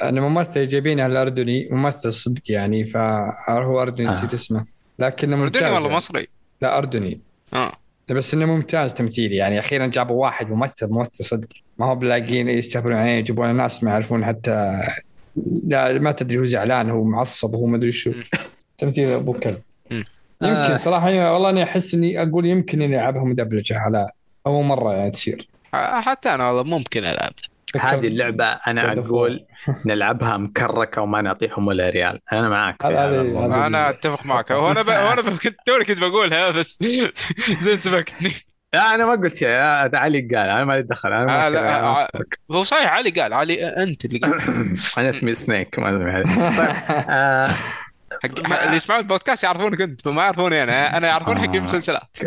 إن 0.02 0.20
ممثل 0.20 0.68
جايبينه 0.68 1.06
الأردني 1.06 1.68
ممثل 1.70 2.12
صدق 2.12 2.42
يعني 2.48 2.84
فهو 2.84 3.82
أردني 3.82 4.08
آه. 4.08 4.12
نسيت 4.12 4.34
اسمه. 4.34 4.64
لكنه 4.98 5.36
ممتاز 5.36 5.62
اردني 5.62 5.74
والله 5.74 5.86
يعني. 5.88 5.96
مصري؟ 5.96 6.28
لا 6.62 6.78
أردني. 6.78 7.20
آه. 7.54 7.72
بس 8.10 8.34
إنه 8.34 8.46
ممتاز 8.46 8.94
تمثيلي 8.94 9.36
يعني. 9.36 9.58
أخيرا 9.58 9.86
جابوا 9.86 10.22
واحد 10.22 10.50
ممثل 10.50 10.86
ممثل 10.90 11.24
صدق. 11.24 11.48
ما 11.78 11.86
هو 11.86 11.94
بلاقين 11.94 12.48
يستهبلون 12.48 12.96
عليه 12.96 13.10
يجيبون 13.10 13.54
ناس 13.54 13.84
ما 13.84 13.90
يعرفون 13.90 14.24
حتى 14.24 14.72
لا 15.66 15.98
ما 15.98 16.12
تدري 16.12 16.38
هو 16.38 16.44
زعلان 16.44 16.90
هو 16.90 17.04
معصب 17.04 17.54
هو 17.54 17.66
ما 17.66 17.76
أدري 17.76 17.92
شو. 17.92 18.12
تمثيل 18.78 19.10
أبو 19.10 19.32
كلب. 19.32 19.58
يمكن 20.42 20.72
آه. 20.72 20.76
صراحة 20.76 21.32
والله 21.32 21.50
اني 21.50 21.62
أحس 21.62 21.94
إني 21.94 22.22
أقول 22.22 22.46
يمكن 22.46 22.82
إني 22.82 22.96
ألعبها 23.00 23.24
مدبلجه 23.24 23.78
على 23.78 24.08
أول 24.46 24.64
مرة 24.64 24.92
يعني 24.94 25.10
تصير 25.10 25.48
حتى 25.74 26.34
أنا 26.34 26.50
والله 26.50 26.62
ممكن 26.78 27.04
ألعب 27.04 27.32
هذه 27.80 28.06
اللعبة 28.06 28.44
أنا 28.44 28.94
God 28.94 28.96
of 28.98 29.00
War. 29.00 29.06
أقول 29.06 29.44
نلعبها 29.86 30.36
مكركة 30.36 31.02
وما 31.02 31.22
نعطيهم 31.22 31.66
ولا 31.66 31.88
ريال 31.90 32.20
الموضوع. 33.20 33.56
هذه- 33.58 33.66
أنا 33.66 33.90
أتفق 33.90 34.26
معك 34.26 34.52
هو 34.52 34.70
أنا 34.70 34.82
ب... 34.82 34.86
ب... 34.86 35.38
كنت 35.38 35.56
توني 35.66 35.84
كنت 35.84 35.98
بقولها 36.00 36.50
بس 36.50 36.84
زين 37.62 37.76
سبقتني 37.76 38.32
لا 38.74 38.94
أنا 38.94 39.06
ما 39.06 39.12
قلت 39.12 39.36
شيء. 39.36 39.48
آه، 39.48 39.90
علي 39.94 40.20
قال. 40.20 40.36
أنا 40.48 40.64
مالي 40.64 40.82
دخل. 40.82 41.12
أنا 41.12 41.24
ما 41.24 41.46
آه، 41.46 41.48
لا، 41.48 41.80
آه، 41.80 41.92
أصدق. 42.04 42.26
هو 42.52 42.64
صحيح 42.64 42.92
علي 42.92 43.10
قال. 43.10 43.32
علي 43.32 43.68
أنت 43.68 44.04
اللي 44.04 44.18
قال. 44.18 44.40
أنا 44.98 45.08
اسمي 45.08 45.34
سنيك 45.34 45.78
ما 45.78 45.94
أدري. 45.94 46.10
علي. 46.10 46.24
طيب 46.58 46.76
آه، 47.10 47.46
حق 48.22 48.48
ما- 48.48 48.64
اللي 48.64 48.76
يسمعون 48.76 49.00
البودكاست 49.02 49.44
يعرفونك 49.44 49.80
أنت 49.80 50.08
ما 50.08 50.22
يعرفوني 50.22 50.62
أنا. 50.62 50.96
أنا 50.96 51.06
يعرفون 51.08 51.38
حق 51.38 51.48
آه. 51.48 51.54
المسلسلات 51.58 52.18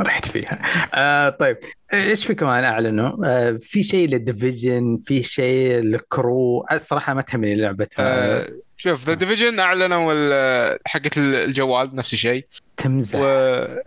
رحت 0.00 0.28
فيها. 0.28 0.58
آه 0.94 1.28
طيب. 1.28 1.56
إيش 1.94 2.26
في 2.26 2.34
كمان 2.34 2.64
اعلنوا؟ 2.64 3.12
آه 3.26 3.58
في 3.60 3.82
شيء 3.82 4.08
لل 4.08 4.24
division؟ 4.24 4.98
في 5.06 5.22
شيء 5.22 5.82
ل 5.82 5.99
Crew 5.99 6.66
الصراحة 6.72 7.14
ما 7.14 7.22
تهمني 7.22 7.54
لعبه 7.56 7.88
آه، 7.98 8.46
شوف 8.76 9.06
The 9.06 9.14
Division 9.14 9.60
أعلنوا 9.60 10.78
حقت 10.86 11.18
الجوال 11.18 11.94
نفس 11.96 12.12
الشيء. 12.12 12.46
تمزح. 12.76 13.18
و 13.18 13.24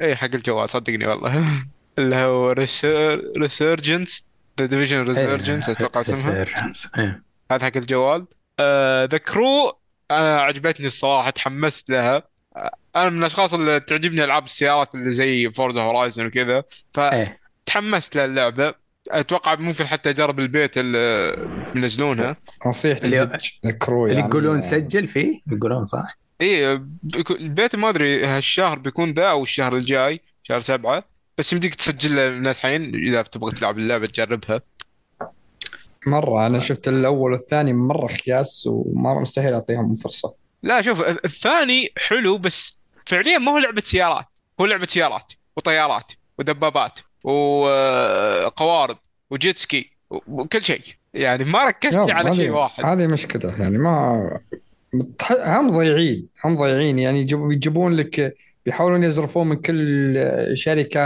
اي 0.01 0.15
حق 0.15 0.29
الجوال 0.33 0.69
صدقني 0.69 1.07
والله. 1.07 1.43
اللي 1.99 2.15
هو 2.15 2.51
Resurgence 3.37 4.25
The 4.59 4.65
Division 4.65 5.03
Resurgence 5.03 5.69
أتوقع 5.69 6.01
اسمها. 6.01 6.45
إيه. 6.97 7.23
هذا 7.51 7.65
حق 7.65 7.77
الجوال. 7.77 8.25
The 9.11 9.17
Crew 9.17 9.77
أنا 10.11 10.41
عجبتني 10.41 10.87
الصراحة 10.87 11.29
تحمست 11.29 11.89
لها. 11.89 12.23
آه، 12.55 12.71
أنا 12.95 13.09
من 13.09 13.19
الأشخاص 13.19 13.53
اللي 13.53 13.79
تعجبني 13.79 14.23
ألعاب 14.23 14.43
السيارات 14.43 14.95
اللي 14.95 15.11
زي 15.11 15.51
Forza 15.51 15.81
Horizon 15.81 16.25
وكذا 16.25 16.63
إيه. 16.97 17.39
فتحمست 17.65 18.15
للعبة. 18.17 18.73
أتوقع 19.11 19.55
ممكن 19.55 19.87
حتى 19.87 20.09
أجرب 20.09 20.39
البيت 20.39 20.77
اللي 20.77 21.35
منزلينها. 21.75 22.35
نصيحتي 22.65 23.05
اللي- 23.05 23.23
اللي 23.23 24.13
يعني. 24.13 24.27
يقولون 24.27 24.61
سجل 24.61 25.07
فيه؟ 25.07 25.39
يقولون 25.51 25.85
صح؟ 25.85 26.17
إي 26.41 26.81
البيت 27.31 27.75
ما 27.75 27.89
أدري 27.89 28.25
هالشهر 28.25 28.79
بيكون 28.79 29.13
ذا 29.13 29.25
أو 29.25 29.43
الشهر 29.43 29.73
الجاي 29.73 30.21
شهر 30.43 30.59
سبعة 30.59 31.03
بس 31.37 31.53
يمديك 31.53 31.75
تسجل 31.75 32.39
من 32.39 32.47
الحين 32.47 32.95
إذا 32.95 33.21
تبغى 33.21 33.51
تلعب 33.51 33.77
اللعبة 33.77 34.05
تجربها. 34.05 34.61
مرة 36.07 36.47
أنا 36.47 36.59
شفت 36.59 36.87
الأول 36.87 37.31
والثاني 37.31 37.73
مرة 37.73 38.07
خياس 38.07 38.67
ومرة 38.67 39.19
مستحيل 39.19 39.53
أعطيهم 39.53 39.95
فرصة. 39.95 40.33
لا 40.63 40.81
شوف 40.81 41.01
الثاني 41.01 41.91
حلو 41.97 42.37
بس 42.37 42.77
فعليا 43.05 43.37
ما 43.37 43.51
هو 43.51 43.57
لعبة 43.57 43.81
سيارات. 43.81 44.27
هو 44.61 44.65
لعبة 44.65 44.85
سيارات 44.85 45.33
وطيارات 45.57 46.11
ودبابات 46.39 46.99
وقوارب 47.23 48.97
وجيت 49.29 49.57
سكي 49.57 49.91
وكل 50.09 50.61
شيء. 50.61 50.81
يعني 51.13 51.43
ما 51.43 51.67
ركزت 51.67 52.11
على 52.11 52.35
شيء 52.35 52.49
واحد. 52.49 52.85
هذه 52.85 53.07
مشكلة 53.07 53.61
يعني 53.61 53.77
ما 53.77 54.39
هم 55.33 55.69
ضايعين 55.69 56.27
هم 56.45 56.55
ضايعين. 56.57 56.99
يعني 56.99 57.19
يجيب- 57.21 57.51
يجيبون 57.51 57.93
لك 57.93 58.35
بيحاولون 58.65 59.03
يزرفون 59.03 59.47
من 59.47 59.55
كل 59.55 60.13
شركه 60.53 60.99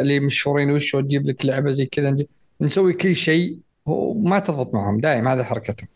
اللي 0.00 0.20
مشهورين 0.20 0.70
وش 0.70 0.92
تجيب 0.92 1.26
لك 1.26 1.46
لعبة 1.46 1.70
زي 1.70 1.86
كذا. 1.86 2.16
نسوي 2.60 2.92
كل 2.92 3.14
شيء 3.14 3.58
وما 3.86 4.38
تضبط 4.38 4.74
معهم 4.74 4.98
دايم 5.00 5.28
هذا 5.28 5.44
حركتهم. 5.44 5.88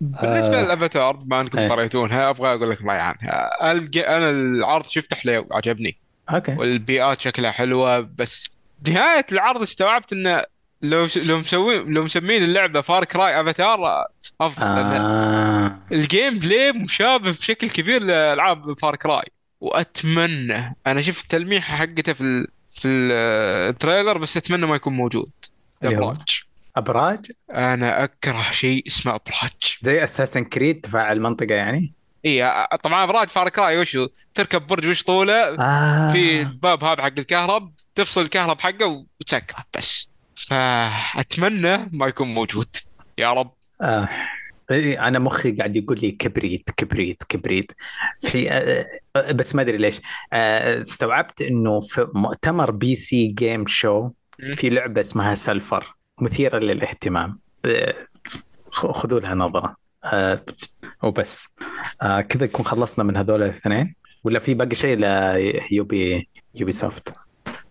بالنسبة 0.00 0.60
آه. 0.60 0.64
للأفاتار 0.64 1.16
بما 1.16 1.40
أنكم 1.40 1.58
إيه. 1.58 1.68
طريتونها 1.68 2.30
أبغى 2.30 2.48
أقول 2.54 2.70
لك 2.70 2.82
رايي 2.82 3.00
عنها 3.00 3.72
الج- 3.72 3.98
أنا 3.98 4.30
العرض 4.30 4.84
شفته 4.84 5.16
حلو 5.16 5.46
عجبني. 5.52 5.96
أوكي. 6.30 6.54
والبيئات 6.58 7.20
شكلها 7.20 7.50
حلوة 7.50 8.00
بس 8.18 8.44
نهاية 8.88 9.26
العرض 9.32 9.62
استوعبت 9.62 10.12
إنه 10.12 10.44
لو 10.82 11.08
لو 11.16 11.38
مسوين 11.38 11.94
لو 11.94 12.04
مسمين 12.04 12.42
اللعبة 12.42 12.80
Far 12.80 13.04
Cry 13.04 13.40
Avatar 13.40 14.06
أفضل 14.40 14.66
لأن 14.66 15.00
آه. 15.00 15.78
ال 15.92 16.38
gameplay 16.38 16.72
مشابه 16.72 17.30
بشكل 17.30 17.70
كبير 17.70 18.02
لألعاب 18.02 18.78
Far 18.80 18.96
Cry 18.96 19.24
وأتمنى 19.60 20.76
أنا 20.86 21.02
شفت 21.02 21.30
تلميحه 21.30 21.76
حقته 21.76 22.12
في 22.12 22.20
ال... 22.20 22.46
في 22.70 22.88
ال 22.88 23.04
trailer 23.04 24.18
بس 24.18 24.36
أتمنى 24.36 24.66
ما 24.66 24.76
يكون 24.76 24.92
موجود؟ 24.92 25.30
ابراج 25.82 26.42
أبراج؟ 26.76 27.26
أنا 27.50 28.04
أكره 28.04 28.50
شيء 28.50 28.86
اسمه 28.86 29.14
ابراج 29.14 29.78
زي 29.80 30.04
Assassin's 30.04 30.44
Creed 30.44 30.80
تفاعل 30.80 31.16
المنطقة 31.16 31.54
يعني؟ 31.54 31.92
إي 32.26 32.68
طبعا 32.82 33.04
ابراج 33.04 33.28
Far 33.28 33.48
Cry 33.48 33.78
وشو 33.78 34.08
تركب 34.34 34.66
برج 34.66 34.86
وش 34.86 35.02
طوله؟ 35.02 35.34
آه. 35.34 36.12
في 36.12 36.42
الباب 36.42 36.84
هذا 36.84 37.02
حق 37.02 37.12
الكهرب 37.18 37.72
تفصل 37.94 38.20
الكهرب 38.20 38.60
حقه 38.60 39.06
وتسكره 39.20 39.64
بس. 39.76 40.08
فأتمنى 40.46 41.88
ما 41.92 42.06
يكون 42.06 42.34
موجود. 42.34 42.76
يا 43.18 43.32
رب. 43.32 43.52
آه. 43.82 44.08
أنا 44.70 45.18
مخي 45.18 45.52
قاعد 45.52 45.76
يقول 45.76 45.98
لي 46.00 46.10
كبريت 46.10 46.70
كبريت 46.70 47.22
كبريت. 47.28 47.72
في 48.20 48.50
آه، 48.50 48.86
آه، 49.16 49.32
بس 49.32 49.54
ما 49.54 49.62
أدري 49.62 49.76
ليش. 49.78 50.00
آه، 50.32 50.82
استوعبت 50.82 51.42
إنه 51.42 51.80
في 51.80 52.08
مؤتمر 52.14 52.70
PC 52.70 52.96
Game 52.96 53.66
Show. 53.66 54.10
في 54.54 54.70
لعبة 54.70 55.00
اسمها 55.00 55.34
Sulfur 55.34 55.94
مثيرة 56.20 56.58
للاهتمام. 56.58 57.38
آه، 57.64 57.94
خذوا 58.70 59.20
لها 59.20 59.34
نظرة. 59.34 59.76
آه، 60.04 60.44
وبس. 61.02 61.48
آه، 62.02 62.20
كذا 62.20 62.46
نكون 62.46 62.64
خلصنا 62.64 63.04
من 63.04 63.16
هذول 63.16 63.42
الاثنين. 63.42 63.94
ولا 64.24 64.38
في 64.38 64.54
باقي 64.54 64.74
شيء؟ 64.74 64.96
ل 64.96 66.28
Ubi 66.54 66.72
Ubisoft 66.72 67.12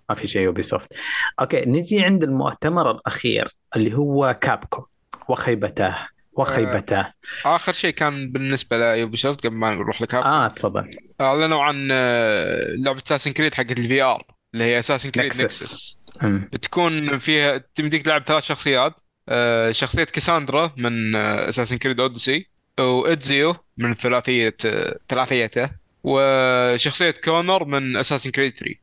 ما 0.09 0.15
في 0.15 0.27
شيء 0.27 0.41
Ubisoft 0.41 0.93
أوكي 1.39 1.65
نجي 1.65 2.03
عند 2.03 2.23
المؤتمر 2.23 2.91
الأخير 2.91 3.47
اللي 3.75 3.93
هو 3.93 4.37
Capcom 4.41 4.85
وخيبتاه 5.29 6.07
وخيبتاه 6.33 7.13
آخر 7.45 7.73
شيء 7.73 7.91
كان 7.93 8.31
بالنسبة 8.31 8.77
ل 8.77 9.17
Ubisoft 9.17 9.47
قبل 9.47 9.55
ما 9.55 9.75
نروح 9.75 10.01
ل 10.01 10.07
Cap 10.07 10.23
آه 10.23 10.47
تفضل. 10.47 10.95
اعلنوا 11.21 11.63
عن 11.63 11.89
آه، 11.91 12.75
لعبة 12.77 13.01
Assassin's 13.07 13.31
Creed 13.31 13.53
حقت 13.53 13.71
ال 13.71 14.01
VR 14.01 14.23
اللي 14.53 14.65
هي 14.65 14.79
Assassin's 14.79 15.09
Creed. 15.09 15.25
Nexus. 15.25 15.99
بتكون 16.23 17.17
فيها 17.17 17.63
تمديك 17.75 18.01
تلعب 18.01 18.23
ثلاث 18.25 18.43
شخصيات. 18.43 19.01
آه، 19.29 19.71
شخصية 19.71 20.03
Kassandra 20.03 20.73
من 20.77 21.15
Assassin's 21.15 21.77
Creed 21.77 21.99
Odyssey 21.99 22.47
و 22.79 22.94
Ezio 22.94 23.55
من 23.77 23.93
ثلاثية 23.93 24.55
آه، 24.65 24.99
ثلاثيته 25.09 25.69
وشخصية 26.03 27.13
Connor 27.23 27.65
من 27.65 27.97
Assassin's 27.97 28.31
Creed 28.31 28.53
3 28.53 28.75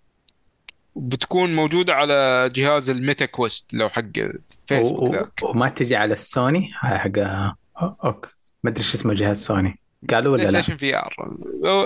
بتكون 0.97 1.55
موجودة 1.55 1.95
على 1.95 2.51
جهاز 2.55 2.91
ال 2.91 2.98
Meta 2.98 3.25
Quest 3.25 3.75
لو 3.75 3.89
حق 3.89 4.03
فيسبوك 4.67 5.15
ذاك 5.15 5.41
وما 5.43 5.69
تجي 5.69 5.97
على 5.97 6.15
السوني؟ 6.15 6.71
هاي 6.81 6.99
حق 6.99 7.19
أوكي. 8.05 8.31
ما 8.65 8.71
أدري 8.71 8.83
شو 8.85 8.95
اسمه 8.99 9.15
جهاز 9.15 9.45
سوني. 9.45 9.79
قالوا 10.11 10.33
ولا 10.33 10.51
لا؟ 10.51 10.63
VR 10.63 11.15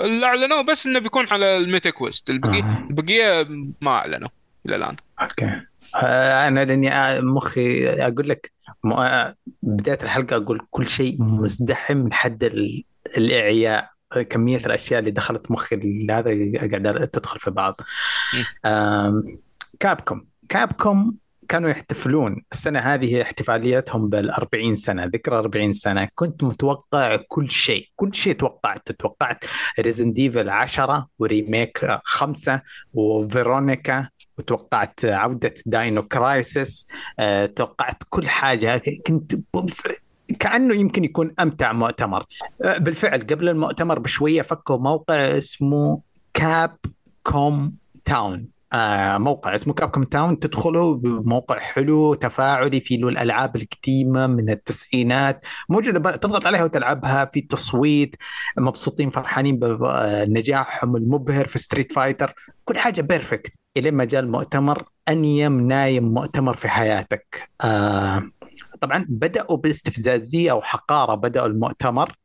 اللي 0.05 0.25
أعلنوه 0.25 0.61
بس 0.61 0.85
إنه 0.87 0.99
بيكون 0.99 1.27
على 1.27 1.57
ال 1.57 1.63
Meta 1.63 1.89
Quest. 1.89 2.29
البقية 2.29 2.63
آه. 2.63 2.87
البقية 2.89 3.47
ما 3.81 3.91
أعلنوا 3.91 4.29
إلى 4.65 4.75
الآن. 4.75 4.95
أوكي. 5.21 5.61
آه، 5.95 6.47
أنا 6.47 6.65
لأني 6.65 6.93
آه، 6.93 7.21
مخي 7.21 7.87
أقول 7.89 8.29
لك 8.29 8.51
آه، 8.85 9.35
بداية 9.63 9.99
الحلقة 10.03 10.35
أقول 10.35 10.61
كل 10.71 10.89
شيء 10.89 11.21
مزدحم 11.23 11.97
من 11.97 12.13
حد 12.13 12.43
ال- 12.43 12.83
الإعياء. 13.17 13.89
كمية 14.17 14.57
الأشياء 14.57 14.99
اللي 14.99 15.11
دخلت 15.11 15.51
مخي 15.51 15.75
هذا 16.11 16.67
قاعدة 16.69 17.05
تدخل 17.05 17.39
في 17.39 17.51
بعض. 17.51 17.81
آم، 18.65 19.23
Capcom. 19.79 20.27
Capcom 20.49 21.17
كانوا 21.47 21.69
يحتفلون. 21.69 22.45
السنة 22.51 22.79
هذه 22.79 23.21
احتفاليتهم 23.21 24.09
بال 24.09 24.31
40 24.31 24.75
سنة 24.75 25.05
ذكرى 25.05 25.37
40 25.37 25.73
سنة. 25.73 26.07
كنت 26.15 26.43
متوقع 26.43 27.15
كل 27.27 27.49
شيء. 27.51 27.89
كل 27.95 28.15
شيء 28.15 28.33
توقعت. 28.33 28.91
توقعت 28.91 29.45
Resident 29.79 30.13
Evil 30.13 30.49
10 30.49 31.07
و 31.19 31.30
remake 31.30 31.99
5 32.03 32.61
و 32.93 33.06
Veronica 33.06 34.09
وتوقعت 34.37 35.05
عودة 35.05 35.53
Dino 35.65 36.03
Crisis 36.03 36.87
أه، 37.19 37.45
توقعت 37.45 38.03
كل 38.09 38.27
حاجة. 38.27 38.81
كنت 39.07 39.35
كأنه 40.39 40.75
يمكن 40.75 41.03
يكون 41.03 41.33
أمتع 41.39 41.71
مؤتمر. 41.73 42.25
أه، 42.65 42.77
بالفعل 42.77 43.19
قبل 43.19 43.49
المؤتمر 43.49 43.99
بشوية 43.99 44.41
فكوا 44.41 44.77
موقع 44.77 45.15
اسمه 45.15 46.01
Capcom 46.33 47.75
Town 48.05 48.47
موقع 49.17 49.55
اسمه 49.55 49.73
Capcom 49.73 50.03
Town 50.03 50.39
تدخلوا 50.39 50.99
موقع 51.03 51.59
حلو 51.59 52.13
تفاعلي 52.13 52.79
في 52.79 52.97
له 52.97 53.09
الألعاب 53.09 53.55
القديمة 53.55 54.27
من 54.27 54.49
التسعينات. 54.49 55.45
موجودة 55.69 56.15
تضغط 56.15 56.45
عليها 56.45 56.63
وتلعبها. 56.63 57.25
في 57.25 57.41
تصويت 57.41 58.15
مبسوطين 58.57 59.09
فرحانين 59.09 59.59
بنجاحهم 59.59 60.95
المبهر 60.95 61.47
في 61.47 61.59
Street 61.59 61.93
Fighter 61.93 62.33
كل 62.65 62.77
حاجة 62.77 63.01
perfect 63.01 63.53
الين 63.77 63.93
ما 63.93 64.05
جاء 64.05 64.21
المؤتمر 64.21 64.83
أنيل 65.07 65.67
أنيل 65.67 66.13
مؤتمر 66.13 66.55
في 66.55 66.69
حياتك. 66.69 67.49
آه 67.61 68.31
طبعا 68.81 69.05
بدأوا 69.09 69.57
باستفزازية 69.57 70.51
أو 70.51 70.61
حقارة 70.61 71.15
بدأوا 71.15 71.47
المؤتمر 71.47 72.15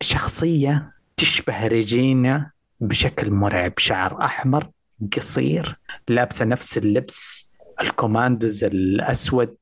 بشخصية 0.00 0.92
تشبه 1.16 1.66
Regina 1.66 2.50
بشكل 2.80 3.30
مرعب. 3.30 3.72
شعر 3.78 4.24
أحمر 4.24 4.70
قصير 5.16 5.78
لابسة 6.08 6.44
نفس 6.44 6.78
اللبس 6.78 7.50
الكوماندوز 7.80 8.64
الأسود 8.64 9.56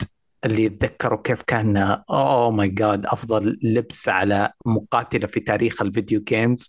اللي 0.44 0.64
يتذكروا 0.64 1.22
كيف 1.22 1.42
كان 1.42 1.76
Oh 2.10 2.50
my 2.50 2.68
God 2.68 3.06
أفضل 3.06 3.58
لبس 3.62 4.08
على 4.08 4.52
مقاتلة 4.66 5.26
في 5.26 5.40
تاريخ 5.40 5.82
ال 5.82 5.88
video 5.88 6.20
games. 6.20 6.68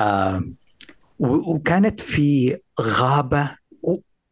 آه 0.00 0.42
وكانت 1.18 2.00
في 2.00 2.58
غابة 2.80 3.56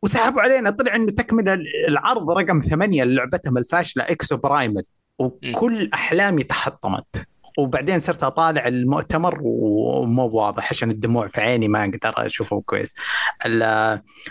وسحبوا 0.02 0.40
علينا. 0.42 0.70
طلع 0.70 0.96
انه 0.96 1.10
تكمل 1.10 1.64
العرض 1.88 2.30
رقم 2.30 2.60
ثمانية 2.60 3.04
لعبتهم 3.04 3.58
الفاشلة 3.58 4.04
Exoprimal 4.05 4.82
وكل 5.18 5.90
أحلامي 5.94 6.42
تحطمت. 6.42 7.26
وبعدين 7.58 8.00
صرت 8.00 8.22
أطالع 8.24 8.66
المؤتمر 8.68 9.38
ومو 9.42 10.26
واضح 10.28 10.70
عشان 10.70 10.90
الدموع 10.90 11.26
في 11.28 11.40
عيني 11.40 11.68
ما 11.68 11.84
أقدر 11.84 12.12
أشوفه 12.26 12.62
كويس. 12.66 12.94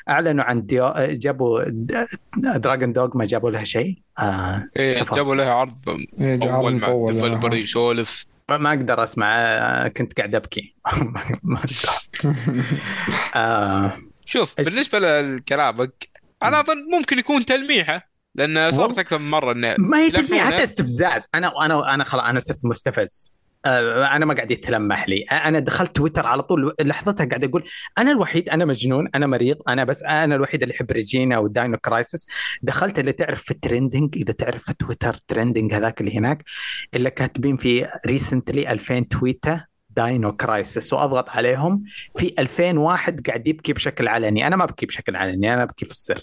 أعلنوا 0.10 0.43
عن 0.43 0.65
ديو... 0.65 0.93
جابوا 0.98 1.64
Dragon's 2.38 2.94
Dog 2.94 3.18
ما 3.18 3.26
جابوا 3.26 3.52
لها 3.52 3.64
شيء؟ 3.64 4.02
آه 4.19 4.68
إيه. 4.77 5.03
جابوا 5.03 5.35
لها 5.35 5.53
عرض 5.53 5.77
إيه، 6.19 6.56
أول 6.56 6.73
ما 6.80 6.88
ال 7.10 7.14
developer. 7.14 7.53
يسولف 7.56 8.26
ما- 8.49 8.69
أقدر 8.69 9.03
أسمع 9.03 9.35
آه، 9.38 9.88
كنت 9.88 10.18
قاعد 10.18 10.35
أبكي. 10.35 10.76
ما 11.43 11.65
استوعبت 11.65 12.38
آه 13.35 13.93
شوف 14.32 14.60
إيش؟ 14.60 14.70
بالنسبة 14.70 14.99
لكلامك 14.99 16.08
أنا 16.44 16.60
أظن 16.60 16.78
ممكن 16.91 17.20
يكون 17.20 17.45
تلميحة 17.45 18.12
لأن 18.36 18.72
صارت 18.72 18.99
أكثر 18.99 19.18
من 19.18 19.30
مرة 19.30 19.52
إنه 19.52 19.76
ما 19.80 19.98
هي 19.98 20.12
تلميح. 20.12 20.45
حتى 20.45 20.64
استفزاز. 20.64 21.26
أنا 21.36 21.66
أنا 21.66 21.94
أنا 21.94 22.03
خلاص 22.03 22.24
أنا 22.26 22.40
صرت 22.40 22.66
مستفز. 22.66 23.34
آه، 23.66 24.06
أنا 24.06 24.26
ما 24.26 24.34
قاعد 24.34 24.52
يتلمح 24.52 25.10
لي. 25.10 25.22
أنا 25.22 25.60
دخلت 25.60 25.95
تويتر 25.95 26.28
على 26.28 26.41
طول 26.41 26.76
لحظتها 26.82 27.26
قاعد 27.26 27.44
أقول 27.44 27.64
أنا 27.98 28.12
الوحيد 28.12 28.49
أنا 28.49 28.66
مجنون 28.66 29.10
أنا 29.16 29.28
مريض 29.28 29.58
أنا 29.68 29.84
بس 29.84 30.03
أنا 30.03 30.36
الوحيد 30.36 30.62
اللي 30.62 30.76
يحب 30.76 30.91
Regina 30.91 31.38
و 31.38 31.45
Dino 31.45 31.78
Crisis 31.78 32.26
دخلت 32.62 32.99
اللي 32.99 33.12
تعرف 33.12 33.41
في 33.44 33.52
ال 33.52 33.59
trending 33.59 34.16
إذا 34.18 34.34
تعرف 34.34 34.64
في 34.64 34.74
تويتر 34.74 35.14
trending 35.14 35.74
هذاك 35.74 36.02
اللي 36.02 36.18
هناك 36.18 36.44
اللي 36.94 37.10
كاتبين 37.10 37.58
في 37.58 37.88
recently 38.08 38.72
2000 38.72 38.99
تويتة. 38.99 39.70
Dino 39.95 40.36
Crisis 40.36 40.94
واضغط 40.94 41.30
عليهم. 41.30 41.84
في 42.18 42.34
2000 42.40 42.78
واحد 42.78 43.28
قاعد 43.28 43.48
يبكي 43.48 43.74
بشكل 43.74 44.08
علني. 44.08 44.48
أنا 44.48 44.56
ما 44.56 44.64
أبكي 44.64 44.86
بشكل 44.86 45.16
علني 45.16 45.54
أنا 45.54 45.64
أبكي 45.64 45.86
في 45.86 45.92
السر. 45.92 46.20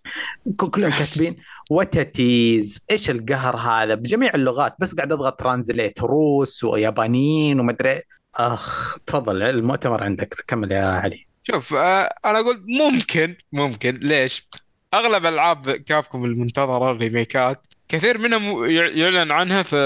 كلهم 0.56 0.90
كاتبين 0.90 1.36
what 1.70 2.16
a 2.16 2.27
tease 2.27 2.84
إيش 2.90 3.10
القهر 3.10 3.56
هذا؟ 3.56 3.94
بجميع 3.94 4.34
اللغات 4.34 4.74
بس 4.80 4.94
قاعد 4.94 5.12
أضغط 5.12 5.40
translate 5.40 6.00
روس 6.00 6.64
ويابانيين 6.64 7.60
ومدري. 7.60 8.02
أخ 8.34 8.98
تفضل 9.06 9.42
المؤتمر 9.42 10.04
عندك. 10.04 10.34
كمل 10.46 10.72
يا 10.72 10.84
علي. 10.84 11.26
شوف 11.52 11.74
آه، 11.74 12.08
أنا 12.24 12.40
أقول 12.40 12.64
ممكن 12.68 13.34
ممكن. 13.52 13.94
ليش؟ 13.94 14.48
أغلب 14.94 15.26
ألعاب 15.26 15.70
كابكم 15.70 16.24
المنتظرة 16.24 16.90
ال 16.90 17.00
remakes 17.00 17.66
كثير 17.88 18.18
منهم 18.18 18.64
يع- 18.64 18.88
يعلن 18.88 19.30
عنها 19.32 19.62
في 19.62 19.76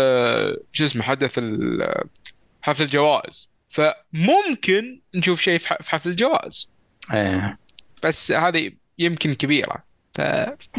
شو 0.73 0.85
اسمه 0.85 1.03
حدث 1.03 1.39
حفل 2.63 2.83
الجوائز. 2.83 3.52
فممكن 3.73 5.01
نشوف 5.15 5.41
شيء 5.41 5.59
في 5.59 5.69
حفل 5.69 6.11
الجوائز 6.11 6.69
إيه. 7.13 7.59
بس 8.03 8.33
هذه 8.33 8.71
يمكن 8.99 9.35
كبيرة. 9.35 9.93
ف 10.15 10.21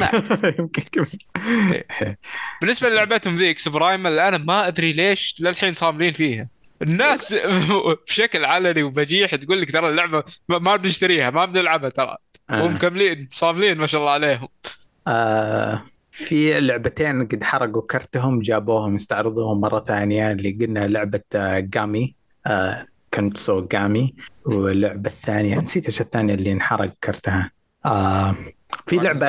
يمكن 0.59 0.83
كمان 0.91 1.07
بالنسبة 2.61 2.89
للعبتهم 2.89 3.35
ذيك 3.35 3.59
إكسوبرايمال 3.59 4.19
أنا 4.19 4.37
ما 4.37 4.67
أدري 4.67 4.93
ليش 4.93 5.35
للحين 5.39 5.73
صاملين 5.73 6.11
فيها. 6.11 6.49
الناس 6.81 7.35
بشكل 8.07 8.45
علني 8.45 8.83
وبجيح 8.83 9.35
تقول 9.35 9.61
لك 9.61 9.71
ترى 9.71 9.89
اللعبة 9.89 10.23
ما 10.49 10.75
بنشتريها 10.75 11.29
ما 11.29 11.45
بنلعبها 11.45 11.89
ترى. 11.89 12.17
آه. 12.49 12.63
ومكملين 12.63 13.27
صاملين 13.31 13.77
ما 13.77 13.87
شاء 13.87 14.01
الله 14.01 14.11
عليهم. 14.11 14.47
آه 15.07 15.83
في 16.11 16.59
لعبتين 16.59 17.27
قد 17.27 17.43
حرقوا 17.43 17.81
كرتهم 17.81 18.39
جابوهم 18.41 18.95
يستعرضوهم 18.95 19.61
مرة 19.61 19.85
ثانية 19.87 20.31
اللي 20.31 20.51
قلنا 20.51 20.87
لعبة 20.87 21.21
آه، 21.35 21.59
جامي. 21.59 22.15
آه 22.47 22.87
كنت 23.13 23.37
سو 23.37 23.67
جامي 23.67 24.15
واللعبة 24.45 25.09
الثانية 25.09 25.59
نسيت 25.59 25.85
إيش 25.85 26.01
الثانية 26.01 26.33
اللي 26.33 26.51
انحرق 26.51 26.93
كرتها. 27.03 27.51
آه 27.85 28.35
في 28.87 28.95
لعبة 28.95 29.27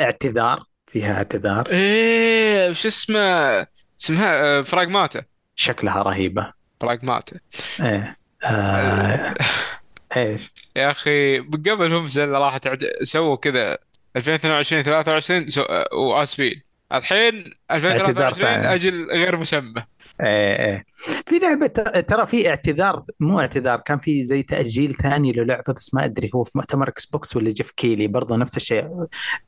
اعتذار 0.00 0.64
فيها 0.86 1.14
اعتذار. 1.14 1.68
إيه 1.70 2.68
وش 2.70 2.86
اسمه؟ 2.86 3.66
اسمها 4.00 4.58
آه، 4.58 4.62
فراغماتا 4.62 5.22
شكلها 5.56 6.02
رهيبة. 6.02 6.52
فراغماتا 6.80 7.38
إيه 7.80 8.16
آه 8.44 9.34
إيش؟ 10.16 10.52
يا 10.76 10.90
أخي 10.90 11.38
قبل 11.38 11.92
هم 11.92 12.06
زل 12.06 12.28
راح 12.28 12.56
تعد... 12.56 12.84
سووا 13.02 13.36
كذا. 13.36 13.78
2022 14.16 14.82
23 14.82 15.46
سو... 15.46 15.64
وآسفين. 15.92 16.62
الحين 16.92 17.54
اعتذار 17.70 17.96
2023 17.96 18.34
ثاني. 18.34 18.74
أجل 18.74 19.06
غير 19.10 19.36
مسمى. 19.36 19.84
إيه 20.20 20.64
إيه. 20.64 20.84
في 21.26 21.38
لعبة 21.38 21.66
ترى 22.00 22.26
في 22.26 22.48
اعتذار 22.48 23.04
مو 23.20 23.40
اعتذار 23.40 23.80
كان 23.80 23.98
في 23.98 24.24
زي 24.24 24.42
تأجيل 24.42 24.94
ثاني 24.94 25.32
للعبة 25.32 25.72
بس 25.72 25.94
ما 25.94 26.04
أدري 26.04 26.30
هو 26.34 26.44
في 26.44 26.50
مؤتمر 26.54 26.88
إكس 26.88 27.06
بوكس 27.06 27.36
ولا 27.36 27.50
جيف 27.50 27.70
كيلي 27.70 28.06
برضه 28.06 28.36
نفس 28.36 28.56
الشيء. 28.56 28.88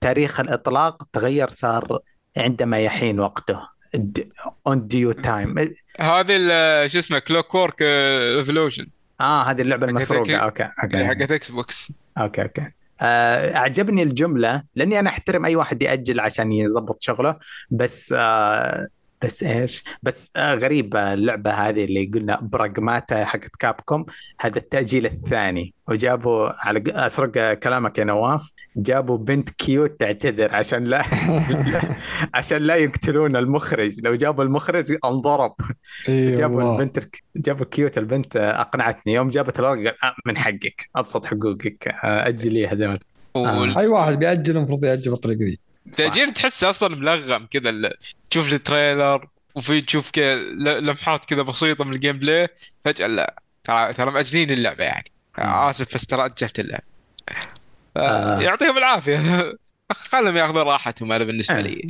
تاريخ 0.01 0.41
الإطلاق 0.41 1.03
تغير 1.13 1.49
صار 1.49 1.99
عندما 2.37 2.79
يحين 2.79 3.21
وقته. 3.21 3.77
in 4.67 4.87
due 4.87 5.13
time 5.13 5.59
هذه 6.01 6.37
شو 6.87 6.99
اسمه 6.99 7.19
كلوك 7.19 7.55
وورك 7.55 7.83
ريفولوشن 8.37 8.87
آه 9.21 9.43
هذه 9.43 9.63
المسروقة 9.63 10.23
أكيد. 10.23 10.35
أوكي 10.35 10.69
أوكي. 10.83 11.05
حقت 11.05 11.31
إكس 11.31 11.51
بوكس 11.51 11.93
أوكي 12.19 12.43
أوكي. 12.43 12.73
آه، 13.01 13.57
أعجبني 13.57 14.03
الجملة 14.03 14.63
لأني 14.75 14.99
أنا 14.99 15.11
أحترم 15.11 15.45
أي 15.45 15.57
واحد 15.57 15.83
يأجل 15.83 16.21
عشان 16.21 16.53
يظبط 16.53 17.03
شغله 17.03 17.37
بس 17.71 18.15
آه 18.17 18.87
بس 19.25 19.43
إيش؟ 19.43 19.85
بس 20.03 20.31
آه 20.37 20.55
غريب 20.55 20.97
اللعبة 20.97 21.51
هذه 21.51 21.85
اللي 21.85 22.11
قلنا 22.15 22.39
براغماتا 22.43 23.25
حقت 23.25 23.57
كابكوم 23.59 24.07
هذا 24.41 24.59
التأجيل 24.59 25.07
الثاني. 25.07 25.75
وجابوا 25.89 26.49
على 26.67 26.83
أسرق 26.89 27.53
كلامك 27.53 27.99
يا 27.99 28.05
نواف. 28.05 28.53
جابوا 28.77 29.19
بنت 29.19 29.51
cute 29.51 30.01
تعتذر 30.01 30.55
عشان 30.55 30.85
لا 30.91 31.05
عشان 32.35 32.59
لا 32.63 32.77
يقتلون 32.77 33.37
المخرج. 33.37 34.01
لو 34.05 34.15
جابوا 34.15 34.45
المخرج 34.45 34.97
انضرب. 35.05 35.55
إي 36.09 36.33
جابوا 36.37 36.73
البنت 36.73 37.09
جابوا 37.37 37.67
cute 37.67 37.99
البنت 37.99 38.37
آه، 38.37 38.61
أقنعتني. 38.61 39.15
يوم 39.15 39.29
جابت 39.29 39.59
الورقة 39.59 39.77
قال 39.77 40.05
آه 40.05 40.15
من 40.27 40.39
حقك. 40.39 40.91
أبسط 40.97 41.27
حقوقك 41.27 41.89
آه 42.05 42.29
أجليها 42.29 42.75
زي 42.75 42.89
ما 42.89 42.99
آه. 43.37 43.79
أي 43.81 43.87
واحد 43.87 44.19
بيأجل 44.19 44.57
المفروض 44.57 44.85
يأجل 44.85 45.11
بالطريقة 45.11 45.39
دي. 45.39 45.61
والتأجيل 45.87 46.33
تحس 46.33 46.65
أصلا 46.65 46.97
ملغم 46.97 47.47
كذا 47.51 47.91
تشوف 48.31 48.53
ال 48.53 48.62
trailer 48.62 49.29
وفي 49.55 49.81
تشوف 49.81 50.11
كذا 50.11 50.35
لمحات 50.81 51.25
كذا 51.25 51.43
بسيطة 51.43 51.85
من 51.85 51.93
ال 51.93 52.19
gameplay 52.19 52.49
فجأة 52.85 53.07
لا. 53.07 53.35
ترى 53.65 53.93
ترى 53.93 54.11
مأجلين 54.11 54.51
اللعبة 54.51 54.85
يعني. 54.85 55.11
آسف 55.39 55.95
بس 55.95 56.07
ترى 56.07 56.25
أجلت 56.27 56.61
اللعبة. 56.61 56.85
آه. 57.97 58.41
يعطيهم 58.41 58.79
العافية. 58.79 59.21
خلهم 60.13 60.37
يأخذون 60.37 60.63
راحتهم 60.63 61.13
أنا 61.13 61.25
بالنسبة 61.25 61.59
آه. 61.59 61.61
لي. 61.61 61.87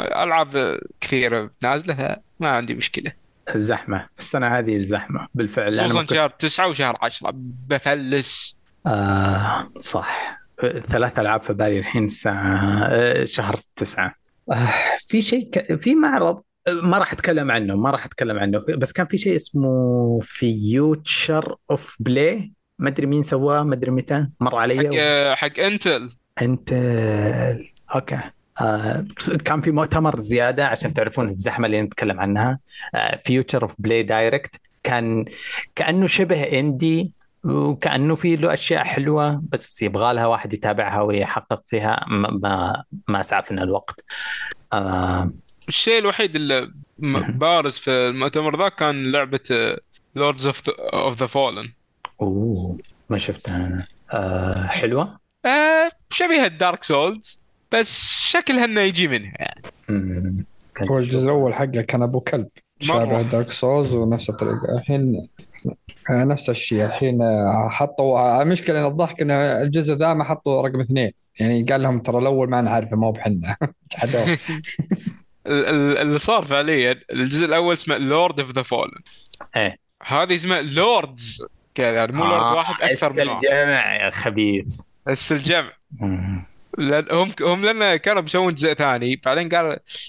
ألعاب 0.00 0.78
كثيرة 1.00 1.50
نازلة 1.62 1.94
فما 1.94 2.48
عندي 2.48 2.74
مشكلة. 2.74 3.12
الزحمة. 3.54 4.08
السنة 4.18 4.58
هذه 4.58 4.76
الزحمة 4.76 5.28
بالفعل. 5.34 5.80
خصوصا 5.80 5.94
ما 5.94 6.00
كنت- 6.00 6.10
شهر 6.14 6.28
تسعة 6.28 6.68
وشهر 6.68 6.98
عشرة. 7.02 7.30
بفلس. 7.68 8.56
آه 8.86 9.70
صح. 9.80 10.38
ثلاث 10.62 11.18
ألعاب 11.18 11.42
في 11.42 11.52
بالي 11.52 11.78
الحين 11.78 12.04
الساعة 12.04 12.84
آه، 12.84 13.24
شهر 13.24 13.54
تسعة. 13.76 14.14
آه 14.52 14.68
في 15.08 15.22
شيء 15.22 15.50
ك... 15.50 15.74
في 15.76 15.94
معرض 15.94 16.42
آه، 16.66 16.72
ما 16.72 16.98
راح 16.98 17.12
أتكلم 17.12 17.50
عنه 17.50 17.76
ما 17.76 17.90
راح 17.90 18.04
أتكلم 18.04 18.38
عنه 18.38 18.58
بس 18.58 18.92
كان 18.92 19.06
في 19.06 19.18
شيء 19.18 19.36
اسمه 19.36 20.20
Future 20.22 21.56
of 21.70 21.96
Play 22.00 22.52
ما 22.78 22.88
أدري 22.88 23.06
مين 23.06 23.22
سواه 23.22 23.62
ما 23.62 23.74
أدري 23.74 23.90
متى 23.90 24.28
مر 24.40 24.56
علي 24.56 24.78
حق 24.78 25.34
حق 25.34 25.60
انتل 25.60 26.08
انت 26.42 26.72
أوكي. 27.94 28.18
آه 28.60 29.06
كان 29.44 29.60
في 29.60 29.70
مؤتمر 29.70 30.20
زيادة 30.20 30.66
عشان 30.66 30.94
تعرفون 30.94 31.28
الزحمة 31.28 31.66
اللي 31.66 31.82
نتكلم 31.82 32.20
عنها. 32.20 32.58
Future 33.24 33.62
of 33.62 33.74
Play 33.78 34.02
Direct 34.02 34.56
كان 34.82 35.24
كأنه 35.74 36.06
شبه 36.06 36.42
indie 36.42 37.12
وكأنه 37.44 38.14
في 38.14 38.36
له 38.36 38.52
أشياء 38.52 38.84
حلوة 38.84 39.42
بس 39.52 39.82
يبغى 39.82 40.14
لها 40.14 40.26
واحد 40.26 40.52
يتابعها 40.52 41.00
ويحقق 41.00 41.62
فيها 41.64 42.04
ما 42.08 42.30
ما, 42.30 42.84
ما 43.08 43.20
اسعفنا 43.20 43.62
الوقت. 43.62 44.04
آه 44.72 45.32
الشيء 45.68 45.98
الوحيد 45.98 46.36
اللي. 46.36 46.70
بارز 47.28 47.78
في 47.78 47.90
المؤتمر 47.90 48.58
ذا 48.58 48.68
كان 48.68 49.12
لعبة 49.12 49.76
Lords 50.14 50.46
of 50.46 50.62
of 50.68 51.18
the 51.18 51.26
Fallen 51.26 51.72
أوه 52.20 52.78
ما 53.10 53.18
شفتها 53.18 53.56
أنا. 53.56 53.86
آه 54.12 54.66
حلوة؟ 54.66 55.18
شبيهة 56.10 56.46
Dark 56.46 56.82
Souls 56.82 57.42
بس 57.72 58.08
شكلها 58.10 58.64
إنه 58.64 58.80
يجي 58.80 59.08
منها 59.08 59.34
يعني. 59.38 60.36
هو 60.90 60.98
الجزء 60.98 61.24
الأول 61.24 61.54
حقه 61.54 61.80
كان 61.80 62.02
أبو 62.02 62.20
كلب. 62.20 62.48
شابه 62.80 63.22
Dark 63.22 63.50
Souls 63.50 63.92
ونفس 63.94 64.30
الطريقة. 64.30 64.78
الحين 64.78 65.16
آه، 65.16 65.26
نفس 66.10 66.50
الشيء 66.50 66.84
الحين 66.84 67.22
آه، 67.22 67.68
حطوا 67.68 68.18
آه، 68.18 68.42
المشكلة 68.42 68.80
إن 68.80 68.86
الضحك 68.92 69.20
إن 69.22 69.30
الجزء 69.30 69.94
ذا 69.94 70.14
ما 70.14 70.24
حطوا 70.24 70.68
رقم 70.68 70.80
اثنين. 70.80 71.10
يعني 71.40 71.62
قال 71.62 71.82
لهم 71.82 71.98
ترى 71.98 72.18
الأول 72.18 72.50
ما 72.50 72.60
نعرفه 72.60 72.96
ما 72.96 73.06
هو 73.06 73.12
باحنا. 73.12 73.56
جحدوه. 73.92 74.22
ال- 75.46 75.66
ال- 75.66 75.98
اللي 75.98 76.18
صار 76.18 76.44
فعليا 76.44 77.00
الجزء 77.12 77.46
الأول 77.46 77.72
اسمه 77.74 77.96
Lord 77.96 78.40
of 78.40 78.50
the 78.50 78.62
Fallen 78.62 78.92
هذه 80.02 80.36
اسمها 80.36 80.62
Lords 80.62 81.42
كذا 81.74 81.92
يعني 81.92 82.12
مو 82.12 82.24
لورد 82.24 82.52
واحد 82.56 82.74
أكثر 82.82 83.06
s 83.06 83.16
من 83.16 83.28
واحد. 83.28 83.44
الجمع 83.44 83.96
يا 84.04 84.10
خبيث. 84.10 84.80
بس 85.06 85.32
الجمع. 85.32 85.72
هم 86.00 86.46
هم 87.40 87.62
لأن 87.64 87.96
كانوا 87.96 88.22
بيسوون 88.22 88.54
جزء 88.54 88.74
ثاني 88.74 89.20
بعدين 89.24 89.48
قال 89.48 89.66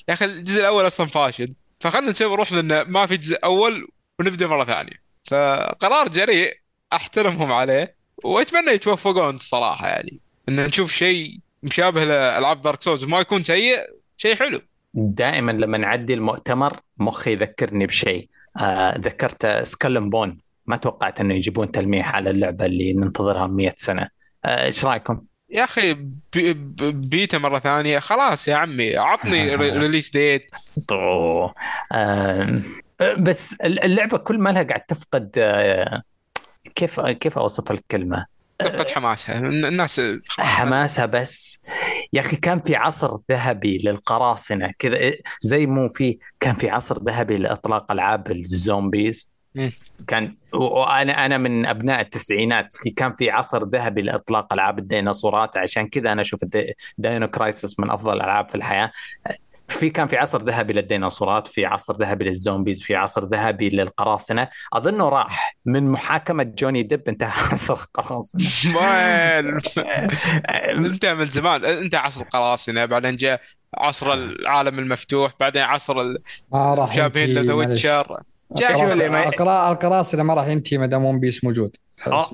يا 0.09 0.14
أخي 0.14 0.25
الجزء 0.25 0.59
الأول 0.61 0.88
أصلا 0.88 1.08
فاشل. 1.08 1.53
فخلنا 1.80 2.09
نسوي 2.11 2.32
نروح 2.32 2.51
لأن 2.51 2.82
ما 2.92 3.06
في 3.06 3.17
جزء 3.17 3.38
أول 3.43 3.88
ونبدأ 4.19 4.48
مرة 4.48 4.66
ثانية. 4.66 5.05
فقرار 5.25 6.07
جريء 6.07 6.53
احترمهم 6.93 7.51
عليه 7.51 7.95
واتمنى 8.23 8.71
يتوفقون 8.71 9.35
الصراحة 9.35 9.87
يعني. 9.87 10.19
إن 10.49 10.65
نشوف 10.65 10.91
شيء 10.91 11.39
مشابه 11.63 12.03
لألعاب 12.03 12.61
Dark 12.61 12.82
Souls 12.82 13.03
وما 13.03 13.19
يكون 13.19 13.41
سيء 13.41 13.77
شيء 14.17 14.35
حلو. 14.35 14.61
دائما 14.93 15.51
لما 15.51 15.77
نعدي 15.77 16.13
المؤتمر 16.13 16.79
مخي 16.99 17.31
يذكرني 17.33 17.85
بشيء. 17.85 18.29
آه 18.59 18.97
ذكرت 18.97 19.45
Skull 19.64 19.92
and 19.92 20.09
Bones 20.09 20.38
ما 20.65 20.75
توقعت 20.77 21.19
إنه 21.19 21.35
يجيبون 21.35 21.71
تلميح 21.71 22.15
على 22.15 22.29
اللعبة 22.29 22.65
اللي 22.65 22.93
ننتظرها 22.93 23.47
100 23.47 23.73
سنة. 23.77 24.09
آه، 24.45 24.65
إيش 24.65 24.85
رأيكم؟ 24.85 25.21
يا 25.49 25.63
أخي 25.63 25.93
بي 26.33 26.53
بيتا 26.91 27.37
مرة 27.37 27.59
ثانية. 27.59 27.99
خلاص 27.99 28.47
يا 28.47 28.55
عمي 28.55 28.97
عطني 28.97 29.55
re- 29.56 29.69
release 29.69 30.09
date. 30.09 30.51
آه 30.91 31.53
بس 33.17 33.53
اللعبة 33.64 34.17
كل 34.17 34.40
ما 34.40 34.49
لها 34.49 34.64
قاعد 34.64 34.82
تفقد 34.82 35.32
آه 35.38 36.01
كيف 36.75 36.99
كيف 36.99 37.38
أوصف 37.38 37.72
الكلمة؟ 37.72 38.25
تفقد 38.59 38.88
حماسها 38.88 39.40
الناس 39.40 40.01
حماسها 40.30 41.06
بس 41.06 41.59
يا 42.14 42.22
أخي 42.22 42.35
كان 42.35 42.59
في 42.59 42.75
عصر 42.75 43.17
ذهبي 43.32 43.77
للقراصنة 43.77 44.72
كذا 44.80 44.98
زي 45.41 45.65
مو 45.65 45.88
في 45.88 46.17
كان 46.40 46.56
في 46.56 46.69
عصر 46.69 47.03
ذهبي 47.03 47.38
لإطلاق 47.38 47.91
ألعاب 47.91 48.32
الزومبيز. 48.32 49.35
كان 50.07 50.35
وأنا 50.53 51.25
أنا 51.25 51.38
من 51.38 51.65
أبناء 51.65 52.01
التسعينات 52.01 52.74
في 52.74 52.90
كان 52.90 53.14
في 53.14 53.30
عصر 53.30 53.65
ذهبي 53.65 54.01
لإطلاق 54.01 54.53
ألعاب 54.53 54.80
الديناصورات 54.80 55.57
عشان 55.57 55.88
كذا 55.88 56.11
أنا 56.11 56.22
أشوف 56.22 56.40
Dino 56.98 57.27
Crisis 57.27 57.80
من 57.80 57.91
أفضل 57.91 58.14
الالعاب 58.14 58.49
في 58.49 58.56
الحياة 58.56 58.91
في 59.68 59.90
كان 59.90 60.08
في 60.08 60.18
عصر 60.18 60.42
ذهبي 60.44 60.74
للديناصورات 60.74 61.48
في 61.48 61.66
عصر 61.66 61.95
ذهبي 61.98 62.26
للزومبيز 62.26 62.84
في 62.84 62.95
عصر 62.95 63.26
ذهبي 63.26 63.69
للقراصنة. 63.69 64.48
اظنه 64.74 65.10
راح 65.10 65.58
من 65.66 65.92
محاكمة 65.92 66.44
جوني 66.44 66.84
ديب 66.84 67.10
انتهى 67.10 67.32
عصر 67.52 67.74
القراصنة. 67.74 68.42
انت 70.85 71.06
من 71.06 71.26
زمان 71.26 71.66
انت 71.66 71.95
عصر 71.95 72.22
القراصنة 72.22 72.85
بعدين 72.85 73.16
جاء 73.16 73.42
عصر 73.77 74.14
العالم 74.14 74.80
المفتوح 74.80 75.34
بعدين 75.40 75.61
عصر 75.61 75.95
ما 76.52 76.74
راح 76.74 76.90
المشابهين 76.90 77.30
لذا. 77.30 77.53
Witcher. 77.53 78.22
القراءة 79.27 79.72
القراصنة 79.72 80.24
ما 80.24 80.34
راح 80.34 80.48
ينتهي 80.48 80.77
ما 80.77 80.85
دام 80.85 81.06
One 81.06 81.19
Piece 81.19 81.43
موجود. 81.43 81.77
آه، 82.08 82.25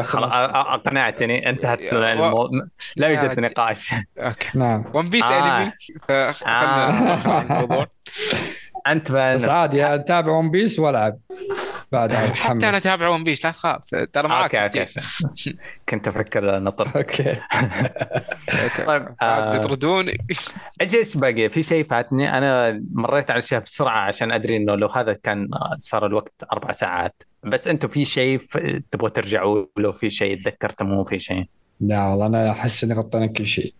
أخي؟ 0.00 0.02
خلاص 0.02 0.32
اقنعتني. 0.34 1.50
انتهت 1.50 1.92
المو... 1.92 2.50
لا 2.96 3.08
يوجد 3.08 3.40
نقاش. 3.40 3.94
أوكي. 4.18 4.48
نعم. 4.54 4.84
One 4.94 5.10
Piece 5.10 5.24
آه. 5.24 5.58
انمي 5.58 5.72
فخلنا 6.08 6.88
آه. 6.88 7.42
الموضوع. 7.42 7.86
أنت 8.86 9.12
بس 9.12 9.48
عادي 9.48 9.94
اتابع 9.94 10.32
One 10.32 10.50
Piece 10.50 10.78
والعب. 10.78 11.18
بعدها 11.92 12.34
حتى 12.34 12.68
أنا 12.68 12.76
أتابع 12.76 13.08
One 13.08 13.24
Piece 13.24 13.44
لا 13.44 13.50
تخاف 13.50 13.80
ترى 14.12 14.42
أوكي 14.42 14.58
أوكي 14.58 14.86
كنت 15.88 16.08
أفكر 16.08 16.58
نطر 16.58 16.88
أوكي. 16.96 17.36
طيب 18.86 19.08
آه، 19.22 19.54
يطردوني. 19.54 20.18
إيش 20.80 20.94
إيش 20.94 21.16
باقي؟ 21.16 21.48
في 21.48 21.62
شيء 21.62 21.84
فاتني؟ 21.84 22.38
أنا 22.38 22.82
مريت 22.92 23.30
على 23.30 23.38
الاشياء 23.38 23.60
بسرعة 23.60 24.00
عشان 24.00 24.32
أدري 24.32 24.56
إنه 24.56 24.74
لو 24.74 24.88
هذا 24.88 25.12
كان 25.12 25.48
صار 25.78 26.06
الوقت 26.06 26.44
أربع 26.52 26.72
ساعات. 26.72 27.22
بس 27.44 27.68
أنتم 27.68 27.88
في 27.88 28.04
شيء 28.04 28.40
تبغوا 28.90 29.08
ترجعوا 29.08 29.66
له؟ 29.78 29.92
في 29.92 30.10
شيء 30.10 30.44
تذكرتموه؟ 30.44 31.04
في 31.04 31.18
شيء؟ 31.18 31.44
لا 31.80 32.08
والله 32.08 32.26
أنا 32.26 32.50
أحس 32.50 32.84
إني 32.84 32.94
غطينا 32.94 33.26
كل 33.26 33.46
شيء. 33.46 33.74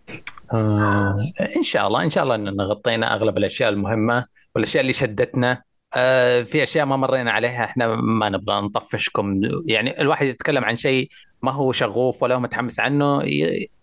آه 0.53 1.13
إن 1.57 1.63
شاء 1.63 1.87
الله 1.87 2.03
إن 2.03 2.09
شاء 2.09 2.23
الله 2.23 2.35
إننا 2.35 2.63
غطينا 2.63 3.13
أغلب 3.13 3.37
الأشياء 3.37 3.69
المهمة. 3.69 4.34
والأشياء 4.55 4.81
اللي 4.81 4.93
شدتنا 4.93 5.63
آه 5.93 6.43
في 6.43 6.63
أشياء 6.63 6.85
ما 6.85 6.97
مرينا 6.97 7.31
عليها 7.31 7.63
إحنا 7.63 7.95
ما 7.95 8.29
نبغى 8.29 8.61
نطفشكم. 8.61 9.41
يعني 9.65 10.01
الواحد 10.01 10.25
يتكلم 10.25 10.65
عن 10.65 10.75
شيء 10.75 11.09
ما 11.41 11.51
هو 11.51 11.71
شغوف 11.71 12.23
ولا 12.23 12.35
هو 12.35 12.39
متحمس 12.39 12.79
عنه 12.79 13.23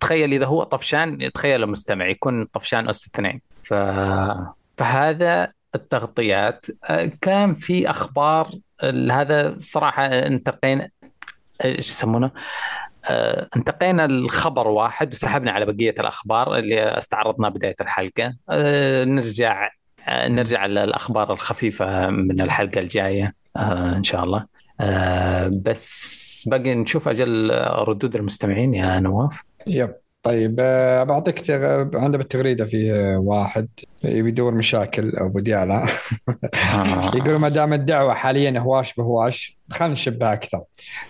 تخيل 0.00 0.32
إذا 0.32 0.46
هو 0.46 0.62
طفشان 0.62 1.20
يتخيل 1.20 1.62
المستمع 1.62 2.08
يكون 2.08 2.44
طفشان 2.44 2.88
أس 2.88 3.06
اثنين. 3.06 3.40
ف... 3.64 3.74
فهذا 4.76 5.52
التغطيات. 5.74 6.66
آه، 6.90 7.10
كان 7.20 7.54
في 7.54 7.90
أخبار 7.90 8.50
هذا 9.10 9.56
صراحة 9.58 10.04
انتقينا 10.06 10.88
إيش 11.64 11.90
يسمونه؟ 11.90 12.30
آه، 13.10 13.48
انتقينا 13.56 14.04
الخبر 14.04 14.68
واحد 14.68 15.12
وسحبنا 15.12 15.52
على 15.52 15.66
بقية 15.66 15.94
الأخبار 16.00 16.58
اللي 16.58 16.98
استعرضناها 16.98 17.50
بداية 17.50 17.76
الحلقة. 17.80 18.34
آه، 18.50 19.04
نرجع 19.04 19.66
آه، 19.66 19.70
نرجع 20.10 20.66
للأخبار 20.66 21.32
الخفيفة 21.32 22.10
من 22.10 22.40
الحلقة 22.40 22.80
الجاية 22.80 23.34
آه، 23.56 23.96
إن 23.96 24.02
شاء 24.04 24.24
الله. 24.24 24.46
آه، 24.80 25.50
بس 25.64 26.44
باقي 26.50 26.74
نشوف 26.74 27.08
أجل 27.08 27.50
ردود 27.88 28.16
المستمعين 28.16 28.74
يا 28.74 29.00
نواف. 29.00 29.42
Yep. 29.66 29.94
طيب 30.22 30.56
آه، 30.60 31.04
بعطيك 31.04 31.38
تغ... 31.38 31.64
عندنا 31.94 32.16
بالتغريدة 32.18 32.64
في 32.64 32.92
آه، 32.92 33.18
واحد 33.18 33.68
بيدور 34.04 34.54
مشاكل 34.54 35.12
أبو 35.16 35.38
ديالا. 35.38 35.86
آه. 36.74 37.10
يقول 37.16 37.36
ما 37.36 37.48
دام 37.48 37.72
الدعوة 37.72 38.14
حاليا 38.14 38.58
هواش 38.58 38.94
بهواش 38.94 39.58
خلينا 39.70 39.92
نشبها 39.92 40.32
أكثر. 40.32 40.60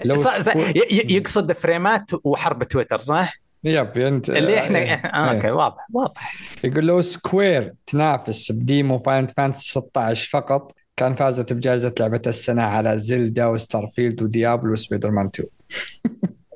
لو 0.05 0.15
صح- 0.17 0.41
صح- 0.41 0.53
سكو... 0.53 0.59
يقصد 0.91 1.53
frames 1.53 2.11
وحرب 2.25 2.63
تويتر 2.65 2.99
صح؟ 2.99 3.42
yep 3.65 3.99
أنت 3.99 4.31
اللي 4.31 4.59
إحنا 4.59 4.79
آه، 4.79 4.85
آه، 4.95 5.35
okay 5.35 5.51
واضح 5.51 5.87
واضح. 5.93 6.35
يقول 6.65 6.87
لو 6.87 7.01
سكوير 7.01 7.75
تنافس 7.87 8.53
ب 8.53 8.62
demo 8.62 8.99
فاينل 8.99 9.29
فانتسي 9.29 9.71
16 9.71 10.29
فقط 10.31 10.73
كان 10.97 11.13
فازت 11.15 11.53
بجائزة 11.53 11.95
لعبة 12.01 12.23
السنة 12.27 12.63
على 12.63 12.99
زلدا 12.99 13.47
وستارفيلد 13.47 14.23
وديابلو 14.23 14.73
وسبايدر 14.73 15.11
مان 15.11 15.27
2 15.35 15.49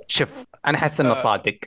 شوف 0.08 0.44
أنا 0.66 0.78
أحس 0.78 1.00
إنه. 1.00 1.14
صادق. 1.14 1.58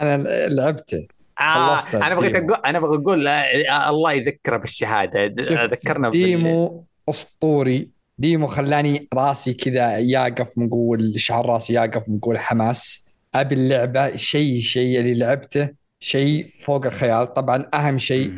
أنا 0.00 0.22
لعبته 0.48 1.06
آه 1.40 1.78
أنا 1.94 2.14
بغيت. 2.14 2.36
أقول 2.36 2.54
أنا 2.66 2.80
بغيت 2.80 3.00
أقول 3.00 3.28
الله 3.28 4.12
يذكره 4.12 4.56
بالشهادة. 4.56 5.26
ذكرنا 5.66 6.08
بال- 6.08 6.18
demo 6.22 6.84
أسطوري. 7.08 7.90
demo 8.18 8.46
خلاني 8.46 9.08
راسي 9.14 9.54
كذا 9.54 9.98
ياقف 9.98 10.58
من 10.58 10.68
قول 10.70 11.12
شعر 11.20 11.46
راسي 11.46 11.72
ياقف 11.72 12.08
من 12.08 12.18
قول 12.18 12.38
حماس. 12.38 13.05
أبي 13.40 13.54
اللعبة 13.54 14.16
شيء 14.16 14.60
شيء 14.60 15.00
اللي 15.00 15.14
لعبته 15.14 15.68
شيء 16.00 16.46
فوق 16.46 16.86
الخيال 16.86 17.32
طبعا 17.34 17.68
أهم 17.74 17.98
شيء. 17.98 18.32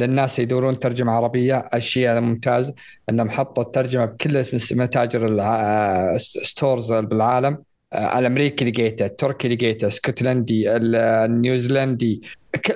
للناس 0.00 0.38
يدورون 0.38 0.78
ترجمة 0.78 1.12
عربية 1.12 1.58
الشيء 1.74 2.10
هذا 2.10 2.20
ممتاز 2.20 2.72
إنهم 3.10 3.30
حطوا 3.30 3.62
الترجمة 3.62 4.04
بكل 4.04 4.36
اسم 4.36 4.80
متاجر 4.82 5.26
الع- 5.26 6.16
stores 6.18 6.92
بالعالم 6.92 7.58
آه، 7.92 8.18
الأمريكي 8.18 8.64
لقيته 8.64 9.06
التركي 9.06 9.48
لقيته 9.48 9.86
اسكتلندي 9.86 10.76
ال- 10.76 10.96
النيوزيلندي 10.96 12.20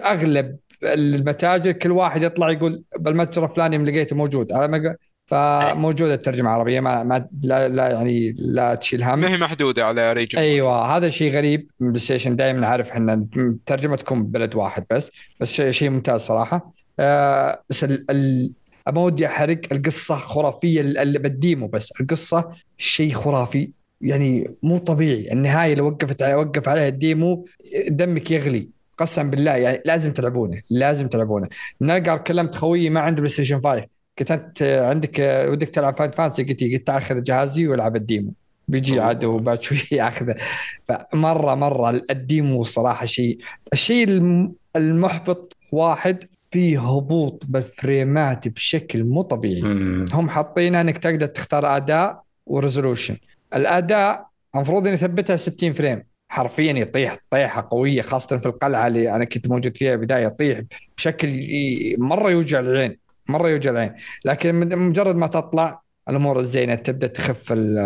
أغلب 0.05 0.57
المتاجر 0.85 1.73
كل 1.73 1.91
واحد 1.91 2.23
يطلع 2.23 2.51
يقول 2.51 2.83
بالمتجر 2.99 3.45
الفلاني 3.45 3.79
لقيته 3.79 4.17
موجود 4.17 4.53
على 4.53 4.69
ما 4.69 4.97
فموجودة 5.27 6.15
الترجمة 6.15 6.49
العربية 6.49 6.81
ما, 6.81 7.03
ما 7.03 7.29
لا, 7.43 7.69
لا 7.69 7.91
يعني 7.91 8.35
لا 8.39 8.75
تشيل 8.75 9.03
هم. 9.03 9.19
ما 9.19 9.29
هي 9.29 9.39
محدودة 9.39 9.87
على 9.87 10.13
region. 10.13 10.39
أيوه 10.39 10.97
هذا 10.97 11.09
شيء 11.09 11.33
غريب. 11.33 11.71
بلاي 11.81 11.99
ستيشن 11.99 12.37
دائما 12.37 12.61
نعرف 12.61 12.91
إحنا 12.91 13.27
الترجمه 13.37 13.97
تكون 13.97 14.23
ببلد 14.23 14.55
واحد 14.55 14.85
بس 14.91 15.11
بس 15.41 15.61
شيء, 15.61 15.91
ممتاز 15.91 16.21
صراحة. 16.21 16.73
آه 17.01 17.63
بس 17.71 17.85
ال 17.85 18.11
ال 18.11 18.53
ما 18.93 19.01
ودي 19.01 19.27
أحرق 19.27 19.61
القصة 19.73 20.15
خرافية 20.15 20.81
اللي 20.81 21.19
بال 21.19 21.35
demo 21.35 21.67
بس 21.67 21.93
القصة 22.01 22.49
شيء 22.79 23.13
خرافي. 23.13 23.71
يعني 24.01 24.55
مو 24.63 24.79
طبيعي. 24.79 25.33
النهاية 25.33 25.73
اللي 25.73 25.83
وقفت 25.83 26.23
على 26.23 26.35
وقف 26.35 26.69
عليها 26.69 26.89
ال 26.89 27.00
demo 27.00 27.47
دمك 27.89 28.31
يغلي. 28.31 28.69
قسم 28.99 29.31
بالله 29.31 29.57
يعني 29.57 29.83
لازم 29.85 30.13
تلعبونه 30.13 30.61
لازم 30.71 31.07
تلعبونه. 31.07 31.49
نلقى 31.81 32.19
كلمت 32.19 32.55
خويي 32.55 32.91
ما 32.91 33.01
عنده 33.01 33.17
بلاي 33.17 33.29
ستيشن 33.29 33.61
5 33.61 33.96
قلت 34.19 34.31
انت 34.31 34.63
عندك 34.63 35.47
ودك 35.49 35.69
تلعب 35.69 35.97
فاينل 35.97 36.11
فانتسي 36.11 36.43
قلت 36.43 36.65
قلت 36.65 36.91
آخذ 36.91 37.23
جهازي 37.23 37.67
وألعب 37.69 37.97
ال 37.97 38.03
demo. 38.03 38.33
بيجي. 38.69 39.01
عاد 39.01 39.25
وبعد 39.25 39.63
شوي 39.63 39.79
ياخذه. 39.99 40.35
فمرة 40.85 41.55
مرة 41.55 42.03
ال 42.11 42.21
demo 42.21 42.63
صراحة 42.63 43.07
شيء 43.07 43.39
الشيء 43.73 44.09
الم- 44.09 44.53
المحبط 44.77 45.57
واحد 45.73 46.25
فيه 46.53 46.81
هبوط 46.97 47.43
بال 47.49 47.74
frames 47.74 48.49
بشكل 48.49 49.05
مو 49.05 49.23
طبيعي. 49.23 49.63
هم 50.13 50.29
حاطينها 50.29 50.81
إنك 50.81 50.99
تقدر 50.99 51.27
تختار 51.27 51.77
أداء 51.77 52.23
و 52.47 52.53
resolution. 52.53 53.17
الأداء 53.55 54.27
المفروض 54.55 54.87
ان 54.87 54.95
يثبتها 54.95 55.37
60 55.37 55.73
frame. 55.73 56.03
حرفيا 56.29 56.73
يطيح 56.73 57.17
طيحة 57.31 57.69
قوية 57.71 58.03
خاصة 58.03 58.39
في 58.39 58.47
القلعة 58.47 58.87
اللي 58.87 59.15
أنا 59.15 59.25
كنت 59.25 59.49
موجود 59.49 59.77
فيها 59.77 59.97
بدايه 59.97 60.27
يطيح 60.27 60.61
بشكل 60.97 61.29
مرة 61.99 62.31
يوجع 62.31 62.61
العين. 62.61 63.06
مرة 63.29 63.49
يوجع 63.49 63.71
العين 63.71 63.95
لكن 64.25 64.79
مجرد 64.79 65.17
ما 65.17 65.27
تطلع 65.27 65.83
الأمور 66.09 66.41
الزينة 66.41 66.75
تبدأ 66.75 67.07
تخف 67.07 67.53
ال- 67.53 67.79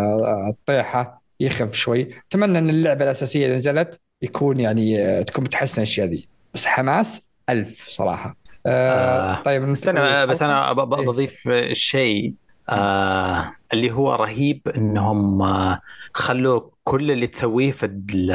الطيحة 0.50 1.22
يخف 1.40 1.74
شوي 1.74 2.10
أتمنى 2.28 2.58
إن 2.58 2.70
اللعبة 2.70 3.04
الأساسية 3.04 3.46
إذا 3.46 3.56
نزلت 3.56 4.00
يكون 4.22 4.60
يعني 4.60 5.02
آه، 5.02 5.22
تكون 5.22 5.44
بتحسن 5.44 5.82
الأشياء 5.82 6.06
دي 6.06 6.28
بس 6.54 6.66
حماس 6.66 7.22
ألف 7.48 7.88
صراحة 7.88 8.36
آه 8.66 9.32
آه. 9.32 9.42
طيب 9.42 9.62
بس 9.62 9.86
أنا 9.88 10.24
بس 10.24 10.42
أنا 10.42 10.68
إيه. 10.68 10.72
بضيف 10.74 11.48
شيء 11.72 12.34
آه 12.68 13.54
اللي 13.72 13.90
هو 13.90 14.14
رهيب 14.14 14.68
إنهم 14.68 15.42
آه 15.42 15.80
خلوا 16.14 16.60
كل 16.84 17.10
اللي 17.10 17.26
تسويه 17.26 17.72
في 17.72 17.86
ال 17.86 18.30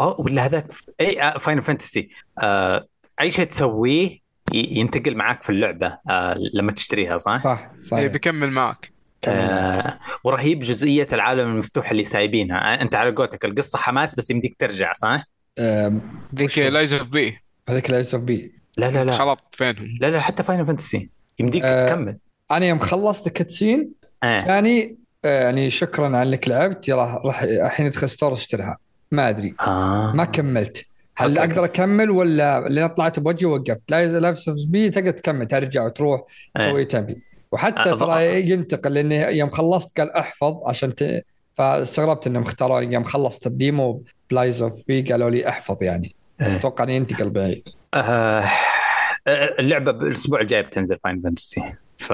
أو 0.00 0.16
ولا 0.18 0.46
هذاك 0.46 0.66
اي 1.00 1.40
فاينل 1.40 1.62
فانتسي 1.62 2.08
آه 2.42 2.86
أي 3.20 3.30
شيء 3.30 3.44
تسويه 3.44 4.18
ينتقل 4.54 5.16
معك 5.16 5.42
في 5.42 5.50
اللعبة 5.50 5.98
آه 6.10 6.36
لما 6.54 6.72
تشتريها 6.72 7.18
صح؟ 7.18 7.42
صح 7.44 7.70
إيه 7.76 7.82
صحيح 7.82 8.06
بيكمل 8.12 8.50
معك 8.50 8.92
آه 9.28 9.98
ورهيب 10.24 10.60
جزئية 10.60 11.08
العالم 11.12 11.48
المفتوح 11.48 11.90
اللي 11.90 12.04
سايبينها. 12.04 12.56
آه، 12.58 12.82
أنت 12.82 12.94
على 12.94 13.10
قولتك 13.10 13.44
القصة 13.44 13.78
حماس 13.78 14.14
بس 14.14 14.30
يمديك 14.30 14.56
ترجع 14.58 14.92
صح؟ 14.92 15.24
آه 15.58 15.92
ذيك 16.34 16.58
لايز 16.58 16.92
اوف 16.92 17.08
بي. 17.08 17.38
هذيك 17.68 17.90
لايس 17.90 18.14
اوف 18.14 18.24
بي. 18.24 18.52
لا 18.76 18.90
لا 18.90 19.04
لا. 19.04 19.12
خلط 19.12 19.40
بينهم. 19.60 19.98
لا 20.00 20.10
لا 20.10 20.20
حتى 20.20 20.42
فاينل 20.42 20.66
فانتسي 20.66 21.10
يمديك 21.38 21.62
آه. 21.64 21.88
تكمل. 21.88 22.16
أنا 22.50 22.66
يوم 22.66 22.78
خلصت 22.78 23.26
ال 23.26 23.33
cutscene 23.33 23.90
آه. 24.22 24.40
ثاني 24.40 24.98
آه، 25.24 25.42
يعني 25.42 25.70
شكرا 25.70 26.06
على 26.06 26.22
انك 26.22 26.48
لعبت 26.48 26.88
يلا 26.88 27.20
راح 27.24 27.42
الحين 27.42 27.86
ادخل 27.86 28.08
store 28.08 28.32
اشتريها. 28.32 28.78
ما 29.12 29.28
أدري. 29.28 29.54
آه. 29.60 30.12
ما 30.14 30.24
كملت. 30.24 30.86
هل 31.18 31.38
أوكي. 31.38 31.50
أقدر 31.50 31.64
أكمل 31.64 32.10
ولا 32.10 32.68
لين 32.68 32.86
طلعت 32.86 33.20
بوجهي 33.20 33.46
وقفت 33.46 33.90
لا 33.90 34.20
لايف 34.20 34.38
بي 34.68 34.90
تقدر 34.90 35.10
تكمل 35.10 35.46
ترجع 35.46 35.84
وتروح 35.84 36.20
إيه. 36.56 36.64
تسوي 36.64 36.84
تبي. 36.84 37.22
وحتى 37.52 37.94
أض- 37.94 37.98
ترى 37.98 38.50
ينتقل 38.50 38.94
لأنه 38.94 39.14
يوم 39.14 39.50
خلصت 39.50 40.00
قال 40.00 40.12
أحفظ 40.12 40.54
عشان 40.66 40.94
ت... 40.94 41.24
فاستغربت 41.54 42.26
إنهم 42.26 42.42
اختاروا 42.42 42.80
يوم 42.80 43.04
خلصت 43.04 43.46
الديمو 43.46 44.02
بلايز 44.30 44.62
اوف 44.62 44.84
بي 44.88 45.02
قالوا 45.02 45.30
لي 45.30 45.48
أحفظ 45.48 45.82
يعني. 45.82 46.14
إيه. 46.40 46.56
أتوقع 46.56 46.84
إنه 46.84 46.92
ينتقل 46.92 47.30
بعيد. 47.30 47.68
آه، 47.94 48.44
اللعبة 49.58 49.90
الأسبوع 49.90 50.40
الجاي 50.40 50.62
بتنزل 50.62 50.98
فاين 51.04 51.20
فانتسي 51.22 51.60
ف 51.98 52.10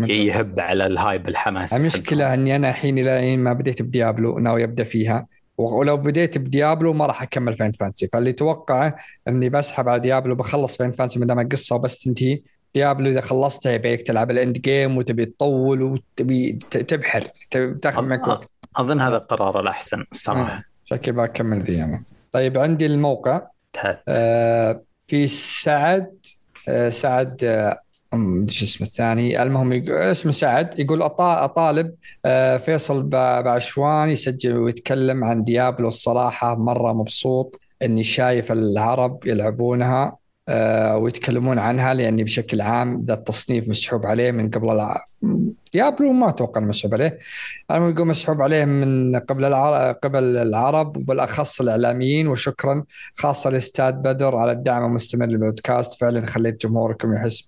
يهب 0.00 0.60
على 0.60 0.86
الهايب 0.86 1.28
الحماس. 1.28 1.72
المشكلة 1.72 2.34
إني 2.34 2.56
أنا 2.56 2.68
الحين 2.70 2.98
إلى 2.98 3.36
ما 3.36 3.52
بديت 3.52 3.82
بديابلو 3.82 4.38
ناوي 4.38 4.64
أبدأ 4.64 4.84
فيها. 4.84 5.26
ولو 5.58 5.96
بديت 5.96 6.38
بديابلو 6.38 6.92
ما 6.92 7.06
راح 7.06 7.22
أكمل 7.22 7.54
فاينل 7.54 7.72
فانتسي. 7.72 8.08
فاللي 8.08 8.32
توقعه 8.32 8.96
إني 9.28 9.48
بسحب 9.48 9.88
على 9.88 10.00
ديابلو 10.00 10.34
بخلص 10.34 10.76
فاينل 10.76 10.92
فانتسي 10.92 11.18
ما 11.18 11.26
دام 11.26 11.40
القصة 11.40 11.76
بس 11.76 11.98
تنتهي. 11.98 12.40
ديابلو 12.74 13.10
إذا 13.10 13.20
خلصتها 13.20 13.72
يبيك 13.72 14.02
تلعب 14.02 14.30
ال 14.30 14.37
end 14.37 14.58
game 14.58 14.96
وتبي 14.96 15.26
تطول 15.26 15.82
وتبي 15.82 16.52
تبحر 16.70 17.24
تبي 17.50 17.74
تاخذ 17.74 18.02
معك 18.02 18.28
وقت. 18.28 18.50
أظن 18.76 19.00
هذا 19.00 19.16
القرار 19.16 19.60
الأحسن 19.60 20.04
الصراحة. 20.12 20.64
شكل 20.84 21.12
بكمل 21.12 21.62
ذي 21.62 21.84
أنا. 21.84 22.02
طيب 22.32 22.58
عندي 22.58 22.86
الموقع. 22.86 23.42
آه 24.08 24.82
في 25.06 25.26
سعد 25.26 26.16
آه 26.68 26.88
سعد 26.88 27.44
آه 27.44 27.80
شو 28.48 28.64
اسمه 28.64 28.86
الثاني 28.86 29.42
المهم 29.42 29.72
اسمه 29.88 30.32
سعد 30.32 30.80
يقول 30.80 31.02
أطالب 31.02 31.94
آه 32.24 32.56
فيصل 32.56 33.02
بعشوان 33.02 34.08
يسجل 34.08 34.56
ويتكلم 34.56 35.24
عن 35.24 35.44
ديابلو 35.44 35.88
الصراحة 35.88 36.56
مرة 36.56 36.92
مبسوط 36.92 37.60
إني 37.82 38.02
شايف 38.02 38.52
العرب 38.52 39.26
يلعبونها 39.26 40.16
آه 40.48 40.98
ويتكلمون 40.98 41.58
عنها 41.58 41.94
لأني 41.94 42.24
بشكل 42.24 42.60
عام 42.60 43.04
ذا 43.04 43.14
التصنيف 43.14 43.68
مسحوب 43.68 44.06
عليه 44.06 44.30
من 44.30 44.50
قبل. 44.50 44.88
ديابلو 45.72 46.12
ما 46.12 46.28
أتوقع 46.28 46.60
مسحوب 46.60 46.94
عليه. 46.94 47.18
أنا 47.70 47.88
يقول 47.88 48.06
مسحوب 48.06 48.42
عليه 48.42 48.64
من 48.64 49.16
قبل 49.16 49.44
العرب 49.44 49.96
قبل 50.02 50.36
العرب 50.36 50.96
وبالأخص 50.96 51.60
الإعلاميين 51.60 52.28
وشكرا 52.28 52.84
خاصة 53.18 53.50
الاستاذ 53.50 53.92
بدر 53.92 54.36
على 54.36 54.52
الدعم 54.52 54.84
المستمر 54.84 55.26
للبودكاست. 55.26 56.00
فعلا 56.00 56.26
خليت 56.26 56.66
جمهوركم 56.66 57.14
يحس 57.14 57.44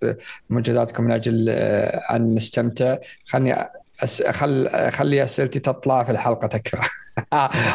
بمجهوداتكم 0.49 1.03
من 1.03 1.11
أجل 1.11 1.49
آه، 1.49 2.15
أن 2.15 2.35
نستمتع. 2.35 2.97
خلني 3.25 3.55
أس... 4.03 4.23
خل... 4.23 4.69
خلي 4.91 5.23
أسئلتي 5.23 5.59
تطلع 5.59 6.03
في 6.03 6.11
الحلقة 6.11 6.47
تكفى. 6.47 6.77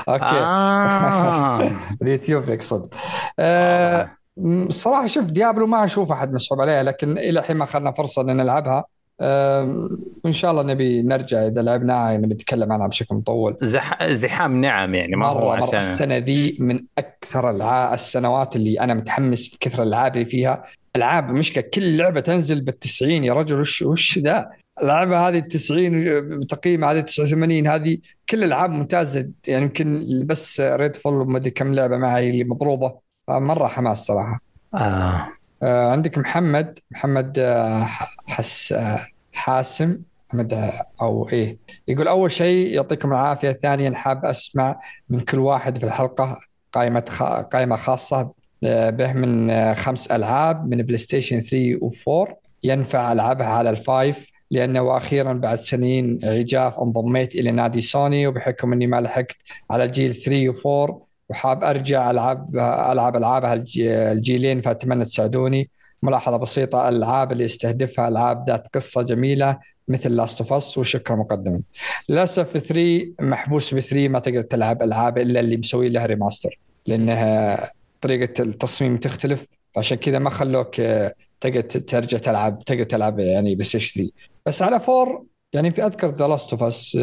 okay. 0.08 0.24
آه. 0.24 1.70
اليوتيوب 2.02 2.48
يقصد 2.48 2.94
آه، 3.38 4.10
الصراحه 4.38 5.06
شوف 5.06 5.24
ديابلو 5.24 5.66
ما 5.66 5.84
أشوف 5.84 6.12
أحد 6.12 6.32
مسحوب 6.32 6.60
عليها 6.60 6.82
لكن 6.82 7.18
إلى 7.18 7.40
الحين 7.40 7.56
ما 7.56 7.64
اخذنا 7.64 7.92
فرصة 7.92 8.22
إن 8.22 8.36
نلعبها. 8.36 8.84
وان 9.20 10.32
شاء 10.32 10.50
الله 10.50 10.62
نبي 10.62 11.02
نرجع 11.02 11.46
إذا 11.46 11.62
لعبناها 11.62 12.16
نبي 12.16 12.34
نتكلم 12.34 12.72
عنها 12.72 12.86
بشكل 12.86 13.14
مطول. 13.14 13.56
زح... 13.62 14.06
زحام 14.06 14.60
نعم 14.60 14.94
يعني 14.94 15.16
مرة 15.16 15.44
مرة. 15.44 15.66
عشان 15.66 15.78
السنة 15.78 16.16
ذي 16.16 16.56
من 16.60 16.84
أكثر 16.98 17.50
الع... 17.50 17.94
السنوات 17.94 18.56
اللي 18.56 18.80
أنا 18.80 18.94
متحمس 18.94 19.54
بكثر 19.54 19.82
الألعاب 19.82 20.14
اللي 20.14 20.26
فيها. 20.26 20.64
ألعاب 20.96 21.30
مشكلة 21.30 21.64
كل 21.74 21.96
لعبة 21.96 22.20
تنزل 22.20 22.60
بالتسعين 22.60 23.24
يا 23.24 23.32
رجل. 23.32 23.60
وش 23.60 23.82
وش 23.82 24.18
ذا؟ 24.18 24.50
اللعبه 24.82 25.28
هذه 25.28 25.38
التسعين 25.38 26.20
تقييمها 26.46 26.92
هذه 26.92 27.00
89 27.00 27.66
هذه 27.66 27.98
كل 28.30 28.38
الألعاب 28.38 28.70
ممتازة. 28.70 29.28
يعني 29.46 29.62
يمكن 29.62 30.04
بس 30.26 30.60
ريدفول 30.60 31.14
وما 31.14 31.38
أدري 31.38 31.50
كم 31.50 31.74
لعبة 31.74 31.96
معي 31.96 32.30
اللي 32.30 32.44
مضروبة. 32.44 32.94
مره 33.28 33.66
حماس 33.66 33.98
صراحة. 33.98 34.40
آه. 34.74 35.28
آه، 35.62 35.90
عندك 35.90 36.18
محمد 36.18 36.78
محمد 36.90 37.38
آه، 37.38 37.86
حس 38.28 38.72
آه، 38.72 39.06
حاسم 39.32 39.98
محمد 40.28 40.54
آه، 40.54 40.72
أو 41.02 41.28
إيه. 41.28 41.58
يقول 41.88 42.08
أول 42.08 42.30
شيء 42.30 42.74
يعطيكم 42.74 43.12
العافية 43.12 43.52
ثانيا 43.52 43.94
حاب 43.94 44.24
أسمع 44.24 44.80
من 45.08 45.20
كل 45.20 45.38
واحد 45.38 45.78
في 45.78 45.86
الحلقة 45.86 46.38
قائمة 46.72 47.04
خ... 47.08 47.22
قائمة 47.22 47.76
خاصة 47.76 48.32
آه، 48.64 48.90
به 48.90 49.12
من 49.12 49.50
آه، 49.50 49.74
خمس 49.74 50.06
ألعاب 50.06 50.68
من 50.68 50.76
بلاي 50.76 50.98
ستيشن 50.98 51.40
3 51.40 51.78
و4 51.78 52.32
ينفع 52.64 53.12
ألعبها 53.12 53.46
على 53.46 53.70
الفايف 53.70 54.30
لأنه 54.50 54.82
وأخيرا 54.82 55.32
بعد 55.32 55.58
سنين 55.58 56.18
عجاف 56.24 56.78
انضميت 56.78 57.34
إلى 57.34 57.50
نادي 57.50 57.80
سوني 57.80 58.26
وبحكم 58.26 58.72
إني 58.72 58.86
ما 58.86 59.00
لحقت 59.00 59.36
على 59.70 59.88
جيل 59.88 60.14
3 60.14 60.52
و4 60.52 60.94
وحاب 61.28 61.64
أرجع 61.64 62.10
ألعب 62.10 62.56
ألعب 62.92 63.16
العابها 63.16 63.54
الج- 63.54 63.80
الجيلين 63.86 64.60
فاتمنى 64.60 65.04
تساعدوني 65.04 65.70
ملاحظة 66.02 66.36
بسيطة 66.36 66.88
الألعاب 66.88 67.32
اللي 67.32 67.44
يستهدفها 67.44 68.08
ألعاب 68.08 68.44
ذات 68.48 68.66
قصة 68.74 69.02
جميلة 69.02 69.58
مثل 69.88 70.16
لاست 70.16 70.40
اوف 70.40 70.52
اس 70.52 70.78
وشكرا 70.78 71.16
مقدما. 71.16 71.60
للاسف 72.08 72.56
3 72.58 73.12
محبوس 73.20 73.74
ب 73.74 73.80
3 73.80 74.08
ما 74.08 74.18
تقدر 74.18 74.40
تلعب 74.42 74.82
ألعاب 74.82 75.18
إلا 75.18 75.40
اللي 75.40 75.56
مسوي 75.56 75.88
لها 75.88 76.06
remaster 76.06 76.58
لأنها 76.86 77.58
طريقة 78.00 78.42
التصميم 78.42 78.96
تختلف 78.96 79.46
عشان 79.76 79.96
كذا 79.98 80.18
ما 80.18 80.30
خلوك 80.30 80.80
آه، 80.80 81.12
تقدر 81.40 81.60
ترجع 81.60 82.18
تلعب 82.18 82.64
تقدر 82.64 82.82
تلعب 82.82 83.18
يعني 83.20 83.64
Station 83.64 83.94
3 84.02 84.12
بس 84.46 84.62
على 84.62 84.76
4 84.76 85.24
يعني 85.52 85.70
في 85.70 85.86
أذكر 85.86 86.14
The 86.14 86.28
Last 86.28 86.50
of 86.50 86.62
Us 86.62 86.98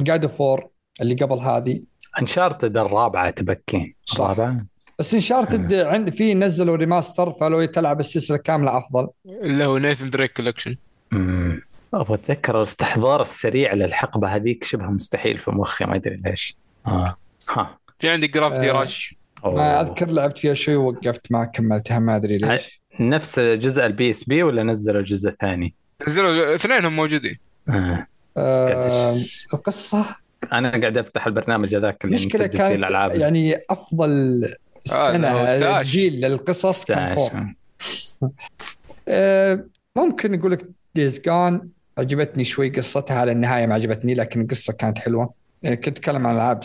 God 0.00 0.24
of 0.24 0.42
War 0.42 0.70
اللي 1.02 1.14
قبل 1.14 1.38
هذه. 1.38 1.80
Uncharted 2.20 2.76
الرابعة 2.76 3.30
تبكي. 3.30 3.94
الرابعه 4.14 4.66
بس 4.98 5.14
Uncharted 5.14 5.74
عند 5.74 6.10
في 6.10 6.34
نزلوا 6.34 6.76
remaster 6.76 7.32
فلو 7.32 7.64
تلعب 7.64 8.00
السلسلة 8.00 8.36
كاملة 8.36 8.78
أفضل 8.78 9.08
اللي 9.42 9.64
هو 9.64 9.78
Nathan 9.78 10.10
Drake 10.10 10.32
Collection. 10.32 10.76
أبغى 11.94 12.14
أتذكر 12.14 12.58
الاستحضار 12.58 13.22
السريع 13.22 13.74
للحقبة 13.74 14.28
هذيك 14.28 14.64
شبه 14.64 14.86
مستحيل 14.86 15.38
في 15.38 15.50
مخي 15.50 15.84
ما 15.84 15.96
أدري 15.96 16.22
ليش 16.24 16.56
آه 16.86 17.16
ها 17.50 17.78
في 17.98 18.08
عندك 18.08 18.30
Gravity 18.30 18.70
آه. 18.70 18.72
Rush 18.72 19.14
أوه. 19.44 19.54
ما 19.54 19.80
أذكر 19.80 20.08
لعبت 20.08 20.38
فيها 20.38 20.54
شوي 20.54 20.76
ووقفت 20.76 21.32
ما 21.32 21.44
كملتها 21.44 21.98
ما 21.98 22.16
أدري 22.16 22.38
ليش 22.38 22.82
نفس 23.00 23.40
جزء 23.40 23.86
ال 23.86 24.10
PSP 24.10 24.42
ولا 24.42 24.62
نزلوا 24.62 25.02
جزء 25.02 25.30
ثاني؟ 25.30 25.74
نزلوا 26.08 26.54
اثنينهم 26.54 26.96
موجودين 26.96 27.38
آه. 27.68 28.06
آه. 28.36 29.16
القصة 29.54 30.16
أنا 30.52 30.70
قاعد 30.80 30.98
أفتح 30.98 31.26
البرنامج 31.26 31.74
هذاك 31.74 32.04
اللي 32.04 32.14
مشكلة 32.14 32.46
كانت 32.46 32.78
الألعاب. 32.78 33.14
يعني 33.14 33.60
أفضل 33.70 34.42
سنة 34.80 35.28
هو 35.30 35.46
16. 35.46 35.88
جيل 35.90 36.20
للقصص 36.20 36.84
كان 36.84 37.14
four 37.14 37.30
آه 39.08 39.64
ممكن 39.96 40.38
أقول 40.38 40.52
لك 40.52 40.66
Days 40.94 41.20
Gone 41.20 41.68
عجبتني 41.98 42.44
شوي 42.44 42.68
قصتها 42.70 43.18
على 43.18 43.32
النهايه 43.32 43.66
ما 43.66 43.74
عجبتني 43.74 44.14
لكن 44.14 44.40
القصة 44.40 44.72
كانت 44.72 44.98
حلوة. 44.98 45.32
يعني 45.62 45.76
كنت 45.76 45.98
أتكلم 45.98 46.26
عن 46.26 46.34
ألعاب 46.34 46.64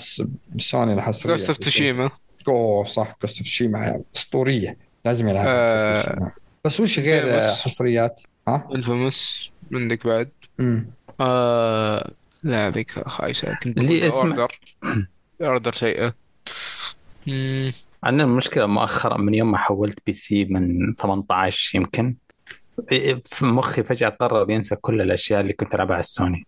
سوني 0.57 0.93
الحصريه 0.93 1.33
Ghost 1.35 1.47
of 1.49 1.57
Tsushima 1.57 2.09
أوه 2.47 2.83
صح 2.83 3.15
Ghost 3.21 3.37
of 3.37 3.47
Tsushima 3.47 4.01
أسطورية. 4.15 4.77
لازم 5.05 5.27
يلعب 5.29 5.45
آه. 5.47 6.31
بس 6.65 6.79
وش 6.79 6.99
غير 6.99 7.23
آه، 7.33 7.53
حصريات؟ 7.53 8.21
ها؟ 8.47 8.67
Infamous 8.75 9.51
عندك 9.73 10.07
بعد. 10.07 10.29
امم 10.59 10.87
آه 11.21 12.11
لا 12.43 12.69
ذيك 12.69 12.91
خايسة 13.07 13.55
كنت 13.63 13.77
اللي 13.77 13.87
بقول 13.99 14.07
اسمه- 14.07 14.19
Order 14.21 14.59
Order 15.41 15.73
سيئه 15.73 16.13
مم. 17.27 17.71
عندنا 18.03 18.23
المشكلة 18.23 18.65
مؤخرا 18.65 19.17
من 19.17 19.33
يوم 19.33 19.51
ما 19.51 19.57
حولت 19.57 19.99
PC 20.05 20.45
من 20.45 20.95
18 20.95 21.77
يمكن 21.77 22.15
في 23.25 23.45
مخي 23.45 23.83
فجأة 23.83 24.09
قرر 24.09 24.51
ينسى 24.51 24.75
كل 24.75 25.01
الأشياء 25.01 25.41
اللي 25.41 25.53
كنت 25.53 25.75
ألعبها 25.75 25.93
على 25.93 25.99
السوني. 26.03 26.45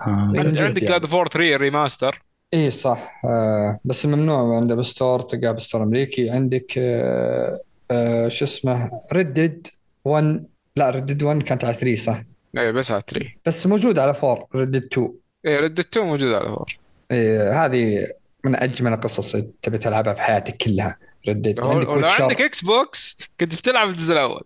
آه. 0.00 0.32
عندك. 0.36 0.84
جاد 0.84 1.06
فور 1.06 1.28
3 1.28 1.56
ريماستر 1.56 2.22
اي 2.54 2.70
صح. 2.70 3.20
آه 3.24 3.80
بس 3.84 4.06
ممنوع 4.06 4.56
عنده 4.56 4.74
ب 4.74 4.82
store 4.82 5.20
تلقاه 5.20 5.52
ب 5.52 5.57
store 5.57 5.82
أمريكي. 5.82 6.30
عندك 6.30 6.74
آه 6.78 7.60
آه 7.90 8.28
شو 8.28 8.44
اسمه؟ 8.44 8.90
Red 9.12 9.35
Dead 9.35 9.66
1 10.04 10.44
لا 10.76 10.90
Red 10.90 11.04
Dead 11.04 11.22
1 11.22 11.42
كانت 11.42 11.64
على 11.64 11.74
3 11.74 11.96
صح؟ 11.96 12.22
اي 12.58 12.72
بس 12.72 12.90
على 12.90 13.02
3 13.08 13.26
بس 13.46 13.66
موجود 13.66 13.98
على 13.98 14.10
4 14.22 14.46
Red 14.54 14.67
Dead 14.67 14.84
2 14.84 15.14
اي 15.46 15.56
Red 15.60 15.78
2 15.78 16.06
موجود 16.06 16.34
على 16.34 16.44
4 16.46 16.66
إيه 17.10 17.64
هذه 17.64 18.06
من 18.44 18.56
أجمل 18.56 18.92
القصص 18.92 19.34
اللي 19.34 19.48
تبي 19.62 19.78
تلعبها 19.78 20.14
في 20.14 20.20
حياتك 20.20 20.56
كلها 20.56 20.96
Red 21.28 21.41
Dead 21.41 21.58
لو 21.58 21.70
عندك 21.70 21.86
لو 21.86 21.94
Witcher 21.94 22.22
عندك 22.22 22.40
Xbox 22.40 23.16
كنت 23.40 23.54
بتلعب 23.54 23.88
الجزء 23.88 24.12
الأول. 24.12 24.42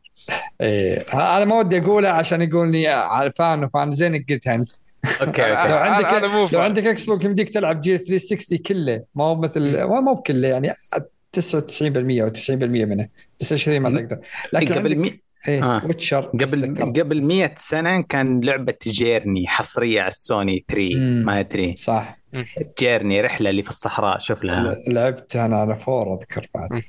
إيه 0.61 1.07
ه- 1.09 1.37
أنا 1.37 1.45
ما 1.45 1.59
ودي 1.59 1.79
اقولها 1.79 2.11
عشان 2.11 2.43
يقولني 2.43 2.87
على 2.87 3.33
فان 3.33 3.65
وفان. 3.65 3.93
زين 3.93 4.25
قلتها 4.31 4.55
أنت. 4.55 4.71
okay 5.23 5.43
لو 5.43 5.77
عندك 5.77 6.07
هذا 6.07 6.27
مو 6.29 6.49
لو. 6.53 6.61
عندك 6.61 6.87
Xbox 6.87 7.25
يمديك 7.25 7.49
تلعب 7.49 7.81
جيل 7.81 7.99
360 7.99 8.59
كله. 8.59 9.03
ما 9.15 9.25
هو 9.25 9.35
مثل 9.35 9.83
ما 9.83 10.01
مو 10.01 10.15
بكله 10.15 10.49
يعني 10.49 10.73
99% 10.73 10.73
أو 12.23 12.29
90% 12.29 12.51
منه. 12.51 13.09
29 13.39 13.81
ما 13.81 13.91
تقدر. 13.91 14.19
لكن 14.53 14.75
قبل. 14.75 15.19
إيه 15.49 15.65
آه. 15.77 15.87
Witcher 15.87 16.21
قبل 16.21 16.75
قبل 17.01 17.27
100 17.27 17.55
سنة 17.57 18.01
كان 18.01 18.41
لعبة 18.41 18.75
Journey 18.87 19.47
حصرية 19.49 20.01
على 20.01 20.09
السوني 20.09 20.65
3 20.69 20.83
مم. 20.97 21.23
ما 21.27 21.41
أدري. 21.41 21.75
صح. 21.77 22.19
Journey 22.81 23.21
رحلة 23.21 23.51
اللي 23.51 23.63
في 23.63 23.69
الصحراء 23.69 24.19
شوف 24.19 24.45
لها. 24.45 24.77
لعبت 24.89 25.37
أنا 25.37 25.57
على 25.57 25.77
four 25.77 26.15
أذكر 26.15 26.47
بعد. 26.55 26.83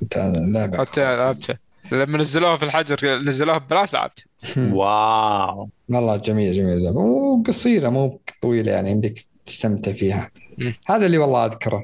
لعبة 0.54 0.78
حتى 0.78 1.16
لعبته 1.16 1.56
لما 1.92 2.18
نزلوها 2.18 2.58
في 2.58 2.66
الحجر 2.66 3.20
نزلوها 3.20 3.58
ببلاش 3.58 3.94
لعبت 3.94 4.24
wow. 4.58 5.70
والله 5.90 6.16
جميل 6.18 6.54
جميل 6.54 6.90
وقصيرة 6.90 7.90
مو 7.90 8.20
طويلة 8.42 8.72
يعني 8.72 8.92
يمديك 8.92 9.26
تستمتع 9.46 9.92
فيها. 9.92 10.30
هذا 10.90 11.06
اللي 11.06 11.18
والله 11.18 11.46
أذكره. 11.46 11.84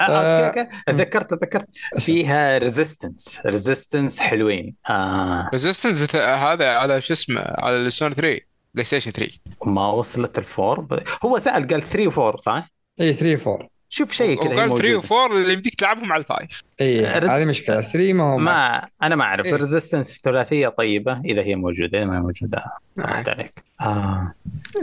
آه، 0.00 0.02
آه، 0.02 0.46
okay 0.48 0.68
تذكرت 0.86 1.30
تذكرت. 1.34 1.66
فيها 1.98 2.58
Resistance 2.58 3.40
Resistance 3.46 4.20
حلوين. 4.20 4.74
آه. 4.90 5.48
Resistance 5.52 6.16
هذا 6.16 6.68
على 6.70 7.00
شو 7.00 7.12
اسمه 7.14 7.40
على 7.40 7.76
السوني 7.76 8.14
3 8.14 8.40
PlayStation 8.74 9.10
3 9.10 9.32
ما 9.66 9.90
وصلت 9.92 10.38
ال 10.38 10.46
four 10.46 10.80
ب... 10.80 10.98
هو 11.24 11.38
سأل 11.38 11.66
قال 11.68 11.82
3 11.82 12.10
و4 12.32 12.36
صح؟ 12.36 12.68
إي 13.00 13.12
3 13.12 13.52
4 13.52 13.68
شوف 13.88 14.12
شيء 14.12 14.42
كذا 14.42 14.50
هي 14.52 14.56
وقال 14.56 14.68
3 14.68 14.88
موجودة. 14.88 15.00
و4 15.08 15.30
اللي 15.32 15.52
يمديك 15.52 15.74
تلعبهم 15.74 16.12
على 16.12 16.20
ال 16.20 16.28
five 16.28 16.62
إي 16.80 17.18
رز- 17.18 17.28
هذه 17.28 17.44
مشكلة. 17.44 17.80
3 17.80 18.12
ما 18.12 18.24
هو 18.24 18.38
ما 18.38 18.88
أنا 19.02 19.16
ما 19.16 19.24
أعرف. 19.24 19.46
إيه. 19.46 19.54
Resistance 19.56 20.20
ثلاثية 20.24 20.68
طيبة 20.68 21.20
إذا 21.24 21.42
هي 21.42 21.54
موجودة 21.56 21.98
إذا 21.98 22.06
ما 22.06 22.20
موجودة 22.20 22.64
راحت 22.98 23.28
عليك 23.28 23.64
آه. 23.80 24.34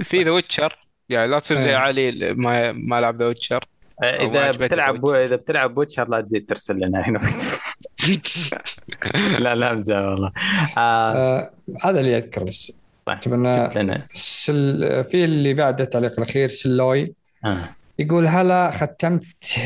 في 0.04 0.24
The 0.24 0.32
Witcher 0.32 0.78
يعني 1.10 1.32
لا 1.32 1.40
تصير 1.40 1.58
زي 1.58 1.70
إيه. 1.70 1.76
علي 1.76 2.34
ما 2.34 2.72
ما 2.72 3.02
لعب 3.02 3.20
The 3.20 3.28
Witcher 3.28 3.66
ما 4.02 4.24
إذا 4.24 4.52
بتلعب. 4.52 5.06
إذا 5.06 5.36
بتلعب 5.36 5.78
Witcher 5.78 6.10
لا 6.10 6.22
تزيد 6.22 6.46
ترسل 6.46 6.76
لنا 6.76 7.08
هنا 7.08 7.20
لا 9.40 9.56
لا 9.56 9.72
ابدا 9.72 10.00
والله 10.00 10.32
آه. 10.78 11.14
آه 11.14 11.52
هذا 11.84 12.00
اللي 12.00 12.18
أذكر 12.18 12.44
بس 12.44 12.74
طيب، 13.06 13.20
تبنا 13.20 13.66
جبت 13.66 13.78
لنا 13.78 14.02
سل... 14.14 15.04
في 15.04 15.26
اللي 15.26 15.54
بعد 15.54 15.82
التعليق 15.82 16.14
الأخير 16.18 16.48
سلوي 16.48 17.14
آه. 17.46 17.58
يقول 18.00 18.28
هلا 18.28 18.72
ختمت 18.72 19.24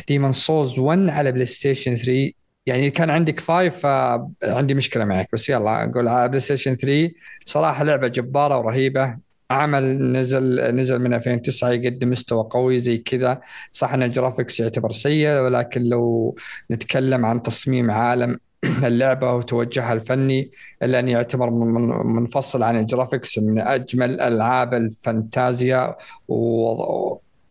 Demon's 0.08 0.32
Souls 0.32 0.80
1 0.80 1.10
على 1.10 1.32
PlayStation 1.32 1.96
3 1.96 2.32
يعني 2.66 2.90
كان 2.90 3.10
عندك 3.10 3.40
5 3.40 3.70
فعندي 3.70 4.74
مشكلة 4.74 5.06
معك 5.06 5.30
بس 5.34 5.50
يلا 5.50 5.84
أقول 5.84 6.08
على 6.08 6.28
PlayStation 6.28 6.76
3 6.76 7.12
صراحة 7.46 7.84
لعبة 7.84 8.08
جبارة 8.08 8.58
ورهيبة 8.58 9.18
عمل 9.52 10.12
نزل 10.12 10.76
نزل 10.76 11.00
من 11.00 11.14
2009 11.14 11.70
يقدم 11.70 12.10
مستوى 12.10 12.48
قوي 12.52 12.80
زي 12.80 12.98
كذا. 12.98 13.40
صح 13.72 13.94
إن 13.94 14.04
ال 14.04 14.10
graphics 14.10 14.60
يعتبر 14.60 14.92
سيء 14.92 15.30
ولكن 15.42 15.82
لو 15.84 16.36
نتكلم 16.72 17.26
عن 17.26 17.42
تصميم 17.42 17.92
عالم 17.92 18.38
اللعبة 18.84 19.34
وتوجهها 19.34 19.94
الفني 19.94 20.52
إلا 20.84 21.00
أن 21.00 21.08
يعتبر 21.08 21.50
من- 21.50 21.68
من- 21.68 22.06
منفصل 22.16 22.64
عن 22.64 22.80
ال 22.80 22.87
graphics 22.87 23.40
من 23.40 23.60
أجمل 23.62 24.22
ألعاب 24.22 24.74
الفانتازيا. 24.74 25.96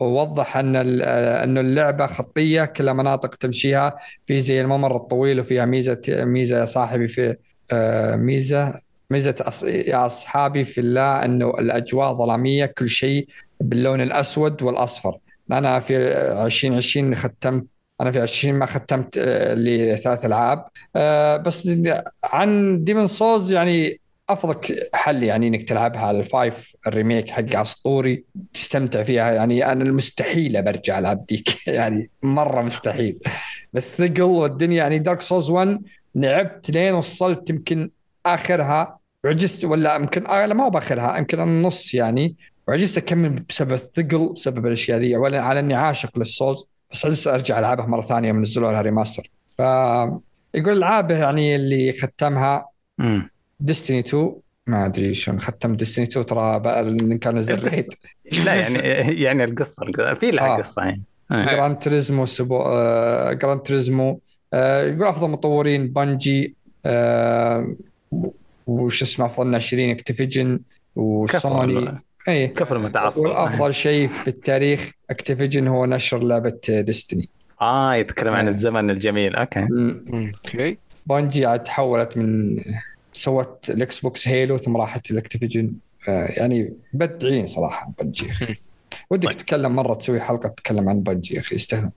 ووضح 0.00 0.56
أن 0.56 0.76
انه 0.76 1.60
اللعبة 1.60 2.06
خطية 2.06 2.64
كلها 2.64 2.92
مناطق 2.92 3.34
تمشيها. 3.34 3.94
في 4.24 4.40
زي 4.40 4.60
الممر 4.60 4.96
الطويل 4.96 5.40
وفيها 5.40 5.64
ميزة 5.66 6.00
ميزة 6.08 6.58
يا 6.60 6.64
صاحبي 6.64 7.08
في 7.08 7.36
آه، 7.72 8.16
ميزة 8.16 8.74
ميزة 9.10 9.34
أص- 9.40 9.64
يا 9.64 10.06
أصحابي 10.06 10.64
في 10.64 10.80
الله 10.80 11.24
إنه 11.24 11.50
الأجواء 11.50 12.14
ظلامية 12.14 12.66
كل 12.66 12.88
شيء 12.88 13.28
باللون 13.60 14.00
الأسود 14.00 14.62
والأصفر. 14.62 15.18
أنا 15.52 15.80
في 15.80 15.96
2020 15.96 17.14
ختمت 17.16 17.64
أنا 18.00 18.10
في 18.10 18.20
20 18.20 18.54
ما 18.54 18.66
ختمت 18.66 19.18
آه، 19.18 19.54
لي 19.54 19.96
ثلاث 19.96 20.24
ألعاب. 20.24 20.64
آه، 20.96 21.36
بس 21.36 21.70
عن 22.24 22.84
Demon's 22.84 23.06
Souls 23.06 23.52
يعني 23.52 24.00
افضل 24.30 24.56
حل 24.94 25.22
يعني 25.22 25.48
إنك 25.48 25.62
تلعبها 25.62 26.00
على 26.00 26.20
ال 26.20 26.31
five 26.31 26.76
ال 26.86 26.92
remake 26.92 27.30
حقها 27.30 27.62
اسطوري 27.62 28.24
تستمتع 28.54 29.02
فيها. 29.02 29.32
يعني 29.32 29.72
أنا 29.72 29.84
المستحيل 29.84 30.62
برجع 30.62 30.98
العب 30.98 31.26
ديك. 31.26 31.48
يعني 31.68 32.10
مرة 32.22 32.62
مستحيل. 32.62 33.18
بالثقل 33.72 34.22
والدنيا 34.22 34.76
يعني 34.76 34.98
Dark 34.98 35.20
Souls 35.20 35.50
1 35.50 35.78
لعبت 36.14 36.70
لين 36.70 36.94
وصلت 36.94 37.50
يمكن 37.50 37.90
آخرها. 38.26 38.99
وعجزت 39.24 39.64
ولا 39.64 39.94
يمكن 39.94 40.26
آه 40.26 40.46
لا 40.46 40.54
ما 40.54 40.64
هو 40.64 40.70
باخرها 40.70 41.18
يمكن 41.18 41.40
النص 41.40 41.94
يعني. 41.94 42.36
وعجزت 42.68 42.98
أكمل 42.98 43.28
بسبب 43.28 43.72
الثقل 43.72 44.32
بسبب 44.32 44.66
الأشياء 44.66 44.98
ذي. 44.98 45.16
ولا 45.16 45.40
على 45.40 45.60
إني 45.60 45.74
عاشق 45.74 46.18
لل 46.18 46.31
Souls 46.31 46.64
بس 46.92 47.06
عجزت 47.06 47.26
أرجع 47.26 47.58
ألعبها 47.58 47.86
مرة 47.86 48.00
ثانية 48.00 48.28
يوم 48.28 48.40
نزلوا 48.40 48.72
لها 48.72 48.82
remaster 48.82 49.30
ف 49.58 49.58
يقول 50.54 50.76
العاب 50.76 51.10
يعني 51.10 51.56
اللي 51.56 51.92
ختمها. 51.92 52.68
Destiny 53.60 53.98
2 53.98 54.32
ما 54.66 54.86
أدري 54.86 55.14
شلون 55.14 55.40
ختم 55.40 55.74
Destiny 55.74 56.04
2 56.04 56.26
ترى 56.26 57.18
كان 57.18 57.38
نزل. 57.38 57.68
raid 57.68 57.86
لا 58.44 58.54
يعني 58.54 58.78
يعني 59.24 59.44
القصة 59.44 59.84
في 60.20 60.30
لها 60.30 60.46
آه. 60.46 60.56
قصة 60.56 60.82
يعني. 60.82 61.04
آه. 61.30 61.44
Gran 61.44 61.78
Turismo 61.78 62.24
Sport 62.24 62.62
آه 62.62 63.32
Gran 63.32 63.62
Turismo 63.62 64.20
آه 64.52 64.82
يقول 64.82 65.06
أفضل 65.06 65.28
مطورين 65.30 65.88
Bungie. 65.88 66.56
آه 66.86 67.76
وش 68.66 69.02
اسمه 69.02 69.26
أفضل 69.26 69.46
ناشرين 69.46 69.90
Activision 69.90 70.60
وسوني 70.96 71.80
كفر 71.80 71.98
اي 72.28 72.48
كفر 72.48 72.76
المتعصب 72.76 73.20
والأفضل 73.22 73.74
شيء 73.74 74.08
في 74.08 74.28
التاريخ 74.28 74.90
Activision 75.10 75.68
هو 75.68 75.86
نشر 75.86 76.22
لعبة 76.24 76.60
Destiny 76.68 77.28
آه 77.60 77.94
يتكلم 77.94 78.34
عن 78.34 78.44
آه. 78.46 78.50
الزمن 78.50 78.90
الجميل. 78.90 79.36
okay. 79.36 79.68
okay. 80.12 80.78
Bungie 81.06 81.46
عاد 81.46 81.62
تحولت 81.62 82.16
من 82.16 82.56
سوت 83.12 83.70
ال 83.70 84.00
Xbox 84.00 84.28
Halo 84.28 84.58
ثم 84.58 84.76
راحت 84.76 85.10
ال 85.10 85.16
Activision 85.16 85.72
آه 86.08 86.26
يعني 86.26 86.72
بدعين 86.92 87.46
صراحة 87.46 87.94
أخي. 88.30 88.56
ودك. 89.10 89.34
تتكلم 89.34 89.76
مرة 89.76 89.94
تسوي 89.94 90.20
حلقة 90.20 90.48
تتكلم 90.48 90.88
عن 90.88 91.00
Bungie 91.00 91.34
يا 91.34 91.40
أخي 91.40 91.54
يستاهل 91.54 91.90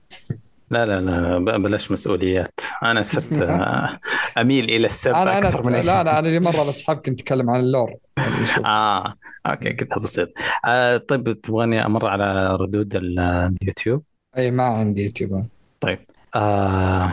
لا 0.70 0.86
لا 0.86 1.00
لا 1.00 1.38
بلاش 1.58 1.90
مسؤوليات. 1.92 2.60
أنا 2.82 3.02
صرت 3.02 3.32
أميل 4.40 4.64
إلى 4.64 4.86
السب 4.86 5.10
أنا 5.10 5.38
أنا 5.38 5.48
أكثر 5.48 5.66
من 5.66 5.72
لا. 5.80 6.00
أنا 6.00 6.18
أنا 6.18 6.28
لي 6.28 6.40
مره 6.40 6.62
الاصحاب 6.62 6.96
كنت 6.96 7.20
أتكلم 7.20 7.50
عن 7.50 7.60
ال 7.60 7.65
lore. 7.65 7.92
آه 8.66 9.14
okay 9.46 9.72
كذا 9.72 10.02
بسيط. 10.02 10.28
آه 10.68 10.96
طيب 10.96 11.40
تبغاني 11.40 11.86
أمر 11.86 12.06
على 12.06 12.56
ردود 12.56 12.96
ال- 12.96 13.18
اليوتيوب؟ 13.62 14.02
أي 14.38 14.50
ما 14.50 14.64
عندي 14.64 15.04
يوتيوب. 15.04 15.48
طيب 15.80 15.98
آه 16.36 17.12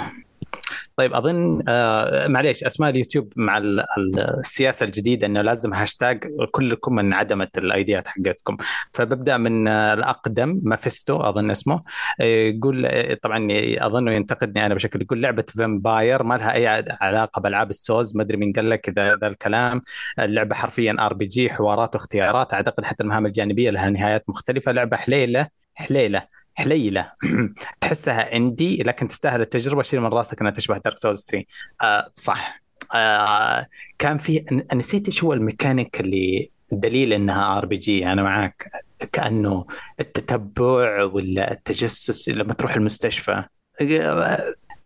طيب 1.02 1.14
أظن 1.14 1.64
آه 1.68 2.28
معليش 2.28 2.64
أسماء 2.64 2.90
اليوتيوب 2.90 3.34
مع 3.36 3.58
ال- 3.58 3.80
ال- 3.80 4.20
السياسة 4.40 4.84
الجديدة 4.86 5.28
إنه 5.28 5.42
لازم 5.42 5.74
هاشتاج 5.74 6.24
كلكم 6.52 7.00
انعدمت 7.00 7.58
الأيديات 7.58 8.08
حقتكم. 8.08 8.58
فببدأ 8.94 9.38
من 9.38 9.68
آه 9.68 9.94
الأقدم 9.94 10.56
مافيستو 10.64 11.18
أظن 11.22 11.52
اسمه. 11.52 11.82
آه، 12.22 12.24
يقول 12.24 12.86
آه، 12.86 13.14
طبعا 13.24 13.48
اظنه 13.78 14.12
ينتقدني 14.14 14.66
أنا 14.66 14.76
بشكل 14.76 15.02
يقول 15.02 15.22
لعبة 15.22 15.44
Vampyr 15.58 16.24
ما 16.24 16.36
لها 16.38 16.54
أي 16.54 16.68
علاقة 17.02 17.40
بألعاب 17.42 17.70
السوز 17.70 18.16
ما 18.18 18.24
أدري 18.24 18.38
مين 18.38 18.54
قال 18.54 18.70
لك 18.70 18.90
ذا 18.90 19.14
الكلام. 19.28 19.82
اللعبة 20.20 20.56
حرفيا 20.56 20.96
RPG 21.00 21.50
حوارات 21.50 21.96
واختيارات 21.96 22.54
أعتقد 22.54 22.84
حتى 22.86 23.04
المهام 23.04 23.26
الجانبية 23.26 23.70
لها 23.70 23.90
نهايات 23.90 24.30
مختلفة. 24.30 24.72
لعبة 24.72 24.98
حليلة 24.98 25.48
حليلة. 25.76 26.41
حليلة. 26.54 27.12
تحسها 27.82 28.36
indie 28.36 28.84
لكن 28.84 29.08
تستاهل 29.08 29.42
التجربة. 29.42 29.84
شيل 29.84 30.02
من 30.02 30.08
راسك 30.08 30.42
إنها 30.42 30.52
تشبه 30.52 30.78
Dark 30.78 30.98
Souls 30.98 31.26
3 31.32 31.46
آه 31.82 32.12
صح. 32.14 32.62
آه 32.94 33.68
كان 33.98 34.18
في 34.18 34.46
نسيت 34.74 35.06
إيش 35.06 35.24
هو 35.24 35.34
الميكانيك 35.34 36.00
اللي 36.00 36.50
دليل 36.72 37.14
إنها 37.14 37.58
RPG 37.58 38.08
أنا 38.08 38.24
معك 38.24 38.72
كأنه 39.12 39.66
التتبع 40.00 41.04
ولا 41.04 41.52
التجسس 41.52 42.30
لما 42.30 42.54
تروح 42.54 42.76
المستشفى. 42.76 43.44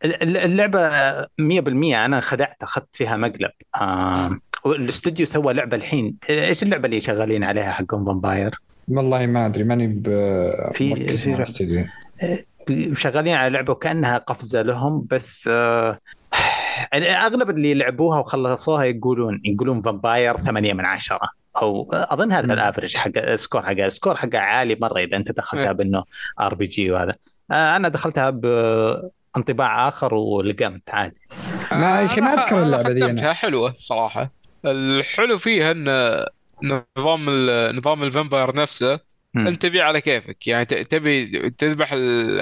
اللعبة 0.06 0.90
100% 1.22 2.06
أنا 2.06 2.20
خدعت 2.20 2.64
أخذت 2.64 2.96
فيها 2.96 3.18
مقلب. 3.18 3.52
آه 3.76 4.40
الاستوديو 4.66 5.26
سوى 5.26 5.54
لعبة 5.54 5.78
الحين. 5.78 6.18
إيش 6.30 6.64
اللعبة 6.64 6.86
اللي 6.86 7.00
شغالين 7.00 7.44
عليها 7.44 7.72
حقهم 7.72 8.06
Vampyr 8.06 8.65
والله 8.88 9.26
ما 9.26 9.46
أدري 9.46 9.64
ماني 9.64 9.88
ب 9.88 10.04
في- 10.74 11.08
في 11.18 11.34
الاستوديو. 11.34 11.84
شغالين 12.94 13.34
على 13.36 13.50
لعبة 13.50 13.72
وكأنها 13.72 14.18
قفزة 14.18 14.62
لهم 14.62 15.08
بس 15.12 15.50
آه، 15.54 15.98
يعني 16.94 17.12
أغلب 17.12 17.50
اللي 17.50 17.74
لعبوها 17.74 18.20
وخلصوها 18.20 18.84
يقولون 18.84 19.42
يقولون 19.46 19.82
Vampyr 19.82 20.38
8 20.38 20.74
من 20.74 20.86
10 20.86 21.20
أو 21.62 21.90
أظن 21.94 22.32
هذا. 22.32 22.54
ال 22.54 22.59
average 22.59 22.98
حق 22.98 23.12
ال 23.18 23.25
score 23.25 23.62
حقها 23.62 23.88
ال 23.88 23.92
score 23.92 24.16
حقها 24.18 24.40
عالي 24.40 24.78
مرة 24.82 25.00
إذا 25.00 25.18
أنت 25.18 25.32
دخلتها 25.32 25.66
إيه. 25.66 25.72
بإنه 25.72 26.04
RPG 26.40 26.92
وهذا 26.92 27.16
آه، 27.52 27.76
أنا 27.76 27.90
دخلتها 27.90 28.30
بانطباع 28.30 29.88
آخر 29.88 30.14
ولقمت 30.14 30.90
عادي 30.90 31.16
ما- 31.72 32.04
ما 32.22 32.64
اللعبة 32.64 32.90
ذي 32.90 32.98
أنا. 33.04 33.08
ختمتها 33.08 33.34
حلوة 33.34 33.74
صراحة 33.78 34.32
الحلو 34.66 35.38
فيها 35.38 35.72
إن 35.72 35.86
نظام 36.64 37.30
ال- 37.30 37.76
نظام 37.76 38.04
ال 38.04 38.10
vampire 38.10 38.56
نفسه 38.56 39.00
مم. 39.34 39.48
انت 39.48 39.62
تبي 39.62 39.82
على 39.82 40.02
كيفك 40.02 40.48
يعني 40.48 40.66
ت- 40.66 40.74
تبي 40.74 41.50
تذبح 41.50 41.94
ال- 41.94 42.40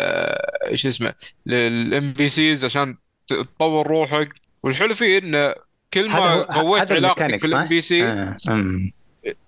إيش 0.71 0.85
اسمه 0.85 1.13
ال 1.47 2.13
NPCs 2.13 2.65
عشان 2.65 2.97
تطور 3.27 3.87
روحك 3.87 4.29
والحلو 4.63 4.95
فيه 4.95 5.17
إنه 5.17 5.53
كل 5.93 6.09
ما 6.09 6.41
قويت 6.41 6.91
علاقتك 6.91 7.39
في؟ 7.39 7.45
ال 7.47 7.67
NPC 7.67 8.03
آه،. 8.05 8.35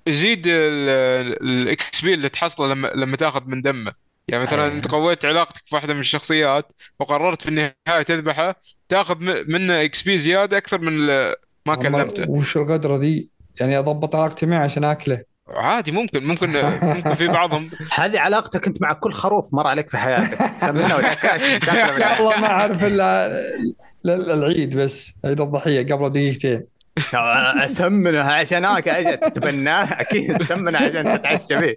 يزيد 0.08 0.44
ال 0.48 2.02
XP 2.02 2.14
اللي 2.14 2.30
تحصله 2.30 2.68
لما 2.74 2.88
لما 2.96 3.18
تاخذ 3.18 3.44
من 3.48 3.62
دمه 3.62 3.94
يعني 4.28 4.44
مثلا 4.44 4.66
أيه. 4.66 4.72
انت 4.72 4.88
قويت 4.88 5.26
علاقتك 5.26 5.66
في 5.66 5.76
واحدة 5.76 5.94
من 5.94 6.00
الشخصيات 6.00 6.72
وقررت 7.00 7.42
في 7.42 7.48
النهاية 7.50 8.02
تذبحه 8.08 8.56
تاخذ 8.90 9.16
م- 9.24 9.46
منه 9.52 9.84
XP 9.84 10.18
زيادة 10.18 10.58
أكثر 10.58 10.82
من 10.82 10.98
ما 11.66 11.76
كلمته 11.76 12.30
وش 12.30 12.58
الغدره 12.58 12.98
ذي؟ 12.98 13.35
يعني 13.60 13.80
أضبط 13.80 14.16
علاقتي 14.16 14.46
معه 14.46 14.64
عشان 14.64 14.84
أكله. 14.84 15.22
عادي 15.50 15.92
ممكن 15.92 16.24
ممكن 16.24 16.50
ممكن 16.84 17.16
في 17.16 17.28
بعضهم. 17.28 17.72
هذه 18.00 18.20
علاقتك 18.20 18.68
أنت 18.68 18.82
مع 18.82 18.94
كل 18.94 19.12
خروف 19.12 19.54
مر 19.54 19.68
عليك 19.68 19.90
في 19.90 19.98
حياتك. 19.98 20.42
وتاكاش 20.98 21.42
والله 22.20 22.42
ما 22.42 22.48
أعرف 22.48 22.84
إلا 22.84 23.28
لا- 24.04 24.34
العيد 24.34 24.78
بس 24.78 25.14
عيد 25.26 25.42
الضحية 25.42 25.94
قبل 25.94 26.10
دقيقتين. 26.10 26.64
أسمنه 27.66 28.20
عشان 28.20 28.66
تتبناه 29.20 30.02
أكيد 30.02 30.38
تسمنه 30.38 30.78
عشان 30.80 31.18
تتعشى 31.22 31.56
به 31.56 31.76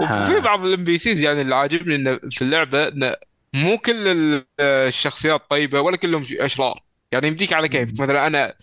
وفي 0.00 0.40
بعض 0.40 0.66
ال 0.66 0.84
NPCs 0.84 1.22
يعني 1.22 1.40
اللي 1.40 1.54
عاجبني 1.54 1.94
إنه 1.96 2.18
في 2.30 2.42
اللعبة 2.42 2.88
إنه 2.88 3.14
مو 3.54 3.78
كل 3.78 4.08
ال- 4.08 4.44
الشخصيات 4.60 5.40
طيبة 5.50 5.80
ولا 5.80 5.96
كلهم 5.96 6.22
أشرار. 6.40 6.80
يعني 7.14 7.28
يمديك 7.28 7.52
على 7.52 7.68
كيفك. 7.68 8.00
مثلا 8.00 8.26
أنا. 8.26 8.54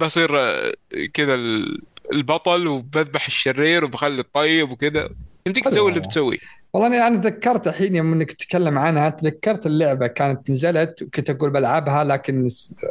بصير 0.00 0.40
آه، 0.40 0.72
كذا 1.14 1.34
ال- 1.34 1.82
البطل 2.12 2.66
وبذبح 2.66 3.26
الشرير 3.26 3.84
وبخلي 3.84 4.20
الطيب 4.20 4.70
وكذا. 4.72 5.08
يمديك 5.46 5.64
تسوي 5.64 5.88
اللي. 5.88 6.00
بتسويه. 6.00 6.38
والله 6.72 6.88
أنا 6.88 7.06
أنا 7.06 7.16
تذكرت 7.18 7.68
الحين 7.68 7.96
يوم 7.96 8.12
إنك 8.12 8.32
تتكلم 8.32 8.78
عنها 8.78 9.08
تذكرت 9.10 9.66
اللعبة 9.66 10.06
كانت 10.06 10.50
نزلت 10.50 11.02
وكنت 11.02 11.30
أقول 11.30 11.50
بلعبها 11.50 12.04
لكن 12.04 12.48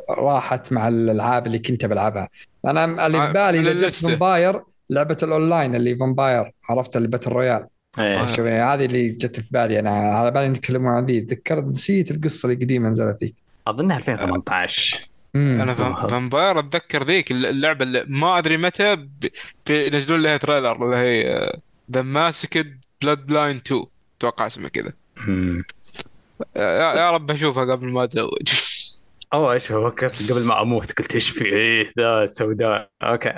راحت 0.10 0.74
مع 0.74 0.88
الألعاب 0.88 1.48
اللي 1.48 1.60
كنت 1.60 1.86
بلعبها. 1.86 2.30
أنا 2.66 3.06
اللي 3.08 3.18
آه، 3.18 3.28
في 3.28 3.34
بالي 3.34 3.60
من 3.60 3.68
إذا 3.68 3.74
جت 3.78 3.84
اللستة. 3.84 4.08
Vampire 4.08 4.62
لعبة 4.90 5.18
الأونلاين 5.24 5.76
اللي 5.76 5.96
vampire 5.96 6.52
عرفت؟ 6.70 6.98
اللي 6.98 7.08
battle 7.08 7.32
royale 7.32 7.68
إيه. 8.00 8.28
يعني 8.38 8.50
هذه 8.50 8.86
اللي 8.86 9.10
جت 9.10 9.40
في 9.40 9.50
بالي 9.52 9.80
أنا. 9.80 9.90
على 9.92 10.32
بالي 10.32 10.50
نتكلمون 10.50 10.92
عن 10.92 11.06
ذي. 11.06 11.22
تذكرت 11.22 11.64
نسيت 11.64 12.12
القصة 12.12 12.52
القديمة 12.52 12.90
نزلت 12.90 13.24
ذي. 13.24 13.34
اظنها 13.68 13.98
2018 13.98 15.00
مم. 15.34 15.62
أنا 15.62 15.74
فام- 15.74 16.08
Vampire 16.08 16.60
أتذكر 16.60 17.04
ذيك 17.04 17.32
اللعبة 17.32 17.84
اللي 17.86 18.06
ما 18.08 18.38
أدري 18.38 18.58
متى 18.58 19.08
بينزلون 19.68 20.22
لها 20.22 20.38
trailer 20.38 20.86
اللي 20.86 20.96
هي 20.96 21.52
The 21.92 22.02
Masquerade 22.02 22.80
Bloodlines 23.02 23.56
2 23.56 23.86
أتوقع 24.18 24.48
اسمها 24.48 24.70
كذا. 24.70 24.94
مم. 25.28 25.64
يا 26.56 27.12
رب 27.12 27.32
أشوفها 27.32 27.66
قبل 27.72 27.88
ما 27.88 28.04
أتزوج. 28.04 28.50
أوه 29.34 29.54
إيش 29.54 29.68
فكرت 29.68 30.32
قبل 30.32 30.44
ما 30.44 30.62
أموت 30.62 30.92
قلت 30.92 31.14
إيش 31.16 31.30
في؟ 31.30 31.46
إيه 31.46 31.94
ذا 32.00 32.26
سوداء. 32.26 32.90
أوكي. 33.04 33.30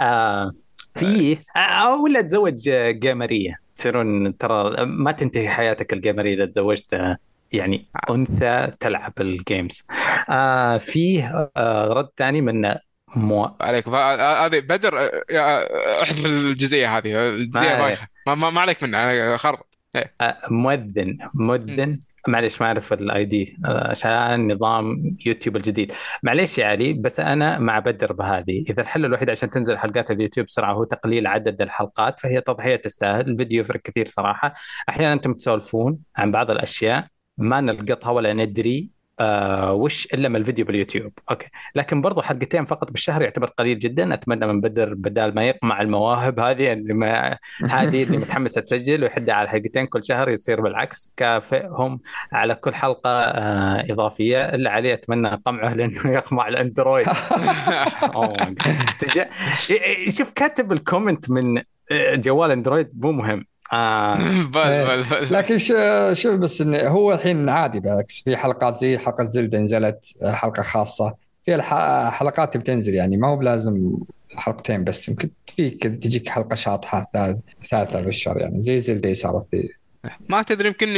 آه 0.00 0.52
في 0.96 1.38
آه 1.56 1.96
ولا 2.02 2.20
تزوج 2.20 2.68
آه، 2.68 2.90
جيمريه 2.90 3.60
تصيرون 3.76 4.36
ترى 4.36 4.86
ما 4.86 5.12
تنتهي 5.12 5.48
حياتك 5.48 5.92
الجيمريه 5.92 6.34
إذا 6.34 6.46
تزوجت 6.46 6.94
آه، 6.94 7.16
يعني 7.52 7.86
أنثى 8.10 8.72
تلعب 8.80 9.12
الجيمز 9.20 9.82
آه 10.30 10.76
فيه 10.76 11.50
آه 11.56 11.86
رد 11.88 12.08
ثاني 12.18 12.40
من 12.40 12.74
مو 13.16 13.56
عليك. 13.60 13.84
فا- 13.84 14.46
هذه 14.46 14.60
بدر 14.60 14.98
آه، 14.98 16.02
أحذف 16.02 16.26
الجزئية 16.26 16.96
هذه. 16.98 17.28
الجزئية 17.28 17.68
ما- 17.72 17.78
بايخة. 17.78 18.06
ما, 18.26 18.34
ما, 18.34 18.50
ما 18.50 18.60
عليك 18.60 18.82
منها. 18.82 19.36
خربط. 19.36 19.78
آه، 20.20 20.36
مؤذن. 20.50 21.18
مؤذن. 21.34 22.00
معلش 22.28 22.60
ما 22.60 22.66
أعرف 22.66 22.92
ال 22.92 23.24
ID 23.24 23.56
عشان 23.64 24.52
نظام 24.52 25.16
يوتيوب 25.26 25.56
الجديد. 25.56 25.92
معلش 26.22 26.58
يا 26.58 26.66
علي 26.66 26.92
بس 26.92 27.20
أنا 27.20 27.58
مع 27.58 27.78
بدر 27.78 28.12
بهذه. 28.12 28.64
إذا 28.70 28.82
الحل 28.82 29.04
الوحيد 29.04 29.30
عشان 29.30 29.50
تنزل 29.50 29.78
حلقات 29.78 30.10
اليوتيوب 30.10 30.46
بسرعة 30.46 30.72
هو 30.74 30.84
تقليل 30.84 31.26
عدد 31.26 31.62
الحلقات 31.62 32.20
فهي 32.20 32.40
تضحية 32.40 32.76
تستاهل. 32.76 33.30
الفيديو 33.30 33.60
يفرق 33.60 33.80
كثير 33.80 34.06
صراحة. 34.06 34.54
أحيانا 34.88 35.12
أنتم 35.12 35.34
تسولفون 35.34 35.98
عن 36.16 36.30
بعض 36.32 36.50
الأشياء. 36.50 37.06
ما 37.38 37.60
نلقطها 37.60 38.10
ولا 38.10 38.32
ندري 38.32 38.96
آه 39.20 39.72
وش 39.72 40.06
إلا 40.14 40.28
من 40.28 40.36
الفيديو 40.36 40.64
باليوتيوب. 40.64 41.12
okay. 41.30 41.46
لكن 41.74 42.00
برضو 42.00 42.22
حلقتين 42.22 42.64
فقط 42.64 42.90
بالشهر 42.90 43.22
يعتبر 43.22 43.46
قليل 43.46 43.78
جدا. 43.78 44.14
أتمنى 44.14 44.46
من 44.46 44.60
بدر 44.60 44.94
بدال 44.94 45.34
ما 45.34 45.48
يقمع 45.48 45.80
المواهب 45.80 46.40
هذه 46.40 46.72
اللي 46.72 46.94
ما 46.94 47.38
هذه 47.70 48.02
اللي 48.02 48.16
متحمسة 48.18 48.60
تسجل 48.60 49.02
ويحدها 49.02 49.34
على 49.34 49.48
حلقتين 49.48 49.86
كل 49.86 50.04
شهر 50.04 50.28
يصير 50.28 50.60
بالعكس. 50.60 51.12
كافئهم 51.16 52.00
على 52.32 52.54
كل 52.54 52.74
حلقة 52.74 53.10
آه 53.10 53.92
إضافية. 53.92 54.54
إلا 54.54 54.70
عليه 54.70 54.94
أتمنى 54.94 55.28
قمعه 55.28 55.74
لأنه 55.74 56.12
يقمع 56.18 56.48
الأندرويد. 56.48 57.06
My 58.16 58.54
God. 58.60 58.96
تجا... 58.98 59.30
شوف 60.10 60.30
كاتب 60.30 60.72
الكومنت 60.72 61.30
من 61.30 61.58
آه، 61.92 62.14
جوال 62.14 62.50
أندرويد 62.50 62.90
مو 62.94 63.12
مهم. 63.12 63.46
آه. 63.72 64.16
بل 64.54 64.86
بل 64.86 65.04
بل. 65.10 65.32
لكن 65.32 65.58
ش- 65.58 65.72
شوف 66.22 66.34
بس 66.34 66.60
انه 66.60 66.88
هو 66.88 67.12
الحين 67.14 67.48
عادي 67.48 67.80
بالعكس. 67.80 68.22
في 68.24 68.36
حلقات 68.36 68.76
زي 68.76 68.98
حلقة 68.98 69.24
زلدة 69.24 69.58
نزلت 69.58 70.06
حلقة 70.32 70.62
خاصة. 70.62 71.14
في 71.46 71.54
الح- 71.54 72.10
حلقات 72.10 72.56
بتنزل 72.56 72.94
يعني 72.94 73.16
ما 73.16 73.28
هو 73.28 73.36
بلازم 73.36 73.92
حلقتين 74.36 74.84
بس. 74.84 75.08
يمكن 75.08 75.30
في 75.56 75.70
كذا 75.70 75.92
تجيك 75.96 76.28
حلقة 76.28 76.54
شاطحة 76.54 77.06
ثالث 77.12 77.40
ثالثة 77.64 78.00
بالشهر 78.00 78.38
يعني. 78.40 78.62
زي 78.62 78.78
Zelda 78.78 79.14
صارت 79.14 79.46
ذي 79.54 79.68
ما 80.28 80.42
تدري 80.42 80.68
يمكن 80.68 80.88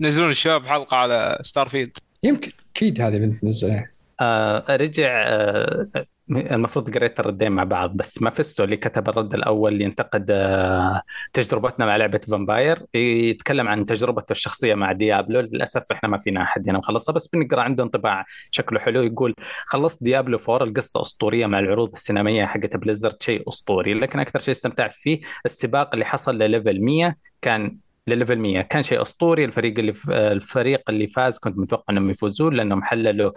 ينزلون 0.00 0.30
الشباب 0.30 0.66
حلقة 0.66 0.96
على 0.96 1.38
Star 1.42 1.68
field 1.68 1.96
يمكن 2.22 2.50
أكيد 2.76 3.00
هذه 3.00 3.18
بنتنزل 3.18 3.80
آه 4.20 4.76
رجع 4.76 5.24
آه 5.28 5.86
المفروض 6.30 6.94
قريت 6.94 7.20
الردين 7.20 7.52
مع 7.52 7.64
بعض 7.64 7.96
بس 7.96 8.22
مافيستو 8.22 8.64
اللي 8.64 8.76
كتب 8.76 9.08
الرد 9.08 9.34
الأول 9.34 9.72
اللي 9.72 9.84
ينتقد 9.84 10.26
آه 10.30 11.02
تجربتنا 11.32 11.86
مع 11.86 11.96
لعبة 11.96 12.20
Vampyr 12.30 12.78
يتكلم 12.94 13.68
عن 13.68 13.86
تجربته 13.86 14.32
الشخصية 14.32 14.74
مع 14.74 14.92
Diablo 14.92 15.40
للأسف 15.40 15.92
إحنا 15.92 16.08
ما 16.08 16.18
فينا 16.18 16.42
أحد 16.42 16.68
هنا 16.68 16.78
مخلصها 16.78 17.12
بس 17.12 17.28
بنقرأ 17.28 17.62
عنده 17.62 17.84
انطباع 17.84 18.24
شكله 18.50 18.80
حلو 18.80 19.02
يقول 19.02 19.34
خلصت 19.66 20.02
Diablo 20.02 20.38
4 20.48 20.66
القصة 20.68 21.00
أسطورية 21.00 21.46
مع 21.46 21.58
العروض 21.58 21.92
السينمائية 21.92 22.44
حقت 22.44 22.76
Blizzard 22.76 23.22
شيء 23.22 23.48
أسطوري 23.48 23.94
لكن 23.94 24.18
أكثر 24.18 24.38
شيء 24.38 24.52
استمتعت 24.52 24.92
فيه 24.92 25.20
السباق 25.44 25.90
اللي 25.92 26.04
حصل 26.04 26.38
لل 26.38 26.50
level 26.50 26.80
100 26.84 27.16
كان 27.40 27.78
لل 28.06 28.15
level 28.15 28.38
100 28.38 28.60
كان 28.60 28.82
شيء 28.82 29.02
أسطوري. 29.02 29.44
الفريق 29.44 29.78
اللي 29.78 29.94
الفريق 30.08 30.82
اللي 30.88 31.08
فاز 31.08 31.38
كنت 31.38 31.58
متوقع 31.58 31.84
إنهم 31.90 32.10
يفوزون 32.10 32.54
لأنهم 32.54 32.82
حللوا 32.82 33.32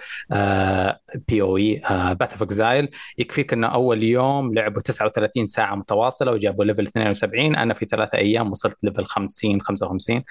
POE 1.28 1.42
Path 1.42 2.32
of 2.32 2.44
Exile 2.44 2.90
يكفيك 3.18 3.54
إنه 3.54 3.68
أول 3.68 4.04
يوم 4.04 4.54
لعبوا 4.54 4.82
39 4.82 5.46
ساعة 5.46 5.76
متواصلة 5.76 6.32
وجابوا 6.32 6.66
level 6.66 6.88
72 6.88 7.56
أنا 7.56 7.74
في 7.74 7.86
ثلاثة 7.86 8.18
أيام 8.18 8.52
وصلت 8.52 8.84
level 8.84 9.06
50 9.06 9.62
55 9.62 10.24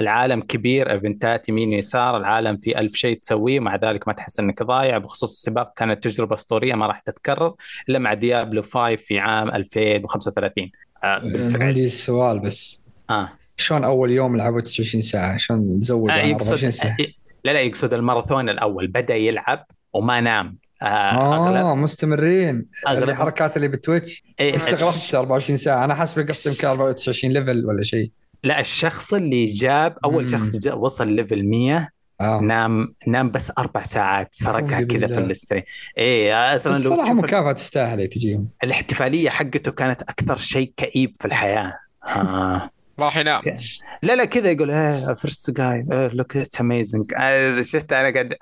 العالم 0.00 0.40
كبير 0.40 0.90
إيفنتات 0.90 1.48
يمين 1.48 1.72
يسار 1.72 2.16
العالم 2.16 2.56
في 2.56 2.78
ألف 2.78 2.94
شيء 2.94 3.18
تسويه. 3.18 3.60
مع 3.60 3.76
ذلك 3.76 4.08
ما 4.08 4.14
تحس 4.14 4.40
إنك 4.40 4.62
ضايع. 4.62 4.98
بخصوص 4.98 5.30
السباق 5.30 5.72
كانت 5.76 6.04
تجربة 6.04 6.34
أسطورية 6.34 6.74
ما 6.74 6.86
راح 6.86 7.00
تتكرر 7.00 7.54
إلا 7.88 7.98
مع 7.98 8.14
Diablo 8.14 8.62
5 8.62 8.96
في 8.96 9.18
عام 9.18 9.48
2035 9.50 10.70
آه 11.04 11.18
بالفعل. 11.18 11.62
عندي 11.62 11.88
سؤال 11.88 12.40
بس. 12.40 12.82
آه. 13.10 13.39
شلون 13.60 13.84
أول 13.84 14.10
يوم 14.10 14.36
لعبوا 14.36 14.60
29 14.60 15.02
ساعة؟ 15.02 15.36
شلون 15.36 15.80
تزود 15.80 16.10
آه 16.10 16.12
عن 16.12 16.18
24 16.30 16.30
يقصد 16.64 16.68
ساعة؟ 16.68 16.96
لا 17.44 17.52
لا 17.52 17.60
يقصد 17.60 17.94
الماراثون 17.94 18.48
الأول. 18.48 18.86
بدأ 18.86 19.14
يلعب 19.16 19.66
وما 19.94 20.20
نام. 20.20 20.58
آه 20.82 20.84
آه 20.86 21.46
اغلب 21.66 21.78
مستمرين 21.78 22.68
أغلب- 22.88 22.90
الحركات 23.08 23.56
اللي 23.56 23.68
ب 23.68 23.75
Twitch. 23.75 24.22
إيه، 24.40 24.56
استغربت 24.56 25.14
24 25.14 25.56
ساعة. 25.56 25.84
أنا 25.84 25.94
حاسب 25.94 26.28
قصدي 26.28 26.50
يمكن 26.54 26.68
94 26.68 27.32
level 27.32 27.66
ولا 27.66 27.82
شيء. 27.82 28.10
لا 28.44 28.60
الشخص 28.60 29.14
اللي 29.14 29.46
جاب 29.46 29.96
أول 30.04 30.24
مم. 30.24 30.30
شخص 30.30 30.56
جا 30.56 30.74
وصل 30.74 31.08
level 31.08 31.44
100 31.44 31.88
آه. 32.20 32.40
نام 32.40 32.94
نام 33.06 33.30
بس 33.30 33.52
أربع 33.58 33.82
ساعات 33.82 34.28
سرقها 34.32 34.80
كذا 34.82 35.06
في. 35.06 35.18
ال 35.18 35.24
stream 35.24 35.62
إيه 35.98 36.54
أصلا 36.56 36.72
لو 36.72 36.78
صراحة 36.78 37.02
تشوف 37.04 37.18
مكافأة 37.24 37.52
تستاهل 37.52 38.08
تجيهم. 38.08 38.48
الاحتفالية 38.64 39.30
حقته 39.30 39.70
كانت 39.72 40.02
أكثر 40.02 40.36
شيء 40.38 40.72
كئيب 40.76 41.16
في 41.20 41.24
الحياة. 41.26 41.76
آه. 42.16 42.70
راح 43.02 43.16
ينام. 43.16 43.42
لا 44.02 44.16
لا 44.16 44.24
كذا 44.24 44.50
يقول 44.50 44.70
إيه 44.70 45.14
first 45.14 45.50
guy 45.50 45.86
look 45.90 46.36
it's 46.36 46.60
amazing 46.60 47.12
شفت 47.60 47.92
أنا 47.92 48.12
قاعد. 48.14 48.34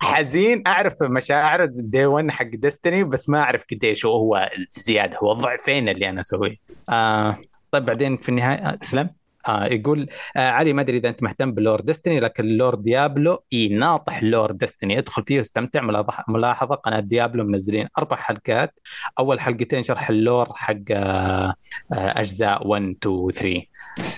حزين 0.00 0.62
أعرف 0.66 1.02
مشاعر 1.02 1.64
دي 1.64 2.06
1 2.06 2.30
حق 2.30 2.46
Destiny 2.46 3.04
بس 3.04 3.28
ما 3.28 3.40
أعرف 3.40 3.64
قديش 3.70 4.06
هو 4.06 4.50
الزياده 4.58 5.18
هو 5.18 5.32
الضعفين 5.32 5.88
اللي 5.88 6.08
أنا 6.08 6.20
أسويه. 6.20 6.56
آه 6.88 7.36
طيب 7.70 7.84
بعدين 7.84 8.16
في 8.16 8.28
النهاية 8.28 8.58
آه، 8.58 8.78
اسلم 8.82 9.10
آه 9.48 9.64
يقول 9.66 10.08
آه 10.36 10.50
علي 10.50 10.72
ما 10.72 10.80
أدري 10.82 10.96
إذا 10.96 11.08
أنت 11.08 11.22
مهتم 11.22 11.52
ب 11.52 11.58
lore 11.58 11.80
Destiny 11.80 12.20
لكن 12.20 12.44
lore 12.44 12.74
Diablo 12.74 13.42
يناطح 13.52 14.22
lore 14.22 14.50
Destiny 14.52 14.98
ادخل 14.98 15.22
فيه 15.22 15.38
واستمتع. 15.38 15.80
ملاحظه 15.80 16.24
ملاحظة 16.28 16.74
قناة 16.74 17.00
Diablo 17.00 17.44
منزلين 17.44 17.88
أربع 17.98 18.16
حلقات. 18.16 18.74
أول 19.18 19.40
حلقتين 19.40 19.82
شرح 19.82 20.10
ال 20.10 20.18
lore 20.18 20.48
حق 20.54 20.74
آه 20.90 21.54
آه 21.92 22.20
أجزاء 22.20 22.66
1 22.66 22.82
2 23.02 23.30
3 23.30 23.62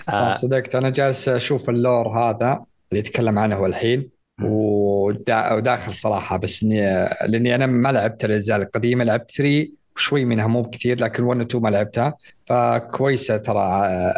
صح 0.07 0.13
آه 0.13 0.33
صدقت. 0.33 0.75
أنا 0.75 0.89
جالس 0.89 1.29
أشوف 1.29 1.69
ال 1.69 1.77
lore 1.77 2.07
هذا 2.07 2.63
اللي 2.91 2.99
يتكلم 2.99 3.39
عنه 3.39 3.55
هو 3.55 3.65
الحين 3.65 4.09
ودا- 4.43 5.53
وداخل 5.53 5.93
صراحة 5.93 6.37
بس 6.37 6.63
إني 6.63 6.81
لإني 7.27 7.55
أنا 7.55 7.65
ما 7.65 7.91
لعبت 7.91 8.25
الأجزاء 8.25 8.61
القديمة. 8.61 9.03
لعبت 9.03 9.31
3 9.31 9.67
شوي 9.95 10.25
منها 10.25 10.47
مو 10.47 10.61
بكثير 10.61 10.99
لكن 10.99 11.23
1 11.23 11.39
و 11.39 11.43
2 11.43 11.63
ما 11.63 11.69
لعبتها. 11.69 12.13
فكويسة 12.45 13.37
ترى 13.37 13.59
آه، 13.59 14.13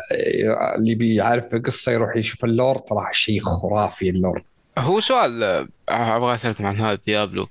اللي 0.77 0.95
بيعرف 0.95 1.53
القصة 1.53 1.91
يروح 1.91 2.17
يشوف 2.17 2.45
ال 2.45 2.50
lore. 2.50 2.77
ترى 2.77 3.01
شيء 3.11 3.41
خرافي 3.41 4.09
ال 4.09 4.15
lore. 4.15 4.43
هو 4.77 4.99
سؤال 4.99 5.43
آه، 5.43 5.67
أبغى 5.89 6.35
اسالكم 6.35 6.65
عن 6.65 6.75
هذا 6.81 6.99
Diablo. 7.05 7.43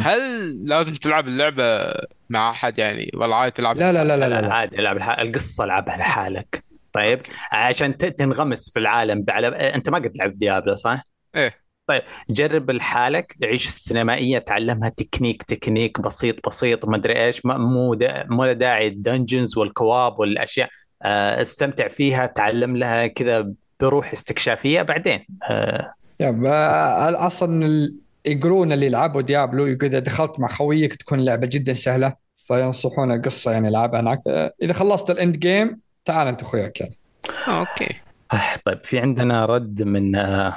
هل 0.00 0.18
لازم 0.68 0.94
تلعب 0.94 1.28
اللعبة 1.28 1.64
مع 2.30 2.50
أحد 2.50 2.78
يعني؟ 2.78 3.10
ولا 3.14 3.36
عادي 3.36 3.50
تلعب 3.54 3.76
لا 3.78 3.92
لا 3.92 4.04
لا 4.04 4.16
لا, 4.16 4.28
لا 4.28 4.40
لا, 4.40 4.46
لا. 4.46 4.54
عادي 4.54 4.78
العب 4.78 4.96
الح- 4.96 5.18
القصة 5.18 5.64
العبها 5.64 5.96
لحالك. 5.96 6.64
طيب 6.92 7.22
عشان 7.52 7.96
تنغمس 7.96 8.70
في 8.70 8.78
العالم 8.78 9.24
على 9.28 9.48
انت 9.48 9.88
ما 9.88 9.98
قد 9.98 10.12
لعبت 10.16 10.36
Diablo 10.36 10.74
صح؟ 10.76 11.02
إيه. 11.36 11.54
جرب 12.30 12.70
لحالك 12.70 13.36
عيش 13.42 13.66
السينمائية 13.66 14.38
تعلمها 14.38 14.88
technique 14.88 15.42
technique 15.42 16.00
بسيط 16.00 16.48
بسيط 16.48 16.84
ما 16.84 16.96
أدري 16.96 17.24
إيش 17.26 17.46
ما- 17.46 17.58
مو 17.58 17.94
دا 17.94 18.26
مو 18.30 18.52
داعي 18.52 18.88
ال 18.88 18.96
dungeons 18.96 19.58
وال 19.58 19.75
co-op 19.75 20.18
والأشياء. 20.18 20.68
آه، 21.02 21.42
استمتع 21.42 21.88
فيها 21.88 22.26
تعلم 22.26 22.76
لها 22.76 23.06
كذا 23.06 23.52
بروح 23.80 24.12
استكشافية 24.12 24.82
بعدين. 24.82 25.26
آه، 25.50 25.92
يا 26.20 26.30
ب- 26.30 26.44
أصلا 27.16 27.88
يقولون 28.26 28.72
اللي 28.72 28.86
يلعبوا 28.86 29.20
Diablo 29.22 29.66
يقول 29.66 29.84
إذا 29.84 29.98
دخلت 29.98 30.40
مع 30.40 30.48
خويك 30.48 30.94
تكون 30.94 31.18
اللعبه 31.18 31.46
جدا 31.52 31.74
سهلة 31.74 32.14
فينصحون 32.34 33.12
القصة 33.12 33.52
يعني 33.52 33.68
العبها 33.68 34.00
هناك. 34.00 34.22
إذا 34.62 34.72
خلصت 34.72 35.10
ال 35.10 35.16
end 35.16 35.36
game 35.38 35.80
تعال 36.10 36.28
انت 36.28 36.42
اخوياك 36.42 36.80
يعني. 36.80 36.94
آه، 37.48 37.60
أوكي 37.60 38.00
طيب 38.64 38.84
في 38.84 38.98
عندنا 38.98 39.46
رد 39.46 39.82
من 39.82 40.16
آه، 40.16 40.56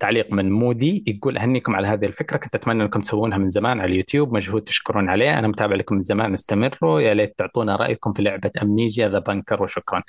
تعليق 0.00 0.32
من 0.32 0.52
مودي 0.52 1.04
يقول 1.06 1.38
أهنيكم 1.38 1.76
على 1.76 1.88
هذه 1.88 2.04
الفكرة 2.04 2.36
كنت 2.36 2.54
أتمنى 2.54 2.82
أنكم 2.82 3.00
تسوونها 3.00 3.38
من 3.38 3.48
زمان 3.48 3.80
على 3.80 3.92
اليوتيوب 3.92 4.34
مجهود 4.34 4.62
تشكرون 4.62 5.08
عليه 5.08 5.38
أنا 5.38 5.48
متابع 5.48 5.76
لكم 5.76 5.94
من 5.94 6.02
زمان 6.02 6.34
استمروا 6.34 7.00
يا 7.00 7.14
ليت 7.14 7.38
تعطونا 7.38 7.76
رأيكم 7.76 8.12
في 8.12 8.22
لعبة 8.22 8.50
Amnesia 8.62 9.08
The 9.08 9.18
Bunker 9.18 9.62
وشكرا 9.62 10.02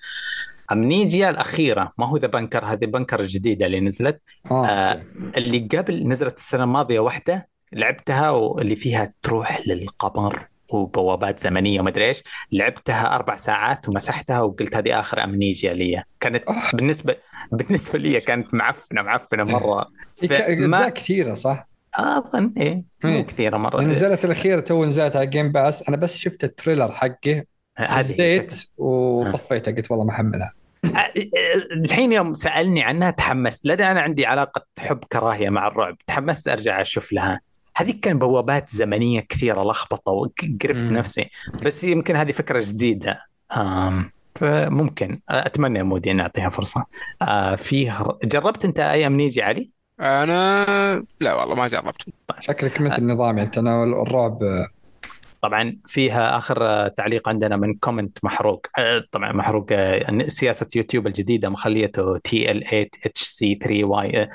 Amnesia 0.71 1.29
الأخيرة 1.29 1.93
ما 1.97 2.07
هو 2.07 2.17
The 2.17 2.27
Bunker 2.27 2.65
هذه 2.65 2.85
Bunker 2.85 3.19
الجديده 3.19 3.65
اللي 3.65 3.79
نزلت 3.79 4.21
آه. 4.51 4.65
أوكي. 4.65 5.03
اللي 5.37 5.59
قبل 5.77 6.07
نزلت 6.07 6.37
السنة 6.37 6.63
الماضية 6.63 6.99
واحدة 6.99 7.49
لعبتها 7.73 8.29
واللي 8.29 8.75
فيها 8.75 9.13
تروح 9.21 9.67
للقمر 9.67 10.47
وبوابات 10.69 11.39
زمنية 11.39 11.79
وما 11.79 11.89
أدري 11.89 12.07
إيش. 12.07 12.23
لعبتها 12.51 13.15
أربع 13.15 13.35
ساعات 13.35 13.89
ومسحتها 13.89 14.41
وقلت 14.41 14.75
هذه 14.75 14.99
آخر 14.99 15.23
Amnesia 15.23 15.73
لي. 15.73 16.03
كانت 16.19 16.43
بالنسبة 16.73 17.15
بالنسبة 17.51 17.99
لي 17.99 18.19
كانت 18.19 18.53
معفنة 18.53 19.01
معفنة 19.01 19.43
مرة. 19.43 19.83
ك- 20.23 20.31
ما- 20.31 20.47
أجزاء 20.47 20.89
كثيرة 20.89 21.33
صح؟ 21.33 21.67
أظن 21.95 22.53
إيه 22.57 22.83
مو 23.03 23.09
إيه. 23.09 23.21
كثيرة 23.21 23.57
مرة. 23.57 23.81
نزلت 23.81 24.25
الأخيرة 24.25 24.59
تو 24.59 24.85
نزلت 24.85 25.15
على 25.15 25.27
Game 25.27 25.51
Pass 25.51 25.89
أنا 25.89 25.97
بس 25.97 26.17
شفت 26.17 26.43
ال 26.43 26.49
trailer 26.49 26.91
حقه 26.91 27.43
هذه 27.77 28.01
زيت 28.01 28.63
وطفيته. 28.79 29.71
قلت 29.71 29.91
والله 29.91 30.05
ما 30.05 30.11
أحملها. 30.11 30.53
آه، 30.85 31.11
الحين 31.85 32.11
يوم 32.11 32.33
سألني 32.33 32.83
عنها 32.83 33.11
تحمست. 33.11 33.67
لدى 33.67 33.83
أنا 33.83 34.01
عندي 34.01 34.25
علاقة 34.25 34.65
حب 34.79 34.99
كراهية 35.11 35.49
مع 35.49 35.67
الرعب. 35.67 35.97
تحمست 36.07 36.47
أرجع 36.47 36.81
أشوف 36.81 37.13
لها. 37.13 37.39
هذه 37.75 37.93
كان 38.01 38.19
بوابات 38.19 38.69
زمنية 38.69 39.19
كثيرة 39.19 39.63
لخبطة 39.63 40.11
وقرفت. 40.11 40.83
نفسي. 40.83 41.29
بس 41.65 41.83
يمكن 41.83 42.15
هذه 42.15 42.31
فكرة 42.31 42.63
جديدة. 42.65 43.21
آم 43.57 44.11
فممكن. 44.35 45.21
أتمنى 45.29 45.79
يا 45.79 45.83
مودي 45.83 46.11
أن 46.11 46.19
أعطيها 46.19 46.49
فرصة. 46.49 46.85
آه 47.21 47.55
فيه 47.55 48.03
جربت 48.23 48.65
أنت 48.65 48.79
أي 48.79 49.07
أمنيجي 49.07 49.41
علي؟ 49.41 49.69
أنا 49.99 51.05
لا 51.19 51.33
والله 51.33 51.55
ما 51.55 51.67
جربت. 51.67 52.01
شكلك 52.39 52.81
مثل 52.81 53.05
نظامي 53.05 53.41
أنت. 53.41 53.57
أنا 53.57 53.83
الرعب 53.83 54.37
طبعا 55.41 55.77
فيها 55.85 56.37
آخر 56.37 56.65
آه، 56.65 56.87
تعليق 56.87 57.29
عندنا 57.29 57.57
من 57.57 57.73
comment 57.73 58.17
محروق. 58.23 58.67
آه، 58.77 59.03
طبعا 59.11 59.31
محروق 59.31 59.67
آه، 59.71 60.27
سياسة 60.27 60.67
يوتيوب 60.75 61.07
الجديدة 61.07 61.49
مخليته 61.49 62.17
TL 62.17 62.63
8 62.63 62.87
HC 63.05 63.59
3 63.63 63.83
Y 63.83 64.29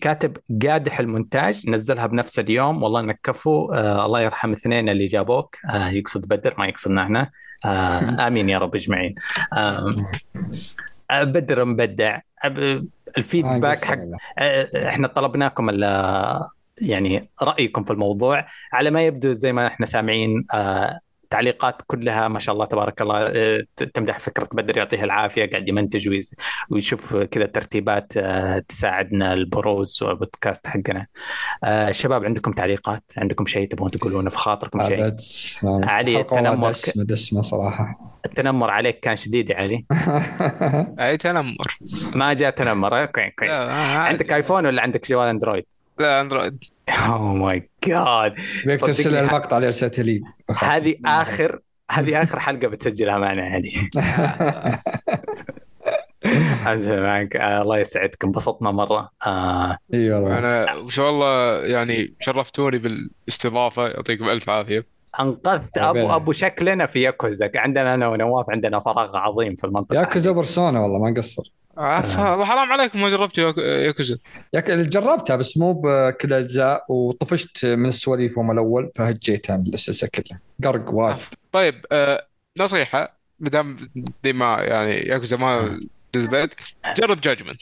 كاتب 0.00 0.36
قادح 0.62 1.00
المونتاج 1.00 1.70
نزلها 1.70 2.06
بنفس 2.06 2.38
اليوم. 2.38 2.82
والله 2.82 3.00
انك 3.00 3.20
كفو 3.22 3.72
آه 3.72 4.06
الله 4.06 4.20
يرحم 4.20 4.50
اثنين 4.50 4.88
اللي 4.88 5.04
جابوك. 5.04 5.56
آه 5.74 5.88
يقصد 5.88 6.28
بدر 6.28 6.54
ما 6.58 6.66
يقصدنا 6.66 7.02
إحنا. 7.02 7.30
آه 7.66 8.26
آمين 8.26 8.48
يا 8.48 8.58
رب 8.58 8.74
اجمعين. 8.74 9.14
آه 9.52 9.94
آه، 11.10 11.24
بدر 11.24 11.64
مبدع. 11.64 12.18
آه، 12.44 12.84
ال 13.18 13.25
feedback 13.25 13.84
حق 13.84 13.98
آه، 14.38 14.88
إحنا 14.88 15.08
طلبناكم 15.08 15.70
ال- 15.70 16.48
يعني 16.80 17.30
رأيكم 17.42 17.84
في 17.84 17.92
الموضوع. 17.92 18.46
على 18.72 18.90
ما 18.90 19.02
يبدو 19.06 19.32
زي 19.32 19.52
ما 19.52 19.66
إحنا 19.66 19.86
سامعين 19.86 20.44
آه، 20.54 20.98
تعليقات 21.30 21.82
كلها 21.86 22.28
ما 22.28 22.38
شاء 22.38 22.54
الله 22.54 22.66
تبارك 22.66 23.02
الله 23.02 23.16
آه، 23.34 23.64
تمدح 23.94 24.18
فكرة 24.18 24.48
بدر 24.52 24.76
يعطيه 24.78 25.04
العافية 25.04 25.50
قاعد 25.50 25.68
يمنتج 25.68 26.26
ويشوف 26.70 27.16
كذا 27.16 27.46
ترتيبات 27.46 28.12
آه، 28.16 28.58
تساعدنا 28.58 29.32
البروز 29.32 30.02
والبودكاست 30.02 30.66
حقنا. 30.66 31.06
آه، 31.64 31.90
شباب 31.90 32.24
عندكم 32.24 32.52
تعليقات؟ 32.52 33.04
عندكم 33.16 33.46
شيء 33.46 33.68
تبغون 33.68 33.90
تقولونه 33.90 34.30
في 34.30 34.38
خاطركم 34.38 34.82
شيء؟ 34.82 35.06
أبد 35.06 35.20
علي 35.64 36.16
حلقة 36.16 36.34
والله 36.34 36.50
التنمر 36.50 36.70
دسمة 36.70 37.04
دسمة 37.04 37.42
صراحة. 37.42 38.18
التنمر 38.24 38.70
عليك 38.70 39.00
كان 39.00 39.16
شديد 39.16 39.50
يا 39.50 39.56
علي. 39.56 39.84
أي 41.00 41.16
تنمر. 41.16 41.78
ما 42.14 42.32
جاء 42.32 42.50
تنمر 42.50 43.02
أوكي 43.02 43.30
كويس. 43.30 43.50
عندك 43.50 44.32
iPhone 44.32 44.66
ولا 44.66 44.82
عندك 44.82 45.08
جوال 45.08 45.28
Android؟ 45.28 45.64
لا 45.98 46.20
Android. 46.20 46.64
oh 46.90 47.34
my 47.34 47.70
God 47.84 48.34
بيك 48.66 48.80
ترسل 48.80 49.14
المقطع 49.14 49.56
اللي 49.56 49.66
ارسلته 49.66 50.02
لي 50.02 50.20
هذه 50.62 50.94
اخر 51.06 51.60
هذه 51.90 52.22
آخر 52.22 52.40
حلقة 52.40 52.68
بتسجلها 52.68 53.18
معنا 53.18 53.56
هذه. 53.56 53.88
معك 57.00 57.36
آه 57.36 57.62
الله 57.62 57.78
يسعدك 57.78 58.24
انبسطنا 58.24 58.70
مرة. 58.70 59.10
آه 59.26 59.78
إي 59.94 60.10
والله. 60.10 60.38
أنا 60.38 60.80
إن 60.80 60.88
شاء 60.88 61.10
الله 61.10 61.64
يعني 61.66 62.14
شرفتوني 62.20 62.78
بالاستضافة. 62.78 63.88
يعطيكم 63.88 64.28
ألف 64.28 64.50
عافية. 64.50 64.86
أنقذت. 65.20 65.78
ابو 65.78 66.14
أبو 66.16 66.32
شكلنا 66.32 66.86
في 66.86 67.02
ياكوزا. 67.02 67.50
عندنا 67.54 67.94
أنا 67.94 68.08
ونواف 68.08 68.50
عندنا 68.50 68.80
فراغ 68.80 69.16
عظيم 69.16 69.54
في 69.54 69.64
المنطقة 69.64 70.00
Yakuza. 70.00 70.32
Persona 70.32 70.80
والله 70.80 70.98
ما 70.98 71.14
قصر 71.16 71.52
آه، 71.78 72.44
حرام 72.44 72.72
عليكم 72.72 73.00
ما 73.00 73.08
ياك- 73.38 73.58
ياكوزا. 73.58 74.18
ياك- 74.54 74.70
جربتها 74.70 75.36
بس 75.36 75.58
مو 75.58 75.72
بكل 75.72 76.32
أجزاء 76.32 76.84
وطفشت 76.92 77.66
من 77.66 77.86
السواليف 77.88 78.36
يوم 78.36 78.50
الأول 78.50 78.90
فهجيت 78.94 79.50
عن 79.50 79.60
السلسله 79.60 80.10
كلها. 80.14 80.40
قرق 80.64 80.90
واجد 80.94 81.18
طيب 81.52 81.84
آه 81.92 82.26
نصيحة 82.58 83.18
ما 83.40 83.48
دام 83.50 83.76
دي 84.24 84.32
ما 84.32 84.56
يعني 84.60 84.92
ياكوزا 84.92 85.36
ما 85.36 85.80
جذبتك 86.14 86.60
جرب 86.96 87.20
Judgment 87.20 87.60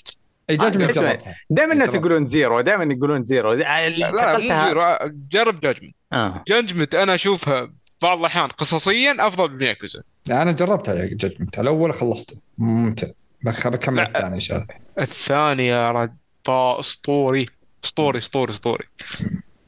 إي 0.51 0.57
Judgment 0.57 0.91
Judgment. 0.91 0.95
جربتها. 1.03 1.35
دائما 1.51 1.73
الناس 1.73 1.89
جربت. 1.91 2.01
يقولون 2.05 2.27
Zero 2.27 2.61
دائما 2.61 2.95
يقولون 2.95 3.25
Zero. 3.25 3.53
لا 3.53 3.89
لا 3.89 4.39
مو 4.39 4.67
Zero 4.67 4.83
جرب 5.33 5.61
Judgment 5.61 5.95
آه. 6.13 6.45
Judgment 6.49 6.95
أنا 6.95 7.15
أشوفها 7.15 7.67
في 7.67 7.73
بعض 8.03 8.19
الأحيان 8.19 8.49
قصصيا 8.49 9.17
أفضل 9.29 9.51
من 9.55 9.63
ياكوزا. 9.63 10.03
أنا 10.31 10.53
جربتها 10.53 10.95
جاجمنت 11.07 11.59
الأول 11.59 11.93
خلصته. 11.95 12.41
ممتع 12.59 13.07
بخ- 13.07 13.26
بكمل. 13.45 14.01
الثاني 14.01 14.35
ان 14.35 14.41
شاء 14.41 14.57
الله 14.57 14.67
الثاني 14.99 15.67
يا 15.67 15.91
رد 15.91 16.17
طا 16.45 16.81
اسطوري 16.81 17.47
اسطوري 17.85 18.19
اسطوري 18.19 18.51
اسطوري 18.51 18.85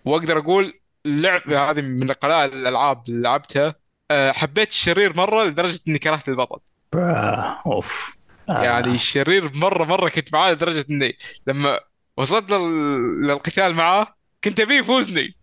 وأقدر 0.04 0.38
أقول 0.38 0.80
اللعبه 1.06 1.70
هذه 1.70 1.80
من 1.80 2.12
قلائل 2.12 2.52
الألعاب 2.52 3.02
اللي 3.08 3.22
لعبتها 3.22 3.74
أه، 4.10 4.32
حبيت 4.32 4.68
الشرير 4.68 5.16
مرة 5.16 5.44
لدرجة 5.44 5.80
إني 5.88 5.98
كرهت 5.98 6.28
البطل 6.28 6.60
آه. 6.94 7.62
أوف 7.66 8.16
آه. 8.48 8.62
يعني 8.62 8.94
الشرير 8.94 9.50
مرة 9.54 9.84
مرة 9.84 10.08
كنت 10.08 10.32
معاه 10.32 10.52
لدرجة 10.52 10.86
إني 10.90 11.18
لما 11.46 11.80
وصلت 12.16 12.52
لل... 12.52 13.22
للقتال 13.22 13.74
معاه 13.74 14.14
كنت 14.44 14.60
أبيه 14.60 14.78
يفوزني 14.78 15.36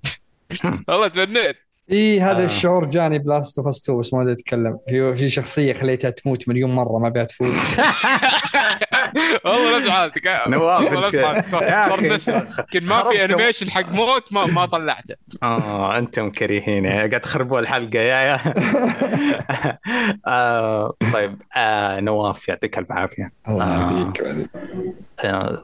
والله 0.88 1.08
تمنيت 1.08 1.58
إي 1.92 2.22
هذا 2.22 2.42
آه. 2.42 2.46
الشعور 2.46 2.86
جاني 2.86 3.20
ب 3.20 3.28
Last 3.28 3.60
of 3.60 3.68
Us 3.68 3.82
2 3.84 4.00
بس 4.00 4.14
ما 4.14 4.22
أدري 4.22 4.34
أتكلم. 4.34 4.78
في 4.90 5.16
في 5.16 5.30
شخصية 5.30 5.74
خليتها 5.74 6.10
تموت 6.10 6.50
مليون 6.50 6.76
مرة 6.76 7.00
ما 7.00 7.10
بها 7.10 7.24
تفوز 7.24 7.48
والله 9.46 9.78
نفس 9.78 9.90
حالتك 9.90 10.28
نواف 10.48 10.84
كان 12.72 12.86
ما 12.86 13.04
في 13.10 13.26
animation 13.26 13.72
حق 13.72 13.92
موت 13.92 14.34
ما 14.34 14.46
ما 14.46 14.66
طلعته. 14.66 15.16
آه 15.44 15.98
أنتم 15.98 16.32
كريهين. 16.32 16.88
قاعد 16.88 17.20
تخربوا 17.22 17.60
الحلقة. 17.60 18.00
يا 18.00 18.22
يا. 18.22 18.40
آه 20.28 20.94
طيب. 21.14 21.42
آه 21.58 22.00
نواف 22.00 22.48
يعطيك 22.48 22.78
الف 22.78 22.92
عافية. 22.92 23.32
الله. 23.48 23.70
يعافيك. 23.72 24.24
آه 25.26 25.64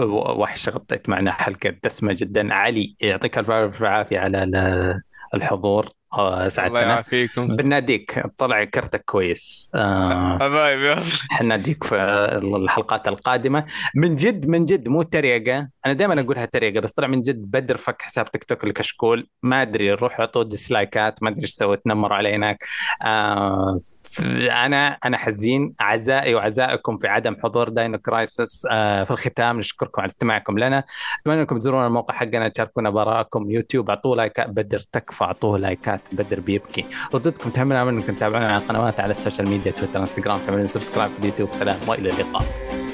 وحش 0.00 0.68
غطيت 0.68 1.08
معنا 1.08 1.30
حلقة 1.32 1.74
دسمة 1.84 2.12
جدا. 2.12 2.54
علي 2.54 2.96
يعطيك 3.00 3.38
الف 3.38 3.82
عافية 3.82 4.18
على 4.18 4.44
ال- 4.44 4.94
الحضور 5.34 5.88
آه، 6.12 6.48
سعدتنا. 6.48 6.78
الله 6.80 6.90
يعافيكم. 6.92 7.56
بناديك 7.56 8.22
طلع 8.38 8.64
كرتك 8.64 9.04
كويس. 9.04 9.70
آه 9.74 10.38
حبايبي 10.38 11.00
حناديك 11.30 11.84
في 11.84 11.94
الحلقات 12.42 13.08
القادمة. 13.08 13.64
من 13.96 14.14
جد 14.16 14.46
من 14.46 14.64
جد 14.64 14.88
مو 14.88 15.02
تريقة. 15.02 15.68
أنا 15.86 15.92
دائما 15.92 16.20
أقولها 16.20 16.44
تريقة 16.44 16.80
بس 16.80 16.92
طلع 16.92 17.06
من 17.06 17.22
جد 17.22 17.50
بدر 17.50 17.76
فك 17.76 18.02
حساب 18.02 18.30
تيك 18.32 18.44
توك 18.44 18.64
الكشكول. 18.64 19.28
ما 19.42 19.62
أدري 19.62 19.92
روحوا 19.92 20.20
اعطوه 20.20 20.44
ديسلايكات 20.44 21.22
ما 21.22 21.28
أدري 21.30 21.42
إيش 21.42 21.50
سويت 21.50 21.80
نمروا 21.86 22.16
علي 22.16 22.34
هناك 22.34 22.64
آه 23.02 23.80
أنا 24.20 24.98
أنا 25.04 25.16
حزين. 25.16 25.74
أعزائي 25.80 26.34
وعزائكم 26.34 26.98
في 26.98 27.08
عدم 27.08 27.36
حضور 27.42 27.68
Dino 27.68 27.98
Crisis 27.98 28.66
آه 28.70 29.04
في 29.04 29.10
الختام. 29.10 29.58
نشكركم 29.58 30.00
على 30.00 30.10
استماعكم 30.10 30.58
لنا. 30.58 30.84
أتمنى 31.20 31.40
أنكم 31.40 31.58
تزورون 31.58 31.86
الموقع 31.86 32.14
حقنا 32.14 32.48
تشاركونا 32.48 32.90
بآراءكم 32.90 33.50
يوتيوب 33.50 33.90
اعطوه 33.90 34.16
لايكات 34.16 34.50
بدر 34.50 34.78
تكفى 34.78 35.24
اعطوه 35.24 35.58
لايكات 35.58 36.00
بدر 36.12 36.40
بيبكي. 36.40 36.84
ردودكم 37.14 37.50
تهمنا 37.50 37.82
أنكم 37.82 38.12
تتابعونا 38.12 38.52
على 38.52 38.62
القنوات 38.62 39.00
على 39.00 39.10
ال 39.10 39.15
social 39.15 39.48
media 39.48 39.72
تويتر 39.72 40.00
إنستغرام. 40.00 40.38
تعملون 40.46 40.66
subscribe 40.66 41.10
في 41.10 41.18
اليوتيوب. 41.18 41.52
سلام 41.52 41.78
وإلى 41.86 42.10
اللقاء. 42.10 42.91